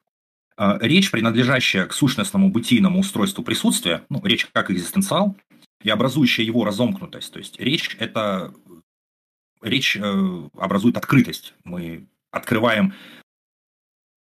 А, 0.57 0.79
речь, 0.81 1.11
принадлежащая 1.11 1.85
к 1.85 1.93
сущностному 1.93 2.49
бытийному 2.49 2.99
устройству 2.99 3.43
присутствия, 3.43 4.03
ну, 4.09 4.25
речь 4.25 4.47
как 4.51 4.71
экзистенциал, 4.71 5.37
и 5.83 5.89
образующая 5.89 6.43
его 6.43 6.65
разомкнутость. 6.65 7.31
То 7.31 7.39
есть 7.39 7.59
речь– 7.59 7.95
это 7.99 8.53
речь 9.61 9.95
э, 9.95 10.49
образует 10.57 10.97
открытость. 10.97 11.53
Мы 11.63 12.07
открываем 12.31 12.93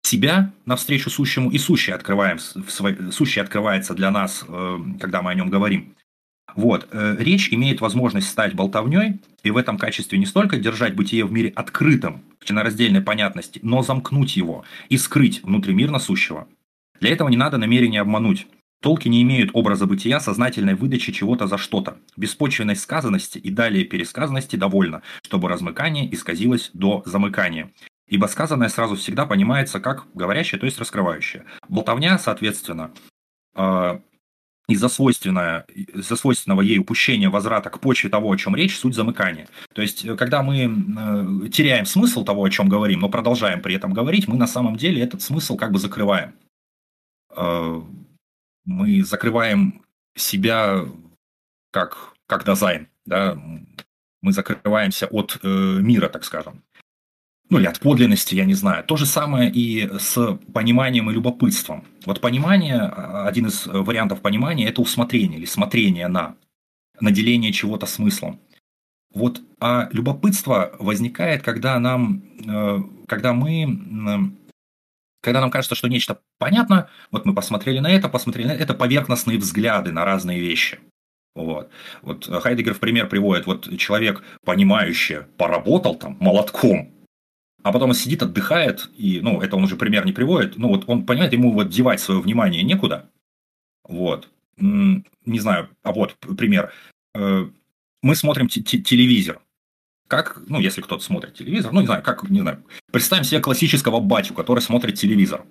себя 0.03 0.53
навстречу 0.65 1.09
сущему, 1.09 1.49
и 1.49 1.57
сущее 1.57 1.95
открываем, 1.95 2.37
сущее 3.11 3.43
открывается 3.43 3.95
для 3.95 4.11
нас, 4.11 4.45
э, 4.47 4.77
когда 4.99 5.23
мы 5.23 5.31
о 5.31 5.33
нем 5.33 5.49
говорим. 5.49 5.95
Вот. 6.55 6.87
Э, 6.91 7.15
речь 7.19 7.51
имеет 7.51 7.81
возможность 7.81 8.29
стать 8.29 8.53
болтовней, 8.53 9.19
и 9.43 9.51
в 9.51 9.57
этом 9.57 9.77
качестве 9.77 10.17
не 10.17 10.25
столько 10.25 10.57
держать 10.57 10.95
бытие 10.95 11.25
в 11.25 11.31
мире 11.31 11.51
открытым, 11.55 12.23
в 12.39 12.45
членораздельной 12.45 13.01
понятности, 13.01 13.59
но 13.63 13.81
замкнуть 13.83 14.35
его 14.37 14.63
и 14.89 14.97
скрыть 14.97 15.43
внутримирно 15.43 15.99
сущего. 15.99 16.47
Для 16.99 17.11
этого 17.11 17.29
не 17.29 17.37
надо 17.37 17.57
намерение 17.57 18.01
обмануть. 18.01 18.47
Толки 18.81 19.09
не 19.09 19.21
имеют 19.23 19.49
образа 19.53 19.85
бытия 19.85 20.21
сознательной 20.21 20.73
выдачи 20.73 21.11
чего-то 21.11 21.47
за 21.47 21.57
что-то. 21.57 21.97
Беспочвенной 22.15 22.77
сказанности 22.77 23.37
и 23.37 23.49
далее 23.49 23.83
пересказанности 23.83 24.55
довольно, 24.55 25.01
чтобы 25.21 25.49
размыкание 25.49 26.13
исказилось 26.13 26.71
до 26.73 27.03
замыкания. 27.05 27.71
Ибо 28.07 28.27
сказанное 28.27 28.69
сразу 28.69 28.95
всегда 28.95 29.25
понимается 29.25 29.79
как 29.79 30.07
говорящее, 30.13 30.59
то 30.59 30.65
есть 30.65 30.79
раскрывающее. 30.79 31.43
Болтовня, 31.67 32.17
соответственно, 32.17 32.91
э, 33.55 33.99
из-за, 34.69 34.87
свойственного, 34.87 35.65
из-за 35.73 36.15
свойственного 36.15 36.61
ей 36.61 36.79
упущения 36.79 37.29
возврата 37.29 37.69
к 37.69 37.79
почве 37.79 38.09
того, 38.09 38.31
о 38.31 38.37
чем 38.37 38.55
речь, 38.55 38.77
суть 38.77 38.95
замыкания. 38.95 39.47
То 39.73 39.81
есть, 39.81 40.05
э, 40.05 40.15
когда 40.15 40.41
мы 40.43 40.63
э, 40.63 41.49
теряем 41.49 41.85
смысл 41.85 42.23
того, 42.23 42.43
о 42.43 42.49
чем 42.49 42.69
говорим, 42.69 43.01
но 43.01 43.09
продолжаем 43.09 43.61
при 43.61 43.75
этом 43.75 43.93
говорить, 43.93 44.27
мы 44.27 44.37
на 44.37 44.47
самом 44.47 44.75
деле 44.75 45.01
этот 45.01 45.21
смысл 45.21 45.57
как 45.57 45.71
бы 45.71 45.79
закрываем 45.79 46.33
мы 48.69 49.03
закрываем 49.03 49.83
себя 50.15 50.85
как, 51.71 52.13
как 52.27 52.45
дизайн, 52.45 52.87
да, 53.05 53.37
мы 54.21 54.31
закрываемся 54.31 55.07
от 55.07 55.39
э, 55.41 55.47
мира, 55.47 56.09
так 56.09 56.23
скажем. 56.23 56.63
Ну 57.49 57.57
или 57.57 57.65
от 57.65 57.79
подлинности, 57.79 58.35
я 58.35 58.45
не 58.45 58.53
знаю. 58.53 58.83
То 58.83 58.95
же 58.95 59.05
самое 59.05 59.49
и 59.49 59.89
с 59.97 60.37
пониманием 60.53 61.09
и 61.09 61.13
любопытством. 61.13 61.83
Вот 62.05 62.21
понимание, 62.21 62.79
а, 62.79 63.27
один 63.27 63.47
из 63.47 63.65
вариантов 63.65 64.21
понимания– 64.21 64.67
это 64.69 64.81
усмотрение 64.81 65.39
или 65.39 65.45
смотрение 65.45 66.07
на, 66.07 66.35
наделение 66.99 67.51
чего-то 67.51 67.85
смыслом. 67.85 68.39
Вот, 69.13 69.41
а 69.59 69.89
любопытство 69.91 70.75
возникает, 70.77 71.41
когда 71.41 71.79
нам, 71.79 72.23
э, 72.45 72.79
когда 73.07 73.33
мы 73.33 74.35
когда 75.21 75.41
нам 75.41 75.51
кажется, 75.51 75.75
что 75.75 75.89
нечто 75.89 76.19
понятно, 76.37 76.89
вот 77.11 77.25
мы 77.25 77.33
посмотрели 77.33 77.79
на 77.79 77.89
это, 77.89 78.07
посмотрели 78.07 78.47
на 78.47 78.51
это, 78.51 78.63
это 78.63 78.73
поверхностные 78.73 79.37
взгляды 79.37 79.91
на 79.91 80.05
разные 80.05 80.39
вещи. 80.39 80.79
Вот. 81.35 81.69
вот 82.01 82.25
Хайдегер 82.25 82.73
в 82.73 82.79
пример 82.79 83.09
приводит, 83.09 83.45
вот 83.45 83.77
человек, 83.77 84.23
понимающий, 84.45 85.23
поработал 85.37 85.95
там 85.95 86.17
молотком, 86.19 86.93
а 87.63 87.71
потом 87.71 87.89
он 87.89 87.95
сидит, 87.95 88.23
отдыхает, 88.23 88.89
и, 88.95 89.19
ну, 89.21 89.41
это 89.41 89.55
он 89.55 89.63
уже 89.63 89.75
пример 89.75 90.05
не 90.05 90.13
приводит, 90.13 90.57
ну, 90.57 90.69
вот 90.69 90.83
он 90.87 91.05
понимает, 91.05 91.33
ему 91.33 91.51
вот 91.51 91.69
девать 91.69 91.99
свое 91.99 92.21
внимание 92.21 92.63
некуда, 92.63 93.09
вот, 93.83 94.29
не 94.57 95.39
знаю, 95.39 95.69
а 95.83 95.91
вот 95.91 96.15
пример, 96.37 96.71
э, 97.15 97.47
мы 98.01 98.15
смотрим 98.15 98.47
телевизор, 98.47 99.41
как, 100.07 100.41
ну, 100.47 100.59
если 100.59 100.81
кто-то 100.81 101.03
смотрит 101.03 101.35
телевизор, 101.35 101.71
ну, 101.71 101.81
не 101.81 101.85
знаю, 101.85 102.01
как, 102.01 102.29
не 102.29 102.41
знаю, 102.41 102.63
представим 102.91 103.23
себе 103.23 103.39
классического 103.39 103.99
батю, 103.99 104.33
который 104.33 104.59
смотрит 104.59 104.95
телевизор. 104.95 105.45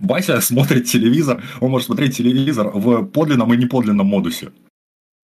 Батя 0.00 0.40
смотрит 0.40 0.86
телевизор, 0.86 1.42
он 1.60 1.70
может 1.70 1.86
смотреть 1.86 2.16
телевизор 2.16 2.70
в 2.74 3.04
подлинном 3.04 3.54
и 3.54 3.56
неподлинном 3.56 4.06
модусе. 4.06 4.52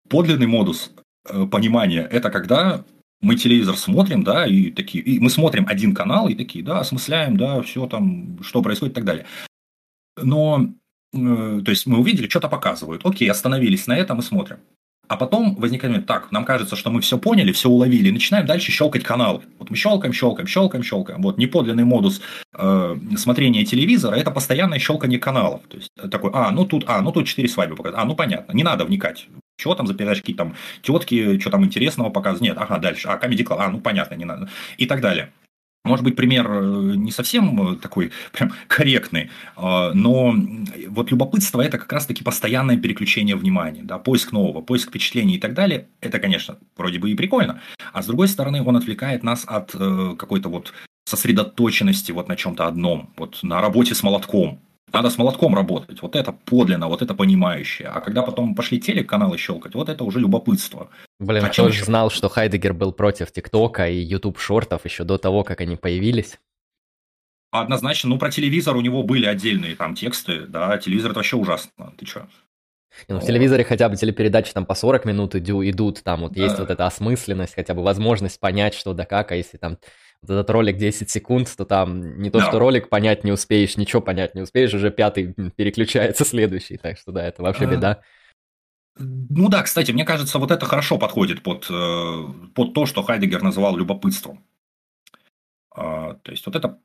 Подлинный 0.09 0.47
модус 0.47 0.91
э, 1.29 1.45
понимания– 1.45 2.01
это 2.11 2.29
когда 2.29 2.83
мы 3.21 3.35
телевизор 3.35 3.75
смотрим, 3.75 4.23
да, 4.23 4.45
и 4.45 4.71
такие, 4.71 5.03
и 5.03 5.19
мы 5.19 5.29
смотрим 5.29 5.65
один 5.67 5.93
канал, 5.93 6.29
и 6.29 6.35
такие, 6.35 6.63
да, 6.63 6.79
осмысляем, 6.79 7.37
да, 7.37 7.61
все 7.61 7.87
там, 7.87 8.41
что 8.41 8.61
происходит 8.61 8.93
и 8.93 8.95
так 8.95 9.05
далее. 9.05 9.25
Но, 10.17 10.69
э, 11.13 11.61
то 11.63 11.71
есть 11.71 11.85
мы 11.85 11.99
увидели, 11.99 12.29
что-то 12.29 12.47
показывают, 12.47 13.05
окей, 13.05 13.29
остановились 13.29 13.87
на 13.87 13.97
этом 13.97 14.19
и 14.19 14.23
смотрим. 14.23 14.57
А 15.09 15.17
потом 15.17 15.55
возникает 15.55 16.05
так, 16.05 16.31
нам 16.31 16.45
кажется, 16.45 16.75
что 16.75 16.91
мы 16.91 17.01
все 17.01 17.17
поняли, 17.17 17.51
все 17.51 17.67
уловили, 17.67 18.11
начинаем 18.11 18.45
дальше 18.45 18.71
щелкать 18.71 19.03
каналы. 19.03 19.41
Вот 19.57 19.71
мы 19.71 19.75
щелкаем, 19.75 20.13
щелкаем, 20.13 20.47
щелкаем, 20.47 20.83
щелкаем. 20.83 21.23
Вот 21.23 21.39
неподлинный 21.39 21.83
модус 21.83 22.21
э, 22.53 22.95
смотрения 23.17 23.65
телевизора– 23.65 24.15
это 24.17 24.29
постоянное 24.29 24.77
щелкание 24.77 25.17
каналов. 25.17 25.61
То 25.67 25.77
есть 25.77 25.89
такой, 26.11 26.29
а, 26.31 26.51
ну 26.51 26.63
тут, 26.63 26.83
а, 26.85 27.01
ну 27.01 27.11
тут 27.11 27.25
четыре 27.25 27.49
свадьбы 27.49 27.75
показывают. 27.75 28.03
А, 28.03 28.07
ну 28.07 28.15
понятно, 28.15 28.53
не 28.53 28.63
надо 28.63 28.85
вникать. 28.85 29.27
Чего 29.59 29.75
там 29.75 29.87
за 29.87 29.93
передачки, 29.93 30.33
там 30.33 30.55
тетки, 30.81 31.37
что 31.39 31.49
там 31.49 31.65
интересного 31.65 32.09
показывают. 32.09 32.41
Нет, 32.41 32.57
ага, 32.57 32.79
дальше. 32.79 33.09
А, 33.09 33.17
Comedy 33.17 33.43
Club, 33.43 33.57
а, 33.59 33.69
ну 33.69 33.81
понятно, 33.81 34.15
не 34.15 34.25
надо. 34.25 34.49
И 34.77 34.85
так 34.85 35.01
далее. 35.01 35.31
Может 35.85 36.03
быть, 36.03 36.15
пример 36.15 36.45
э, 36.49 36.93
не 36.95 37.11
совсем 37.11 37.73
э, 37.73 37.75
такой 37.77 38.11
прям 38.31 38.53
корректный, 38.67 39.31
а, 39.55 39.91
но 39.93 40.35
вот 40.87 41.11
любопытство– 41.11 41.61
это 41.63 41.77
как 41.77 41.91
раз-таки 41.91 42.23
постоянное 42.23 42.77
переключение 42.77 43.35
внимания, 43.35 43.83
да, 43.83 43.97
поиск 43.97 44.31
нового, 44.31 44.61
поиск 44.61 44.89
впечатлений 44.89 45.35
и 45.35 45.39
так 45.39 45.53
далее. 45.53 45.87
Это, 46.01 46.19
конечно, 46.19 46.57
вроде 46.77 46.99
бы 46.99 47.11
и 47.11 47.15
прикольно, 47.15 47.61
а 47.93 48.01
с 48.01 48.07
другой 48.07 48.27
стороны, 48.27 48.61
он 48.61 48.75
отвлекает 48.75 49.23
нас 49.23 49.45
от 49.47 49.73
э, 49.73 50.15
какой-то 50.17 50.49
вот 50.49 50.73
сосредоточенности 51.05 52.11
вот 52.11 52.27
на 52.27 52.35
чем-то 52.35 52.67
одном, 52.67 53.11
вот 53.17 53.39
на 53.41 53.61
работе 53.61 53.95
с 53.95 54.03
молотком, 54.03 54.61
надо 54.93 55.09
с 55.09 55.17
молотком 55.17 55.55
работать. 55.55 56.01
Вот 56.01 56.15
это 56.15 56.31
подлинно, 56.31 56.87
вот 56.87 57.01
это 57.01 57.13
понимающее. 57.13 57.87
А 57.87 58.01
когда 58.01 58.21
потом 58.21 58.55
пошли 58.55 58.79
телеканалы 58.79 59.37
щелкать, 59.37 59.75
вот 59.75 59.89
это 59.89 60.03
уже 60.03 60.19
любопытство. 60.19 60.89
Блин, 61.19 61.45
а 61.45 61.49
кто 61.49 61.69
же 61.69 61.83
знал, 61.83 62.09
что 62.09 62.29
Хайдегер 62.29 62.73
был 62.73 62.93
против 62.93 63.31
ТикТока 63.31 63.87
и 63.87 63.97
YouTube 63.97 64.39
шортов 64.39 64.85
еще 64.85 65.03
до 65.03 65.17
того, 65.17 65.43
как 65.43 65.61
они 65.61 65.75
появились? 65.75 66.39
Однозначно, 67.51 68.09
ну 68.09 68.19
про 68.19 68.29
телевизор 68.29 68.75
у 68.75 68.81
него 68.81 69.01
были 69.03 69.25
отдельные 69.25 69.75
там 69.75 69.95
тексты, 69.95 70.41
да, 70.41 70.77
телевизор 70.77 71.11
это 71.11 71.19
вообще 71.19 71.35
ужасно, 71.35 71.93
ты 71.97 72.05
чё? 72.05 72.27
Ну, 73.07 73.19
в 73.19 73.25
телевизоре 73.25 73.63
хотя 73.63 73.87
бы 73.87 73.95
телепередачи 73.95 74.53
там 74.53 74.65
по 74.65 74.75
40 74.75 75.05
минут 75.05 75.35
идут, 75.35 76.03
там 76.03 76.21
вот 76.21 76.33
да. 76.33 76.43
есть 76.43 76.59
вот 76.59 76.69
эта 76.69 76.85
осмысленность, 76.85 77.55
хотя 77.55 77.73
бы 77.73 77.83
возможность 77.83 78.39
понять, 78.39 78.73
что 78.73 78.93
да 78.93 79.05
как, 79.05 79.31
а 79.31 79.35
если 79.35 79.57
там 79.57 79.77
вот 80.21 80.33
этот 80.33 80.49
ролик 80.49 80.77
10 80.77 81.09
секунд, 81.09 81.53
то 81.55 81.65
там 81.65 82.21
не 82.21 82.29
то, 82.29 82.39
да. 82.39 82.45
что 82.45 82.59
ролик 82.59 82.89
понять 82.89 83.23
не 83.23 83.31
успеешь, 83.31 83.77
ничего 83.77 84.01
понять 84.01 84.35
не 84.35 84.41
успеешь, 84.41 84.73
уже 84.73 84.91
пятый 84.91 85.33
переключается 85.55 86.25
следующий, 86.25 86.77
так 86.77 86.97
что 86.97 87.11
да, 87.11 87.25
это 87.25 87.41
вообще 87.41 87.65
а... 87.65 87.67
беда. 87.67 88.01
Ну 88.97 89.47
да, 89.47 89.63
кстати, 89.63 89.91
мне 89.91 90.03
кажется, 90.03 90.39
вот 90.39 90.51
это 90.51 90.65
хорошо 90.65 90.97
подходит 90.97 91.41
под, 91.41 91.67
э, 91.69 92.23
под 92.53 92.73
то, 92.73 92.85
что 92.85 93.01
Хайдегер 93.01 93.41
называл 93.41 93.77
любопытством. 93.77 94.43
А, 95.73 96.15
то 96.15 96.31
есть 96.31 96.45
вот 96.45 96.57
это 96.57 96.79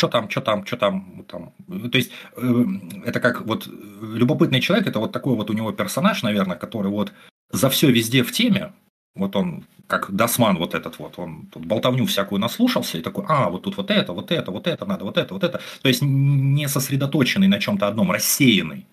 что 0.00 0.08
там, 0.08 0.30
что 0.30 0.40
там, 0.40 0.64
что 0.64 0.76
там, 0.76 1.24
там. 1.28 1.52
То 1.90 1.98
есть 1.98 2.10
э, 2.36 2.64
это 3.04 3.20
как 3.20 3.42
вот 3.42 3.66
любопытный 3.66 4.60
человек, 4.60 4.86
это 4.86 4.98
вот 4.98 5.12
такой 5.12 5.36
вот 5.36 5.50
у 5.50 5.52
него 5.52 5.72
персонаж, 5.72 6.22
наверное, 6.22 6.56
который 6.56 6.90
вот 6.90 7.12
за 7.52 7.68
все 7.68 7.90
везде 7.90 8.22
в 8.22 8.32
теме, 8.32 8.72
вот 9.14 9.36
он, 9.36 9.66
как 9.86 10.10
Дасман 10.10 10.56
вот 10.56 10.74
этот 10.74 10.98
вот, 10.98 11.18
он 11.18 11.48
тут 11.48 11.66
болтовню 11.66 12.06
всякую 12.06 12.40
наслушался 12.40 12.96
и 12.96 13.02
такой, 13.02 13.26
а, 13.28 13.50
вот 13.50 13.62
тут 13.62 13.76
вот 13.76 13.90
это, 13.90 14.14
вот 14.14 14.32
это, 14.32 14.50
вот 14.50 14.66
это 14.66 14.86
надо, 14.86 15.04
вот 15.04 15.18
это, 15.18 15.34
вот 15.34 15.44
это. 15.44 15.60
То 15.82 15.88
есть 15.88 16.00
не 16.02 16.66
сосредоточенный 16.66 17.48
на 17.48 17.60
чем-то 17.60 17.86
одном, 17.86 18.10
рассеянный, 18.10 18.86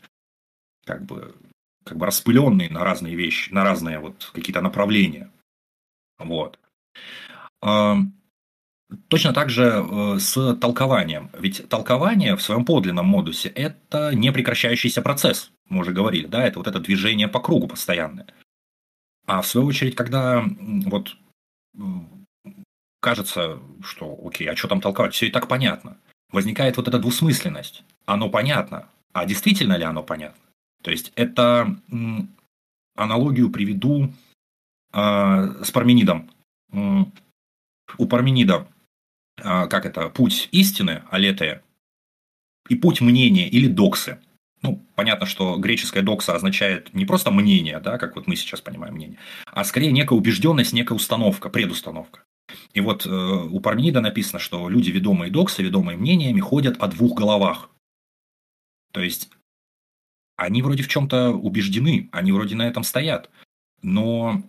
как 0.85 1.05
бы, 1.05 1.35
как 1.85 1.97
бы 1.97 2.05
распыленный 2.05 2.67
на 2.67 2.83
разные 2.83 3.15
вещи, 3.15 3.53
на 3.53 3.63
разные 3.63 3.99
вот 3.99 4.29
какие-то 4.33 4.59
направления. 4.61 5.31
Вот. 6.19 6.59
Точно 9.09 9.33
так 9.33 9.49
же 9.49 9.63
э, 9.63 10.19
с 10.19 10.55
толкованием. 10.55 11.29
Ведь 11.37 11.67
толкование 11.67 12.35
в 12.35 12.41
своем 12.41 12.63
подлинном 12.63 13.05
модусе– 13.05 13.49
это 13.55 14.15
не 14.15 14.31
прекращающийся 14.31 15.01
процесс, 15.01 15.51
мы 15.67 15.81
уже 15.81 15.91
говорили, 15.91 16.25
да, 16.27 16.45
это 16.45 16.59
вот 16.59 16.67
это 16.67 16.79
движение 16.79 17.27
по 17.27 17.41
кругу 17.41 17.67
постоянное. 17.67 18.27
А 19.25 19.41
в 19.41 19.47
свою 19.47 19.67
очередь, 19.67 19.95
когда 19.95 20.45
вот 20.85 21.17
кажется, 23.01 23.59
что 23.83 24.17
окей, 24.25 24.49
а 24.49 24.55
что 24.55 24.69
там 24.69 24.79
толковать, 24.79 25.13
все 25.13 25.27
и 25.27 25.31
так 25.31 25.47
понятно. 25.49 25.97
Возникает 26.31 26.77
вот 26.77 26.87
эта 26.87 26.99
двусмысленность. 26.99 27.83
Оно 28.05 28.29
понятно, 28.29 28.87
а 29.11 29.25
действительно 29.25 29.75
ли 29.77 29.83
оно 29.83 30.01
понятно? 30.03 30.43
То 30.81 30.91
есть 30.91 31.11
это 31.15 31.75
аналогию 32.95 33.49
приведу 33.49 34.13
э, 34.93 35.63
с 35.63 35.71
Парменидом. 35.71 36.29
У 37.97 38.05
Парменида 38.05 38.67
как 39.37 39.85
это, 39.85 40.09
путь 40.09 40.49
истины, 40.51 41.03
алетея, 41.09 41.63
и 42.69 42.75
путь 42.75 43.01
мнения 43.01 43.47
или 43.47 43.67
доксы. 43.67 44.19
Ну, 44.61 44.83
понятно, 44.95 45.25
что 45.27 45.55
греческая 45.57 46.03
докса 46.03 46.35
означает 46.35 46.93
не 46.93 47.05
просто 47.05 47.31
мнение, 47.31 47.79
да, 47.79 47.97
как 47.97 48.15
вот 48.15 48.27
мы 48.27 48.35
сейчас 48.35 48.59
понимаем 48.59 48.95
мнение, 48.95 49.19
а 49.45 49.63
скорее 49.63 49.91
некая 49.91 50.15
убежденность, 50.15 50.73
некая 50.73 50.95
установка, 50.95 51.49
предустановка. 51.49 52.23
И 52.73 52.81
вот 52.81 53.05
э, 53.05 53.09
у 53.09 53.59
Парменида 53.59 54.01
написано, 54.01 54.39
что 54.39 54.67
люди, 54.69 54.89
ведомые 54.89 55.31
доксы, 55.31 55.61
ведомые 55.61 55.97
мнениями, 55.97 56.39
ходят 56.39 56.77
о 56.81 56.87
двух 56.87 57.17
головах. 57.17 57.69
То 58.93 59.01
есть 59.01 59.29
они 60.37 60.61
вроде 60.61 60.83
в 60.83 60.87
чем-то 60.87 61.31
убеждены, 61.31 62.09
они 62.11 62.31
вроде 62.31 62.55
на 62.55 62.67
этом 62.67 62.83
стоят, 62.83 63.29
но 63.81 64.43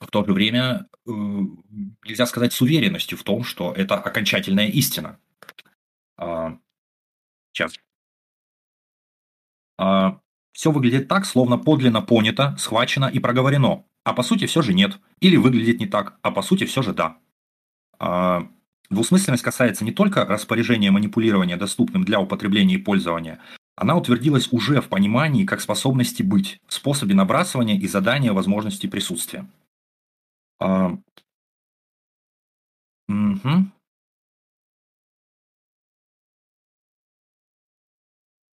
в 0.00 0.10
то 0.10 0.24
же 0.24 0.32
время 0.32 0.86
э, 1.06 1.10
нельзя 1.10 2.26
сказать 2.26 2.52
с 2.52 2.60
уверенностью 2.60 3.18
в 3.18 3.22
том, 3.22 3.44
что 3.44 3.72
это 3.72 3.96
окончательная 3.96 4.66
истина. 4.68 5.18
А, 6.16 6.58
сейчас. 7.52 7.74
А, 9.78 10.20
все 10.52 10.70
выглядит 10.70 11.08
так, 11.08 11.26
словно 11.26 11.58
подлинно 11.58 12.00
понято, 12.02 12.56
схвачено 12.58 13.06
и 13.06 13.18
проговорено, 13.18 13.84
а 14.04 14.12
по 14.14 14.22
сути 14.22 14.46
все 14.46 14.62
же 14.62 14.72
нет. 14.72 14.98
Или 15.20 15.36
выглядит 15.36 15.80
не 15.80 15.86
так, 15.86 16.18
а 16.22 16.30
по 16.30 16.42
сути 16.42 16.64
все 16.64 16.82
же 16.82 16.94
да. 16.94 17.18
А, 17.98 18.48
двусмысленность 18.88 19.42
касается 19.42 19.84
не 19.84 19.92
только 19.92 20.24
распоряжения 20.24 20.90
манипулирования 20.90 21.56
доступным 21.56 22.04
для 22.04 22.20
употребления 22.20 22.74
и 22.74 22.78
пользования, 22.78 23.40
она 23.76 23.96
утвердилась 23.96 24.48
уже 24.50 24.80
в 24.80 24.88
понимании 24.88 25.46
как 25.46 25.60
способности 25.60 26.22
быть, 26.22 26.58
в 26.66 26.74
способе 26.74 27.14
набрасывания 27.14 27.78
и 27.78 27.86
задания 27.86 28.32
возможности 28.32 28.86
присутствия. 28.86 29.46
А, 30.60 30.90
мгм. 33.08 33.70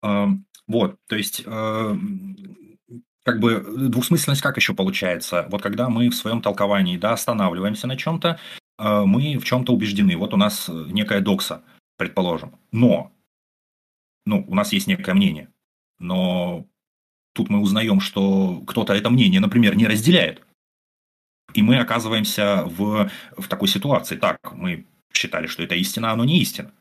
А, 0.01 0.27
вот, 0.67 0.97
то 1.07 1.15
есть, 1.15 1.43
э, 1.45 1.95
как 3.23 3.39
бы 3.39 3.63
двусмысленность 3.89 4.41
как 4.41 4.57
еще 4.57 4.73
получается? 4.73 5.47
Вот 5.49 5.61
когда 5.61 5.89
мы 5.89 6.09
в 6.09 6.15
своем 6.15 6.41
толковании, 6.41 6.97
да, 6.97 7.13
останавливаемся 7.13 7.87
на 7.87 7.95
чем-то, 7.95 8.39
э, 8.79 9.03
мы 9.05 9.37
в 9.37 9.45
чем-то 9.45 9.73
убеждены. 9.73 10.17
Вот 10.17 10.33
у 10.33 10.37
нас 10.37 10.69
некая 10.69 11.21
докса, 11.21 11.63
предположим. 11.97 12.57
Но, 12.71 13.11
ну, 14.25 14.43
у 14.47 14.55
нас 14.55 14.73
есть 14.73 14.87
некое 14.87 15.13
мнение. 15.13 15.49
Но 15.99 16.65
тут 17.33 17.49
мы 17.49 17.61
узнаем, 17.61 17.99
что 17.99 18.61
кто-то 18.67 18.93
это 18.93 19.09
мнение, 19.09 19.41
например, 19.41 19.75
не 19.75 19.87
разделяет. 19.87 20.43
И 21.53 21.61
мы 21.61 21.77
оказываемся 21.77 22.63
в, 22.65 23.09
в 23.37 23.47
такой 23.47 23.67
ситуации. 23.67 24.15
Так, 24.15 24.37
мы 24.53 24.85
считали, 25.13 25.47
что 25.47 25.63
это 25.63 25.75
истина, 25.75 26.09
а 26.09 26.13
оно 26.13 26.25
не 26.25 26.41
истина. 26.41 26.71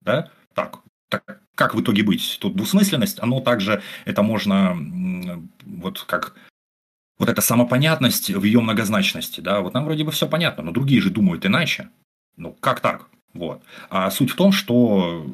Да? 0.00 0.30
Так, 0.54 0.80
так, 1.08 1.42
как 1.54 1.74
в 1.74 1.80
итоге 1.80 2.02
быть? 2.02 2.38
Тут 2.40 2.56
двусмысленность, 2.56 3.20
оно 3.20 3.40
также, 3.40 3.82
это 4.04 4.22
можно, 4.22 4.76
вот 5.64 6.02
как, 6.02 6.34
вот 7.18 7.28
эта 7.28 7.40
самопонятность 7.40 8.30
в 8.30 8.42
ее 8.44 8.60
многозначности, 8.60 9.40
да, 9.40 9.60
вот 9.60 9.74
нам 9.74 9.84
вроде 9.84 10.04
бы 10.04 10.10
все 10.10 10.28
понятно, 10.28 10.64
но 10.64 10.72
другие 10.72 11.00
же 11.00 11.10
думают 11.10 11.46
иначе. 11.46 11.90
Ну, 12.36 12.52
как 12.60 12.80
так? 12.80 13.08
Вот. 13.32 13.62
А 13.90 14.10
суть 14.10 14.30
в 14.30 14.36
том, 14.36 14.52
что 14.52 15.26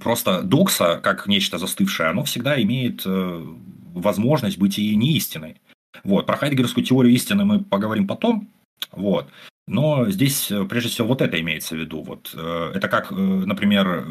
просто 0.00 0.42
докса, 0.42 1.00
как 1.02 1.26
нечто 1.26 1.58
застывшее, 1.58 2.10
оно 2.10 2.24
всегда 2.24 2.60
имеет 2.62 3.02
э, 3.06 3.46
возможность 3.94 4.58
быть 4.58 4.78
и 4.78 4.94
не 4.96 5.16
истиной. 5.16 5.60
Вот. 6.04 6.26
Про 6.26 6.36
хайдегерскую 6.36 6.84
теорию 6.84 7.14
истины 7.14 7.44
мы 7.44 7.60
поговорим 7.60 8.06
потом. 8.06 8.48
Вот. 8.90 9.28
Но 9.68 10.10
здесь, 10.10 10.50
э, 10.50 10.64
прежде 10.64 10.88
всего, 10.88 11.08
вот 11.08 11.22
это 11.22 11.40
имеется 11.40 11.76
в 11.76 11.78
виду. 11.78 12.02
Вот, 12.02 12.34
э, 12.34 12.72
это 12.74 12.88
как, 12.88 13.12
э, 13.12 13.14
например, 13.14 14.06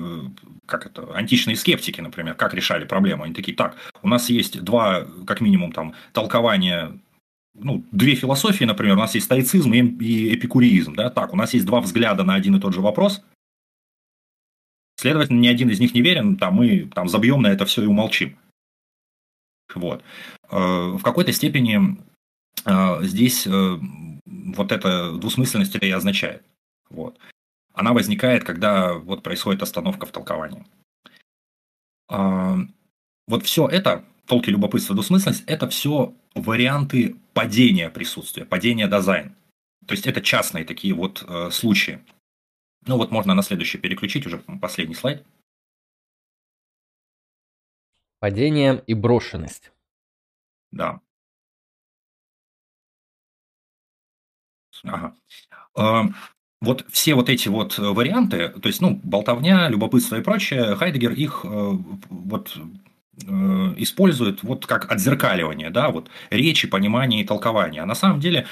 как 0.65 0.85
это, 0.85 1.13
античные 1.13 1.57
скептики, 1.57 1.99
например, 1.99 2.35
как 2.35 2.53
решали 2.53 2.85
проблему. 2.85 3.23
Они 3.23 3.33
такие, 3.33 3.55
так, 3.55 3.75
у 4.01 4.07
нас 4.07 4.29
есть 4.29 4.61
два, 4.63 5.05
как 5.27 5.41
минимум, 5.41 5.73
там, 5.73 5.93
толкования 6.13 6.97
ну, 7.53 7.83
две 7.91 8.15
философии, 8.15 8.63
например, 8.63 8.95
у 8.95 8.99
нас 8.99 9.13
есть 9.13 9.25
стоицизм 9.25 9.73
и 9.73 10.33
эпикуризм, 10.33 10.95
да, 10.95 11.09
так, 11.09 11.33
у 11.33 11.35
нас 11.35 11.53
есть 11.53 11.65
два 11.65 11.81
взгляда 11.81 12.23
на 12.23 12.35
один 12.35 12.55
и 12.55 12.61
тот 12.61 12.73
же 12.73 12.79
вопрос, 12.79 13.21
следовательно, 14.95 15.39
ни 15.39 15.47
один 15.47 15.69
из 15.69 15.79
них 15.79 15.93
не 15.93 16.01
верен, 16.01 16.37
там, 16.37 16.55
мы 16.55 16.89
там 16.95 17.09
забьем 17.09 17.41
на 17.41 17.47
это 17.47 17.65
все 17.65 17.83
и 17.83 17.87
умолчим. 17.87 18.37
Вот. 19.75 20.03
Э, 20.49 20.57
в 20.97 21.01
какой-то 21.01 21.31
степени 21.31 21.97
э, 22.65 23.03
здесь 23.03 23.47
э, 23.47 23.77
вот 24.25 24.71
эта 24.71 25.11
двусмысленность 25.13 25.75
это 25.75 25.85
и 25.85 25.91
означает. 25.91 26.43
Вот. 26.89 27.17
Она 27.73 27.93
возникает, 27.93 28.43
когда 28.43 28.93
вот 28.93 29.23
происходит 29.23 29.63
остановка 29.63 30.05
в 30.05 30.11
толковании. 30.11 30.65
Вот 33.27 33.45
все 33.45 33.67
это, 33.69 34.03
толки 34.25 34.49
любопытства, 34.49 34.93
двусмысленность, 34.93 35.43
это 35.47 35.69
все 35.69 36.13
варианты 36.35 37.15
падения 37.33 37.89
присутствия, 37.89 38.43
падения 38.43 38.87
дизайн. 38.89 39.33
То 39.87 39.93
есть 39.93 40.05
это 40.05 40.19
частные 40.19 40.65
такие 40.65 40.93
вот 40.93 41.25
случаи. 41.51 41.99
Ну 42.85 42.97
вот 42.97 43.11
можно 43.11 43.33
на 43.33 43.41
следующий 43.41 43.77
переключить, 43.77 44.25
уже 44.25 44.39
последний 44.59 44.95
слайд. 44.95 45.25
Падение 48.21 48.83
и 48.85 48.93
брошенность. 48.93 49.71
Да. 50.71 51.01
Ага. 54.83 55.15
А, 55.75 56.05
вот 56.61 56.85
все 56.91 57.15
вот 57.15 57.29
эти 57.29 57.47
вот 57.49 57.79
варианты, 57.79 58.49
то 58.49 58.67
есть, 58.67 58.79
ну, 58.79 58.99
болтовня, 59.03 59.69
любопытство 59.69 60.17
и 60.17 60.21
прочее, 60.21 60.75
Хайдегер 60.75 61.13
их 61.13 61.41
э, 61.43 61.71
вот 62.09 62.55
э, 62.55 63.73
использует 63.77 64.43
вот 64.43 64.67
как 64.67 64.91
отзеркаливание, 64.91 65.71
да, 65.71 65.89
вот 65.89 66.11
речи, 66.29 66.67
понимания 66.67 67.21
и 67.21 67.25
толкования. 67.25 67.81
А 67.81 67.87
на 67.87 67.95
самом 67.95 68.19
деле 68.19 68.45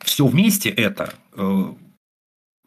все 0.00 0.26
вместе 0.26 0.68
это, 0.68 1.14
э, 1.32 1.74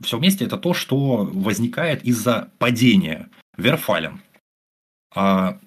все 0.01 0.17
вместе 0.17 0.45
это 0.45 0.57
то, 0.57 0.73
что 0.73 1.29
возникает 1.31 2.03
из-за 2.03 2.49
падения 2.57 3.29
Верфален. 3.55 4.19
А 5.15 5.59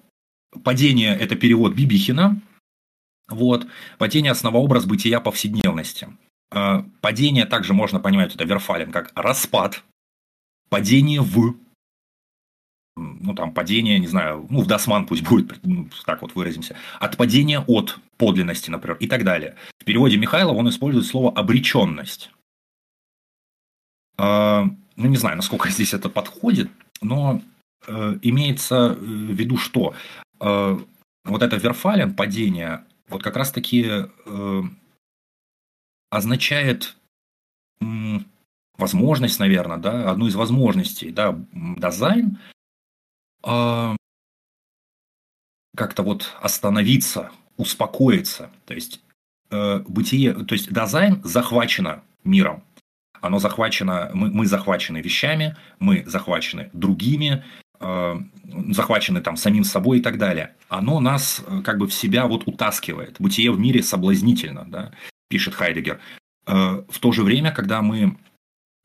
Падение– 0.63 1.15
это 1.19 1.35
перевод 1.35 1.73
Бибихина. 1.73 2.41
Вот. 3.27 3.67
Падение– 3.97 4.31
основообраз 4.33 4.85
бытия 4.85 5.19
повседневности. 5.19 6.07
А, 6.49 6.85
падение 7.01 7.45
также 7.45 7.73
можно 7.73 7.99
понимать, 7.99 8.33
это 8.33 8.45
Верфалин, 8.45 8.91
как 8.91 9.11
распад, 9.15 9.83
падение 10.69 11.21
в, 11.21 11.55
ну 12.95 13.33
там 13.35 13.53
падение, 13.53 13.99
не 13.99 14.07
знаю, 14.07 14.47
ну 14.49 14.61
в 14.61 14.67
Дасман 14.67 15.05
пусть 15.05 15.23
будет, 15.27 15.59
ну, 15.63 15.89
так 16.05 16.21
вот 16.21 16.35
выразимся, 16.35 16.75
от 16.99 17.17
падения 17.17 17.59
от 17.59 17.99
подлинности, 18.17 18.69
например, 18.69 18.97
и 18.97 19.07
так 19.07 19.23
далее. 19.23 19.55
В 19.79 19.85
переводе 19.85 20.17
Михайлова 20.17 20.57
он 20.57 20.69
использует 20.69 21.05
слово 21.05 21.31
обреченность. 21.31 22.31
А, 24.17 24.65
ну 24.95 25.07
не 25.07 25.17
знаю, 25.17 25.35
насколько 25.35 25.69
здесь 25.69 25.93
это 25.93 26.09
подходит, 26.09 26.69
но 27.01 27.41
э, 27.87 28.19
имеется 28.21 28.93
в 28.99 29.03
виду, 29.03 29.57
что 29.57 29.93
Э, 30.39 30.77
вот 31.23 31.41
это 31.41 31.57
верфален, 31.57 32.13
падение, 32.15 32.85
вот 33.09 33.21
как 33.21 33.35
раз-таки 33.35 33.85
э, 34.25 34.61
означает 36.09 36.95
возможность, 38.77 39.39
наверное, 39.39 39.77
да, 39.77 40.09
одну 40.09 40.27
из 40.27 40.35
возможностей, 40.35 41.11
да, 41.11 41.37
дизайн 41.51 42.39
э, 43.43 43.95
как-то 45.75 46.03
вот 46.03 46.33
остановиться, 46.41 47.31
успокоиться, 47.57 48.49
то 48.65 48.73
есть 48.73 49.01
бытие, 49.49 50.33
то 50.33 50.55
есть 50.55 50.73
дизайн 50.73 51.21
захвачено 51.23 52.03
миром, 52.23 52.63
оно 53.21 53.39
захвачено, 53.39 54.11
мы, 54.13 54.29
мы 54.29 54.45
захвачены 54.45 54.97
вещами, 54.97 55.55
мы 55.79 56.03
захвачены 56.05 56.69
другими, 56.73 57.43
Э, 57.43 57.66
захвачены 57.79 59.21
там 59.21 59.37
самим 59.37 59.63
собой 59.63 59.99
и 59.99 60.01
так 60.01 60.17
далее, 60.17 60.55
оно 60.69 60.99
нас 60.99 61.43
э, 61.45 61.61
как 61.61 61.77
бы 61.77 61.87
в 61.87 61.93
себя 61.93 62.27
вот 62.27 62.47
утаскивает. 62.47 63.17
Бытие 63.19 63.51
в 63.51 63.59
мире 63.59 63.83
соблазнительно, 63.83 64.65
да, 64.67 64.91
пишет 65.29 65.53
Хайдегер. 65.53 65.99
Э, 66.47 66.83
в 66.89 66.99
то 66.99 67.11
же 67.11 67.23
время, 67.23 67.51
когда 67.51 67.81
мы 67.81 68.17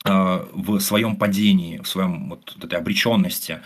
в 0.05 0.81
своем 0.81 1.15
падении, 1.15 1.79
в 1.79 1.87
своем 1.87 2.31
вот 2.31 2.57
этой 2.61 2.77
обреченности, 2.77 3.61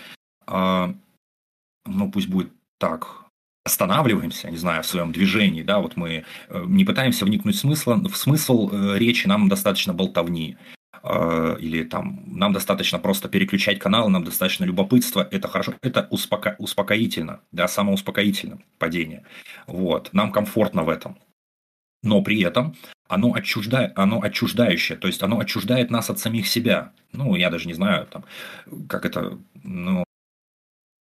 ну 0.46 2.10
пусть 2.12 2.28
будет 2.28 2.52
так, 2.76 3.26
останавливаемся, 3.66 4.50
не 4.50 4.56
знаю, 4.56 4.82
в 4.82 4.86
своем 4.86 5.12
движении, 5.12 5.62
да, 5.62 5.80
вот 5.80 5.96
мы 5.96 6.24
э, 6.48 6.64
не 6.66 6.84
пытаемся 6.84 7.24
вникнуть 7.24 7.56
в 7.56 7.58
смысл, 7.58 7.94
в 7.94 8.16
смысл 8.16 8.70
э, 8.72 8.98
речи, 8.98 9.26
нам 9.26 9.48
достаточно 9.48 9.92
болтовни, 9.92 10.56
э, 10.56 10.75
или 11.60 11.84
там 11.84 12.22
нам 12.26 12.52
достаточно 12.52 12.98
просто 12.98 13.28
переключать 13.28 13.78
каналы, 13.78 14.10
нам 14.10 14.24
достаточно 14.24 14.64
любопытства, 14.64 15.26
это 15.30 15.48
хорошо, 15.48 15.74
это 15.82 16.08
успоко, 16.10 16.56
успокоительно, 16.58 17.40
да, 17.52 17.68
самоуспокоительно 17.68 18.58
падение, 18.78 19.24
вот, 19.66 20.12
нам 20.12 20.32
комфортно 20.32 20.82
в 20.82 20.88
этом, 20.88 21.18
но 22.02 22.22
при 22.22 22.40
этом 22.42 22.76
оно, 23.08 23.34
отчуждает, 23.34 23.92
оно 23.96 24.22
отчуждающее, 24.22 24.98
то 24.98 25.06
есть 25.06 25.22
оно 25.22 25.38
отчуждает 25.38 25.90
нас 25.90 26.10
от 26.10 26.18
самих 26.18 26.48
себя. 26.48 26.92
Ну, 27.12 27.36
я 27.36 27.50
даже 27.50 27.68
не 27.68 27.74
знаю, 27.74 28.06
там, 28.06 28.24
как 28.88 29.04
это, 29.04 29.38
ну, 29.62 30.04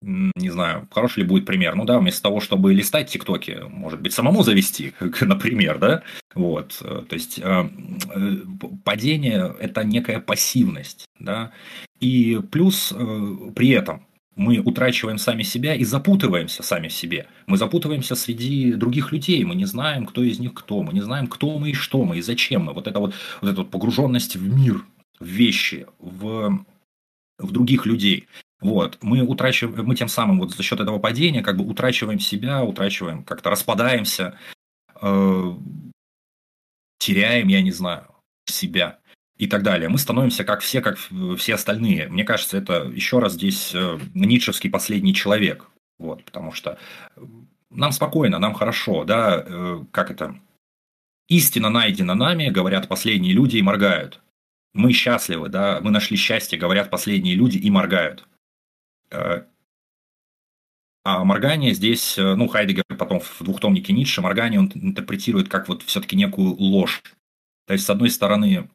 не 0.01 0.49
знаю, 0.49 0.87
хороший 0.91 1.19
ли 1.19 1.25
будет 1.25 1.45
пример. 1.45 1.75
Ну 1.75 1.85
да, 1.85 1.99
вместо 1.99 2.23
того, 2.23 2.39
чтобы 2.39 2.73
листать 2.73 3.09
ТикТоки, 3.09 3.59
может 3.69 4.01
быть, 4.01 4.13
самому 4.13 4.43
завести, 4.43 4.93
например, 5.21 5.77
да? 5.77 6.03
Вот, 6.33 6.77
э, 6.81 7.03
то 7.07 7.13
есть 7.13 7.39
э, 7.39 7.69
э, 8.15 8.37
падение– 8.83 9.55
это 9.59 9.83
некая 9.83 10.19
пассивность, 10.19 11.05
да? 11.19 11.51
И 11.99 12.39
плюс 12.51 12.93
при 13.55 13.69
этом 13.69 14.07
мы 14.35 14.59
утрачиваем 14.59 15.19
сами 15.19 15.43
себя 15.43 15.75
и 15.75 15.83
запутываемся 15.83 16.63
сами 16.63 16.87
в 16.87 16.93
себе. 16.93 17.27
Мы 17.45 17.57
запутываемся 17.57 18.15
среди 18.15 18.73
других 18.73 19.11
людей, 19.11 19.43
мы 19.43 19.53
не 19.53 19.65
знаем, 19.65 20.07
кто 20.07 20.23
из 20.23 20.39
них 20.39 20.55
кто, 20.55 20.81
мы 20.81 20.93
не 20.93 21.01
знаем, 21.01 21.27
кто 21.27 21.59
мы 21.59 21.71
и 21.71 21.73
что 21.73 22.03
мы, 22.05 22.17
и 22.17 22.21
зачем 22.21 22.63
мы. 22.63 22.73
Вот 22.73 22.87
эта 22.87 22.99
вот, 22.99 23.13
вот 23.41 23.51
эта 23.51 23.61
вот 23.61 23.69
погруженность 23.69 24.35
в 24.35 24.49
мир, 24.51 24.83
в 25.19 25.25
вещи, 25.25 25.85
в, 25.99 26.65
в 27.37 27.51
других 27.51 27.85
людей. 27.85 28.27
Вот, 28.61 28.99
мы 29.01 29.23
утрачиваем, 29.23 29.85
мы 29.85 29.95
тем 29.95 30.07
самым 30.07 30.39
вот 30.39 30.51
за 30.51 30.61
счет 30.61 30.79
этого 30.79 30.99
падения 30.99 31.41
как 31.41 31.57
бы 31.57 31.65
утрачиваем 31.65 32.19
себя, 32.19 32.63
утрачиваем, 32.63 33.23
как-то 33.23 33.49
распадаемся, 33.49 34.37
э, 35.01 35.53
теряем, 36.99 37.47
я 37.47 37.63
не 37.63 37.71
знаю, 37.71 38.05
себя 38.45 38.99
и 39.37 39.47
так 39.47 39.63
далее. 39.63 39.89
Мы 39.89 39.97
становимся 39.97 40.43
как 40.43 40.61
все, 40.61 40.81
как 40.81 40.99
все 41.37 41.55
остальные. 41.55 42.07
Мне 42.09 42.23
кажется, 42.23 42.57
это 42.57 42.83
еще 42.83 43.17
раз 43.17 43.33
здесь 43.33 43.71
э, 43.73 43.99
ницшевский 44.13 44.69
последний 44.69 45.15
человек. 45.15 45.67
Вот, 45.97 46.23
потому 46.23 46.51
что 46.51 46.77
нам 47.71 47.91
спокойно, 47.91 48.37
нам 48.37 48.53
хорошо, 48.53 49.05
да, 49.05 49.43
э, 49.43 49.85
как 49.91 50.11
это, 50.11 50.39
истина 51.27 51.71
найдена 51.71 52.13
нами, 52.13 52.49
говорят 52.49 52.87
последние 52.87 53.33
люди 53.33 53.57
и 53.57 53.61
моргают. 53.63 54.21
Мы 54.73 54.93
счастливы, 54.93 55.49
да, 55.49 55.79
мы 55.81 55.89
нашли 55.89 56.15
счастье, 56.15 56.59
говорят 56.59 56.91
последние 56.91 57.35
люди 57.35 57.57
и 57.57 57.71
моргают. 57.71 58.27
Э, 59.11 59.43
а 61.03 61.23
моргание 61.23 61.73
здесь, 61.73 62.17
э, 62.17 62.35
ну, 62.35 62.47
Хайдегер 62.47 62.83
потом 62.97 63.19
в 63.19 63.41
двухтомнике 63.41 63.91
Ницше, 63.91 64.21
моргание 64.21 64.59
он 64.59 64.71
интерпретирует 64.73 65.49
как 65.49 65.67
вот 65.67 65.81
все-таки 65.83 66.15
некую 66.15 66.53
ложь. 66.55 67.01
То 67.65 67.73
есть, 67.73 67.85
с 67.85 67.89
одной 67.89 68.09
стороны, 68.09 68.69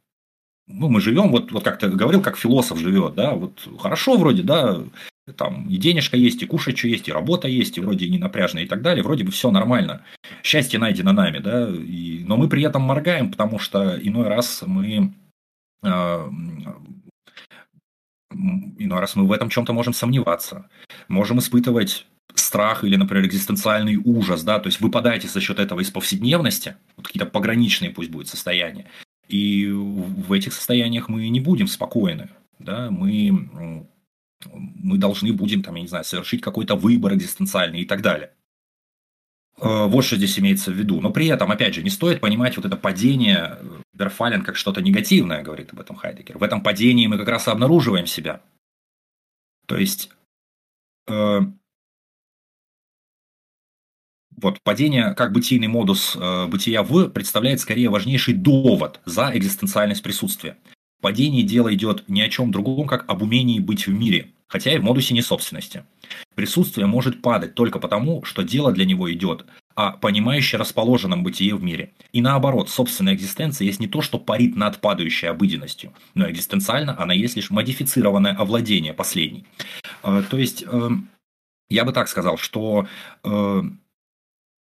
ну, 0.67 0.89
мы 0.89 1.01
живем, 1.01 1.31
вот, 1.31 1.53
вот 1.53 1.63
как 1.63 1.79
ты 1.79 1.89
говорил, 1.89 2.23
как 2.23 2.37
философ 2.37 2.79
живет, 2.79 3.15
да, 3.15 3.35
вот 3.35 3.69
хорошо 3.79 4.17
вроде, 4.17 4.43
да, 4.43 4.83
там 5.37 5.69
и 5.69 5.77
денежка 5.77 6.17
есть, 6.17 6.43
и 6.43 6.47
кушать 6.47 6.79
что 6.79 6.89
есть, 6.89 7.09
и 7.09 7.13
работа 7.13 7.47
есть, 7.47 7.79
и 7.79 7.81
вроде 7.81 8.09
не 8.09 8.19
напряжно 8.19 8.59
и 8.61 8.67
так 8.67 8.83
далее, 8.83 9.05
вроде 9.05 9.25
бы 9.25 9.31
все 9.31 9.51
нормально. 9.51 10.03
Счастье 10.43 10.81
найдено 10.81 11.13
нами, 11.13 11.39
да, 11.39 11.69
и, 11.69 12.25
но 12.25 12.37
мы 12.37 12.49
при 12.49 12.65
этом 12.65 12.83
моргаем, 12.83 13.31
потому 13.31 13.61
что 13.61 13.97
иной 14.01 14.29
раз 14.29 14.63
мы 14.67 15.13
э, 15.85 16.31
иной 18.79 19.01
раз 19.01 19.17
мы 19.17 19.27
в 19.27 19.33
этом 19.33 19.49
чем-то 19.49 19.73
можем 19.73 19.93
сомневаться. 19.93 20.69
Можем 21.09 21.39
испытывать 21.39 22.07
страх 22.35 22.85
или, 22.85 22.97
например, 22.97 23.27
экзистенциальный 23.27 23.97
ужас, 23.97 24.43
да, 24.43 24.59
то 24.59 24.67
есть 24.67 24.81
выпадаете 24.81 25.29
за 25.29 25.41
счет 25.41 25.59
этого 25.59 25.81
из 25.81 25.91
повседневности, 25.91 26.77
вот 26.97 27.07
какие-то 27.07 27.27
пограничные 27.27 27.91
пусть 27.91 28.11
будет 28.11 28.29
состояния, 28.29 28.87
и 29.29 29.69
в 29.69 30.33
этих 30.33 30.53
состояниях 30.53 31.09
мы 31.09 31.29
не 31.29 31.41
будем 31.41 31.67
спокойны, 31.67 32.29
да, 32.59 32.91
мы, 32.91 33.87
мы 34.45 34.99
должны 34.99 35.33
будем, 35.33 35.63
там, 35.63 35.77
я 35.77 35.83
не 35.83 35.89
знаю, 35.89 36.05
совершить 36.05 36.41
какой-то 36.41 36.77
выбор 36.77 37.15
экзистенциальный 37.15 37.81
и 37.81 37.85
так 37.85 38.03
далее. 38.03 38.33
Э, 39.59 39.87
вот 39.87 40.05
что 40.05 40.17
здесь 40.17 40.39
имеется 40.39 40.71
в 40.71 40.75
виду. 40.75 41.01
Но 41.01 41.11
при 41.11 41.27
этом, 41.29 41.51
опять 41.51 41.75
же, 41.75 41.83
не 41.83 41.91
стоит 41.91 42.21
понимать 42.21 42.57
вот 42.57 42.67
это 42.67 42.77
падение 42.77 43.59
Верфален 43.95 44.43
как 44.43 44.57
что-то 44.57 44.83
негативное, 44.83 45.43
говорит 45.43 45.73
об 45.73 45.81
этом 45.81 45.97
Хайдегер. 45.97 46.39
В 46.39 46.43
этом 46.43 46.63
падении 46.63 47.07
мы 47.07 47.19
как 47.19 47.29
раз 47.29 47.49
и 47.49 47.51
обнаруживаем 47.51 48.07
себя. 48.07 48.43
То 49.67 49.77
есть, 49.77 50.11
э, 51.09 51.41
вот 54.37 54.61
падение 54.63 55.15
как 55.15 55.33
бытийный 55.33 55.69
модус 55.69 56.15
э, 56.15 56.47
бытия 56.47 56.83
в 56.83 57.09
представляет 57.09 57.61
скорее 57.61 57.89
важнейший 57.89 58.35
довод 58.35 59.01
за 59.07 59.31
экзистенциальность 59.35 60.03
присутствия. 60.03 60.59
Падение 61.01 61.43
дело 61.43 61.75
идет 61.75 62.05
ни 62.09 62.21
о 62.21 62.29
чем 62.29 62.51
другом, 62.51 62.87
как 62.87 63.09
об 63.09 63.23
умении 63.23 63.61
быть 63.61 63.87
в 63.87 63.93
мире, 63.93 64.33
хотя 64.49 64.73
и 64.73 64.79
в 64.79 64.85
модусе 64.85 65.15
несобственности. 65.15 65.85
Присутствие 66.35 66.87
может 66.87 67.23
падать 67.23 67.55
только 67.55 67.79
потому, 67.79 68.25
что 68.25 68.43
дело 68.43 68.73
для 68.73 68.85
него 68.85 69.13
идет 69.13 69.47
о 69.75 69.93
понимающе 69.93 70.57
расположенном 70.57 71.23
бытие 71.23 71.55
в 71.55 71.63
мире. 71.63 71.93
И 72.13 72.23
наоборот, 72.23 72.71
собственная 72.71 73.15
экзистенция 73.15 73.67
есть 73.67 73.81
не 73.81 73.87
то, 73.87 74.01
что 74.01 74.19
парит 74.19 74.57
над 74.57 74.81
падающей 74.81 75.29
обыденностью, 75.29 75.93
но 76.15 76.31
экзистенциально 76.31 76.99
она 76.99 77.13
есть 77.13 77.37
лишь 77.37 77.51
модифицированное 77.51 78.35
овладение 78.35 78.95
последней. 78.95 79.45
Э, 80.03 80.23
то 80.29 80.39
есть, 80.39 80.65
э, 80.67 80.91
я 81.69 81.85
бы 81.85 81.93
так 81.93 82.09
сказал, 82.09 82.39
что 82.39 82.87
э, 83.23 83.63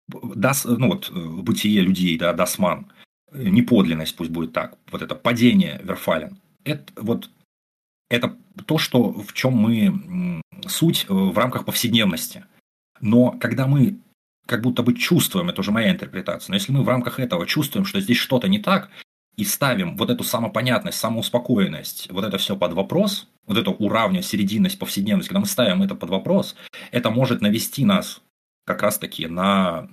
дас, 0.07 0.65
ну 0.65 0.87
вот, 0.87 1.09
бытие 1.11 1.81
людей, 1.81 2.17
да, 2.17 2.33
дасман, 2.33 2.91
неподлинность, 3.31 4.15
пусть 4.17 4.31
будет 4.31 4.51
так, 4.51 4.77
вот 4.91 5.01
это 5.01 5.15
падение 5.15 5.79
Верфален, 5.83 6.37
это 6.65 6.91
вот 6.97 7.29
это 8.09 8.37
то, 8.65 8.77
что, 8.77 9.11
в 9.11 9.33
чем 9.33 9.53
мы 9.53 10.41
суть 10.67 11.05
в 11.09 11.37
рамках 11.37 11.65
повседневности. 11.65 12.45
Но 13.01 13.31
когда 13.31 13.67
мы 13.67 13.99
как 14.45 14.61
будто 14.61 14.83
бы 14.83 14.93
чувствуем, 14.93 15.49
это 15.49 15.61
уже 15.61 15.71
моя 15.71 15.91
интерпретация, 15.91 16.51
но 16.51 16.55
если 16.55 16.71
мы 16.71 16.83
в 16.83 16.89
рамках 16.89 17.19
этого 17.19 17.45
чувствуем, 17.47 17.85
что 17.85 17.99
здесь 17.99 18.17
что-то 18.17 18.47
не 18.47 18.59
так, 18.59 18.89
и 19.37 19.43
ставим 19.43 19.97
вот 19.97 20.09
эту 20.09 20.23
самопонятность, 20.23 20.97
самоуспокоенность, 20.97 22.09
вот 22.11 22.23
это 22.23 22.37
все 22.37 22.55
под 22.55 22.73
вопрос, 22.73 23.27
вот 23.45 23.57
эту 23.57 23.71
уравнивание, 23.71 24.23
серединность, 24.23 24.79
повседневность, 24.79 25.27
когда 25.27 25.41
мы 25.41 25.45
ставим 25.45 25.81
это 25.81 25.95
под 25.95 26.09
вопрос, 26.09 26.55
это 26.91 27.09
может 27.09 27.41
навести 27.41 27.83
нас 27.85 28.21
как 28.65 28.81
раз-таки 28.81 29.27
на 29.27 29.89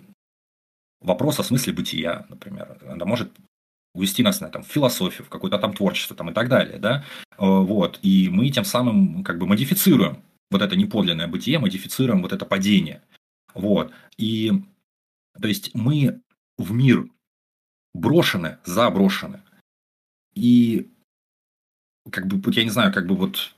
вопрос 1.01 1.41
о 1.41 1.45
смысле 1.45 1.73
бытия, 1.73 2.27
например. 2.29 2.79
Это 2.83 3.05
может 3.05 3.33
увести 3.95 4.23
нас 4.23 4.41
на 4.41 4.49
там, 4.49 4.65
философию, 4.65 5.25
в 5.25 5.29
какое-то 5.29 5.59
там 5.59 5.75
творчество 5.75 6.17
там, 6.17 6.31
и 6.31 6.33
так 6.33 6.49
далее. 6.49 6.79
Да? 6.79 7.05
Э, 7.33 7.47
вот. 7.47 7.99
И 8.03 8.29
мы 8.31 8.49
тем 8.51 8.65
самым 8.65 9.25
как 9.25 9.39
бы 9.39 9.47
модифицируем 9.47 10.23
вот 10.51 10.63
это 10.63 10.77
неподлинное 10.77 11.29
бытие, 11.29 11.59
модифицируем 11.59 12.23
вот 12.23 12.33
это 12.33 12.45
падение. 12.45 13.03
Вот. 13.55 13.93
И 14.17 14.53
то 15.41 15.49
есть 15.49 15.75
мы 15.75 16.21
в 16.59 16.73
мир 16.73 17.09
брошены, 17.95 18.59
заброшены. 18.65 19.43
И 20.35 20.91
как 22.11 22.27
бы, 22.27 22.53
я 22.53 22.65
не 22.65 22.71
знаю, 22.71 22.93
как 22.93 23.07
бы 23.07 23.15
вот 23.15 23.55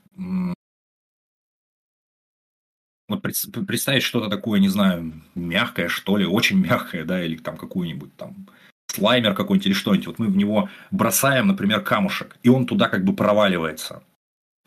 вот 3.07 3.21
представить 3.21 4.03
что-то 4.03 4.29
такое, 4.29 4.59
не 4.59 4.69
знаю, 4.69 5.21
мягкое, 5.35 5.89
что 5.89 6.17
ли, 6.17 6.25
очень 6.25 6.57
мягкое, 6.57 7.05
да, 7.05 7.23
или 7.23 7.37
там 7.37 7.57
какую-нибудь 7.57 8.15
там 8.15 8.47
слаймер 8.95 9.33
какой-нибудь 9.33 9.67
или 9.67 9.73
что-нибудь. 9.73 10.07
Вот 10.07 10.19
мы 10.19 10.27
в 10.27 10.37
него 10.37 10.69
бросаем, 10.91 11.47
например, 11.47 11.81
камушек, 11.81 12.37
и 12.43 12.49
он 12.49 12.65
туда 12.65 12.89
как 12.89 13.03
бы 13.03 13.13
проваливается. 13.13 14.03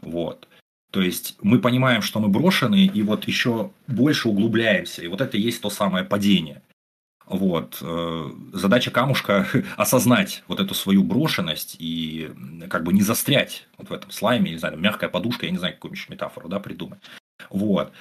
Вот. 0.00 0.48
То 0.90 1.02
есть 1.02 1.36
мы 1.42 1.58
понимаем, 1.58 2.02
что 2.02 2.20
мы 2.20 2.28
брошены, 2.28 2.86
и 2.86 3.02
вот 3.02 3.28
еще 3.28 3.70
больше 3.86 4.28
углубляемся. 4.28 5.02
И 5.02 5.08
вот 5.08 5.20
это 5.20 5.36
и 5.36 5.40
есть 5.40 5.60
то 5.60 5.70
самое 5.70 6.04
падение. 6.04 6.62
Вот. 7.26 7.78
Э, 7.82 8.30
задача 8.54 8.90
камушка 8.90 9.46
осознать 9.76 10.44
вот 10.48 10.60
эту 10.60 10.74
свою 10.74 11.04
брошенность 11.04 11.76
и 11.78 12.30
как 12.70 12.84
бы 12.84 12.92
не 12.92 13.02
застрять 13.02 13.68
вот 13.76 13.90
в 13.90 13.92
этом 13.92 14.10
слайме, 14.10 14.52
не 14.52 14.58
знаю, 14.58 14.78
мягкая 14.78 15.10
подушка, 15.10 15.44
я 15.44 15.52
не 15.52 15.58
знаю, 15.58 15.74
какую 15.74 15.92
еще 15.92 16.10
метафору 16.10 16.48
да, 16.48 16.58
придумать. 16.58 17.00
Вот. 17.50 17.92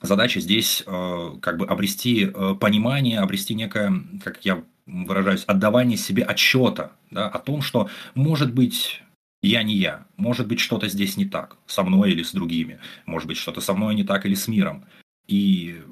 Э, 0.00 0.06
задача 0.06 0.40
здесь 0.40 0.82
э, 0.86 1.30
как 1.40 1.58
бы 1.58 1.66
обрести 1.66 2.26
понимание, 2.60 3.20
обрести 3.20 3.54
некое, 3.54 3.92
как 4.22 4.44
я 4.44 4.64
выражаюсь, 4.86 5.44
отдавание 5.46 5.98
себе 5.98 6.22
отчета 6.22 6.92
да, 7.10 7.28
о 7.28 7.38
том, 7.38 7.60
что 7.60 7.88
может 8.14 8.54
быть 8.54 9.02
я 9.42 9.62
не 9.62 9.74
я. 9.74 10.06
Может 10.16 10.48
быть, 10.48 10.60
что-то 10.60 10.88
здесь 10.88 11.16
не 11.16 11.24
так, 11.24 11.56
со 11.66 11.82
мной 11.82 12.12
или 12.12 12.22
с 12.22 12.32
другими. 12.32 12.80
Может 13.04 13.28
быть, 13.28 13.36
что-то 13.36 13.60
со 13.60 13.74
мной 13.74 13.94
не 13.94 14.04
так 14.04 14.26
или 14.26 14.34
с 14.34 14.48
миром. 14.48 14.86
И 15.26 15.82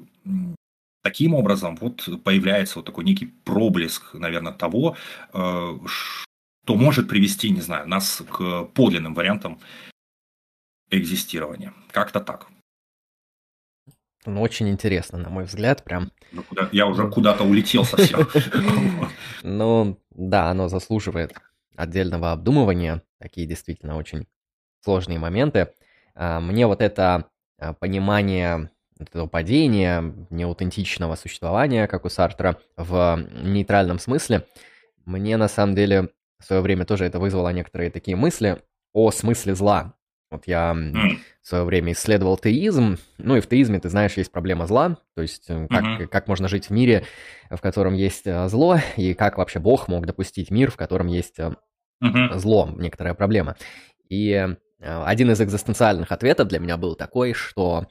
таким 1.03 1.33
образом 1.33 1.75
вот 1.77 2.07
появляется 2.23 2.79
вот 2.79 2.85
такой 2.85 3.03
некий 3.03 3.27
проблеск, 3.27 4.13
наверное, 4.13 4.53
того, 4.53 4.97
э, 5.33 5.79
то 6.65 6.75
может 6.75 7.07
привести, 7.07 7.49
не 7.49 7.61
знаю, 7.61 7.87
нас 7.87 8.23
к 8.29 8.63
подлинным 8.73 9.13
вариантам 9.13 9.59
экзистирования. 10.89 11.73
Как-то 11.91 12.19
так. 12.19 12.47
Ну, 14.25 14.41
очень 14.41 14.69
интересно, 14.69 15.17
на 15.17 15.29
мой 15.29 15.45
взгляд, 15.45 15.83
прям. 15.83 16.11
Ну, 16.31 16.43
куда... 16.43 16.69
Я 16.71 16.87
уже 16.87 17.09
куда-то 17.09 17.43
улетел 17.43 17.85
совсем. 17.85 18.27
Ну, 19.43 19.99
да, 20.09 20.49
оно 20.49 20.69
заслуживает 20.69 21.33
отдельного 21.75 22.31
обдумывания. 22.31 23.03
Такие 23.19 23.45
действительно 23.45 23.95
очень 23.95 24.25
сложные 24.83 25.19
моменты. 25.19 25.69
А, 26.15 26.39
мне 26.39 26.65
вот 26.65 26.81
это 26.81 27.25
а, 27.59 27.73
понимание 27.73 28.71
этого 28.99 29.27
падения, 29.27 30.15
неаутентичного 30.29 31.15
существования, 31.15 31.87
как 31.87 32.05
у 32.05 32.09
Сартра, 32.09 32.57
в 32.77 33.23
нейтральном 33.43 33.99
смысле, 33.99 34.47
мне 35.05 35.37
на 35.37 35.47
самом 35.47 35.75
деле 35.75 36.09
в 36.39 36.45
свое 36.45 36.61
время 36.61 36.85
тоже 36.85 37.05
это 37.05 37.19
вызвало 37.19 37.49
некоторые 37.49 37.91
такие 37.91 38.17
мысли 38.17 38.61
о 38.93 39.11
смысле 39.11 39.55
зла. 39.55 39.93
Вот 40.35 40.47
я 40.47 40.73
в 40.73 41.47
свое 41.47 41.63
время 41.63 41.93
исследовал 41.93 42.37
теизм, 42.37 42.97
ну 43.17 43.37
и 43.37 43.41
в 43.41 43.47
теизме, 43.47 43.79
ты 43.79 43.87
знаешь, 43.87 44.17
есть 44.17 44.31
проблема 44.31 44.67
зла, 44.67 44.97
то 45.15 45.21
есть 45.21 45.45
э, 45.47 45.67
как, 45.69 45.83
mm-hmm. 45.83 46.07
как 46.07 46.27
можно 46.27 46.49
жить 46.49 46.67
в 46.67 46.69
мире, 46.71 47.05
в 47.49 47.61
котором 47.61 47.93
есть 47.93 48.27
э, 48.27 48.49
зло, 48.49 48.77
и 48.97 49.13
как 49.13 49.37
вообще 49.37 49.59
Бог 49.59 49.87
мог 49.87 50.05
допустить 50.05 50.51
мир, 50.51 50.71
в 50.71 50.75
котором 50.75 51.07
есть 51.07 51.39
mm-hmm. 51.39 52.35
зло, 52.35 52.69
некоторая 52.75 53.13
проблема. 53.13 53.55
И 54.09 54.45
один 54.81 55.31
из 55.31 55.41
экзистенциальных 55.41 56.11
ответов 56.11 56.49
для 56.49 56.59
меня 56.59 56.75
был 56.75 56.95
такой, 56.95 57.33
что 57.33 57.87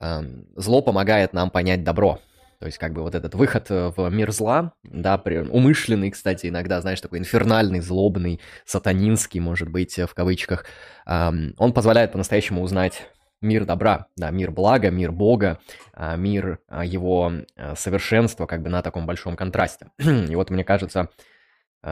э, 0.00 0.22
зло 0.56 0.80
помогает 0.80 1.34
нам 1.34 1.50
понять 1.50 1.84
добро. 1.84 2.18
То 2.64 2.68
есть, 2.68 2.78
как 2.78 2.94
бы 2.94 3.02
вот 3.02 3.14
этот 3.14 3.34
выход 3.34 3.66
э, 3.68 3.92
в 3.94 4.08
мир 4.08 4.32
зла, 4.32 4.72
да, 4.84 5.22
умышленный, 5.50 6.10
кстати, 6.10 6.46
иногда, 6.46 6.80
знаешь, 6.80 6.98
такой 6.98 7.18
инфернальный, 7.18 7.80
злобный, 7.80 8.40
сатанинский, 8.64 9.38
может 9.38 9.68
быть, 9.68 9.98
в 9.98 10.14
кавычках, 10.14 10.64
он 11.04 11.72
позволяет 11.74 12.12
по-настоящему 12.12 12.62
узнать 12.62 13.02
мир 13.42 13.66
добра, 13.66 14.06
да, 14.16 14.30
мир 14.30 14.50
блага, 14.50 14.90
мир 14.90 15.12
Бога, 15.12 15.58
а, 15.92 16.16
мир 16.16 16.58
а, 16.66 16.86
его 16.86 17.32
э, 17.54 17.74
совершенства, 17.76 18.46
как 18.46 18.62
бы 18.62 18.70
на 18.70 18.80
таком 18.80 19.04
большом 19.04 19.36
контрасте. 19.36 19.88
И 19.98 20.34
вот, 20.34 20.48
мне 20.48 20.64
кажется, 20.64 21.10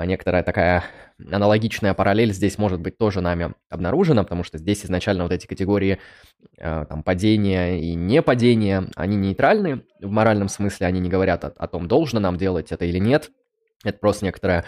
некоторая 0.05 0.43
такая 0.43 0.85
аналогичная 1.19 1.95
параллель 1.95 2.33
здесь 2.33 2.59
может 2.59 2.81
быть 2.81 2.99
тоже 2.99 3.21
нами 3.21 3.55
обнаружена, 3.69 4.23
потому 4.23 4.45
что 4.45 4.59
здесь 4.59 4.85
изначально 4.85 5.25
вот 5.25 5.33
эти 5.33 5.47
категории 5.47 5.99
а, 6.59 6.85
там, 6.87 7.03
падения 7.03 7.81
и 7.81 7.95
непадения, 7.95 8.89
они 8.97 9.17
нейтральны 9.17 9.85
в 10.01 10.11
моральном 10.11 10.49
смысле, 10.49 10.87
они 10.87 11.01
не 11.01 11.09
говорят 11.09 11.45
о, 11.45 11.49
о 11.49 11.67
том, 11.69 11.89
должно 11.89 12.21
нам 12.21 12.37
делать 12.37 12.73
это 12.73 12.85
или 12.85 12.99
нет. 12.99 13.31
Это 13.85 13.99
просто 13.99 14.25
некоторая 14.25 14.65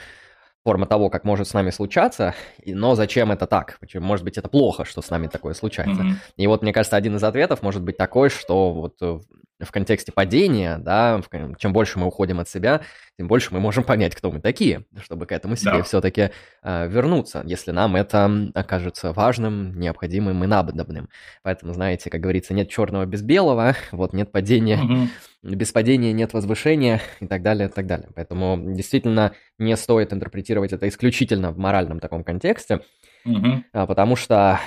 форма 0.64 0.86
того, 0.86 1.10
как 1.10 1.24
может 1.24 1.46
с 1.46 1.54
нами 1.54 1.70
случаться, 1.70 2.34
но 2.64 2.94
зачем 2.94 3.30
это 3.30 3.46
так? 3.46 3.76
Почему, 3.80 4.06
может 4.06 4.24
быть, 4.24 4.38
это 4.38 4.48
плохо, 4.48 4.84
что 4.84 5.02
с 5.02 5.10
нами 5.10 5.26
такое 5.26 5.52
случается. 5.54 6.02
Mm-hmm. 6.02 6.14
И 6.36 6.46
вот, 6.46 6.62
мне 6.62 6.72
кажется, 6.72 6.96
один 6.96 7.16
из 7.16 7.22
ответов 7.22 7.62
может 7.62 7.82
быть 7.82 7.98
такой, 7.98 8.30
что 8.30 8.72
вот 8.72 8.94
э, 9.02 9.20
в 9.60 9.70
контексте 9.70 10.12
падения, 10.12 10.78
да, 10.78 11.20
чем 11.58 11.72
больше 11.72 11.98
мы 11.98 12.06
уходим 12.06 12.40
от 12.40 12.48
себя, 12.48 12.80
тем 13.16 13.28
больше 13.28 13.54
мы 13.54 13.60
можем 13.60 13.84
понять, 13.84 14.14
кто 14.14 14.32
мы 14.32 14.40
такие, 14.40 14.84
чтобы 15.00 15.26
к 15.26 15.32
этому 15.32 15.54
себе 15.54 15.78
да. 15.78 15.82
все-таки 15.82 16.30
э, 16.62 16.88
вернуться, 16.88 17.42
если 17.46 17.70
нам 17.70 17.94
это 17.94 18.50
окажется 18.54 19.12
важным, 19.12 19.78
необходимым 19.78 20.42
и 20.42 20.46
надобным. 20.46 21.08
Поэтому, 21.42 21.72
знаете, 21.72 22.10
как 22.10 22.20
говорится, 22.20 22.54
нет 22.54 22.68
черного 22.68 23.06
без 23.06 23.22
белого, 23.22 23.76
вот 23.92 24.12
нет 24.12 24.32
падения, 24.32 24.80
угу. 24.82 25.54
без 25.54 25.70
падения 25.70 26.12
нет 26.12 26.32
возвышения 26.32 27.00
и 27.20 27.26
так 27.26 27.42
далее, 27.42 27.68
и 27.68 27.70
так 27.70 27.86
далее. 27.86 28.08
Поэтому 28.14 28.74
действительно 28.74 29.32
не 29.58 29.76
стоит 29.76 30.12
интерпретировать 30.12 30.72
это 30.72 30.88
исключительно 30.88 31.52
в 31.52 31.58
моральном 31.58 32.00
таком 32.00 32.24
контексте, 32.24 32.80
угу. 33.24 33.62
потому 33.72 34.16
что 34.16 34.58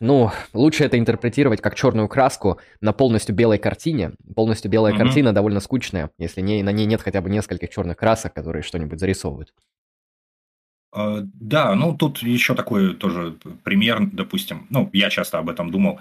ну, 0.00 0.30
лучше 0.52 0.84
это 0.84 0.98
интерпретировать 0.98 1.60
как 1.60 1.74
черную 1.74 2.08
краску 2.08 2.58
на 2.80 2.92
полностью 2.92 3.34
белой 3.34 3.58
картине. 3.58 4.12
Полностью 4.34 4.70
белая 4.70 4.94
mm-hmm. 4.94 4.98
картина 4.98 5.32
довольно 5.32 5.60
скучная, 5.60 6.10
если 6.18 6.40
не, 6.40 6.62
на 6.62 6.70
ней 6.70 6.86
нет 6.86 7.02
хотя 7.02 7.20
бы 7.20 7.30
нескольких 7.30 7.70
черных 7.70 7.96
красок, 7.96 8.34
которые 8.34 8.62
что-нибудь 8.62 9.00
зарисовывают. 9.00 9.52
Uh, 10.94 11.20
да, 11.34 11.74
ну 11.74 11.94
тут 11.94 12.22
еще 12.22 12.54
такой 12.54 12.94
тоже 12.94 13.36
пример, 13.64 14.06
допустим, 14.12 14.66
ну, 14.70 14.88
я 14.92 15.10
часто 15.10 15.38
об 15.38 15.50
этом 15.50 15.70
думал. 15.70 16.00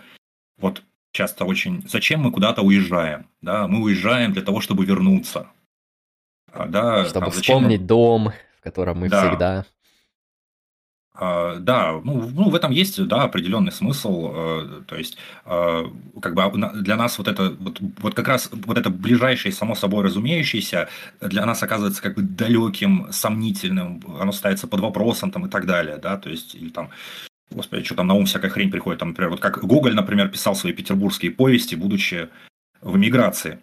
Вот 0.57 0.83
часто 1.11 1.45
очень, 1.45 1.83
зачем 1.87 2.21
мы 2.21 2.31
куда-то 2.31 2.61
уезжаем? 2.61 3.27
Да, 3.41 3.67
мы 3.67 3.81
уезжаем 3.81 4.33
для 4.33 4.41
того, 4.41 4.61
чтобы 4.61 4.85
вернуться. 4.85 5.47
А, 6.51 6.65
да, 6.67 7.05
чтобы 7.05 7.25
там, 7.25 7.31
вспомнить 7.31 7.81
мы... 7.81 7.87
дом, 7.87 8.31
в 8.57 8.61
котором 8.61 8.99
мы 8.99 9.09
да. 9.09 9.27
всегда. 9.27 9.65
А, 11.17 11.55
да, 11.59 12.01
ну, 12.03 12.29
ну, 12.33 12.49
в 12.49 12.55
этом 12.55 12.71
есть, 12.71 13.01
да, 13.07 13.23
определенный 13.23 13.71
смысл. 13.71 14.31
Э, 14.35 14.81
то 14.85 14.97
есть, 14.97 15.17
э, 15.45 15.85
как 16.21 16.33
бы 16.35 16.71
для 16.81 16.97
нас 16.97 17.17
вот 17.17 17.27
это, 17.29 17.55
вот, 17.57 17.79
вот 17.99 18.13
как 18.13 18.27
раз 18.27 18.49
вот 18.51 18.77
это 18.77 18.89
ближайшее, 18.89 19.53
само 19.53 19.75
собой 19.75 20.03
разумеющееся, 20.03 20.89
для 21.21 21.45
нас 21.45 21.63
оказывается 21.63 22.01
как 22.01 22.15
бы 22.15 22.21
далеким, 22.21 23.07
сомнительным, 23.11 24.01
оно 24.19 24.33
ставится 24.33 24.67
под 24.67 24.81
вопросом 24.81 25.31
там 25.31 25.45
и 25.45 25.49
так 25.49 25.65
далее, 25.65 25.97
да, 25.97 26.17
то 26.17 26.29
есть, 26.29 26.53
или 26.55 26.69
там, 26.69 26.89
господи, 27.49 27.83
что 27.83 27.95
там 27.95 28.07
на 28.07 28.13
ум 28.13 28.25
всякая 28.25 28.49
хрень 28.49 28.71
приходит, 28.71 28.99
там, 28.99 29.09
например, 29.09 29.31
вот 29.31 29.39
как 29.39 29.63
Гоголь, 29.63 29.95
например, 29.95 30.27
писал 30.27 30.55
свои 30.55 30.73
петербургские 30.73 31.31
повести, 31.31 31.75
будучи 31.75 32.27
в 32.81 32.97
эмиграции 32.97 33.59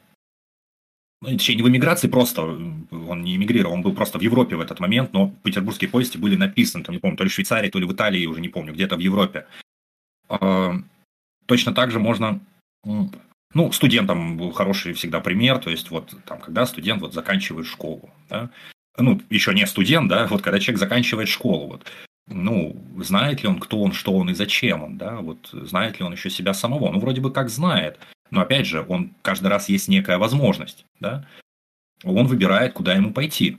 точнее, 1.22 1.56
не 1.56 1.62
в 1.62 1.68
эмиграции 1.68 2.08
просто, 2.08 2.42
он 2.42 3.22
не 3.22 3.36
эмигрировал, 3.36 3.74
он 3.74 3.82
был 3.82 3.94
просто 3.94 4.18
в 4.18 4.22
Европе 4.22 4.56
в 4.56 4.60
этот 4.60 4.80
момент, 4.80 5.12
но 5.12 5.34
петербургские 5.42 5.88
повести 5.88 6.18
были 6.18 6.36
написаны, 6.36 6.84
там, 6.84 6.94
не 6.94 7.00
помню, 7.00 7.16
то 7.16 7.24
ли 7.24 7.30
в 7.30 7.32
Швейцарии, 7.32 7.70
то 7.70 7.78
ли 7.78 7.86
в 7.86 7.92
Италии, 7.92 8.26
уже 8.26 8.40
не 8.40 8.48
помню, 8.48 8.72
где-то 8.72 8.96
в 8.96 9.00
Европе. 9.00 9.46
А, 10.28 10.74
точно 11.46 11.72
так 11.72 11.90
же 11.90 12.00
можно, 12.00 12.40
ну, 12.84 13.72
студентам 13.72 14.36
был 14.36 14.50
хороший 14.50 14.94
всегда 14.94 15.20
пример, 15.20 15.58
то 15.58 15.70
есть 15.70 15.90
вот 15.90 16.14
там, 16.24 16.40
когда 16.40 16.66
студент 16.66 17.00
вот 17.00 17.14
заканчивает 17.14 17.66
школу, 17.66 18.10
да, 18.28 18.50
ну, 18.98 19.20
еще 19.30 19.54
не 19.54 19.66
студент, 19.66 20.08
да, 20.08 20.26
вот 20.26 20.42
когда 20.42 20.58
человек 20.58 20.80
заканчивает 20.80 21.28
школу, 21.28 21.68
вот, 21.68 21.86
ну, 22.26 22.76
знает 22.98 23.42
ли 23.42 23.48
он, 23.48 23.60
кто 23.60 23.80
он, 23.80 23.92
что 23.92 24.12
он 24.14 24.30
и 24.30 24.34
зачем 24.34 24.82
он, 24.82 24.98
да, 24.98 25.20
вот 25.20 25.50
знает 25.52 26.00
ли 26.00 26.04
он 26.04 26.12
еще 26.12 26.30
себя 26.30 26.54
самого, 26.54 26.90
ну, 26.90 26.98
вроде 26.98 27.20
бы 27.20 27.32
как 27.32 27.48
знает, 27.48 27.98
но 28.32 28.40
опять 28.40 28.66
же, 28.66 28.84
он 28.88 29.12
каждый 29.20 29.48
раз 29.48 29.68
есть 29.68 29.88
некая 29.88 30.16
возможность, 30.16 30.86
да? 31.00 31.28
Он 32.02 32.26
выбирает, 32.26 32.72
куда 32.72 32.94
ему 32.94 33.12
пойти. 33.12 33.58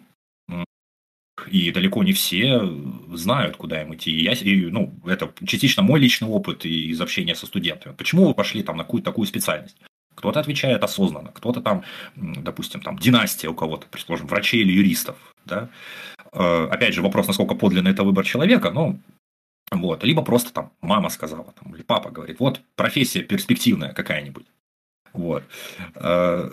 И 1.48 1.72
далеко 1.72 2.04
не 2.04 2.14
все 2.14 2.60
знают, 3.14 3.56
куда 3.56 3.84
им 3.84 3.94
идти. 3.94 4.12
И 4.12 4.24
я, 4.24 4.34
и, 4.34 4.66
ну, 4.66 4.92
это 5.06 5.32
частично 5.46 5.84
мой 5.84 6.00
личный 6.00 6.28
опыт 6.28 6.66
из 6.66 7.00
общения 7.00 7.36
со 7.36 7.46
студентами. 7.46 7.94
Почему 7.94 8.26
вы 8.26 8.34
пошли 8.34 8.64
там 8.64 8.78
на 8.78 8.84
какую-то 8.84 9.12
такую 9.12 9.28
специальность? 9.28 9.78
Кто-то 10.16 10.40
отвечает 10.40 10.84
осознанно, 10.84 11.32
кто-то 11.32 11.62
там, 11.62 11.84
допустим, 12.16 12.82
там 12.82 12.98
династия 12.98 13.50
у 13.50 13.56
кого-то, 13.56 13.86
предположим, 13.92 14.26
врачей 14.26 14.62
или 14.62 14.72
юристов. 14.72 15.18
Да? 15.46 15.70
Э, 16.32 16.68
опять 16.72 16.96
же, 16.96 17.04
вопрос, 17.04 17.28
насколько 17.28 17.54
подлинно 17.54 17.90
это 17.90 18.04
выбор 18.04 18.26
человека, 18.26 18.72
но 18.72 18.98
вот. 19.72 20.04
Либо 20.04 20.24
просто 20.24 20.52
там 20.52 20.72
мама 20.82 21.10
сказала, 21.10 21.54
там, 21.62 21.76
или 21.76 21.84
папа 21.84 22.10
говорит, 22.10 22.40
вот 22.40 22.62
профессия 22.76 23.22
перспективная 23.22 23.94
какая-нибудь. 23.94 24.48
Вот. 25.14 25.44
Э, 25.96 26.50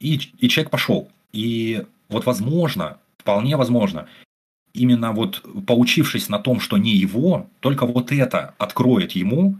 и, 0.00 0.20
и 0.38 0.48
человек 0.48 0.70
пошел. 0.70 1.10
И 1.32 1.84
вот 2.08 2.26
возможно, 2.26 2.98
вполне 3.18 3.56
возможно, 3.56 4.08
именно 4.74 5.12
вот 5.12 5.42
поучившись 5.66 6.28
на 6.28 6.38
том, 6.38 6.60
что 6.60 6.76
не 6.76 6.92
его, 6.92 7.48
только 7.60 7.86
вот 7.86 8.12
это 8.12 8.54
откроет 8.58 9.12
ему 9.12 9.56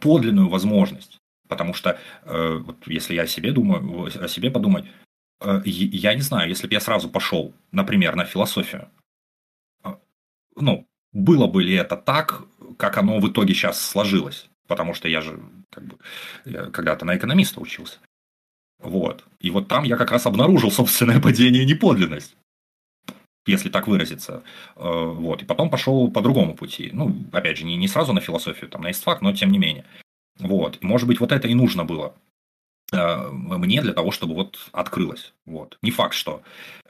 подлинную 0.00 0.48
возможность. 0.48 1.18
Потому 1.48 1.74
что, 1.74 1.98
э, 2.24 2.58
вот 2.58 2.76
если 2.86 3.14
я 3.14 3.22
о 3.22 3.26
себе 3.26 3.52
думаю, 3.52 4.04
о 4.04 4.28
себе 4.28 4.50
подумать, 4.50 4.84
э, 5.40 5.62
я 5.64 6.14
не 6.14 6.22
знаю, 6.22 6.48
если 6.48 6.66
бы 6.66 6.74
я 6.74 6.80
сразу 6.80 7.08
пошел, 7.08 7.52
например, 7.72 8.16
на 8.16 8.24
философию, 8.24 8.88
ну, 10.56 10.86
было 11.12 11.46
бы 11.46 11.62
ли 11.62 11.74
это 11.74 11.96
так, 11.96 12.44
как 12.76 12.98
оно 12.98 13.18
в 13.18 13.28
итоге 13.28 13.54
сейчас 13.54 13.80
сложилось? 13.80 14.49
Потому 14.70 14.94
что 14.94 15.08
я 15.08 15.20
же 15.20 15.38
как 15.68 15.84
бы, 15.84 15.98
когда-то 16.70 17.04
на 17.04 17.16
экономиста 17.16 17.60
учился. 17.60 17.98
Вот. 18.78 19.24
И 19.40 19.50
вот 19.50 19.68
там 19.68 19.84
я 19.84 19.96
как 19.96 20.12
раз 20.12 20.26
обнаружил 20.26 20.70
собственное 20.80 21.20
падение 21.20 21.64
и 21.64 21.66
неподлинность 21.66 22.36
если 23.46 23.70
так 23.70 23.88
выразиться. 23.88 24.42
Э, 24.76 25.06
вот. 25.06 25.42
И 25.42 25.44
потом 25.44 25.70
пошел 25.70 26.10
по 26.10 26.20
другому 26.20 26.54
пути. 26.54 26.90
Ну, 26.92 27.16
опять 27.32 27.56
же, 27.56 27.64
не, 27.64 27.76
не 27.76 27.88
сразу 27.88 28.12
на 28.12 28.20
философию, 28.20 28.70
там, 28.70 28.82
на 28.82 28.90
истфак, 28.90 29.22
но 29.22 29.32
тем 29.32 29.50
не 29.50 29.58
менее. 29.58 29.84
Вот. 30.38 30.78
И, 30.80 30.86
может 30.86 31.08
быть, 31.08 31.18
вот 31.20 31.32
это 31.32 31.48
и 31.48 31.54
нужно 31.54 31.84
было 31.84 32.14
э, 32.92 33.30
мне 33.30 33.82
для 33.82 33.92
того, 33.92 34.12
чтобы 34.12 34.34
вот 34.34 34.68
открылось. 34.72 35.32
Вот. 35.46 35.78
Не 35.82 35.90
факт, 35.90 36.14
что 36.14 36.42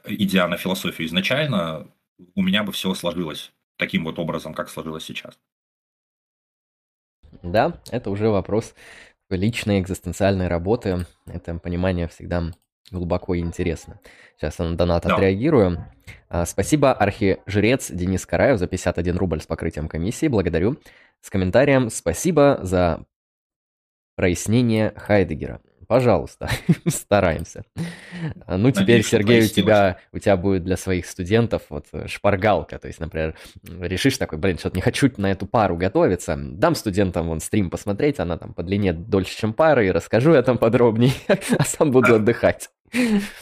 идя 0.05 0.47
на 0.47 0.57
философию 0.57 1.07
изначально, 1.07 1.87
у 2.35 2.43
меня 2.43 2.63
бы 2.63 2.71
все 2.71 2.93
сложилось 2.93 3.51
таким 3.77 4.03
вот 4.03 4.19
образом, 4.19 4.53
как 4.53 4.69
сложилось 4.69 5.05
сейчас. 5.05 5.39
Да, 7.43 7.79
это 7.91 8.09
уже 8.11 8.29
вопрос 8.29 8.73
личной 9.29 9.79
экзистенциальной 9.79 10.47
работы. 10.47 11.05
Это 11.25 11.55
понимание 11.55 12.07
всегда 12.07 12.51
глубоко 12.91 13.37
интересно. 13.37 13.99
Сейчас 14.37 14.59
я 14.59 14.65
на 14.65 14.75
донат 14.75 15.03
да. 15.03 15.15
отреагирую. 15.15 15.85
А, 16.29 16.45
спасибо, 16.45 16.93
архижрец 16.93 17.89
Денис 17.91 18.25
Караев 18.25 18.59
за 18.59 18.67
51 18.67 19.17
рубль 19.17 19.41
с 19.41 19.47
покрытием 19.47 19.87
комиссии. 19.87 20.27
Благодарю. 20.27 20.77
С 21.21 21.29
комментарием 21.29 21.89
«Спасибо 21.89 22.59
за 22.61 23.05
прояснение 24.15 24.93
Хайдегера». 24.95 25.61
Пожалуйста, 25.91 26.49
стараемся. 26.87 27.65
Ну, 28.47 28.71
теперь, 28.71 29.03
Сергей, 29.03 29.43
у 29.43 29.47
тебя, 29.49 29.97
у 30.13 30.19
тебя 30.19 30.37
будет 30.37 30.63
для 30.63 30.77
своих 30.77 31.05
студентов 31.05 31.63
вот 31.67 31.87
э, 31.91 32.07
шпаргалка. 32.07 32.79
То 32.79 32.87
есть, 32.87 33.01
например, 33.01 33.35
решишь 33.61 34.17
такой, 34.17 34.39
блин, 34.39 34.57
что-то 34.57 34.77
не 34.77 34.81
хочу 34.81 35.11
на 35.17 35.29
эту 35.29 35.47
пару 35.47 35.75
готовиться. 35.75 36.37
Дам 36.37 36.75
студентам 36.75 37.27
вон 37.27 37.41
стрим 37.41 37.69
посмотреть, 37.69 38.21
она 38.21 38.37
там 38.37 38.53
по 38.53 38.63
длине 38.63 38.93
дольше, 38.93 39.37
чем 39.37 39.51
пара, 39.51 39.85
и 39.85 39.91
расскажу 39.91 40.33
я 40.33 40.43
там 40.43 40.57
подробнее, 40.57 41.11
а 41.27 41.65
сам 41.65 41.91
буду 41.91 42.15
отдыхать. 42.15 42.69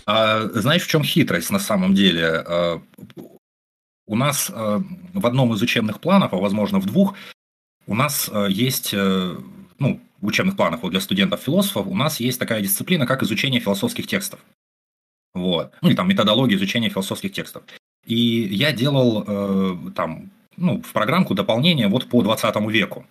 А, 0.07 0.41
знаешь, 0.51 0.81
в 0.81 0.87
чем 0.87 1.03
хитрость 1.03 1.51
на 1.51 1.59
самом 1.59 1.93
деле? 1.93 2.25
А, 2.25 2.81
у 4.07 4.15
нас 4.15 4.51
а, 4.51 4.81
в 5.13 5.27
одном 5.27 5.53
из 5.53 5.61
учебных 5.61 6.01
планов, 6.01 6.33
а 6.33 6.37
возможно 6.37 6.79
в 6.79 6.87
двух, 6.87 7.13
у 7.85 7.93
нас 7.93 8.27
есть 8.47 8.95
ну, 9.79 10.01
в 10.21 10.27
учебных 10.27 10.55
планах 10.55 10.83
вот 10.83 10.91
для 10.91 10.99
студентов-философов 10.99 11.87
у 11.87 11.95
нас 11.95 12.19
есть 12.19 12.39
такая 12.39 12.61
дисциплина, 12.61 13.05
как 13.05 13.23
изучение 13.23 13.59
философских 13.61 14.07
текстов. 14.07 14.39
Вот. 15.33 15.73
Ну, 15.81 15.89
или 15.89 15.95
там 15.95 16.09
методология 16.09 16.57
изучения 16.57 16.89
философских 16.89 17.31
текстов. 17.31 17.63
И 18.05 18.15
я 18.15 18.71
делал 18.71 19.23
э, 19.25 19.91
там, 19.95 20.31
ну, 20.57 20.81
в 20.81 20.91
программку 20.91 21.35
дополнение 21.35 21.87
вот 21.87 22.09
по 22.09 22.21
20 22.21 22.55
веку. 22.69 23.05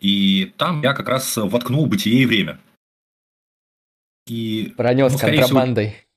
И 0.00 0.52
там 0.56 0.82
я 0.82 0.92
как 0.94 1.08
раз 1.08 1.36
воткнул 1.36 1.86
бытие 1.86 2.22
и 2.22 2.26
время. 2.26 2.58
И, 4.26 4.74
Пронес 4.76 5.12
ну, 5.12 5.18
контрабандой. 5.18 5.86
Всего, 5.88 6.08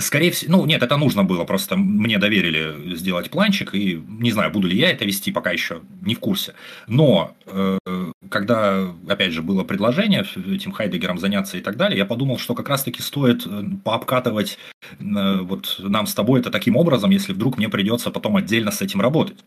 Скорее 0.00 0.30
всего, 0.30 0.56
ну 0.56 0.66
нет, 0.66 0.82
это 0.82 0.96
нужно 0.96 1.24
было, 1.24 1.44
просто 1.44 1.76
мне 1.76 2.18
доверили 2.18 2.94
сделать 2.96 3.28
планчик, 3.28 3.74
и 3.74 4.02
не 4.08 4.30
знаю, 4.30 4.50
буду 4.50 4.66
ли 4.66 4.76
я 4.76 4.90
это 4.90 5.04
вести, 5.04 5.30
пока 5.30 5.50
еще 5.50 5.82
не 6.00 6.14
в 6.14 6.20
курсе. 6.20 6.54
Но 6.86 7.36
э, 7.46 7.78
когда, 8.30 8.94
опять 9.08 9.32
же, 9.32 9.42
было 9.42 9.64
предложение 9.64 10.24
этим 10.50 10.72
Хайдегером 10.72 11.18
заняться 11.18 11.58
и 11.58 11.60
так 11.60 11.76
далее, 11.76 11.98
я 11.98 12.06
подумал, 12.06 12.38
что 12.38 12.54
как 12.54 12.68
раз-таки 12.68 13.02
стоит 13.02 13.46
э, 13.46 13.62
пообкатывать 13.84 14.58
э, 14.98 15.38
вот 15.40 15.76
нам 15.78 16.06
с 16.06 16.14
тобой 16.14 16.40
это 16.40 16.50
таким 16.50 16.76
образом, 16.76 17.10
если 17.10 17.32
вдруг 17.32 17.58
мне 17.58 17.68
придется 17.68 18.10
потом 18.10 18.36
отдельно 18.36 18.70
с 18.70 18.80
этим 18.80 19.00
работать. 19.00 19.38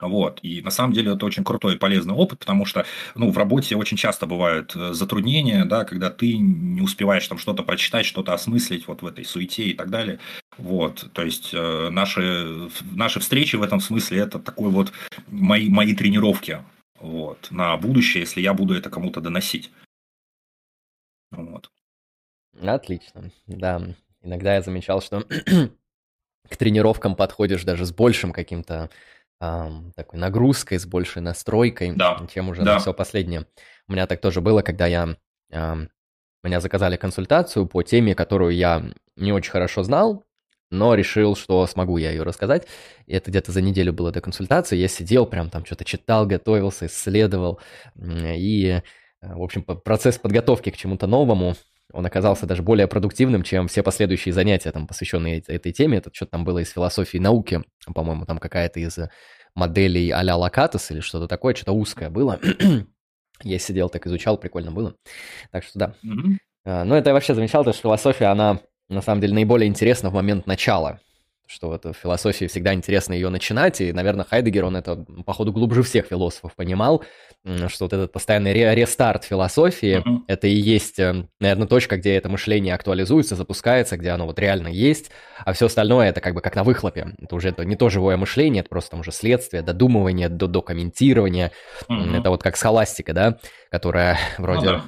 Вот. 0.00 0.38
И 0.42 0.62
на 0.62 0.70
самом 0.70 0.92
деле 0.92 1.12
это 1.14 1.26
очень 1.26 1.42
крутой 1.42 1.74
и 1.74 1.78
полезный 1.78 2.14
опыт, 2.14 2.38
потому 2.38 2.64
что 2.64 2.86
ну, 3.16 3.30
в 3.30 3.38
работе 3.38 3.74
очень 3.74 3.96
часто 3.96 4.26
бывают 4.26 4.74
э, 4.76 4.92
затруднения, 4.92 5.64
да, 5.64 5.84
когда 5.84 6.10
ты 6.10 6.36
не 6.38 6.80
успеваешь 6.80 7.26
там 7.26 7.38
что-то 7.38 7.64
прочитать, 7.64 8.06
что-то 8.06 8.32
осмыслить 8.32 8.86
вот 8.86 9.02
в 9.02 9.06
этой 9.06 9.24
суете 9.24 9.64
и 9.64 9.74
так 9.74 9.90
далее. 9.90 10.20
Вот. 10.56 11.10
То 11.12 11.22
есть 11.22 11.50
э, 11.52 11.88
наши, 11.90 12.68
наши 12.92 13.18
встречи 13.18 13.56
в 13.56 13.62
этом 13.62 13.80
смысле 13.80 14.18
это 14.18 14.38
такой 14.38 14.70
вот 14.70 14.92
мои, 15.26 15.68
мои 15.68 15.94
тренировки 15.94 16.60
вот, 17.00 17.48
на 17.50 17.76
будущее, 17.76 18.22
если 18.22 18.40
я 18.40 18.54
буду 18.54 18.74
это 18.74 18.90
кому-то 18.90 19.20
доносить. 19.20 19.70
Вот. 21.30 21.70
Отлично. 22.60 23.30
Да. 23.46 23.82
Иногда 24.22 24.54
я 24.54 24.62
замечал, 24.62 25.00
что 25.00 25.22
к 26.48 26.56
тренировкам 26.56 27.14
подходишь 27.16 27.64
даже 27.64 27.84
с 27.86 27.92
большим 27.92 28.32
каким-то 28.32 28.90
ам, 29.40 29.92
такой 29.94 30.18
нагрузкой, 30.18 30.78
с 30.78 30.86
большей 30.86 31.22
настройкой, 31.22 31.92
Да, 31.94 32.26
чем 32.32 32.48
уже 32.48 32.62
да. 32.62 32.74
на 32.74 32.78
все 32.80 32.92
последнее. 32.92 33.46
У 33.86 33.92
меня 33.92 34.06
так 34.06 34.20
тоже 34.20 34.40
было, 34.40 34.62
когда 34.62 34.86
я... 34.86 35.16
ам, 35.52 35.88
меня 36.44 36.60
заказали 36.60 36.96
консультацию 36.96 37.66
по 37.66 37.82
теме, 37.82 38.14
которую 38.14 38.54
я 38.54 38.84
не 39.16 39.32
очень 39.32 39.50
хорошо 39.50 39.82
знал, 39.82 40.24
но 40.70 40.94
решил, 40.94 41.36
что 41.36 41.66
смогу 41.66 41.96
я 41.96 42.10
ее 42.10 42.22
рассказать. 42.22 42.66
И 43.06 43.14
это 43.14 43.30
где-то 43.30 43.52
за 43.52 43.60
неделю 43.62 43.92
было 43.92 44.12
до 44.12 44.20
консультации. 44.20 44.76
Я 44.76 44.88
сидел, 44.88 45.26
прям 45.26 45.50
там 45.50 45.64
что-то 45.64 45.84
читал, 45.84 46.26
готовился, 46.26 46.86
исследовал. 46.86 47.60
И, 47.96 48.80
э, 49.20 49.34
в 49.34 49.42
общем, 49.42 49.62
процесс 49.62 50.18
подготовки 50.18 50.70
к 50.70 50.76
чему-то 50.76 51.06
новому 51.06 51.56
он 51.92 52.04
оказался 52.04 52.46
даже 52.46 52.62
более 52.62 52.86
продуктивным, 52.86 53.42
чем 53.42 53.66
все 53.66 53.82
последующие 53.82 54.34
занятия, 54.34 54.70
там, 54.72 54.86
посвященные 54.86 55.40
этой 55.46 55.72
теме. 55.72 55.98
Это 55.98 56.10
что-то 56.12 56.32
там 56.32 56.44
было 56.44 56.58
из 56.58 56.70
философии 56.70 57.16
науки, 57.16 57.62
по-моему, 57.94 58.26
там 58.26 58.38
какая-то 58.38 58.78
из 58.78 58.98
моделей 59.54 60.10
а-ля 60.10 60.36
Локатос 60.36 60.90
или 60.90 61.00
что-то 61.00 61.26
такое, 61.26 61.54
что-то 61.54 61.72
узкое 61.72 62.10
было. 62.10 62.38
Я 63.42 63.58
сидел, 63.58 63.88
так 63.88 64.06
изучал, 64.06 64.36
прикольно 64.36 64.70
было. 64.70 64.96
Так 65.50 65.64
что 65.64 65.78
да. 65.78 65.94
Mm-hmm. 66.04 66.84
Ну, 66.84 66.94
это 66.96 67.10
я 67.10 67.14
вообще 67.14 67.34
замечал, 67.34 67.62
что 67.62 67.72
философия, 67.72 68.26
она 68.26 68.60
на 68.88 69.02
самом 69.02 69.20
деле 69.20 69.34
наиболее 69.34 69.68
интересна 69.68 70.10
в 70.10 70.14
момент 70.14 70.46
начала 70.46 71.00
что 71.48 71.68
вот 71.68 71.84
в 71.84 71.94
философии 71.94 72.44
всегда 72.44 72.74
интересно 72.74 73.14
ее 73.14 73.30
начинать, 73.30 73.80
и, 73.80 73.92
наверное, 73.92 74.26
Хайдегер, 74.26 74.66
он 74.66 74.76
это, 74.76 75.06
походу, 75.24 75.50
глубже 75.50 75.82
всех 75.82 76.06
философов 76.06 76.54
понимал, 76.54 77.02
что 77.68 77.86
вот 77.86 77.92
этот 77.92 78.12
постоянный 78.12 78.52
ре- 78.52 78.74
рестарт 78.74 79.24
философии, 79.24 80.02
uh-huh. 80.06 80.24
это 80.26 80.46
и 80.46 80.54
есть, 80.54 80.98
э, 80.98 81.26
наверное, 81.40 81.66
точка, 81.66 81.96
где 81.96 82.16
это 82.16 82.28
мышление 82.28 82.74
актуализуется, 82.74 83.34
запускается, 83.34 83.96
где 83.96 84.10
оно 84.10 84.26
вот 84.26 84.38
реально 84.38 84.68
есть, 84.68 85.10
а 85.44 85.54
все 85.54 85.66
остальное 85.66 86.10
это 86.10 86.20
как 86.20 86.34
бы 86.34 86.42
как 86.42 86.54
на 86.54 86.64
выхлопе. 86.64 87.14
Это 87.18 87.34
уже 87.34 87.48
это 87.48 87.64
не 87.64 87.76
то 87.76 87.88
живое 87.88 88.18
мышление, 88.18 88.60
это 88.60 88.68
просто 88.68 88.90
там 88.90 89.00
уже 89.00 89.12
следствие, 89.12 89.62
додумывание, 89.62 90.28
до 90.28 90.48
докомментирование. 90.48 91.52
Uh-huh. 91.88 92.20
Это 92.20 92.28
вот 92.28 92.42
как 92.42 92.58
схоластика, 92.58 93.14
да, 93.14 93.38
которая 93.70 94.18
вроде... 94.36 94.66
Uh-huh 94.66 94.82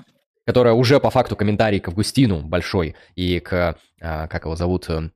которая 0.47 0.75
уже 0.75 1.01
по 1.01 1.11
факту 1.11 1.37
комментарий 1.37 1.81
к 1.81 1.89
Августину 1.89 2.43
большой 2.43 2.97
и 3.15 3.41
к, 3.41 3.77
а, 4.01 4.27
как 4.27 4.45
его 4.45 4.57
зовут, 4.57 4.89
э, 4.89 5.11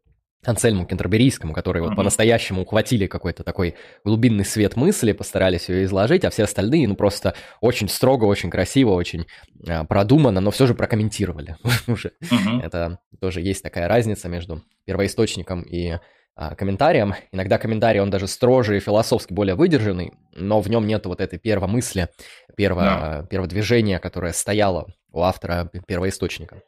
Ансельму 0.47 0.87
Кентерберийскому, 0.87 1.55
которые 1.55 1.83
вот 1.83 1.93
mm-hmm. 1.93 1.97
по-настоящему 1.97 2.63
ухватили 2.63 3.07
какой-то 3.07 3.45
такой 3.45 3.77
глубинный 4.05 4.45
свет 4.45 4.77
мысли, 4.77 5.13
постарались 5.13 5.69
ее 5.69 5.85
изложить, 5.85 6.25
а 6.25 6.31
все 6.31 6.45
остальные, 6.45 6.89
ну, 6.89 6.97
просто 6.97 7.35
очень 7.61 7.89
строго, 7.89 8.25
очень 8.25 8.51
красиво, 8.51 8.91
очень 8.91 9.27
а, 9.67 9.85
продуманно, 9.85 10.41
но 10.41 10.51
все 10.51 10.67
же 10.67 10.75
прокомментировали 10.75 11.57
уже. 11.87 12.13
Mm-hmm. 12.23 12.63
Это 12.63 12.99
тоже 13.21 13.41
есть 13.41 13.63
такая 13.63 13.89
разница 13.89 14.29
между 14.29 14.63
первоисточником 14.85 15.63
и 15.63 15.99
а, 16.37 16.55
комментарием. 16.57 17.15
Иногда 17.31 17.59
комментарий, 17.59 18.01
он 18.01 18.11
даже 18.11 18.27
строже 18.27 18.77
и 18.77 18.81
философски 18.81 19.33
более 19.33 19.55
выдержанный, 19.55 20.13
но 20.33 20.61
в 20.61 20.69
нем 20.69 20.87
нет 20.87 21.07
вот 21.07 21.21
этой 21.21 21.39
первомысли, 21.39 22.09
перво, 22.57 22.81
yeah. 22.81 23.27
перводвижения, 23.27 23.99
которое 23.99 24.33
стояло 24.33 24.87
у 25.13 25.23
автора 25.23 25.71
первоисточника. 25.87 26.63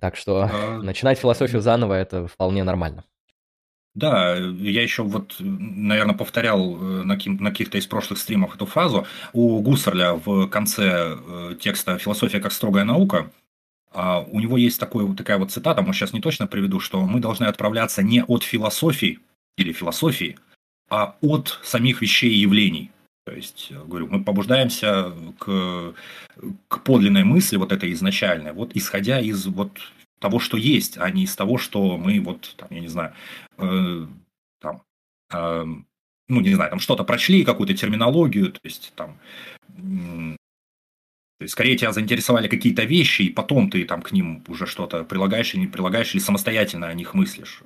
Так 0.00 0.16
что 0.16 0.48
а... 0.50 0.78
начинать 0.82 1.18
философию 1.18 1.60
заново 1.60 1.94
это 1.94 2.26
вполне 2.26 2.64
нормально. 2.64 3.04
Да, 3.94 4.36
я 4.36 4.82
еще 4.82 5.02
вот, 5.02 5.36
наверное, 5.40 6.14
повторял 6.14 6.60
э, 6.60 7.02
на, 7.02 7.18
на 7.26 7.50
каких-то 7.50 7.76
из 7.76 7.88
прошлых 7.88 8.20
стримов 8.20 8.54
эту 8.54 8.64
фразу. 8.64 9.04
У 9.32 9.60
Гуссерля 9.60 10.12
в 10.14 10.46
конце 10.46 11.16
э, 11.18 11.56
текста 11.60 11.98
«Философия 11.98 12.38
как 12.38 12.52
строгая 12.52 12.84
наука» 12.84 13.30
а 13.92 14.20
у 14.20 14.40
него 14.40 14.56
есть 14.56 14.78
такой, 14.78 15.14
такая 15.16 15.38
вот 15.38 15.50
цитата, 15.50 15.82
может, 15.82 15.98
сейчас 15.98 16.12
не 16.12 16.20
точно 16.20 16.46
приведу, 16.46 16.80
что 16.80 17.04
мы 17.04 17.20
должны 17.20 17.44
отправляться 17.44 18.02
не 18.02 18.22
от 18.22 18.44
философии 18.44 19.18
или 19.56 19.72
философии, 19.72 20.38
а 20.88 21.16
от 21.20 21.58
самих 21.62 22.00
вещей 22.00 22.30
и 22.30 22.38
явлений. 22.38 22.92
То 23.24 23.32
есть, 23.32 23.70
говорю, 23.72 24.08
мы 24.08 24.24
побуждаемся 24.24 25.12
к, 25.38 25.94
к 26.68 26.82
подлинной 26.82 27.24
мысли, 27.24 27.56
вот 27.56 27.70
этой 27.70 27.92
изначальной, 27.92 28.52
вот 28.52 28.74
исходя 28.74 29.20
из 29.20 29.46
вот 29.46 29.78
того, 30.18 30.38
что 30.38 30.56
есть, 30.56 30.98
а 30.98 31.10
не 31.10 31.24
из 31.24 31.36
того, 31.36 31.58
что 31.58 31.96
мы 31.96 32.20
вот, 32.20 32.54
там, 32.56 32.68
я 32.70 32.80
не 32.80 32.88
знаю, 32.88 33.14
э, 33.58 34.06
там, 34.60 34.82
э, 35.32 35.64
ну, 36.28 36.40
не 36.40 36.54
знаю, 36.54 36.70
там 36.70 36.80
что-то 36.80 37.04
прочли, 37.04 37.44
какую-то 37.44 37.74
терминологию, 37.74 38.52
то 38.52 38.60
есть 38.64 38.92
там, 38.96 39.18
э, 39.68 40.36
то 41.38 41.44
есть, 41.44 41.52
скорее 41.52 41.76
тебя 41.76 41.92
заинтересовали 41.92 42.48
какие-то 42.48 42.84
вещи, 42.84 43.22
и 43.22 43.30
потом 43.30 43.70
ты 43.70 43.84
там 43.84 44.02
к 44.02 44.12
ним 44.12 44.44
уже 44.46 44.66
что-то 44.66 45.04
прилагаешь 45.04 45.54
или 45.54 45.62
не 45.62 45.66
прилагаешь, 45.66 46.14
или 46.14 46.20
самостоятельно 46.20 46.88
о 46.88 46.94
них 46.94 47.14
мыслишь. 47.14 47.62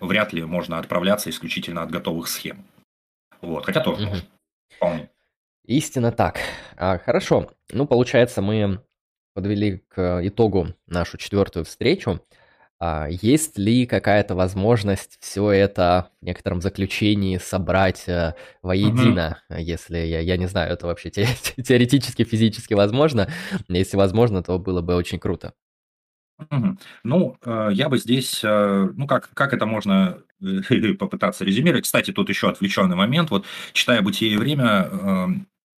Вряд 0.00 0.34
ли 0.34 0.44
можно 0.44 0.78
отправляться 0.78 1.30
исключительно 1.30 1.82
от 1.82 1.90
готовых 1.90 2.28
схем. 2.28 2.64
Вот, 3.40 3.64
хотя 3.64 3.80
тоже 3.80 4.08
угу. 4.08 4.16
Вполне. 4.76 5.10
Истинно 5.64 6.12
так. 6.12 6.38
А, 6.76 6.98
хорошо. 6.98 7.50
Ну, 7.72 7.86
получается, 7.86 8.40
мы 8.40 8.80
подвели 9.34 9.78
к 9.88 10.20
итогу 10.22 10.68
нашу 10.86 11.18
четвертую 11.18 11.64
встречу. 11.64 12.20
А 12.78 13.08
есть 13.08 13.56
ли 13.56 13.86
какая-то 13.86 14.34
возможность 14.34 15.16
все 15.20 15.50
это 15.50 16.10
в 16.20 16.24
некотором 16.24 16.60
заключении 16.60 17.38
собрать 17.38 18.06
э, 18.06 18.34
воедино, 18.62 19.42
угу. 19.48 19.58
если 19.58 19.96
я, 19.96 20.20
я 20.20 20.36
не 20.36 20.46
знаю, 20.46 20.74
это 20.74 20.86
вообще 20.86 21.08
те, 21.10 21.26
теоретически, 21.56 22.24
физически 22.24 22.74
возможно? 22.74 23.30
Если 23.68 23.96
возможно, 23.96 24.42
то 24.42 24.58
было 24.58 24.82
бы 24.82 24.94
очень 24.94 25.18
круто. 25.18 25.54
Ну, 27.04 27.38
э, 27.44 27.70
я 27.72 27.88
бы 27.88 27.98
здесь, 27.98 28.40
э, 28.44 28.90
ну 28.94 29.06
как, 29.06 29.30
как 29.32 29.54
это 29.54 29.66
можно 29.66 30.22
попытаться 30.98 31.44
резюмировать? 31.44 31.84
Кстати, 31.84 32.12
тут 32.12 32.28
еще 32.28 32.48
отвлеченный 32.48 32.96
момент. 32.96 33.30
Вот 33.30 33.46
читая 33.72 34.02
«Бытие 34.02 34.32
и 34.32 34.36
время», 34.36 34.90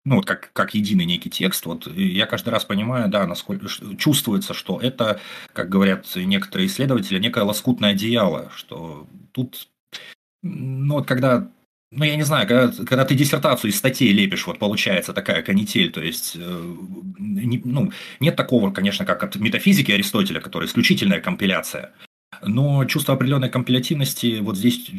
ну, 0.05 0.15
вот 0.15 0.25
как, 0.25 0.53
как 0.53 0.73
единый 0.73 1.03
некий 1.03 1.29
текст, 1.29 1.65
вот 1.65 1.85
я 1.85 2.27
каждый 2.27 2.49
раз 2.49 2.63
понимаю, 2.63 3.09
да, 3.09 3.27
насколько 3.27 3.67
чувствуется, 3.97 4.53
что 4.53 4.79
это, 4.79 5.19
как 5.51 5.67
говорят 5.67 6.07
некоторые 6.15 6.67
исследователи, 6.67 7.19
некое 7.19 7.43
лоскутное 7.43 7.91
одеяло, 7.91 8.49
что 8.55 9.05
тут, 9.33 9.67
ну, 10.41 10.93
вот 10.93 11.07
когда 11.07 11.51
ну, 11.91 12.03
я 12.03 12.15
не 12.15 12.23
знаю, 12.23 12.47
когда, 12.47 12.83
когда 12.83 13.05
ты 13.05 13.15
диссертацию 13.15 13.71
из 13.71 13.77
статей 13.77 14.11
лепишь, 14.11 14.45
вот 14.45 14.59
получается 14.59 15.13
такая 15.13 15.41
канитель, 15.41 15.91
то 15.91 16.01
есть, 16.01 16.35
э, 16.35 16.75
не, 17.19 17.61
ну, 17.63 17.91
нет 18.19 18.35
такого, 18.35 18.71
конечно, 18.71 19.05
как 19.05 19.23
от 19.23 19.35
метафизики 19.37 19.91
Аристотеля, 19.91 20.41
которая 20.41 20.67
исключительная 20.67 21.21
компиляция, 21.21 21.93
но 22.41 22.83
чувство 22.85 23.13
определенной 23.13 23.49
компилятивности 23.49 24.39
вот 24.39 24.57
здесь 24.57 24.91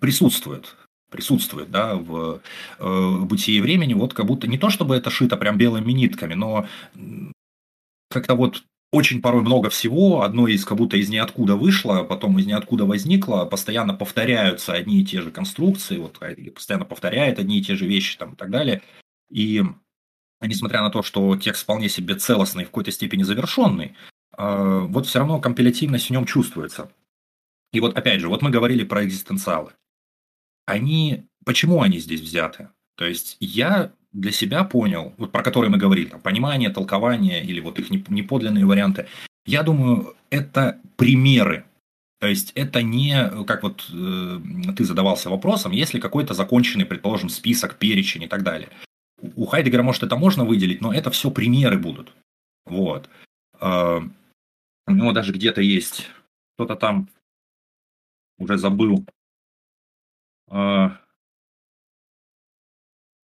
присутствует 0.00 0.76
присутствует 1.10 1.70
да, 1.70 1.94
в 1.94 2.40
э, 2.80 3.18
бытии 3.20 3.60
времени, 3.60 3.94
вот 3.94 4.14
как 4.14 4.26
будто 4.26 4.48
не 4.48 4.58
то, 4.58 4.68
чтобы 4.68 4.96
это 4.96 5.10
шито 5.10 5.36
прям 5.36 5.56
белыми 5.56 5.92
нитками, 5.92 6.34
но 6.34 6.66
как-то 8.10 8.34
вот 8.34 8.64
очень 8.94 9.20
порой 9.20 9.42
много 9.42 9.70
всего, 9.70 10.22
одно 10.22 10.48
из 10.48 10.64
как 10.64 10.78
будто 10.78 10.96
из 10.96 11.08
ниоткуда 11.08 11.56
вышло, 11.56 12.04
потом 12.04 12.38
из 12.38 12.46
ниоткуда 12.46 12.84
возникло, 12.84 13.44
постоянно 13.44 13.94
повторяются 13.94 14.72
одни 14.72 15.00
и 15.00 15.04
те 15.04 15.20
же 15.20 15.30
конструкции, 15.30 15.98
вот, 15.98 16.18
а, 16.20 16.34
постоянно 16.50 16.84
повторяет 16.84 17.38
одни 17.38 17.58
и 17.58 17.62
те 17.62 17.74
же 17.74 17.86
вещи 17.86 18.16
там, 18.18 18.34
и 18.34 18.36
так 18.36 18.50
далее. 18.50 18.82
И 19.30 19.62
несмотря 20.40 20.82
на 20.82 20.90
то, 20.90 21.02
что 21.02 21.36
текст 21.36 21.62
вполне 21.62 21.88
себе 21.88 22.14
целостный, 22.14 22.64
в 22.64 22.68
какой-то 22.68 22.90
степени 22.90 23.22
завершенный, 23.22 23.94
э, 24.36 24.86
вот 24.88 25.06
все 25.06 25.18
равно 25.18 25.40
компилятивность 25.40 26.06
в 26.06 26.10
нем 26.10 26.26
чувствуется. 26.26 26.90
И 27.72 27.80
вот 27.80 27.96
опять 27.96 28.20
же, 28.20 28.28
вот 28.28 28.42
мы 28.42 28.50
говорили 28.50 28.84
про 28.84 29.04
экзистенциалы 29.04 29.72
они, 30.66 31.24
почему 31.44 31.82
они 31.82 31.98
здесь 31.98 32.20
взяты? 32.20 32.70
То 32.96 33.04
есть 33.04 33.36
я 33.40 33.92
для 34.14 34.32
себя 34.32 34.64
понял, 34.64 35.12
вот 35.18 35.32
про 35.32 35.42
которые 35.42 35.70
мы 35.70 35.76
говорили, 35.76 36.06
там, 36.06 36.20
понимание, 36.20 36.70
толкование 36.70 37.44
или 37.44 37.60
вот 37.60 37.78
их 37.78 37.90
неподлинные 37.90 38.64
варианты, 38.64 39.06
я 39.44 39.62
думаю, 39.62 40.14
это 40.30 40.80
примеры. 40.96 41.64
То 42.20 42.28
есть 42.28 42.52
это 42.54 42.80
не, 42.80 43.44
как 43.44 43.62
вот 43.62 43.86
э, 43.92 44.40
ты 44.74 44.84
задавался 44.84 45.28
вопросом, 45.28 45.72
если 45.72 46.00
какой-то 46.00 46.32
законченный, 46.32 46.86
предположим, 46.86 47.28
список, 47.28 47.76
перечень 47.76 48.22
и 48.22 48.28
так 48.28 48.42
далее. 48.42 48.70
У 49.36 49.44
Хайдегера, 49.44 49.82
может, 49.82 50.02
это 50.04 50.16
можно 50.16 50.44
выделить, 50.44 50.80
но 50.80 50.94
это 50.94 51.10
все 51.10 51.30
примеры 51.30 51.76
будут. 51.76 52.14
Вот. 52.64 53.10
Э, 53.60 54.00
него 54.88 55.12
даже 55.12 55.32
где-то 55.32 55.60
есть, 55.60 56.08
кто-то 56.54 56.76
там 56.76 57.08
уже 58.38 58.56
забыл, 58.58 59.04
а, 60.48 60.98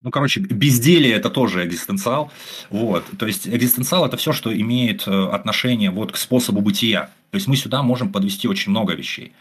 ну, 0.03 0.09
короче, 0.09 0.39
безделие 0.39 1.13
это 1.13 1.29
тоже 1.29 1.65
экзистенциал. 1.65 2.31
Вот. 2.69 3.05
То 3.19 3.27
есть 3.27 3.47
экзистенциал 3.47 4.05
это 4.05 4.17
все, 4.17 4.33
что 4.33 4.55
имеет 4.55 5.07
э, 5.07 5.11
отношение 5.11 5.91
вот 5.91 6.11
к 6.11 6.17
способу 6.17 6.61
бытия. 6.61 7.11
То 7.29 7.35
есть 7.35 7.47
мы 7.47 7.55
сюда 7.55 7.83
можем 7.83 8.11
подвести 8.11 8.47
очень 8.47 8.71
много 8.71 8.93
вещей. 8.93 9.33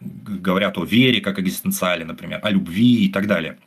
Говорят 0.00 0.76
о 0.76 0.84
вере 0.84 1.20
как 1.20 1.38
экзистенциале, 1.38 2.04
например, 2.04 2.40
о 2.42 2.50
любви 2.50 3.04
и 3.06 3.12
так 3.12 3.26
далее. 3.26 3.58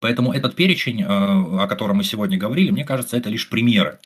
Поэтому 0.00 0.32
этот 0.32 0.54
перечень, 0.54 1.02
э, 1.02 1.06
о 1.06 1.66
котором 1.66 1.96
мы 1.96 2.04
сегодня 2.04 2.38
говорили, 2.38 2.70
мне 2.70 2.84
кажется, 2.84 3.16
это 3.16 3.30
лишь 3.30 3.48
примеры. 3.48 3.98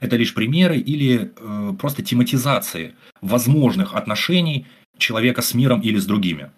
Это 0.00 0.16
лишь 0.16 0.32
примеры 0.32 0.78
или 0.78 1.32
э, 1.36 1.74
просто 1.78 2.02
тематизации 2.02 2.94
возможных 3.20 3.94
отношений 3.94 4.66
человека 4.96 5.42
с 5.42 5.52
миром 5.52 5.82
или 5.82 5.98
с 5.98 6.06
другими 6.06 6.50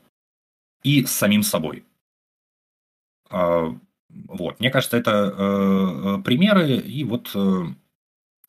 и 0.84 1.04
с 1.04 1.10
самим 1.10 1.42
собой. 1.42 1.84
Вот, 4.28 4.60
мне 4.60 4.70
кажется, 4.70 4.96
это 4.96 5.10
э, 5.10 6.18
э, 6.18 6.22
примеры 6.22 6.76
и 6.76 7.04
вот 7.04 7.30
э, 7.34 7.64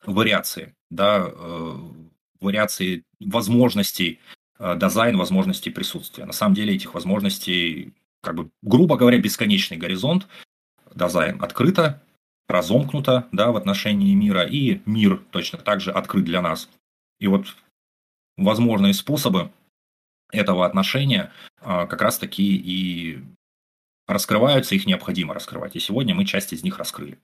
вариации, 0.06 0.74
да, 0.90 1.30
вариации 2.40 3.04
возможностей 3.20 4.20
дизайн, 4.58 5.16
возможностей 5.16 5.70
присутствия. 5.70 6.26
На 6.26 6.32
самом 6.32 6.54
деле 6.54 6.74
этих 6.74 6.94
возможностей, 6.94 7.94
как 8.20 8.34
бы, 8.34 8.50
грубо 8.62 8.96
говоря, 8.96 9.18
бесконечный 9.18 9.78
горизонт. 9.78 10.28
Дизайн 10.94 11.42
открыто, 11.42 12.02
разомкнуто, 12.48 13.26
да, 13.32 13.50
в 13.50 13.56
отношении 13.56 14.14
мира, 14.14 14.44
и 14.44 14.80
мир 14.84 15.22
точно 15.30 15.58
так 15.58 15.80
же 15.80 15.90
открыт 15.90 16.24
для 16.24 16.42
нас. 16.42 16.68
И 17.18 17.26
вот 17.26 17.56
возможные 18.36 18.94
способы 18.94 19.50
этого 20.30 20.66
отношения 20.66 21.32
а, 21.60 21.86
как 21.86 22.02
раз-таки 22.02 22.56
и 22.56 23.22
раскрываются, 24.06 24.74
их 24.74 24.86
необходимо 24.86 25.34
раскрывать. 25.34 25.76
И 25.76 25.80
сегодня 25.80 26.14
мы 26.14 26.24
часть 26.24 26.52
из 26.52 26.62
них 26.62 26.78
раскрыли. 26.78 27.18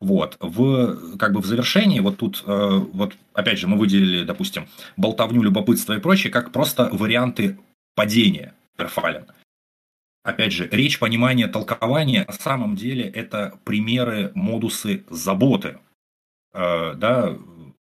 Вот, 0.00 0.36
в, 0.40 1.16
как 1.16 1.32
бы 1.32 1.40
в 1.40 1.46
завершении, 1.46 2.00
вот 2.00 2.18
тут, 2.18 2.44
э, 2.46 2.80
вот 2.92 3.14
опять 3.32 3.58
же, 3.58 3.66
мы 3.66 3.78
выделили, 3.78 4.24
допустим, 4.24 4.68
болтовню, 4.98 5.42
любопытство 5.42 5.94
и 5.94 6.00
прочее, 6.00 6.30
как 6.30 6.52
просто 6.52 6.90
варианты 6.92 7.58
падения 7.94 8.54
перфален. 8.76 9.26
Опять 10.22 10.52
же, 10.52 10.68
речь, 10.70 10.98
понимание, 10.98 11.46
толкование, 11.46 12.24
на 12.26 12.32
самом 12.34 12.76
деле 12.76 13.04
это 13.04 13.58
примеры, 13.64 14.32
модусы 14.34 15.04
заботы. 15.08 15.78
Э, 16.52 16.94
да, 16.94 17.36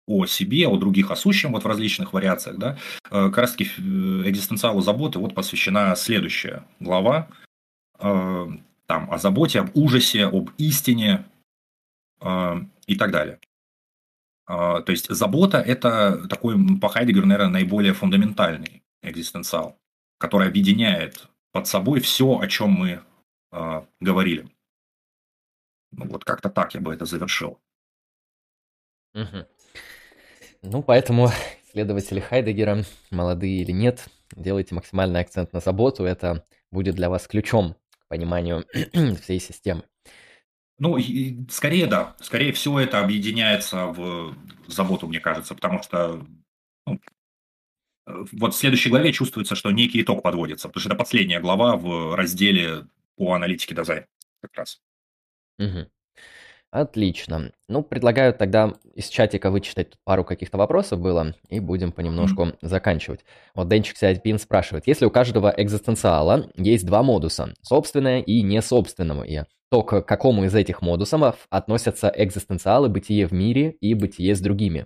о 0.07 0.25
себе, 0.25 0.67
о 0.67 0.77
других, 0.77 1.11
о 1.11 1.15
сущем, 1.15 1.53
вот 1.53 1.63
в 1.63 1.67
различных 1.67 2.13
вариациях, 2.13 2.57
да, 2.57 2.77
э, 3.05 3.09
как 3.09 3.37
раз 3.37 3.51
таки 3.51 3.65
э, 3.65 3.81
экзистенциалу 4.25 4.81
заботы 4.81 5.19
вот 5.19 5.33
посвящена 5.33 5.95
следующая 5.95 6.63
глава, 6.79 7.27
э, 7.99 8.47
там, 8.87 9.11
о 9.11 9.17
заботе, 9.17 9.59
об 9.59 9.75
ужасе, 9.75 10.25
об 10.25 10.51
истине 10.57 11.25
и 12.87 12.95
так 12.95 13.11
далее. 13.11 13.39
То 14.47 14.85
есть 14.87 15.09
забота– 15.09 15.57
это 15.67 16.27
такой, 16.27 16.55
по 16.79 16.87
Хайдегеру, 16.87 17.25
наверное, 17.25 17.51
наиболее 17.51 17.93
фундаментальный 17.93 18.83
экзистенциал, 19.01 19.77
который 20.17 20.47
объединяет 20.47 21.27
под 21.51 21.67
собой 21.67 21.99
все, 21.99 22.39
о 22.39 22.47
чем 22.47 22.71
мы 22.71 23.03
говорили. 23.99 24.49
Ну, 25.91 26.05
вот 26.07 26.23
как-то 26.23 26.49
так 26.49 26.73
я 26.73 26.81
бы 26.81 26.93
это 26.93 27.05
завершил. 27.05 27.59
Угу. 29.13 29.45
Ну, 30.63 30.83
поэтому 30.83 31.29
исследователи 31.67 32.19
Хайдегера, 32.19 32.83
молодые 33.11 33.61
или 33.61 33.71
нет, 33.71 34.07
делайте 34.35 34.73
максимальный 34.73 35.19
акцент 35.19 35.53
на 35.53 35.59
заботу. 35.59 36.05
Это 36.05 36.45
будет 36.71 36.95
для 36.95 37.09
вас 37.09 37.27
ключом 37.27 37.75
пониманию 38.07 38.65
всей 39.21 39.39
системы. 39.39 39.83
Ну, 40.77 40.97
скорее 41.49 41.87
да. 41.87 42.15
Скорее 42.19 42.51
всего, 42.51 42.79
это 42.79 42.99
объединяется 42.99 43.87
в 43.87 44.35
заботу, 44.67 45.07
мне 45.07 45.19
кажется, 45.19 45.55
потому 45.55 45.81
что 45.81 46.25
ну, 46.85 46.99
вот 48.05 48.53
в 48.53 48.57
следующей 48.57 48.89
главе 48.89 49.13
чувствуется, 49.13 49.55
что 49.55 49.71
некий 49.71 50.01
итог 50.01 50.21
подводится, 50.21 50.67
потому 50.67 50.81
что 50.81 50.89
это 50.89 50.97
последняя 50.97 51.39
глава 51.39 51.75
в 51.77 52.15
разделе 52.15 52.87
по 53.15 53.33
аналитике 53.33 53.73
дизайна 53.73 54.07
как 54.41 54.53
раз. 54.55 54.81
Угу. 55.57 55.89
Отлично. 56.75 57.53
Ну, 57.69 57.83
предлагаю 57.83 58.33
тогда 58.33 58.73
из 58.95 59.07
чатика 59.07 59.49
вычитать 59.49 59.93
пару 60.03 60.25
каких-то 60.25 60.57
вопросов 60.57 60.99
было, 60.99 61.33
и 61.47 61.61
будем 61.61 61.93
понемножку 61.93 62.47
mm. 62.47 62.57
заканчивать. 62.63 63.21
Вот 63.53 63.69
Денчик 63.69 63.95
Сядьпин 63.95 64.37
спрашивает, 64.39 64.85
если 64.85 65.05
у 65.05 65.09
каждого 65.09 65.53
экзистенциала 65.55 66.51
есть 66.55 66.85
два 66.85 67.01
модуса, 67.01 67.53
собственное 67.61 68.19
и 68.19 68.41
несобственное, 68.41 69.47
то 69.71 69.83
к 69.83 70.01
какому 70.01 70.43
из 70.43 70.53
этих 70.53 70.81
модусов 70.81 71.47
относятся 71.49 72.11
экзистенциалы 72.13 72.89
бытие 72.89 73.25
в 73.25 73.31
мире 73.31 73.77
и 73.79 73.93
бытие 73.93 74.35
с 74.35 74.41
другими? 74.41 74.85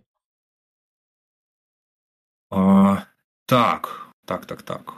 А, 2.52 3.06
так, 3.48 4.12
так, 4.28 4.46
так, 4.46 4.62
так. 4.62 4.94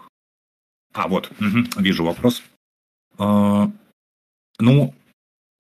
А, 0.94 1.08
вот, 1.08 1.32
угу, 1.40 1.82
вижу 1.82 2.04
вопрос. 2.04 2.44
А, 3.18 3.72
ну, 4.60 4.94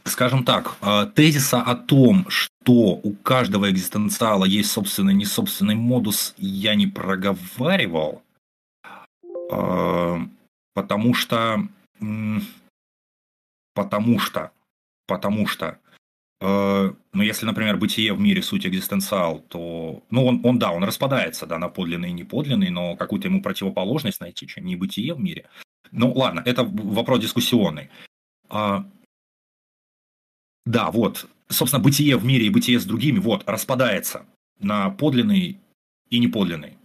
скажем 0.05 0.43
так, 0.43 0.77
э, 0.81 1.07
тезиса 1.15 1.61
о 1.61 1.75
том, 1.75 2.25
что 2.29 2.99
у 3.03 3.13
каждого 3.13 3.69
экзистенциала 3.69 4.45
есть 4.45 4.71
собственный 4.71 5.13
несобственный 5.13 5.75
модус, 5.75 6.33
я 6.37 6.75
не 6.75 6.87
проговаривал, 6.87 8.21
э, 9.51 10.17
потому 10.73 11.13
что, 11.13 11.67
потому 13.73 14.19
что, 14.19 14.51
потому 15.07 15.47
что, 15.47 15.77
э, 16.41 16.93
ну, 17.13 17.21
если, 17.21 17.45
например, 17.45 17.77
бытие 17.77 18.13
в 18.13 18.19
мире 18.19 18.41
суть 18.41 18.65
экзистенциал, 18.65 19.39
то, 19.39 20.03
ну, 20.09 20.25
он, 20.25 20.41
он 20.43 20.59
да, 20.59 20.71
он 20.71 20.83
распадается, 20.83 21.45
да, 21.45 21.57
на 21.57 21.69
подлинный 21.69 22.09
и 22.09 22.13
неподлинный, 22.13 22.69
но 22.69 22.95
какую-то 22.95 23.27
ему 23.27 23.41
противоположность 23.41 24.21
найти, 24.21 24.47
чем 24.47 24.65
не 24.65 24.75
бытие 24.75 25.13
в 25.13 25.19
мире. 25.19 25.45
Ну, 25.91 26.13
ладно, 26.13 26.41
это 26.45 26.63
вопрос 26.63 27.19
дискуссионный. 27.19 27.89
А, 30.65 30.69
да, 30.69 30.91
вот. 30.91 31.27
Собственно, 31.49 31.83
бытие 31.83 32.17
в 32.17 32.25
мире 32.25 32.47
и 32.47 32.49
бытие 32.49 32.79
с 32.79 32.85
другими, 32.85 33.19
вот, 33.19 33.43
распадается 33.47 34.25
на 34.59 34.89
подлинный 34.89 35.59
и 36.09 36.19
неподлинный. 36.19 36.77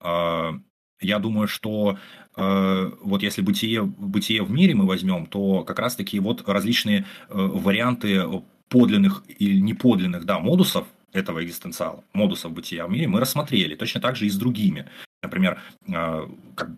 А, 0.00 0.54
Я 1.00 1.18
думаю, 1.18 1.48
что 1.48 1.98
э, 2.36 2.92
вот 3.02 3.22
если 3.22 3.42
бытие, 3.42 3.82
бытие 3.82 4.42
в 4.44 4.50
мире 4.50 4.74
мы 4.74 4.86
возьмем, 4.86 5.26
то 5.26 5.64
как 5.64 5.78
раз-таки 5.78 6.20
вот 6.20 6.48
различные 6.48 7.00
э, 7.28 7.34
варианты 7.34 8.24
подлинных 8.68 9.24
или 9.26 9.60
неподлинных 9.60 10.24
да, 10.24 10.38
модусов 10.38 10.86
этого 11.12 11.44
экзистенциала, 11.44 12.04
модусов 12.14 12.52
бытия 12.52 12.86
в 12.86 12.90
мире 12.90 13.08
мы 13.08 13.20
рассмотрели, 13.20 13.74
точно 13.74 14.00
так 14.00 14.16
же 14.16 14.26
и 14.26 14.30
с 14.30 14.36
другими. 14.36 14.88
Например, 15.22 15.60
как 15.86 16.70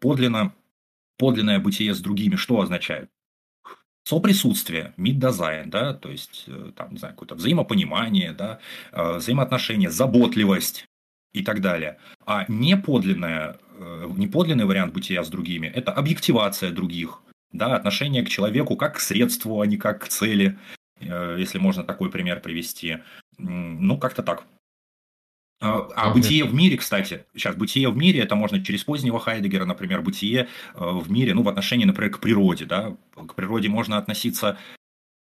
подлинно, 0.00 0.52
подлинное 1.18 1.58
бытие 1.58 1.94
с 1.94 2.00
другими 2.00 2.36
что 2.36 2.60
означает? 2.60 3.08
Соприсутствие, 4.08 4.94
мид-дизайн, 4.96 5.68
да, 5.68 5.92
то 5.92 6.10
есть, 6.10 6.44
э, 6.46 6.72
там, 6.74 6.92
не 6.92 6.98
знаю, 6.98 7.14
какое-то 7.14 7.34
взаимопонимание, 7.34 8.32
да, 8.32 8.58
э, 8.92 9.16
взаимоотношения, 9.18 9.90
заботливость 9.90 10.86
и 11.34 11.42
так 11.42 11.60
далее. 11.60 11.98
А 12.24 12.46
неподлинное, 12.48 13.58
э, 13.78 14.08
неподлинный 14.16 14.64
вариант 14.64 14.94
бытия 14.94 15.22
с 15.22 15.28
другими– 15.28 15.66
это 15.74 15.92
объективация 15.92 16.70
других, 16.70 17.20
да, 17.52 17.76
отношение 17.76 18.22
к 18.22 18.30
человеку 18.30 18.76
как 18.76 18.96
к 18.96 19.00
средству, 19.00 19.60
а 19.60 19.66
не 19.66 19.76
как 19.76 20.04
к 20.04 20.08
цели, 20.08 20.58
если 21.00 21.58
можно 21.58 21.84
такой 21.84 22.10
пример 22.10 22.40
привести. 22.40 22.98
Ну, 23.38 23.98
как-то 23.98 24.22
так. 24.22 24.44
А, 25.60 25.88
а 25.96 26.10
бытие 26.10 26.44
в 26.44 26.54
мире, 26.54 26.76
кстати, 26.76 27.24
сейчас 27.34 27.56
бытие 27.56 27.90
в 27.90 27.96
мире, 27.96 28.20
это 28.20 28.36
можно 28.36 28.64
через 28.64 28.84
позднего 28.84 29.18
Хайдегера, 29.18 29.64
например, 29.64 30.02
бытие 30.02 30.48
э, 30.74 30.78
в 30.78 31.10
мире, 31.10 31.34
ну, 31.34 31.42
в 31.42 31.48
отношении, 31.48 31.84
например, 31.84 32.12
к 32.12 32.20
природе, 32.20 32.64
да, 32.64 32.96
к 33.14 33.34
природе 33.34 33.68
можно 33.68 33.98
относиться 33.98 34.56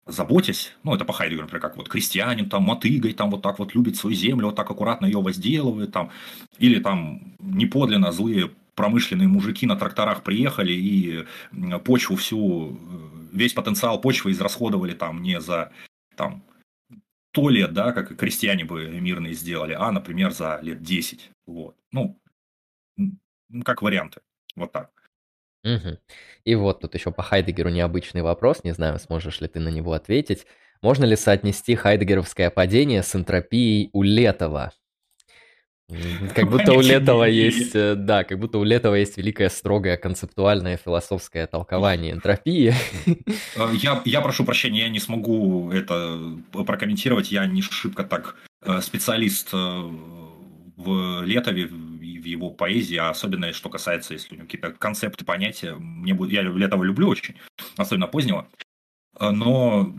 заботясь, 0.06 0.74
ну, 0.82 0.94
это 0.94 1.04
по 1.04 1.12
Хайдегеру, 1.12 1.42
например, 1.42 1.62
как 1.62 1.76
вот 1.76 1.88
крестьянин, 1.88 2.48
там, 2.48 2.62
мотыгой, 2.62 3.14
там, 3.14 3.30
вот 3.30 3.42
так 3.42 3.58
вот 3.58 3.74
любит 3.74 3.96
свою 3.96 4.14
землю, 4.14 4.46
вот 4.46 4.56
так 4.56 4.70
аккуратно 4.70 5.06
ее 5.06 5.20
возделывает, 5.20 5.92
там, 5.92 6.10
или 6.58 6.78
там 6.78 7.34
неподлинно 7.38 8.12
злые 8.12 8.50
промышленные 8.74 9.28
мужики 9.28 9.66
на 9.66 9.76
тракторах 9.76 10.22
приехали 10.22 10.72
и 10.72 11.24
почву 11.84 12.16
всю, 12.16 12.72
э, 12.72 12.76
весь 13.32 13.52
потенциал 13.52 14.00
почвы 14.00 14.32
израсходовали 14.32 14.92
там 14.92 15.22
не 15.22 15.40
за 15.40 15.72
там 16.16 16.42
сто 17.34 17.48
лет, 17.48 17.72
да, 17.72 17.92
как 17.92 18.16
крестьяне 18.16 18.64
бы 18.64 18.86
мирные 18.86 19.34
сделали, 19.34 19.72
а, 19.76 19.90
например, 19.90 20.30
за 20.30 20.60
лет 20.62 20.82
10. 20.82 21.30
Вот. 21.46 21.76
Ну, 21.90 22.20
как 23.64 23.82
варианты. 23.82 24.20
Вот 24.54 24.70
так. 24.70 24.90
Угу. 25.64 25.98
И 26.44 26.54
вот 26.54 26.80
тут 26.80 26.94
еще 26.94 27.10
по 27.10 27.24
Хайдегеру 27.24 27.70
необычный 27.70 28.22
вопрос, 28.22 28.62
не 28.62 28.72
знаю, 28.72 29.00
сможешь 29.00 29.40
ли 29.40 29.48
ты 29.48 29.58
на 29.58 29.70
него 29.70 29.94
ответить. 29.94 30.46
Можно 30.80 31.06
ли 31.06 31.16
соотнести 31.16 31.74
хайдегеровское 31.74 32.50
падение 32.50 33.02
с 33.02 33.16
энтропией 33.16 33.90
у 33.92 34.02
Летова? 34.02 34.72
Как 36.34 36.50
будто 36.50 36.72
у 36.72 36.80
Летова 36.80 37.24
есть, 37.24 37.74
э, 37.74 37.94
да, 37.94 38.24
как 38.24 38.38
будто 38.38 38.58
у 38.58 38.64
Летова 38.64 38.94
есть 38.94 39.18
великое 39.18 39.50
строгое 39.50 39.98
концептуальное 39.98 40.78
философское 40.78 41.46
толкование 41.46 42.12
энтропии. 42.12 42.74
Э, 43.56 43.70
я, 43.74 44.00
я 44.04 44.20
прошу 44.20 44.44
прощения, 44.44 44.80
я 44.80 44.88
не 44.88 44.98
смогу 44.98 45.70
это 45.70 46.38
прокомментировать, 46.52 47.30
я 47.30 47.46
не 47.46 47.62
шибко 47.62 48.02
так 48.04 48.36
э, 48.62 48.80
специалист 48.80 49.52
в 49.52 51.22
Летове, 51.22 51.66
в 51.66 52.24
его 52.24 52.50
поэзии, 52.50 52.96
а 52.96 53.10
особенно 53.10 53.52
что 53.52 53.68
касается, 53.68 54.14
если 54.14 54.34
у 54.34 54.36
него 54.38 54.46
какие-то 54.46 54.72
концепты, 54.72 55.24
понятия. 55.24 55.74
Мне, 55.74 56.16
я 56.30 56.42
Летова 56.42 56.82
люблю 56.82 57.08
очень, 57.08 57.34
особенно 57.76 58.06
позднего. 58.06 58.48
Но 59.20 59.94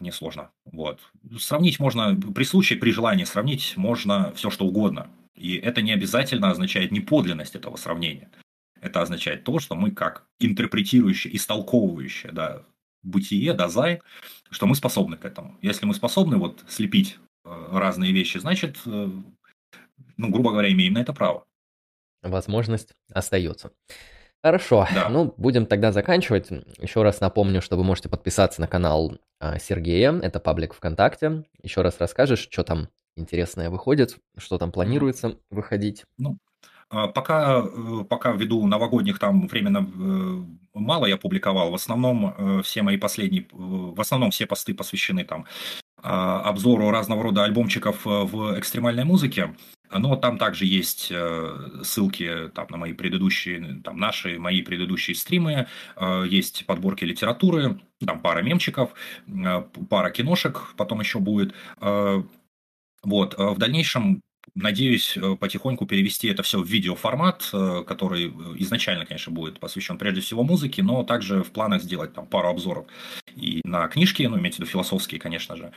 несложно. 0.00 0.50
Вот. 0.64 1.00
Сравнить 1.38 1.80
можно, 1.80 2.14
при 2.14 2.44
случае, 2.44 2.78
при 2.78 2.90
желании 2.90 3.24
сравнить 3.24 3.76
можно 3.76 4.32
все, 4.34 4.50
что 4.50 4.66
угодно. 4.66 5.10
И 5.34 5.56
это 5.56 5.82
не 5.82 5.92
обязательно 5.92 6.50
означает 6.50 6.90
неподлинность 6.90 7.54
этого 7.54 7.76
сравнения. 7.76 8.30
Это 8.80 9.02
означает 9.02 9.44
то, 9.44 9.58
что 9.58 9.74
мы 9.74 9.90
как 9.90 10.26
интерпретирующие, 10.40 11.34
истолковывающие 11.36 12.32
да, 12.32 12.62
бытие, 13.02 13.52
дазай, 13.54 14.00
что 14.50 14.66
мы 14.66 14.74
способны 14.74 15.16
к 15.16 15.24
этому. 15.24 15.56
Если 15.62 15.86
мы 15.86 15.94
способны 15.94 16.36
вот 16.36 16.64
слепить 16.68 17.18
э, 17.44 17.68
разные 17.72 18.12
вещи, 18.12 18.38
значит, 18.38 18.78
э, 18.86 19.10
ну, 20.16 20.28
грубо 20.30 20.50
говоря, 20.50 20.70
имеем 20.70 20.94
на 20.94 20.98
это 20.98 21.12
право. 21.12 21.44
Возможность 22.22 22.94
остается. 23.12 23.72
Хорошо, 24.42 24.86
да. 24.94 25.08
ну 25.08 25.34
будем 25.36 25.66
тогда 25.66 25.92
заканчивать. 25.92 26.48
Еще 26.78 27.02
раз 27.02 27.20
напомню, 27.20 27.60
что 27.60 27.76
вы 27.76 27.84
можете 27.84 28.08
подписаться 28.08 28.60
на 28.60 28.68
канал 28.68 29.18
а, 29.40 29.58
Сергея, 29.58 30.12
это 30.12 30.38
паблик 30.38 30.74
ВКонтакте. 30.74 31.44
Еще 31.62 31.82
раз 31.82 31.96
расскажешь, 31.98 32.48
что 32.50 32.62
там 32.62 32.88
интересное 33.16 33.68
выходит, 33.68 34.16
что 34.36 34.58
там 34.58 34.70
планируется 34.70 35.36
выходить. 35.50 36.04
Ну, 36.18 36.38
а, 36.90 37.08
пока, 37.08 37.64
э, 37.64 38.04
пока 38.08 38.32
ввиду 38.32 38.66
новогодних 38.66 39.18
там 39.18 39.46
временно 39.46 39.78
э, 39.78 40.78
мало 40.78 41.06
я 41.06 41.18
публиковал, 41.18 41.70
в 41.70 41.74
основном 41.74 42.34
э, 42.36 42.62
все 42.62 42.82
мои 42.82 42.96
последние, 42.96 43.46
в 43.52 44.00
основном 44.00 44.30
все 44.30 44.46
посты 44.46 44.72
посвящены 44.74 45.24
там 45.24 45.44
а, 46.02 46.40
обзору 46.42 46.90
разного 46.90 47.24
рода 47.24 47.44
альбомчиков 47.44 48.04
в 48.04 48.58
экстремальной 48.58 49.04
музыке. 49.04 49.54
Но 49.90 50.16
там 50.16 50.38
также 50.38 50.66
есть 50.66 51.08
э, 51.10 51.80
ссылки 51.82 52.50
там, 52.54 52.66
на 52.70 52.76
мои 52.76 52.92
предыдущие, 52.92 53.80
там, 53.82 53.98
наши, 53.98 54.38
мои 54.38 54.62
предыдущие 54.62 55.14
стримы, 55.14 55.66
э, 55.96 56.24
есть 56.28 56.66
подборки 56.66 57.04
литературы, 57.04 57.80
там 58.04 58.20
пара 58.20 58.42
мемчиков, 58.42 58.92
э, 59.26 59.62
пара 59.88 60.10
киношек 60.10 60.74
потом 60.76 61.00
еще 61.00 61.18
будет. 61.18 61.54
Вот, 63.04 63.38
в 63.38 63.58
дальнейшем 63.58 64.20
Надеюсь 64.54 65.16
потихоньку 65.38 65.86
перевести 65.86 66.26
это 66.26 66.42
все 66.42 66.60
в 66.60 66.66
видеоформат, 66.66 67.48
который 67.86 68.32
изначально, 68.56 69.04
конечно, 69.04 69.30
будет 69.30 69.60
посвящен 69.60 69.98
прежде 69.98 70.20
всего 70.20 70.42
музыке, 70.42 70.82
но 70.82 71.04
также 71.04 71.44
в 71.44 71.50
планах 71.52 71.82
сделать 71.82 72.14
там 72.14 72.26
пару 72.26 72.48
обзоров 72.48 72.86
и 73.36 73.60
на 73.64 73.86
книжки, 73.88 74.22
ну, 74.22 74.38
имейте 74.38 74.56
в 74.56 74.60
виду 74.60 74.70
философские, 74.70 75.20
конечно 75.20 75.54
же. 75.54 75.70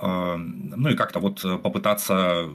Ну 0.00 0.88
и 0.88 0.96
как-то 0.96 1.20
вот 1.20 1.42
попытаться 1.62 2.48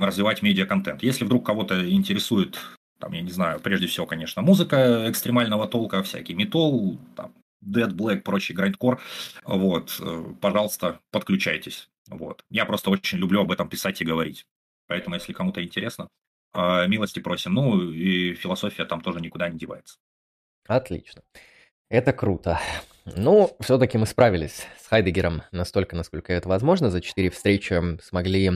развивать 0.00 0.42
медиа-контент. 0.42 1.02
Если 1.02 1.24
вдруг 1.24 1.44
кого-то 1.46 1.90
интересует, 1.90 2.58
там, 2.98 3.12
я 3.12 3.22
не 3.22 3.30
знаю, 3.30 3.60
прежде 3.60 3.86
всего, 3.86 4.06
конечно, 4.06 4.42
музыка 4.42 5.10
экстремального 5.10 5.68
толка, 5.68 6.02
всякий 6.02 6.34
метал, 6.34 6.98
там, 7.14 7.34
Dead 7.64 7.90
Black, 7.90 8.20
прочий 8.20 8.54
грайндкор, 8.54 9.00
вот, 9.44 9.96
э, 10.00 10.24
пожалуйста, 10.40 11.00
подключайтесь. 11.10 11.88
Вот. 12.08 12.44
Я 12.50 12.64
просто 12.64 12.90
очень 12.90 13.18
люблю 13.18 13.40
об 13.40 13.50
этом 13.50 13.68
писать 13.68 14.00
и 14.00 14.04
говорить. 14.04 14.46
Поэтому, 14.86 15.16
если 15.16 15.32
кому-то 15.32 15.62
интересно, 15.62 16.08
э, 16.54 16.86
милости 16.86 17.20
просим. 17.20 17.54
Ну, 17.54 17.90
и 17.90 18.34
философия 18.34 18.84
там 18.84 19.00
тоже 19.00 19.20
никуда 19.20 19.48
не 19.48 19.58
девается. 19.58 19.98
Отлично. 20.66 21.22
Это 21.88 22.12
круто. 22.12 22.60
Ну, 23.14 23.56
все-таки 23.60 23.98
мы 23.98 24.06
справились 24.06 24.66
с 24.80 24.88
Хайдегером 24.88 25.42
настолько, 25.52 25.94
насколько 25.94 26.32
это 26.32 26.48
возможно. 26.48 26.90
За 26.90 27.00
четыре 27.00 27.30
встречи 27.30 27.80
смогли 28.02 28.50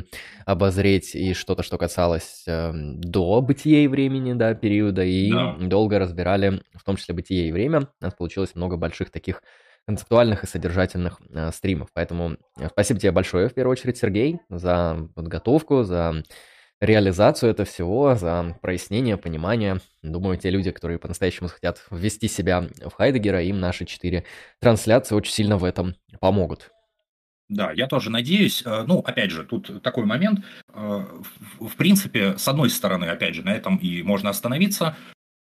обозреть 0.44 1.14
и 1.14 1.34
что-то, 1.34 1.62
что 1.62 1.78
касалось 1.78 2.42
э, 2.48 2.72
до 2.74 3.40
бытия 3.42 3.84
и 3.84 3.86
времени, 3.86 4.32
да, 4.32 4.54
периода, 4.54 5.04
и 5.04 5.30
да. 5.30 5.56
долго 5.60 6.00
разбирали, 6.00 6.62
в 6.74 6.82
том 6.82 6.96
числе 6.96 7.14
бытие 7.14 7.48
и 7.48 7.52
время. 7.52 7.88
У 8.00 8.04
нас 8.04 8.14
получилось 8.14 8.56
много 8.56 8.76
больших 8.76 9.10
таких 9.10 9.42
концептуальных 9.86 10.42
и 10.42 10.48
содержательных 10.48 11.20
э, 11.30 11.52
стримов. 11.52 11.88
Поэтому 11.94 12.36
э, 12.58 12.68
спасибо 12.70 12.98
тебе 12.98 13.12
большое, 13.12 13.48
в 13.48 13.54
первую 13.54 13.72
очередь, 13.72 13.98
Сергей, 13.98 14.40
за 14.48 15.08
подготовку, 15.14 15.84
за 15.84 16.24
реализацию 16.80 17.50
этого 17.50 17.66
всего, 17.66 18.14
за 18.14 18.56
прояснение, 18.62 19.16
понимание. 19.16 19.80
Думаю, 20.02 20.38
те 20.38 20.50
люди, 20.50 20.70
которые 20.70 20.98
по-настоящему 20.98 21.48
хотят 21.48 21.84
ввести 21.90 22.28
себя 22.28 22.66
в 22.84 22.92
Хайдегера, 22.92 23.42
им 23.42 23.60
наши 23.60 23.84
четыре 23.84 24.24
трансляции 24.60 25.14
очень 25.14 25.32
сильно 25.32 25.58
в 25.58 25.64
этом 25.64 25.94
помогут. 26.20 26.70
Да, 27.50 27.72
я 27.72 27.88
тоже 27.88 28.10
надеюсь. 28.10 28.62
Э, 28.64 28.84
ну, 28.86 29.00
опять 29.00 29.32
же, 29.32 29.44
тут 29.44 29.82
такой 29.82 30.04
момент. 30.06 30.44
Э, 30.72 31.04
в 31.58 31.76
принципе, 31.76 32.38
с 32.38 32.46
одной 32.46 32.70
стороны, 32.70 33.06
опять 33.06 33.34
же, 33.34 33.42
на 33.42 33.50
этом 33.50 33.76
и 33.76 34.02
можно 34.02 34.30
остановиться. 34.30 34.96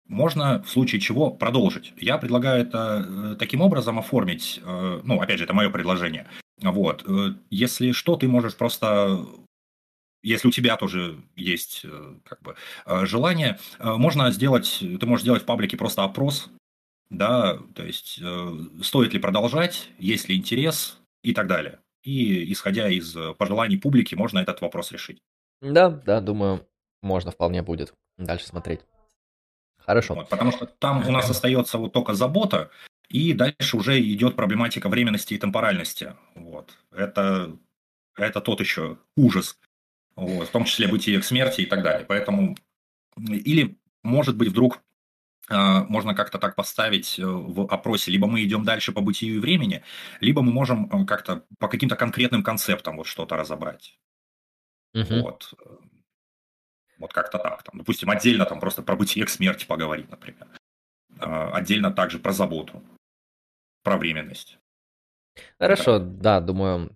Можно 0.07 0.63
в 0.63 0.69
случае 0.69 0.99
чего 0.99 1.29
продолжить. 1.29 1.93
Я 1.97 2.17
предлагаю 2.17 2.63
это 2.63 3.05
э, 3.07 3.35
таким 3.37 3.61
образом 3.61 3.99
оформить. 3.99 4.59
Ну, 4.65 5.21
опять 5.21 5.37
же, 5.37 5.43
это 5.45 5.53
мое 5.53 5.69
предложение. 5.69 6.27
Вот. 6.61 7.05
Если 7.49 7.91
что, 7.91 8.17
ты 8.17 8.27
можешь 8.27 8.55
просто 8.55 9.25
если 10.23 10.47
у 10.47 10.51
тебя 10.51 10.77
тоже 10.77 11.21
есть 11.35 11.81
э, 11.83 12.15
как 12.25 12.41
бы, 12.41 12.55
э, 12.85 13.05
желание, 13.05 13.59
э, 13.79 13.93
можно 13.93 14.31
сделать, 14.31 14.77
ты 14.79 15.05
можешь 15.05 15.23
сделать 15.23 15.43
в 15.43 15.45
паблике 15.45 15.77
просто 15.77 16.03
опрос, 16.03 16.49
да, 17.09 17.59
то 17.75 17.83
есть 17.83 18.21
стоит 18.83 19.13
ли 19.13 19.19
продолжать, 19.19 19.89
есть 19.99 20.29
ли 20.29 20.37
интерес 20.37 20.97
и 21.23 21.33
так 21.33 21.47
далее. 21.47 21.79
И 22.03 22.49
исходя 22.53 22.87
из 22.87 23.13
пожеланий 23.37 23.77
публики, 23.77 24.15
можно 24.15 24.39
этот 24.39 24.61
вопрос 24.61 24.93
решить. 24.93 25.19
Да, 25.61 25.89
да, 25.89 26.21
думаю, 26.21 26.65
можно 27.01 27.31
вполне 27.31 27.63
будет 27.63 27.93
дальше 28.17 28.47
смотреть. 28.47 28.79
Хорошо. 29.77 30.13
Вот, 30.13 30.29
потому 30.29 30.53
что 30.53 30.67
там 30.67 31.05
у 31.05 31.11
нас 31.11 31.29
остается 31.29 31.77
вот 31.77 31.91
только 31.91 32.13
забота, 32.13 32.71
и 33.09 33.33
дальше 33.33 33.75
уже 33.75 33.99
идет 33.99 34.37
проблематика 34.37 34.87
временности 34.87 35.33
и 35.33 35.37
темпоральности. 35.37 36.15
Вот. 36.35 36.77
Это, 36.91 37.57
это 38.15 38.39
тот 38.39 38.61
еще 38.61 38.99
ужас, 39.17 39.59
вот, 40.15 40.47
в 40.47 40.51
том 40.51 40.65
числе 40.65 40.87
бытие 40.87 41.19
к 41.19 41.25
смерти 41.25 41.61
и 41.61 41.65
так 41.65 41.83
далее. 41.83 42.05
Поэтому 42.07 42.55
или 43.17 43.77
может 44.03 44.35
быть, 44.35 44.49
вдруг 44.49 44.81
а, 45.49 45.83
можно 45.83 46.15
как-то 46.15 46.39
так 46.39 46.55
поставить 46.55 47.19
э, 47.19 47.25
в 47.25 47.61
опросе, 47.61 48.11
либо 48.11 48.27
мы 48.27 48.43
идем 48.43 48.63
дальше 48.63 48.91
по 48.91 49.01
бытию 49.01 49.35
и 49.35 49.39
времени, 49.39 49.83
либо 50.19 50.41
мы 50.41 50.51
можем 50.51 50.89
э, 50.91 51.05
как-то 51.05 51.43
по 51.59 51.67
каким-то 51.67 51.95
конкретным 51.95 52.43
концептам 52.43 52.97
вот 52.97 53.07
что-то 53.07 53.35
разобрать. 53.35 53.99
Угу. 54.93 55.21
Вот. 55.21 55.53
Вот 56.97 57.13
как-то 57.13 57.37
так. 57.37 57.63
Там, 57.63 57.77
допустим, 57.77 58.09
отдельно 58.09 58.45
там 58.45 58.59
просто 58.59 58.81
про 58.83 58.95
бытие 58.95 59.25
к 59.25 59.29
смерти 59.29 59.65
поговорить, 59.65 60.09
например. 60.09 60.47
А, 61.19 61.51
отдельно 61.51 61.91
также 61.91 62.19
про 62.19 62.31
заботу, 62.31 62.83
про 63.83 63.97
временность. 63.97 64.57
Хорошо, 65.59 65.99
да, 65.99 66.39
да 66.39 66.41
думаю, 66.41 66.95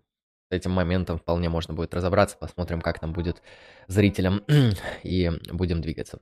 этим 0.52 0.72
моментом 0.72 1.18
вполне 1.18 1.50
можно 1.50 1.74
будет 1.74 1.94
разобраться. 1.94 2.38
Посмотрим, 2.38 2.82
как 2.82 3.00
там 3.00 3.14
будет 3.14 3.42
зрителям, 3.88 4.44
и 5.04 5.32
будем 5.52 5.82
двигаться. 5.82 6.20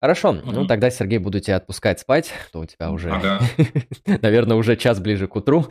Хорошо, 0.00 0.30
угу. 0.30 0.52
ну 0.52 0.66
тогда, 0.66 0.90
Сергей, 0.90 1.18
буду 1.18 1.40
тебя 1.40 1.56
отпускать 1.56 1.98
спать, 1.98 2.32
то 2.52 2.60
у 2.60 2.66
тебя 2.66 2.92
уже, 2.92 3.10
ага. 3.10 3.40
наверное, 4.22 4.56
уже 4.56 4.76
час 4.76 5.00
ближе 5.00 5.26
к 5.26 5.34
утру. 5.34 5.66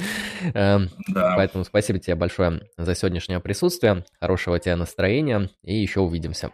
Эм, 0.54 0.90
да. 1.08 1.36
Поэтому 1.38 1.64
спасибо 1.64 1.98
тебе 2.00 2.16
большое 2.16 2.62
за 2.78 2.94
сегодняшнее 2.94 3.40
присутствие, 3.40 4.04
хорошего 4.20 4.60
тебе 4.60 4.76
настроения, 4.76 5.50
и 5.64 5.76
еще 5.76 6.02
увидимся. 6.02 6.52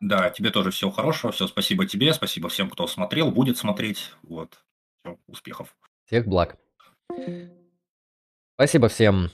Да, 0.00 0.30
тебе 0.30 0.50
тоже 0.50 0.70
всего 0.70 0.92
хорошего, 0.92 1.32
все, 1.32 1.48
спасибо 1.48 1.86
тебе, 1.86 2.12
спасибо 2.14 2.48
всем, 2.48 2.70
кто 2.70 2.86
смотрел, 2.86 3.32
будет 3.32 3.56
смотреть, 3.56 4.12
вот, 4.22 4.58
все, 5.00 5.18
успехов. 5.26 5.74
Всех 6.06 6.26
благ. 6.26 6.56
Спасибо 8.54 8.88
всем, 8.88 9.30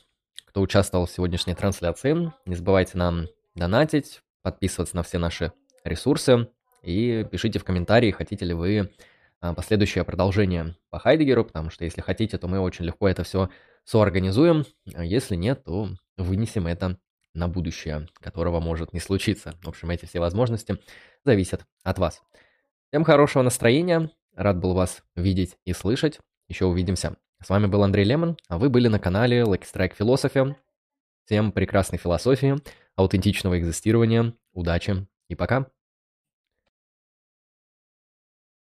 кто 0.59 0.65
участвовал 0.65 1.07
в 1.07 1.11
сегодняшней 1.13 1.55
трансляции. 1.55 2.33
Не 2.45 2.57
забывайте 2.57 2.99
нам 2.99 3.29
донатить, 3.55 4.23
подписываться 4.43 4.97
на 4.97 5.05
все 5.05 5.19
наши 5.19 5.53
ресурсы. 5.85 6.49
И 6.83 7.25
пишите 7.31 7.61
в 7.61 7.65
комментарии, 7.65 8.11
хотите 8.11 8.45
ли 8.45 8.55
вы 8.55 8.91
а, 9.41 9.55
последующее 9.55 10.03
продолжение 10.03 10.75
по 10.91 10.99
Хайдегеру, 10.99 11.45
потому 11.45 11.71
что 11.71 11.85
если 11.85 12.01
хотите, 12.01 12.39
то 12.39 12.49
мы 12.49 12.59
очень 12.59 12.87
легко 12.87 13.09
это 13.09 13.23
все 13.23 13.51
соорганизуем. 13.85 14.65
А 14.97 15.05
если 15.05 15.37
нет, 15.37 15.63
то 15.63 15.91
вынесем 16.17 16.67
это 16.67 16.99
на 17.35 17.47
будущее, 17.47 18.09
которого 18.15 18.59
может 18.59 18.93
не 18.93 18.99
случиться. 18.99 19.55
В 19.63 19.69
общем, 19.69 19.91
эти 19.91 20.07
все 20.07 20.19
возможности 20.19 20.79
зависят 21.25 21.67
от 21.85 22.01
вас. 22.01 22.21
Всем 22.89 23.05
хорошего 23.05 23.45
настроения. 23.45 24.11
Рад 24.35 24.59
был 24.59 24.75
вас 24.75 25.05
видеть 25.15 25.57
и 25.65 25.73
слышать. 25.73 26.19
Еще 26.49 26.65
увидимся. 26.65 27.17
С 27.41 27.51
вами 27.51 27.67
был 27.67 27.85
Андрей 27.85 28.05
Лемон, 28.05 28.37
а 28.49 28.59
вы 28.59 28.69
были 28.69 28.89
на 28.89 28.99
канале 28.99 29.43
Lucky 29.43 29.63
Strike 29.63 29.97
Philosophy. 29.97 30.57
Всем 31.25 31.53
прекрасной 31.53 31.99
философии, 31.99 32.57
аутентичного 32.97 33.61
экзистирования, 33.61 34.35
удачи 34.53 35.07
и 35.29 35.37
пока. 35.37 35.67